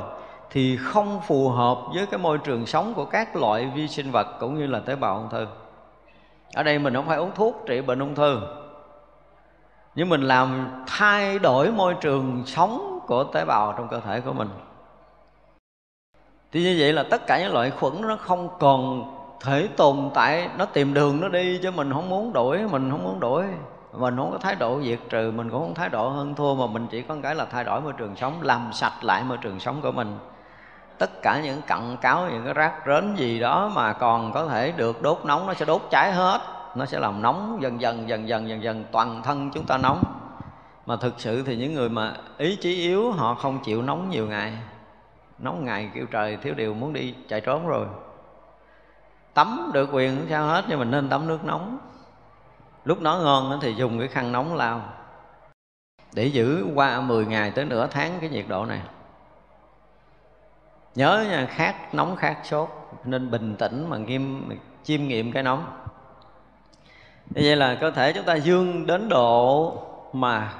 thì 0.49 0.77
không 0.77 1.21
phù 1.27 1.49
hợp 1.49 1.77
với 1.93 2.05
cái 2.05 2.19
môi 2.19 2.37
trường 2.37 2.65
sống 2.65 2.93
của 2.93 3.05
các 3.05 3.35
loại 3.35 3.71
vi 3.75 3.87
sinh 3.87 4.11
vật 4.11 4.27
cũng 4.39 4.57
như 4.57 4.67
là 4.67 4.79
tế 4.79 4.95
bào 4.95 5.15
ung 5.15 5.29
thư. 5.29 5.47
Ở 6.55 6.63
đây 6.63 6.79
mình 6.79 6.93
không 6.93 7.07
phải 7.07 7.17
uống 7.17 7.31
thuốc 7.35 7.63
trị 7.67 7.81
bệnh 7.81 7.99
ung 7.99 8.15
thư 8.15 8.39
nhưng 9.95 10.09
mình 10.09 10.21
làm 10.21 10.67
thay 10.87 11.39
đổi 11.39 11.71
môi 11.71 11.95
trường 12.01 12.43
sống 12.45 12.99
của 13.07 13.23
tế 13.23 13.45
bào 13.45 13.73
trong 13.77 13.87
cơ 13.87 13.99
thể 13.99 14.21
của 14.21 14.33
mình 14.33 14.49
thì 16.51 16.63
như 16.63 16.75
vậy 16.79 16.93
là 16.93 17.03
tất 17.03 17.27
cả 17.27 17.39
những 17.39 17.53
loại 17.53 17.71
khuẩn 17.71 18.01
nó 18.01 18.15
không 18.15 18.49
còn 18.59 19.03
thể 19.41 19.67
tồn 19.77 20.09
tại, 20.13 20.49
nó 20.57 20.65
tìm 20.65 20.93
đường 20.93 21.21
nó 21.21 21.27
đi 21.27 21.59
chứ 21.63 21.71
mình 21.71 21.93
không 21.93 22.09
muốn 22.09 22.33
đổi, 22.33 22.57
mình 22.71 22.91
không 22.91 23.03
muốn 23.03 23.19
đổi. 23.19 23.43
Mình 23.93 24.17
không 24.17 24.31
có 24.31 24.37
thái 24.37 24.55
độ 24.55 24.81
diệt 24.81 24.99
trừ, 25.09 25.31
mình 25.35 25.49
cũng 25.49 25.59
không 25.59 25.73
thái 25.73 25.89
độ 25.89 26.09
hơn 26.09 26.35
thua 26.35 26.55
mà 26.55 26.67
mình 26.67 26.87
chỉ 26.91 27.01
có 27.01 27.15
cái 27.23 27.35
là 27.35 27.45
thay 27.45 27.63
đổi 27.63 27.81
môi 27.81 27.93
trường 27.93 28.15
sống, 28.15 28.41
làm 28.41 28.69
sạch 28.73 29.03
lại 29.03 29.23
môi 29.23 29.37
trường 29.37 29.59
sống 29.59 29.81
của 29.81 29.91
mình. 29.91 30.17
Tất 30.97 31.21
cả 31.21 31.41
những 31.43 31.61
cặn 31.61 31.97
cáo, 32.01 32.27
những 32.31 32.45
cái 32.45 32.53
rác 32.53 32.73
rến 32.87 33.15
gì 33.15 33.39
đó 33.39 33.71
mà 33.75 33.93
còn 33.93 34.33
có 34.33 34.45
thể 34.45 34.71
được 34.71 35.01
đốt 35.01 35.19
nóng, 35.23 35.47
nó 35.47 35.53
sẽ 35.53 35.65
đốt 35.65 35.81
cháy 35.91 36.11
hết. 36.11 36.41
Nó 36.75 36.85
sẽ 36.85 36.99
làm 36.99 37.21
nóng 37.21 37.57
dần 37.61 37.81
dần 37.81 38.09
dần 38.09 38.27
dần 38.27 38.49
dần 38.49 38.63
dần, 38.63 38.85
toàn 38.91 39.21
thân 39.23 39.51
chúng 39.53 39.65
ta 39.65 39.77
nóng. 39.77 40.03
Mà 40.85 40.95
thực 40.95 41.13
sự 41.17 41.43
thì 41.43 41.55
những 41.55 41.73
người 41.73 41.89
mà 41.89 42.13
ý 42.37 42.55
chí 42.55 42.75
yếu, 42.75 43.11
họ 43.11 43.33
không 43.33 43.59
chịu 43.63 43.81
nóng 43.81 44.09
nhiều 44.09 44.27
ngày 44.27 44.53
nóng 45.39 45.65
ngày 45.65 45.89
kêu 45.93 46.05
trời, 46.11 46.37
thiếu 46.37 46.53
điều 46.53 46.73
muốn 46.73 46.93
đi 46.93 47.15
chạy 47.27 47.41
trốn 47.41 47.67
rồi. 47.67 47.87
Tắm 49.33 49.71
được 49.73 49.89
quyền 49.93 50.17
không 50.17 50.27
sao 50.29 50.47
hết, 50.47 50.65
nhưng 50.67 50.79
mình 50.79 50.91
nên 50.91 51.09
tắm 51.09 51.27
nước 51.27 51.45
nóng. 51.45 51.77
Lúc 52.85 53.01
nó 53.01 53.17
ngon 53.17 53.59
thì 53.61 53.73
dùng 53.73 53.99
cái 53.99 54.07
khăn 54.07 54.31
nóng 54.31 54.55
lao 54.55 54.81
để 56.13 56.25
giữ 56.25 56.65
qua 56.75 57.01
10 57.01 57.25
ngày 57.25 57.51
tới 57.51 57.65
nửa 57.65 57.87
tháng 57.87 58.17
cái 58.21 58.29
nhiệt 58.29 58.45
độ 58.47 58.65
này. 58.65 58.81
Nhớ 60.95 61.25
nha, 61.29 61.45
khát 61.45 61.93
nóng, 61.95 62.15
khát 62.15 62.37
sốt. 62.43 62.69
Nên 63.03 63.31
bình 63.31 63.55
tĩnh 63.55 63.89
mà 63.89 63.97
nghiêm, 63.97 64.49
chiêm 64.83 65.07
nghiệm 65.07 65.31
cái 65.31 65.43
nóng. 65.43 65.65
Như 67.29 67.41
vậy 67.45 67.55
là 67.55 67.77
cơ 67.81 67.91
thể 67.91 68.13
chúng 68.13 68.25
ta 68.25 68.35
dương 68.35 68.85
đến 68.85 69.09
độ 69.09 69.73
mà 70.13 70.53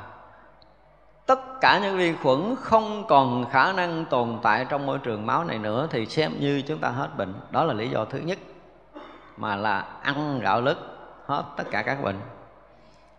tất 1.30 1.62
cả 1.62 1.80
những 1.80 1.98
vi 1.98 2.14
khuẩn 2.14 2.56
không 2.62 3.04
còn 3.08 3.46
khả 3.50 3.74
năng 3.74 4.06
tồn 4.06 4.38
tại 4.42 4.66
trong 4.70 4.86
môi 4.86 4.98
trường 4.98 5.26
máu 5.26 5.44
này 5.44 5.58
nữa 5.58 5.88
thì 5.92 6.06
xem 6.06 6.32
như 6.40 6.62
chúng 6.68 6.78
ta 6.78 6.90
hết 6.90 7.18
bệnh. 7.18 7.34
Đó 7.52 7.64
là 7.64 7.74
lý 7.74 7.90
do 7.90 8.06
thứ 8.06 8.20
nhất 8.20 8.38
mà 9.38 9.56
là 9.56 9.86
ăn 10.02 10.40
gạo 10.40 10.62
lứt 10.62 10.78
hết 11.26 11.44
tất 11.58 11.64
cả 11.72 11.82
các 11.82 12.04
bệnh. 12.04 12.16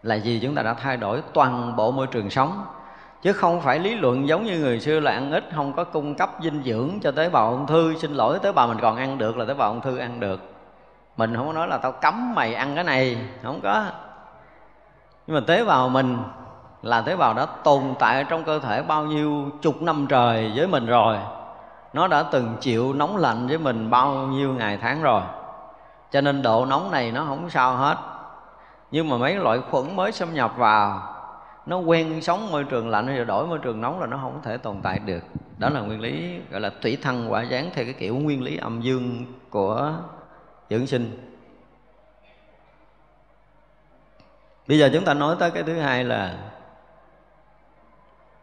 Là 0.03 0.15
gì 0.15 0.41
chúng 0.43 0.55
ta 0.55 0.63
đã 0.63 0.75
thay 0.75 0.97
đổi 0.97 1.23
toàn 1.35 1.77
bộ 1.77 1.91
môi 1.91 2.07
trường 2.07 2.31
sống. 2.31 2.65
Chứ 3.23 3.33
không 3.33 3.61
phải 3.61 3.79
lý 3.79 3.95
luận 3.95 4.29
giống 4.29 4.45
như 4.45 4.59
người 4.59 4.81
xưa 4.81 5.01
là 5.01 5.13
ăn 5.13 5.33
ít, 5.33 5.45
không 5.55 5.73
có 5.73 5.85
cung 5.85 6.15
cấp 6.15 6.31
dinh 6.43 6.63
dưỡng 6.65 6.91
cho 7.03 7.11
tế 7.11 7.29
bào 7.29 7.51
ung 7.51 7.67
thư. 7.67 7.95
Xin 7.99 8.15
lỗi, 8.15 8.39
tế 8.43 8.53
bào 8.53 8.69
mình 8.69 8.79
còn 8.81 8.97
ăn 8.97 9.19
được 9.19 9.37
là 9.37 9.45
tế 9.45 9.55
bào 9.55 9.69
ung 9.71 9.81
thư 9.81 9.99
ăn 9.99 10.21
được. 10.21 10.41
Mình 11.17 11.37
không 11.37 11.47
có 11.47 11.53
nói 11.53 11.69
là 11.69 11.79
tao 11.79 11.93
cấm 11.93 12.35
mày 12.35 12.55
ăn 12.55 12.75
cái 12.75 12.85
này, 12.85 13.17
không 13.43 13.61
có. 13.63 13.85
Nhưng 15.27 15.35
mà 15.35 15.41
tế 15.47 15.65
bào 15.65 15.89
mình 15.89 16.19
là 16.83 17.01
tế 17.01 17.17
bào 17.17 17.35
đã 17.35 17.47
tồn 17.47 17.83
tại 17.99 18.25
trong 18.29 18.45
cơ 18.45 18.59
thể 18.59 18.83
bao 18.83 19.05
nhiêu 19.05 19.51
chục 19.63 19.83
năm 19.83 20.07
trời 20.09 20.53
với 20.57 20.67
mình 20.67 20.87
rồi. 20.87 21.17
Nó 21.93 22.09
đã 22.09 22.23
từng 22.23 22.57
chịu 22.61 22.93
nóng 22.93 23.17
lạnh 23.17 23.47
với 23.47 23.59
mình 23.59 23.91
bao 23.91 24.13
nhiêu 24.13 24.53
ngày 24.53 24.79
tháng 24.83 25.03
rồi. 25.03 25.23
Cho 26.11 26.21
nên 26.21 26.43
độ 26.43 26.67
nóng 26.67 26.91
này 26.91 27.13
nó 27.13 27.25
không 27.25 27.51
sao 27.51 27.77
hết. 27.77 27.97
Nhưng 28.91 29.09
mà 29.09 29.17
mấy 29.17 29.37
loại 29.37 29.59
khuẩn 29.71 29.97
mới 29.97 30.13
xâm 30.13 30.35
nhập 30.35 30.53
vào, 30.57 31.03
nó 31.67 31.79
quen 31.79 32.23
sống 32.23 32.51
môi 32.51 32.65
trường 32.65 32.89
lạnh 32.89 33.17
rồi 33.17 33.25
đổi 33.25 33.47
môi 33.47 33.59
trường 33.59 33.81
nóng 33.81 34.01
là 34.01 34.07
nó 34.07 34.17
không 34.23 34.41
thể 34.43 34.57
tồn 34.57 34.77
tại 34.83 34.99
được. 34.99 35.21
Đó 35.59 35.69
là 35.69 35.81
nguyên 35.81 36.01
lý, 36.01 36.41
gọi 36.51 36.61
là 36.61 36.71
thủy 36.83 36.99
thăng 37.03 37.33
quả 37.33 37.43
gián 37.43 37.71
theo 37.75 37.85
cái 37.85 37.95
kiểu 37.95 38.17
nguyên 38.17 38.43
lý 38.43 38.57
âm 38.57 38.81
dương 38.81 39.25
của 39.51 39.93
dưỡng 40.71 40.87
sinh. 40.87 41.27
Bây 44.69 44.79
giờ 44.79 44.91
chúng 44.93 45.05
ta 45.05 45.15
nói 45.15 45.37
tới 45.39 45.51
cái 45.51 45.63
thứ 45.63 45.79
hai 45.79 46.05
là 46.05 46.35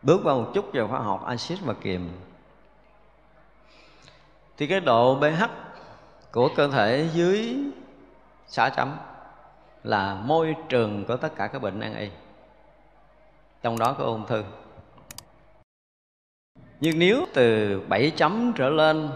bước 0.08 0.24
vào 0.24 0.40
một 0.40 0.52
chút 0.54 0.74
về 0.74 0.88
khoa 0.90 1.00
học, 1.00 1.26
axit 1.26 1.60
và 1.62 1.74
kiềm. 1.74 2.10
Thì 4.58 4.68
cái 4.68 4.80
độ 4.80 5.20
pH 5.20 5.44
của 6.32 6.50
cơ 6.56 6.68
thể 6.68 7.10
dưới 7.14 7.56
6 8.48 8.70
chấm 8.70 8.98
là 9.84 10.16
môi 10.16 10.56
trường 10.70 11.06
của 11.06 11.18
tất 11.18 11.36
cả 11.36 11.48
các 11.48 11.62
bệnh 11.62 11.80
nan 11.80 11.96
y. 11.96 12.10
Trong 13.62 13.80
đó 13.80 13.96
có 13.98 14.04
ung 14.04 14.26
thư. 14.28 14.44
Nhưng 16.80 17.00
nếu 17.00 17.26
từ 17.34 17.80
7 17.88 18.12
chấm 18.16 18.54
trở 18.56 18.70
lên 18.70 19.10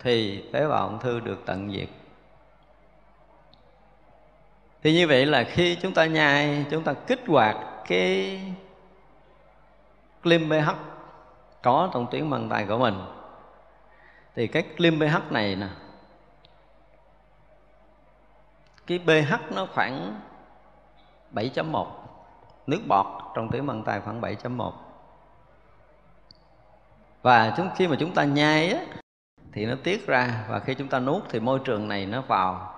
thì 0.00 0.44
tế 0.52 0.68
bào 0.68 0.88
ung 0.88 0.98
thư 0.98 1.20
được 1.20 1.42
tận 1.46 1.72
diệt. 1.72 1.88
Thì 4.82 4.92
như 4.92 5.06
vậy 5.06 5.26
là 5.26 5.44
khi 5.44 5.76
chúng 5.82 5.94
ta 5.94 6.06
nhai, 6.06 6.64
chúng 6.70 6.84
ta 6.84 6.92
kích 6.92 7.20
hoạt 7.26 7.56
cái 7.86 8.40
clim 10.22 10.48
bH 10.48 10.70
có 11.62 11.90
trong 11.92 12.06
tuyến 12.10 12.30
bằng 12.30 12.48
tay 12.48 12.66
của 12.68 12.78
mình 12.78 12.94
thì 14.34 14.46
cái 14.46 14.62
clim 14.76 14.98
bH 14.98 15.32
này 15.32 15.56
nè 15.56 15.68
cái 18.86 18.98
pH 18.98 19.54
nó 19.54 19.66
khoảng 19.74 20.20
7.1 21.34 21.86
nước 22.66 22.80
bọt 22.88 23.06
trong 23.34 23.48
tuyến 23.50 23.66
bằng 23.66 23.82
tay 23.82 24.00
khoảng 24.00 24.20
7.1 24.20 24.72
và 27.22 27.54
chúng 27.56 27.70
khi 27.76 27.88
mà 27.88 27.96
chúng 28.00 28.14
ta 28.14 28.24
nhai 28.24 28.68
á 28.68 28.84
thì 29.52 29.66
nó 29.66 29.74
tiết 29.82 30.06
ra 30.06 30.44
và 30.48 30.58
khi 30.58 30.74
chúng 30.74 30.88
ta 30.88 30.98
nuốt 30.98 31.22
thì 31.28 31.40
môi 31.40 31.58
trường 31.64 31.88
này 31.88 32.06
nó 32.06 32.20
vào 32.20 32.74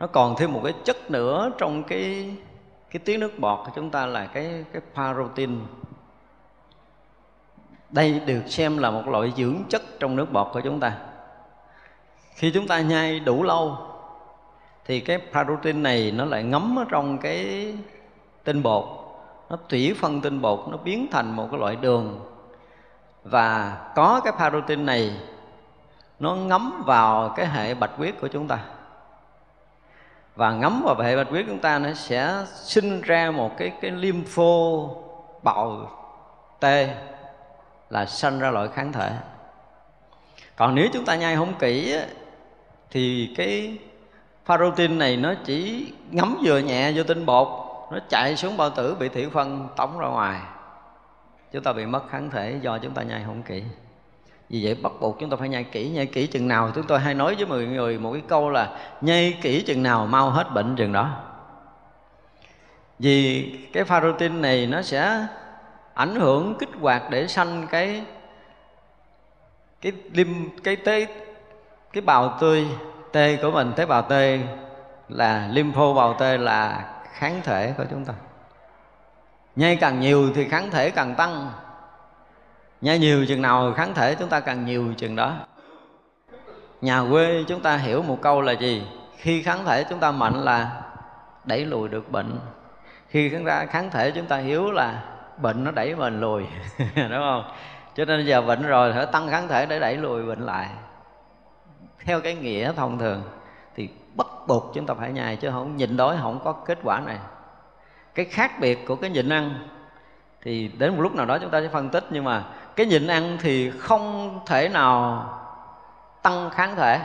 nó 0.00 0.06
còn 0.06 0.34
thêm 0.38 0.52
một 0.52 0.60
cái 0.64 0.72
chất 0.84 1.10
nữa 1.10 1.50
trong 1.58 1.84
cái 1.84 2.36
cái 2.90 3.00
tiếng 3.04 3.20
nước 3.20 3.38
bọt 3.38 3.60
của 3.64 3.72
chúng 3.74 3.90
ta 3.90 4.06
là 4.06 4.26
cái 4.26 4.64
cái 4.72 4.82
parotin. 4.94 5.60
Đây 7.90 8.20
được 8.26 8.42
xem 8.46 8.78
là 8.78 8.90
một 8.90 9.08
loại 9.08 9.32
dưỡng 9.36 9.56
chất 9.68 9.82
trong 10.00 10.16
nước 10.16 10.32
bọt 10.32 10.48
của 10.52 10.60
chúng 10.60 10.80
ta. 10.80 10.92
Khi 12.34 12.50
chúng 12.54 12.66
ta 12.66 12.80
nhai 12.80 13.20
đủ 13.20 13.42
lâu, 13.42 13.76
thì 14.84 15.00
cái 15.00 15.18
parotin 15.32 15.82
này 15.82 16.10
nó 16.10 16.24
lại 16.24 16.42
ngấm 16.42 16.78
ở 16.78 16.84
trong 16.88 17.18
cái 17.18 17.74
tinh 18.44 18.62
bột. 18.62 18.84
Nó 19.50 19.56
tủy 19.56 19.94
phân 20.00 20.20
tinh 20.20 20.40
bột, 20.40 20.68
nó 20.68 20.76
biến 20.76 21.06
thành 21.10 21.36
một 21.36 21.48
cái 21.50 21.60
loại 21.60 21.76
đường. 21.76 22.20
Và 23.24 23.78
có 23.94 24.20
cái 24.24 24.32
parotin 24.38 24.86
này, 24.86 25.20
nó 26.18 26.34
ngấm 26.34 26.82
vào 26.86 27.32
cái 27.36 27.46
hệ 27.46 27.74
bạch 27.74 27.96
huyết 27.96 28.20
của 28.20 28.28
chúng 28.28 28.48
ta 28.48 28.58
và 30.38 30.52
ngấm 30.52 30.82
vào 30.84 30.94
hệ 30.94 31.16
bạch 31.16 31.28
huyết 31.28 31.44
chúng 31.48 31.58
ta 31.58 31.78
nó 31.78 31.92
sẽ 31.92 32.44
sinh 32.54 33.00
ra 33.00 33.30
một 33.30 33.56
cái 33.56 33.72
cái 33.80 33.90
lympho 33.90 34.42
bào 35.42 35.90
T 36.60 36.64
là 37.90 38.06
sinh 38.06 38.38
ra 38.38 38.50
loại 38.50 38.68
kháng 38.68 38.92
thể. 38.92 39.12
Còn 40.56 40.74
nếu 40.74 40.88
chúng 40.92 41.04
ta 41.04 41.16
nhai 41.16 41.36
không 41.36 41.54
kỹ 41.58 41.96
thì 42.90 43.34
cái 43.36 43.78
parotin 44.46 44.98
này 44.98 45.16
nó 45.16 45.34
chỉ 45.44 45.92
ngấm 46.10 46.38
vừa 46.44 46.58
nhẹ 46.58 46.92
vô 46.92 47.02
tinh 47.02 47.26
bột, 47.26 47.48
nó 47.92 47.98
chạy 48.08 48.36
xuống 48.36 48.56
bao 48.56 48.70
tử 48.70 48.96
bị 49.00 49.08
thủy 49.08 49.28
phân 49.32 49.68
tống 49.76 49.98
ra 49.98 50.08
ngoài. 50.08 50.40
Chúng 51.52 51.62
ta 51.62 51.72
bị 51.72 51.86
mất 51.86 52.08
kháng 52.10 52.30
thể 52.30 52.58
do 52.62 52.78
chúng 52.78 52.94
ta 52.94 53.02
nhai 53.02 53.22
không 53.26 53.42
kỹ 53.42 53.62
vì 54.48 54.64
vậy 54.64 54.74
bắt 54.74 54.92
buộc 55.00 55.18
chúng 55.20 55.30
ta 55.30 55.36
phải 55.36 55.48
nhai 55.48 55.64
kỹ 55.64 55.88
nhai 55.88 56.06
kỹ 56.06 56.26
chừng 56.26 56.48
nào. 56.48 56.70
Chúng 56.74 56.86
tôi 56.86 56.98
hay 56.98 57.14
nói 57.14 57.34
với 57.34 57.46
mọi 57.46 57.64
người 57.64 57.98
một 57.98 58.12
cái 58.12 58.22
câu 58.28 58.50
là 58.50 58.78
nhai 59.00 59.38
kỹ 59.42 59.62
chừng 59.62 59.82
nào 59.82 60.06
mau 60.06 60.30
hết 60.30 60.54
bệnh 60.54 60.76
chừng 60.76 60.92
đó. 60.92 61.10
Vì 62.98 63.50
cái 63.72 63.84
pharotin 63.84 64.42
này 64.42 64.66
nó 64.66 64.82
sẽ 64.82 65.26
ảnh 65.94 66.14
hưởng 66.14 66.54
kích 66.58 66.68
hoạt 66.80 67.10
để 67.10 67.26
sanh 67.26 67.66
cái 67.70 68.04
cái 69.80 69.92
lim, 70.12 70.48
cái 70.64 70.76
tế, 70.76 71.06
cái 71.92 72.00
bào 72.00 72.38
tươi 72.40 72.66
T 73.12 73.16
của 73.42 73.50
mình. 73.50 73.72
Tế 73.76 73.86
bào 73.86 74.02
T 74.02 74.12
là 75.08 75.48
lympho, 75.52 75.92
bào 75.94 76.14
T 76.14 76.20
là 76.20 76.84
kháng 77.12 77.40
thể 77.44 77.74
của 77.76 77.84
chúng 77.90 78.04
ta. 78.04 78.14
Nhai 79.56 79.76
càng 79.76 80.00
nhiều 80.00 80.30
thì 80.34 80.48
kháng 80.48 80.70
thể 80.70 80.90
càng 80.90 81.14
tăng 81.14 81.50
nha 82.80 82.96
nhiều 82.96 83.26
chừng 83.26 83.42
nào 83.42 83.72
kháng 83.76 83.94
thể 83.94 84.14
chúng 84.14 84.28
ta 84.28 84.40
càng 84.40 84.64
nhiều 84.66 84.94
chừng 84.96 85.16
đó. 85.16 85.34
Nhà 86.80 87.04
quê 87.10 87.44
chúng 87.48 87.60
ta 87.60 87.76
hiểu 87.76 88.02
một 88.02 88.18
câu 88.22 88.40
là 88.40 88.52
gì? 88.52 88.82
Khi 89.16 89.42
kháng 89.42 89.64
thể 89.64 89.84
chúng 89.84 89.98
ta 89.98 90.10
mạnh 90.10 90.44
là 90.44 90.82
đẩy 91.44 91.64
lùi 91.64 91.88
được 91.88 92.12
bệnh. 92.12 92.38
Khi 93.08 93.28
kháng, 93.28 93.68
kháng 93.68 93.90
thể 93.90 94.10
chúng 94.10 94.26
ta 94.26 94.36
hiếu 94.36 94.70
là 94.70 95.02
bệnh 95.42 95.64
nó 95.64 95.70
đẩy 95.70 95.94
mình 95.94 96.20
lùi 96.20 96.42
đúng 96.78 97.10
không? 97.10 97.44
Cho 97.94 98.04
nên 98.04 98.26
giờ 98.26 98.42
bệnh 98.42 98.62
rồi 98.62 98.92
phải 98.92 99.06
tăng 99.06 99.28
kháng 99.28 99.48
thể 99.48 99.66
để 99.66 99.78
đẩy 99.78 99.96
lùi 99.96 100.22
bệnh 100.22 100.40
lại. 100.40 100.68
Theo 102.04 102.20
cái 102.20 102.34
nghĩa 102.34 102.72
thông 102.72 102.98
thường 102.98 103.22
thì 103.76 103.88
bắt 104.14 104.26
buộc 104.46 104.70
chúng 104.74 104.86
ta 104.86 104.94
phải 104.94 105.12
nhai 105.12 105.36
chứ 105.36 105.50
không 105.50 105.76
nhịn 105.76 105.96
đói 105.96 106.16
không 106.22 106.40
có 106.44 106.52
kết 106.52 106.78
quả 106.82 107.00
này. 107.06 107.18
Cái 108.14 108.24
khác 108.24 108.60
biệt 108.60 108.86
của 108.86 108.96
cái 108.96 109.10
nhịn 109.10 109.28
ăn 109.28 109.68
thì 110.42 110.70
đến 110.78 110.96
một 110.96 111.02
lúc 111.02 111.14
nào 111.14 111.26
đó 111.26 111.38
chúng 111.38 111.50
ta 111.50 111.60
sẽ 111.60 111.68
phân 111.68 111.88
tích 111.88 112.04
nhưng 112.10 112.24
mà 112.24 112.44
cái 112.78 112.86
nhịn 112.86 113.06
ăn 113.06 113.36
thì 113.40 113.70
không 113.70 114.38
thể 114.46 114.68
nào 114.68 115.24
tăng 116.22 116.50
kháng 116.50 116.76
thể, 116.76 117.00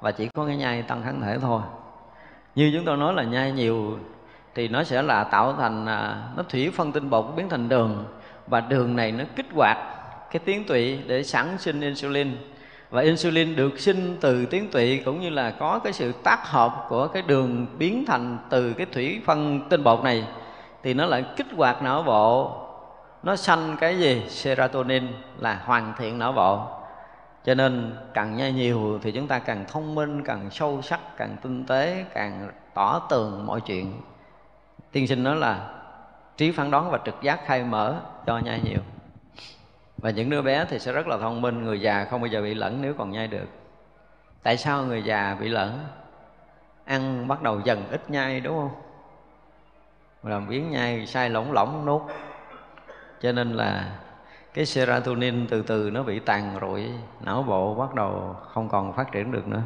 và 0.00 0.10
chỉ 0.10 0.28
có 0.34 0.46
cái 0.46 0.56
nhai 0.56 0.82
tăng 0.82 1.02
kháng 1.02 1.20
thể 1.20 1.38
thôi. 1.38 1.60
Như 2.54 2.70
chúng 2.74 2.84
tôi 2.84 2.96
nói 2.96 3.14
là 3.14 3.22
nhai 3.22 3.52
nhiều 3.52 3.98
thì 4.54 4.68
nó 4.68 4.84
sẽ 4.84 5.02
là 5.02 5.24
tạo 5.24 5.52
thành 5.52 5.86
à, 5.86 6.22
nó 6.36 6.42
thủy 6.48 6.70
phân 6.74 6.92
tinh 6.92 7.10
bột 7.10 7.24
biến 7.36 7.48
thành 7.48 7.68
đường. 7.68 8.04
Và 8.46 8.60
đường 8.60 8.96
này 8.96 9.12
nó 9.12 9.24
kích 9.36 9.46
hoạt 9.54 9.78
cái 10.30 10.40
tuyến 10.44 10.64
tụy 10.64 10.98
để 11.06 11.22
sản 11.22 11.58
sinh 11.58 11.80
insulin. 11.80 12.36
Và 12.90 13.02
insulin 13.02 13.56
được 13.56 13.78
sinh 13.78 14.16
từ 14.20 14.46
tuyến 14.46 14.70
tụy 14.70 15.02
cũng 15.04 15.20
như 15.20 15.30
là 15.30 15.50
có 15.50 15.78
cái 15.78 15.92
sự 15.92 16.12
tác 16.12 16.48
hợp 16.48 16.86
của 16.88 17.06
cái 17.06 17.22
đường 17.26 17.66
biến 17.78 18.04
thành 18.06 18.38
từ 18.50 18.72
cái 18.72 18.86
thủy 18.92 19.20
phân 19.26 19.68
tinh 19.68 19.84
bột 19.84 20.04
này, 20.04 20.24
thì 20.82 20.94
nó 20.94 21.06
lại 21.06 21.24
kích 21.36 21.46
hoạt 21.56 21.82
não 21.82 22.02
bộ 22.02 22.60
nó 23.24 23.36
sanh 23.36 23.76
cái 23.80 23.98
gì? 23.98 24.22
Serotonin 24.28 25.12
là 25.38 25.62
hoàn 25.64 25.92
thiện 25.98 26.18
não 26.18 26.32
bộ. 26.32 26.66
Cho 27.44 27.54
nên 27.54 27.96
càng 28.14 28.36
nhai 28.36 28.52
nhiều 28.52 28.98
thì 29.02 29.12
chúng 29.12 29.28
ta 29.28 29.38
càng 29.38 29.64
thông 29.68 29.94
minh, 29.94 30.22
càng 30.24 30.50
sâu 30.50 30.82
sắc, 30.82 31.00
càng 31.16 31.36
tinh 31.42 31.66
tế, 31.66 32.04
càng 32.14 32.50
tỏ 32.74 32.98
tường 33.10 33.46
mọi 33.46 33.60
chuyện. 33.60 34.00
Tiên 34.92 35.06
sinh 35.06 35.24
nói 35.24 35.36
là 35.36 35.68
trí 36.36 36.50
phán 36.52 36.70
đoán 36.70 36.90
và 36.90 36.98
trực 37.04 37.22
giác 37.22 37.40
khai 37.46 37.62
mở 37.62 38.00
cho 38.26 38.38
nhai 38.38 38.60
nhiều. 38.64 38.80
Và 39.98 40.10
những 40.10 40.30
đứa 40.30 40.42
bé 40.42 40.64
thì 40.68 40.78
sẽ 40.78 40.92
rất 40.92 41.06
là 41.06 41.18
thông 41.18 41.42
minh, 41.42 41.64
người 41.64 41.80
già 41.80 42.04
không 42.04 42.20
bao 42.20 42.26
giờ 42.26 42.42
bị 42.42 42.54
lẫn 42.54 42.82
nếu 42.82 42.94
còn 42.98 43.10
nhai 43.10 43.28
được. 43.28 43.46
Tại 44.42 44.56
sao 44.56 44.82
người 44.82 45.02
già 45.02 45.36
bị 45.40 45.48
lẫn? 45.48 45.86
Ăn 46.84 47.28
bắt 47.28 47.42
đầu 47.42 47.60
dần 47.64 47.84
ít 47.90 48.10
nhai, 48.10 48.40
đúng 48.40 48.56
không? 48.56 48.70
Làm 50.22 50.48
biến 50.48 50.70
nhai, 50.70 51.06
sai 51.06 51.30
lỏng 51.30 51.52
lỏng 51.52 51.86
nốt 51.86 52.08
cho 53.24 53.32
nên 53.32 53.52
là 53.52 53.84
cái 54.54 54.66
serotonin 54.66 55.46
từ 55.46 55.62
từ 55.62 55.90
nó 55.90 56.02
bị 56.02 56.18
tàn 56.18 56.58
rụi, 56.60 56.90
não 57.20 57.42
bộ 57.42 57.74
bắt 57.74 57.94
đầu 57.94 58.36
không 58.52 58.68
còn 58.68 58.92
phát 58.92 59.12
triển 59.12 59.32
được 59.32 59.48
nữa. 59.48 59.62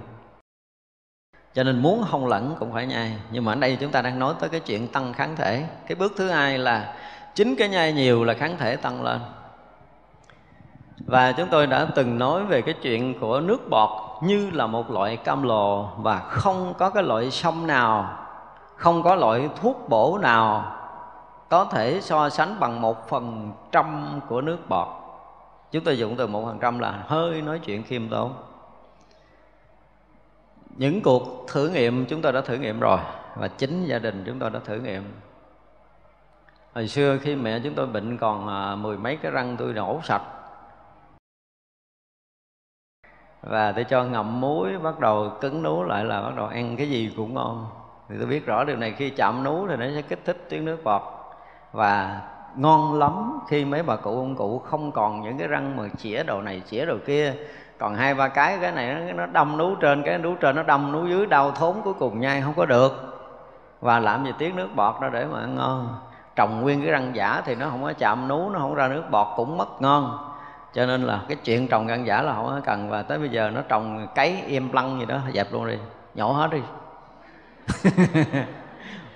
Cho 1.54 1.64
nên 1.64 1.82
muốn 1.82 2.04
không 2.10 2.26
lẫn 2.26 2.56
cũng 2.60 2.72
phải 2.72 2.86
nhai. 2.86 3.16
Nhưng 3.30 3.44
mà 3.44 3.52
ở 3.52 3.54
đây 3.54 3.76
chúng 3.80 3.90
ta 3.90 4.02
đang 4.02 4.18
nói 4.18 4.34
tới 4.40 4.48
cái 4.48 4.60
chuyện 4.60 4.88
tăng 4.88 5.12
kháng 5.12 5.36
thể. 5.36 5.68
Cái 5.86 5.94
bước 5.96 6.12
thứ 6.16 6.28
hai 6.28 6.58
là 6.58 6.94
chính 7.34 7.56
cái 7.56 7.68
nhai 7.68 7.92
nhiều 7.92 8.24
là 8.24 8.34
kháng 8.34 8.56
thể 8.58 8.76
tăng 8.76 9.02
lên. 9.02 9.20
Và 11.06 11.32
chúng 11.32 11.48
tôi 11.50 11.66
đã 11.66 11.86
từng 11.94 12.18
nói 12.18 12.44
về 12.44 12.62
cái 12.62 12.74
chuyện 12.82 13.20
của 13.20 13.40
nước 13.40 13.70
bọt 13.70 14.22
như 14.22 14.50
là 14.50 14.66
một 14.66 14.90
loại 14.90 15.16
cam 15.16 15.42
lồ 15.42 15.84
và 15.96 16.18
không 16.18 16.74
có 16.78 16.90
cái 16.90 17.02
loại 17.02 17.30
sông 17.30 17.66
nào, 17.66 18.18
không 18.76 19.02
có 19.02 19.14
loại 19.14 19.48
thuốc 19.60 19.86
bổ 19.88 20.18
nào 20.18 20.77
có 21.50 21.64
thể 21.64 22.00
so 22.00 22.28
sánh 22.28 22.60
bằng 22.60 22.80
một 22.80 23.08
phần 23.08 23.52
trăm 23.72 24.20
của 24.28 24.40
nước 24.40 24.58
bọt. 24.68 24.88
Chúng 25.70 25.84
tôi 25.84 25.98
dùng 25.98 26.16
từ 26.16 26.26
một 26.26 26.44
phần 26.44 26.58
trăm 26.58 26.78
là 26.78 27.04
hơi 27.06 27.42
nói 27.42 27.58
chuyện 27.58 27.82
khiêm 27.82 28.08
tốn. 28.08 28.34
Những 30.76 31.00
cuộc 31.02 31.46
thử 31.48 31.68
nghiệm 31.68 32.06
chúng 32.06 32.22
tôi 32.22 32.32
đã 32.32 32.40
thử 32.40 32.54
nghiệm 32.54 32.80
rồi 32.80 32.98
và 33.36 33.48
chính 33.48 33.86
gia 33.86 33.98
đình 33.98 34.24
chúng 34.26 34.38
tôi 34.38 34.50
đã 34.50 34.60
thử 34.64 34.80
nghiệm. 34.80 35.12
Hồi 36.74 36.88
xưa 36.88 37.18
khi 37.18 37.36
mẹ 37.36 37.60
chúng 37.64 37.74
tôi 37.74 37.86
bệnh 37.86 38.18
còn 38.18 38.48
à, 38.48 38.76
mười 38.76 38.98
mấy 38.98 39.16
cái 39.16 39.32
răng 39.32 39.56
tôi 39.56 39.72
nổ 39.72 40.00
sạch. 40.04 40.22
Và 43.42 43.72
tôi 43.72 43.84
cho 43.84 44.04
ngậm 44.04 44.40
muối, 44.40 44.78
bắt 44.78 44.98
đầu 45.00 45.32
cứng 45.40 45.62
nú 45.62 45.84
lại 45.84 46.04
là 46.04 46.22
bắt 46.22 46.32
đầu 46.36 46.46
ăn 46.46 46.76
cái 46.76 46.90
gì 46.90 47.12
cũng 47.16 47.34
ngon. 47.34 47.66
Thì 48.08 48.14
tôi 48.18 48.26
biết 48.26 48.46
rõ 48.46 48.64
điều 48.64 48.76
này, 48.76 48.94
khi 48.98 49.10
chạm 49.10 49.44
nú 49.44 49.68
thì 49.68 49.76
nó 49.76 49.86
sẽ 49.94 50.02
kích 50.02 50.20
thích 50.24 50.46
tiếng 50.48 50.64
nước 50.64 50.84
bọt 50.84 51.17
và 51.72 52.20
ngon 52.56 52.98
lắm 52.98 53.40
khi 53.48 53.64
mấy 53.64 53.82
bà 53.82 53.96
cụ 53.96 54.10
ông 54.10 54.36
cụ 54.36 54.58
không 54.58 54.92
còn 54.92 55.22
những 55.22 55.38
cái 55.38 55.48
răng 55.48 55.76
mà 55.76 55.82
chĩa 55.98 56.22
đầu 56.22 56.42
này 56.42 56.62
chĩa 56.70 56.86
đầu 56.86 56.96
kia. 57.06 57.34
Còn 57.78 57.94
hai 57.94 58.14
ba 58.14 58.28
cái 58.28 58.58
cái 58.60 58.72
này 58.72 58.94
nó, 58.94 59.12
nó 59.12 59.26
đâm 59.26 59.56
nú 59.56 59.74
trên 59.74 60.02
cái 60.02 60.18
nú 60.18 60.34
trên 60.34 60.56
nó 60.56 60.62
đâm 60.62 60.92
nú 60.92 61.06
dưới 61.06 61.26
đau 61.26 61.50
thốn 61.50 61.76
cuối 61.84 61.94
cùng 61.94 62.20
nhai 62.20 62.40
không 62.40 62.54
có 62.56 62.66
được. 62.66 63.04
Và 63.80 64.00
làm 64.00 64.24
gì 64.24 64.32
tiếng 64.38 64.56
nước 64.56 64.68
bọt 64.74 64.94
đó 65.00 65.08
để 65.08 65.24
mà 65.24 65.40
ăn 65.40 65.54
ngon. 65.54 65.96
Trồng 66.36 66.60
nguyên 66.60 66.82
cái 66.82 66.90
răng 66.90 67.10
giả 67.14 67.42
thì 67.44 67.54
nó 67.54 67.68
không 67.70 67.82
có 67.82 67.92
chạm 67.92 68.28
nú 68.28 68.50
nó 68.50 68.58
không 68.58 68.74
ra 68.74 68.88
nước 68.88 69.02
bọt 69.10 69.26
cũng 69.36 69.56
mất 69.56 69.82
ngon. 69.82 70.18
Cho 70.72 70.86
nên 70.86 71.02
là 71.02 71.20
cái 71.28 71.36
chuyện 71.44 71.68
trồng 71.68 71.86
răng 71.86 72.06
giả 72.06 72.22
là 72.22 72.34
không 72.34 72.46
có 72.46 72.60
cần. 72.64 72.90
Và 72.90 73.02
tới 73.02 73.18
bây 73.18 73.28
giờ 73.28 73.50
nó 73.54 73.60
trồng 73.68 74.06
cấy 74.14 74.42
im 74.46 74.72
lăng 74.72 75.00
gì 75.00 75.06
đó 75.06 75.18
dẹp 75.34 75.52
luôn 75.52 75.66
đi 75.66 75.78
nhổ 76.14 76.32
hết 76.32 76.50
đi. 76.50 76.62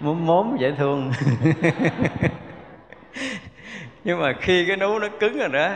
mốm 0.03 0.27
mốm, 0.27 0.57
dễ 0.59 0.73
thương. 0.79 1.13
Nhưng 4.05 4.21
mà 4.21 4.33
khi 4.41 4.67
cái 4.67 4.77
nú 4.77 4.99
nó 4.99 5.09
cứng 5.21 5.39
rồi 5.39 5.49
đó, 5.49 5.71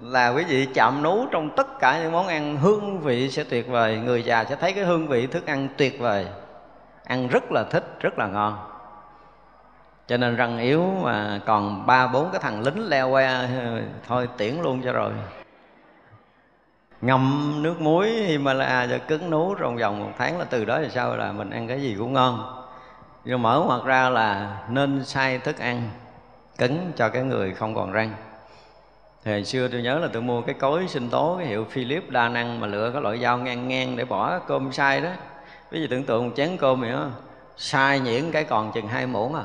là 0.00 0.28
quý 0.28 0.44
vị 0.44 0.68
chạm 0.74 1.02
nú 1.02 1.26
trong 1.30 1.50
tất 1.56 1.78
cả 1.78 1.98
những 2.02 2.12
món 2.12 2.26
ăn, 2.26 2.56
hương 2.56 3.00
vị 3.00 3.30
sẽ 3.30 3.44
tuyệt 3.44 3.68
vời, 3.68 3.98
người 3.98 4.22
già 4.22 4.44
sẽ 4.44 4.56
thấy 4.56 4.72
cái 4.72 4.84
hương 4.84 5.08
vị 5.08 5.26
thức 5.26 5.46
ăn 5.46 5.68
tuyệt 5.76 5.98
vời. 5.98 6.26
Ăn 7.04 7.28
rất 7.28 7.52
là 7.52 7.64
thích, 7.64 7.96
rất 8.00 8.18
là 8.18 8.26
ngon. 8.26 8.58
Cho 10.06 10.16
nên 10.16 10.36
răng 10.36 10.58
yếu 10.58 10.84
mà 11.02 11.40
còn 11.46 11.86
ba, 11.86 12.06
bốn 12.06 12.30
cái 12.32 12.40
thằng 12.40 12.62
lính 12.62 12.88
leo 12.88 13.10
que 13.12 13.48
thôi 14.06 14.28
tiễn 14.36 14.54
luôn 14.62 14.82
cho 14.84 14.92
rồi. 14.92 15.12
Ngâm 17.00 17.52
nước 17.62 17.80
muối 17.80 18.10
Himalaya 18.10 18.86
cho 18.86 18.98
cứng 19.08 19.30
nú 19.30 19.54
trong 19.54 19.76
vòng 19.76 20.00
một 20.00 20.12
tháng 20.18 20.38
là 20.38 20.44
từ 20.44 20.64
đó 20.64 20.78
thì 20.82 20.88
sao, 20.90 21.16
là 21.16 21.32
mình 21.32 21.50
ăn 21.50 21.68
cái 21.68 21.80
gì 21.80 21.94
cũng 21.98 22.12
ngon 22.12 22.61
nhưng 23.24 23.42
mở 23.42 23.64
ngoặt 23.66 23.84
ra 23.84 24.08
là 24.08 24.58
nên 24.68 25.04
sai 25.04 25.38
thức 25.38 25.58
ăn, 25.58 25.90
cứng 26.58 26.92
cho 26.96 27.08
cái 27.08 27.22
người 27.22 27.54
không 27.54 27.74
còn 27.74 27.92
răng. 27.92 28.14
Thì 29.24 29.32
hồi 29.32 29.44
xưa 29.44 29.68
tôi 29.68 29.82
nhớ 29.82 29.98
là 29.98 30.08
tôi 30.12 30.22
mua 30.22 30.42
cái 30.42 30.54
cối 30.54 30.88
sinh 30.88 31.10
tố, 31.10 31.36
cái 31.38 31.46
hiệu 31.46 31.66
Philip 31.70 32.10
đa 32.10 32.28
năng 32.28 32.60
mà 32.60 32.66
lựa 32.66 32.90
cái 32.90 33.02
loại 33.02 33.18
dao 33.18 33.38
ngang 33.38 33.68
ngang 33.68 33.96
để 33.96 34.04
bỏ 34.04 34.38
cơm 34.38 34.72
sai 34.72 35.00
đó. 35.00 35.10
Bây 35.70 35.80
giờ 35.80 35.86
tưởng 35.90 36.04
tượng 36.04 36.28
một 36.28 36.32
chén 36.36 36.56
cơm 36.56 36.80
vậy 36.80 36.90
đó, 36.90 37.06
sai 37.56 38.00
nhuyễn 38.00 38.30
cái 38.32 38.44
còn 38.44 38.72
chừng 38.72 38.88
hai 38.88 39.06
muỗng 39.06 39.34
à. 39.34 39.44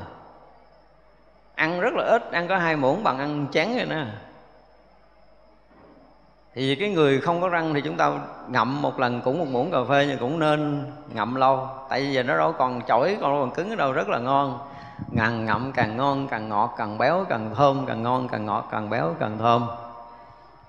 Ăn 1.54 1.80
rất 1.80 1.94
là 1.94 2.04
ít, 2.04 2.32
ăn 2.32 2.48
có 2.48 2.56
hai 2.56 2.76
muỗng 2.76 3.02
bằng 3.02 3.18
ăn 3.18 3.46
chén 3.52 3.68
rồi 3.76 3.86
nè 3.86 4.04
thì 6.54 6.74
cái 6.74 6.90
người 6.90 7.20
không 7.20 7.40
có 7.40 7.48
răng 7.48 7.74
thì 7.74 7.80
chúng 7.80 7.96
ta 7.96 8.12
ngậm 8.48 8.82
một 8.82 9.00
lần 9.00 9.20
cũng 9.20 9.38
một 9.38 9.46
muỗng 9.50 9.70
cà 9.70 9.78
phê, 9.88 10.06
nhưng 10.08 10.18
cũng 10.18 10.38
nên 10.38 10.84
ngậm 11.14 11.34
lâu. 11.34 11.68
Tại 11.88 12.00
vì 12.00 12.12
giờ 12.12 12.22
nó 12.22 12.38
đâu 12.38 12.52
còn 12.52 12.80
chổi, 12.88 13.16
còn 13.20 13.40
còn 13.40 13.50
cứng 13.50 13.70
ở 13.70 13.76
đâu 13.76 13.92
rất 13.92 14.08
là 14.08 14.18
ngon. 14.18 14.58
Ngàn 15.10 15.44
ngậm 15.44 15.72
càng 15.72 15.96
ngon, 15.96 16.28
càng 16.28 16.48
ngọt, 16.48 16.74
càng 16.78 16.98
béo, 16.98 17.24
càng 17.28 17.54
thơm, 17.54 17.86
càng 17.86 18.02
ngon, 18.02 18.28
càng 18.28 18.46
ngọt, 18.46 18.68
càng 18.70 18.90
béo, 18.90 19.14
càng 19.20 19.38
thơm. 19.38 19.66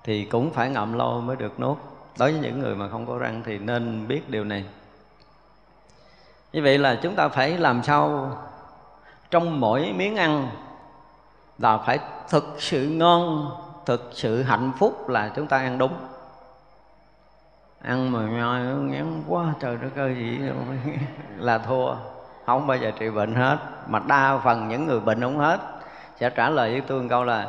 Thì 0.04 0.24
cũng 0.24 0.50
phải 0.50 0.70
ngậm 0.70 0.92
lâu 0.92 1.20
mới 1.20 1.36
được 1.36 1.60
nuốt. 1.60 1.76
Đối 2.18 2.32
với 2.32 2.40
những 2.40 2.60
người 2.60 2.74
mà 2.74 2.88
không 2.88 3.06
có 3.06 3.18
răng 3.18 3.42
thì 3.46 3.58
nên 3.58 4.08
biết 4.08 4.30
điều 4.30 4.44
này. 4.44 4.64
Như 6.52 6.62
vậy 6.62 6.78
là 6.78 6.98
chúng 7.02 7.14
ta 7.14 7.28
phải 7.28 7.58
làm 7.58 7.82
sao 7.82 8.30
trong 9.30 9.60
mỗi 9.60 9.92
miếng 9.96 10.16
ăn 10.16 10.48
là 11.58 11.78
phải 11.78 11.98
thực 12.28 12.54
sự 12.58 12.88
ngon 12.88 13.50
thực 13.86 14.10
sự 14.12 14.42
hạnh 14.42 14.72
phúc 14.78 15.08
là 15.08 15.30
chúng 15.36 15.46
ta 15.46 15.58
ăn 15.58 15.78
đúng. 15.78 15.92
Ăn 17.82 18.12
mà 18.12 18.20
nhoi 18.20 18.60
ngán 18.60 19.22
quá, 19.28 19.54
trời 19.60 19.76
đất 19.82 19.96
ơi, 19.96 20.14
gì 20.14 20.38
là 21.38 21.58
thua. 21.58 21.94
Không 22.46 22.66
bao 22.66 22.76
giờ 22.76 22.90
trị 22.98 23.10
bệnh 23.10 23.34
hết. 23.34 23.58
Mà 23.88 23.98
đa 24.06 24.38
phần 24.44 24.68
những 24.68 24.86
người 24.86 25.00
bệnh 25.00 25.20
không 25.20 25.38
hết. 25.38 25.60
Sẽ 26.16 26.30
trả 26.30 26.50
lời 26.50 26.72
với 26.72 26.80
tôi 26.80 27.02
một 27.02 27.06
câu 27.10 27.24
là, 27.24 27.48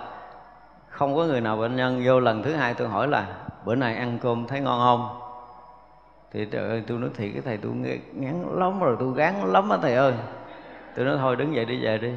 không 0.89 1.15
có 1.15 1.23
người 1.23 1.41
nào 1.41 1.57
bệnh 1.57 1.75
nhân. 1.75 2.01
Vô 2.05 2.19
lần 2.19 2.43
thứ 2.43 2.53
hai 2.53 2.73
tôi 2.73 2.87
hỏi 2.87 3.07
là, 3.07 3.25
bữa 3.65 3.75
nay 3.75 3.95
ăn 3.95 4.19
cơm 4.21 4.47
thấy 4.47 4.59
ngon 4.59 4.79
không? 4.79 5.21
Thì 6.33 6.45
trời 6.45 6.69
ơi, 6.69 6.83
tôi 6.87 6.97
nói 6.97 7.09
thiệt 7.17 7.29
cái 7.33 7.41
thầy, 7.45 7.57
tôi 7.57 7.71
ngán 8.13 8.45
lắm 8.51 8.79
rồi, 8.79 8.95
tôi 8.99 9.13
gán 9.15 9.33
lắm 9.53 9.69
á 9.69 9.77
thầy 9.81 9.95
ơi. 9.95 10.13
Tôi 10.95 11.05
nói 11.05 11.17
thôi, 11.19 11.35
đứng 11.35 11.55
dậy 11.55 11.65
đi, 11.65 11.83
về 11.83 11.97
đi. 11.97 12.13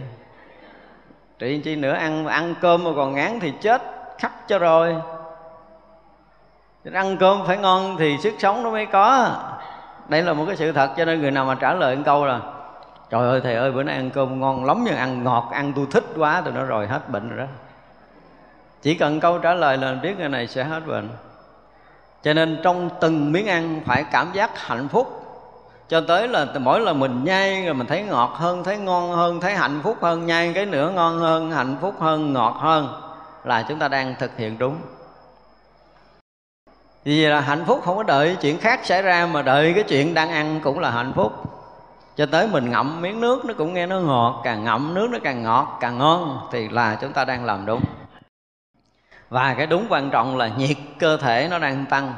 Trị 1.39 1.61
chi 1.65 1.77
nữa, 1.77 1.93
ăn 1.93 2.27
ăn 2.27 2.55
cơm 2.61 2.85
mà 2.85 2.91
còn 2.97 3.15
ngán 3.15 3.41
thì 3.41 3.53
chết 3.61 3.83
khắp 4.19 4.33
cho 4.49 4.59
rồi. 4.59 4.97
Ăn 6.93 7.17
cơm 7.17 7.47
phải 7.47 7.57
ngon 7.57 7.97
thì 7.99 8.19
sức 8.19 8.35
sống 8.39 8.63
nó 8.63 8.71
mới 8.71 8.87
có. 8.87 9.31
Đây 10.09 10.23
là 10.23 10.33
một 10.33 10.45
cái 10.47 10.57
sự 10.57 10.73
thật 10.73 10.91
cho 10.97 11.05
nên 11.05 11.21
người 11.21 11.31
nào 11.31 11.45
mà 11.45 11.55
trả 11.55 11.75
lời 11.75 11.97
một 11.97 12.03
câu 12.05 12.25
là, 12.25 12.41
trời 13.11 13.29
ơi, 13.29 13.41
thầy 13.45 13.55
ơi, 13.55 13.73
bữa 13.73 13.83
nay 13.83 13.97
ăn 13.97 14.11
cơm 14.11 14.41
ngon 14.41 14.65
lắm 14.65 14.83
nhưng 14.85 14.97
ăn 14.97 15.25
ngọt, 15.25 15.49
ăn 15.53 15.73
tôi 15.77 15.87
thích 15.91 16.05
quá 16.17 16.43
tôi 16.45 16.53
nói 16.53 16.65
rồi 16.65 16.87
hết 16.87 17.09
bệnh 17.09 17.29
rồi 17.29 17.39
đó. 17.39 17.45
Chỉ 18.83 18.95
cần 18.95 19.21
câu 19.21 19.39
trả 19.39 19.55
lời 19.55 19.77
là 19.77 19.95
biết 20.03 20.19
người 20.19 20.29
này 20.29 20.47
sẽ 20.47 20.65
hết 20.65 20.87
bệnh. 20.87 21.09
Cho 22.23 22.33
nên 22.33 22.61
trong 22.63 22.91
từng 23.01 23.33
miếng 23.33 23.47
ăn 23.47 23.81
phải 23.87 24.05
cảm 24.13 24.33
giác 24.33 24.59
hạnh 24.59 24.89
phúc. 24.89 25.21
Cho 25.89 26.01
tới 26.09 26.29
là 26.29 26.47
mỗi 26.61 26.81
lần 26.81 27.01
mình 27.01 27.25
nhai 27.25 27.65
rồi 27.65 27.75
mình 27.75 27.87
thấy 27.87 28.03
ngọt 28.03 28.31
hơn, 28.35 28.65
thấy 28.65 28.79
ngon 28.79 29.13
hơn, 29.13 29.41
thấy 29.41 29.55
hạnh 29.55 29.81
phúc 29.83 29.97
hơn, 30.03 30.27
nhai 30.27 30.53
cái 30.55 30.67
nữa 30.67 30.91
ngon 30.95 31.19
hơn, 31.19 31.51
hạnh 31.51 31.77
phúc 31.81 31.95
hơn, 32.01 32.33
ngọt 32.33 32.57
hơn 32.59 32.89
là 33.45 33.63
chúng 33.69 33.79
ta 33.79 33.89
đang 33.89 34.15
thực 34.19 34.37
hiện 34.37 34.59
đúng. 34.59 34.79
Vì 37.05 37.27
là 37.27 37.41
hạnh 37.41 37.65
phúc 37.67 37.81
không 37.85 37.97
có 37.97 38.03
đợi 38.03 38.37
chuyện 38.41 38.59
khác 38.59 38.81
xảy 38.85 39.03
ra, 39.03 39.27
mà 39.27 39.43
đợi 39.43 39.73
cái 39.75 39.85
chuyện 39.89 40.15
đang 40.15 40.31
ăn 40.31 40.61
cũng 40.65 40.79
là 40.79 40.91
hạnh 40.91 41.13
phúc. 41.15 41.33
Cho 42.17 42.27
tới 42.27 42.49
mình 42.49 42.71
ngậm 42.71 43.01
miếng 43.01 43.21
nước 43.21 43.45
nó 43.45 43.55
cũng 43.59 43.75
nghe 43.75 43.87
nó 43.87 44.01
ngọt, 44.01 44.41
càng 44.45 44.65
ngậm 44.65 44.95
nước 44.95 45.09
nó 45.11 45.19
càng 45.25 45.43
ngọt, 45.43 45.79
càng 45.81 45.99
ngon 45.99 46.49
thì 46.53 46.69
là 46.69 46.99
chúng 47.01 47.13
ta 47.13 47.25
đang 47.25 47.45
làm 47.45 47.67
đúng. 47.67 47.81
Và 49.29 49.55
cái 49.55 49.67
đúng 49.67 49.87
quan 49.89 50.11
trọng 50.11 50.37
là 50.37 50.49
nhiệt 50.49 50.77
cơ 50.99 51.17
thể 51.17 51.49
nó 51.51 51.59
đang 51.59 51.87
tăng. 51.87 52.15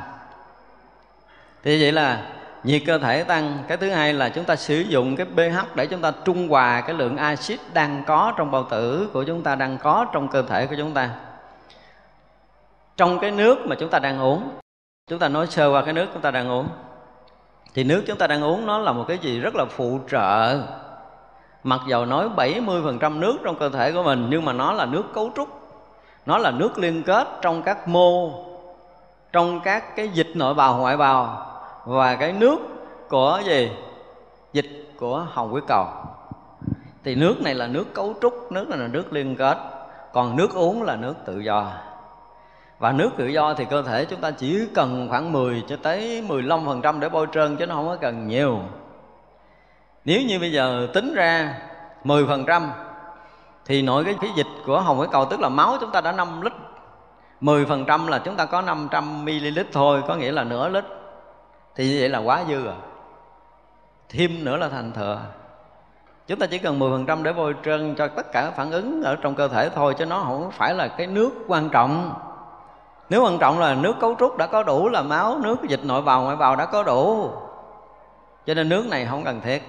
Thì 1.64 1.82
vậy 1.82 1.92
là 1.92 2.22
nhiệt 2.66 2.82
cơ 2.86 2.98
thể 2.98 3.24
tăng. 3.24 3.58
Cái 3.68 3.76
thứ 3.76 3.90
hai 3.90 4.12
là 4.12 4.28
chúng 4.28 4.44
ta 4.44 4.56
sử 4.56 4.80
dụng 4.80 5.16
cái 5.16 5.26
pH 5.26 5.74
để 5.74 5.86
chúng 5.86 6.00
ta 6.00 6.12
trung 6.24 6.48
hòa 6.48 6.80
cái 6.80 6.94
lượng 6.94 7.16
axit 7.16 7.60
đang 7.72 8.04
có 8.06 8.32
trong 8.36 8.50
bao 8.50 8.62
tử 8.70 9.10
của 9.12 9.24
chúng 9.24 9.42
ta, 9.42 9.54
đang 9.54 9.78
có 9.78 10.06
trong 10.12 10.28
cơ 10.28 10.42
thể 10.42 10.66
của 10.66 10.74
chúng 10.78 10.94
ta. 10.94 11.10
Trong 12.96 13.18
cái 13.18 13.30
nước 13.30 13.66
mà 13.66 13.76
chúng 13.78 13.90
ta 13.90 13.98
đang 13.98 14.20
uống, 14.20 14.48
chúng 15.10 15.18
ta 15.18 15.28
nói 15.28 15.46
sơ 15.46 15.72
qua 15.72 15.82
cái 15.82 15.92
nước 15.92 16.06
chúng 16.12 16.22
ta 16.22 16.30
đang 16.30 16.50
uống. 16.50 16.68
Thì 17.74 17.84
nước 17.84 18.04
chúng 18.06 18.18
ta 18.18 18.26
đang 18.26 18.44
uống 18.44 18.66
nó 18.66 18.78
là 18.78 18.92
một 18.92 19.04
cái 19.08 19.18
gì 19.18 19.40
rất 19.40 19.54
là 19.54 19.64
phụ 19.64 20.00
trợ. 20.10 20.60
Mặc 21.62 21.80
dầu 21.88 22.06
nói 22.06 22.28
70% 22.36 23.20
nước 23.20 23.38
trong 23.44 23.56
cơ 23.58 23.68
thể 23.68 23.92
của 23.92 24.02
mình, 24.02 24.26
nhưng 24.30 24.44
mà 24.44 24.52
nó 24.52 24.72
là 24.72 24.86
nước 24.86 25.04
cấu 25.14 25.30
trúc. 25.36 25.48
Nó 26.26 26.38
là 26.38 26.50
nước 26.50 26.78
liên 26.78 27.02
kết 27.02 27.28
trong 27.42 27.62
các 27.62 27.88
mô, 27.88 28.30
trong 29.32 29.60
các 29.60 29.96
cái 29.96 30.08
dịch 30.08 30.28
nội 30.34 30.54
bào, 30.54 30.76
ngoại 30.76 30.96
bào 30.96 31.52
và 31.86 32.16
cái 32.16 32.32
nước 32.32 32.58
của 33.08 33.40
gì? 33.44 33.70
Dịch 34.52 34.92
của 34.96 35.26
hồng 35.32 35.50
huyết 35.50 35.64
cầu. 35.68 35.86
Thì 37.04 37.14
nước 37.14 37.42
này 37.42 37.54
là 37.54 37.66
nước 37.66 37.94
cấu 37.94 38.14
trúc, 38.22 38.52
nước 38.52 38.68
này 38.68 38.78
là 38.78 38.86
nước 38.86 39.12
liên 39.12 39.36
kết. 39.36 39.58
Còn 40.12 40.36
nước 40.36 40.54
uống 40.54 40.82
là 40.82 40.96
nước 40.96 41.14
tự 41.26 41.40
do. 41.40 41.72
Và 42.78 42.92
nước 42.92 43.10
tự 43.16 43.26
do 43.26 43.54
thì 43.54 43.64
cơ 43.64 43.82
thể 43.82 44.04
chúng 44.04 44.20
ta 44.20 44.30
chỉ 44.30 44.66
cần 44.74 45.06
khoảng 45.10 45.32
10 45.32 45.64
cho 45.68 45.76
tới 45.82 46.24
15% 46.28 47.00
để 47.00 47.08
bôi 47.08 47.26
trơn 47.32 47.56
chứ 47.56 47.66
nó 47.66 47.74
không 47.74 47.88
có 47.88 47.96
cần 47.96 48.28
nhiều. 48.28 48.58
Nếu 50.04 50.20
như 50.22 50.38
bây 50.40 50.52
giờ 50.52 50.88
tính 50.94 51.14
ra 51.14 51.58
10% 52.04 52.68
thì 53.64 53.82
nội 53.82 54.04
cái 54.04 54.14
khí 54.20 54.28
dịch 54.36 54.46
của 54.66 54.80
hồng 54.80 54.96
huyết 54.96 55.10
cầu 55.10 55.24
tức 55.24 55.40
là 55.40 55.48
máu 55.48 55.76
chúng 55.80 55.90
ta 55.90 56.00
đã 56.00 56.12
5 56.12 56.40
lít. 56.40 56.52
10% 57.40 58.08
là 58.08 58.18
chúng 58.18 58.36
ta 58.36 58.44
có 58.44 58.62
500 58.62 59.24
ml 59.24 59.58
thôi, 59.72 60.02
có 60.08 60.14
nghĩa 60.14 60.32
là 60.32 60.44
nửa 60.44 60.68
lít 60.68 60.84
thì 61.76 61.88
như 61.88 61.96
vậy 62.00 62.08
là 62.08 62.18
quá 62.18 62.44
dư 62.48 62.64
rồi. 62.64 62.74
Thêm 64.08 64.44
nữa 64.44 64.56
là 64.56 64.68
thành 64.68 64.92
thừa 64.92 65.20
chúng 66.26 66.38
ta 66.38 66.46
chỉ 66.46 66.58
cần 66.58 66.78
10% 66.78 67.22
để 67.22 67.32
bôi 67.32 67.54
trơn 67.64 67.94
cho 67.94 68.08
tất 68.08 68.32
cả 68.32 68.50
phản 68.50 68.70
ứng 68.70 69.02
ở 69.02 69.16
trong 69.16 69.34
cơ 69.34 69.48
thể 69.48 69.70
thôi, 69.74 69.94
chứ 69.98 70.06
nó 70.06 70.18
không 70.18 70.50
phải 70.50 70.74
là 70.74 70.88
cái 70.88 71.06
nước 71.06 71.30
quan 71.48 71.68
trọng. 71.68 72.14
Nếu 73.08 73.24
quan 73.24 73.38
trọng 73.38 73.58
là 73.58 73.74
nước 73.74 73.94
cấu 74.00 74.16
trúc 74.18 74.36
đã 74.36 74.46
có 74.46 74.62
đủ, 74.62 74.88
là 74.88 75.02
máu, 75.02 75.38
nước, 75.38 75.56
dịch 75.68 75.84
nội 75.84 76.02
bào, 76.02 76.22
ngoại 76.22 76.36
bào 76.36 76.56
đã 76.56 76.66
có 76.66 76.82
đủ. 76.82 77.30
Cho 78.46 78.54
nên 78.54 78.68
nước 78.68 78.86
này 78.90 79.06
không 79.06 79.24
cần 79.24 79.40
thiết. 79.40 79.62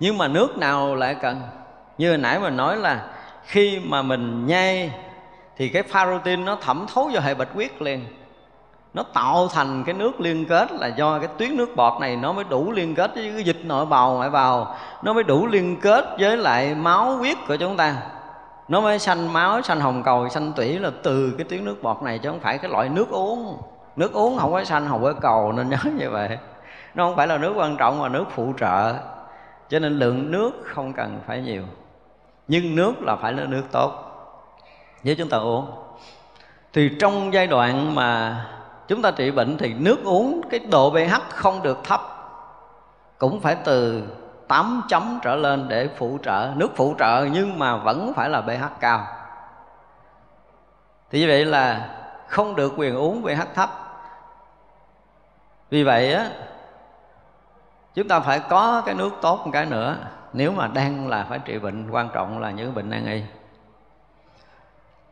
Nhưng 0.00 0.18
mà 0.18 0.28
nước 0.28 0.58
nào 0.58 0.94
lại 0.94 1.14
cần? 1.14 1.40
Như 1.98 2.08
hồi 2.08 2.18
nãy 2.18 2.40
mình 2.40 2.56
nói 2.56 2.76
là 2.76 3.08
khi 3.44 3.80
mà 3.84 4.02
mình 4.02 4.46
nhai, 4.46 4.92
thì 5.56 5.68
cái 5.68 5.82
pharotin 5.82 6.44
nó 6.44 6.56
thẩm 6.56 6.86
thấu 6.94 7.10
vào 7.12 7.22
hệ 7.22 7.34
bạch 7.34 7.54
huyết 7.54 7.82
liền 7.82 8.04
nó 8.96 9.02
tạo 9.02 9.48
thành 9.48 9.84
cái 9.84 9.94
nước 9.94 10.20
liên 10.20 10.46
kết 10.46 10.72
là 10.72 10.86
do 10.86 11.18
cái 11.18 11.28
tuyến 11.38 11.56
nước 11.56 11.76
bọt 11.76 12.00
này 12.00 12.16
nó 12.16 12.32
mới 12.32 12.44
đủ 12.44 12.72
liên 12.72 12.94
kết 12.94 13.10
với 13.14 13.32
cái 13.32 13.42
dịch 13.42 13.64
nội 13.64 13.86
bào 13.86 14.12
ngoại 14.12 14.30
bào. 14.30 14.76
Nó 15.02 15.12
mới 15.12 15.24
đủ 15.24 15.46
liên 15.46 15.80
kết 15.80 16.04
với 16.18 16.36
lại 16.36 16.74
máu 16.74 17.16
huyết 17.16 17.36
của 17.48 17.56
chúng 17.56 17.76
ta. 17.76 17.96
Nó 18.68 18.80
mới 18.80 18.98
sanh 18.98 19.32
máu, 19.32 19.62
sanh 19.62 19.80
hồng 19.80 20.02
cầu, 20.02 20.28
sanh 20.28 20.52
tủy 20.52 20.78
là 20.78 20.90
từ 21.02 21.34
cái 21.38 21.44
tuyến 21.44 21.64
nước 21.64 21.82
bọt 21.82 22.02
này 22.02 22.18
chứ 22.18 22.28
không 22.28 22.40
phải 22.40 22.58
cái 22.58 22.70
loại 22.70 22.88
nước 22.88 23.10
uống. 23.10 23.58
Nước 23.96 24.12
uống 24.12 24.38
không 24.38 24.52
có 24.52 24.64
sanh, 24.64 24.88
không 24.88 25.02
có 25.02 25.12
cầu 25.12 25.52
nên 25.52 25.68
nhớ 25.68 25.78
như 25.98 26.10
vậy. 26.10 26.38
Nó 26.94 27.06
không 27.06 27.16
phải 27.16 27.26
là 27.26 27.38
nước 27.38 27.52
quan 27.56 27.76
trọng 27.76 28.02
mà 28.02 28.08
nước 28.08 28.24
phụ 28.30 28.52
trợ. 28.60 28.94
Cho 29.68 29.78
nên 29.78 29.98
lượng 29.98 30.30
nước 30.30 30.50
không 30.64 30.92
cần 30.92 31.20
phải 31.26 31.40
nhiều. 31.40 31.62
Nhưng 32.48 32.76
nước 32.76 33.02
là 33.02 33.16
phải 33.16 33.32
là 33.32 33.44
nước 33.44 33.64
tốt. 33.72 33.92
Với 35.04 35.14
chúng 35.14 35.28
ta 35.28 35.38
uống. 35.38 35.66
Thì 36.72 36.90
trong 37.00 37.32
giai 37.32 37.46
đoạn 37.46 37.94
mà 37.94 38.40
chúng 38.88 39.02
ta 39.02 39.10
trị 39.10 39.30
bệnh 39.30 39.58
thì 39.58 39.74
nước 39.74 40.04
uống 40.04 40.40
cái 40.50 40.60
độ 40.60 40.90
pH 40.90 41.30
không 41.30 41.62
được 41.62 41.78
thấp. 41.84 42.00
Cũng 43.18 43.40
phải 43.40 43.56
từ 43.64 44.04
8 44.48 44.82
chấm 44.88 45.18
trở 45.22 45.36
lên 45.36 45.68
để 45.68 45.88
phụ 45.96 46.18
trợ. 46.22 46.52
Nước 46.56 46.68
phụ 46.76 46.94
trợ 46.98 47.26
nhưng 47.32 47.58
mà 47.58 47.76
vẫn 47.76 48.12
phải 48.16 48.28
là 48.30 48.40
pH 48.40 48.80
cao. 48.80 49.06
Thì 51.10 51.20
như 51.20 51.26
vậy 51.26 51.44
là 51.44 51.88
không 52.28 52.56
được 52.56 52.72
quyền 52.76 52.96
uống 52.96 53.22
pH 53.22 53.54
thấp. 53.54 53.70
Vì 55.70 55.84
vậy 55.84 56.14
á, 56.14 56.30
chúng 57.94 58.08
ta 58.08 58.20
phải 58.20 58.40
có 58.40 58.82
cái 58.86 58.94
nước 58.94 59.10
tốt 59.22 59.40
một 59.44 59.50
cái 59.52 59.66
nữa. 59.66 59.96
Nếu 60.32 60.52
mà 60.52 60.66
đang 60.66 61.08
là 61.08 61.26
phải 61.28 61.38
trị 61.38 61.58
bệnh, 61.58 61.90
quan 61.90 62.08
trọng 62.14 62.38
là 62.38 62.50
những 62.50 62.74
bệnh 62.74 62.90
nan 62.90 63.06
y 63.06 63.22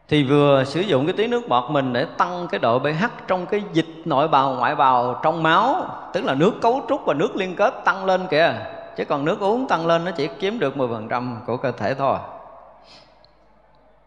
thì 0.08 0.24
vừa 0.24 0.64
sử 0.64 0.80
dụng 0.80 1.06
cái 1.06 1.12
tí 1.12 1.26
nước 1.26 1.48
bọt 1.48 1.70
mình 1.70 1.92
để 1.92 2.04
tăng 2.04 2.46
cái 2.50 2.58
độ 2.58 2.78
pH 2.78 3.04
trong 3.26 3.46
cái 3.46 3.62
dịch 3.72 4.02
nội 4.04 4.28
bào, 4.28 4.50
ngoại 4.50 4.74
bào, 4.74 5.20
trong 5.22 5.42
máu, 5.42 5.86
tức 6.12 6.24
là 6.24 6.34
nước 6.34 6.52
cấu 6.62 6.82
trúc 6.88 7.06
và 7.06 7.14
nước 7.14 7.36
liên 7.36 7.56
kết 7.56 7.74
tăng 7.84 8.04
lên 8.04 8.26
kìa. 8.30 8.54
Chứ 8.96 9.04
còn 9.04 9.24
nước 9.24 9.40
uống 9.40 9.68
tăng 9.68 9.86
lên 9.86 10.04
nó 10.04 10.10
chỉ 10.10 10.28
chiếm 10.40 10.58
được 10.58 10.76
10% 10.76 11.36
của 11.46 11.56
cơ 11.56 11.70
thể 11.70 11.94
thôi. 11.94 12.18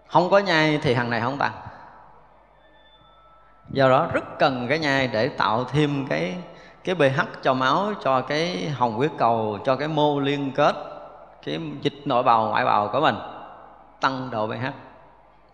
Không 0.08 0.30
có 0.30 0.38
nhai 0.38 0.80
thì 0.82 0.94
hàng 0.94 1.10
này 1.10 1.22
không 1.22 1.38
tăng. 1.38 1.52
Do 3.70 3.90
đó 3.90 4.08
rất 4.14 4.40
cần 4.40 4.66
cái 4.70 4.80
nhai 4.80 5.08
để 5.08 5.28
tạo 5.28 5.64
thêm 5.64 6.06
cái 6.10 6.36
cái 6.84 6.96
pH 6.96 7.22
cho 7.44 7.54
máu, 7.54 7.94
cho 8.04 8.22
cái 8.22 8.70
hồng 8.70 8.94
huyết 8.94 9.12
cầu, 9.18 9.58
cho 9.66 9.76
cái 9.76 9.88
mô 9.88 10.20
liên 10.20 10.52
kết, 10.52 10.76
cái 11.46 11.60
dịch 11.82 12.02
nội 12.06 12.24
bào, 12.24 12.48
ngoại 12.48 12.66
bào 12.66 12.88
của 12.88 13.00
mình, 13.00 13.16
tăng 14.02 14.30
độ 14.32 14.48
pH 14.48 14.87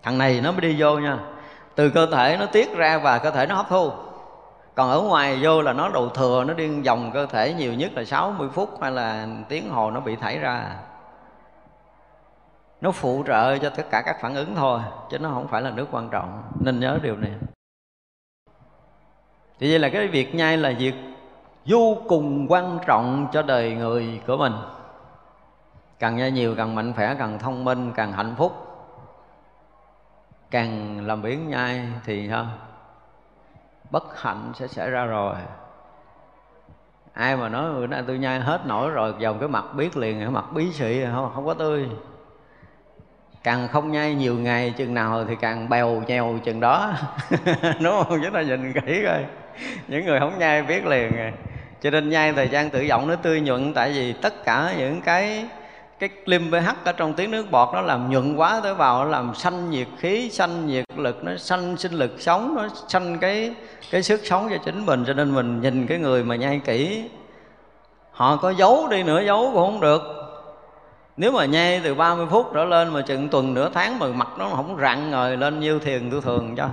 thằng 0.03 0.17
này 0.17 0.41
nó 0.41 0.51
mới 0.51 0.61
đi 0.61 0.75
vô 0.79 0.97
nha. 0.97 1.19
Từ 1.75 1.89
cơ 1.89 2.05
thể 2.05 2.37
nó 2.39 2.45
tiết 2.45 2.75
ra 2.75 2.97
và 2.97 3.17
cơ 3.17 3.31
thể 3.31 3.45
nó 3.45 3.55
hấp 3.55 3.69
thu. 3.69 3.91
Còn 4.75 4.89
ở 4.89 5.01
ngoài 5.01 5.39
vô 5.41 5.61
là 5.61 5.73
nó 5.73 5.89
đầu 5.89 6.09
thừa, 6.09 6.43
nó 6.43 6.53
điên 6.53 6.83
vòng 6.83 7.11
cơ 7.13 7.25
thể 7.25 7.53
nhiều 7.53 7.73
nhất 7.73 7.91
là 7.95 8.03
60 8.03 8.49
phút 8.53 8.81
hay 8.81 8.91
là 8.91 9.27
tiếng 9.49 9.69
hồ 9.69 9.91
nó 9.91 9.99
bị 9.99 10.15
thảy 10.15 10.39
ra. 10.39 10.75
Nó 12.81 12.91
phụ 12.91 13.23
trợ 13.27 13.57
cho 13.57 13.69
tất 13.69 13.83
cả 13.91 14.01
các 14.05 14.17
phản 14.21 14.35
ứng 14.35 14.55
thôi, 14.55 14.79
chứ 15.09 15.19
nó 15.19 15.29
không 15.29 15.47
phải 15.47 15.61
là 15.61 15.71
nước 15.71 15.87
quan 15.91 16.09
trọng. 16.09 16.43
Nên 16.59 16.79
nhớ 16.79 16.99
điều 17.01 17.17
này. 17.17 17.31
Thì 19.59 19.69
vậy 19.69 19.79
là 19.79 19.89
cái 19.89 20.07
việc 20.07 20.35
nhai 20.35 20.57
là 20.57 20.73
việc 20.79 20.95
vô 21.65 21.97
cùng 22.07 22.45
quan 22.49 22.79
trọng 22.85 23.27
cho 23.31 23.41
đời 23.41 23.71
người 23.71 24.21
của 24.27 24.37
mình. 24.37 24.53
Càng 25.99 26.17
nhai 26.17 26.31
nhiều, 26.31 26.55
càng 26.57 26.75
mạnh 26.75 26.93
khỏe, 26.93 27.15
càng 27.19 27.39
thông 27.39 27.63
minh, 27.63 27.91
càng 27.95 28.11
hạnh 28.11 28.35
phúc 28.37 28.72
càng 30.53 30.99
làm 31.07 31.21
biến 31.21 31.49
nhai 31.49 31.81
thì 32.05 32.27
ha 32.27 32.45
bất 33.91 34.21
hạnh 34.21 34.51
sẽ 34.55 34.67
xảy 34.67 34.89
ra 34.89 35.05
rồi. 35.05 35.35
Ai 37.13 37.37
mà 37.37 37.49
nói, 37.49 37.73
bữa 37.73 37.87
nay 37.87 38.03
tôi 38.07 38.17
nhai 38.17 38.39
hết 38.39 38.65
nổi 38.65 38.89
rồi, 38.89 39.13
dòng 39.19 39.39
cái 39.39 39.49
mặt 39.49 39.65
biết 39.75 39.97
liền, 39.97 40.19
cái 40.19 40.29
mặt 40.29 40.45
bí 40.53 40.71
sĩ 40.71 41.05
không 41.11 41.31
không 41.35 41.45
có 41.45 41.53
tươi. 41.53 41.87
Càng 43.43 43.67
không 43.67 43.91
nhai 43.91 44.15
nhiều 44.15 44.35
ngày 44.35 44.73
chừng 44.77 44.93
nào 44.93 45.25
thì 45.25 45.35
càng 45.41 45.69
bèo 45.69 46.03
nhèo 46.07 46.39
chừng 46.43 46.59
đó. 46.59 46.93
Đúng 47.81 48.03
không? 48.03 48.19
Chúng 48.23 48.33
ta 48.33 48.41
nhìn 48.41 48.73
kỹ 48.73 49.03
coi. 49.05 49.25
Những 49.87 50.05
người 50.05 50.19
không 50.19 50.39
nhai 50.39 50.63
biết 50.63 50.85
liền. 50.85 51.11
Cho 51.81 51.89
nên 51.89 52.09
nhai 52.09 52.33
thời 52.33 52.47
gian 52.47 52.69
tự 52.69 52.87
động 52.87 53.07
nó 53.07 53.15
tươi 53.15 53.41
nhuận, 53.41 53.73
tại 53.73 53.91
vì 53.91 54.13
tất 54.13 54.43
cả 54.43 54.73
những 54.77 55.01
cái 55.01 55.45
cái 56.07 56.17
lim 56.25 56.51
pH 56.51 56.85
ở 56.85 56.91
trong 56.91 57.13
tiếng 57.13 57.31
nước 57.31 57.51
bọt 57.51 57.69
nó 57.73 57.81
làm 57.81 58.09
nhuận 58.09 58.35
quá 58.35 58.59
tới 58.63 58.73
vào 58.73 59.03
nó 59.03 59.09
làm 59.09 59.35
sanh 59.35 59.69
nhiệt 59.69 59.87
khí, 59.97 60.29
sanh 60.29 60.67
nhiệt 60.67 60.85
lực, 60.97 61.23
nó 61.23 61.37
sanh 61.37 61.77
sinh 61.77 61.91
lực 61.91 62.21
sống, 62.21 62.55
nó 62.55 62.67
sanh 62.87 63.19
cái 63.19 63.53
cái 63.91 64.03
sức 64.03 64.21
sống 64.23 64.47
cho 64.49 64.57
chính 64.65 64.85
mình. 64.85 65.03
Cho 65.07 65.13
nên 65.13 65.35
mình 65.35 65.61
nhìn 65.61 65.87
cái 65.87 65.97
người 65.97 66.23
mà 66.23 66.35
nhai 66.35 66.61
kỹ, 66.65 67.03
họ 68.11 68.35
có 68.35 68.49
giấu 68.49 68.87
đi 68.91 69.03
nữa, 69.03 69.21
giấu 69.25 69.51
cũng 69.53 69.71
không 69.71 69.81
được. 69.81 70.01
Nếu 71.17 71.31
mà 71.31 71.45
nhai 71.45 71.81
từ 71.83 71.95
30 71.95 72.25
phút 72.29 72.51
trở 72.53 72.65
lên 72.65 72.93
mà 72.93 73.01
chừng 73.01 73.29
tuần 73.29 73.53
nửa 73.53 73.69
tháng 73.73 73.99
mà 73.99 74.07
mặt 74.07 74.27
nó 74.37 74.49
không 74.49 74.77
rặn 74.81 75.11
rồi 75.11 75.37
lên 75.37 75.59
như 75.59 75.79
thiền 75.79 76.11
tôi 76.11 76.21
thường 76.21 76.55
cho. 76.55 76.69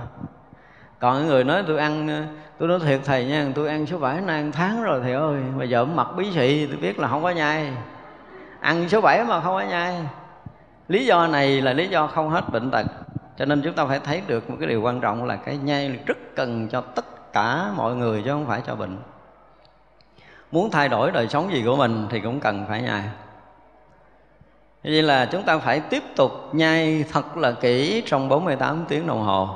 Còn 0.99 1.17
những 1.17 1.27
người 1.27 1.43
nói, 1.43 1.63
tôi 1.67 1.77
ăn, 1.77 2.25
tôi 2.59 2.69
nói 2.69 2.79
thiệt 2.79 2.99
thầy 3.05 3.25
nha, 3.25 3.47
tôi 3.55 3.67
ăn 3.67 3.85
số 3.85 3.97
vải 3.97 4.21
nay 4.21 4.35
ăn 4.35 4.51
tháng 4.51 4.83
rồi 4.83 4.99
thầy 5.03 5.13
ơi, 5.13 5.39
mà 5.57 5.63
giờ 5.63 5.85
mặt 5.85 6.07
bí 6.17 6.31
xị, 6.35 6.67
tôi 6.67 6.77
biết 6.77 6.99
là 6.99 7.07
không 7.07 7.23
có 7.23 7.29
nhai 7.29 7.71
ăn 8.61 8.89
số 8.89 9.01
7 9.01 9.23
mà 9.23 9.41
không 9.41 9.55
có 9.55 9.61
nhai 9.61 9.97
lý 10.87 11.05
do 11.05 11.27
này 11.27 11.61
là 11.61 11.73
lý 11.73 11.87
do 11.87 12.07
không 12.07 12.29
hết 12.29 12.49
bệnh 12.51 12.71
tật. 12.71 12.85
Cho 13.37 13.45
nên 13.45 13.61
chúng 13.61 13.73
ta 13.73 13.85
phải 13.85 13.99
thấy 13.99 14.21
được 14.27 14.49
một 14.49 14.55
cái 14.59 14.69
điều 14.69 14.81
quan 14.81 15.01
trọng 15.01 15.25
là 15.25 15.35
cái 15.35 15.57
nhai 15.57 15.99
rất 16.05 16.17
cần 16.35 16.67
cho 16.67 16.81
tất 16.81 17.33
cả 17.33 17.71
mọi 17.75 17.95
người 17.95 18.21
chứ 18.25 18.31
không 18.31 18.45
phải 18.47 18.61
cho 18.67 18.75
bệnh. 18.75 18.97
Muốn 20.51 20.71
thay 20.71 20.89
đổi 20.89 21.11
đời 21.11 21.27
sống 21.27 21.53
gì 21.53 21.63
của 21.65 21.75
mình 21.75 22.07
thì 22.09 22.19
cũng 22.19 22.39
cần 22.39 22.65
phải 22.67 22.81
nhai. 22.81 23.03
Vậy 24.83 25.01
là 25.01 25.25
chúng 25.25 25.43
ta 25.43 25.57
phải 25.57 25.79
tiếp 25.79 26.03
tục 26.15 26.31
nhai 26.51 27.05
thật 27.11 27.37
là 27.37 27.51
kỹ 27.51 28.03
trong 28.05 28.29
48 28.29 28.85
tiếng 28.87 29.07
đồng 29.07 29.21
hồ. 29.21 29.49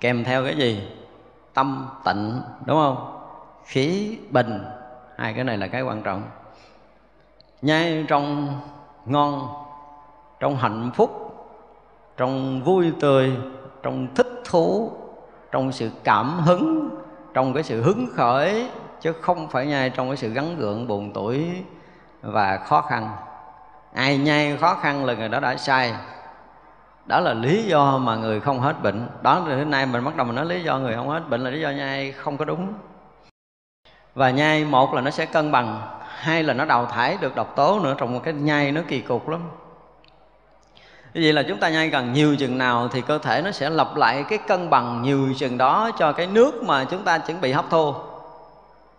Kèm 0.00 0.24
theo 0.24 0.44
cái 0.44 0.56
gì? 0.56 0.88
tâm 1.54 1.88
tịnh, 2.04 2.40
đúng 2.66 2.76
không? 2.76 3.18
Khí 3.64 4.18
bình. 4.30 4.64
Hai 5.16 5.34
cái 5.34 5.44
này 5.44 5.58
là 5.58 5.66
cái 5.66 5.82
quan 5.82 6.02
trọng 6.02 6.22
nhai 7.66 8.04
trong 8.08 8.60
ngon, 9.04 9.48
trong 10.40 10.56
hạnh 10.56 10.90
phúc, 10.94 11.10
trong 12.16 12.62
vui 12.62 12.92
tươi, 13.00 13.32
trong 13.82 14.14
thích 14.14 14.42
thú, 14.44 14.90
trong 15.52 15.72
sự 15.72 15.90
cảm 16.04 16.38
hứng, 16.38 16.88
trong 17.34 17.54
cái 17.54 17.62
sự 17.62 17.82
hứng 17.82 18.06
khởi, 18.14 18.68
chứ 19.00 19.12
không 19.12 19.48
phải 19.48 19.66
nhai 19.66 19.90
trong 19.90 20.08
cái 20.08 20.16
sự 20.16 20.28
gắn 20.28 20.56
gượng, 20.56 20.86
buồn 20.86 21.12
tuổi 21.14 21.62
và 22.22 22.56
khó 22.56 22.80
khăn. 22.80 23.08
Ai 23.94 24.18
nhai 24.18 24.56
khó 24.56 24.74
khăn 24.74 25.04
là 25.04 25.14
người 25.14 25.28
đó 25.28 25.40
đã 25.40 25.56
sai. 25.56 25.94
Đó 27.06 27.20
là 27.20 27.34
lý 27.34 27.62
do 27.62 27.98
mà 27.98 28.16
người 28.16 28.40
không 28.40 28.60
hết 28.60 28.82
bệnh. 28.82 29.08
Đó 29.22 29.38
là 29.38 29.56
hôm 29.56 29.70
nay 29.70 29.86
mình 29.86 30.04
bắt 30.04 30.16
đầu 30.16 30.26
mình 30.26 30.36
nói 30.36 30.46
lý 30.46 30.62
do 30.62 30.78
người 30.78 30.94
không 30.94 31.08
hết 31.08 31.28
bệnh 31.28 31.40
là 31.40 31.50
lý 31.50 31.60
do 31.60 31.70
nhai 31.70 32.12
không 32.12 32.36
có 32.36 32.44
đúng. 32.44 32.72
Và 34.14 34.30
nhai 34.30 34.64
một 34.64 34.94
là 34.94 35.00
nó 35.00 35.10
sẽ 35.10 35.26
cân 35.26 35.52
bằng 35.52 35.80
hai 36.16 36.42
là 36.42 36.54
nó 36.54 36.64
đào 36.64 36.86
thải 36.86 37.16
được 37.20 37.34
độc 37.34 37.56
tố 37.56 37.80
nữa 37.80 37.94
trong 37.98 38.14
một 38.14 38.20
cái 38.24 38.34
nhai 38.34 38.72
nó 38.72 38.80
kỳ 38.88 39.00
cục 39.00 39.28
lắm. 39.28 39.40
Như 41.14 41.20
vậy 41.24 41.32
là 41.32 41.42
chúng 41.48 41.58
ta 41.58 41.68
nhai 41.68 41.88
gần 41.88 42.12
nhiều 42.12 42.36
chừng 42.36 42.58
nào 42.58 42.88
thì 42.88 43.00
cơ 43.00 43.18
thể 43.18 43.42
nó 43.42 43.50
sẽ 43.50 43.70
lập 43.70 43.96
lại 43.96 44.24
cái 44.28 44.38
cân 44.38 44.70
bằng 44.70 45.02
nhiều 45.02 45.34
chừng 45.38 45.58
đó 45.58 45.90
cho 45.98 46.12
cái 46.12 46.26
nước 46.26 46.62
mà 46.62 46.84
chúng 46.84 47.02
ta 47.02 47.18
chuẩn 47.18 47.40
bị 47.40 47.52
hấp 47.52 47.64
thu. 47.70 47.94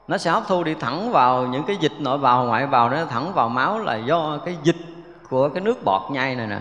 Nó 0.08 0.18
sẽ 0.18 0.32
hấp 0.32 0.44
thu 0.48 0.64
đi 0.64 0.74
thẳng 0.80 1.12
vào 1.12 1.48
những 1.48 1.64
cái 1.64 1.78
dịch 1.80 1.94
nội 2.00 2.18
vào 2.18 2.46
ngoại 2.46 2.66
vào 2.66 2.90
nó 2.90 3.06
thẳng 3.06 3.34
vào 3.34 3.50
máu 3.50 3.80
là 3.80 3.96
do 3.96 4.38
cái 4.46 4.58
dịch 4.64 4.78
của 5.30 5.50
cái 5.50 5.62
nước 5.62 5.84
bọt 5.86 6.02
nhai 6.12 6.36
này 6.36 6.48
nè. 6.48 6.60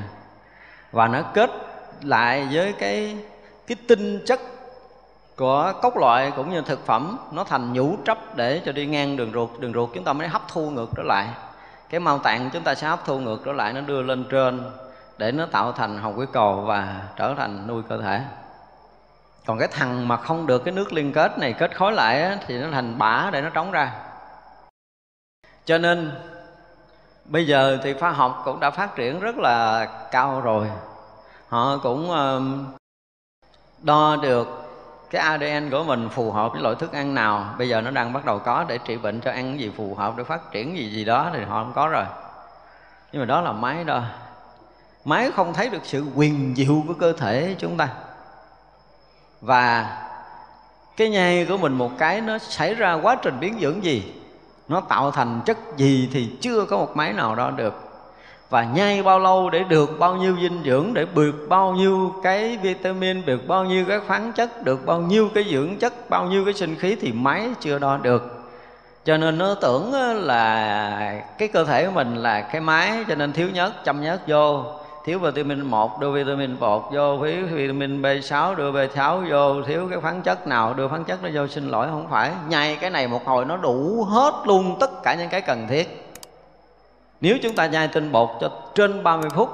Và 0.93 1.09
nó 1.09 1.23
kết 1.23 1.51
lại 2.03 2.49
với 2.53 2.73
cái 2.73 3.16
cái 3.66 3.77
tinh 3.89 4.23
chất 4.27 4.41
của 5.36 5.72
cốc 5.82 5.96
loại 5.96 6.32
cũng 6.36 6.50
như 6.50 6.60
thực 6.60 6.86
phẩm 6.86 7.18
nó 7.32 7.44
thành 7.44 7.72
nhũ 7.72 7.96
trấp 8.04 8.36
để 8.36 8.62
cho 8.64 8.72
đi 8.72 8.86
ngang 8.86 9.16
đường 9.16 9.32
ruột. 9.32 9.50
Đường 9.58 9.72
ruột 9.72 9.90
chúng 9.94 10.04
ta 10.04 10.12
mới 10.12 10.28
hấp 10.28 10.42
thu 10.48 10.70
ngược 10.70 10.88
trở 10.96 11.02
lại. 11.02 11.28
Cái 11.88 12.00
mau 12.00 12.18
tạng 12.18 12.50
chúng 12.52 12.62
ta 12.62 12.74
sẽ 12.74 12.88
hấp 12.88 13.04
thu 13.04 13.18
ngược 13.18 13.38
trở 13.44 13.52
lại 13.52 13.72
nó 13.72 13.80
đưa 13.80 14.02
lên 14.02 14.24
trên 14.30 14.70
để 15.18 15.32
nó 15.32 15.46
tạo 15.46 15.72
thành 15.72 15.98
hồng 15.98 16.18
quý 16.18 16.26
cầu 16.32 16.60
và 16.60 17.02
trở 17.16 17.34
thành 17.36 17.66
nuôi 17.66 17.82
cơ 17.88 17.98
thể. 18.02 18.20
Còn 19.46 19.58
cái 19.58 19.68
thằng 19.68 20.08
mà 20.08 20.16
không 20.16 20.46
được 20.46 20.64
cái 20.64 20.74
nước 20.74 20.92
liên 20.92 21.12
kết 21.12 21.38
này 21.38 21.52
kết 21.52 21.76
khối 21.76 21.92
lại 21.92 22.22
á, 22.22 22.38
thì 22.46 22.58
nó 22.58 22.68
thành 22.72 22.98
bã 22.98 23.30
để 23.32 23.42
nó 23.42 23.48
trống 23.48 23.70
ra. 23.70 23.92
Cho 25.64 25.78
nên 25.78 26.12
bây 27.24 27.46
giờ 27.46 27.78
thì 27.82 27.94
khoa 27.94 28.10
học 28.10 28.42
cũng 28.44 28.60
đã 28.60 28.70
phát 28.70 28.96
triển 28.96 29.20
rất 29.20 29.38
là 29.38 29.86
cao 30.10 30.40
rồi. 30.40 30.70
Họ 31.48 31.76
cũng 31.76 32.10
đo 33.82 34.16
được 34.22 34.65
cái 35.11 35.23
ADN 35.23 35.70
của 35.70 35.85
mình 35.85 36.09
phù 36.09 36.33
hợp 36.33 36.53
với 36.53 36.62
loại 36.62 36.74
thức 36.74 36.93
ăn 36.93 37.15
nào? 37.15 37.55
Bây 37.59 37.69
giờ 37.69 37.81
nó 37.81 37.91
đang 37.91 38.12
bắt 38.12 38.24
đầu 38.24 38.39
có 38.39 38.65
để 38.69 38.78
trị 38.78 38.97
bệnh 38.97 39.20
cho 39.20 39.31
ăn 39.31 39.53
cái 39.53 39.59
gì 39.59 39.73
phù 39.77 39.95
hợp, 39.95 40.15
để 40.16 40.24
phát 40.24 40.53
triển 40.53 40.77
gì 40.77 40.91
gì 40.91 41.05
đó 41.05 41.31
thì 41.33 41.45
họ 41.45 41.65
không 41.65 41.73
có 41.74 41.89
rồi. 41.89 42.05
Nhưng 43.12 43.23
mà 43.23 43.27
đó 43.27 43.41
là 43.41 43.53
máy 43.53 43.85
đo 43.85 44.03
máy 45.05 45.31
không 45.37 45.55
thấy 45.55 45.69
được 45.69 45.83
sự 45.85 46.05
quyền 46.15 46.55
diệu 46.57 46.83
của 46.89 46.95
cơ 46.95 47.12
thể 47.12 47.57
chúng 47.59 47.77
ta. 47.77 47.89
Và 49.41 49.97
cái 50.97 51.09
nhai 51.09 51.47
của 51.49 51.57
mình 51.57 51.73
một 51.73 51.91
cái 51.99 52.20
nó 52.20 52.39
xảy 52.39 52.74
ra 52.74 52.95
quá 52.95 53.16
trình 53.23 53.41
biến 53.41 53.59
dưỡng 53.61 53.85
gì, 53.85 54.15
nó 54.69 54.81
tạo 54.81 55.11
thành 55.11 55.41
chất 55.47 55.59
gì 55.77 56.11
thì 56.12 56.37
chưa 56.41 56.65
có 56.65 56.77
một 56.77 56.97
máy 56.97 57.12
nào 57.12 57.35
đó 57.35 57.51
được 57.51 57.85
và 58.51 58.64
nhai 58.64 59.02
bao 59.02 59.18
lâu 59.18 59.51
để 59.51 59.64
được 59.68 59.98
bao 59.98 60.16
nhiêu 60.16 60.36
dinh 60.43 60.62
dưỡng, 60.64 60.94
để 60.94 61.06
được 61.14 61.47
bao 61.48 61.73
nhiêu 61.73 62.14
cái 62.23 62.59
vitamin 62.62 63.24
được 63.27 63.48
bao 63.48 63.64
nhiêu 63.64 63.85
cái 63.89 64.01
khoáng 64.06 64.32
chất, 64.32 64.64
được 64.64 64.86
bao 64.86 65.01
nhiêu 65.01 65.28
cái 65.35 65.44
dưỡng 65.51 65.77
chất, 65.78 66.10
bao 66.10 66.27
nhiêu 66.27 66.44
cái 66.44 66.55
sinh 66.55 66.77
khí 66.77 66.97
thì 67.01 67.12
máy 67.12 67.48
chưa 67.60 67.78
đo 67.78 67.97
được. 67.97 68.36
Cho 69.05 69.16
nên 69.16 69.39
nó 69.39 69.55
tưởng 69.55 69.93
ờ, 69.93 70.12
là 70.12 71.23
cái 71.39 71.48
cơ 71.48 71.64
thể 71.64 71.86
của 71.86 71.90
mình 71.90 72.16
là 72.16 72.40
cái 72.40 72.60
máy, 72.60 73.05
cho 73.09 73.14
nên 73.14 73.32
thiếu 73.32 73.48
nhất 73.51 73.85
chăm 73.85 74.02
nhất 74.02 74.20
vô. 74.27 74.64
Thiếu 75.05 75.18
vitamin 75.18 75.60
1 75.60 76.01
đưa 76.01 76.10
vitamin 76.10 76.56
bột 76.60 76.82
vô. 76.93 77.18
Thiếu 77.24 77.47
vitamin 77.52 78.02
B6 78.02 78.55
đưa 78.55 78.73
B6 78.73 79.31
vô. 79.31 79.62
Thiếu 79.62 79.86
cái 79.90 80.01
khoáng 80.01 80.23
chất 80.23 80.47
nào, 80.47 80.74
đưa 80.74 80.89
khoáng 80.89 81.05
chất 81.05 81.23
nó 81.23 81.28
vô, 81.35 81.47
xin 81.47 81.68
lỗi, 81.68 81.86
không 81.90 82.06
phải. 82.10 82.31
Nhai 82.48 82.77
cái 82.81 82.90
này 82.90 83.09
một 83.09 83.24
hồi 83.24 83.44
nó 83.44 83.56
đủ 83.56 84.06
hết 84.09 84.35
luôn 84.47 84.77
tất 84.81 85.02
cả 85.02 85.14
những 85.14 85.28
cái 85.28 85.40
cần 85.40 85.66
thiết 85.68 86.06
nếu 87.20 87.38
chúng 87.43 87.55
ta 87.55 87.66
nhai 87.66 87.88
tinh 87.88 88.12
bột 88.12 88.30
cho 88.40 88.51
trên 88.74 89.02
30 89.02 89.30
phút, 89.30 89.51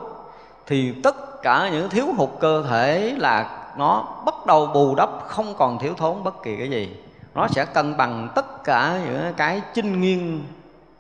thì 0.67 0.95
tất 1.03 1.43
cả 1.43 1.69
những 1.73 1.91
thiếu 1.91 2.07
hụt 2.17 2.31
cơ 2.41 2.65
thể 2.71 3.15
là 3.19 3.59
nó 3.77 4.05
bắt 4.25 4.35
đầu 4.47 4.67
bù 4.67 4.95
đắp, 4.95 5.11
không 5.27 5.55
còn 5.55 5.79
thiếu 5.79 5.95
thốn 5.97 6.25
bất 6.25 6.43
kỳ 6.43 6.57
cái 6.57 6.71
gì. 6.71 6.97
Nó 7.35 7.49
sẽ 7.49 7.65
cân 7.65 7.97
bằng 7.97 8.29
tất 8.35 8.65
cả 8.65 9.01
những 9.07 9.35
cái 9.37 9.63
chinh 9.75 10.01
nghiêng, 10.01 10.45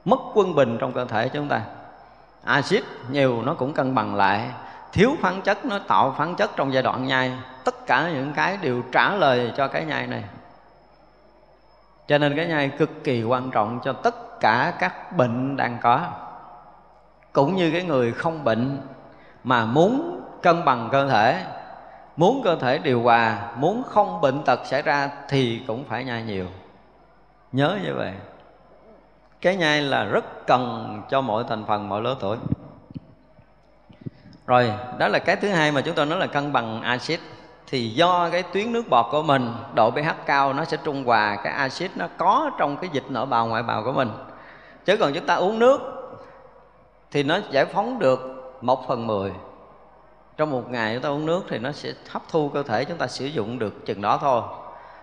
mất 0.04 0.20
quân 0.34 0.54
bình 0.54 0.76
trong 0.80 0.92
cơ 0.92 1.04
thể 1.04 1.28
chúng 1.28 1.48
ta. 1.48 1.60
Axit 2.44 2.84
nhiều 3.10 3.42
nó 3.42 3.54
cũng 3.54 3.72
cân 3.72 3.94
bằng 3.94 4.14
lại. 4.14 4.50
Thiếu 4.92 5.14
khoáng 5.20 5.42
chất 5.42 5.64
nó 5.64 5.78
tạo 5.78 6.14
khoáng 6.16 6.34
chất 6.34 6.50
trong 6.56 6.72
giai 6.72 6.82
đoạn 6.82 7.06
nhai. 7.06 7.32
Tất 7.64 7.86
cả 7.86 8.10
những 8.14 8.32
cái 8.32 8.56
đều 8.56 8.82
trả 8.92 9.14
lời 9.14 9.52
cho 9.56 9.68
cái 9.68 9.84
nhai 9.84 10.06
này. 10.06 10.24
Cho 12.08 12.18
nên 12.18 12.36
cái 12.36 12.46
nhai 12.46 12.68
cực 12.68 13.04
kỳ 13.04 13.22
quan 13.22 13.50
trọng 13.50 13.80
cho 13.84 13.92
tất 13.92 14.40
cả 14.40 14.74
các 14.78 15.16
bệnh 15.16 15.56
đang 15.56 15.78
có 15.82 16.00
cũng 17.32 17.56
như 17.56 17.70
cái 17.70 17.82
người 17.82 18.12
không 18.12 18.44
bệnh 18.44 18.80
mà 19.44 19.64
muốn 19.64 20.20
cân 20.42 20.64
bằng 20.64 20.88
cơ 20.92 21.08
thể, 21.08 21.44
muốn 22.16 22.40
cơ 22.44 22.56
thể 22.56 22.78
điều 22.78 23.02
hòa, 23.02 23.38
muốn 23.56 23.82
không 23.88 24.20
bệnh 24.20 24.42
tật 24.44 24.60
xảy 24.66 24.82
ra 24.82 25.10
thì 25.28 25.60
cũng 25.66 25.84
phải 25.84 26.04
nhai 26.04 26.22
nhiều. 26.22 26.46
Nhớ 27.52 27.78
như 27.84 27.94
vậy. 27.94 28.12
Cái 29.40 29.56
nhai 29.56 29.82
là 29.82 30.04
rất 30.04 30.46
cần 30.46 31.02
cho 31.10 31.20
mọi 31.20 31.44
thành 31.48 31.64
phần, 31.68 31.88
mọi 31.88 32.02
lứa 32.02 32.16
tuổi. 32.20 32.36
Rồi, 34.46 34.72
đó 34.98 35.08
là 35.08 35.18
cái 35.18 35.36
thứ 35.36 35.48
hai 35.48 35.72
mà 35.72 35.80
chúng 35.80 35.94
tôi 35.94 36.06
nói 36.06 36.18
là 36.18 36.26
cân 36.26 36.52
bằng 36.52 36.82
axit. 36.82 37.20
Thì 37.66 37.88
do 37.88 38.28
cái 38.32 38.42
tuyến 38.42 38.72
nước 38.72 38.88
bọt 38.88 39.06
của 39.10 39.22
mình, 39.22 39.52
độ 39.74 39.90
pH 39.90 40.26
cao 40.26 40.52
nó 40.52 40.64
sẽ 40.64 40.76
trung 40.84 41.04
hòa, 41.04 41.36
cái 41.44 41.52
axit 41.52 41.90
nó 41.96 42.06
có 42.18 42.50
trong 42.58 42.76
cái 42.76 42.90
dịch 42.92 43.04
nội 43.08 43.26
bào, 43.26 43.46
ngoại 43.46 43.62
bào 43.62 43.82
của 43.84 43.92
mình. 43.92 44.10
Chứ 44.84 44.96
còn 44.96 45.12
chúng 45.12 45.26
ta 45.26 45.34
uống 45.34 45.58
nước 45.58 46.01
thì 47.12 47.22
nó 47.22 47.38
giải 47.50 47.66
phóng 47.66 47.98
được 47.98 48.20
một 48.60 48.88
phần 48.88 49.06
mười. 49.06 49.32
Trong 50.36 50.50
một 50.50 50.70
ngày 50.70 50.94
chúng 50.94 51.02
ta 51.02 51.08
uống 51.08 51.26
nước 51.26 51.44
thì 51.48 51.58
nó 51.58 51.72
sẽ 51.72 51.92
hấp 52.10 52.22
thu 52.28 52.48
cơ 52.48 52.62
thể 52.62 52.84
chúng 52.84 52.98
ta 52.98 53.06
sử 53.06 53.26
dụng 53.26 53.58
được 53.58 53.86
chừng 53.86 54.00
đó 54.00 54.18
thôi. 54.20 54.42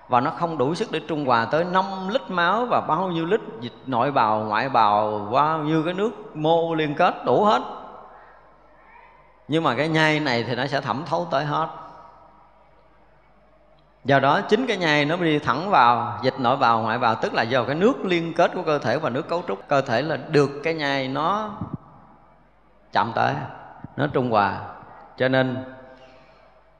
Và 0.07 0.21
nó 0.21 0.31
không 0.31 0.57
đủ 0.57 0.75
sức 0.75 0.91
để 0.91 1.01
trung 1.07 1.25
hòa 1.25 1.45
tới 1.45 1.63
5 1.63 1.85
lít 2.09 2.21
máu 2.29 2.65
và 2.65 2.81
bao 2.81 3.07
nhiêu 3.07 3.25
lít 3.25 3.41
dịch 3.61 3.73
nội 3.85 4.11
bào, 4.11 4.39
ngoại 4.39 4.69
bào, 4.69 5.29
bao 5.33 5.59
nhiêu 5.59 5.83
cái 5.85 5.93
nước 5.93 6.35
mô 6.35 6.75
liên 6.75 6.95
kết 6.95 7.25
đủ 7.25 7.43
hết. 7.43 7.61
Nhưng 9.47 9.63
mà 9.63 9.75
cái 9.75 9.87
nhai 9.87 10.19
này 10.19 10.43
thì 10.43 10.55
nó 10.55 10.67
sẽ 10.67 10.81
thẩm 10.81 11.03
thấu 11.05 11.27
tới 11.31 11.45
hết. 11.45 11.67
Do 14.05 14.19
đó 14.19 14.41
chính 14.41 14.67
cái 14.67 14.77
nhai 14.77 15.05
nó 15.05 15.15
đi 15.15 15.39
thẳng 15.39 15.69
vào 15.69 16.19
dịch 16.21 16.39
nội 16.39 16.57
bào, 16.57 16.81
ngoại 16.81 16.99
bào, 16.99 17.15
tức 17.15 17.33
là 17.33 17.43
do 17.43 17.63
cái 17.63 17.75
nước 17.75 18.05
liên 18.05 18.33
kết 18.33 18.51
của 18.55 18.63
cơ 18.63 18.79
thể 18.79 18.97
và 18.97 19.09
nước 19.09 19.29
cấu 19.29 19.43
trúc. 19.47 19.67
Cơ 19.67 19.81
thể 19.81 20.01
là 20.01 20.17
được 20.17 20.49
cái 20.63 20.73
nhai 20.73 21.07
nó 21.07 21.49
chạm 22.93 23.11
tới 23.15 23.33
nó 23.97 24.07
trung 24.07 24.31
hòa. 24.31 24.59
Cho 25.17 25.27
nên, 25.27 25.57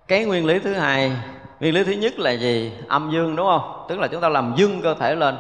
cái 0.08 0.26
nguyên 0.26 0.46
lý 0.46 0.60
thứ 0.60 0.74
hai, 0.74 1.12
nguyên 1.60 1.74
lý 1.74 1.84
thứ 1.84 1.92
nhất 1.92 2.20
là 2.20 2.32
gì? 2.32 2.74
Âm 2.88 3.12
dương, 3.12 3.36
đúng 3.36 3.48
không? 3.48 3.86
Tức 3.90 4.00
là 4.00 4.08
chúng 4.08 4.22
ta 4.22 4.30
làm 4.30 4.54
dương 4.56 4.82
cơ 4.82 4.94
thể 4.94 5.16
lên. 5.16 5.38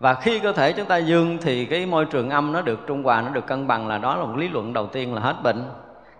Và 0.00 0.14
khi 0.14 0.38
cơ 0.38 0.52
thể 0.52 0.72
chúng 0.72 0.86
ta 0.86 0.96
dương 0.96 1.38
thì 1.42 1.64
cái 1.64 1.86
môi 1.86 2.04
trường 2.04 2.30
âm 2.30 2.52
nó 2.52 2.60
được 2.60 2.80
trung 2.86 3.02
hòa, 3.02 3.22
nó 3.22 3.28
được 3.28 3.46
cân 3.46 3.66
bằng 3.66 3.88
là 3.88 3.98
đó 3.98 4.16
là 4.16 4.24
một 4.24 4.36
lý 4.36 4.48
luận 4.48 4.72
đầu 4.72 4.86
tiên 4.86 5.14
là 5.14 5.20
hết 5.20 5.36
bệnh. 5.42 5.70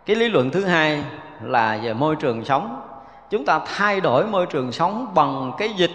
Cái 0.07 0.17
lý 0.17 0.29
luận 0.29 0.51
thứ 0.51 0.65
hai 0.65 1.05
là 1.43 1.79
về 1.83 1.95
môi 1.95 2.17
trường 2.17 2.45
sống. 2.45 2.83
Chúng 3.31 3.45
ta 3.45 3.61
thay 3.77 4.01
đổi 4.01 4.27
môi 4.27 4.47
trường 4.47 4.73
sống 4.73 5.13
bằng 5.15 5.53
cái 5.59 5.69
dịch 5.77 5.91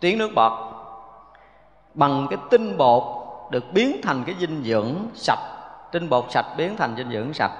tuyến 0.00 0.18
nước 0.18 0.30
bọt, 0.34 0.52
bằng 1.94 2.26
cái 2.30 2.38
tinh 2.50 2.76
bột 2.76 3.02
được 3.50 3.64
biến 3.72 4.00
thành 4.02 4.24
cái 4.24 4.34
dinh 4.40 4.62
dưỡng 4.64 4.94
sạch 5.14 5.49
tinh 5.92 6.08
bột 6.08 6.24
sạch 6.30 6.46
biến 6.56 6.76
thành 6.76 6.96
dinh 6.96 7.10
dưỡng 7.10 7.32
sạch. 7.32 7.52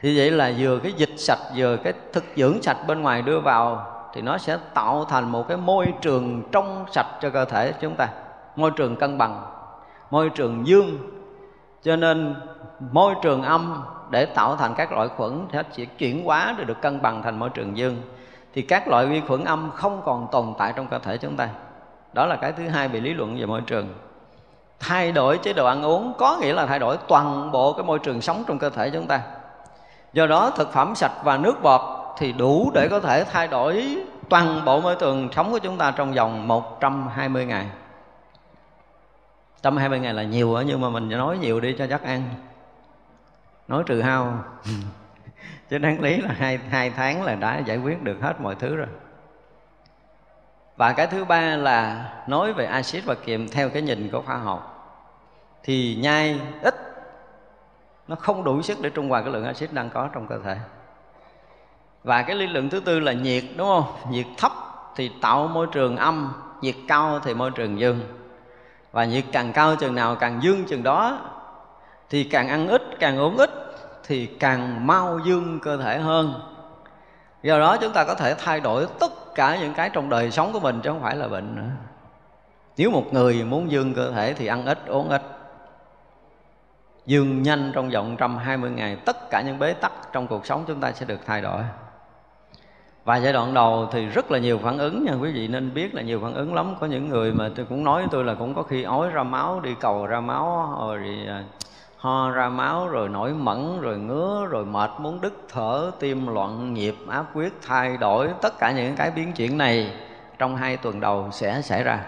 Thì 0.00 0.18
vậy 0.18 0.30
là 0.30 0.52
vừa 0.58 0.78
cái 0.78 0.92
dịch 0.92 1.14
sạch, 1.16 1.38
vừa 1.56 1.76
cái 1.76 1.92
thực 2.12 2.24
dưỡng 2.36 2.62
sạch 2.62 2.76
bên 2.86 3.02
ngoài 3.02 3.22
đưa 3.22 3.40
vào, 3.40 3.86
thì 4.14 4.22
nó 4.22 4.38
sẽ 4.38 4.58
tạo 4.74 5.04
thành 5.04 5.32
một 5.32 5.48
cái 5.48 5.56
môi 5.56 5.94
trường 6.00 6.42
trong 6.52 6.84
sạch 6.92 7.06
cho 7.20 7.30
cơ 7.30 7.44
thể 7.44 7.72
chúng 7.80 7.94
ta. 7.94 8.08
Môi 8.56 8.70
trường 8.70 8.96
cân 8.96 9.18
bằng, 9.18 9.42
môi 10.10 10.30
trường 10.30 10.66
dương. 10.66 10.98
Cho 11.82 11.96
nên 11.96 12.34
môi 12.92 13.14
trường 13.22 13.42
âm 13.42 13.82
để 14.10 14.26
tạo 14.26 14.56
thành 14.56 14.74
các 14.74 14.92
loại 14.92 15.08
khuẩn 15.08 15.46
thì 15.50 15.56
nó 15.56 15.62
chỉ 15.72 15.86
chuyển 15.86 16.24
hóa 16.24 16.54
rồi 16.56 16.64
được 16.64 16.80
cân 16.80 17.02
bằng 17.02 17.22
thành 17.22 17.38
môi 17.38 17.50
trường 17.50 17.76
dương. 17.76 18.02
Thì 18.54 18.62
các 18.62 18.88
loại 18.88 19.06
vi 19.06 19.20
khuẩn 19.28 19.44
âm 19.44 19.70
không 19.74 20.02
còn 20.04 20.28
tồn 20.32 20.54
tại 20.58 20.72
trong 20.76 20.86
cơ 20.86 20.98
thể 20.98 21.16
chúng 21.16 21.36
ta. 21.36 21.48
Đó 22.12 22.26
là 22.26 22.36
cái 22.36 22.52
thứ 22.52 22.68
hai 22.68 22.88
về 22.88 23.00
lý 23.00 23.14
luận 23.14 23.36
về 23.36 23.46
môi 23.46 23.60
trường 23.60 23.88
thay 24.80 25.12
đổi 25.12 25.38
chế 25.38 25.52
độ 25.52 25.66
ăn 25.66 25.82
uống 25.82 26.12
có 26.18 26.38
nghĩa 26.40 26.52
là 26.52 26.66
thay 26.66 26.78
đổi 26.78 26.96
toàn 27.08 27.52
bộ 27.52 27.72
cái 27.72 27.84
môi 27.84 27.98
trường 27.98 28.20
sống 28.20 28.44
trong 28.46 28.58
cơ 28.58 28.70
thể 28.70 28.90
chúng 28.90 29.06
ta. 29.06 29.20
Do 30.12 30.26
đó 30.26 30.50
thực 30.50 30.72
phẩm 30.72 30.94
sạch 30.94 31.12
và 31.24 31.36
nước 31.36 31.62
bọt 31.62 31.80
thì 32.18 32.32
đủ 32.32 32.70
để 32.74 32.88
có 32.88 33.00
thể 33.00 33.24
thay 33.24 33.48
đổi 33.48 33.96
toàn 34.28 34.64
bộ 34.64 34.80
môi 34.80 34.96
trường 34.96 35.28
sống 35.32 35.50
của 35.50 35.58
chúng 35.58 35.78
ta 35.78 35.90
trong 35.90 36.12
vòng 36.12 36.48
120 36.48 37.46
ngày. 37.46 37.66
120 39.62 40.00
ngày 40.00 40.14
là 40.14 40.22
nhiều 40.22 40.54
á 40.54 40.62
nhưng 40.66 40.80
mà 40.80 40.90
mình 40.90 41.08
nói 41.08 41.38
nhiều 41.38 41.60
đi 41.60 41.74
cho 41.78 41.86
chắc 41.86 42.02
ăn. 42.02 42.22
Nói 43.68 43.82
trừ 43.86 44.02
hao. 44.02 44.44
Chứ 45.70 45.78
đáng 45.78 46.00
lý 46.00 46.16
là 46.16 46.34
hai, 46.38 46.58
hai 46.70 46.90
tháng 46.90 47.22
là 47.22 47.34
đã 47.34 47.58
giải 47.58 47.78
quyết 47.78 48.02
được 48.02 48.16
hết 48.22 48.40
mọi 48.40 48.54
thứ 48.54 48.76
rồi. 48.76 48.86
Và 50.76 50.92
cái 50.92 51.06
thứ 51.06 51.24
ba 51.24 51.40
là 51.40 52.10
nói 52.26 52.52
về 52.52 52.64
axit 52.64 53.04
và 53.04 53.14
kiềm 53.14 53.48
theo 53.48 53.70
cái 53.70 53.82
nhìn 53.82 54.08
của 54.12 54.22
khoa 54.22 54.36
học 54.36 54.69
thì 55.62 55.98
nhai 56.00 56.40
ít. 56.62 56.74
Nó 58.08 58.16
không 58.16 58.44
đủ 58.44 58.62
sức 58.62 58.78
để 58.80 58.90
trung 58.90 59.08
hòa 59.08 59.22
cái 59.22 59.32
lượng 59.32 59.44
axit 59.44 59.72
đang 59.72 59.90
có 59.90 60.08
trong 60.12 60.26
cơ 60.26 60.38
thể. 60.44 60.56
Và 62.04 62.22
cái 62.22 62.36
lý 62.36 62.46
lượng 62.46 62.70
thứ 62.70 62.80
tư 62.80 63.00
là 63.00 63.12
nhiệt, 63.12 63.44
đúng 63.56 63.68
không? 63.68 63.84
Nhiệt 64.10 64.26
thấp 64.38 64.52
thì 64.96 65.10
tạo 65.22 65.48
môi 65.48 65.66
trường 65.72 65.96
âm, 65.96 66.32
nhiệt 66.60 66.74
cao 66.88 67.20
thì 67.24 67.34
môi 67.34 67.50
trường 67.50 67.80
dương. 67.80 68.00
Và 68.92 69.04
nhiệt 69.04 69.24
càng 69.32 69.52
cao 69.52 69.76
chừng 69.76 69.94
nào 69.94 70.16
càng 70.16 70.38
dương 70.42 70.64
chừng 70.64 70.82
đó, 70.82 71.18
thì 72.10 72.24
càng 72.24 72.48
ăn 72.48 72.68
ít, 72.68 72.82
càng 73.00 73.18
uống 73.18 73.36
ít 73.36 73.50
thì 74.04 74.26
càng 74.26 74.86
mau 74.86 75.18
dương 75.24 75.60
cơ 75.62 75.76
thể 75.76 75.98
hơn. 75.98 76.40
Do 77.42 77.58
đó 77.58 77.76
chúng 77.76 77.92
ta 77.92 78.04
có 78.04 78.14
thể 78.14 78.34
thay 78.34 78.60
đổi 78.60 78.86
tất 79.00 79.34
cả 79.34 79.58
những 79.60 79.74
cái 79.74 79.90
trong 79.90 80.08
đời 80.08 80.30
sống 80.30 80.52
của 80.52 80.60
mình 80.60 80.80
chứ 80.82 80.90
không 80.90 81.02
phải 81.02 81.16
là 81.16 81.28
bệnh 81.28 81.56
nữa. 81.56 81.70
Nếu 82.76 82.90
một 82.90 83.12
người 83.12 83.44
muốn 83.44 83.70
dương 83.70 83.94
cơ 83.94 84.10
thể 84.10 84.34
thì 84.34 84.46
ăn 84.46 84.66
ít, 84.66 84.86
uống 84.86 85.08
ít 85.08 85.22
dương 87.10 87.42
nhanh 87.42 87.72
trong 87.74 87.90
vòng 87.90 88.10
120 88.10 88.70
ngày. 88.70 88.96
Tất 88.96 89.30
cả 89.30 89.42
những 89.46 89.58
bế 89.58 89.72
tắc 89.72 89.92
trong 90.12 90.26
cuộc 90.26 90.46
sống 90.46 90.64
chúng 90.66 90.80
ta 90.80 90.92
sẽ 90.92 91.06
được 91.06 91.20
thay 91.26 91.40
đổi. 91.40 91.62
Và 93.04 93.16
giai 93.16 93.32
đoạn 93.32 93.54
đầu 93.54 93.88
thì 93.92 94.06
rất 94.06 94.30
là 94.30 94.38
nhiều 94.38 94.58
phản 94.58 94.78
ứng 94.78 95.04
nha. 95.04 95.12
Quý 95.20 95.32
vị 95.32 95.48
nên 95.48 95.74
biết 95.74 95.94
là 95.94 96.02
nhiều 96.02 96.20
phản 96.22 96.34
ứng 96.34 96.54
lắm. 96.54 96.74
Có 96.80 96.86
những 96.86 97.08
người 97.08 97.32
mà 97.32 97.50
tôi 97.56 97.66
cũng 97.68 97.84
nói 97.84 98.02
với 98.02 98.08
tôi 98.10 98.24
là 98.24 98.34
cũng 98.34 98.54
có 98.54 98.62
khi 98.62 98.82
ói 98.82 99.10
ra 99.10 99.22
máu, 99.22 99.60
đi 99.60 99.74
cầu 99.80 100.06
ra 100.06 100.20
máu, 100.20 100.76
rồi 100.80 100.98
à, 101.28 101.44
ho 101.96 102.30
ra 102.30 102.48
máu, 102.48 102.88
rồi 102.88 103.08
nổi 103.08 103.32
mẩn, 103.32 103.80
rồi 103.80 103.98
ngứa, 103.98 104.46
rồi 104.50 104.64
mệt, 104.64 104.90
muốn 104.98 105.20
đứt 105.20 105.34
thở, 105.52 105.90
tim 106.00 106.26
loạn 106.26 106.74
nhịp, 106.74 106.94
áp 107.08 107.24
huyết, 107.32 107.52
thay 107.66 107.96
đổi. 107.96 108.28
Tất 108.42 108.58
cả 108.58 108.72
những 108.72 108.96
cái 108.96 109.10
biến 109.10 109.32
chuyển 109.32 109.58
này 109.58 109.92
trong 110.38 110.56
hai 110.56 110.76
tuần 110.76 111.00
đầu 111.00 111.28
sẽ 111.32 111.62
xảy 111.62 111.82
ra. 111.82 112.04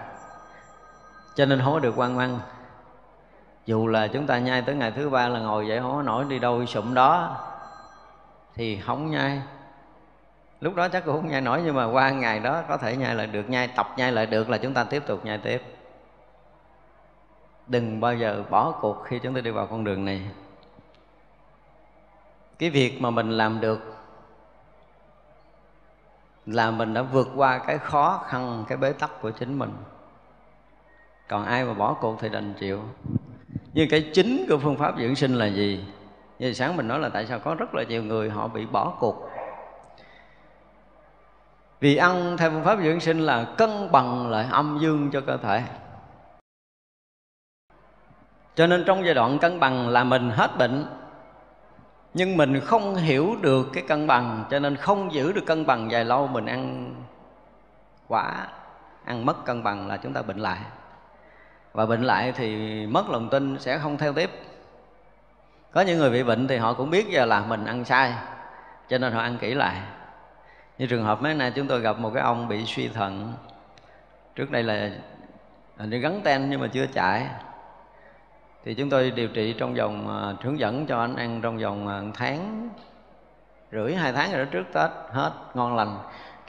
Cho 1.35 1.47
nên 1.47 1.61
không 1.65 1.73
có 1.73 1.81
được 1.81 1.95
quan 1.97 2.17
mang 2.17 2.39
dù 3.67 3.87
là 3.87 4.07
chúng 4.07 4.27
ta 4.27 4.39
nhai 4.39 4.63
tới 4.63 4.75
ngày 4.75 4.91
thứ 4.91 5.11
ba 5.11 5.29
là 5.29 5.41
ngồi 5.41 5.69
dậy 5.69 5.81
không 5.81 5.93
có 5.93 6.03
nổi, 6.03 6.25
đi 6.29 6.39
đâu 6.39 6.67
sụm 6.67 6.95
đó, 6.95 7.41
thì 8.55 8.81
không 8.81 9.11
nhai. 9.11 9.43
Lúc 10.61 10.75
đó 10.75 10.89
chắc 10.89 11.05
cũng 11.05 11.17
không 11.17 11.31
nhai 11.31 11.41
nổi, 11.41 11.63
nhưng 11.65 11.75
mà 11.75 11.85
qua 11.85 12.11
ngày 12.11 12.41
đó 12.41 12.63
có 12.69 12.77
thể 12.77 12.97
nhai 12.97 13.15
lại 13.15 13.27
được, 13.27 13.51
nhai 13.51 13.69
tập 13.69 13.89
nhai 13.97 14.13
lại 14.13 14.27
được 14.27 14.51
là 14.51 14.59
chúng 14.59 14.75
ta 14.75 14.85
tiếp 14.85 15.03
tục 15.07 15.25
nhai 15.25 15.39
tiếp. 15.39 15.63
Đừng 17.67 18.01
bao 18.01 18.15
giờ 18.15 18.45
bỏ 18.51 18.71
cuộc 18.81 19.03
khi 19.05 19.19
chúng 19.19 19.35
ta 19.35 19.41
đi 19.41 19.51
vào 19.51 19.67
con 19.67 19.85
đường 19.85 20.05
này. 20.05 20.31
Cái 22.59 22.71
việc 22.71 23.01
mà 23.01 23.11
mình 23.11 23.31
làm 23.31 23.61
được 23.61 23.95
là 26.47 26.71
mình 26.71 26.95
đã 26.95 27.03
vượt 27.03 27.29
qua 27.37 27.59
cái 27.59 27.79
khó 27.79 28.25
khăn, 28.27 28.65
cái 28.69 28.79
bế 28.79 28.93
tắc 28.93 29.11
của 29.21 29.31
chính 29.31 29.59
mình. 29.59 29.73
Còn 31.29 31.45
ai 31.45 31.65
mà 31.65 31.75
bỏ 31.75 31.95
cuộc 31.95 32.21
thì 32.21 32.29
đành 32.29 32.55
chịu 32.55 32.83
nhưng 33.73 33.89
cái 33.89 34.11
chính 34.15 34.47
của 34.49 34.59
phương 34.59 34.77
pháp 34.77 34.95
dưỡng 34.99 35.15
sinh 35.15 35.35
là 35.35 35.47
gì? 35.47 35.85
Như 36.39 36.53
sáng 36.53 36.77
mình 36.77 36.89
nói 36.89 36.99
là 36.99 37.09
tại 37.09 37.27
sao 37.27 37.39
có 37.39 37.55
rất 37.55 37.75
là 37.75 37.83
nhiều 37.83 38.03
người 38.03 38.31
họ 38.31 38.49
bị 38.49 38.67
bỏ 38.67 38.97
cuộc? 39.01 39.29
Vì 41.81 41.97
ăn 41.97 42.37
theo 42.37 42.51
phương 42.51 42.65
pháp 42.65 42.79
dưỡng 42.83 43.01
sinh 43.01 43.21
là 43.21 43.45
cân 43.59 43.93
bằng 43.93 44.31
lại 44.31 44.47
âm 44.51 44.79
dương 44.83 45.11
cho 45.13 45.21
cơ 45.21 45.37
thể. 45.37 45.63
Cho 48.55 48.67
nên 48.67 48.85
trong 48.87 49.05
giai 49.05 49.15
đoạn 49.15 49.39
cân 49.39 49.61
bằng 49.61 49.89
là 49.89 50.05
mình 50.05 50.31
hết 50.31 50.59
bệnh, 50.59 50.87
nhưng 52.15 52.37
mình 52.37 52.61
không 52.61 52.95
hiểu 52.95 53.37
được 53.41 53.67
cái 53.73 53.85
cân 53.89 54.07
bằng, 54.07 54.45
cho 54.51 54.59
nên 54.59 54.77
không 54.77 55.13
giữ 55.13 55.33
được 55.33 55.47
cân 55.47 55.67
bằng 55.67 55.91
dài 55.91 56.05
lâu, 56.05 56.27
mình 56.27 56.47
ăn 56.47 56.95
quả, 58.09 58.49
ăn 59.05 59.27
mất 59.27 59.45
cân 59.45 59.63
bằng 59.63 59.87
là 59.87 59.97
chúng 59.97 60.13
ta 60.13 60.23
bệnh 60.23 60.39
lại 60.39 60.59
và 61.73 61.87
bệnh 61.87 62.03
lại 62.03 62.33
thì 62.37 62.57
mất 62.87 63.11
lòng 63.11 63.29
tin 63.29 63.59
sẽ 63.59 63.79
không 63.79 63.99
theo 63.99 64.13
tiếp. 64.13 64.31
Có 65.71 65.81
những 65.81 65.99
người 65.99 66.11
bị 66.11 66.23
bệnh 66.23 66.49
thì 66.49 66.57
họ 66.57 66.75
cũng 66.75 66.91
biết 66.91 67.07
giờ 67.09 67.25
là 67.25 67.41
mình 67.41 67.65
ăn 67.65 67.85
sai, 67.85 68.13
cho 68.89 68.99
nên 68.99 69.13
họ 69.13 69.21
ăn 69.21 69.39
kỹ 69.39 69.55
lại. 69.55 69.81
Như 70.79 70.87
trường 70.87 71.05
hợp 71.05 71.23
mấy 71.23 71.35
nay 71.35 71.53
chúng 71.55 71.67
tôi 71.67 71.81
gặp 71.81 71.99
một 71.99 72.11
cái 72.15 72.23
ông 72.23 72.49
bị 72.49 72.65
suy 72.67 72.89
thận. 72.89 73.33
Trước 74.35 74.51
đây 74.51 74.63
là 74.63 74.91
đi 75.79 75.99
gắn 75.99 76.21
ten 76.25 76.51
nhưng 76.51 76.61
mà 76.61 76.67
chưa 76.67 76.87
chạy 76.87 77.27
thì 78.65 78.75
chúng 78.75 78.91
tôi 78.91 79.11
điều 79.11 79.29
trị 79.29 79.55
trong 79.59 79.75
vòng 79.75 80.23
à, 80.23 80.35
hướng 80.43 80.59
dẫn 80.59 80.87
cho 80.87 81.01
anh 81.01 81.17
ăn 81.17 81.41
trong 81.43 81.59
vòng 81.59 81.89
à, 81.89 82.01
tháng 82.15 82.71
rưỡi, 83.73 83.95
hai 83.95 84.13
tháng 84.13 84.33
rồi 84.33 84.45
đó 84.45 84.51
trước 84.53 84.65
tết, 84.73 84.91
hết, 85.11 85.33
ngon 85.55 85.77
lành 85.77 85.99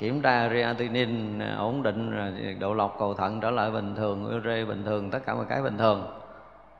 kiểm 0.03 0.21
tra 0.21 0.49
creatinin 0.49 1.39
à, 1.39 1.55
ổn 1.57 1.83
định 1.83 2.11
rồi 2.11 2.57
độ 2.59 2.73
lọc 2.73 2.95
cầu 2.99 3.13
thận 3.13 3.41
trở 3.41 3.51
lại 3.51 3.71
bình 3.71 3.95
thường 3.95 4.37
ure 4.37 4.65
bình 4.65 4.83
thường 4.85 5.11
tất 5.11 5.19
cả 5.25 5.35
mọi 5.35 5.45
cái 5.49 5.61
bình 5.61 5.77
thường. 5.77 6.19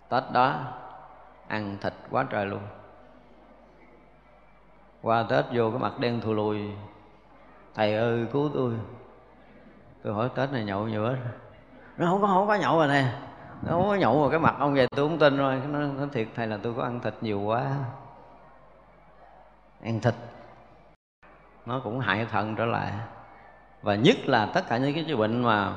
Tết 0.10 0.24
đó 0.34 0.60
ăn 1.48 1.78
thịt 1.82 1.94
quá 2.12 2.26
trời 2.30 2.46
luôn. 2.46 2.60
Qua 5.02 5.26
tết 5.30 5.46
vô 5.54 5.70
cái 5.70 5.80
mặt 5.80 6.00
đen 6.00 6.22
thù 6.22 6.34
lùi. 6.34 6.72
Thầy 7.76 7.96
ơi 7.96 8.26
cứu 8.34 8.50
tôi. 8.54 8.74
Tôi 10.04 10.14
hỏi 10.14 10.30
tết 10.36 10.52
này 10.52 10.64
nhậu 10.64 10.88
nhiều 10.88 11.06
hết 11.06 11.18
nó 11.98 12.06
không 12.06 12.22
có 12.22 12.28
không 12.28 12.48
có 12.48 12.56
nhậu 12.56 12.78
rồi 12.78 12.88
nè. 12.88 13.14
Nó 13.62 13.72
không 13.72 13.88
có 13.88 13.96
nhậu 13.96 14.22
rồi, 14.22 14.32
cái 14.32 14.40
mặt 14.40 14.56
ông 14.60 14.74
về 14.74 14.88
tôi 14.96 15.10
không 15.10 15.20
tin 15.20 15.38
rồi. 15.38 15.62
Nó, 15.68 15.80
nó 15.80 16.06
thiệt 16.12 16.28
thầy 16.36 16.48
là 16.48 16.58
tôi 16.64 16.74
có 16.78 16.84
ăn 16.84 17.00
thịt 17.00 17.14
nhiều 17.22 17.42
quá. 17.42 17.72
Ăn 19.84 20.00
thịt. 20.00 20.14
Nó 21.66 21.82
cũng 21.84 22.00
hại 22.00 22.26
thận 22.26 22.56
trở 22.56 22.66
lại 22.66 22.92
và 23.84 23.96
nhất 23.96 24.18
là 24.26 24.46
tất 24.46 24.62
cả 24.70 24.78
những 24.78 24.94
cái 24.94 25.16
bệnh 25.16 25.44
mà 25.44 25.74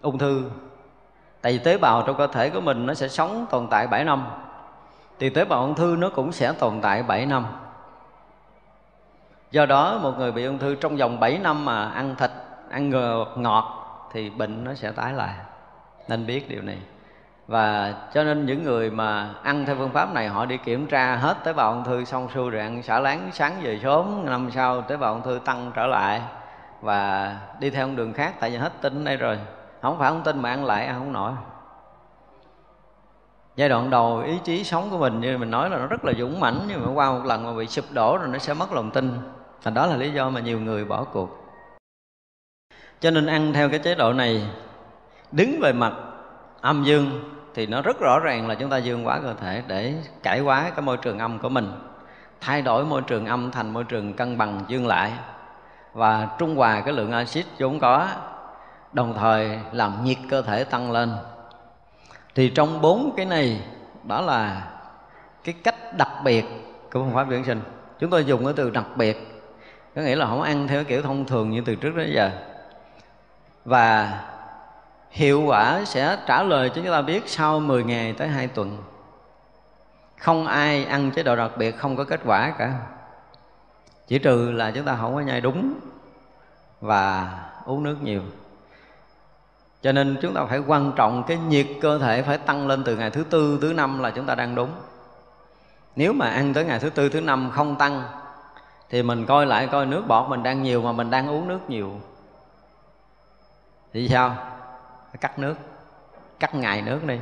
ung 0.00 0.18
thư. 0.18 0.50
Tại 1.40 1.52
vì 1.52 1.58
tế 1.58 1.78
bào 1.78 2.02
trong 2.06 2.16
cơ 2.16 2.26
thể 2.26 2.50
của 2.50 2.60
mình 2.60 2.86
nó 2.86 2.94
sẽ 2.94 3.08
sống 3.08 3.46
tồn 3.50 3.66
tại 3.70 3.86
7 3.86 4.04
năm. 4.04 4.26
Thì 5.18 5.30
tế 5.30 5.44
bào 5.44 5.60
ung 5.60 5.74
thư 5.74 5.96
nó 5.98 6.10
cũng 6.10 6.32
sẽ 6.32 6.52
tồn 6.52 6.80
tại 6.80 7.02
7 7.02 7.26
năm. 7.26 7.46
Do 9.50 9.66
đó 9.66 9.98
một 10.02 10.18
người 10.18 10.32
bị 10.32 10.44
ung 10.44 10.58
thư 10.58 10.74
trong 10.74 10.96
vòng 10.96 11.20
7 11.20 11.38
năm 11.38 11.64
mà 11.64 11.90
ăn 11.90 12.14
thịt 12.18 12.30
ăn 12.70 12.90
ngọt, 13.36 13.64
thì 14.12 14.30
bệnh 14.30 14.64
nó 14.64 14.74
sẽ 14.74 14.92
tái 14.92 15.12
lại. 15.12 15.34
Nên 16.08 16.26
biết 16.26 16.48
điều 16.48 16.62
này. 16.62 16.78
Và 17.46 17.94
cho 18.14 18.24
nên 18.24 18.46
những 18.46 18.62
người 18.62 18.90
mà 18.90 19.34
ăn 19.42 19.64
theo 19.66 19.76
phương 19.76 19.90
pháp 19.90 20.12
này 20.12 20.28
họ 20.28 20.44
đi 20.44 20.56
kiểm 20.56 20.86
tra 20.86 21.16
hết 21.16 21.36
tế 21.44 21.52
bào 21.52 21.70
ung 21.70 21.84
thư 21.84 22.04
xong 22.04 22.28
xuôi 22.34 22.50
rồi 22.50 22.60
ăn 22.60 22.82
xả 22.82 23.00
láng 23.00 23.30
sáng 23.32 23.52
về 23.62 23.80
sớm 23.82 24.26
năm 24.26 24.50
sau 24.50 24.82
tế 24.82 24.96
bào 24.96 25.12
ung 25.12 25.22
thư 25.22 25.40
tăng 25.44 25.72
trở 25.74 25.86
lại 25.86 26.22
và 26.84 27.36
đi 27.60 27.70
theo 27.70 27.86
con 27.86 27.96
đường 27.96 28.12
khác, 28.12 28.34
tại 28.40 28.50
vì 28.50 28.56
hết 28.56 28.72
tin 28.80 29.04
đây 29.04 29.16
rồi. 29.16 29.38
Không 29.82 29.98
phải 29.98 30.10
không 30.10 30.22
tin 30.24 30.42
mà 30.42 30.50
ăn 30.50 30.64
lại, 30.64 30.86
ăn 30.86 30.98
không 30.98 31.12
nổi. 31.12 31.32
Giai 33.56 33.68
đoạn 33.68 33.90
đầu, 33.90 34.18
ý 34.18 34.38
chí 34.44 34.64
sống 34.64 34.90
của 34.90 34.98
mình, 34.98 35.20
như 35.20 35.38
mình 35.38 35.50
nói 35.50 35.70
là 35.70 35.78
nó 35.78 35.86
rất 35.86 36.04
là 36.04 36.12
dũng 36.18 36.40
mãnh, 36.40 36.60
nhưng 36.68 36.86
mà 36.86 36.92
qua 36.92 37.10
một 37.10 37.24
lần 37.24 37.46
mà 37.46 37.52
bị 37.52 37.66
sụp 37.66 37.84
đổ 37.92 38.18
rồi 38.18 38.28
nó 38.28 38.38
sẽ 38.38 38.54
mất 38.54 38.72
lòng 38.72 38.90
tin. 38.90 39.18
Thành 39.62 39.74
đó 39.74 39.86
là 39.86 39.96
lý 39.96 40.12
do 40.12 40.30
mà 40.30 40.40
nhiều 40.40 40.60
người 40.60 40.84
bỏ 40.84 41.04
cuộc. 41.04 41.44
Cho 43.00 43.10
nên 43.10 43.26
ăn 43.26 43.52
theo 43.52 43.68
cái 43.68 43.78
chế 43.78 43.94
độ 43.94 44.12
này, 44.12 44.50
đứng 45.32 45.60
về 45.62 45.72
mặt 45.72 45.92
âm 46.60 46.84
dương 46.84 47.34
thì 47.54 47.66
nó 47.66 47.82
rất 47.82 48.00
rõ 48.00 48.18
ràng 48.18 48.48
là 48.48 48.54
chúng 48.54 48.70
ta 48.70 48.76
dương 48.76 49.06
quá 49.06 49.20
cơ 49.22 49.34
thể 49.34 49.62
để 49.66 49.94
cải 50.22 50.40
hóa 50.40 50.70
cái 50.70 50.82
môi 50.82 50.96
trường 50.96 51.18
âm 51.18 51.38
của 51.38 51.48
mình, 51.48 51.72
thay 52.40 52.62
đổi 52.62 52.84
môi 52.84 53.02
trường 53.02 53.26
âm 53.26 53.50
thành 53.50 53.70
môi 53.70 53.84
trường 53.84 54.12
cân 54.12 54.38
bằng, 54.38 54.64
dương 54.68 54.86
lại 54.86 55.12
và 55.94 56.28
trung 56.38 56.56
hòa 56.56 56.80
cái 56.80 56.94
lượng 56.94 57.12
axit 57.12 57.46
vốn 57.58 57.80
có, 57.80 58.08
đồng 58.92 59.14
thời 59.18 59.58
làm 59.72 60.04
nhiệt 60.04 60.18
cơ 60.30 60.42
thể 60.42 60.64
tăng 60.64 60.92
lên. 60.92 61.12
Thì 62.34 62.48
trong 62.48 62.80
bốn 62.80 63.14
cái 63.16 63.26
này, 63.26 63.60
đó 64.04 64.20
là 64.20 64.68
cái 65.44 65.54
cách 65.64 65.96
đặc 65.96 66.10
biệt 66.24 66.44
của 66.92 67.00
phương 67.00 67.14
pháp 67.14 67.26
dưỡng 67.30 67.44
sinh. 67.44 67.60
Chúng 67.98 68.10
tôi 68.10 68.24
dùng 68.24 68.44
cái 68.44 68.54
từ 68.56 68.70
đặc 68.70 68.84
biệt, 68.96 69.42
có 69.94 70.02
nghĩa 70.02 70.16
là 70.16 70.26
không 70.26 70.42
ăn 70.42 70.68
theo 70.68 70.84
kiểu 70.84 71.02
thông 71.02 71.24
thường 71.24 71.50
như 71.50 71.62
từ 71.66 71.74
trước 71.74 71.96
đến 71.96 72.12
giờ. 72.14 72.30
Và 73.64 74.20
hiệu 75.10 75.42
quả 75.46 75.80
sẽ 75.84 76.16
trả 76.26 76.42
lời 76.42 76.68
cho 76.68 76.74
chúng 76.74 76.92
ta 76.92 77.02
biết 77.02 77.22
sau 77.26 77.60
10 77.60 77.84
ngày 77.84 78.12
tới 78.12 78.28
2 78.28 78.46
tuần. 78.46 78.78
Không 80.18 80.46
ai 80.46 80.84
ăn 80.84 81.10
chế 81.10 81.22
độ 81.22 81.36
đặc 81.36 81.50
biệt, 81.56 81.78
không 81.78 81.96
có 81.96 82.04
kết 82.04 82.20
quả 82.24 82.52
cả 82.58 82.72
chỉ 84.06 84.18
trừ 84.18 84.52
là 84.52 84.70
chúng 84.70 84.84
ta 84.84 84.96
không 85.00 85.14
có 85.14 85.20
nhai 85.20 85.40
đúng 85.40 85.74
và 86.80 87.34
uống 87.64 87.82
nước 87.82 87.96
nhiều. 88.02 88.22
Cho 89.82 89.92
nên 89.92 90.16
chúng 90.22 90.34
ta 90.34 90.44
phải 90.44 90.58
quan 90.58 90.92
trọng 90.96 91.24
cái 91.26 91.36
nhiệt 91.36 91.66
cơ 91.80 91.98
thể 91.98 92.22
phải 92.22 92.38
tăng 92.38 92.66
lên 92.66 92.84
từ 92.84 92.96
ngày 92.96 93.10
thứ 93.10 93.24
tư, 93.24 93.58
thứ 93.62 93.72
năm 93.72 93.98
là 93.98 94.10
chúng 94.10 94.26
ta 94.26 94.34
đang 94.34 94.54
đúng. 94.54 94.70
Nếu 95.96 96.12
mà 96.12 96.30
ăn 96.30 96.54
tới 96.54 96.64
ngày 96.64 96.78
thứ 96.78 96.90
tư, 96.90 97.08
thứ 97.08 97.20
năm 97.20 97.50
không 97.54 97.76
tăng, 97.76 98.02
thì 98.90 99.02
mình 99.02 99.26
coi 99.26 99.46
lại 99.46 99.68
coi 99.72 99.86
nước 99.86 100.02
bọt 100.06 100.28
mình 100.28 100.42
đang 100.42 100.62
nhiều 100.62 100.82
mà 100.82 100.92
mình 100.92 101.10
đang 101.10 101.30
uống 101.30 101.48
nước 101.48 101.60
nhiều. 101.68 102.00
Thì 103.92 104.08
sao? 104.08 104.36
Cắt 105.20 105.38
nước, 105.38 105.54
cắt 106.40 106.54
ngày 106.54 106.82
nước 106.82 107.04
đi. 107.06 107.18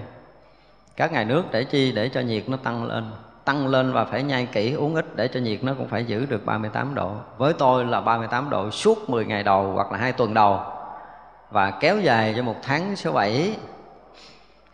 Cắt 0.97 1.13
ngày 1.13 1.25
nước 1.25 1.45
để 1.51 1.65
chi? 1.65 1.93
Để 1.93 2.09
cho 2.09 2.21
nhiệt 2.21 2.49
nó 2.49 2.57
tăng 2.57 2.85
lên 2.85 3.11
tăng 3.45 3.67
lên 3.67 3.93
và 3.93 4.05
phải 4.05 4.23
nhai 4.23 4.47
kỹ, 4.47 4.73
uống 4.73 4.95
ít 4.95 5.17
để 5.17 5.29
cho 5.29 5.41
nhiệt 5.41 5.65
nó 5.65 5.73
cũng 5.79 5.89
phải 5.89 6.05
giữ 6.05 6.27
được 6.27 6.47
38 6.47 6.95
độ. 6.95 7.13
Với 7.39 7.53
tôi 7.53 7.85
là 7.85 8.01
38 8.01 8.51
độ 8.51 8.71
suốt 8.71 9.11
10 9.11 9.25
ngày 9.25 9.43
đầu 9.43 9.73
hoặc 9.73 9.93
là 9.93 9.99
hai 9.99 10.13
tuần 10.13 10.35
đầu. 10.35 10.61
Và 11.51 11.71
kéo 11.71 12.01
dài 12.01 12.35
cho 12.37 12.43
một 12.43 12.57
tháng 12.63 12.97
số 12.97 13.13
7 13.13 13.57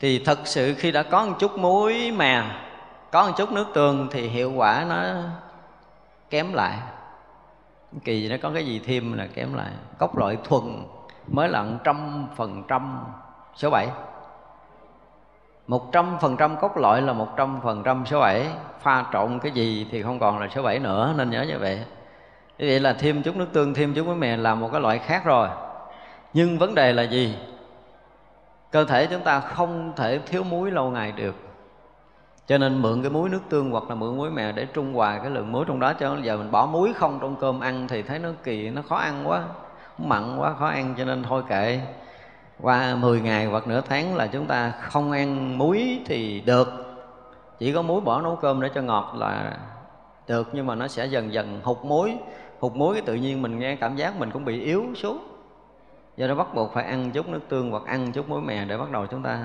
thì 0.01 0.25
thật 0.25 0.39
sự 0.45 0.75
khi 0.75 0.93
đã 0.93 1.03
có 1.03 1.27
một 1.27 1.35
chút 1.39 1.59
muối 1.59 2.13
mè, 2.17 2.43
có 3.13 3.27
một 3.27 3.33
chút 3.37 3.53
nước 3.53 3.67
tương 3.75 4.09
thì 4.11 4.29
hiệu 4.29 4.53
quả 4.53 4.85
nó 4.89 5.03
kém 6.31 6.53
lại. 6.53 6.79
Kỳ 8.05 8.29
nó 8.29 8.37
có 8.43 8.51
cái 8.55 8.67
gì 8.67 8.81
thêm 8.87 9.13
là 9.13 9.27
kém 9.35 9.55
lại. 9.55 9.71
Cốc 9.99 10.19
loại 10.19 10.37
thuần 10.45 10.63
mới 11.27 11.49
là 11.49 11.65
trăm 11.85 12.27
phần 12.37 12.63
trăm 12.69 12.99
số 13.55 13.71
7 13.71 13.89
một 15.69 15.93
trăm 15.93 16.17
phần 16.21 16.37
trăm 16.37 16.57
cốt 16.57 16.77
loại 16.77 17.03
là 17.03 17.13
một 17.13 17.37
trăm 17.37 17.61
phần 17.63 17.83
trăm 17.83 18.07
số 18.07 18.21
7 18.21 18.47
Pha 18.81 19.05
trộn 19.13 19.39
cái 19.39 19.53
gì 19.53 19.87
thì 19.91 20.03
không 20.03 20.19
còn 20.19 20.39
là 20.39 20.49
số 20.49 20.63
7 20.63 20.79
nữa 20.79 21.15
Nên 21.17 21.31
nhớ 21.31 21.43
như 21.43 21.59
vậy. 21.59 21.77
Như 22.59 22.67
vậy 22.69 22.81
là 22.81 22.93
thêm 22.93 23.23
chút 23.23 23.37
nước 23.37 23.47
tương, 23.53 23.75
thêm 23.75 23.95
chút 23.95 24.07
muối 24.07 24.17
mè 24.17 24.37
là 24.37 24.55
một 24.55 24.69
cái 24.73 24.81
loại 24.81 24.99
khác 24.99 25.25
rồi. 25.25 25.49
Nhưng 26.35 26.59
vấn 26.59 26.75
đề 26.75 26.93
là 26.93 27.03
gì? 27.03 27.37
Cơ 28.71 28.85
thể 28.85 29.07
chúng 29.07 29.21
ta 29.21 29.41
không 29.41 29.93
thể 29.97 30.19
thiếu 30.19 30.43
muối 30.45 30.71
lâu 30.71 30.91
ngày 30.91 31.13
được. 31.13 31.35
Cho 32.47 32.59
nên 32.59 32.83
mượn 32.83 33.03
cái 33.03 33.11
muối 33.11 33.29
nước 33.29 33.41
tương 33.49 33.71
hoặc 33.71 33.85
là 33.89 33.95
mượn 33.95 34.17
muối 34.17 34.31
mè 34.31 34.53
để 34.53 34.67
trung 34.67 34.95
hòa 34.95 35.19
cái 35.19 35.31
lượng 35.31 35.53
muối 35.53 35.65
trong 35.69 35.81
đó. 35.81 35.93
Cho 35.93 36.17
giờ 36.23 36.37
mình 36.37 36.51
bỏ 36.51 36.67
muối 36.67 36.93
không 36.93 37.19
trong 37.21 37.37
cơm 37.37 37.61
ăn 37.61 37.89
thì 37.89 38.03
thấy 38.03 38.19
nó 38.19 38.29
kỳ 38.45 38.71
nó 38.71 38.83
khó 38.83 38.97
ăn 38.97 39.29
quá 39.29 39.43
mặn 39.99 40.37
quá 40.39 40.55
khó 40.59 40.67
ăn 40.67 40.95
cho 40.99 41.05
nên 41.05 41.23
thôi 41.23 41.43
kệ 41.49 41.81
qua 42.61 42.95
10 42.95 43.21
ngày 43.21 43.47
hoặc 43.47 43.67
nửa 43.67 43.81
tháng 43.81 44.17
là 44.17 44.27
chúng 44.27 44.47
ta 44.47 44.73
không 44.81 45.13
ăn 45.13 45.59
muối 45.59 46.01
thì 46.07 46.41
được. 46.41 46.69
Chỉ 47.59 47.73
có 47.73 47.83
muối 47.83 48.01
bỏ 48.01 48.21
nấu 48.21 48.37
cơm 48.37 48.61
để 48.61 48.71
cho 48.75 48.83
ngọt 48.83 49.15
là 49.17 49.59
được 50.27 50.49
nhưng 50.53 50.67
mà 50.67 50.75
nó 50.75 50.89
sẽ 50.89 51.07
dần 51.07 51.33
dần 51.33 51.61
hụt 51.63 51.79
muối. 51.83 52.15
Hụt 52.61 52.73
muối 52.73 52.95
cái 52.95 53.03
tự 53.03 53.15
nhiên 53.15 53.43
mình 53.43 53.59
nghe 53.59 53.77
cảm 53.77 53.97
giác 53.97 54.17
mình 54.17 54.31
cũng 54.31 54.45
bị 54.45 54.63
yếu 54.63 54.85
xuống. 54.95 55.19
Do 56.17 56.27
đó 56.27 56.35
bắt 56.35 56.55
buộc 56.55 56.73
phải 56.75 56.85
ăn 56.85 57.11
chút 57.11 57.29
nước 57.29 57.41
tương 57.49 57.71
hoặc 57.71 57.83
ăn 57.87 58.13
chút 58.13 58.29
muối 58.29 58.41
mè 58.41 58.65
để 58.65 58.79
bắt 58.79 58.91
đầu 58.91 59.07
chúng 59.07 59.23
ta 59.23 59.39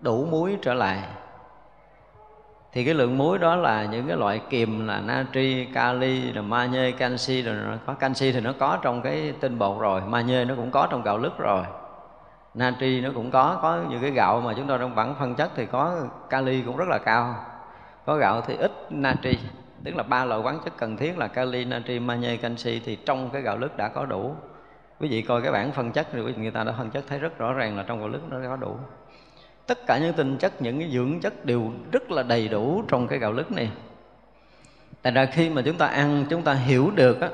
đủ 0.00 0.26
muối 0.30 0.58
trở 0.62 0.74
lại. 0.74 0.98
Thì 2.72 2.84
cái 2.84 2.94
lượng 2.94 3.18
muối 3.18 3.38
đó 3.38 3.56
là 3.56 3.84
những 3.84 4.08
cái 4.08 4.16
loại 4.16 4.40
kiềm 4.50 4.86
là 4.86 5.00
natri, 5.00 5.64
kali, 5.64 6.32
rồi 6.32 6.44
magie, 6.44 6.90
canxi 6.90 7.42
rồi 7.42 7.54
nó 7.54 7.76
có 7.86 7.94
canxi 7.94 8.32
thì 8.32 8.40
nó 8.40 8.52
có 8.58 8.78
trong 8.82 9.02
cái 9.02 9.32
tinh 9.40 9.58
bột 9.58 9.80
rồi, 9.80 10.00
magie 10.00 10.44
nó 10.44 10.54
cũng 10.54 10.70
có 10.70 10.86
trong 10.90 11.02
gạo 11.02 11.18
lứt 11.18 11.38
rồi. 11.38 11.64
Natri 12.54 13.00
nó 13.00 13.10
cũng 13.14 13.30
có, 13.30 13.58
có 13.62 13.82
những 13.90 14.02
cái 14.02 14.10
gạo 14.10 14.40
mà 14.40 14.54
chúng 14.56 14.68
ta 14.68 14.78
trong 14.78 14.94
bảng 14.94 15.14
phân 15.18 15.34
chất 15.34 15.50
thì 15.56 15.66
có 15.66 16.08
kali 16.30 16.62
cũng 16.62 16.76
rất 16.76 16.88
là 16.88 16.98
cao. 16.98 17.44
Có 18.06 18.16
gạo 18.16 18.40
thì 18.46 18.56
ít 18.56 18.72
natri, 18.90 19.38
tức 19.84 19.96
là 19.96 20.02
ba 20.02 20.24
loại 20.24 20.42
khoáng 20.42 20.60
chất 20.64 20.76
cần 20.76 20.96
thiết 20.96 21.18
là 21.18 21.26
kali, 21.26 21.64
natri, 21.64 21.98
magie, 21.98 22.36
canxi 22.36 22.80
thì 22.84 22.96
trong 23.06 23.30
cái 23.30 23.42
gạo 23.42 23.56
lứt 23.56 23.76
đã 23.76 23.88
có 23.88 24.06
đủ. 24.06 24.34
Quý 25.00 25.08
vị 25.08 25.22
coi 25.22 25.42
cái 25.42 25.52
bảng 25.52 25.72
phân 25.72 25.92
chất 25.92 26.06
thì 26.12 26.20
người 26.36 26.50
ta 26.50 26.64
đã 26.64 26.72
phân 26.78 26.90
chất 26.90 27.04
thấy 27.08 27.18
rất 27.18 27.38
rõ 27.38 27.52
ràng 27.52 27.76
là 27.76 27.82
trong 27.82 27.98
gạo 27.98 28.08
lứt 28.08 28.20
nó 28.30 28.48
có 28.48 28.56
đủ 28.56 28.76
tất 29.70 29.86
cả 29.86 29.98
những 29.98 30.12
tinh 30.12 30.36
chất 30.38 30.62
những 30.62 30.78
cái 30.78 30.90
dưỡng 30.90 31.20
chất 31.20 31.44
đều 31.44 31.72
rất 31.92 32.10
là 32.10 32.22
đầy 32.22 32.48
đủ 32.48 32.82
trong 32.88 33.08
cái 33.08 33.18
gạo 33.18 33.32
lứt 33.32 33.52
này 33.52 33.70
tại 35.02 35.12
ra 35.12 35.26
khi 35.26 35.50
mà 35.50 35.62
chúng 35.62 35.76
ta 35.76 35.86
ăn 35.86 36.26
chúng 36.30 36.42
ta 36.42 36.52
hiểu 36.52 36.90
được 36.94 37.20
á 37.20 37.28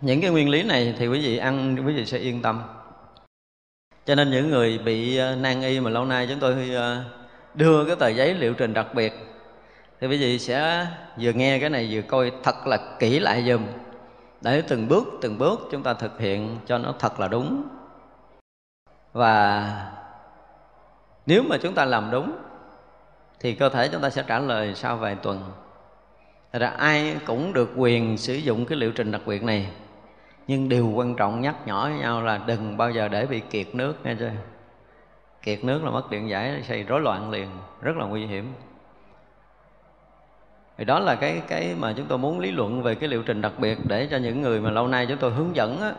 những 0.00 0.20
cái 0.20 0.30
nguyên 0.30 0.48
lý 0.48 0.62
này 0.62 0.94
thì 0.98 1.06
quý 1.06 1.20
vị 1.26 1.36
ăn 1.36 1.76
quý 1.86 1.94
vị 1.94 2.06
sẽ 2.06 2.18
yên 2.18 2.42
tâm 2.42 2.62
cho 4.08 4.14
nên 4.14 4.30
những 4.30 4.50
người 4.50 4.78
bị 4.78 5.16
ờ, 5.16 5.36
nan 5.36 5.62
y 5.62 5.80
mà 5.80 5.90
lâu 5.90 6.04
nay 6.04 6.26
chúng 6.30 6.40
tôi 6.40 6.70
ờ, 6.74 7.04
đưa 7.54 7.84
cái 7.84 7.96
tờ 7.96 8.08
giấy 8.08 8.34
liệu 8.34 8.54
trình 8.54 8.74
đặc 8.74 8.94
biệt, 8.94 9.12
thì 10.00 10.06
quý 10.06 10.18
vị 10.18 10.38
sẽ 10.38 10.86
vừa 11.20 11.32
nghe 11.32 11.58
cái 11.58 11.70
này 11.70 11.88
vừa 11.90 12.02
coi 12.02 12.32
thật 12.42 12.66
là 12.66 12.78
kỹ 12.98 13.18
lại 13.20 13.44
dùm 13.48 13.62
để 14.40 14.62
từng 14.68 14.88
bước 14.88 15.04
từng 15.20 15.38
bước 15.38 15.68
chúng 15.70 15.82
ta 15.82 15.94
thực 15.94 16.20
hiện 16.20 16.58
cho 16.66 16.78
nó 16.78 16.94
thật 16.98 17.20
là 17.20 17.28
đúng. 17.28 17.62
Và 19.12 19.64
nếu 21.26 21.42
mà 21.42 21.56
chúng 21.62 21.74
ta 21.74 21.84
làm 21.84 22.10
đúng, 22.10 22.32
thì 23.40 23.54
cơ 23.54 23.68
thể 23.68 23.88
chúng 23.88 24.02
ta 24.02 24.10
sẽ 24.10 24.24
trả 24.26 24.38
lời 24.38 24.74
sau 24.74 24.96
vài 24.96 25.14
tuần. 25.14 25.42
Thật 26.52 26.58
ra 26.58 26.68
ai 26.68 27.16
cũng 27.26 27.52
được 27.52 27.70
quyền 27.76 28.18
sử 28.18 28.34
dụng 28.34 28.66
cái 28.66 28.78
liệu 28.78 28.92
trình 28.92 29.12
đặc 29.12 29.20
biệt 29.26 29.42
này. 29.42 29.66
Nhưng 30.48 30.68
điều 30.68 30.90
quan 30.94 31.16
trọng 31.16 31.40
nhắc 31.40 31.66
nhỏ 31.66 31.88
với 31.88 31.98
nhau 31.98 32.22
là 32.22 32.40
đừng 32.46 32.76
bao 32.76 32.90
giờ 32.90 33.08
để 33.08 33.26
bị 33.26 33.40
kiệt 33.40 33.74
nước, 33.74 34.04
nghe 34.04 34.14
chưa? 34.18 34.30
Kiệt 35.42 35.64
nước 35.64 35.84
là 35.84 35.90
mất 35.90 36.10
điện 36.10 36.28
giải, 36.28 36.62
xảy 36.62 36.82
rối 36.82 37.00
loạn 37.00 37.30
liền, 37.30 37.48
Rất 37.80 37.96
là 37.96 38.06
nguy 38.06 38.26
hiểm. 38.26 38.52
Thì 40.78 40.84
đó 40.84 40.98
là 40.98 41.14
cái 41.14 41.42
cái 41.48 41.74
mà 41.78 41.94
chúng 41.96 42.06
tôi 42.06 42.18
muốn 42.18 42.40
lý 42.40 42.50
luận 42.50 42.82
về 42.82 42.94
cái 42.94 43.08
liệu 43.08 43.22
trình 43.22 43.40
đặc 43.40 43.52
biệt 43.58 43.78
để 43.84 44.08
cho 44.10 44.16
những 44.16 44.42
người 44.42 44.60
mà 44.60 44.70
lâu 44.70 44.88
nay 44.88 45.06
chúng 45.06 45.18
tôi 45.18 45.30
hướng 45.30 45.56
dẫn 45.56 45.80
á. 45.80 45.92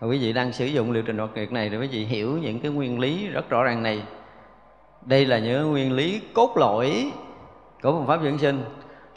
Quý 0.00 0.18
vị 0.18 0.32
đang 0.32 0.52
sử 0.52 0.66
dụng 0.66 0.90
liệu 0.90 1.02
trình 1.02 1.16
đặc 1.16 1.28
biệt 1.34 1.52
này 1.52 1.68
để 1.68 1.78
quý 1.78 1.86
vị 1.86 2.04
hiểu 2.04 2.38
những 2.38 2.60
cái 2.60 2.70
nguyên 2.70 2.98
lý 2.98 3.28
rất 3.28 3.48
rõ 3.48 3.62
ràng 3.62 3.82
này. 3.82 4.02
Đây 5.02 5.26
là 5.26 5.38
những 5.38 5.70
nguyên 5.70 5.92
lý 5.92 6.20
cốt 6.34 6.56
lõi 6.56 7.12
của 7.82 7.92
phương 7.92 8.06
pháp 8.06 8.20
dưỡng 8.22 8.38
sinh. 8.38 8.64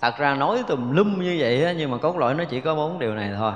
Thật 0.01 0.14
ra 0.17 0.35
nói 0.35 0.64
tùm 0.67 0.92
lum 0.92 1.22
như 1.22 1.38
vậy 1.40 1.75
nhưng 1.77 1.92
mà 1.92 1.98
cốt 1.98 2.17
lõi 2.17 2.33
nó 2.33 2.43
chỉ 2.43 2.61
có 2.61 2.75
bốn 2.75 3.00
điều 3.00 3.16
này 3.16 3.32
thôi 3.38 3.53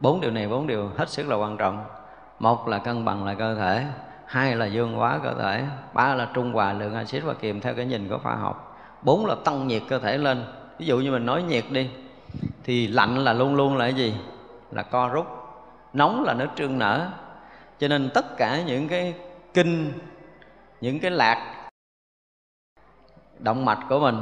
bốn 0.00 0.20
điều 0.20 0.30
này, 0.30 0.48
bốn 0.48 0.66
điều 0.66 0.90
hết 0.96 1.08
sức 1.08 1.28
là 1.28 1.36
quan 1.36 1.56
trọng. 1.56 1.84
Một 2.38 2.68
là 2.68 2.78
cân 2.78 3.04
bằng 3.04 3.24
lại 3.24 3.36
cơ 3.38 3.54
thể, 3.54 3.86
hai 4.26 4.56
là 4.56 4.66
dương 4.66 4.94
hóa 4.94 5.20
cơ 5.22 5.34
thể, 5.34 5.64
ba 5.92 6.14
là 6.14 6.28
trung 6.34 6.52
hòa 6.52 6.72
lượng 6.72 6.94
axit 6.94 7.24
và 7.24 7.34
kiềm 7.34 7.60
theo 7.60 7.74
cái 7.74 7.86
nhìn 7.86 8.08
của 8.08 8.18
khoa 8.18 8.34
học. 8.34 8.78
Bốn 9.02 9.26
là 9.26 9.34
tăng 9.44 9.66
nhiệt 9.66 9.82
cơ 9.88 9.98
thể 9.98 10.18
lên. 10.18 10.44
Ví 10.78 10.86
dụ 10.86 10.98
như 10.98 11.10
mình 11.10 11.26
nói 11.26 11.42
nhiệt 11.42 11.64
đi, 11.70 11.90
thì 12.64 12.86
lạnh 12.86 13.24
là 13.24 13.32
luôn 13.32 13.54
luôn 13.54 13.76
là 13.76 13.84
cái 13.84 13.94
gì? 13.94 14.14
Là 14.70 14.82
co 14.82 15.08
rút. 15.08 15.26
Nóng 15.92 16.24
là 16.24 16.34
nó 16.34 16.44
trương 16.56 16.78
nở. 16.78 17.08
Cho 17.78 17.88
nên 17.88 18.10
tất 18.14 18.36
cả 18.36 18.62
những 18.62 18.88
cái 18.88 19.14
kinh, 19.54 19.92
những 20.80 21.00
cái 21.00 21.10
lạc, 21.10 21.68
động 23.38 23.64
mạch 23.64 23.86
của 23.88 24.00
mình, 24.00 24.18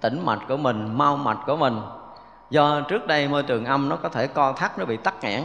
tĩnh 0.00 0.20
mạch 0.24 0.40
của 0.48 0.56
mình, 0.56 0.98
mau 0.98 1.16
mạch 1.16 1.38
của 1.46 1.56
mình 1.56 1.80
do 2.50 2.80
trước 2.80 3.06
đây 3.06 3.28
môi 3.28 3.42
trường 3.42 3.64
âm 3.64 3.88
nó 3.88 3.96
có 3.96 4.08
thể 4.08 4.26
co 4.26 4.52
thắt 4.52 4.78
nó 4.78 4.84
bị 4.84 4.96
tắc 4.96 5.14
nghẽn. 5.22 5.44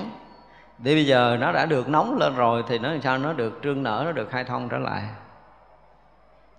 Để 0.77 0.93
bây 0.93 1.05
giờ 1.05 1.37
nó 1.39 1.51
đã 1.51 1.65
được 1.65 1.89
nóng 1.89 2.17
lên 2.17 2.35
rồi 2.35 2.63
thì 2.67 2.79
nó 2.79 2.89
làm 2.91 3.01
sao? 3.01 3.17
Nó 3.17 3.33
được 3.33 3.59
trương 3.63 3.83
nở 3.83 4.01
nó 4.05 4.11
được 4.11 4.29
khai 4.29 4.43
thông 4.43 4.69
trở 4.69 4.77
lại. 4.77 5.03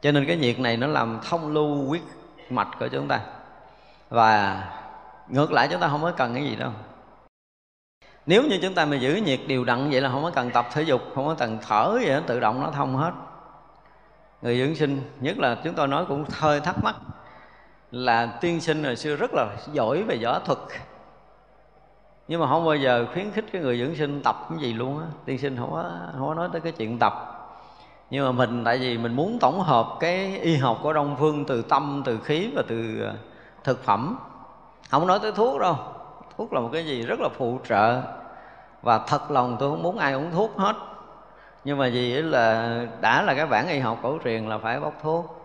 Cho 0.00 0.12
nên 0.12 0.26
cái 0.26 0.36
nhiệt 0.36 0.58
này 0.58 0.76
nó 0.76 0.86
làm 0.86 1.20
thông 1.31 1.52
lưu 1.52 1.86
huyết 1.86 2.02
mạch 2.50 2.68
của 2.81 2.89
chúng 2.89 3.08
ta. 3.08 3.20
Và 4.08 4.62
ngược 5.28 5.52
lại 5.52 5.68
chúng 5.70 5.81
ta 5.81 5.89
không 5.89 6.02
có 6.02 6.10
cần 6.10 6.34
cái 6.34 6.44
gì 6.44 6.57
đâu. 6.57 6.70
Nếu 8.26 8.42
như 8.42 8.58
chúng 8.62 8.75
ta 8.75 8.84
mà 8.84 8.97
giữ 8.97 9.15
nhiệt 9.15 9.41
đều 9.47 9.65
đặn 9.65 9.91
vậy 9.91 10.00
là 10.00 10.10
không 10.10 10.23
có 10.23 10.31
cần 10.31 10.50
tập 10.50 10.66
thể 10.73 10.83
dục 10.83 11.02
không 11.15 11.26
có 11.26 11.34
cần 11.39 11.58
thở 11.68 11.91
vậy 11.92 12.08
đó, 12.08 12.20
tự 12.26 12.41
động 12.41 12.62
nó 12.62 12.70
thông 12.70 12.97
hết. 12.97 13.12
Người 14.42 14.58
dưỡng 14.58 14.75
sinh 14.75 15.02
nhất 15.20 15.39
là 15.39 15.57
chúng 15.65 15.75
tôi 15.75 15.89
nói 15.89 16.05
cũng 16.08 16.25
hơi 16.33 16.60
thắc 16.60 16.84
mắc 16.84 16.97
là 17.91 18.27
tiên 18.41 18.61
sinh 18.61 18.85
hồi 18.85 18.97
xưa 18.97 19.17
rất 19.17 19.31
là 19.35 19.57
giỏi 19.73 20.03
về 20.03 20.19
võ 20.25 20.39
thuật. 20.39 20.59
Nhưng 22.29 22.41
mà 22.41 22.49
không 22.49 22.65
bao 22.65 22.75
giờ 22.75 23.07
khuyến 23.13 23.31
khích 23.31 23.45
cái 23.53 23.63
người 23.63 23.79
dưỡng 23.79 23.97
sinh 23.97 24.23
tập 24.23 24.47
cái 24.51 24.59
gì 24.59 24.73
luôn 24.73 24.99
á. 24.99 25.07
Tiên 25.25 25.39
sinh 25.39 25.57
không 25.57 25.71
có 25.73 25.91
không 26.19 26.29
có 26.29 26.35
nói 26.35 26.49
tới 26.53 26.61
cái 26.61 26.73
chuyện 26.73 26.99
tập. 26.99 27.33
Nhưng 28.11 28.25
mà 28.25 28.33
mình, 28.33 28.65
tại 28.65 28.79
vì 28.79 28.99
mình 28.99 29.13
muốn 29.17 29.39
tổng 29.41 29.61
hợp 29.61 29.87
cái 30.01 30.39
y 30.39 30.57
học 30.57 30.79
của 30.83 30.93
đông 30.93 31.17
phương 31.19 31.45
từ 31.45 31.63
tâm, 31.63 32.03
từ 32.05 32.19
khí 32.25 32.51
và 32.55 32.63
từ 32.69 33.01
ờ, 33.03 33.15
thực 33.65 33.85
phẩm. 33.85 34.19
Không 34.91 35.07
nói 35.07 35.19
tới 35.23 35.33
thuốc 35.33 35.61
đâu. 35.61 35.77
Thuốc 36.37 36.53
là 36.53 36.61
một 36.61 36.69
cái 36.73 36.87
gì 36.87 37.03
rất 37.03 37.21
là 37.21 37.29
phụ 37.37 37.59
trợ. 37.69 38.03
Và 38.83 38.99
thật 38.99 39.31
lòng 39.31 39.57
tôi 39.61 39.71
không 39.71 39.83
muốn 39.83 39.99
ai 39.99 40.13
uống 40.13 40.31
thuốc 40.31 40.57
hết. 40.57 40.77
Nhưng 41.65 41.79
mà 41.79 41.91
vì 41.93 42.23
là, 42.23 42.81
đã 43.01 43.23
là 43.23 43.35
cái 43.35 43.47
bản 43.47 43.69
y 43.69 43.79
học 43.79 43.99
cổ 44.03 44.19
truyền 44.25 44.49
là 44.49 44.59
phải 44.59 44.81
bóc 44.81 44.95
thuốc 45.03 45.36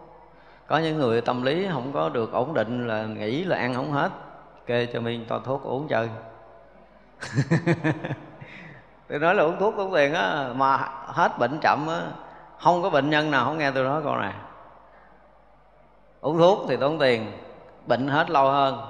có 0.72 0.78
những 0.78 0.98
người 0.98 1.22
tâm 1.22 1.44
lý 1.44 1.68
không 1.72 1.92
có 1.94 2.10
được 2.10 2.32
ổn 2.32 2.54
định 2.54 2.88
là 2.88 3.04
nghĩ 3.04 3.44
là 3.44 3.58
ăn 3.58 3.74
không 3.74 3.92
hết, 3.92 4.10
kê 4.66 4.86
cho 4.86 5.02
mình 5.02 5.26
to 5.28 5.40
thuốc 5.40 5.64
uống 5.64 5.88
chơi. 5.88 6.10
Tôi 9.10 9.20
nói 9.20 9.36
là 9.36 9.44
uống 9.44 9.60
thuốc 9.60 9.74
tốn 9.78 9.94
tiền 9.94 10.14
á, 10.14 10.50
mà 10.56 10.78
hết 11.06 11.40
bệnh 11.40 11.60
chậm 11.62 11.88
á, 11.88 12.02
không 12.60 12.82
có 12.82 12.90
bệnh 12.90 13.10
nhân 13.10 13.32
nào 13.32 13.46
không 13.46 13.58
nghe 13.58 13.72
tôi 13.72 13.84
nói 13.84 14.02
câu 14.04 14.16
này. 14.16 14.34
Uống 16.22 16.38
thuốc 16.38 16.66
thì 16.70 16.78
tốn 16.78 17.00
tiền, 17.00 17.32
bệnh 17.88 18.08
hết 18.08 18.30
lâu 18.30 18.52
hơn. 18.52 18.82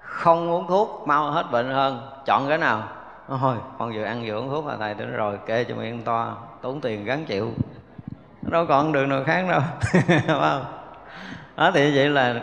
Không 0.00 0.50
uống 0.50 0.66
thuốc, 0.66 1.02
mau 1.06 1.30
hết 1.30 1.46
bệnh 1.50 1.70
hơn. 1.70 2.10
Chọn 2.26 2.48
cái 2.48 2.58
nào? 2.58 2.82
Thôi 3.28 3.56
con 3.78 3.92
vừa 3.94 4.04
ăn 4.04 4.22
vừa 4.26 4.34
uống 4.34 4.50
thuốc 4.50 4.66
là 4.66 4.76
thầy 4.76 4.94
tôi 4.94 5.06
nói 5.06 5.16
rồi, 5.16 5.38
kê 5.46 5.64
cho 5.64 5.74
miệng 5.74 6.02
to, 6.02 6.36
tốn 6.62 6.80
tiền 6.80 7.04
gắn 7.04 7.24
chịu. 7.24 7.50
Đâu 8.42 8.66
còn 8.68 8.92
đường 8.92 9.08
nào 9.08 9.22
khác 9.26 9.44
đâu, 9.48 9.60
phải 9.92 10.22
không? 10.26 10.79
Đó 11.60 11.70
thì 11.74 11.96
vậy 11.96 12.08
là 12.08 12.34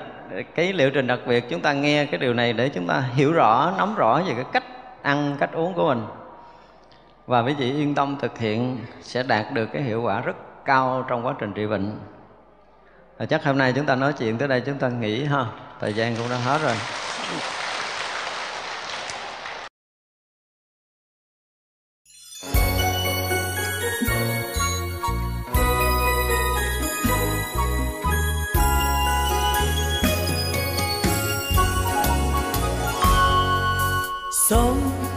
cái 0.56 0.74
liệu 0.74 0.90
trình 0.90 1.08
đặc 1.08 1.20
biệt, 1.28 1.50
chúng 1.50 1.62
ta 1.62 1.74
nghe 1.74 2.06
cái 2.06 2.18
điều 2.18 2.34
này 2.34 2.54
để 2.54 2.70
chúng 2.70 2.88
ta 2.88 3.04
hiểu 3.16 3.34
rõ, 3.34 3.74
nắm 3.78 3.96
rõ 3.96 4.22
về 4.22 4.34
cái 4.36 4.46
cách 4.54 4.64
ăn, 5.02 5.36
cách 5.40 5.50
uống 5.54 5.74
của 5.74 5.88
mình. 5.88 6.06
Và 7.28 7.40
quý 7.40 7.54
vị 7.54 7.72
yên 7.72 7.96
tâm 7.96 8.18
thực 8.22 8.38
hiện 8.38 8.78
sẽ 9.02 9.24
đạt 9.24 9.46
được 9.54 9.66
cái 9.74 9.82
hiệu 9.82 10.02
quả 10.02 10.22
rất 10.22 10.36
cao 10.66 11.06
trong 11.08 11.26
quá 11.26 11.34
trình 11.40 11.54
trị 11.54 11.68
bệnh. 11.68 12.00
Và 13.18 13.26
chắc 13.26 13.46
hôm 13.46 13.58
nay 13.58 13.74
chúng 13.76 13.86
ta 13.86 13.96
nói 13.96 14.14
chuyện 14.14 14.38
tới 14.38 14.48
đây, 14.48 14.62
chúng 14.62 14.78
ta 14.78 14.90
nghỉ 14.90 15.24
ha. 15.24 15.46
Thời 15.80 15.94
gian 15.94 16.16
cũng 16.16 16.30
đã 16.30 16.38
hết 16.38 16.62
rồi. 16.62 16.76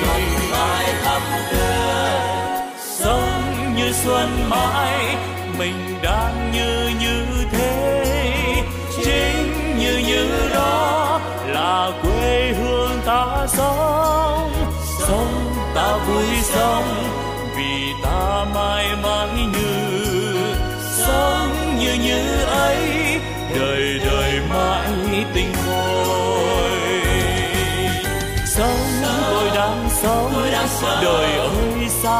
xuân 0.00 0.22
mãi 0.52 0.94
thắm 1.04 1.22
tươi 1.52 2.20
sống 2.78 3.74
như 3.76 3.92
xuân 3.92 4.50
mãi 4.50 5.16
mình 5.58 5.93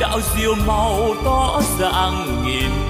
đạo 0.00 0.20
diệu 0.20 0.54
màu 0.66 1.14
tỏ 1.24 1.62
ràng 1.78 2.44
nghìn 2.46 2.89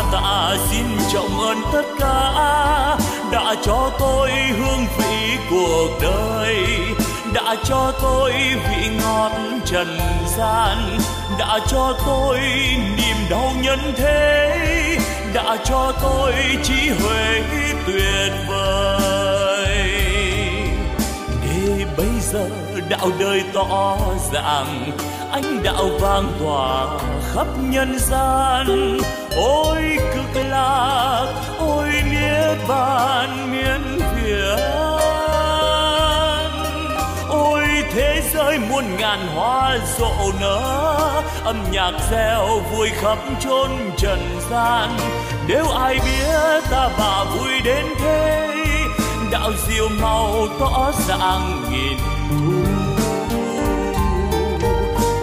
Đa 0.00 0.10
tạ 0.12 0.56
xin 0.70 0.86
trọng 1.12 1.40
ơn 1.40 1.56
tất 1.72 1.82
cả, 1.98 2.96
đã 3.32 3.54
cho 3.62 3.90
tôi 3.98 4.30
hương 4.30 4.86
vị 4.98 5.36
cuộc 5.50 5.88
đời, 6.02 6.56
đã 7.34 7.56
cho 7.64 7.92
tôi 8.02 8.32
vị 8.32 8.90
ngọt 9.02 9.32
trần 9.64 9.98
gian, 10.36 10.98
đã 11.38 11.58
cho 11.68 11.94
tôi 12.06 12.38
niềm 12.96 13.16
đau 13.30 13.52
nhân 13.62 13.78
thế, 13.96 14.98
đã 15.34 15.56
cho 15.64 15.92
tôi 16.02 16.32
trí 16.62 16.88
huệ 16.88 17.42
tuyệt 17.86 18.32
vời. 18.48 19.90
Để 21.42 21.84
bây 21.96 22.20
giờ 22.20 22.48
đạo 22.88 23.10
đời 23.18 23.42
tỏ 23.52 23.98
ràng 24.32 24.90
ánh 25.32 25.62
đạo 25.62 25.88
vang 26.00 26.32
tỏa 26.40 26.86
khắp 27.34 27.46
nhân 27.70 27.98
gian 27.98 28.98
ôi 29.36 29.98
cực 30.14 30.44
lạc, 30.48 31.26
ôi 31.58 31.88
nghĩa 32.10 32.54
bàn 32.68 33.52
miên 33.52 33.98
việt 34.16 34.58
ôi, 37.28 37.64
thế 37.92 38.22
giới 38.34 38.58
muôn 38.58 38.84
ngàn 38.98 39.26
hoa 39.34 39.78
rộ 39.98 40.32
nở, 40.40 41.22
âm 41.44 41.64
nhạc 41.70 41.92
reo 42.10 42.46
vui 42.72 42.88
khắp 43.00 43.18
chốn 43.40 43.70
trần 43.96 44.38
gian. 44.50 44.96
Nếu 45.46 45.64
ai 45.68 45.94
biết 45.94 46.64
ta 46.70 46.88
bà 46.98 47.24
vui 47.24 47.60
đến 47.64 47.84
thế, 47.98 48.48
đạo 49.32 49.50
diệu 49.68 49.88
màu 50.00 50.46
tỏ 50.60 50.92
dạng 51.08 51.62
nghìn 51.70 51.98
thu. 52.30 52.70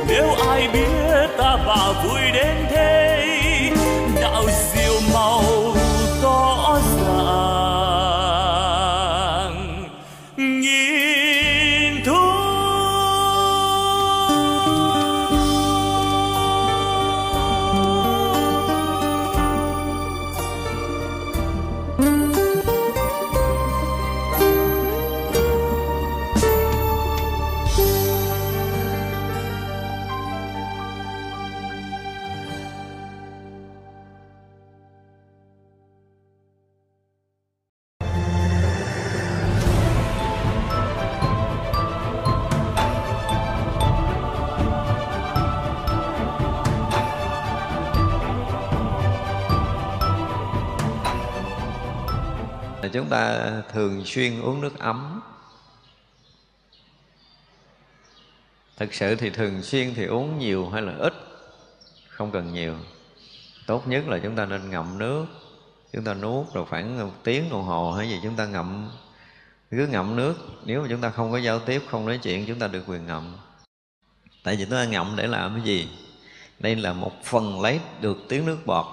Nếu 0.08 0.28
ai 0.50 0.68
biết 0.74 1.28
ta 1.38 1.58
bà 1.68 1.92
vui 2.04 2.22
đến 2.34 2.56
thế 2.70 3.17
chúng 53.08 53.12
ta 53.12 53.52
thường 53.74 54.06
xuyên 54.06 54.42
uống 54.42 54.62
nước 54.62 54.80
ấm. 54.80 55.22
Thực 58.78 58.94
sự 58.94 59.16
thì 59.16 59.30
thường 59.30 59.64
xuyên 59.64 59.94
thì 59.94 60.06
uống 60.06 60.40
nhiều 60.40 60.70
hay 60.70 60.82
là 60.82 60.94
ít? 61.00 61.14
Không 62.10 62.32
cần 62.32 62.54
nhiều. 62.54 62.76
Tốt 63.68 63.88
nhất 63.88 64.08
là 64.08 64.20
chúng 64.24 64.36
ta 64.36 64.46
nên 64.46 64.70
ngậm 64.70 64.98
nước. 64.98 65.26
Chúng 65.94 66.04
ta 66.04 66.14
nuốt 66.14 66.54
rồi 66.54 66.66
khoảng 66.66 67.00
một 67.00 67.14
tiếng 67.24 67.50
đồng 67.50 67.64
hồ 67.64 67.92
hay 67.92 68.10
gì, 68.10 68.20
chúng 68.24 68.36
ta 68.36 68.46
ngậm. 68.46 68.92
Cứ 69.72 69.88
ngậm 69.88 70.16
nước. 70.16 70.36
Nếu 70.66 70.82
mà 70.82 70.88
chúng 70.90 71.02
ta 71.02 71.10
không 71.10 71.32
có 71.32 71.38
giao 71.38 71.60
tiếp, 71.60 71.84
không 71.90 72.06
nói 72.06 72.20
chuyện, 72.24 72.46
chúng 72.48 72.60
ta 72.60 72.68
được 72.68 72.84
quyền 72.88 73.06
ngậm. 73.06 73.38
Tại 74.44 74.56
vì 74.56 74.66
chúng 74.66 74.74
ta 74.74 74.86
ngậm 74.86 75.14
để 75.16 75.28
làm 75.28 75.56
cái 75.56 75.64
gì? 75.64 75.90
Đây 76.60 76.76
là 76.76 76.94
một 76.94 77.12
phần 77.24 77.62
lấy 77.62 77.80
được 78.02 78.18
tiếng 78.30 78.46
nước 78.46 78.58
bọt. 78.66 78.86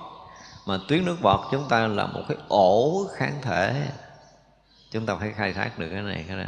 Mà 0.67 0.79
tuyến 0.89 1.05
nước 1.05 1.17
bọt 1.23 1.41
chúng 1.51 1.69
ta 1.69 1.87
là 1.87 2.07
một 2.07 2.23
cái 2.29 2.39
ổ 2.49 3.07
kháng 3.17 3.39
thể 3.43 3.89
chúng 4.95 5.07
ta 5.07 5.15
phải 5.15 5.33
khai 5.33 5.53
thác 5.53 5.79
được 5.79 5.89
cái 5.93 6.03
này 6.03 6.25
cái 6.29 6.37
đó 6.37 6.45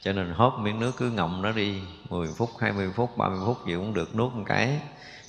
cho 0.00 0.12
nên 0.12 0.30
hốt 0.30 0.58
miếng 0.58 0.80
nước 0.80 0.92
cứ 0.96 1.10
ngậm 1.10 1.42
nó 1.42 1.52
đi 1.52 1.80
10 2.10 2.28
phút 2.36 2.50
20 2.60 2.90
phút 2.94 3.16
30 3.16 3.38
phút 3.46 3.66
gì 3.66 3.74
cũng 3.74 3.94
được 3.94 4.16
nuốt 4.16 4.32
một 4.32 4.42
cái. 4.46 4.80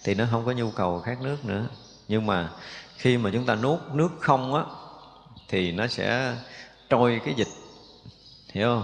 Thì 0.03 0.15
nó 0.15 0.25
không 0.31 0.45
có 0.45 0.51
nhu 0.51 0.71
cầu 0.71 0.99
khát 0.99 1.21
nước 1.21 1.45
nữa. 1.45 1.65
Nhưng 2.07 2.25
mà 2.25 2.49
khi 2.97 3.17
mà 3.17 3.29
chúng 3.33 3.45
ta 3.45 3.55
nuốt 3.55 3.79
nước 3.93 4.09
không 4.19 4.55
á 4.55 4.63
thì 5.47 5.71
nó 5.71 5.87
sẽ 5.87 6.35
trôi 6.89 7.21
cái 7.25 7.33
dịch. 7.33 7.47
Hiểu 8.53 8.67
không? 8.67 8.83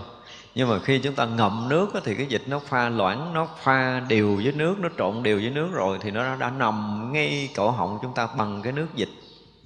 Nhưng 0.55 0.69
mà 0.69 0.79
khi 0.79 0.99
chúng 0.99 1.15
ta 1.15 1.25
ngậm 1.25 1.69
nước 1.69 1.93
á, 1.93 1.99
thì 2.03 2.15
cái 2.15 2.25
dịch 2.25 2.43
nó 2.47 2.59
pha 2.59 2.89
loãng 2.89 3.33
nó 3.33 3.47
pha 3.63 3.99
đều 3.99 4.35
với 4.35 4.51
nước 4.51 4.75
nó 4.79 4.89
trộn 4.97 5.23
đều 5.23 5.37
với 5.37 5.49
nước 5.49 5.69
rồi 5.71 5.97
thì 6.01 6.11
nó 6.11 6.35
đã 6.35 6.49
nằm 6.49 7.09
ngay 7.13 7.49
cổ 7.55 7.71
họng 7.71 7.99
chúng 8.01 8.13
ta 8.13 8.27
bằng 8.37 8.61
cái 8.61 8.73
nước 8.73 8.87
dịch. 8.95 9.09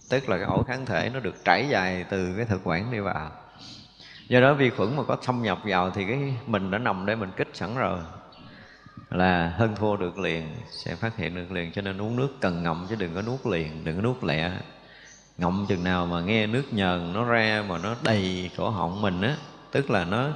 Tức 0.09 0.29
là 0.29 0.37
cái 0.37 0.45
ổ 0.45 0.63
kháng 0.63 0.85
thể 0.85 1.09
nó 1.13 1.19
được 1.19 1.35
trải 1.45 1.67
dài 1.69 2.05
từ 2.09 2.33
cái 2.37 2.45
thực 2.45 2.61
quản 2.63 2.91
đi 2.91 2.99
vào 2.99 3.31
do 4.29 4.39
đó 4.41 4.53
vi 4.53 4.69
khuẩn 4.69 4.95
mà 4.95 5.03
có 5.03 5.17
xâm 5.21 5.41
nhập 5.41 5.59
vào 5.63 5.91
thì 5.91 6.05
cái 6.05 6.33
mình 6.47 6.71
đã 6.71 6.77
nằm 6.77 7.05
để 7.05 7.15
mình 7.15 7.31
kích 7.37 7.49
sẵn 7.53 7.75
rồi. 7.75 7.99
Là 9.09 9.53
hơn 9.57 9.75
thua 9.75 9.95
được 9.95 10.19
liền, 10.19 10.55
sẽ 10.71 10.95
phát 10.95 11.17
hiện 11.17 11.35
được 11.35 11.51
liền. 11.51 11.71
Cho 11.71 11.81
nên 11.81 12.01
uống 12.01 12.15
nước 12.15 12.29
cần 12.39 12.63
ngậm 12.63 12.85
chứ 12.89 12.95
đừng 12.95 13.15
có 13.15 13.21
nuốt 13.21 13.45
liền, 13.45 13.85
đừng 13.85 13.95
có 13.95 14.01
nuốt 14.01 14.23
lẹ. 14.23 14.51
Ngậm 15.37 15.65
chừng 15.69 15.83
nào 15.83 16.05
mà 16.05 16.21
nghe 16.21 16.47
nước 16.47 16.73
nhờn 16.73 17.13
nó 17.13 17.23
ra 17.23 17.63
mà 17.67 17.77
nó 17.77 17.95
đầy 18.03 18.51
cổ 18.57 18.69
họng 18.69 19.01
mình 19.01 19.21
á, 19.21 19.35
tức 19.71 19.89
là 19.89 20.05
nó 20.05 20.27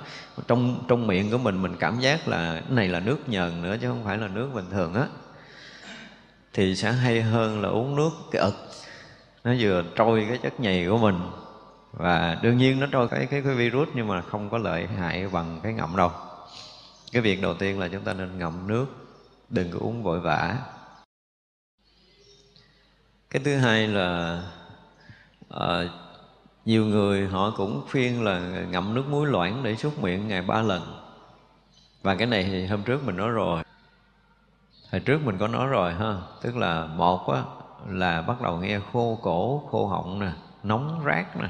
trong 0.48 0.84
trong 0.88 1.08
miệng 1.08 1.32
của 1.32 1.38
mình 1.38 1.62
mình 1.62 1.76
cảm 1.80 2.00
giác 2.00 2.28
là 2.28 2.54
cái 2.54 2.76
này 2.76 2.88
là 2.88 3.00
nước 3.00 3.30
nhờn 3.30 3.62
nữa 3.62 3.78
chứ 3.82 3.88
không 3.88 4.04
phải 4.04 4.18
là 4.18 4.28
nước 4.28 4.50
bình 4.54 4.66
thường 4.72 4.94
á. 4.94 5.08
Thì 6.54 6.76
sẽ 6.76 6.92
hay 6.92 7.22
hơn 7.22 7.62
là 7.62 7.70
uống 7.70 7.96
nước 7.96 8.12
cái 8.32 8.42
ực, 8.42 8.56
nó 9.44 9.54
vừa 9.60 9.84
trôi 9.96 10.26
cái 10.30 10.38
chất 10.38 10.60
nhầy 10.60 10.88
của 10.90 10.98
mình 10.98 11.20
và 11.94 12.38
đương 12.42 12.58
nhiên 12.58 12.80
nó 12.80 12.88
trôi 12.92 13.08
cái, 13.08 13.26
cái 13.26 13.42
cái 13.42 13.56
virus 13.56 13.90
nhưng 13.94 14.08
mà 14.08 14.22
không 14.22 14.50
có 14.50 14.58
lợi 14.58 14.88
hại 14.88 15.28
bằng 15.28 15.60
cái 15.64 15.74
ngậm 15.74 15.96
đâu. 15.98 16.12
Cái 17.12 17.22
việc 17.22 17.42
đầu 17.42 17.54
tiên 17.54 17.80
là 17.80 17.88
chúng 17.88 18.04
ta 18.04 18.14
nên 18.14 18.38
ngậm 18.38 18.68
nước 18.68 18.86
đừng 19.50 19.72
có 19.72 19.80
uống 19.80 20.04
vội 20.04 20.20
vã. 20.20 20.58
Cái 23.30 23.42
thứ 23.46 23.58
hai 23.58 23.88
là 23.88 24.42
à, 25.50 25.84
nhiều 26.66 26.86
người 26.86 27.28
họ 27.28 27.54
cũng 27.58 27.86
khuyên 27.92 28.24
là 28.24 28.40
ngậm 28.40 28.94
nước 28.94 29.08
muối 29.10 29.28
loãng 29.28 29.64
để 29.64 29.76
súc 29.76 30.00
miệng 30.00 30.28
ngày 30.28 30.42
ba 30.42 30.62
lần. 30.62 31.00
Và 32.02 32.16
cái 32.16 32.28
này 32.28 32.44
thì 32.44 32.66
hôm 32.66 32.84
trước 32.84 33.04
mình 33.04 33.18
nói 33.18 33.30
rồi. 33.30 33.64
Hồi 34.92 35.00
trước 35.00 35.22
mình 35.26 35.38
có 35.38 35.48
nói 35.48 35.68
rồi 35.68 35.94
ha 35.94 36.16
tức 36.42 36.56
là 36.56 36.86
một 36.86 37.30
á 37.30 37.44
là 37.88 38.22
bắt 38.22 38.42
đầu 38.42 38.58
nghe 38.58 38.80
khô 38.94 39.20
cổ 39.22 39.68
khô 39.72 39.88
họng 39.88 40.20
nè 40.20 40.32
nóng 40.64 41.02
rát 41.06 41.38
nè 41.38 41.50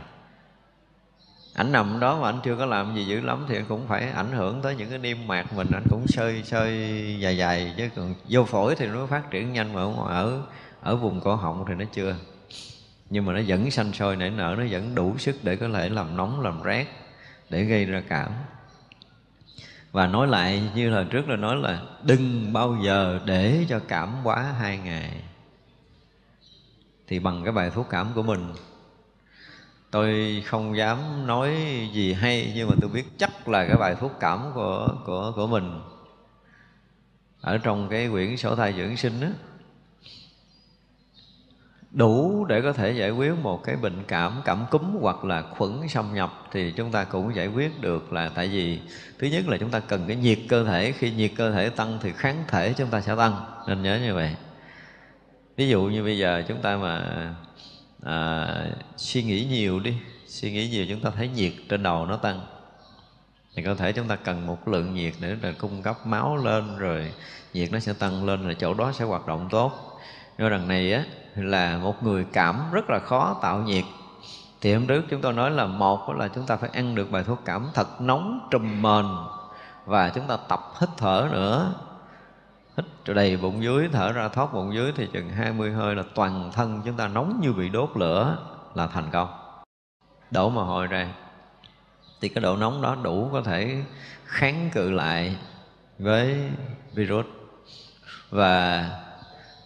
ảnh 1.53 1.71
nằm 1.71 1.99
đó 1.99 2.21
mà 2.21 2.29
anh 2.29 2.39
chưa 2.43 2.55
có 2.55 2.65
làm 2.65 2.95
gì 2.95 3.05
dữ 3.05 3.21
lắm 3.21 3.45
thì 3.49 3.59
cũng 3.67 3.87
phải 3.87 4.09
ảnh 4.09 4.31
hưởng 4.31 4.61
tới 4.61 4.75
những 4.75 4.89
cái 4.89 4.99
niêm 4.99 5.17
mạc 5.27 5.53
mình. 5.53 5.67
Anh 5.73 5.83
cũng 5.89 6.07
sơi 6.07 6.43
sơi 6.43 6.71
dài 7.19 7.37
dài, 7.37 7.73
chứ 7.77 7.89
còn 7.95 8.15
vô 8.29 8.43
phổi 8.43 8.75
thì 8.75 8.87
nó 8.87 9.05
phát 9.05 9.31
triển 9.31 9.53
nhanh 9.53 9.73
mà 9.73 9.81
ở 10.07 10.41
ở 10.81 10.95
vùng 10.95 11.21
cổ 11.21 11.35
họng 11.35 11.65
thì 11.67 11.73
nó 11.73 11.85
chưa. 11.93 12.15
Nhưng 13.09 13.25
mà 13.25 13.33
nó 13.33 13.39
vẫn 13.47 13.71
xanh 13.71 13.93
sôi 13.93 14.15
nảy 14.15 14.29
nở, 14.29 14.55
nó 14.57 14.63
vẫn 14.69 14.95
đủ 14.95 15.17
sức 15.17 15.35
để 15.43 15.55
có 15.55 15.69
thể 15.73 15.89
làm 15.89 16.17
nóng, 16.17 16.41
làm 16.41 16.63
rét, 16.63 16.85
để 17.49 17.63
gây 17.63 17.85
ra 17.85 18.01
cảm. 18.09 18.31
Và 19.91 20.07
nói 20.07 20.27
lại 20.27 20.63
như 20.75 20.89
lần 20.89 21.09
trước 21.09 21.29
là 21.29 21.35
nói 21.35 21.55
là 21.55 21.81
đừng 22.03 22.53
bao 22.53 22.77
giờ 22.83 23.19
để 23.25 23.65
cho 23.69 23.79
cảm 23.87 24.09
quá 24.23 24.53
hai 24.59 24.77
ngày. 24.77 25.11
Thì 27.07 27.19
bằng 27.19 27.43
cái 27.43 27.51
bài 27.51 27.69
thuốc 27.69 27.87
cảm 27.89 28.07
của 28.15 28.23
mình 28.23 28.53
tôi 29.93 30.43
không 30.45 30.77
dám 30.77 31.27
nói 31.27 31.55
gì 31.93 32.13
hay, 32.13 32.51
nhưng 32.55 32.69
mà 32.69 32.75
tôi 32.81 32.89
biết 32.89 33.03
chắc 33.17 33.47
là 33.47 33.65
cái 33.67 33.77
bài 33.77 33.95
thuốc 33.99 34.11
cảm 34.19 34.51
của 34.55 34.87
của 35.05 35.33
của 35.35 35.47
mình 35.47 35.81
ở 37.41 37.57
trong 37.57 37.89
cái 37.89 38.09
quyển 38.09 38.37
sổ 38.37 38.55
thai 38.55 38.73
dưỡng 38.77 38.97
sinh 38.97 39.21
á. 39.21 39.29
Đủ 41.91 42.45
để 42.45 42.61
có 42.61 42.73
thể 42.73 42.91
giải 42.91 43.11
quyết 43.11 43.33
một 43.43 43.63
cái 43.63 43.75
bệnh 43.75 44.03
cảm 44.07 44.41
cảm 44.45 44.65
cúm 44.71 44.97
hoặc 45.01 45.25
là 45.25 45.41
khuẩn 45.41 45.87
xâm 45.89 46.13
nhập 46.13 46.33
thì 46.51 46.71
chúng 46.71 46.91
ta 46.91 47.03
cũng 47.03 47.35
giải 47.35 47.47
quyết 47.47 47.81
được 47.81 48.13
là 48.13 48.29
tại 48.29 48.47
vì 48.47 48.79
thứ 49.19 49.27
nhất 49.27 49.47
là 49.47 49.57
chúng 49.57 49.71
ta 49.71 49.79
cần 49.79 50.03
cái 50.07 50.15
nhiệt 50.15 50.39
cơ 50.49 50.63
thể, 50.63 50.91
khi 50.91 51.11
nhiệt 51.11 51.31
cơ 51.37 51.51
thể 51.51 51.69
tăng 51.69 51.99
thì 52.01 52.11
kháng 52.11 52.43
thể 52.47 52.73
chúng 52.77 52.89
ta 52.89 53.01
sẽ 53.01 53.15
tăng, 53.15 53.33
nên 53.67 53.81
nhớ 53.81 53.99
như 54.03 54.15
vậy. 54.15 54.35
Ví 55.55 55.67
dụ 55.67 55.83
như 55.83 56.03
bây 56.03 56.17
giờ 56.17 56.43
chúng 56.47 56.61
ta 56.61 56.77
mà 56.77 57.03
à, 58.05 58.47
suy 58.97 59.23
nghĩ 59.23 59.45
nhiều 59.45 59.79
đi. 59.79 59.97
Suy 60.27 60.51
nghĩ 60.51 60.69
nhiều 60.69 60.85
chúng 60.89 61.01
ta 61.01 61.09
thấy 61.09 61.27
nhiệt 61.27 61.53
trên 61.69 61.83
đầu 61.83 62.05
nó 62.05 62.17
tăng. 62.17 62.41
Thì 63.55 63.63
có 63.63 63.75
thể 63.75 63.91
chúng 63.91 64.07
ta 64.07 64.15
cần 64.15 64.47
một 64.47 64.67
lượng 64.67 64.93
nhiệt 64.93 65.13
để 65.19 65.35
là 65.41 65.51
cung 65.57 65.81
cấp 65.81 65.97
máu 66.05 66.37
lên 66.37 66.77
rồi 66.77 67.13
nhiệt 67.53 67.71
nó 67.71 67.79
sẽ 67.79 67.93
tăng 67.93 68.25
lên 68.25 68.43
rồi 68.43 68.55
chỗ 68.59 68.73
đó 68.73 68.91
sẽ 68.91 69.05
hoạt 69.05 69.27
động 69.27 69.47
tốt. 69.51 69.99
Nhưng 70.37 70.49
đằng 70.49 70.67
này 70.67 70.93
á 70.93 71.03
là 71.35 71.77
một 71.77 72.03
người 72.03 72.25
cảm 72.33 72.71
rất 72.71 72.89
là 72.89 72.99
khó 72.99 73.39
tạo 73.41 73.61
nhiệt. 73.61 73.83
Thì 74.61 74.73
hôm 74.73 74.87
trước 74.87 75.03
chúng 75.09 75.21
tôi 75.21 75.33
nói 75.33 75.51
là 75.51 75.65
một 75.65 76.09
là 76.09 76.27
chúng 76.27 76.45
ta 76.45 76.55
phải 76.55 76.69
ăn 76.73 76.95
được 76.95 77.11
bài 77.11 77.23
thuốc 77.23 77.39
cảm 77.45 77.69
thật 77.73 78.01
nóng 78.01 78.47
trùm 78.51 78.81
mền 78.81 79.05
và 79.85 80.09
chúng 80.09 80.27
ta 80.27 80.37
tập 80.49 80.73
hít 80.79 80.89
thở 80.97 81.27
nữa 81.31 81.73
hít 82.77 82.85
đầy 83.05 83.37
bụng 83.37 83.63
dưới 83.63 83.89
thở 83.91 84.11
ra 84.11 84.27
thoát 84.27 84.53
bụng 84.53 84.73
dưới 84.73 84.91
thì 84.95 85.07
chừng 85.13 85.29
20 85.29 85.71
hơi 85.71 85.95
là 85.95 86.03
toàn 86.15 86.51
thân 86.53 86.81
chúng 86.85 86.97
ta 86.97 87.07
nóng 87.07 87.39
như 87.41 87.53
bị 87.53 87.69
đốt 87.69 87.89
lửa 87.95 88.37
là 88.75 88.87
thành 88.87 89.09
công. 89.11 89.29
Đổ 90.31 90.49
mồ 90.49 90.63
hôi 90.63 90.87
ra. 90.87 91.07
Thì 92.21 92.29
cái 92.29 92.41
độ 92.41 92.57
nóng 92.57 92.81
đó 92.81 92.97
đủ 93.03 93.29
có 93.33 93.41
thể 93.41 93.83
kháng 94.25 94.69
cự 94.73 94.91
lại 94.91 95.35
với 95.99 96.49
virus. 96.93 97.25
Và 98.29 98.89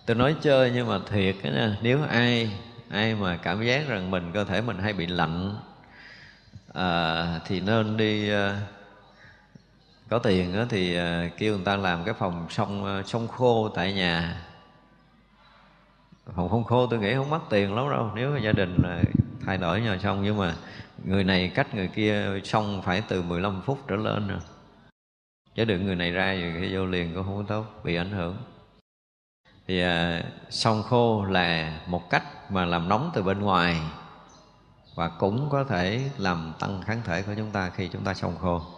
tôi 0.05 0.15
nói 0.15 0.35
chơi 0.41 0.71
nhưng 0.75 0.87
mà 0.87 0.99
thiệt 1.09 1.35
cái 1.43 1.53
nếu 1.81 1.99
ai 2.09 2.51
ai 2.89 3.15
mà 3.15 3.37
cảm 3.37 3.63
giác 3.63 3.87
rằng 3.87 4.11
mình 4.11 4.31
cơ 4.33 4.43
thể 4.43 4.61
mình 4.61 4.77
hay 4.77 4.93
bị 4.93 5.07
lạnh 5.07 5.55
à, 6.73 7.39
thì 7.45 7.59
nên 7.59 7.97
đi 7.97 8.29
à, 8.29 8.61
có 10.09 10.19
tiền 10.19 10.55
đó 10.55 10.65
thì 10.69 10.95
ờ, 10.95 11.29
kêu 11.37 11.55
người 11.55 11.65
ta 11.65 11.75
làm 11.75 12.03
cái 12.03 12.13
phòng 12.13 12.47
sông 12.49 12.85
ờ, 12.85 13.03
sông 13.03 13.27
khô 13.27 13.69
tại 13.69 13.93
nhà. 13.93 14.41
Phòng 16.35 16.49
không 16.49 16.63
khô 16.63 16.87
tôi 16.87 16.99
nghĩ 16.99 17.13
không 17.13 17.29
mất 17.29 17.39
tiền 17.49 17.75
lắm 17.75 17.89
đâu 17.89 18.11
nếu 18.15 18.37
gia 18.37 18.51
đình 18.51 18.75
là 18.83 19.01
thay 19.45 19.57
đổi 19.57 19.81
nhà 19.81 19.97
sông 20.03 20.23
nhưng 20.23 20.37
mà 20.37 20.55
người 21.05 21.23
này 21.23 21.51
cách 21.55 21.75
người 21.75 21.87
kia 21.87 22.41
xong 22.43 22.81
phải 22.81 23.03
từ 23.07 23.21
15 23.21 23.61
phút 23.65 23.79
trở 23.87 23.95
lên 23.95 24.27
rồi. 24.27 24.39
Chứ 25.55 25.65
đừng 25.65 25.85
người 25.85 25.95
này 25.95 26.11
ra 26.11 26.33
rồi 26.33 26.53
cái 26.59 26.69
vô 26.73 26.85
liền 26.85 27.13
cũng 27.15 27.23
không 27.23 27.45
tốt 27.45 27.65
bị 27.83 27.95
ảnh 27.95 28.11
hưởng. 28.11 28.37
Thì 29.67 29.81
à, 29.81 30.23
sông 30.49 30.83
khô 30.83 31.25
là 31.25 31.79
một 31.87 32.09
cách 32.09 32.51
mà 32.51 32.65
làm 32.65 32.89
nóng 32.89 33.11
từ 33.13 33.23
bên 33.23 33.39
ngoài 33.39 33.81
và 34.95 35.09
cũng 35.09 35.49
có 35.49 35.63
thể 35.63 36.09
làm 36.17 36.53
tăng 36.59 36.81
kháng 36.81 37.01
thể 37.05 37.21
của 37.21 37.33
chúng 37.37 37.51
ta 37.51 37.69
khi 37.69 37.87
chúng 37.87 38.03
ta 38.03 38.13
sông 38.13 38.37
khô 38.37 38.76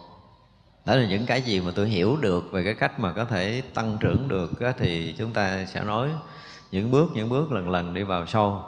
đó 0.84 0.96
là 0.96 1.06
những 1.06 1.26
cái 1.26 1.42
gì 1.42 1.60
mà 1.60 1.72
tôi 1.74 1.88
hiểu 1.88 2.16
được 2.16 2.52
về 2.52 2.64
cái 2.64 2.74
cách 2.74 3.00
mà 3.00 3.12
có 3.12 3.24
thể 3.24 3.62
tăng 3.74 3.96
trưởng 4.00 4.28
được 4.28 4.60
đó, 4.60 4.72
thì 4.78 5.14
chúng 5.18 5.32
ta 5.32 5.64
sẽ 5.64 5.84
nói 5.84 6.10
những 6.70 6.90
bước 6.90 7.10
những 7.14 7.28
bước 7.28 7.52
lần 7.52 7.70
lần 7.70 7.94
đi 7.94 8.02
vào 8.02 8.26
sâu 8.26 8.64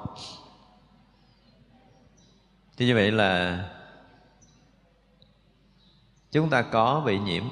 thì 2.76 2.86
như 2.86 2.94
vậy 2.94 3.10
là 3.10 3.64
chúng 6.32 6.50
ta 6.50 6.62
có 6.62 7.02
bị 7.06 7.18
nhiễm 7.18 7.42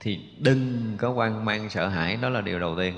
thì 0.00 0.20
đừng 0.38 0.94
có 0.98 1.10
quan 1.10 1.44
mang 1.44 1.70
sợ 1.70 1.88
hãi 1.88 2.18
đó 2.22 2.28
là 2.28 2.40
điều 2.40 2.58
đầu 2.58 2.76
tiên. 2.76 2.94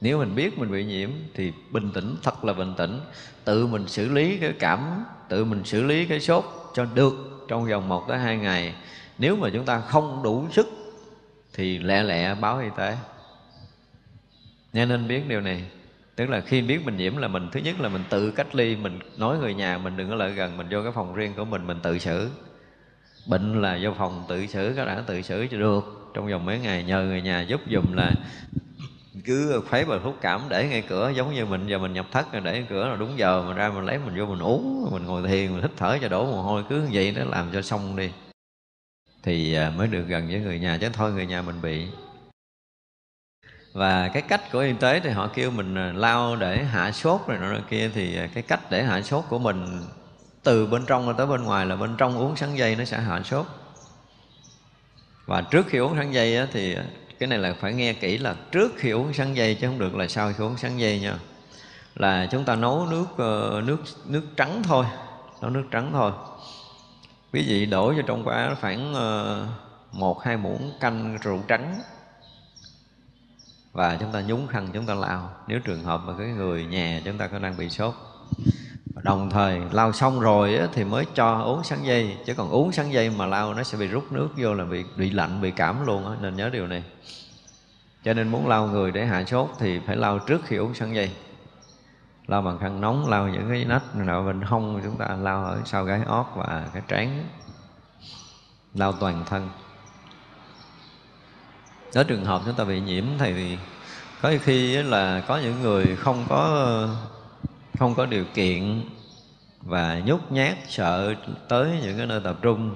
Nếu 0.00 0.18
mình 0.18 0.34
biết 0.34 0.58
mình 0.58 0.70
bị 0.70 0.84
nhiễm 0.84 1.10
thì 1.34 1.52
bình 1.70 1.90
tĩnh 1.94 2.16
thật 2.22 2.44
là 2.44 2.52
bình 2.52 2.74
tĩnh. 2.76 3.00
Tự 3.44 3.66
mình 3.66 3.88
xử 3.88 4.08
lý 4.08 4.36
cái 4.36 4.52
cảm 4.58 5.04
tự 5.28 5.44
mình 5.44 5.64
xử 5.64 5.82
lý 5.82 6.06
cái 6.06 6.20
sốt 6.20 6.44
cho 6.74 6.84
được 6.84 7.44
trong 7.48 7.64
vòng 7.64 7.88
một 7.88 8.04
tới 8.08 8.18
hai 8.18 8.36
ngày 8.36 8.74
nếu 9.20 9.36
mà 9.36 9.50
chúng 9.52 9.64
ta 9.64 9.80
không 9.80 10.22
đủ 10.22 10.46
sức, 10.50 10.68
thì 11.54 11.78
lẹ 11.78 12.02
lẹ 12.02 12.34
báo 12.34 12.58
y 12.58 12.68
tế. 12.76 12.96
Nghe 14.72 14.86
nên 14.86 15.08
biết 15.08 15.28
điều 15.28 15.40
này. 15.40 15.64
Tức 16.16 16.30
là 16.30 16.40
khi 16.40 16.62
biết 16.62 16.84
mình 16.84 16.96
nhiễm 16.96 17.16
là 17.16 17.28
mình, 17.28 17.48
thứ 17.52 17.60
nhất 17.60 17.80
là 17.80 17.88
mình 17.88 18.02
tự 18.10 18.30
cách 18.30 18.54
ly, 18.54 18.76
mình 18.76 18.98
nói 19.16 19.38
người 19.38 19.54
nhà 19.54 19.78
mình 19.78 19.96
đừng 19.96 20.08
có 20.08 20.14
lại 20.14 20.30
gần, 20.30 20.56
mình 20.56 20.66
vô 20.70 20.82
cái 20.82 20.92
phòng 20.92 21.14
riêng 21.14 21.32
của 21.36 21.44
mình 21.44 21.66
mình 21.66 21.80
tự 21.82 21.98
xử. 21.98 22.30
Bệnh 23.26 23.62
là 23.62 23.78
vô 23.82 23.90
phòng 23.98 24.24
tự 24.28 24.46
xử 24.46 24.72
các 24.76 24.84
đã 24.84 25.02
tự 25.06 25.22
xử 25.22 25.46
cho 25.50 25.58
được. 25.58 26.10
Trong 26.14 26.30
vòng 26.30 26.44
mấy 26.44 26.58
ngày, 26.58 26.84
nhờ 26.84 27.02
người 27.02 27.22
nhà 27.22 27.40
giúp 27.40 27.60
dùm 27.70 27.92
là 27.92 28.12
cứ 29.24 29.62
khuấy 29.70 29.84
bài 29.84 29.98
thuốc 30.02 30.16
cảm 30.20 30.40
để 30.48 30.68
ngay 30.68 30.82
cửa, 30.88 31.12
giống 31.16 31.34
như 31.34 31.46
mình 31.46 31.66
giờ 31.66 31.78
mình 31.78 31.92
nhập 31.92 32.06
thất 32.12 32.32
rồi 32.32 32.42
để 32.44 32.64
cửa 32.70 32.88
là 32.88 32.96
đúng 32.96 33.18
giờ 33.18 33.42
mình 33.46 33.56
ra 33.56 33.68
mình 33.68 33.84
lấy 33.84 33.98
mình 33.98 34.18
vô 34.18 34.26
mình 34.26 34.42
uống, 34.42 34.88
mình 34.92 35.06
ngồi 35.06 35.28
thiền, 35.28 35.52
mình 35.52 35.62
hít 35.62 35.70
thở 35.76 35.98
cho 36.02 36.08
đổ 36.08 36.26
mồ 36.26 36.42
hôi, 36.42 36.64
cứ 36.68 36.82
vậy 36.92 37.12
nó 37.16 37.24
làm 37.24 37.46
cho 37.52 37.62
xong 37.62 37.96
đi 37.96 38.10
thì 39.22 39.54
à, 39.54 39.70
mới 39.70 39.86
được 39.86 40.04
gần 40.08 40.28
với 40.28 40.40
người 40.40 40.58
nhà 40.58 40.78
chứ 40.80 40.88
thôi 40.92 41.12
người 41.12 41.26
nhà 41.26 41.42
mình 41.42 41.62
bị. 41.62 41.86
Và 43.72 44.08
cái 44.08 44.22
cách 44.22 44.52
của 44.52 44.58
y 44.58 44.72
tế 44.72 45.00
thì 45.00 45.10
họ 45.10 45.28
kêu 45.34 45.50
mình 45.50 45.74
à, 45.74 45.92
lao 45.94 46.36
để 46.36 46.64
hạ 46.64 46.92
sốt 46.92 47.20
rồi 47.26 47.38
nọ 47.38 47.58
kia 47.70 47.90
thì 47.94 48.16
à, 48.16 48.28
cái 48.34 48.42
cách 48.42 48.60
để 48.70 48.82
hạ 48.82 49.02
sốt 49.02 49.24
của 49.28 49.38
mình 49.38 49.82
từ 50.42 50.66
bên 50.66 50.86
trong 50.86 51.14
tới 51.16 51.26
bên 51.26 51.42
ngoài 51.42 51.66
là 51.66 51.76
bên 51.76 51.96
trong 51.98 52.18
uống 52.18 52.36
sắn 52.36 52.56
dây 52.56 52.76
nó 52.76 52.84
sẽ 52.84 52.98
hạ 53.00 53.22
sốt. 53.24 53.46
Và 55.26 55.40
trước 55.40 55.66
khi 55.68 55.78
uống 55.78 55.96
sắn 55.96 56.12
dây 56.12 56.36
á, 56.36 56.46
thì 56.52 56.76
cái 57.18 57.26
này 57.26 57.38
là 57.38 57.54
phải 57.60 57.72
nghe 57.72 57.92
kỹ 57.92 58.18
là 58.18 58.34
trước 58.52 58.72
khi 58.76 58.90
uống 58.90 59.12
sắn 59.12 59.34
dây 59.34 59.54
chứ 59.54 59.66
không 59.66 59.78
được 59.78 59.94
là 59.94 60.08
sau 60.08 60.32
khi 60.32 60.44
uống 60.44 60.56
sắn 60.56 60.78
dây 60.78 61.00
nha 61.00 61.18
là 61.94 62.28
chúng 62.30 62.44
ta 62.44 62.56
nấu 62.56 62.86
nước 62.90 63.06
ờ, 63.16 63.62
nước 63.64 63.78
nước 64.06 64.22
trắng 64.36 64.62
thôi 64.64 64.84
nấu 65.42 65.50
nước 65.50 65.64
trắng 65.70 65.90
thôi 65.92 66.12
quý 67.32 67.44
vị 67.48 67.66
đổ 67.66 67.92
vô 67.92 68.02
trong 68.06 68.24
quả 68.24 68.54
khoảng 68.60 68.94
ờ, 68.94 69.46
một 69.92 70.22
hai 70.22 70.36
muỗng 70.36 70.72
canh 70.80 71.18
rượu 71.22 71.38
trắng. 71.48 71.80
Và 73.72 73.96
chúng 74.00 74.12
ta 74.12 74.20
nhúng 74.20 74.46
khăn 74.46 74.68
chúng 74.72 74.86
ta 74.86 74.94
lao 74.94 75.30
nếu 75.46 75.58
trường 75.60 75.84
hợp 75.84 76.00
mà 76.04 76.12
cái 76.18 76.26
người 76.26 76.64
nhà 76.64 77.00
chúng 77.04 77.18
ta 77.18 77.26
có 77.26 77.38
đang 77.38 77.56
bị 77.56 77.68
sốt. 77.68 77.94
Đồng 79.02 79.30
thời 79.30 79.60
lao 79.72 79.92
xong 79.92 80.20
rồi 80.20 80.56
á, 80.56 80.66
thì 80.72 80.84
mới 80.84 81.06
cho 81.14 81.42
uống 81.42 81.64
sáng 81.64 81.86
dây. 81.86 82.16
Chứ 82.26 82.34
còn 82.34 82.50
uống 82.50 82.72
sáng 82.72 82.92
dây 82.92 83.10
mà 83.10 83.26
lao 83.26 83.54
nó 83.54 83.62
sẽ 83.62 83.78
bị 83.78 83.86
rút 83.86 84.12
nước 84.12 84.28
vô 84.36 84.54
là 84.54 84.64
bị 84.64 84.84
bị 84.96 85.10
lạnh 85.10 85.40
bị 85.40 85.50
cảm 85.50 85.86
luôn 85.86 86.06
á. 86.06 86.16
Nên 86.20 86.36
nhớ 86.36 86.50
điều 86.52 86.66
này. 86.66 86.82
Cho 88.04 88.14
nên 88.14 88.28
muốn 88.28 88.48
lau 88.48 88.66
người 88.66 88.90
để 88.90 89.06
hạ 89.06 89.24
sốt 89.24 89.50
thì 89.58 89.78
phải 89.78 89.96
lau 89.96 90.18
trước 90.18 90.40
khi 90.44 90.56
uống 90.56 90.74
sáng 90.74 90.94
dây 90.94 91.10
lau 92.26 92.42
bằng 92.42 92.58
khăn 92.58 92.80
nóng 92.80 93.08
lau 93.08 93.28
những 93.28 93.48
cái 93.48 93.64
nách 93.64 93.96
nào 93.96 94.22
bên 94.22 94.40
hông 94.40 94.80
chúng 94.84 94.96
ta 94.96 95.16
lau 95.20 95.44
ở 95.44 95.58
sau 95.64 95.84
gáy 95.84 96.00
ót 96.06 96.26
và 96.34 96.68
cái 96.72 96.82
trán. 96.88 97.24
Lau 98.74 98.92
toàn 98.92 99.24
thân. 99.26 99.48
Có 101.94 102.02
trường 102.02 102.24
hợp 102.24 102.42
chúng 102.44 102.54
ta 102.54 102.64
bị 102.64 102.80
nhiễm 102.80 103.04
thì 103.18 103.58
có 104.22 104.32
khi 104.42 104.76
là 104.76 105.22
có 105.28 105.38
những 105.38 105.62
người 105.62 105.96
không 105.96 106.24
có 106.28 106.88
không 107.78 107.94
có 107.94 108.06
điều 108.06 108.24
kiện 108.34 108.82
và 109.62 110.00
nhút 110.04 110.20
nhát, 110.30 110.56
sợ 110.68 111.14
tới 111.48 111.70
những 111.82 111.96
cái 111.96 112.06
nơi 112.06 112.20
tập 112.24 112.36
trung. 112.42 112.74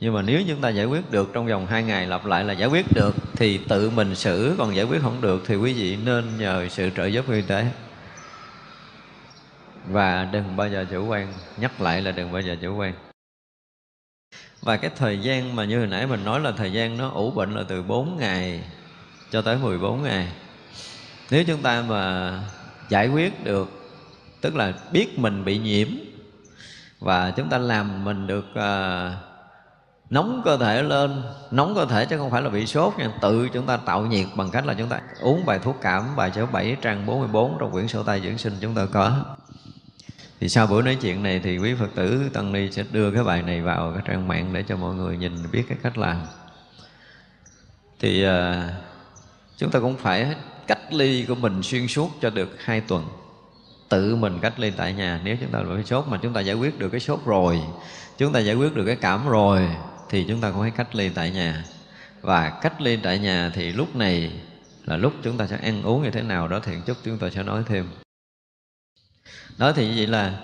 Nhưng 0.00 0.14
mà 0.14 0.22
nếu 0.22 0.42
chúng 0.48 0.60
ta 0.60 0.68
giải 0.68 0.86
quyết 0.86 1.10
được 1.10 1.30
trong 1.32 1.46
vòng 1.46 1.66
hai 1.66 1.82
ngày 1.82 2.06
lặp 2.06 2.26
lại 2.26 2.44
là 2.44 2.52
giải 2.52 2.68
quyết 2.68 2.86
được, 2.94 3.14
thì 3.36 3.58
tự 3.58 3.90
mình 3.90 4.14
xử, 4.14 4.54
còn 4.58 4.76
giải 4.76 4.84
quyết 4.84 5.02
không 5.02 5.20
được 5.20 5.42
thì 5.46 5.56
quý 5.56 5.72
vị 5.72 5.98
nên 6.04 6.38
nhờ 6.38 6.68
sự 6.70 6.90
trợ 6.96 7.06
giúp 7.06 7.30
y 7.30 7.42
tế 7.42 7.70
và 9.86 10.28
đừng 10.32 10.56
bao 10.56 10.68
giờ 10.68 10.86
chủ 10.90 11.06
quan 11.06 11.32
nhắc 11.56 11.80
lại 11.80 12.02
là 12.02 12.10
đừng 12.10 12.32
bao 12.32 12.42
giờ 12.42 12.56
chủ 12.62 12.76
quan. 12.76 12.94
Và 14.62 14.76
cái 14.76 14.90
thời 14.96 15.18
gian 15.18 15.56
mà 15.56 15.64
như 15.64 15.78
hồi 15.78 15.86
nãy 15.86 16.06
mình 16.06 16.24
nói 16.24 16.40
là 16.40 16.52
thời 16.56 16.72
gian 16.72 16.96
nó 16.96 17.08
ủ 17.08 17.30
bệnh 17.30 17.54
là 17.54 17.62
từ 17.68 17.82
4 17.82 18.16
ngày 18.16 18.64
cho 19.30 19.42
tới 19.42 19.58
14 19.58 20.02
ngày. 20.02 20.28
Nếu 21.30 21.44
chúng 21.44 21.62
ta 21.62 21.84
mà 21.88 22.32
giải 22.88 23.08
quyết 23.08 23.44
được 23.44 23.68
tức 24.40 24.54
là 24.54 24.72
biết 24.92 25.18
mình 25.18 25.44
bị 25.44 25.58
nhiễm 25.58 25.88
và 27.00 27.30
chúng 27.30 27.48
ta 27.48 27.58
làm 27.58 28.04
mình 28.04 28.26
được 28.26 28.54
à, 28.54 29.10
nóng 30.10 30.42
cơ 30.44 30.56
thể 30.56 30.82
lên 30.82 31.22
nóng 31.50 31.74
cơ 31.74 31.86
thể 31.86 32.06
chứ 32.06 32.18
không 32.18 32.30
phải 32.30 32.42
là 32.42 32.48
bị 32.48 32.66
sốt 32.66 32.98
nha 32.98 33.10
tự 33.20 33.48
chúng 33.52 33.66
ta 33.66 33.76
tạo 33.76 34.06
nhiệt 34.06 34.26
bằng 34.34 34.50
cách 34.50 34.66
là 34.66 34.74
chúng 34.74 34.88
ta 34.88 35.00
uống 35.20 35.46
bài 35.46 35.58
thuốc 35.58 35.76
cảm 35.82 36.16
bài 36.16 36.32
số 36.34 36.46
7 36.46 36.76
trang 36.82 37.06
44 37.06 37.56
trong 37.60 37.72
quyển 37.72 37.88
sổ 37.88 38.02
tay 38.02 38.20
dưỡng 38.20 38.38
sinh 38.38 38.52
chúng 38.60 38.74
ta 38.74 38.86
có 38.92 39.36
thì 40.40 40.48
sau 40.48 40.66
buổi 40.66 40.82
nói 40.82 40.98
chuyện 41.00 41.22
này 41.22 41.40
thì 41.44 41.58
quý 41.58 41.74
phật 41.74 41.94
tử 41.94 42.30
tăng 42.32 42.52
ni 42.52 42.70
sẽ 42.70 42.84
đưa 42.92 43.10
cái 43.10 43.24
bài 43.24 43.42
này 43.42 43.62
vào 43.62 43.92
cái 43.92 44.02
trang 44.06 44.28
mạng 44.28 44.50
để 44.52 44.62
cho 44.68 44.76
mọi 44.76 44.94
người 44.94 45.16
nhìn 45.16 45.32
biết 45.52 45.64
cái 45.68 45.78
cách 45.82 45.98
làm. 45.98 46.22
Thì 48.00 48.26
uh, 48.26 48.30
chúng 49.56 49.70
ta 49.70 49.80
cũng 49.80 49.96
phải 49.96 50.34
cách 50.66 50.92
ly 50.92 51.24
của 51.28 51.34
mình 51.34 51.62
xuyên 51.62 51.88
suốt 51.88 52.10
cho 52.20 52.30
được 52.30 52.56
hai 52.64 52.80
tuần. 52.80 53.04
Tự 53.88 54.16
mình 54.16 54.38
cách 54.42 54.60
ly 54.60 54.70
tại 54.70 54.92
nhà 54.92 55.20
nếu 55.24 55.36
chúng 55.40 55.50
ta 55.50 55.62
bị 55.62 55.84
sốt 55.84 56.06
mà 56.08 56.18
chúng 56.22 56.32
ta 56.32 56.40
giải 56.40 56.56
quyết 56.56 56.78
được 56.78 56.88
cái 56.88 57.00
sốt 57.00 57.20
rồi 57.24 57.60
chúng 58.18 58.32
ta 58.32 58.40
giải 58.40 58.54
quyết 58.54 58.74
được 58.74 58.84
cái 58.86 58.96
cảm 58.96 59.28
rồi 59.28 59.68
thì 60.10 60.24
chúng 60.28 60.40
ta 60.40 60.50
cũng 60.50 60.60
phải 60.60 60.70
cách 60.70 60.94
ly 60.94 61.08
tại 61.08 61.30
nhà. 61.30 61.64
Và 62.20 62.50
cách 62.62 62.80
ly 62.80 62.96
tại 62.96 63.18
nhà 63.18 63.50
thì 63.54 63.72
lúc 63.72 63.96
này 63.96 64.32
là 64.84 64.96
lúc 64.96 65.12
chúng 65.22 65.36
ta 65.36 65.46
sẽ 65.46 65.56
ăn 65.62 65.82
uống 65.82 66.02
như 66.02 66.10
thế 66.10 66.22
nào 66.22 66.48
đó 66.48 66.60
thì 66.64 66.72
chút 66.86 66.96
chúng 67.04 67.18
ta 67.18 67.30
sẽ 67.30 67.42
nói 67.42 67.62
thêm 67.66 67.88
đó 69.58 69.72
thì 69.72 69.88
như 69.88 69.94
vậy 69.96 70.06
là 70.06 70.40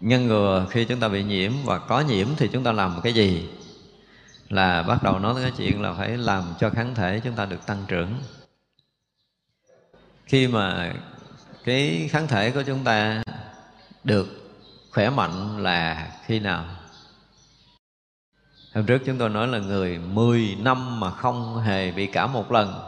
ngăn 0.00 0.26
ngừa 0.26 0.66
khi 0.70 0.84
chúng 0.84 1.00
ta 1.00 1.08
bị 1.08 1.22
nhiễm 1.22 1.52
và 1.64 1.78
có 1.78 2.00
nhiễm 2.00 2.28
thì 2.36 2.48
chúng 2.52 2.64
ta 2.64 2.72
làm 2.72 3.00
cái 3.02 3.12
gì? 3.12 3.48
Là 4.48 4.82
bắt 4.82 5.02
đầu 5.02 5.18
nói 5.18 5.34
tới 5.34 5.42
cái 5.42 5.52
chuyện 5.56 5.82
là 5.82 5.92
phải 5.92 6.18
làm 6.18 6.54
cho 6.58 6.70
kháng 6.70 6.94
thể 6.94 7.20
chúng 7.24 7.34
ta 7.34 7.44
được 7.44 7.66
tăng 7.66 7.84
trưởng. 7.88 8.14
Khi 10.26 10.46
mà 10.46 10.94
cái 11.64 12.08
kháng 12.12 12.26
thể 12.26 12.50
của 12.50 12.62
chúng 12.62 12.84
ta 12.84 13.22
được 14.04 14.26
khỏe 14.90 15.10
mạnh 15.10 15.62
là 15.62 16.12
khi 16.26 16.38
nào? 16.38 16.64
Hôm 18.74 18.86
trước 18.86 19.02
chúng 19.06 19.18
tôi 19.18 19.28
nói 19.28 19.48
là 19.48 19.58
người 19.58 19.98
10 19.98 20.56
năm 20.60 21.00
mà 21.00 21.10
không 21.10 21.58
hề 21.58 21.92
bị 21.92 22.06
cảm 22.06 22.32
một 22.32 22.52
lần, 22.52 22.80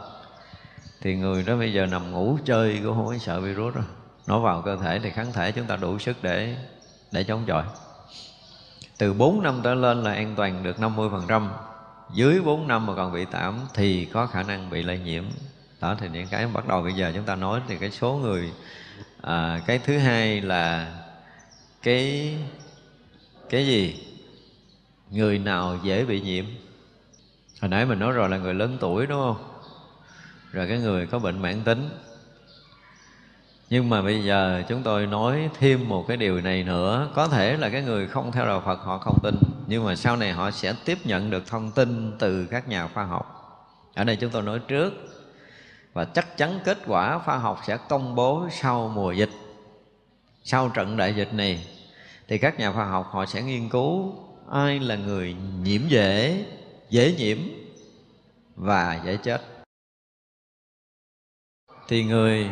thì 1.01 1.15
người 1.15 1.43
đó 1.43 1.55
bây 1.55 1.73
giờ 1.73 1.85
nằm 1.85 2.11
ngủ 2.11 2.37
chơi 2.45 2.79
cũng 2.83 2.95
không 2.95 3.07
có 3.07 3.17
sợ 3.17 3.41
virus 3.41 3.73
rồi 3.73 3.83
nó 4.27 4.39
vào 4.39 4.61
cơ 4.61 4.75
thể 4.75 4.99
thì 4.99 5.09
kháng 5.09 5.33
thể 5.33 5.51
chúng 5.51 5.65
ta 5.65 5.75
đủ 5.75 5.99
sức 5.99 6.23
để 6.23 6.55
để 7.11 7.23
chống 7.23 7.43
chọi. 7.47 7.63
Từ 8.97 9.13
4 9.13 9.43
năm 9.43 9.61
trở 9.63 9.73
lên 9.73 10.03
là 10.03 10.13
an 10.13 10.33
toàn 10.35 10.63
được 10.63 10.77
50% 10.79 11.49
dưới 12.13 12.41
4 12.41 12.67
năm 12.67 12.85
mà 12.85 12.95
còn 12.95 13.13
bị 13.13 13.25
tạm 13.25 13.59
thì 13.73 14.05
có 14.05 14.27
khả 14.27 14.43
năng 14.43 14.69
bị 14.69 14.83
lây 14.83 14.99
nhiễm. 14.99 15.23
Đó 15.81 15.95
thì 15.99 16.09
những 16.13 16.27
cái 16.27 16.47
bắt 16.47 16.67
đầu 16.67 16.81
bây 16.81 16.93
giờ 16.93 17.11
chúng 17.15 17.25
ta 17.25 17.35
nói 17.35 17.61
thì 17.67 17.77
cái 17.77 17.91
số 17.91 18.13
người 18.13 18.51
à, 19.21 19.61
cái 19.67 19.79
thứ 19.79 19.97
hai 19.97 20.41
là 20.41 20.93
cái 21.81 22.35
cái 23.49 23.67
gì? 23.67 24.07
Người 25.11 25.39
nào 25.39 25.77
dễ 25.83 26.05
bị 26.05 26.21
nhiễm? 26.21 26.45
Hồi 27.61 27.69
nãy 27.69 27.85
mình 27.85 27.99
nói 27.99 28.11
rồi 28.11 28.29
là 28.29 28.37
người 28.37 28.53
lớn 28.53 28.77
tuổi 28.79 29.05
đúng 29.07 29.19
không? 29.19 29.43
Rồi 30.51 30.67
cái 30.67 30.79
người 30.79 31.07
có 31.07 31.19
bệnh 31.19 31.41
mãn 31.41 31.63
tính 31.63 31.89
nhưng 33.69 33.89
mà 33.89 34.01
bây 34.01 34.23
giờ 34.23 34.63
chúng 34.69 34.83
tôi 34.83 35.07
nói 35.07 35.49
thêm 35.59 35.89
một 35.89 36.05
cái 36.07 36.17
điều 36.17 36.41
này 36.41 36.63
nữa. 36.63 37.11
Có 37.15 37.27
thể 37.27 37.57
là 37.57 37.69
cái 37.69 37.81
người 37.81 38.07
không 38.07 38.31
theo 38.31 38.45
đạo 38.45 38.61
phật 38.65 38.79
họ 38.79 38.97
không 38.97 39.17
tin, 39.23 39.35
nhưng 39.67 39.85
mà 39.85 39.95
sau 39.95 40.15
này 40.15 40.31
họ 40.31 40.51
sẽ 40.51 40.73
tiếp 40.85 40.97
nhận 41.03 41.29
được 41.29 41.47
thông 41.47 41.71
tin 41.71 42.11
từ 42.19 42.45
các 42.45 42.67
nhà 42.67 42.87
khoa 42.87 43.03
học. 43.03 43.39
Ở 43.95 44.03
đây 44.03 44.15
chúng 44.15 44.29
tôi 44.29 44.41
nói 44.41 44.59
trước, 44.59 44.93
và 45.93 46.05
chắc 46.05 46.37
chắn 46.37 46.59
kết 46.65 46.77
quả 46.87 47.19
khoa 47.19 47.37
học 47.37 47.61
sẽ 47.67 47.77
công 47.89 48.15
bố 48.15 48.47
sau 48.51 48.91
mùa 48.95 49.11
dịch. 49.11 49.29
Sau 50.43 50.69
trận 50.69 50.97
đại 50.97 51.15
dịch 51.15 51.33
này, 51.33 51.67
thì 52.27 52.37
các 52.37 52.59
nhà 52.59 52.71
khoa 52.71 52.85
học 52.85 53.07
họ 53.11 53.25
sẽ 53.25 53.41
nghiên 53.41 53.69
cứu 53.69 54.15
ai 54.51 54.79
là 54.79 54.95
người 54.95 55.35
nhiễm 55.63 55.81
dễ 55.87 56.45
dễ 56.89 57.13
nhiễm 57.17 57.37
và 58.55 59.01
dễ 59.05 59.17
chết. 59.17 59.41
Thì 61.87 62.03
người 62.03 62.49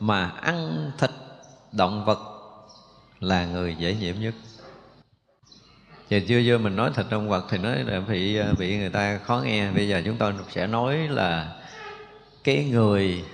mà 0.00 0.30
ăn 0.30 0.90
thịt 0.98 1.10
động 1.72 2.04
vật 2.04 2.18
là 3.20 3.46
người 3.46 3.76
dễ 3.78 3.94
nhiễm 3.94 4.20
nhất. 4.20 4.34
Giờ 6.08 6.20
chưa 6.28 6.42
vô 6.46 6.58
mình 6.58 6.76
nói 6.76 6.90
thịt 6.94 7.06
động 7.10 7.28
vật 7.28 7.46
thì 7.50 7.58
nói 7.58 7.84
là 7.84 8.00
bị 8.00 8.36
à, 8.36 8.52
bị 8.58 8.76
người 8.76 8.90
ta 8.90 9.18
khó 9.18 9.40
nghe. 9.44 9.70
Bây 9.70 9.88
giờ 9.88 10.02
chúng 10.04 10.16
tôi 10.16 10.34
sẽ 10.50 10.66
nói 10.66 11.08
là 11.08 11.56
cái 12.44 12.64
người 12.64 13.24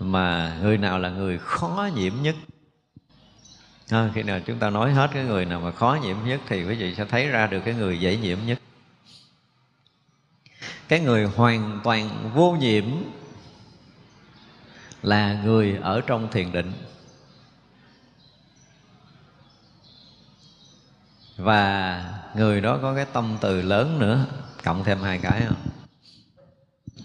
mà 0.00 0.58
người 0.62 0.78
nào 0.78 0.98
là 0.98 1.10
người 1.10 1.38
khó 1.38 1.88
nhiễm 1.96 2.12
nhất. 2.22 2.34
À, 3.90 4.10
khi 4.14 4.22
nào 4.22 4.40
chúng 4.46 4.58
ta 4.58 4.70
nói 4.70 4.92
hết 4.92 5.10
cái 5.14 5.24
người 5.24 5.44
nào 5.44 5.60
mà 5.60 5.70
khó 5.70 5.98
nhiễm 6.02 6.16
nhất 6.24 6.40
thì 6.48 6.64
quý 6.64 6.74
vị 6.74 6.94
sẽ 6.94 7.04
thấy 7.04 7.28
ra 7.28 7.46
được 7.46 7.60
cái 7.64 7.74
người 7.74 8.00
dễ 8.00 8.16
nhiễm 8.16 8.38
nhất. 8.46 8.58
Cái 10.88 11.00
người 11.00 11.24
hoàn 11.24 11.80
toàn 11.84 12.30
vô 12.34 12.56
nhiễm 12.60 12.84
là 15.04 15.42
người 15.44 15.78
ở 15.82 16.00
trong 16.00 16.28
thiền 16.30 16.52
định. 16.52 16.72
Và 21.36 22.04
người 22.36 22.60
đó 22.60 22.78
có 22.82 22.94
cái 22.94 23.06
tâm 23.12 23.36
từ 23.40 23.62
lớn 23.62 23.98
nữa, 23.98 24.26
cộng 24.64 24.84
thêm 24.84 24.98
hai 25.02 25.18
cái 25.18 25.42
không? 25.46 25.56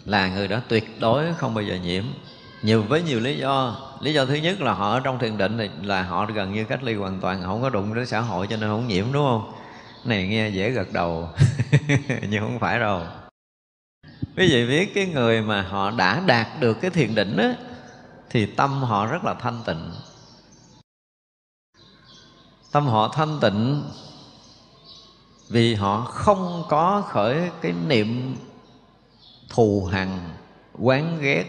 Là 0.06 0.30
người 0.30 0.48
đó 0.48 0.62
tuyệt 0.68 1.00
đối 1.00 1.34
không 1.34 1.54
bao 1.54 1.64
giờ 1.64 1.76
nhiễm. 1.76 2.04
Nhiều, 2.62 2.84
với 2.84 3.04
nhiều 3.04 3.20
lý 3.20 3.38
do. 3.38 3.78
Lý 4.02 4.14
do 4.14 4.26
thứ 4.26 4.36
nhất 4.36 4.62
là 4.62 4.74
họ 4.74 4.92
ở 4.92 5.00
trong 5.00 5.20
thiền 5.20 5.38
định 5.38 5.58
thì 5.58 5.70
là 5.84 6.04
họ 6.04 6.26
gần 6.26 6.54
như 6.54 6.66
cách 6.66 6.84
ly 6.84 6.94
hoàn 6.94 7.20
toàn, 7.20 7.42
không 7.44 7.62
có 7.62 7.70
đụng 7.70 7.94
đến 7.94 8.06
xã 8.06 8.20
hội 8.20 8.48
cho 8.50 8.58
nên 8.58 8.70
không 8.70 8.88
nhiễm, 8.88 9.06
đúng 9.12 9.26
không? 9.26 9.54
Này 10.06 10.28
nghe 10.28 10.50
dễ 10.50 10.72
gật 10.72 10.94
đầu, 10.94 11.30
nhưng 12.30 12.42
không 12.42 12.60
phải 12.60 12.80
đâu. 12.80 13.04
Quý 14.38 14.50
vị 14.52 14.68
biết 14.68 14.92
cái 14.96 15.06
người 15.06 15.42
mà 15.42 15.62
họ 15.62 15.92
đã 15.92 16.22
đạt 16.26 16.48
được 16.60 16.82
cái 16.82 16.92
thiền 16.92 17.16
định 17.16 17.38
á 17.38 17.56
thì 18.30 18.46
tâm 18.46 18.84
họ 18.84 19.06
rất 19.06 19.24
là 19.24 19.34
thanh 19.34 19.62
tịnh. 19.66 19.92
Tâm 22.72 22.86
họ 22.86 23.08
thanh 23.14 23.40
tịnh 23.42 23.84
vì 25.50 25.76
họ 25.76 26.02
không 26.02 26.64
có 26.70 27.04
khởi 27.08 27.52
cái 27.62 27.74
niệm 27.88 28.38
thù 29.50 29.90
hằn, 29.92 30.20
quán 30.80 31.18
ghét, 31.22 31.46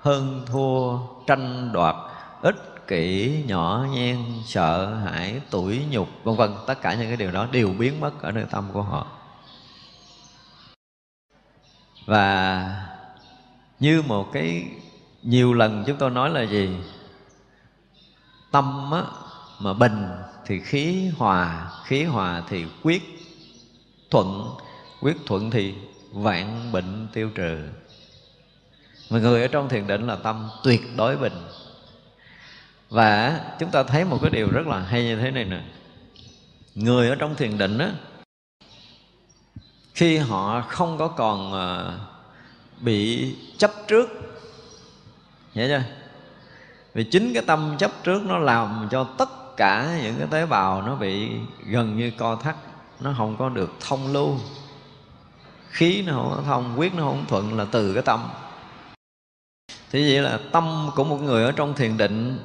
hơn 0.00 0.44
thua, 0.46 0.98
tranh 1.26 1.72
đoạt, 1.72 1.96
ích 2.42 2.86
kỷ, 2.86 3.34
nhỏ 3.46 3.86
nhen, 3.92 4.24
sợ 4.46 4.94
hãi, 4.94 5.40
tủi 5.50 5.84
nhục, 5.90 6.08
vân 6.24 6.36
vân. 6.36 6.54
Tất 6.66 6.80
cả 6.82 6.94
những 6.94 7.08
cái 7.08 7.16
điều 7.16 7.30
đó 7.30 7.46
đều 7.52 7.68
biến 7.68 8.00
mất 8.00 8.22
ở 8.22 8.30
nơi 8.30 8.44
tâm 8.50 8.68
của 8.72 8.82
họ. 8.82 9.06
Và 12.06 12.86
như 13.80 14.02
một 14.02 14.32
cái 14.32 14.64
nhiều 15.22 15.54
lần 15.54 15.84
chúng 15.86 15.96
tôi 15.96 16.10
nói 16.10 16.30
là 16.30 16.42
gì? 16.42 16.68
Tâm 18.50 18.90
á, 18.92 19.02
mà 19.60 19.72
bình 19.72 20.08
thì 20.46 20.60
khí 20.60 21.10
hòa 21.16 21.70
khí 21.84 22.04
hòa 22.04 22.42
thì 22.48 22.64
quyết 22.82 23.02
thuận 24.10 24.56
quyết 25.00 25.16
thuận 25.26 25.50
thì 25.50 25.74
vạn 26.12 26.72
bệnh 26.72 27.08
tiêu 27.12 27.30
trừ. 27.34 27.58
Mà 29.10 29.18
người 29.18 29.42
ở 29.42 29.48
trong 29.48 29.68
thiền 29.68 29.86
định 29.86 30.06
là 30.06 30.16
tâm 30.16 30.48
tuyệt 30.64 30.80
đối 30.96 31.16
bình. 31.16 31.46
Và 32.90 33.40
chúng 33.58 33.70
ta 33.70 33.82
thấy 33.82 34.04
một 34.04 34.18
cái 34.22 34.30
điều 34.30 34.50
rất 34.50 34.66
là 34.66 34.78
hay 34.80 35.04
như 35.04 35.16
thế 35.16 35.30
này 35.30 35.44
nè. 35.44 35.62
Người 36.74 37.08
ở 37.08 37.14
trong 37.14 37.34
thiền 37.34 37.58
định 37.58 37.78
á 37.78 37.92
khi 40.00 40.16
họ 40.16 40.60
không 40.68 40.98
có 40.98 41.08
còn 41.08 41.52
ờ, 41.52 41.98
bị 42.80 43.34
chấp 43.58 43.70
trước 43.88 44.29
hiểu 45.52 45.68
chưa 45.68 45.82
vì 46.94 47.04
chính 47.04 47.34
cái 47.34 47.42
tâm 47.46 47.76
chấp 47.78 47.90
trước 48.04 48.22
nó 48.22 48.38
làm 48.38 48.88
cho 48.90 49.04
tất 49.04 49.56
cả 49.56 49.98
những 50.02 50.14
cái 50.18 50.26
tế 50.30 50.46
bào 50.46 50.82
nó 50.82 50.94
bị 50.94 51.30
gần 51.66 51.96
như 51.96 52.12
co 52.18 52.36
thắt, 52.36 52.56
nó 53.00 53.14
không 53.16 53.36
có 53.38 53.48
được 53.48 53.72
thông 53.80 54.12
lưu. 54.12 54.36
Khí 55.70 56.02
nó 56.06 56.12
không 56.12 56.32
có 56.36 56.42
thông 56.46 56.78
quyết 56.78 56.94
nó 56.94 57.02
không 57.02 57.24
thuận 57.28 57.58
là 57.58 57.66
từ 57.70 57.94
cái 57.94 58.02
tâm. 58.02 58.28
Thì 59.90 60.12
vậy 60.12 60.22
là 60.22 60.38
tâm 60.52 60.90
của 60.96 61.04
một 61.04 61.16
người 61.22 61.44
ở 61.44 61.52
trong 61.52 61.74
thiền 61.74 61.96
định 61.96 62.38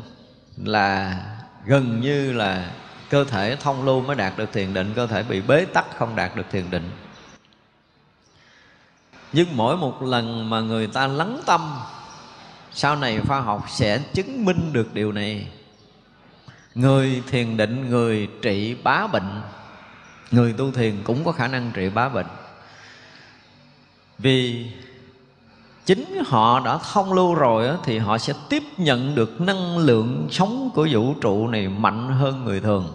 là 0.57 1.19
gần 1.65 2.01
như 2.01 2.33
là 2.33 2.71
cơ 3.09 3.23
thể 3.23 3.55
thông 3.55 3.85
lưu 3.85 4.01
mới 4.01 4.15
đạt 4.15 4.37
được 4.37 4.53
thiền 4.53 4.73
định, 4.73 4.93
cơ 4.95 5.07
thể 5.07 5.23
bị 5.23 5.41
bế 5.41 5.65
tắc 5.65 5.97
không 5.97 6.15
đạt 6.15 6.35
được 6.35 6.45
thiền 6.51 6.71
định. 6.71 6.91
Nhưng 9.33 9.47
mỗi 9.57 9.77
một 9.77 10.03
lần 10.03 10.49
mà 10.49 10.59
người 10.59 10.87
ta 10.87 11.07
lắng 11.07 11.41
tâm 11.45 11.79
sau 12.77 12.95
này 12.95 13.19
khoa 13.19 13.41
học 13.41 13.65
sẽ 13.69 13.99
chứng 14.13 14.45
minh 14.45 14.73
được 14.73 14.93
điều 14.93 15.11
này. 15.11 15.47
Người 16.75 17.23
thiền 17.27 17.57
định, 17.57 17.89
người 17.89 18.27
trị 18.41 18.75
bá 18.83 19.07
bệnh. 19.07 19.41
Người 20.31 20.53
tu 20.53 20.71
thiền 20.71 21.03
cũng 21.03 21.25
có 21.25 21.31
khả 21.31 21.47
năng 21.47 21.71
trị 21.73 21.89
bá 21.89 22.09
bệnh. 22.09 22.25
Vì 24.17 24.67
chính 25.85 26.23
họ 26.25 26.59
đã 26.59 26.79
thông 26.93 27.13
lưu 27.13 27.35
rồi 27.35 27.77
thì 27.83 27.97
họ 27.97 28.17
sẽ 28.17 28.33
tiếp 28.49 28.63
nhận 28.77 29.15
được 29.15 29.41
năng 29.41 29.77
lượng 29.77 30.27
sống 30.31 30.69
của 30.73 30.87
vũ 30.91 31.13
trụ 31.21 31.47
này 31.47 31.67
mạnh 31.67 32.07
hơn 32.07 32.45
người 32.45 32.59
thường. 32.61 32.93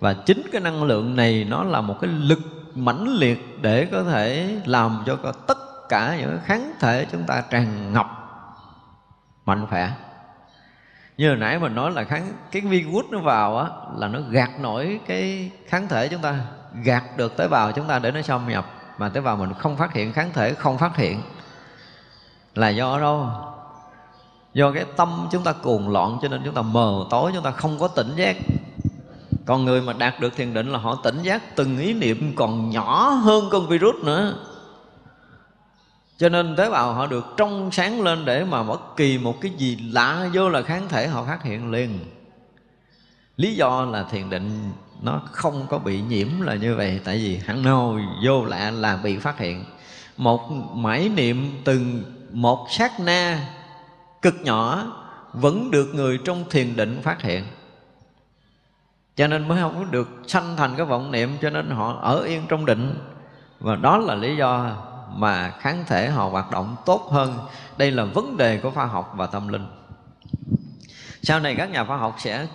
Và 0.00 0.12
chính 0.12 0.42
cái 0.52 0.60
năng 0.60 0.84
lượng 0.84 1.16
này 1.16 1.44
nó 1.44 1.64
là 1.64 1.80
một 1.80 1.96
cái 2.00 2.10
lực 2.10 2.40
mãnh 2.74 3.08
liệt 3.08 3.58
để 3.60 3.88
có 3.92 4.02
thể 4.04 4.56
làm 4.64 5.02
cho 5.06 5.32
tất 5.46 5.65
cả 5.88 6.16
những 6.18 6.38
kháng 6.44 6.72
thể 6.80 7.06
chúng 7.12 7.22
ta 7.22 7.42
tràn 7.50 7.92
ngập 7.92 8.06
mạnh 9.46 9.66
khỏe. 9.66 9.92
Như 11.16 11.28
hồi 11.28 11.36
nãy 11.36 11.58
mình 11.58 11.74
nói 11.74 11.90
là 11.90 12.04
kháng, 12.04 12.32
cái 12.50 12.62
virus 12.62 13.04
nó 13.10 13.18
vào 13.18 13.58
á, 13.58 13.66
là 13.96 14.08
nó 14.08 14.18
gạt 14.30 14.50
nổi 14.60 15.00
cái 15.06 15.50
kháng 15.66 15.88
thể 15.88 16.08
chúng 16.08 16.22
ta, 16.22 16.38
gạt 16.84 17.16
được 17.16 17.36
tế 17.36 17.48
bào 17.48 17.72
chúng 17.72 17.86
ta 17.86 17.98
để 17.98 18.10
nó 18.10 18.22
xâm 18.22 18.48
nhập, 18.48 18.66
mà 18.98 19.08
tế 19.08 19.20
bào 19.20 19.36
mình 19.36 19.52
không 19.58 19.76
phát 19.76 19.92
hiện, 19.92 20.12
kháng 20.12 20.32
thể 20.32 20.54
không 20.54 20.78
phát 20.78 20.96
hiện. 20.96 21.22
Là 22.54 22.68
do 22.68 22.98
đâu? 23.00 23.28
Do 24.54 24.72
cái 24.72 24.84
tâm 24.96 25.28
chúng 25.30 25.44
ta 25.44 25.52
cuồng 25.52 25.88
loạn 25.88 26.18
cho 26.22 26.28
nên 26.28 26.42
chúng 26.44 26.54
ta 26.54 26.62
mờ 26.62 27.04
tối, 27.10 27.30
chúng 27.34 27.42
ta 27.42 27.50
không 27.50 27.78
có 27.78 27.88
tỉnh 27.88 28.12
giác. 28.16 28.36
Còn 29.46 29.64
người 29.64 29.82
mà 29.82 29.92
đạt 29.92 30.20
được 30.20 30.36
thiền 30.36 30.54
định 30.54 30.72
là 30.72 30.78
họ 30.78 30.98
tỉnh 31.04 31.22
giác 31.22 31.56
từng 31.56 31.78
ý 31.78 31.92
niệm 31.94 32.32
còn 32.36 32.70
nhỏ 32.70 33.08
hơn 33.08 33.48
con 33.52 33.66
virus 33.66 33.94
nữa 34.04 34.34
cho 36.18 36.28
nên 36.28 36.56
tế 36.56 36.70
bào 36.70 36.94
họ 36.94 37.06
được 37.06 37.34
trong 37.36 37.70
sáng 37.72 38.00
lên 38.00 38.24
để 38.24 38.44
mà 38.44 38.62
bất 38.62 38.96
kỳ 38.96 39.18
một 39.18 39.40
cái 39.40 39.50
gì 39.50 39.76
lạ 39.92 40.28
vô 40.32 40.48
là 40.48 40.62
kháng 40.62 40.88
thể 40.88 41.08
họ 41.08 41.24
phát 41.24 41.42
hiện 41.42 41.70
liền. 41.70 41.98
Lý 43.36 43.54
do 43.54 43.84
là 43.84 44.02
thiền 44.02 44.30
định 44.30 44.72
nó 45.02 45.22
không 45.32 45.66
có 45.70 45.78
bị 45.78 46.02
nhiễm 46.02 46.28
là 46.40 46.54
như 46.54 46.76
vậy, 46.76 47.00
tại 47.04 47.16
vì 47.16 47.36
hẳn 47.36 47.62
nào 47.62 47.98
vô 48.24 48.44
lạ 48.44 48.70
là 48.70 48.96
bị 48.96 49.18
phát 49.18 49.38
hiện. 49.38 49.64
Một 50.16 50.50
mãi 50.74 51.08
niệm 51.08 51.60
từng 51.64 52.02
một 52.32 52.66
sát 52.70 53.00
na 53.00 53.48
cực 54.22 54.34
nhỏ 54.42 54.92
vẫn 55.32 55.70
được 55.70 55.94
người 55.94 56.18
trong 56.24 56.44
thiền 56.50 56.76
định 56.76 57.00
phát 57.02 57.22
hiện. 57.22 57.44
Cho 59.16 59.26
nên 59.26 59.48
mới 59.48 59.60
không 59.60 59.90
được 59.90 60.08
sanh 60.26 60.56
thành 60.56 60.76
cái 60.76 60.86
vọng 60.86 61.10
niệm, 61.10 61.36
cho 61.42 61.50
nên 61.50 61.70
họ 61.70 61.98
ở 62.02 62.22
yên 62.22 62.42
trong 62.48 62.66
định. 62.66 62.94
Và 63.60 63.76
đó 63.76 63.98
là 63.98 64.14
lý 64.14 64.36
do 64.36 64.76
mà 65.16 65.50
kháng 65.60 65.84
thể 65.86 66.10
họ 66.10 66.28
hoạt 66.28 66.50
động 66.50 66.76
tốt 66.84 67.08
hơn. 67.10 67.38
Đây 67.76 67.90
là 67.90 68.04
vấn 68.04 68.36
đề 68.36 68.58
của 68.58 68.70
khoa 68.70 68.84
học 68.84 69.12
và 69.16 69.26
tâm 69.26 69.48
linh. 69.48 69.66
Sau 71.22 71.40
này 71.40 71.54
các 71.54 71.70
nhà 71.70 71.84
khoa 71.84 71.96
học 71.96 72.16
sẽ 72.18 72.46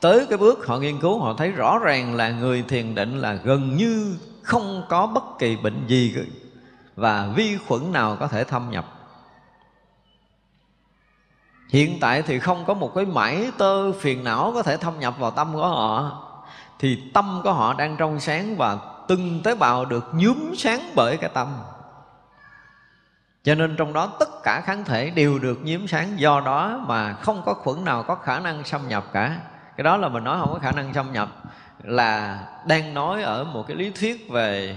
tới 0.00 0.26
cái 0.28 0.38
bước 0.38 0.66
họ 0.66 0.78
nghiên 0.78 1.00
cứu, 1.00 1.18
họ 1.20 1.34
thấy 1.34 1.50
rõ 1.50 1.78
ràng 1.78 2.14
là 2.14 2.28
người 2.28 2.64
thiền 2.68 2.94
định 2.94 3.18
là 3.18 3.32
gần 3.32 3.76
như 3.76 4.16
không 4.42 4.82
có 4.88 5.06
bất 5.06 5.24
kỳ 5.38 5.56
bệnh 5.56 5.86
gì 5.86 6.14
và 6.96 7.28
vi 7.36 7.58
khuẩn 7.68 7.92
nào 7.92 8.16
có 8.20 8.28
thể 8.28 8.44
thâm 8.44 8.70
nhập. 8.70 8.84
Hiện 11.68 11.98
tại 12.00 12.22
thì 12.22 12.38
không 12.38 12.64
có 12.64 12.74
một 12.74 12.92
cái 12.94 13.04
mảy 13.04 13.50
tơ 13.58 13.92
phiền 13.92 14.24
não 14.24 14.52
có 14.54 14.62
thể 14.62 14.76
thâm 14.76 15.00
nhập 15.00 15.14
vào 15.18 15.30
tâm 15.30 15.52
của 15.54 15.68
họ. 15.68 16.22
Thì 16.78 17.02
tâm 17.14 17.40
của 17.44 17.52
họ 17.52 17.74
đang 17.74 17.96
trong 17.96 18.20
sáng 18.20 18.56
và 18.56 18.78
từng 19.08 19.40
tế 19.44 19.54
bào 19.54 19.84
được 19.84 20.04
nhuốm 20.14 20.54
sáng 20.56 20.92
bởi 20.94 21.16
cái 21.16 21.30
tâm 21.34 21.48
cho 23.46 23.54
nên 23.54 23.76
trong 23.76 23.92
đó 23.92 24.06
tất 24.20 24.28
cả 24.42 24.60
kháng 24.60 24.84
thể 24.84 25.10
đều 25.10 25.38
được 25.38 25.58
nhiễm 25.62 25.86
sáng. 25.86 26.20
Do 26.20 26.40
đó 26.40 26.84
mà 26.86 27.12
không 27.12 27.42
có 27.44 27.54
khuẩn 27.54 27.84
nào 27.84 28.02
có 28.02 28.14
khả 28.14 28.40
năng 28.40 28.64
xâm 28.64 28.88
nhập 28.88 29.04
cả. 29.12 29.38
Cái 29.76 29.84
đó 29.84 29.96
là 29.96 30.08
mình 30.08 30.24
nói 30.24 30.38
không 30.40 30.52
có 30.52 30.58
khả 30.58 30.72
năng 30.72 30.94
xâm 30.94 31.12
nhập, 31.12 31.28
là 31.82 32.40
đang 32.66 32.94
nói 32.94 33.22
ở 33.22 33.44
một 33.44 33.64
cái 33.68 33.76
lý 33.76 33.90
thuyết 33.90 34.30
về 34.30 34.76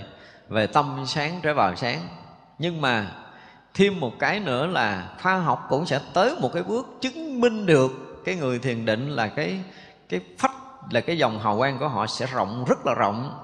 về 0.50 0.68
tâm 0.68 1.04
sáng 1.06 1.40
trở 1.44 1.54
vào 1.54 1.76
sáng. 1.76 2.00
Nhưng 2.60 2.82
mà 2.82 3.12
thêm 3.74 4.00
một 4.00 4.12
cái 4.20 4.40
nữa 4.40 4.68
là 4.68 5.10
khoa 5.22 5.38
học 5.38 5.66
cũng 5.70 5.86
sẽ 5.86 6.00
tới 6.14 6.36
một 6.42 6.50
cái 6.54 6.64
bước 6.64 6.88
chứng 7.02 7.42
minh 7.42 7.66
được 7.66 8.22
cái 8.26 8.36
người 8.36 8.60
thiền 8.60 8.86
định 8.86 9.10
là 9.10 9.28
cái 9.28 9.60
cái 10.10 10.20
phách, 10.38 10.56
là 10.92 11.02
cái 11.02 11.18
dòng 11.18 11.40
hào 11.40 11.58
quang 11.58 11.78
của 11.80 11.88
họ 11.88 12.08
sẽ 12.08 12.26
rộng, 12.26 12.66
rất 12.68 12.86
là 12.86 12.94
rộng. 12.94 13.40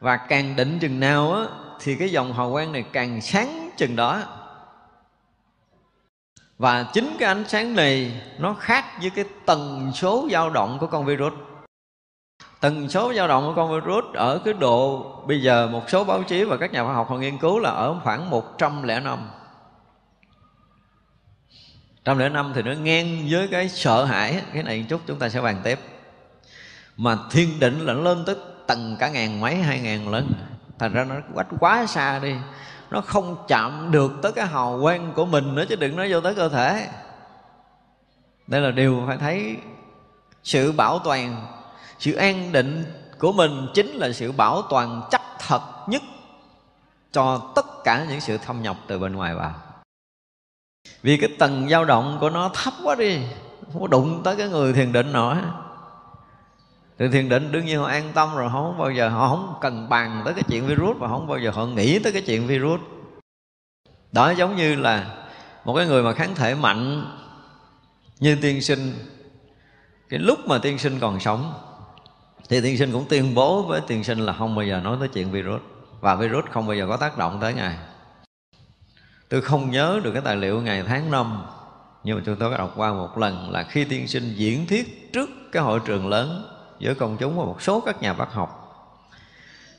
Và 0.00 0.16
càng 0.16 0.56
định 0.56 0.78
chừng 0.78 1.00
nào 1.00 1.32
á, 1.32 1.42
thì 1.80 1.96
cái 1.96 2.10
dòng 2.10 2.32
hào 2.32 2.52
quang 2.52 2.72
này 2.72 2.84
càng 2.92 3.20
sáng 3.20 3.65
chừng 3.76 3.96
đó. 3.96 4.22
Và 6.58 6.82
chính 6.92 7.16
cái 7.18 7.28
ánh 7.28 7.44
sáng 7.48 7.74
này 7.74 8.20
nó 8.38 8.54
khác 8.54 8.84
với 9.00 9.10
cái 9.10 9.24
tần 9.46 9.90
số 9.94 10.28
dao 10.32 10.50
động 10.50 10.78
của 10.80 10.86
con 10.86 11.04
virus. 11.04 11.32
Tần 12.60 12.88
số 12.88 13.14
dao 13.14 13.28
động 13.28 13.44
của 13.46 13.52
con 13.56 13.74
virus 13.74 14.04
ở 14.14 14.38
cái 14.44 14.54
độ, 14.54 15.12
bây 15.26 15.42
giờ 15.42 15.68
một 15.72 15.90
số 15.90 16.04
báo 16.04 16.22
chí 16.22 16.44
và 16.44 16.56
các 16.56 16.72
nhà 16.72 16.84
khoa 16.84 16.94
học 16.94 17.10
họ 17.10 17.16
nghiên 17.16 17.38
cứu 17.38 17.58
là 17.58 17.70
ở 17.70 18.00
khoảng 18.04 18.30
105 18.30 19.28
105 22.06 22.52
thì 22.54 22.62
nó 22.62 22.72
ngang 22.72 23.26
với 23.30 23.48
cái 23.48 23.68
sợ 23.68 24.04
hãi, 24.04 24.42
cái 24.52 24.62
này 24.62 24.78
một 24.80 24.86
chút 24.88 25.00
chúng 25.06 25.18
ta 25.18 25.28
sẽ 25.28 25.40
bàn 25.40 25.60
tiếp. 25.64 25.78
Mà 26.96 27.16
thiên 27.30 27.60
định 27.60 27.80
là 27.80 27.94
nó 27.94 28.00
lên 28.00 28.24
tới 28.26 28.36
tầng 28.66 28.96
cả 28.98 29.08
ngàn 29.08 29.40
mấy, 29.40 29.56
hai 29.56 29.80
ngàn 29.80 30.08
lần. 30.08 30.32
Thành 30.78 30.92
ra 30.92 31.04
nó 31.04 31.14
quách 31.34 31.46
quá 31.60 31.86
xa 31.86 32.18
đi 32.18 32.34
nó 32.90 33.00
không 33.00 33.44
chạm 33.48 33.88
được 33.90 34.12
tới 34.22 34.32
cái 34.32 34.46
hào 34.46 34.78
quang 34.82 35.12
của 35.12 35.26
mình 35.26 35.54
nữa 35.54 35.64
chứ 35.68 35.76
đừng 35.76 35.96
nói 35.96 36.12
vô 36.12 36.20
tới 36.20 36.34
cơ 36.34 36.48
thể. 36.48 36.88
Đây 38.46 38.60
là 38.60 38.70
điều 38.70 39.04
phải 39.06 39.16
thấy 39.16 39.56
sự 40.42 40.72
bảo 40.72 40.98
toàn, 40.98 41.46
sự 41.98 42.12
an 42.12 42.52
định 42.52 42.84
của 43.18 43.32
mình 43.32 43.66
chính 43.74 43.86
là 43.86 44.12
sự 44.12 44.32
bảo 44.32 44.62
toàn 44.62 45.02
chắc 45.10 45.22
thật 45.38 45.62
nhất 45.86 46.02
cho 47.12 47.52
tất 47.54 47.66
cả 47.84 48.06
những 48.08 48.20
sự 48.20 48.38
thâm 48.38 48.62
nhập 48.62 48.76
từ 48.86 48.98
bên 48.98 49.16
ngoài 49.16 49.34
vào. 49.34 49.54
Vì 51.02 51.16
cái 51.16 51.30
tầng 51.38 51.68
dao 51.68 51.84
động 51.84 52.18
của 52.20 52.30
nó 52.30 52.50
thấp 52.54 52.74
quá 52.84 52.94
đi, 52.94 53.18
không 53.72 53.82
có 53.82 53.86
đụng 53.86 54.22
tới 54.22 54.36
cái 54.36 54.48
người 54.48 54.72
thiền 54.72 54.92
định 54.92 55.12
nổi 55.12 55.36
từ 56.96 57.08
thiền 57.08 57.28
định 57.28 57.52
đương 57.52 57.66
nhiên 57.66 57.78
họ 57.78 57.86
an 57.86 58.12
tâm 58.14 58.36
rồi, 58.36 58.48
họ 58.48 58.62
không 58.62 58.78
bao 58.78 58.90
giờ, 58.90 59.08
họ 59.08 59.28
không 59.28 59.54
cần 59.60 59.88
bàn 59.88 60.22
tới 60.24 60.34
cái 60.34 60.42
chuyện 60.48 60.66
virus 60.66 60.96
và 60.98 61.08
không 61.08 61.26
bao 61.26 61.38
giờ 61.38 61.50
họ 61.50 61.66
nghĩ 61.66 61.98
tới 61.98 62.12
cái 62.12 62.22
chuyện 62.22 62.46
virus. 62.46 62.80
Đó 64.12 64.30
giống 64.30 64.56
như 64.56 64.74
là 64.74 65.06
một 65.64 65.74
cái 65.76 65.86
người 65.86 66.02
mà 66.02 66.12
kháng 66.12 66.34
thể 66.34 66.54
mạnh 66.54 67.04
như 68.20 68.36
tiên 68.42 68.62
sinh, 68.62 68.94
cái 70.08 70.20
lúc 70.20 70.38
mà 70.48 70.58
tiên 70.58 70.78
sinh 70.78 70.98
còn 71.00 71.20
sống, 71.20 71.52
thì 72.48 72.60
tiên 72.60 72.78
sinh 72.78 72.92
cũng 72.92 73.06
tuyên 73.08 73.34
bố 73.34 73.62
với 73.62 73.80
tiên 73.86 74.04
sinh 74.04 74.18
là 74.18 74.32
không 74.32 74.54
bao 74.54 74.64
giờ 74.64 74.80
nói 74.80 74.96
tới 75.00 75.08
chuyện 75.08 75.30
virus 75.30 75.60
và 76.00 76.14
virus 76.14 76.44
không 76.50 76.66
bao 76.66 76.76
giờ 76.76 76.86
có 76.88 76.96
tác 76.96 77.18
động 77.18 77.38
tới 77.40 77.54
ngài. 77.54 77.76
Tôi 79.28 79.42
không 79.42 79.70
nhớ 79.70 80.00
được 80.04 80.12
cái 80.12 80.22
tài 80.22 80.36
liệu 80.36 80.60
ngày 80.60 80.82
tháng 80.86 81.10
năm, 81.10 81.42
nhưng 82.04 82.16
mà 82.16 82.22
chúng 82.26 82.36
tôi 82.36 82.50
có 82.50 82.56
đọc 82.56 82.72
qua 82.76 82.92
một 82.92 83.18
lần 83.18 83.50
là 83.50 83.62
khi 83.62 83.84
tiên 83.84 84.08
sinh 84.08 84.34
diễn 84.36 84.66
thuyết 84.66 85.12
trước 85.12 85.30
cái 85.52 85.62
hội 85.62 85.80
trường 85.84 86.08
lớn 86.08 86.55
với 86.80 86.94
công 86.94 87.16
chúng 87.16 87.38
và 87.38 87.44
một 87.44 87.62
số 87.62 87.80
các 87.80 88.02
nhà 88.02 88.12
bác 88.12 88.32
học. 88.32 88.62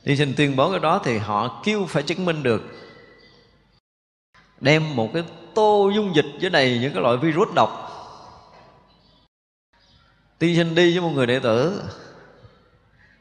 Tiên 0.03 0.17
sinh 0.17 0.33
tuyên 0.37 0.55
bố 0.55 0.71
cái 0.71 0.79
đó 0.79 1.01
thì 1.03 1.17
họ 1.17 1.61
kêu 1.65 1.85
phải 1.85 2.03
chứng 2.03 2.25
minh 2.25 2.43
được. 2.43 2.63
Đem 4.61 4.95
một 4.95 5.09
cái 5.13 5.23
tô 5.55 5.91
dung 5.95 6.15
dịch 6.15 6.25
với 6.41 6.49
đầy 6.49 6.79
những 6.81 6.93
cái 6.93 7.03
loại 7.03 7.17
virus 7.17 7.53
độc. 7.55 7.83
Tiên 10.39 10.55
sinh 10.55 10.75
đi 10.75 10.91
với 10.91 11.01
một 11.01 11.11
người 11.15 11.27
đệ 11.27 11.39
tử 11.39 11.83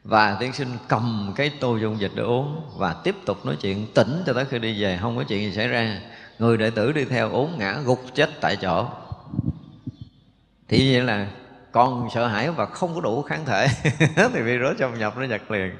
và 0.03 0.37
tiên 0.39 0.53
sinh 0.53 0.69
cầm 0.87 1.33
cái 1.35 1.51
tô 1.59 1.77
dung 1.77 1.99
dịch 1.99 2.11
để 2.15 2.23
uống 2.23 2.61
và 2.77 2.93
tiếp 3.03 3.15
tục 3.25 3.45
nói 3.45 3.57
chuyện. 3.61 3.87
Tỉnh 3.93 4.23
cho 4.25 4.33
tới 4.33 4.45
khi 4.45 4.59
đi 4.59 4.81
về, 4.81 4.99
không 5.01 5.17
có 5.17 5.23
chuyện 5.23 5.49
gì 5.49 5.55
xảy 5.55 5.67
ra. 5.67 6.01
Người 6.39 6.57
đệ 6.57 6.69
tử 6.69 6.91
đi 6.91 7.05
theo 7.05 7.31
uống 7.31 7.59
ngã 7.59 7.79
gục 7.85 8.03
chết 8.15 8.29
tại 8.41 8.55
chỗ. 8.55 8.85
Thì 10.67 10.93
vậy 10.93 11.03
là 11.03 11.27
còn 11.77 12.09
sợ 12.13 12.27
hãi 12.27 12.51
và 12.51 12.65
không 12.65 12.95
có 12.95 13.01
đủ 13.01 13.21
kháng 13.21 13.45
thể 13.45 13.67
thì 14.33 14.41
virus 14.41 14.77
trong 14.79 14.99
nhập 14.99 15.17
nó 15.17 15.23
giật 15.23 15.51
liền. 15.51 15.75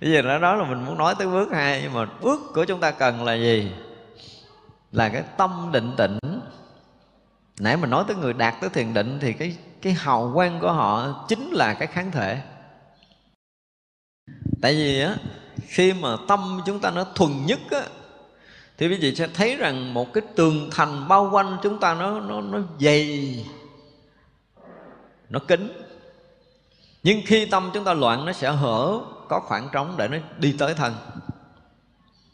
Bây 0.00 0.12
giờ 0.12 0.22
đó, 0.22 0.38
đó 0.38 0.54
là 0.54 0.64
mình 0.64 0.84
muốn 0.84 0.98
nói 0.98 1.14
tới 1.18 1.26
bước 1.26 1.48
hai 1.52 1.80
nhưng 1.82 1.92
mà 1.92 2.06
bước 2.20 2.40
của 2.54 2.64
chúng 2.64 2.80
ta 2.80 2.90
cần 2.90 3.24
là 3.24 3.34
gì? 3.34 3.72
Là 4.92 5.08
cái 5.08 5.22
tâm 5.36 5.70
định 5.72 5.94
tĩnh. 5.96 6.18
Nãy 7.60 7.76
mình 7.76 7.90
nói 7.90 8.04
tới 8.06 8.16
người 8.16 8.32
đạt 8.32 8.54
tới 8.60 8.70
thiền 8.70 8.94
định 8.94 9.18
thì 9.20 9.32
cái 9.32 9.56
cái 9.82 9.92
hào 9.92 10.30
quang 10.34 10.60
của 10.60 10.72
họ 10.72 11.24
chính 11.28 11.50
là 11.50 11.74
cái 11.74 11.88
kháng 11.88 12.10
thể. 12.10 12.42
Tại 14.60 14.74
vì 14.74 15.00
á 15.00 15.16
khi 15.66 15.92
mà 15.92 16.16
tâm 16.28 16.60
chúng 16.66 16.80
ta 16.80 16.90
nó 16.90 17.04
thuần 17.14 17.46
nhất 17.46 17.60
á 17.70 17.82
thì 18.78 18.88
quý 18.88 18.98
vị 19.00 19.14
sẽ 19.14 19.28
thấy 19.34 19.56
rằng 19.56 19.94
một 19.94 20.12
cái 20.12 20.22
tường 20.36 20.68
thành 20.72 21.08
bao 21.08 21.30
quanh 21.32 21.56
chúng 21.62 21.80
ta 21.80 21.94
nó 21.94 22.20
nó 22.20 22.40
nó 22.40 22.58
dày 22.80 23.44
nó 25.32 25.38
kín. 25.38 25.88
Nhưng 27.02 27.20
khi 27.26 27.46
tâm 27.46 27.70
chúng 27.74 27.84
ta 27.84 27.94
loạn, 27.94 28.26
nó 28.26 28.32
sẽ 28.32 28.50
hở, 28.50 28.98
có 29.28 29.40
khoảng 29.40 29.68
trống 29.72 29.94
để 29.96 30.08
nó 30.08 30.16
đi 30.38 30.56
tới 30.58 30.74
thân. 30.74 30.94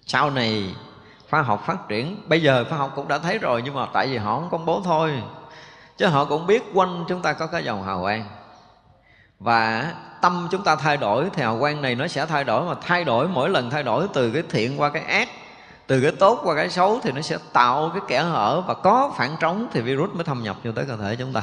Sau 0.07 0.31
này, 0.31 0.75
khoa 1.31 1.43
học 1.43 1.65
phát 1.67 1.89
triển, 1.89 2.17
bây 2.27 2.43
giờ 2.43 2.65
khoa 2.69 2.79
học 2.79 2.93
cũng 2.97 3.09
đã 3.09 3.19
thấy 3.19 3.39
rồi, 3.39 3.63
nhưng 3.65 3.75
mà 3.75 3.87
tại 3.93 4.07
vì 4.07 4.17
họ 4.17 4.35
không 4.41 4.49
công 4.51 4.67
bố 4.67 4.83
thôi. 4.85 5.23
Chứ 5.97 6.07
họ 6.07 6.25
cũng 6.25 6.47
biết 6.47 6.63
quanh 6.75 7.05
chúng 7.09 7.23
ta 7.23 7.33
có 7.33 7.47
cái 7.47 7.65
dòng 7.65 7.83
hào 7.83 8.01
quang. 8.01 8.25
Và 9.39 9.93
tâm 10.23 10.49
chúng 10.51 10.65
ta 10.65 10.77
thay 10.77 10.97
đổi, 10.97 11.31
thì 11.33 11.43
hào 11.43 11.59
quang 11.59 11.83
này 11.83 11.95
nó 11.95 12.09
sẽ 12.09 12.27
thay 12.27 12.45
đổi, 12.45 12.63
mà 12.63 12.75
thay 12.81 13.05
đổi, 13.05 13.29
mỗi 13.29 13.49
lần 13.49 13.71
thay 13.71 13.83
đổi 13.83 14.09
từ 14.13 14.31
cái 14.31 14.43
thiện 14.51 14.81
qua 14.81 14.91
cái 14.91 15.03
ác, 15.03 15.29
từ 15.87 16.01
cái 16.01 16.13
tốt 16.13 16.41
qua 16.45 16.55
cái 16.55 16.71
xấu, 16.71 17.01
thì 17.03 17.13
nó 17.13 17.21
sẽ 17.21 17.39
tạo 17.53 17.91
cái 17.95 18.03
kẽ 18.09 18.23
hở, 18.23 18.61
và 18.61 18.75
có 18.75 19.13
phản 19.17 19.37
trống 19.41 19.69
thì 19.73 19.81
virus 19.81 20.11
mới 20.15 20.25
thâm 20.25 20.43
nhập 20.43 20.57
vô 20.65 20.73
tới 20.73 20.85
cơ 20.85 20.97
thể 20.97 21.17
chúng 21.17 21.33
ta 21.33 21.43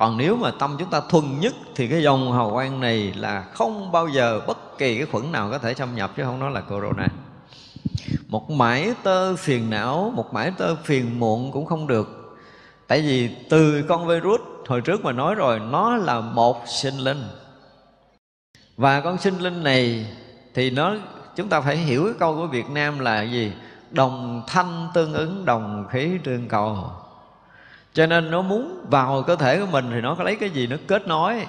còn 0.00 0.16
nếu 0.16 0.36
mà 0.36 0.50
tâm 0.50 0.76
chúng 0.78 0.90
ta 0.90 1.00
thuần 1.08 1.40
nhất 1.40 1.54
thì 1.74 1.88
cái 1.88 2.02
dòng 2.02 2.32
hào 2.32 2.50
quang 2.50 2.80
này 2.80 3.12
là 3.16 3.42
không 3.42 3.92
bao 3.92 4.08
giờ 4.08 4.40
bất 4.46 4.78
kỳ 4.78 4.96
cái 4.96 5.06
khuẩn 5.12 5.32
nào 5.32 5.50
có 5.50 5.58
thể 5.58 5.74
xâm 5.74 5.94
nhập, 5.94 6.12
chứ 6.16 6.24
không 6.24 6.40
nói 6.40 6.50
là 6.50 6.60
corona. 6.60 7.08
Một 8.28 8.50
mãi 8.50 8.94
tơ 9.02 9.36
phiền 9.36 9.70
não, 9.70 10.12
một 10.14 10.34
mãi 10.34 10.52
tơ 10.58 10.76
phiền 10.84 11.20
muộn 11.20 11.52
cũng 11.52 11.66
không 11.66 11.86
được. 11.86 12.36
Tại 12.86 13.00
vì 13.00 13.30
từ 13.50 13.84
con 13.88 14.06
virus 14.06 14.40
hồi 14.68 14.80
trước 14.80 15.04
mà 15.04 15.12
nói 15.12 15.34
rồi, 15.34 15.60
nó 15.60 15.96
là 15.96 16.20
một 16.20 16.62
sinh 16.66 16.98
linh. 16.98 17.22
Và 18.76 19.00
con 19.00 19.18
sinh 19.18 19.38
linh 19.38 19.64
này 19.64 20.06
thì 20.54 20.70
nó, 20.70 20.94
chúng 21.36 21.48
ta 21.48 21.60
phải 21.60 21.76
hiểu 21.76 22.04
cái 22.04 22.14
câu 22.18 22.36
của 22.36 22.46
Việt 22.46 22.70
Nam 22.70 22.98
là 22.98 23.22
gì? 23.22 23.52
Đồng 23.90 24.42
thanh 24.46 24.88
tương 24.94 25.12
ứng, 25.12 25.44
đồng 25.44 25.86
khí 25.90 26.18
tương 26.24 26.48
cầu 26.48 26.90
cho 27.92 28.06
nên 28.06 28.30
nó 28.30 28.42
muốn 28.42 28.86
vào 28.90 29.22
cơ 29.22 29.36
thể 29.36 29.60
của 29.60 29.66
mình 29.66 29.90
thì 29.90 30.00
nó 30.00 30.14
có 30.14 30.24
lấy 30.24 30.36
cái 30.36 30.50
gì 30.50 30.66
nó 30.66 30.76
kết 30.86 31.06
nối. 31.06 31.46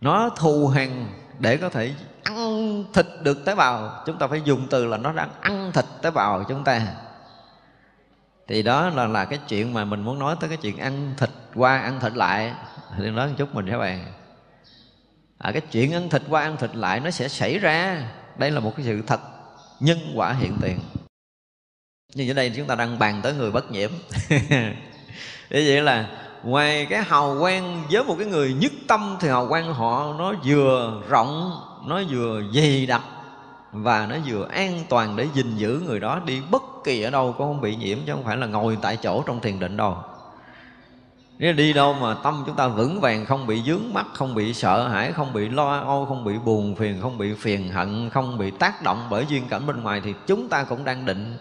Nó 0.00 0.28
thù 0.28 0.68
hằn 0.68 1.06
để 1.38 1.56
có 1.56 1.68
thể 1.68 1.94
ăn 2.22 2.84
thịt 2.92 3.06
được 3.22 3.44
tế 3.44 3.54
bào. 3.54 4.02
Chúng 4.06 4.18
ta 4.18 4.26
phải 4.26 4.42
dùng 4.44 4.66
từ 4.70 4.86
là 4.86 4.96
nó 4.96 5.12
đang 5.12 5.30
ăn 5.40 5.72
thịt 5.72 5.84
tế 6.02 6.10
bào 6.10 6.44
chúng 6.48 6.64
ta. 6.64 6.82
Thì 8.48 8.62
đó 8.62 8.88
là 8.88 9.06
là 9.06 9.24
cái 9.24 9.38
chuyện 9.48 9.74
mà 9.74 9.84
mình 9.84 10.02
muốn 10.02 10.18
nói 10.18 10.36
tới 10.40 10.48
cái 10.48 10.58
chuyện 10.58 10.78
ăn 10.78 11.14
thịt 11.16 11.30
qua 11.54 11.78
ăn 11.78 12.00
thịt 12.00 12.12
lại. 12.12 12.54
Thì 12.98 13.10
nói 13.10 13.28
một 13.28 13.34
chút 13.38 13.54
mình 13.54 13.70
các 13.70 13.78
bạn. 13.78 14.12
À, 15.38 15.52
cái 15.52 15.60
chuyện 15.60 15.92
ăn 15.92 16.08
thịt 16.08 16.22
qua 16.28 16.42
ăn 16.42 16.56
thịt 16.56 16.76
lại 16.76 17.00
nó 17.00 17.10
sẽ 17.10 17.28
xảy 17.28 17.58
ra. 17.58 18.02
Đây 18.36 18.50
là 18.50 18.60
một 18.60 18.72
cái 18.76 18.86
sự 18.86 19.02
thật 19.06 19.20
nhân 19.80 19.98
quả 20.14 20.32
hiện 20.32 20.56
tiền 20.60 20.78
nhưng 22.18 22.30
ở 22.30 22.34
đây 22.34 22.52
chúng 22.56 22.66
ta 22.66 22.74
đang 22.74 22.98
bàn 22.98 23.20
tới 23.22 23.34
người 23.34 23.50
bất 23.50 23.70
nhiễm. 23.70 23.90
Thế 24.28 24.74
vậy 25.50 25.82
là 25.82 26.08
ngoài 26.42 26.86
cái 26.90 27.02
hào 27.02 27.36
quang 27.40 27.82
với 27.90 28.04
một 28.04 28.14
cái 28.18 28.26
người 28.26 28.52
nhất 28.52 28.72
tâm 28.88 29.16
thì 29.20 29.28
hào 29.28 29.48
quang 29.48 29.74
họ 29.74 30.14
nó 30.18 30.34
vừa 30.44 31.02
rộng, 31.08 31.60
nó 31.86 32.02
vừa 32.10 32.42
dày 32.54 32.86
đặc 32.86 33.02
và 33.72 34.06
nó 34.06 34.16
vừa 34.26 34.48
an 34.50 34.84
toàn 34.88 35.16
để 35.16 35.26
gìn 35.34 35.56
giữ 35.56 35.82
người 35.86 36.00
đó 36.00 36.20
đi. 36.26 36.40
Bất 36.50 36.62
kỳ 36.84 37.02
ở 37.02 37.10
đâu 37.10 37.34
cũng 37.38 37.46
không 37.46 37.60
bị 37.60 37.76
nhiễm, 37.76 37.98
chứ 38.06 38.12
không 38.12 38.24
phải 38.24 38.36
là 38.36 38.46
ngồi 38.46 38.78
tại 38.82 38.96
chỗ 38.96 39.22
trong 39.26 39.40
thiền 39.40 39.58
định 39.60 39.76
đâu. 39.76 39.96
Nếu 41.38 41.52
đi 41.52 41.72
đâu 41.72 41.94
mà 41.94 42.14
tâm 42.24 42.42
chúng 42.46 42.56
ta 42.56 42.68
vững 42.68 43.00
vàng, 43.00 43.26
không 43.26 43.46
bị 43.46 43.62
dướng 43.66 43.92
mắt, 43.92 44.06
không 44.14 44.34
bị 44.34 44.54
sợ 44.54 44.88
hãi, 44.88 45.12
không 45.12 45.32
bị 45.32 45.48
lo 45.48 45.80
âu, 45.80 46.06
không 46.06 46.24
bị 46.24 46.32
buồn 46.44 46.74
phiền, 46.74 46.98
không 47.02 47.18
bị 47.18 47.34
phiền 47.34 47.68
hận, 47.68 48.10
không 48.10 48.38
bị 48.38 48.50
tác 48.50 48.82
động 48.82 49.06
bởi 49.10 49.26
duyên 49.28 49.48
cảnh 49.48 49.66
bên 49.66 49.82
ngoài 49.82 50.00
thì 50.04 50.14
chúng 50.26 50.48
ta 50.48 50.64
cũng 50.64 50.84
đang 50.84 51.06
định 51.06 51.36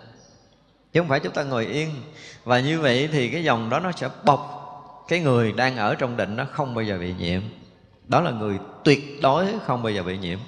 chứ 0.97 1.01
không 1.01 1.09
phải 1.09 1.19
chúng 1.19 1.33
ta 1.33 1.43
ngồi 1.43 1.65
yên. 1.65 1.91
Và 2.43 2.59
như 2.59 2.81
vậy 2.81 3.09
thì 3.11 3.29
cái 3.29 3.43
dòng 3.43 3.69
đó 3.69 3.79
nó 3.79 3.91
sẽ 3.91 4.09
bọc 4.23 4.53
cái 5.07 5.19
người 5.19 5.51
đang 5.51 5.77
ở 5.77 5.95
trong 5.95 6.17
định 6.17 6.35
nó 6.35 6.45
không 6.51 6.75
bao 6.75 6.83
giờ 6.83 6.97
bị 6.97 7.13
nhiễm. 7.13 7.41
Đó 8.07 8.21
là 8.21 8.31
người 8.31 8.59
tuyệt 8.83 9.21
đối 9.21 9.47
không 9.65 9.83
bao 9.83 9.91
giờ 9.91 10.03
bị 10.03 10.17
nhiễm. 10.17 10.39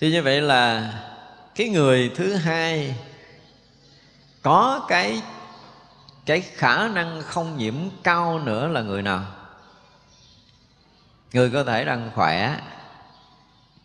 Thì 0.00 0.10
như 0.10 0.22
vậy 0.22 0.40
là 0.40 0.92
cái 1.54 1.68
người 1.68 2.10
thứ 2.14 2.34
hai 2.34 2.94
có 4.42 4.86
cái 4.88 5.22
cái 6.26 6.40
khả 6.40 6.88
năng 6.88 7.22
không 7.22 7.56
nhiễm 7.56 7.74
cao 8.02 8.38
nữa 8.38 8.68
là 8.68 8.82
người 8.82 9.02
nào? 9.02 9.24
Người 11.32 11.50
cơ 11.50 11.64
thể 11.64 11.84
đang 11.84 12.10
khỏe, 12.14 12.60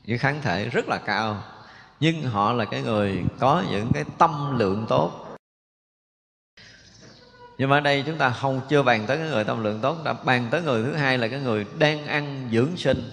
với 0.08 0.18
kháng 0.18 0.42
thể 0.42 0.66
rất 0.66 0.88
là 0.88 0.98
cao 0.98 1.44
nhưng 2.02 2.24
họ 2.24 2.54
là 2.54 2.66
cái 2.66 2.82
người 2.82 3.24
có 3.40 3.64
những 3.72 3.92
cái 3.94 4.04
tâm 4.18 4.60
lượng 4.60 4.86
tốt. 4.90 5.38
Nhưng 7.58 7.70
mà 7.70 7.78
ở 7.78 7.80
đây 7.80 8.04
chúng 8.06 8.18
ta 8.18 8.30
không, 8.30 8.62
chưa 8.70 8.84
bàn 8.84 9.04
tới 9.08 9.18
cái 9.18 9.28
người 9.28 9.44
tâm 9.44 9.64
lượng 9.64 9.80
tốt. 9.82 9.98
Đã 10.06 10.14
bàn 10.14 10.48
tới 10.52 10.62
người 10.62 10.84
thứ 10.84 10.94
hai 10.94 11.18
là 11.18 11.28
cái 11.28 11.40
người 11.40 11.66
đang 11.80 12.08
ăn 12.08 12.50
dưỡng 12.52 12.78
sinh. 12.78 13.10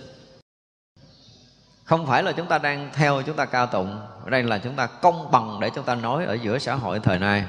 Không 1.84 2.06
phải 2.06 2.22
là 2.22 2.32
chúng 2.32 2.46
ta 2.46 2.58
đang 2.58 2.90
theo 2.92 3.22
chúng 3.22 3.36
ta 3.36 3.44
cao 3.44 3.66
tụng. 3.66 4.00
Ở 4.24 4.30
đây 4.30 4.42
là 4.42 4.58
chúng 4.58 4.74
ta 4.74 4.86
công 4.86 5.30
bằng 5.30 5.60
để 5.60 5.70
chúng 5.74 5.84
ta 5.84 5.94
nói 5.94 6.24
ở 6.24 6.34
giữa 6.34 6.58
xã 6.58 6.74
hội 6.74 7.00
thời 7.00 7.18
nay. 7.18 7.44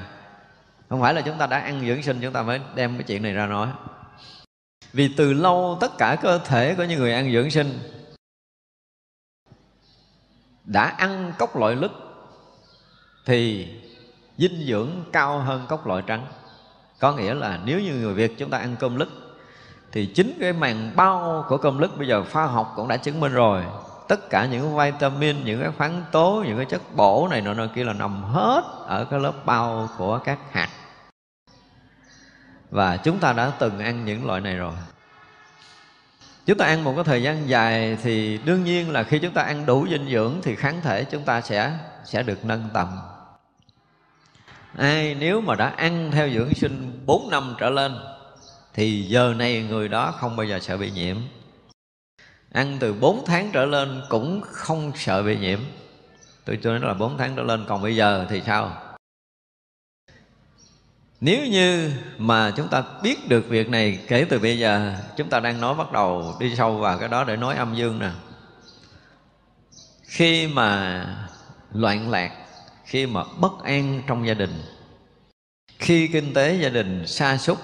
Không 0.88 1.00
phải 1.00 1.14
là 1.14 1.20
chúng 1.20 1.38
ta 1.38 1.46
đã 1.46 1.58
ăn 1.58 1.80
dưỡng 1.86 2.02
sinh, 2.02 2.18
chúng 2.22 2.32
ta 2.32 2.42
mới 2.42 2.60
đem 2.74 2.94
cái 2.94 3.02
chuyện 3.02 3.22
này 3.22 3.32
ra 3.32 3.46
nói. 3.46 3.68
Vì 4.92 5.14
từ 5.16 5.32
lâu 5.32 5.78
tất 5.80 5.98
cả 5.98 6.16
cơ 6.22 6.38
thể 6.44 6.74
của 6.74 6.84
những 6.84 6.98
người 6.98 7.12
ăn 7.12 7.32
dưỡng 7.32 7.50
sinh 7.50 7.78
đã 10.72 10.84
ăn 10.84 11.32
cốc 11.38 11.56
loại 11.56 11.76
lứt, 11.76 11.92
thì 13.26 13.68
dinh 14.38 14.66
dưỡng 14.68 14.90
cao 15.12 15.38
hơn 15.38 15.66
cốc 15.68 15.86
loại 15.86 16.02
trắng. 16.06 16.26
Có 16.98 17.12
nghĩa 17.12 17.34
là 17.34 17.58
nếu 17.64 17.80
như 17.80 17.94
người 17.94 18.14
việt 18.14 18.38
chúng 18.38 18.50
ta 18.50 18.58
ăn 18.58 18.76
cơm 18.80 18.96
lứt, 18.96 19.08
thì 19.92 20.06
chính 20.06 20.38
cái 20.40 20.52
màng 20.52 20.92
bao 20.96 21.44
của 21.48 21.56
cơm 21.56 21.78
lứt 21.78 21.98
bây 21.98 22.08
giờ 22.08 22.24
khoa 22.32 22.46
học 22.46 22.72
cũng 22.76 22.88
đã 22.88 22.96
chứng 22.96 23.20
minh 23.20 23.32
rồi. 23.32 23.64
Tất 24.08 24.30
cả 24.30 24.46
những 24.46 24.76
vitamin, 24.76 25.44
những 25.44 25.62
cái 25.62 25.70
khoáng 25.78 26.04
tố, 26.12 26.44
những 26.46 26.56
cái 26.56 26.66
chất 26.66 26.82
bổ 26.96 27.28
này 27.30 27.40
nọ 27.40 27.54
nọ 27.54 27.66
kia 27.74 27.84
là 27.84 27.92
nằm 27.92 28.22
hết 28.22 28.62
ở 28.86 29.04
cái 29.04 29.20
lớp 29.20 29.32
bao 29.44 29.88
của 29.98 30.18
các 30.18 30.38
hạt. 30.52 30.68
Và 32.70 32.96
chúng 32.96 33.18
ta 33.18 33.32
đã 33.32 33.52
từng 33.58 33.78
ăn 33.78 34.04
những 34.04 34.26
loại 34.26 34.40
này 34.40 34.56
rồi 34.56 34.72
chúng 36.46 36.58
ta 36.58 36.66
ăn 36.66 36.84
một 36.84 36.92
cái 36.94 37.04
thời 37.04 37.22
gian 37.22 37.48
dài 37.48 37.96
thì 38.02 38.38
đương 38.44 38.64
nhiên 38.64 38.90
là 38.90 39.02
khi 39.02 39.18
chúng 39.18 39.32
ta 39.32 39.42
ăn 39.42 39.66
đủ 39.66 39.86
dinh 39.90 40.10
dưỡng 40.10 40.34
thì 40.42 40.56
kháng 40.56 40.80
thể 40.82 41.04
chúng 41.04 41.22
ta 41.22 41.40
sẽ 41.40 41.78
sẽ 42.04 42.22
được 42.22 42.44
nâng 42.44 42.68
tầm. 42.74 42.88
Ai, 44.76 45.14
nếu 45.14 45.40
mà 45.40 45.54
đã 45.54 45.68
ăn 45.68 46.10
theo 46.12 46.30
dưỡng 46.30 46.54
sinh 46.54 47.02
4 47.06 47.30
năm 47.30 47.54
trở 47.58 47.70
lên, 47.70 47.96
thì 48.74 49.02
giờ 49.02 49.34
này 49.38 49.62
người 49.62 49.88
đó 49.88 50.14
không 50.18 50.36
bao 50.36 50.46
giờ 50.46 50.58
sợ 50.60 50.76
bị 50.76 50.90
nhiễm. 50.90 51.16
Ăn 52.52 52.76
từ 52.80 52.92
4 52.92 53.24
tháng 53.26 53.50
trở 53.52 53.66
lên 53.66 54.02
cũng 54.08 54.40
không 54.42 54.92
sợ 54.94 55.22
bị 55.22 55.36
nhiễm. 55.36 55.60
Tôi 56.44 56.58
cho 56.62 56.70
nói 56.70 56.80
là 56.80 56.94
4 56.94 57.18
tháng 57.18 57.36
trở 57.36 57.42
lên, 57.42 57.64
còn 57.68 57.82
bây 57.82 57.96
giờ 57.96 58.26
thì 58.30 58.42
sao? 58.46 58.72
Nếu 61.20 61.46
như 61.46 61.92
mà 62.18 62.52
chúng 62.56 62.68
ta 62.68 62.84
biết 63.02 63.28
được 63.28 63.48
việc 63.48 63.68
này 63.68 63.98
kể 64.08 64.26
từ 64.30 64.38
bây 64.38 64.58
giờ, 64.58 64.94
chúng 65.16 65.28
ta 65.28 65.40
đang 65.40 65.60
nói 65.60 65.74
bắt 65.74 65.92
đầu 65.92 66.36
đi 66.40 66.56
sâu 66.56 66.78
vào 66.78 66.98
cái 66.98 67.08
đó 67.08 67.24
để 67.24 67.36
nói 67.36 67.56
âm 67.56 67.74
dương 67.74 67.98
nè. 67.98 68.10
Khi 70.02 70.46
mà 70.46 71.06
loạn 71.72 72.10
lạc, 72.10 72.32
khi 72.84 73.06
mà 73.06 73.24
bất 73.38 73.52
an 73.64 74.02
trong 74.06 74.26
gia 74.26 74.34
đình, 74.34 74.62
khi 75.78 76.08
kinh 76.08 76.34
tế 76.34 76.54
gia 76.54 76.68
đình 76.68 77.06
sa 77.06 77.36
sút, 77.36 77.58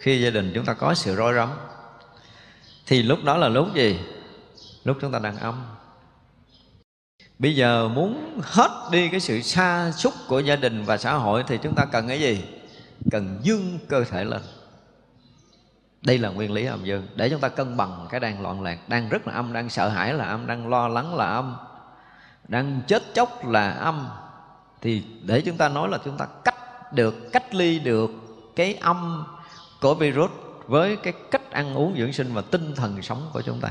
khi 0.00 0.22
gia 0.22 0.30
đình 0.30 0.52
chúng 0.54 0.64
ta 0.64 0.74
có 0.74 0.94
sự 0.94 1.16
rối 1.16 1.34
rắm, 1.34 1.50
thì 2.86 3.02
lúc 3.02 3.24
đó 3.24 3.36
là 3.36 3.48
lúc 3.48 3.74
gì? 3.74 4.00
Lúc 4.84 4.96
chúng 5.00 5.12
ta 5.12 5.18
đang 5.18 5.36
âm. 5.36 5.64
Bây 7.38 7.56
giờ 7.56 7.88
muốn 7.88 8.40
hết 8.42 8.88
đi 8.92 9.08
cái 9.08 9.20
sự 9.20 9.40
sa 9.40 9.92
sút 9.96 10.12
của 10.28 10.40
gia 10.40 10.56
đình 10.56 10.84
và 10.84 10.96
xã 10.96 11.12
hội 11.12 11.44
thì 11.48 11.58
chúng 11.62 11.74
ta 11.74 11.84
cần 11.84 12.08
cái 12.08 12.20
gì? 12.20 12.44
Cần 13.10 13.38
dương 13.42 13.78
cơ 13.88 14.04
thể 14.04 14.24
lên. 14.24 14.42
Đây 16.02 16.18
là 16.18 16.28
nguyên 16.28 16.52
lý 16.52 16.64
âm 16.64 16.84
dương. 16.84 17.06
Để 17.14 17.30
chúng 17.30 17.40
ta 17.40 17.48
cân 17.48 17.76
bằng 17.76 18.06
cái 18.10 18.20
đang 18.20 18.42
loạn 18.42 18.62
lạc, 18.62 18.88
đang 18.88 19.08
rất 19.08 19.26
là 19.26 19.34
âm, 19.34 19.52
đang 19.52 19.68
sợ 19.68 19.88
hãi 19.88 20.14
là 20.14 20.24
âm, 20.24 20.46
đang 20.46 20.68
lo 20.68 20.88
lắng 20.88 21.14
là 21.14 21.26
âm, 21.26 21.56
đang 22.48 22.80
chết 22.86 23.02
chóc 23.14 23.46
là 23.46 23.70
âm, 23.70 24.08
thì 24.80 25.04
để 25.22 25.40
chúng 25.40 25.56
ta 25.56 25.68
nói 25.68 25.88
là 25.88 25.98
chúng 26.04 26.16
ta 26.16 26.26
cách 26.44 26.92
được, 26.92 27.14
cách 27.32 27.54
ly 27.54 27.78
được 27.78 28.10
cái 28.56 28.74
âm 28.74 29.24
của 29.80 29.94
virus 29.94 30.30
với 30.66 30.96
cái 30.96 31.12
cách 31.30 31.50
ăn 31.50 31.74
uống 31.74 31.96
dưỡng 31.98 32.12
sinh 32.12 32.34
và 32.34 32.42
tinh 32.42 32.74
thần 32.74 33.02
sống 33.02 33.30
của 33.32 33.42
chúng 33.42 33.60
ta. 33.60 33.70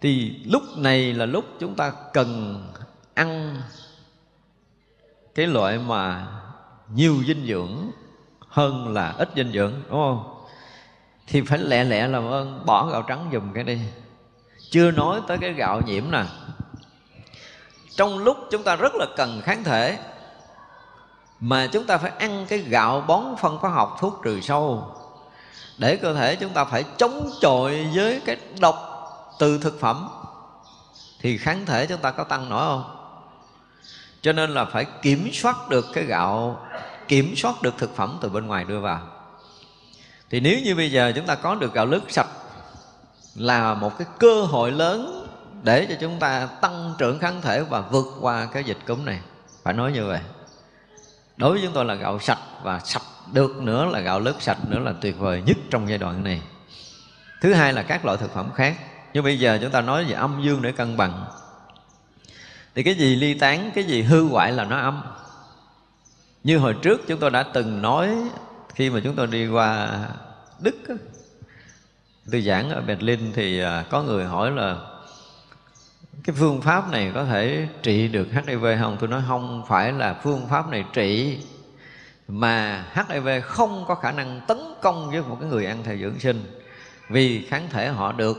Thì 0.00 0.42
lúc 0.44 0.62
này 0.76 1.14
là 1.14 1.26
lúc 1.26 1.44
chúng 1.60 1.74
ta 1.74 1.92
cần 2.12 2.62
ăn 3.14 3.62
cái 5.34 5.46
loại 5.46 5.78
mà 5.78 6.26
nhiều 6.88 7.16
dinh 7.26 7.46
dưỡng 7.46 7.90
hơn 8.48 8.92
là 8.92 9.14
ít 9.18 9.28
dinh 9.36 9.52
dưỡng, 9.52 9.72
đúng 9.90 10.00
không? 10.00 10.44
Thì 11.26 11.40
phải 11.40 11.58
lẹ 11.58 11.84
lẹ 11.84 12.08
làm 12.08 12.22
ơn 12.22 12.30
vâng, 12.30 12.66
bỏ 12.66 12.86
gạo 12.86 13.02
trắng 13.02 13.30
dùm 13.32 13.52
cái 13.52 13.64
đi. 13.64 13.80
Chưa 14.70 14.90
nói 14.90 15.20
tới 15.28 15.38
cái 15.40 15.52
gạo 15.52 15.80
nhiễm 15.86 16.10
nè. 16.10 16.24
Trong 17.96 18.18
lúc 18.18 18.36
chúng 18.50 18.62
ta 18.62 18.76
rất 18.76 18.94
là 18.94 19.06
cần 19.16 19.40
kháng 19.44 19.64
thể, 19.64 19.98
mà 21.40 21.66
chúng 21.72 21.86
ta 21.86 21.98
phải 21.98 22.12
ăn 22.18 22.46
cái 22.48 22.58
gạo 22.58 23.00
bón 23.00 23.24
phân 23.40 23.56
hóa 23.56 23.70
học 23.70 23.96
thuốc 24.00 24.20
trừ 24.24 24.40
sâu, 24.40 24.94
để 25.78 25.96
cơ 25.96 26.14
thể 26.14 26.36
chúng 26.36 26.52
ta 26.52 26.64
phải 26.64 26.84
chống 26.96 27.30
chọi 27.40 27.86
với 27.94 28.20
cái 28.24 28.36
độc 28.60 28.76
từ 29.38 29.58
thực 29.58 29.80
phẩm, 29.80 30.08
thì 31.20 31.38
kháng 31.38 31.66
thể 31.66 31.86
chúng 31.86 32.00
ta 32.00 32.10
có 32.10 32.24
tăng 32.24 32.48
nổi 32.48 32.60
không? 32.60 32.96
Cho 34.20 34.32
nên 34.32 34.50
là 34.50 34.64
phải 34.64 34.86
kiểm 35.02 35.30
soát 35.32 35.68
được 35.68 35.86
cái 35.92 36.04
gạo 36.04 36.63
kiểm 37.08 37.36
soát 37.36 37.62
được 37.62 37.74
thực 37.78 37.96
phẩm 37.96 38.18
từ 38.20 38.28
bên 38.28 38.46
ngoài 38.46 38.64
đưa 38.64 38.80
vào. 38.80 39.00
Thì 40.30 40.40
nếu 40.40 40.58
như 40.64 40.74
bây 40.74 40.90
giờ 40.90 41.12
chúng 41.16 41.26
ta 41.26 41.34
có 41.34 41.54
được 41.54 41.74
gạo 41.74 41.86
lứt 41.86 42.02
sạch 42.08 42.28
là 43.34 43.74
một 43.74 43.98
cái 43.98 44.06
cơ 44.18 44.42
hội 44.42 44.72
lớn 44.72 45.26
để 45.62 45.86
cho 45.88 45.94
chúng 46.00 46.18
ta 46.18 46.46
tăng 46.46 46.94
trưởng 46.98 47.18
kháng 47.18 47.40
thể 47.42 47.62
và 47.62 47.80
vượt 47.80 48.06
qua 48.20 48.46
cái 48.52 48.64
dịch 48.64 48.78
cúm 48.86 49.04
này. 49.04 49.20
Phải 49.62 49.74
nói 49.74 49.92
như 49.92 50.06
vậy. 50.06 50.20
Đối 51.36 51.52
với 51.52 51.60
chúng 51.64 51.72
tôi 51.72 51.84
là 51.84 51.94
gạo 51.94 52.18
sạch 52.18 52.38
và 52.62 52.80
sạch 52.80 53.02
được 53.32 53.56
nữa 53.56 53.86
là 53.86 54.00
gạo 54.00 54.20
lứt 54.20 54.42
sạch 54.42 54.58
nữa 54.68 54.78
là 54.78 54.92
tuyệt 55.00 55.18
vời 55.18 55.42
nhất 55.46 55.56
trong 55.70 55.88
giai 55.88 55.98
đoạn 55.98 56.24
này. 56.24 56.42
Thứ 57.40 57.52
hai 57.52 57.72
là 57.72 57.82
các 57.82 58.04
loại 58.04 58.16
thực 58.16 58.34
phẩm 58.34 58.50
khác. 58.54 58.76
Nhưng 59.12 59.24
bây 59.24 59.38
giờ 59.38 59.58
chúng 59.62 59.70
ta 59.70 59.80
nói 59.80 60.04
về 60.04 60.12
âm 60.12 60.42
dương 60.44 60.62
để 60.62 60.72
cân 60.72 60.96
bằng. 60.96 61.24
Thì 62.74 62.82
cái 62.82 62.94
gì 62.94 63.16
ly 63.16 63.34
tán, 63.34 63.70
cái 63.74 63.84
gì 63.84 64.02
hư 64.02 64.28
hoại 64.28 64.52
là 64.52 64.64
nó 64.64 64.78
âm 64.78 65.02
như 66.44 66.58
hồi 66.58 66.74
trước 66.82 67.00
chúng 67.06 67.20
tôi 67.20 67.30
đã 67.30 67.42
từng 67.42 67.82
nói, 67.82 68.16
khi 68.74 68.90
mà 68.90 69.00
chúng 69.04 69.14
tôi 69.14 69.26
đi 69.26 69.48
qua 69.48 69.98
đức 70.60 70.74
tư 72.30 72.40
giảng 72.40 72.70
ở 72.70 72.80
berlin 72.80 73.32
thì 73.34 73.60
à, 73.60 73.84
có 73.90 74.02
người 74.02 74.24
hỏi 74.24 74.50
là 74.50 74.76
cái 76.24 76.36
phương 76.38 76.60
pháp 76.60 76.90
này 76.90 77.10
có 77.14 77.24
thể 77.24 77.68
trị 77.82 78.08
được 78.08 78.28
hiv 78.32 78.64
không? 78.80 78.96
Tôi 79.00 79.08
nói, 79.08 79.22
không 79.28 79.64
phải 79.68 79.92
là 79.92 80.14
phương 80.22 80.46
pháp 80.50 80.68
này 80.68 80.84
trị, 80.92 81.38
mà 82.28 82.84
hiv 82.94 83.28
không 83.42 83.84
có 83.88 83.94
khả 83.94 84.12
năng 84.12 84.40
tấn 84.48 84.58
công 84.82 85.10
với 85.10 85.22
một 85.22 85.36
cái 85.40 85.48
người 85.50 85.66
ăn 85.66 85.78
theo 85.84 85.96
dưỡng 85.96 86.20
sinh. 86.20 86.44
Vì 87.08 87.46
kháng 87.46 87.68
thể 87.70 87.88
họ 87.88 88.12
được 88.12 88.36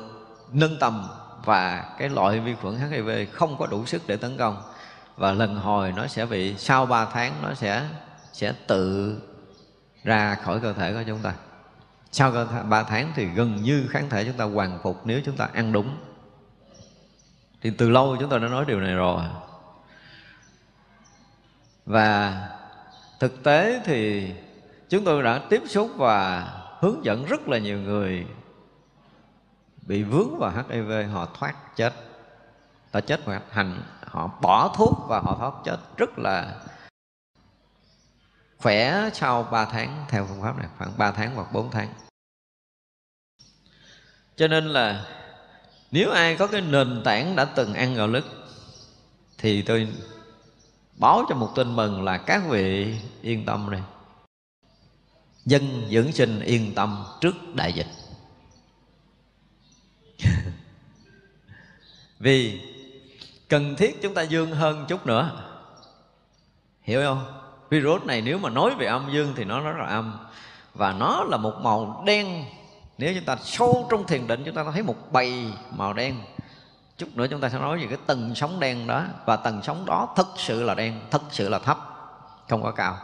nâng 0.51 0.80
tầm 0.80 1.08
và 1.45 1.85
cái 2.00 2.09
loại 2.09 2.40
vi 2.40 2.53
khuẩn 2.61 2.75
HIV 2.75 3.09
không 3.32 3.58
có 3.58 3.67
đủ 3.67 3.85
sức 3.85 4.01
để 4.08 4.17
tấn 4.17 4.38
công 4.38 4.61
và 5.15 5.31
lần 5.31 5.55
hồi 5.55 5.93
nó 5.95 6.07
sẽ 6.07 6.25
bị, 6.25 6.55
sau 6.57 6.85
3 6.85 7.05
tháng 7.05 7.33
nó 7.41 7.53
sẽ 7.53 7.89
sẽ 8.33 8.53
tự 8.67 9.17
ra 10.03 10.35
khỏi 10.35 10.59
cơ 10.59 10.73
thể 10.73 10.93
của 10.93 11.03
chúng 11.07 11.19
ta. 11.19 11.33
Sau 12.11 12.31
3 12.69 12.83
tháng 12.83 13.11
thì 13.15 13.25
gần 13.25 13.55
như 13.55 13.87
kháng 13.89 14.09
thể 14.09 14.25
chúng 14.25 14.37
ta 14.37 14.45
hoàn 14.45 14.79
phục 14.83 15.01
nếu 15.05 15.21
chúng 15.25 15.37
ta 15.37 15.49
ăn 15.53 15.71
đúng. 15.71 15.97
Thì 17.61 17.71
từ 17.77 17.89
lâu 17.89 18.17
chúng 18.19 18.29
ta 18.29 18.37
đã 18.37 18.47
nói 18.47 18.65
điều 18.67 18.79
này 18.79 18.93
rồi. 18.93 19.23
Và 21.85 22.47
thực 23.19 23.43
tế 23.43 23.81
thì 23.85 24.31
chúng 24.89 25.05
tôi 25.05 25.23
đã 25.23 25.41
tiếp 25.49 25.61
xúc 25.67 25.91
và 25.95 26.47
hướng 26.79 27.05
dẫn 27.05 27.25
rất 27.25 27.47
là 27.47 27.57
nhiều 27.57 27.79
người 27.79 28.25
bị 29.81 30.03
vướng 30.03 30.37
vào 30.39 30.51
HIV 30.69 30.91
họ 31.11 31.27
thoát 31.39 31.75
chết. 31.75 31.93
Ta 32.91 33.01
chết 33.01 33.27
một 33.27 33.33
hành 33.51 33.81
họ 34.15 34.27
bỏ 34.41 34.73
thuốc 34.75 34.97
và 35.07 35.19
họ 35.19 35.35
thoát 35.39 35.53
chết. 35.65 35.77
Rất 35.97 36.19
là 36.19 36.61
khỏe 38.57 39.09
sau 39.13 39.43
3 39.43 39.65
tháng 39.65 40.05
theo 40.09 40.25
phương 40.25 40.41
pháp 40.41 40.57
này, 40.57 40.67
khoảng 40.77 40.97
3 40.97 41.11
tháng 41.11 41.35
hoặc 41.35 41.53
4 41.53 41.71
tháng. 41.71 41.89
Cho 44.35 44.47
nên 44.47 44.65
là 44.65 45.05
nếu 45.91 46.11
ai 46.11 46.35
có 46.37 46.47
cái 46.47 46.61
nền 46.61 47.01
tảng 47.05 47.35
đã 47.35 47.45
từng 47.45 47.73
ăn 47.73 47.95
gạo 47.95 48.07
lứt, 48.07 48.25
thì 49.37 49.61
tôi 49.61 49.93
báo 50.99 51.25
cho 51.29 51.35
một 51.35 51.51
tin 51.55 51.75
mừng 51.75 52.03
là 52.03 52.17
các 52.17 52.43
vị 52.49 52.97
yên 53.21 53.45
tâm 53.45 53.71
này 53.71 53.81
dân 55.45 55.87
dưỡng 55.91 56.11
sinh 56.11 56.39
yên 56.39 56.75
tâm 56.75 57.05
trước 57.21 57.55
đại 57.55 57.73
dịch. 57.73 57.87
Vì 62.19 62.61
cần 63.49 63.75
thiết 63.75 64.01
chúng 64.01 64.14
ta 64.14 64.22
dương 64.22 64.51
hơn 64.51 64.85
chút 64.88 65.06
nữa. 65.06 65.32
Hiểu 66.82 67.01
không? 67.03 67.41
Virus 67.69 68.03
này 68.03 68.22
nếu 68.22 68.38
mà 68.38 68.49
nói 68.49 68.75
về 68.77 68.85
âm 68.85 69.09
dương 69.14 69.33
thì 69.35 69.43
nó 69.43 69.61
rất 69.61 69.77
là 69.77 69.85
âm. 69.85 70.27
Và 70.74 70.93
nó 70.93 71.24
là 71.24 71.38
một 71.38 71.53
màu 71.61 72.03
đen. 72.06 72.45
Nếu 72.98 73.14
chúng 73.15 73.25
ta 73.25 73.38
sâu 73.43 73.88
trong 73.91 74.07
thiền 74.07 74.27
định, 74.27 74.43
chúng 74.45 74.56
ta 74.56 74.64
thấy 74.74 74.83
một 74.83 75.11
bầy 75.11 75.45
màu 75.72 75.93
đen. 75.93 76.15
Chút 76.98 77.07
nữa 77.15 77.27
chúng 77.30 77.41
ta 77.41 77.49
sẽ 77.49 77.59
nói 77.59 77.77
về 77.77 77.88
cái 77.88 77.98
tầng 78.06 78.35
sóng 78.35 78.59
đen 78.59 78.88
đó. 78.88 79.03
Và 79.25 79.35
tầng 79.35 79.61
sóng 79.64 79.85
đó 79.85 80.14
thật 80.15 80.27
sự 80.38 80.64
là 80.64 80.75
đen, 80.75 80.99
thật 81.11 81.22
sự 81.32 81.49
là 81.49 81.59
thấp. 81.59 81.77
Không 82.49 82.64
có 82.64 82.72
cao. 82.72 82.98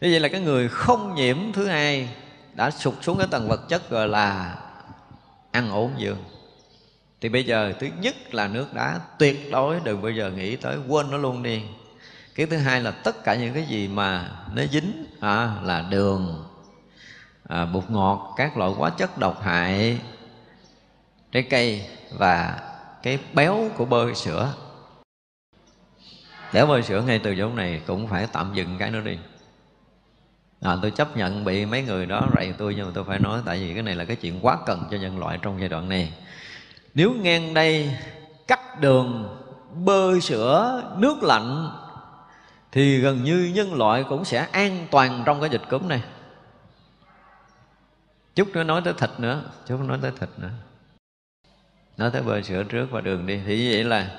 Như 0.00 0.08
vậy 0.10 0.20
là 0.20 0.28
cái 0.28 0.40
người 0.40 0.68
không 0.68 1.14
nhiễm 1.14 1.52
thứ 1.52 1.66
hai 1.66 2.08
đã 2.54 2.70
sụt 2.70 2.94
xuống 3.02 3.18
cái 3.18 3.26
tầng 3.30 3.48
vật 3.48 3.68
chất 3.68 3.90
gọi 3.90 4.08
là 4.08 4.56
ăn 5.50 5.70
ổn 5.70 5.92
dương 5.96 6.24
thì 7.20 7.28
bây 7.28 7.44
giờ 7.44 7.72
thứ 7.80 7.88
nhất 8.00 8.34
là 8.34 8.48
nước 8.48 8.74
đá 8.74 9.00
tuyệt 9.18 9.48
đối 9.52 9.80
đừng 9.84 10.02
bao 10.02 10.10
giờ 10.10 10.30
nghĩ 10.30 10.56
tới 10.56 10.76
quên 10.88 11.10
nó 11.10 11.16
luôn 11.16 11.42
đi. 11.42 11.62
Cái 12.34 12.46
thứ 12.46 12.56
hai 12.56 12.80
là 12.80 12.90
tất 12.90 13.24
cả 13.24 13.34
những 13.34 13.54
cái 13.54 13.64
gì 13.64 13.88
mà 13.88 14.30
nó 14.54 14.62
dính 14.72 15.04
à, 15.20 15.54
là 15.62 15.86
đường 15.90 16.44
à, 17.48 17.64
bột 17.64 17.90
ngọt 17.90 18.34
các 18.36 18.56
loại 18.56 18.70
hóa 18.70 18.90
chất 18.90 19.18
độc 19.18 19.42
hại 19.42 19.98
trái 21.32 21.42
cây 21.42 21.86
và 22.18 22.60
cái 23.02 23.18
béo 23.32 23.70
của 23.76 23.84
bơ 23.84 24.14
sữa. 24.14 24.54
Béo 26.52 26.66
bơ 26.66 26.82
sữa 26.82 27.02
ngay 27.06 27.18
từ 27.18 27.34
chỗ 27.38 27.48
này 27.48 27.80
cũng 27.86 28.06
phải 28.06 28.26
tạm 28.32 28.54
dừng 28.54 28.76
cái 28.78 28.90
nữa 28.90 29.00
đi. 29.04 29.18
À, 30.60 30.76
tôi 30.82 30.90
chấp 30.90 31.16
nhận 31.16 31.44
bị 31.44 31.66
mấy 31.66 31.82
người 31.82 32.06
đó 32.06 32.28
rầy 32.36 32.52
tôi 32.58 32.74
nhưng 32.74 32.86
mà 32.86 32.92
tôi 32.94 33.04
phải 33.04 33.18
nói 33.18 33.40
tại 33.44 33.58
vì 33.58 33.74
cái 33.74 33.82
này 33.82 33.94
là 33.94 34.04
cái 34.04 34.16
chuyện 34.16 34.38
quá 34.42 34.58
cần 34.66 34.84
cho 34.90 34.96
nhân 34.96 35.18
loại 35.18 35.38
trong 35.42 35.60
giai 35.60 35.68
đoạn 35.68 35.88
này 35.88 36.12
nếu 36.98 37.12
ngang 37.12 37.54
đây 37.54 37.96
cắt 38.46 38.80
đường, 38.80 39.38
bơ 39.84 40.20
sữa, 40.20 40.82
nước 40.96 41.22
lạnh, 41.22 41.70
thì 42.72 42.98
gần 42.98 43.24
như 43.24 43.52
nhân 43.54 43.74
loại 43.74 44.04
cũng 44.08 44.24
sẽ 44.24 44.46
an 44.52 44.86
toàn 44.90 45.22
trong 45.26 45.40
cái 45.40 45.50
dịch 45.50 45.62
cúm 45.70 45.88
này. 45.88 46.02
Chút 48.34 48.48
nữa 48.48 48.64
nói 48.64 48.82
tới 48.84 48.94
thịt 48.98 49.10
nữa, 49.18 49.42
chút 49.66 49.80
nói 49.80 49.98
tới 50.02 50.10
thịt 50.20 50.28
nữa. 50.36 50.50
Nói 51.96 52.10
tới 52.12 52.22
bơ 52.22 52.42
sữa 52.42 52.62
trước 52.68 52.86
và 52.90 53.00
đường 53.00 53.26
đi. 53.26 53.40
Thì 53.46 53.72
vậy 53.72 53.84
là 53.84 54.10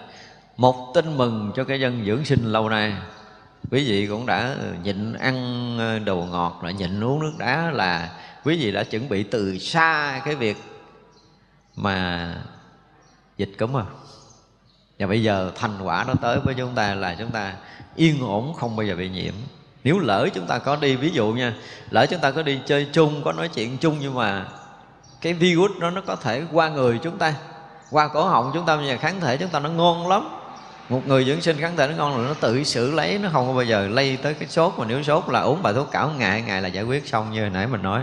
một 0.58 0.92
tin 0.94 1.18
mừng 1.18 1.52
cho 1.56 1.64
cái 1.64 1.80
dân 1.80 2.06
dưỡng 2.06 2.26
sinh 2.26 2.44
lâu 2.44 2.70
nay. 2.70 2.94
Quý 3.72 3.90
vị 3.90 4.08
cũng 4.08 4.26
đã 4.26 4.56
nhịn 4.84 5.14
ăn 5.14 5.36
ờ, 5.80 6.00
đồ 6.00 6.28
ngọt 6.32 6.60
rồi 6.62 6.74
nhịn 6.74 7.04
uống 7.04 7.20
nước 7.20 7.34
đá 7.38 7.72
là 7.72 8.20
quý 8.44 8.58
vị 8.58 8.72
đã 8.72 8.84
chuẩn 8.84 9.10
bị 9.10 9.24
từ 9.24 9.58
xa 9.58 10.22
cái 10.26 10.36
việc 10.36 10.58
mà 11.76 12.36
dịch 13.40 13.52
cúm 13.60 13.78
à, 13.78 13.84
và 15.00 15.08
bây 15.08 15.24
giờ 15.24 15.52
thành 15.56 15.82
quả 15.84 16.06
nó 16.08 16.14
tới 16.22 16.40
với 16.40 16.54
chúng 16.58 16.76
ta 16.76 16.96
là 16.96 17.16
chúng 17.20 17.32
ta 17.32 17.54
yên 17.96 18.22
ổn 18.22 18.54
không 18.54 18.76
bao 18.76 18.86
giờ 18.86 18.96
bị 18.96 19.10
nhiễm. 19.10 19.34
Nếu 19.84 20.00
lỡ 20.00 20.28
chúng 20.34 20.48
ta 20.48 20.58
có 20.58 20.76
đi 20.76 20.96
ví 20.96 21.10
dụ 21.10 21.32
nha 21.32 21.54
lỡ 21.90 22.06
chúng 22.10 22.20
ta 22.20 22.32
có 22.32 22.42
đi 22.42 22.60
chơi 22.66 22.88
chung 22.94 23.22
có 23.26 23.32
nói 23.32 23.48
chuyện 23.48 23.78
chung 23.78 23.98
nhưng 24.00 24.14
mà 24.14 24.46
cái 25.22 25.34
virus 25.34 25.72
đó 25.80 25.90
nó 25.90 26.02
có 26.02 26.16
thể 26.16 26.44
qua 26.52 26.70
người 26.70 27.00
chúng 27.04 27.18
ta 27.18 27.34
qua 27.92 28.08
cổ 28.08 28.26
họng 28.26 28.52
chúng 28.54 28.66
ta 28.66 28.76
nhà 28.76 28.98
kháng 28.98 29.22
thể 29.22 29.38
chúng 29.38 29.50
ta 29.50 29.60
nó 29.60 29.70
ngon 29.70 30.08
lắm. 30.08 30.30
Một 30.90 31.02
người 31.08 31.26
dưỡng 31.26 31.42
sinh 31.42 31.58
kháng 31.60 31.78
thể 31.78 31.88
nó 31.88 31.96
ngon 31.96 32.22
là 32.22 32.28
nó 32.28 32.34
tự 32.34 32.64
xử 32.64 32.92
lấy 32.92 33.18
nó 33.18 33.30
không 33.34 33.48
có 33.48 33.54
bao 33.54 33.64
giờ 33.64 33.88
lây 33.88 34.18
tới 34.18 34.34
cái 34.34 34.50
sốt. 34.50 34.74
Mà 34.78 34.86
nếu 34.88 35.04
sốt 35.04 35.30
là 35.30 35.40
uống 35.40 35.64
bài 35.64 35.74
thuốc 35.74 35.92
cảo 35.92 36.12
ngày 36.18 36.42
ngày 36.42 36.62
là 36.62 36.68
giải 36.68 36.84
quyết 36.84 37.08
xong 37.08 37.32
như 37.32 37.42
hồi 37.42 37.50
nãy 37.50 37.68
mình 37.68 37.84
nói 37.84 38.02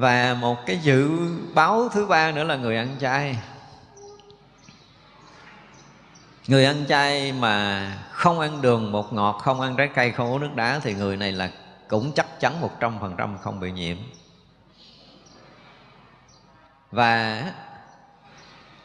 và 0.00 0.36
một 0.40 0.66
cái 0.66 0.78
dự 0.78 1.10
báo 1.54 1.88
thứ 1.88 2.06
ba 2.06 2.32
nữa 2.32 2.44
là 2.44 2.56
người 2.56 2.76
ăn 2.76 2.96
chay. 3.00 3.38
Người 6.46 6.64
ăn 6.64 6.84
chay 6.88 7.32
mà 7.32 7.86
không 8.10 8.40
ăn 8.40 8.62
đường 8.62 8.92
bột 8.92 9.12
ngọt, 9.12 9.32
không 9.32 9.60
ăn 9.60 9.76
trái 9.76 9.88
cây, 9.94 10.10
không 10.10 10.32
uống 10.32 10.40
nước 10.40 10.54
đá 10.54 10.78
thì 10.82 10.94
người 10.94 11.16
này 11.16 11.32
là 11.32 11.50
cũng 11.88 12.12
chắc 12.12 12.40
chắn 12.40 12.60
một 12.60 12.80
trăm 12.80 12.98
phần 13.00 13.14
trăm 13.18 13.38
không 13.38 13.60
bị 13.60 13.72
nhiễm. 13.72 13.96
Và 16.90 17.42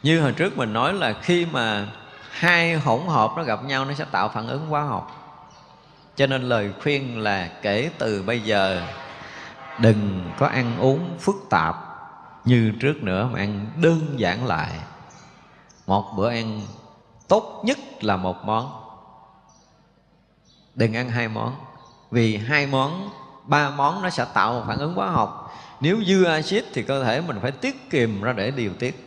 như 0.02 0.20
hồi 0.20 0.32
trước 0.32 0.56
mình 0.56 0.72
nói 0.72 0.94
là 0.94 1.12
khi 1.22 1.46
mà 1.46 1.86
hai 2.30 2.74
hỗn 2.74 3.00
hợp 3.06 3.30
nó 3.36 3.42
gặp 3.42 3.64
nhau, 3.64 3.84
nó 3.84 3.94
sẽ 3.94 4.04
tạo 4.10 4.28
phản 4.28 4.48
ứng 4.48 4.66
hóa 4.66 4.82
học. 4.82 5.12
Cho 6.16 6.26
nên 6.26 6.42
lời 6.42 6.72
khuyên 6.82 7.18
là 7.18 7.48
kể 7.62 7.90
từ 7.98 8.22
bây 8.22 8.40
giờ 8.40 8.82
đừng 9.80 10.30
có 10.38 10.46
ăn 10.46 10.78
uống 10.80 11.18
phức 11.18 11.36
tạp 11.50 11.76
như 12.44 12.72
trước 12.80 13.02
nữa 13.02 13.28
mà 13.32 13.38
ăn 13.38 13.66
đơn 13.82 14.00
giản 14.16 14.46
lại. 14.46 14.70
Một 15.86 16.12
bữa 16.16 16.30
ăn 16.30 16.60
tốt 17.28 17.62
nhất 17.64 17.78
là 18.00 18.16
một 18.16 18.44
món. 18.44 18.82
Đừng 20.74 20.96
ăn 20.96 21.08
hai 21.08 21.28
món, 21.28 21.56
vì 22.10 22.36
hai 22.36 22.66
món, 22.66 23.10
ba 23.44 23.70
món 23.70 24.02
nó 24.02 24.10
sẽ 24.10 24.26
tạo 24.34 24.52
một 24.52 24.62
phản 24.66 24.78
ứng 24.78 24.94
hóa 24.94 25.10
học. 25.10 25.54
Nếu 25.80 26.04
dư 26.06 26.24
axit 26.24 26.64
thì 26.74 26.82
cơ 26.82 27.04
thể 27.04 27.20
mình 27.20 27.38
phải 27.42 27.50
tiết 27.50 27.90
kiềm 27.90 28.22
ra 28.22 28.32
để 28.32 28.50
điều 28.50 28.72
tiết. 28.78 29.02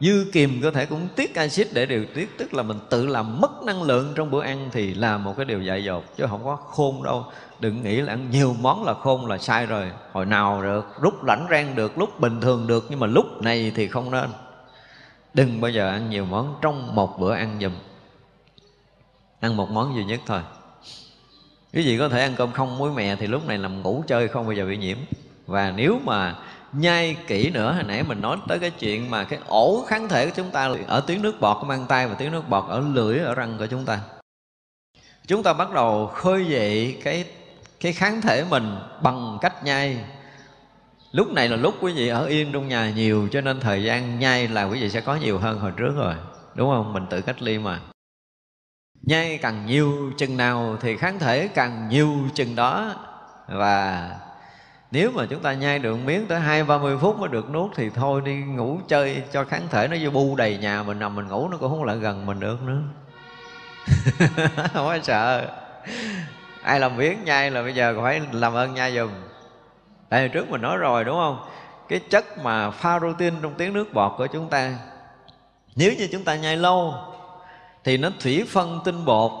Dư 0.00 0.30
kiềm 0.32 0.60
cơ 0.62 0.70
thể 0.70 0.86
cũng 0.86 1.08
tiết 1.16 1.34
axit 1.34 1.68
để 1.72 1.86
điều 1.86 2.06
tiết, 2.14 2.38
tức 2.38 2.54
là 2.54 2.62
mình 2.62 2.78
tự 2.90 3.06
làm 3.06 3.40
mất 3.40 3.62
năng 3.62 3.82
lượng 3.82 4.12
trong 4.16 4.30
bữa 4.30 4.42
ăn 4.42 4.68
thì 4.72 4.94
là 4.94 5.18
một 5.18 5.34
cái 5.36 5.44
điều 5.44 5.62
dại 5.62 5.84
dột, 5.84 6.04
chứ 6.16 6.26
không 6.30 6.44
có 6.44 6.56
khôn 6.56 7.02
đâu 7.02 7.24
đừng 7.60 7.82
nghĩ 7.82 8.00
là 8.00 8.12
ăn 8.12 8.30
nhiều 8.30 8.56
món 8.60 8.84
là 8.84 8.94
khôn 8.94 9.26
là 9.26 9.38
sai 9.38 9.66
rồi. 9.66 9.90
Hồi 10.12 10.26
nào 10.26 10.62
được, 10.62 10.86
lúc 11.00 11.24
lãnh 11.24 11.46
rang 11.50 11.74
được, 11.74 11.98
lúc 11.98 12.20
bình 12.20 12.40
thường 12.40 12.66
được, 12.66 12.86
nhưng 12.90 13.00
mà 13.00 13.06
lúc 13.06 13.42
này 13.42 13.72
thì 13.74 13.88
không 13.88 14.10
nên. 14.10 14.30
Đừng 15.34 15.60
bao 15.60 15.70
giờ 15.70 15.88
ăn 15.88 16.10
nhiều 16.10 16.24
món 16.24 16.54
trong 16.62 16.94
một 16.94 17.18
bữa 17.18 17.34
ăn 17.34 17.58
dùm 17.60 17.72
ăn 19.40 19.56
một 19.56 19.70
món 19.70 19.94
duy 19.94 20.04
nhất 20.04 20.20
thôi. 20.26 20.40
Quý 21.72 21.82
vị 21.86 21.98
có 21.98 22.08
thể 22.08 22.20
ăn 22.20 22.34
cơm 22.36 22.52
không 22.52 22.78
muối 22.78 22.92
mè 22.92 23.16
thì 23.16 23.26
lúc 23.26 23.46
này 23.46 23.58
nằm 23.58 23.82
ngủ 23.82 24.04
chơi 24.06 24.28
không 24.28 24.46
bao 24.46 24.52
giờ 24.52 24.66
bị 24.66 24.76
nhiễm. 24.76 24.98
Và 25.46 25.72
nếu 25.76 26.00
mà 26.04 26.34
nhai 26.72 27.16
kỹ 27.26 27.50
nữa, 27.50 27.72
hồi 27.72 27.84
nãy 27.84 28.02
mình 28.02 28.20
nói 28.20 28.36
tới 28.48 28.58
cái 28.58 28.70
chuyện 28.70 29.10
mà 29.10 29.24
cái 29.24 29.38
ổ 29.46 29.84
kháng 29.88 30.08
thể 30.08 30.26
của 30.26 30.32
chúng 30.36 30.50
ta 30.50 30.74
ở 30.86 31.00
tiếng 31.00 31.22
nước 31.22 31.40
bọt 31.40 31.56
của 31.60 31.66
mang 31.66 31.86
tay 31.88 32.08
và 32.08 32.14
tiếng 32.14 32.32
nước 32.32 32.48
bọt, 32.48 32.64
ở 32.68 32.80
lưỡi, 32.80 33.18
ở 33.18 33.34
răng 33.34 33.54
của 33.58 33.66
chúng 33.66 33.84
ta. 33.84 34.00
Chúng 35.26 35.42
ta 35.42 35.52
bắt 35.52 35.72
đầu 35.72 36.06
khơi 36.06 36.46
dậy 36.46 36.98
cái 37.04 37.24
cái 37.80 37.92
kháng 37.92 38.20
thể 38.20 38.44
mình 38.50 38.76
bằng 39.02 39.38
cách 39.40 39.64
nhai. 39.64 40.04
Lúc 41.12 41.32
này 41.32 41.48
là 41.48 41.56
lúc 41.56 41.74
quý 41.80 41.92
vị 41.92 42.08
ở 42.08 42.26
yên 42.26 42.52
trong 42.52 42.68
nhà 42.68 42.90
nhiều, 42.90 43.28
cho 43.32 43.40
nên 43.40 43.60
thời 43.60 43.82
gian 43.82 44.18
nhai 44.18 44.48
là 44.48 44.64
quý 44.64 44.80
vị 44.80 44.90
sẽ 44.90 45.00
có 45.00 45.16
nhiều 45.16 45.38
hơn 45.38 45.58
hồi 45.60 45.72
trước 45.76 45.92
rồi. 45.96 46.14
Đúng 46.54 46.70
không? 46.70 46.92
Mình 46.92 47.06
tự 47.10 47.20
cách 47.20 47.42
ly 47.42 47.58
mà. 47.58 47.80
Nhai 49.02 49.38
càng 49.42 49.66
nhiều 49.66 50.12
chừng 50.18 50.36
nào 50.36 50.76
thì 50.80 50.96
kháng 50.96 51.18
thể 51.18 51.48
càng 51.48 51.88
nhiều 51.88 52.14
chừng 52.34 52.56
đó. 52.56 52.94
Và 53.48 54.10
nếu 54.90 55.10
mà 55.14 55.26
chúng 55.30 55.42
ta 55.42 55.52
nhai 55.52 55.78
được 55.78 55.96
miếng 55.96 56.26
tới 56.26 56.40
hai 56.40 56.64
ba 56.64 56.78
mươi 56.78 56.98
phút 57.00 57.18
mới 57.18 57.28
được 57.28 57.50
nuốt 57.50 57.70
thì 57.76 57.90
thôi 57.90 58.22
đi 58.24 58.34
ngủ 58.34 58.80
chơi 58.88 59.22
cho 59.32 59.44
kháng 59.44 59.68
thể 59.70 59.88
nó 59.88 59.96
vô 60.02 60.10
bu 60.10 60.36
đầy 60.36 60.58
nhà 60.58 60.82
mình 60.82 60.98
nằm 60.98 61.14
mình 61.14 61.28
ngủ 61.28 61.48
nó 61.48 61.56
cũng 61.56 61.70
không 61.70 61.84
lại 61.84 61.96
gần 61.96 62.26
mình 62.26 62.40
được 62.40 62.62
nữa. 62.62 62.82
Không 64.72 64.86
có 64.86 64.98
sợ 65.02 65.48
ai 66.62 66.80
làm 66.80 66.96
biếng 66.96 67.24
nhai 67.24 67.50
là 67.50 67.62
bây 67.62 67.74
giờ 67.74 67.98
phải 68.02 68.20
làm 68.32 68.54
ơn 68.54 68.74
nhai 68.74 68.96
dùm. 68.96 69.10
Tại 70.08 70.20
hồi 70.20 70.28
trước 70.28 70.50
mình 70.50 70.62
nói 70.62 70.76
rồi 70.76 71.04
đúng 71.04 71.16
không? 71.16 71.44
Cái 71.88 72.00
chất 72.10 72.38
mà 72.38 72.70
pha 72.70 72.98
protein 72.98 73.34
trong 73.42 73.54
tiếng 73.54 73.72
nước 73.72 73.94
bọt 73.94 74.12
của 74.18 74.26
chúng 74.26 74.48
ta 74.48 74.72
nếu 75.76 75.92
như 75.98 76.08
chúng 76.12 76.24
ta 76.24 76.36
nhai 76.36 76.56
lâu 76.56 76.94
thì 77.84 77.96
nó 77.96 78.10
thủy 78.20 78.44
phân 78.48 78.80
tinh 78.84 79.04
bột 79.04 79.32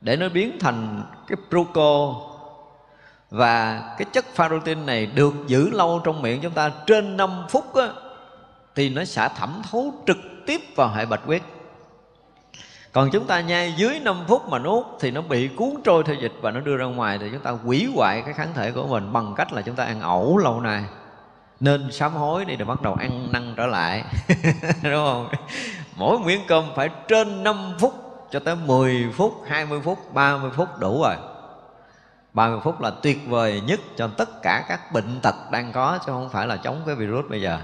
để 0.00 0.16
nó 0.16 0.28
biến 0.28 0.58
thành 0.60 1.02
cái 1.26 1.36
proco 1.50 2.14
và 3.30 3.82
cái 3.98 4.06
chất 4.12 4.24
pha 4.34 4.48
protein 4.48 4.86
này 4.86 5.06
được 5.06 5.34
giữ 5.46 5.70
lâu 5.70 6.00
trong 6.04 6.22
miệng 6.22 6.40
chúng 6.42 6.52
ta 6.52 6.70
trên 6.86 7.16
5 7.16 7.44
phút 7.48 7.74
á, 7.74 7.88
thì 8.74 8.88
nó 8.88 9.04
sẽ 9.04 9.28
thẩm 9.36 9.62
thấu 9.70 9.94
trực 10.06 10.16
tiếp 10.46 10.60
vào 10.76 10.88
hệ 10.88 11.06
bạch 11.06 11.24
huyết 11.24 11.42
còn 12.92 13.10
chúng 13.10 13.26
ta 13.26 13.40
nhai 13.40 13.74
dưới 13.76 14.00
5 14.00 14.16
phút 14.28 14.48
mà 14.48 14.58
nuốt 14.58 14.84
thì 15.00 15.10
nó 15.10 15.22
bị 15.22 15.48
cuốn 15.48 15.70
trôi 15.84 16.02
theo 16.06 16.14
dịch 16.14 16.32
và 16.40 16.50
nó 16.50 16.60
đưa 16.60 16.76
ra 16.76 16.84
ngoài 16.84 17.18
thì 17.18 17.26
chúng 17.32 17.40
ta 17.40 17.50
hủy 17.50 17.88
hoại 17.94 18.22
cái 18.22 18.34
kháng 18.34 18.54
thể 18.54 18.72
của 18.72 18.86
mình 18.86 19.12
bằng 19.12 19.34
cách 19.36 19.52
là 19.52 19.62
chúng 19.62 19.76
ta 19.76 19.84
ăn 19.84 20.00
ẩu 20.00 20.38
lâu 20.38 20.60
nay. 20.60 20.84
Nên 21.60 21.92
sám 21.92 22.12
hối 22.12 22.44
đi 22.44 22.56
để 22.56 22.64
bắt 22.64 22.82
đầu 22.82 22.94
ăn 22.94 23.32
năn 23.32 23.54
trở 23.56 23.66
lại. 23.66 24.04
Đúng 24.82 24.94
không? 24.94 25.28
Mỗi 25.96 26.18
miếng 26.18 26.40
cơm 26.48 26.64
phải 26.76 26.88
trên 27.08 27.44
5 27.44 27.74
phút 27.78 27.94
cho 28.30 28.40
tới 28.40 28.56
10 28.56 29.10
phút 29.16 29.42
20 29.46 29.80
phút 29.84 30.14
30 30.14 30.50
phút 30.56 30.78
đủ 30.78 31.02
rồi. 31.02 31.16
30 32.32 32.60
phút 32.64 32.80
là 32.80 32.90
tuyệt 33.02 33.18
vời 33.28 33.62
nhất 33.66 33.80
cho 33.96 34.08
tất 34.16 34.42
cả 34.42 34.64
các 34.68 34.92
bệnh 34.92 35.20
tật 35.22 35.34
đang 35.50 35.72
có 35.72 35.98
chứ 36.06 36.12
không 36.12 36.28
phải 36.30 36.46
là 36.46 36.56
chống 36.56 36.82
cái 36.86 36.94
virus 36.94 37.24
bây 37.30 37.42
giờ 37.42 37.58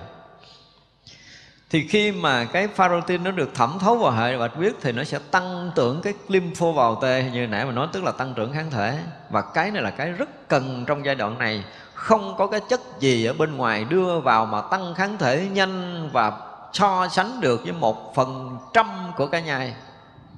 thì 1.70 1.86
khi 1.88 2.12
mà 2.12 2.44
cái 2.44 2.68
pharotin 2.68 3.24
nó 3.24 3.30
được 3.30 3.54
thẩm 3.54 3.78
thấu 3.78 3.96
vào 3.96 4.12
hệ 4.12 4.38
bạch 4.38 4.54
huyết 4.54 4.74
thì 4.80 4.92
nó 4.92 5.04
sẽ 5.04 5.18
tăng 5.30 5.70
trưởng 5.74 6.00
cái 6.02 6.14
lympho 6.28 6.72
vào 6.72 6.98
tê, 7.02 7.30
như 7.32 7.46
nãy 7.46 7.64
mà 7.64 7.72
nói, 7.72 7.88
tức 7.92 8.04
là 8.04 8.12
tăng 8.12 8.34
trưởng 8.34 8.52
kháng 8.52 8.70
thể. 8.70 8.98
Và 9.30 9.42
cái 9.42 9.70
này 9.70 9.82
là 9.82 9.90
cái 9.90 10.12
rất 10.12 10.48
cần 10.48 10.84
trong 10.86 11.04
giai 11.04 11.14
đoạn 11.14 11.38
này. 11.38 11.64
Không 11.94 12.34
có 12.38 12.46
cái 12.46 12.60
chất 12.68 12.80
gì 13.00 13.24
ở 13.24 13.32
bên 13.32 13.56
ngoài 13.56 13.84
đưa 13.84 14.20
vào 14.20 14.46
mà 14.46 14.60
tăng 14.60 14.94
kháng 14.94 15.18
thể 15.18 15.48
nhanh 15.52 16.08
và 16.12 16.32
so 16.72 17.08
sánh 17.08 17.40
được 17.40 17.60
với 17.64 17.72
một 17.72 18.14
phần 18.14 18.58
trăm 18.72 18.86
của 19.16 19.26
cái 19.26 19.42
nhai 19.42 19.74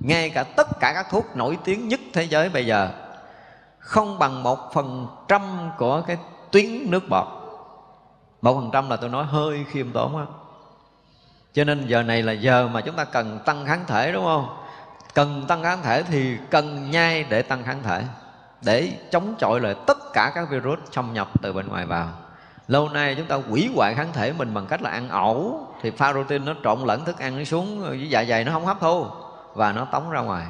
ngay 0.00 0.30
cả 0.30 0.42
tất 0.42 0.80
cả 0.80 0.92
các 0.94 1.06
thuốc 1.10 1.36
nổi 1.36 1.58
tiếng 1.64 1.88
nhất 1.88 2.00
thế 2.12 2.22
giới 2.22 2.48
bây 2.48 2.66
giờ, 2.66 2.90
không 3.78 4.18
bằng 4.18 4.42
một 4.42 4.72
phần 4.74 5.06
trăm 5.28 5.70
của 5.78 6.02
cái 6.06 6.18
tuyến 6.52 6.90
nước 6.90 7.08
bọt. 7.08 7.26
Một 8.42 8.54
phần 8.54 8.70
trăm 8.72 8.90
là 8.90 8.96
tôi 8.96 9.10
nói 9.10 9.24
hơi 9.24 9.64
khiêm 9.70 9.92
tốn 9.92 10.16
á 10.16 10.24
cho 11.58 11.64
nên 11.64 11.86
giờ 11.86 12.02
này 12.02 12.22
là 12.22 12.32
giờ 12.32 12.68
mà 12.68 12.80
chúng 12.80 12.94
ta 12.94 13.04
cần 13.04 13.38
tăng 13.44 13.66
kháng 13.66 13.84
thể, 13.86 14.12
đúng 14.12 14.24
không? 14.24 14.48
Cần 15.14 15.44
tăng 15.48 15.62
kháng 15.62 15.82
thể 15.82 16.02
thì 16.02 16.36
cần 16.50 16.90
nhai 16.90 17.24
để 17.28 17.42
tăng 17.42 17.64
kháng 17.64 17.82
thể, 17.82 18.02
để 18.62 18.92
chống 19.10 19.34
chọi 19.38 19.60
lại 19.60 19.74
tất 19.86 19.98
cả 20.12 20.32
các 20.34 20.50
virus 20.50 20.78
xâm 20.92 21.12
nhập 21.12 21.28
từ 21.42 21.52
bên 21.52 21.68
ngoài 21.68 21.86
vào. 21.86 22.08
Lâu 22.68 22.88
nay 22.88 23.14
chúng 23.14 23.26
ta 23.26 23.36
hủy 23.36 23.70
hoại 23.74 23.94
kháng 23.94 24.12
thể 24.12 24.32
mình 24.32 24.54
bằng 24.54 24.66
cách 24.66 24.82
là 24.82 24.90
ăn 24.90 25.08
ẩu, 25.08 25.66
thì 25.82 25.90
pha 25.90 26.12
protein 26.12 26.44
nó 26.44 26.54
trộn 26.64 26.80
lẫn, 26.80 27.04
thức 27.04 27.18
ăn 27.18 27.38
nó 27.38 27.44
xuống, 27.44 27.80
với 27.80 28.10
dạ 28.10 28.24
dày 28.24 28.44
nó 28.44 28.52
không 28.52 28.66
hấp 28.66 28.80
thu, 28.80 29.06
và 29.54 29.72
nó 29.72 29.84
tống 29.84 30.10
ra 30.10 30.20
ngoài. 30.20 30.46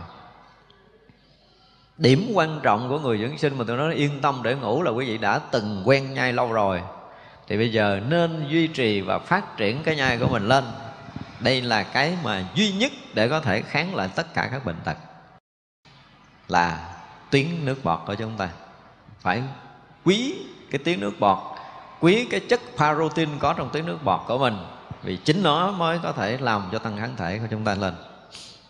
Điểm 1.98 2.30
quan 2.34 2.60
trọng 2.62 2.88
của 2.88 2.98
người 2.98 3.18
dưỡng 3.18 3.38
sinh 3.38 3.58
mà 3.58 3.64
tôi 3.68 3.76
nói 3.76 3.94
yên 3.94 4.20
tâm 4.20 4.40
để 4.42 4.54
ngủ 4.54 4.82
là 4.82 4.90
quý 4.90 5.06
vị 5.06 5.18
đã 5.18 5.40
từng 5.50 5.82
quen 5.84 6.14
nhai 6.14 6.32
lâu 6.32 6.52
rồi. 6.52 6.82
Thì 7.46 7.56
bây 7.56 7.72
giờ 7.72 8.00
nên 8.08 8.46
duy 8.48 8.66
trì 8.66 9.00
và 9.00 9.18
phát 9.18 9.56
triển 9.56 9.82
cái 9.82 9.96
nhai 9.96 10.18
của 10.18 10.28
mình 10.28 10.48
lên 10.48 10.64
đây 11.40 11.62
là 11.62 11.82
cái 11.82 12.16
mà 12.22 12.44
duy 12.54 12.72
nhất 12.72 12.92
để 13.14 13.28
có 13.28 13.40
thể 13.40 13.62
kháng 13.62 13.94
lại 13.94 14.08
tất 14.14 14.34
cả 14.34 14.48
các 14.52 14.64
bệnh 14.64 14.76
tật. 14.84 14.96
Là 16.48 16.94
tuyến 17.30 17.46
nước 17.64 17.84
bọt 17.84 18.00
của 18.06 18.14
chúng 18.14 18.36
ta. 18.36 18.48
Phải 19.20 19.42
quý 20.04 20.34
cái 20.70 20.78
tuyến 20.84 21.00
nước 21.00 21.20
bọt, 21.20 21.38
quý 22.00 22.26
cái 22.30 22.40
chất 22.40 22.60
protein 22.76 23.38
có 23.38 23.52
trong 23.52 23.70
tuyến 23.72 23.86
nước 23.86 23.98
bọt 24.04 24.20
của 24.26 24.38
mình, 24.38 24.56
vì 25.02 25.16
chính 25.16 25.42
nó 25.42 25.70
mới 25.70 25.98
có 26.02 26.12
thể 26.12 26.38
làm 26.40 26.68
cho 26.72 26.78
tăng 26.78 26.98
kháng 26.98 27.16
thể 27.16 27.38
của 27.38 27.46
chúng 27.50 27.64
ta 27.64 27.74
lên. 27.74 27.94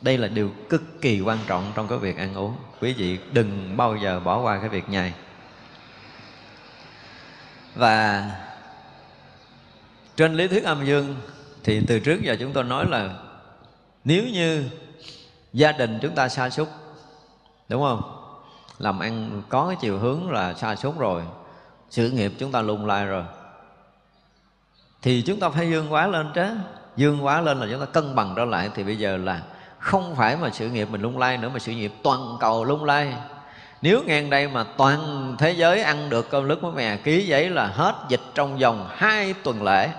Đây 0.01 0.19
là 0.19 0.29
điều 0.29 0.53
cực 0.69 1.01
kỳ 1.01 1.21
quan 1.21 1.39
trọng 1.47 1.73
trong 1.75 1.89
cái 1.89 1.99
việc 1.99 2.17
ăn 2.17 2.35
uống. 2.35 2.57
Quý 2.81 2.93
vị 2.93 3.19
đừng 3.33 3.77
bao 3.77 3.97
giờ 3.97 4.21
bỏ 4.21 4.41
qua 4.41 4.59
cái 4.61 4.69
việc 4.69 4.89
nhai 4.89 5.13
và 7.75 8.31
trên 10.17 10.35
lý 10.35 10.49
thuyết 10.49 10.65
âm 10.65 10.87
dương 10.87 11.17
thì 11.69 11.81
từ 11.87 11.99
trước 11.99 12.23
giờ 12.23 12.37
chúng 12.41 12.53
tôi 12.53 12.65
nói 12.65 12.87
là 12.87 13.11
nếu 14.05 14.25
như 14.25 14.65
gia 15.53 15.73
đình 15.73 15.99
chúng 16.03 16.15
ta 16.15 16.29
sa 16.29 16.51
sút, 16.51 16.69
đúng 17.69 17.83
không? 17.83 18.03
Làm 18.79 18.99
ăn 18.99 19.43
có 19.49 19.67
cái 19.69 19.77
chiều 19.81 19.99
hướng 19.99 20.31
là 20.31 20.55
sa 20.55 20.77
sút 20.77 20.99
rồi, 20.99 21.23
sự 21.91 22.11
nghiệp 22.11 22.33
chúng 22.39 22.53
ta 22.53 22.61
lung 22.63 22.87
lai 22.87 23.07
rồi. 23.07 23.25
Thì 25.03 25.23
chúng 25.23 25.41
ta 25.41 25.49
phải 25.49 25.71
dương 25.71 25.93
quá 25.93 26.07
lên 26.07 26.31
chứ 26.35 26.47
dương 26.97 27.25
quá 27.25 27.41
lên 27.41 27.59
là 27.61 27.67
chúng 27.71 27.81
ta 27.81 27.87
cân 27.87 28.15
bằng 28.15 28.35
trở 28.37 28.45
lại. 28.45 28.71
Thì 28.75 28.85
bây 28.85 28.97
giờ 28.97 29.17
là 29.17 29.43
không 29.79 30.15
phải 30.17 30.37
mà 30.37 30.51
sự 30.53 30.69
nghiệp 30.69 30.89
mình 30.91 31.01
lung 31.01 31.19
lay 31.19 31.37
nữa, 31.37 31.51
mà 31.53 31.59
sự 31.59 31.73
nghiệp 31.73 31.93
toàn 32.03 32.37
cầu 32.41 32.65
lung 32.65 32.85
lay 32.85 33.15
nếu 33.83 34.03
ngang 34.07 34.31
đây 34.31 34.49
mà 34.49 34.65
toàn 34.77 35.35
thế 35.39 35.51
giới 35.51 35.83
ăn 35.83 36.11
được 36.11 36.31
cơm 36.31 36.45
lứt 36.45 36.63
với 36.63 36.73
mè, 36.73 36.97
ký 36.97 37.27
giấy 37.27 37.51
là 37.51 37.67
hết 37.67 37.95
dịch 38.09 38.23
trong 38.35 38.59
vòng 38.59 38.89
hai 38.91 39.35
tuần 39.43 39.63
lễ. 39.63 39.91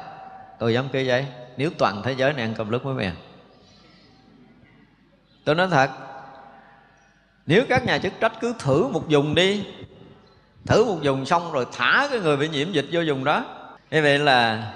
Tôi 0.60 0.74
dám 0.74 0.90
ký 0.90 1.06
giấy 1.06 1.26
nếu 1.60 1.70
toàn 1.78 2.02
thế 2.04 2.16
giới 2.18 2.34
này 2.34 2.42
ăn 2.42 2.54
cơm 2.58 2.70
lứt 2.70 2.84
với 2.84 2.94
mè 2.94 3.12
tôi 5.44 5.56
nói 5.56 5.68
thật, 5.72 5.90
nếu 7.46 7.64
các 7.70 7.86
nhà 7.86 7.98
chức 7.98 8.14
trách 8.20 8.34
cứ 8.42 8.54
thử 8.60 8.88
một 8.88 9.04
vùng 9.10 9.36
đi, 9.36 9.66
thử 10.66 10.86
một 10.86 10.98
vùng 11.04 11.26
xong 11.26 11.52
rồi 11.52 11.66
thả 11.72 12.08
cái 12.12 12.20
người 12.20 12.38
bị 12.38 12.50
nhiễm 12.50 12.72
dịch 12.72 12.86
vô 12.92 13.02
vùng 13.08 13.24
đó. 13.24 13.46
Như 13.92 14.02
vậy 14.02 14.20
là 14.20 14.72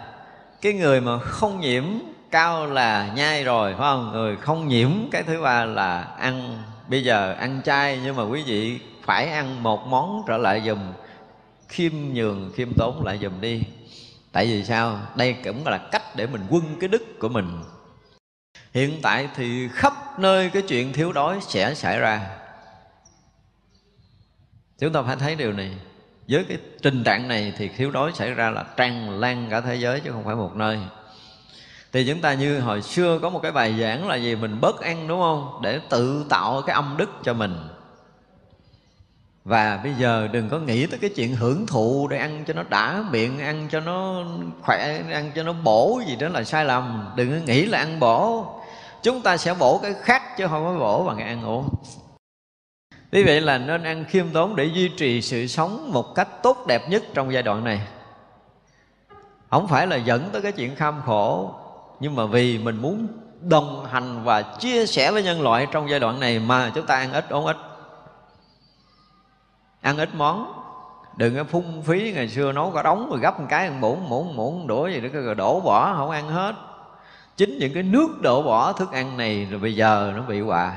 cái 0.61 0.73
người 0.73 1.01
mà 1.01 1.19
không 1.19 1.59
nhiễm 1.59 1.83
cao 2.31 2.67
là 2.67 3.11
nhai 3.15 3.43
rồi, 3.43 3.71
phải 3.71 3.81
không? 3.81 4.11
Người 4.11 4.35
không 4.35 4.67
nhiễm, 4.67 4.91
cái 5.11 5.23
thứ 5.23 5.41
ba 5.41 5.65
là 5.65 6.01
ăn, 6.01 6.63
bây 6.87 7.03
giờ 7.03 7.35
ăn 7.39 7.61
chay, 7.65 7.99
nhưng 8.03 8.15
mà 8.15 8.23
quý 8.23 8.43
vị 8.45 8.79
phải 9.03 9.29
ăn 9.29 9.63
một 9.63 9.87
món 9.87 10.23
trở 10.27 10.37
lại 10.37 10.61
dùm 10.65 10.79
khiêm 11.67 11.91
nhường, 12.13 12.51
khiêm 12.55 12.73
tốn 12.77 13.05
lại 13.05 13.19
dùm 13.21 13.41
đi 13.41 13.63
tại 14.33 14.45
vì 14.45 14.63
sao? 14.63 14.99
Đây 15.15 15.35
cũng 15.43 15.67
là 15.67 15.77
cách 15.77 16.15
để 16.15 16.27
mình 16.27 16.41
quân 16.49 16.63
cái 16.79 16.87
đức 16.87 17.19
của 17.19 17.29
mình. 17.29 17.63
Hiện 18.73 18.99
tại 19.01 19.29
thì 19.35 19.69
khắp 19.73 20.19
nơi 20.19 20.49
cái 20.49 20.61
chuyện 20.61 20.93
thiếu 20.93 21.11
đói 21.11 21.39
sẽ 21.41 21.73
xảy 21.73 21.99
ra. 21.99 22.29
Chúng 24.79 24.93
ta 24.93 25.01
phải 25.01 25.15
thấy 25.15 25.35
điều 25.35 25.53
này. 25.53 25.77
Với 26.27 26.45
cái 26.49 26.57
tình 26.81 27.03
trạng 27.03 27.27
này 27.27 27.53
thì 27.57 27.67
thiếu 27.67 27.91
đói 27.91 28.11
xảy 28.15 28.31
ra 28.33 28.49
là 28.49 28.63
tràn 28.77 29.19
lan 29.19 29.47
cả 29.49 29.61
thế 29.61 29.75
giới 29.75 29.99
chứ 29.99 30.11
không 30.11 30.25
phải 30.25 30.35
một 30.35 30.55
nơi. 30.55 30.79
Thì 31.91 32.07
chúng 32.07 32.21
ta 32.21 32.33
như 32.33 32.59
hồi 32.59 32.81
xưa 32.81 33.19
có 33.19 33.29
một 33.29 33.39
cái 33.39 33.51
bài 33.51 33.79
giảng 33.79 34.07
là 34.07 34.15
gì? 34.15 34.35
Mình 34.35 34.61
bớt 34.61 34.81
ăn, 34.81 35.07
đúng 35.07 35.19
không? 35.19 35.59
Để 35.63 35.79
tự 35.89 36.25
tạo 36.29 36.61
cái 36.61 36.73
âm 36.73 36.95
đức 36.97 37.09
cho 37.23 37.33
mình 37.33 37.57
và 39.45 39.79
bây 39.83 39.93
giờ 39.93 40.27
đừng 40.31 40.49
có 40.49 40.59
nghĩ 40.59 40.85
tới 40.85 40.99
cái 40.99 41.09
chuyện 41.09 41.35
hưởng 41.35 41.67
thụ 41.67 42.07
để 42.07 42.17
ăn 42.17 42.43
cho 42.47 42.53
nó 42.53 42.63
đã 42.69 43.03
miệng, 43.11 43.39
ăn 43.39 43.67
cho 43.71 43.79
nó 43.79 44.23
khỏe, 44.61 45.01
ăn 45.11 45.31
cho 45.35 45.43
nó 45.43 45.53
bổ 45.53 46.01
gì 46.07 46.15
đó 46.15 46.27
là 46.27 46.43
sai 46.43 46.65
lầm. 46.65 47.11
Đừng 47.15 47.31
có 47.31 47.45
nghĩ 47.45 47.65
là 47.65 47.77
ăn 47.77 47.99
bổ. 47.99 48.45
Chúng 49.03 49.21
ta 49.21 49.37
sẽ 49.37 49.53
bổ 49.53 49.77
cái 49.77 49.93
khác 50.01 50.37
chứ 50.37 50.47
không 50.47 50.63
có 50.63 50.79
bổ 50.79 51.03
bằng 51.03 51.17
cái 51.17 51.27
ăn 51.27 51.45
uống. 51.45 51.69
Vì 53.11 53.23
vậy 53.23 53.41
là 53.41 53.57
nên 53.57 53.83
ăn 53.83 54.05
khiêm 54.09 54.29
tốn 54.29 54.55
để 54.55 54.65
duy 54.65 54.89
trì 54.97 55.21
sự 55.21 55.47
sống 55.47 55.91
một 55.93 56.15
cách 56.15 56.43
tốt 56.43 56.57
đẹp 56.67 56.89
nhất 56.89 57.03
trong 57.13 57.33
giai 57.33 57.43
đoạn 57.43 57.63
này. 57.63 57.81
Không 59.49 59.67
phải 59.67 59.87
là 59.87 59.95
dẫn 59.95 60.29
tới 60.33 60.41
cái 60.41 60.51
chuyện 60.51 60.75
kham 60.75 61.01
khổ, 61.05 61.55
nhưng 61.99 62.15
mà 62.15 62.25
vì 62.25 62.57
mình 62.57 62.75
muốn 62.75 63.07
đồng 63.41 63.85
hành 63.85 64.23
và 64.23 64.41
chia 64.41 64.85
sẻ 64.85 65.11
với 65.11 65.23
nhân 65.23 65.41
loại 65.41 65.67
trong 65.71 65.89
giai 65.89 65.99
đoạn 65.99 66.19
này 66.19 66.39
mà 66.39 66.71
chúng 66.75 66.85
ta 66.85 66.95
ăn 66.95 67.13
ít, 67.13 67.29
uống 67.29 67.45
ít 67.45 67.57
ăn 69.83 69.97
ít 69.97 70.09
món. 70.13 70.53
Đừng 71.17 71.35
có 71.35 71.43
phung 71.43 71.83
phí, 71.83 72.11
ngày 72.11 72.29
xưa 72.29 72.51
nấu 72.51 72.71
cả 72.71 72.83
đống 72.83 73.09
rồi 73.09 73.19
gấp 73.19 73.39
một 73.39 73.45
cái 73.49 73.67
ăn 73.67 73.81
muỗng 73.81 74.09
muỗng 74.09 74.35
muỗng 74.35 74.67
đũa 74.67 74.87
gì 74.87 75.01
đó 75.01 75.09
rồi 75.13 75.35
đổ 75.35 75.59
bỏ, 75.59 75.93
không 75.97 76.09
ăn 76.09 76.29
hết. 76.29 76.55
Chính 77.37 77.57
những 77.59 77.73
cái 77.73 77.83
nước 77.83 78.07
đổ 78.21 78.43
bỏ 78.43 78.73
thức 78.73 78.91
ăn 78.91 79.17
này 79.17 79.47
rồi 79.51 79.59
bây 79.59 79.75
giờ 79.75 80.13
nó 80.15 80.21
bị 80.21 80.41
hoạ 80.41 80.73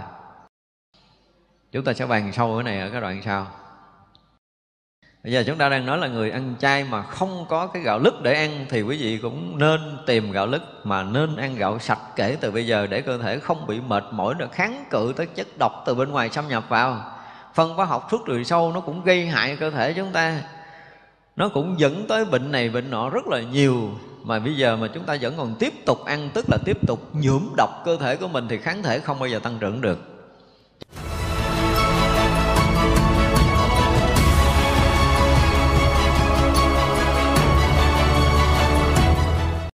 chúng 1.73 1.85
ta 1.85 1.93
sẽ 1.93 2.07
bàn 2.07 2.33
sâu 2.33 2.55
cái 2.55 2.65
này 2.65 2.81
ở 2.81 2.91
cái 2.91 3.01
đoạn 3.01 3.23
sau. 3.25 3.47
Bây 5.25 5.33
giờ 5.33 5.44
chúng 5.47 5.59
ta 5.59 5.68
đang 5.68 5.86
nói 5.86 5.99
là 5.99 6.09
người 6.09 6.31
ăn 6.31 6.55
chay 6.59 6.85
mà 6.85 7.02
không 7.02 7.47
có 7.49 7.67
cái 7.67 7.83
gạo 7.83 7.99
lứt 7.99 8.23
để 8.23 8.35
ăn 8.35 8.67
thì 8.68 8.83
quý 8.83 8.97
vị 9.01 9.18
cũng 9.23 9.59
nên 9.59 9.99
tìm 10.07 10.33
gạo 10.33 10.47
lứt 10.47 10.62
mà 10.85 11.02
nên 11.02 11.36
ăn 11.36 11.55
gạo 11.55 11.78
sạch 11.78 11.99
kể 12.17 12.36
từ 12.41 12.51
bây 12.51 12.67
giờ 12.67 12.86
để 12.86 13.01
cơ 13.01 13.18
thể 13.18 13.39
không 13.39 13.67
bị 13.67 13.81
mệt 13.81 14.05
mỏi 14.10 14.35
được 14.35 14.52
kháng 14.52 14.85
cự 14.91 15.12
tới 15.17 15.26
chất 15.26 15.47
độc 15.59 15.83
từ 15.86 15.94
bên 15.94 16.10
ngoài 16.10 16.28
xâm 16.31 16.49
nhập 16.49 16.65
vào 16.68 17.15
phân 17.57 17.75
hóa 17.75 17.86
học 17.86 18.07
thuốc 18.10 18.23
trừ 18.26 18.44
sâu 18.44 18.73
nó 18.73 18.81
cũng 18.81 19.05
gây 19.05 19.26
hại 19.26 19.57
cơ 19.57 19.70
thể 19.70 19.93
chúng 19.93 20.12
ta. 20.12 20.43
Nó 21.36 21.49
cũng 21.49 21.81
dẫn 21.81 22.07
tới 22.09 22.25
bệnh 22.25 22.52
này, 22.52 22.68
bệnh 22.68 22.91
nọ 22.91 23.10
rất 23.10 23.26
là 23.26 23.41
nhiều. 23.41 23.91
Mà 24.23 24.39
bây 24.39 24.57
giờ 24.57 24.76
mà 24.76 24.89
chúng 24.94 25.05
ta 25.05 25.17
vẫn 25.20 25.35
còn 25.36 25.55
tiếp 25.59 25.73
tục 25.86 26.05
ăn, 26.05 26.31
tức 26.35 26.47
là 26.51 26.59
tiếp 26.65 26.86
tục 26.86 27.01
nhuộm 27.12 27.55
độc 27.57 27.70
cơ 27.85 27.97
thể 27.97 28.17
của 28.17 28.28
mình, 28.28 28.47
thì 28.49 28.59
kháng 28.59 28.83
thể 28.83 28.99
không 28.99 29.18
bao 29.18 29.28
giờ 29.28 29.39
tăng 29.39 29.59
trưởng 29.59 29.81
được. 29.81 29.99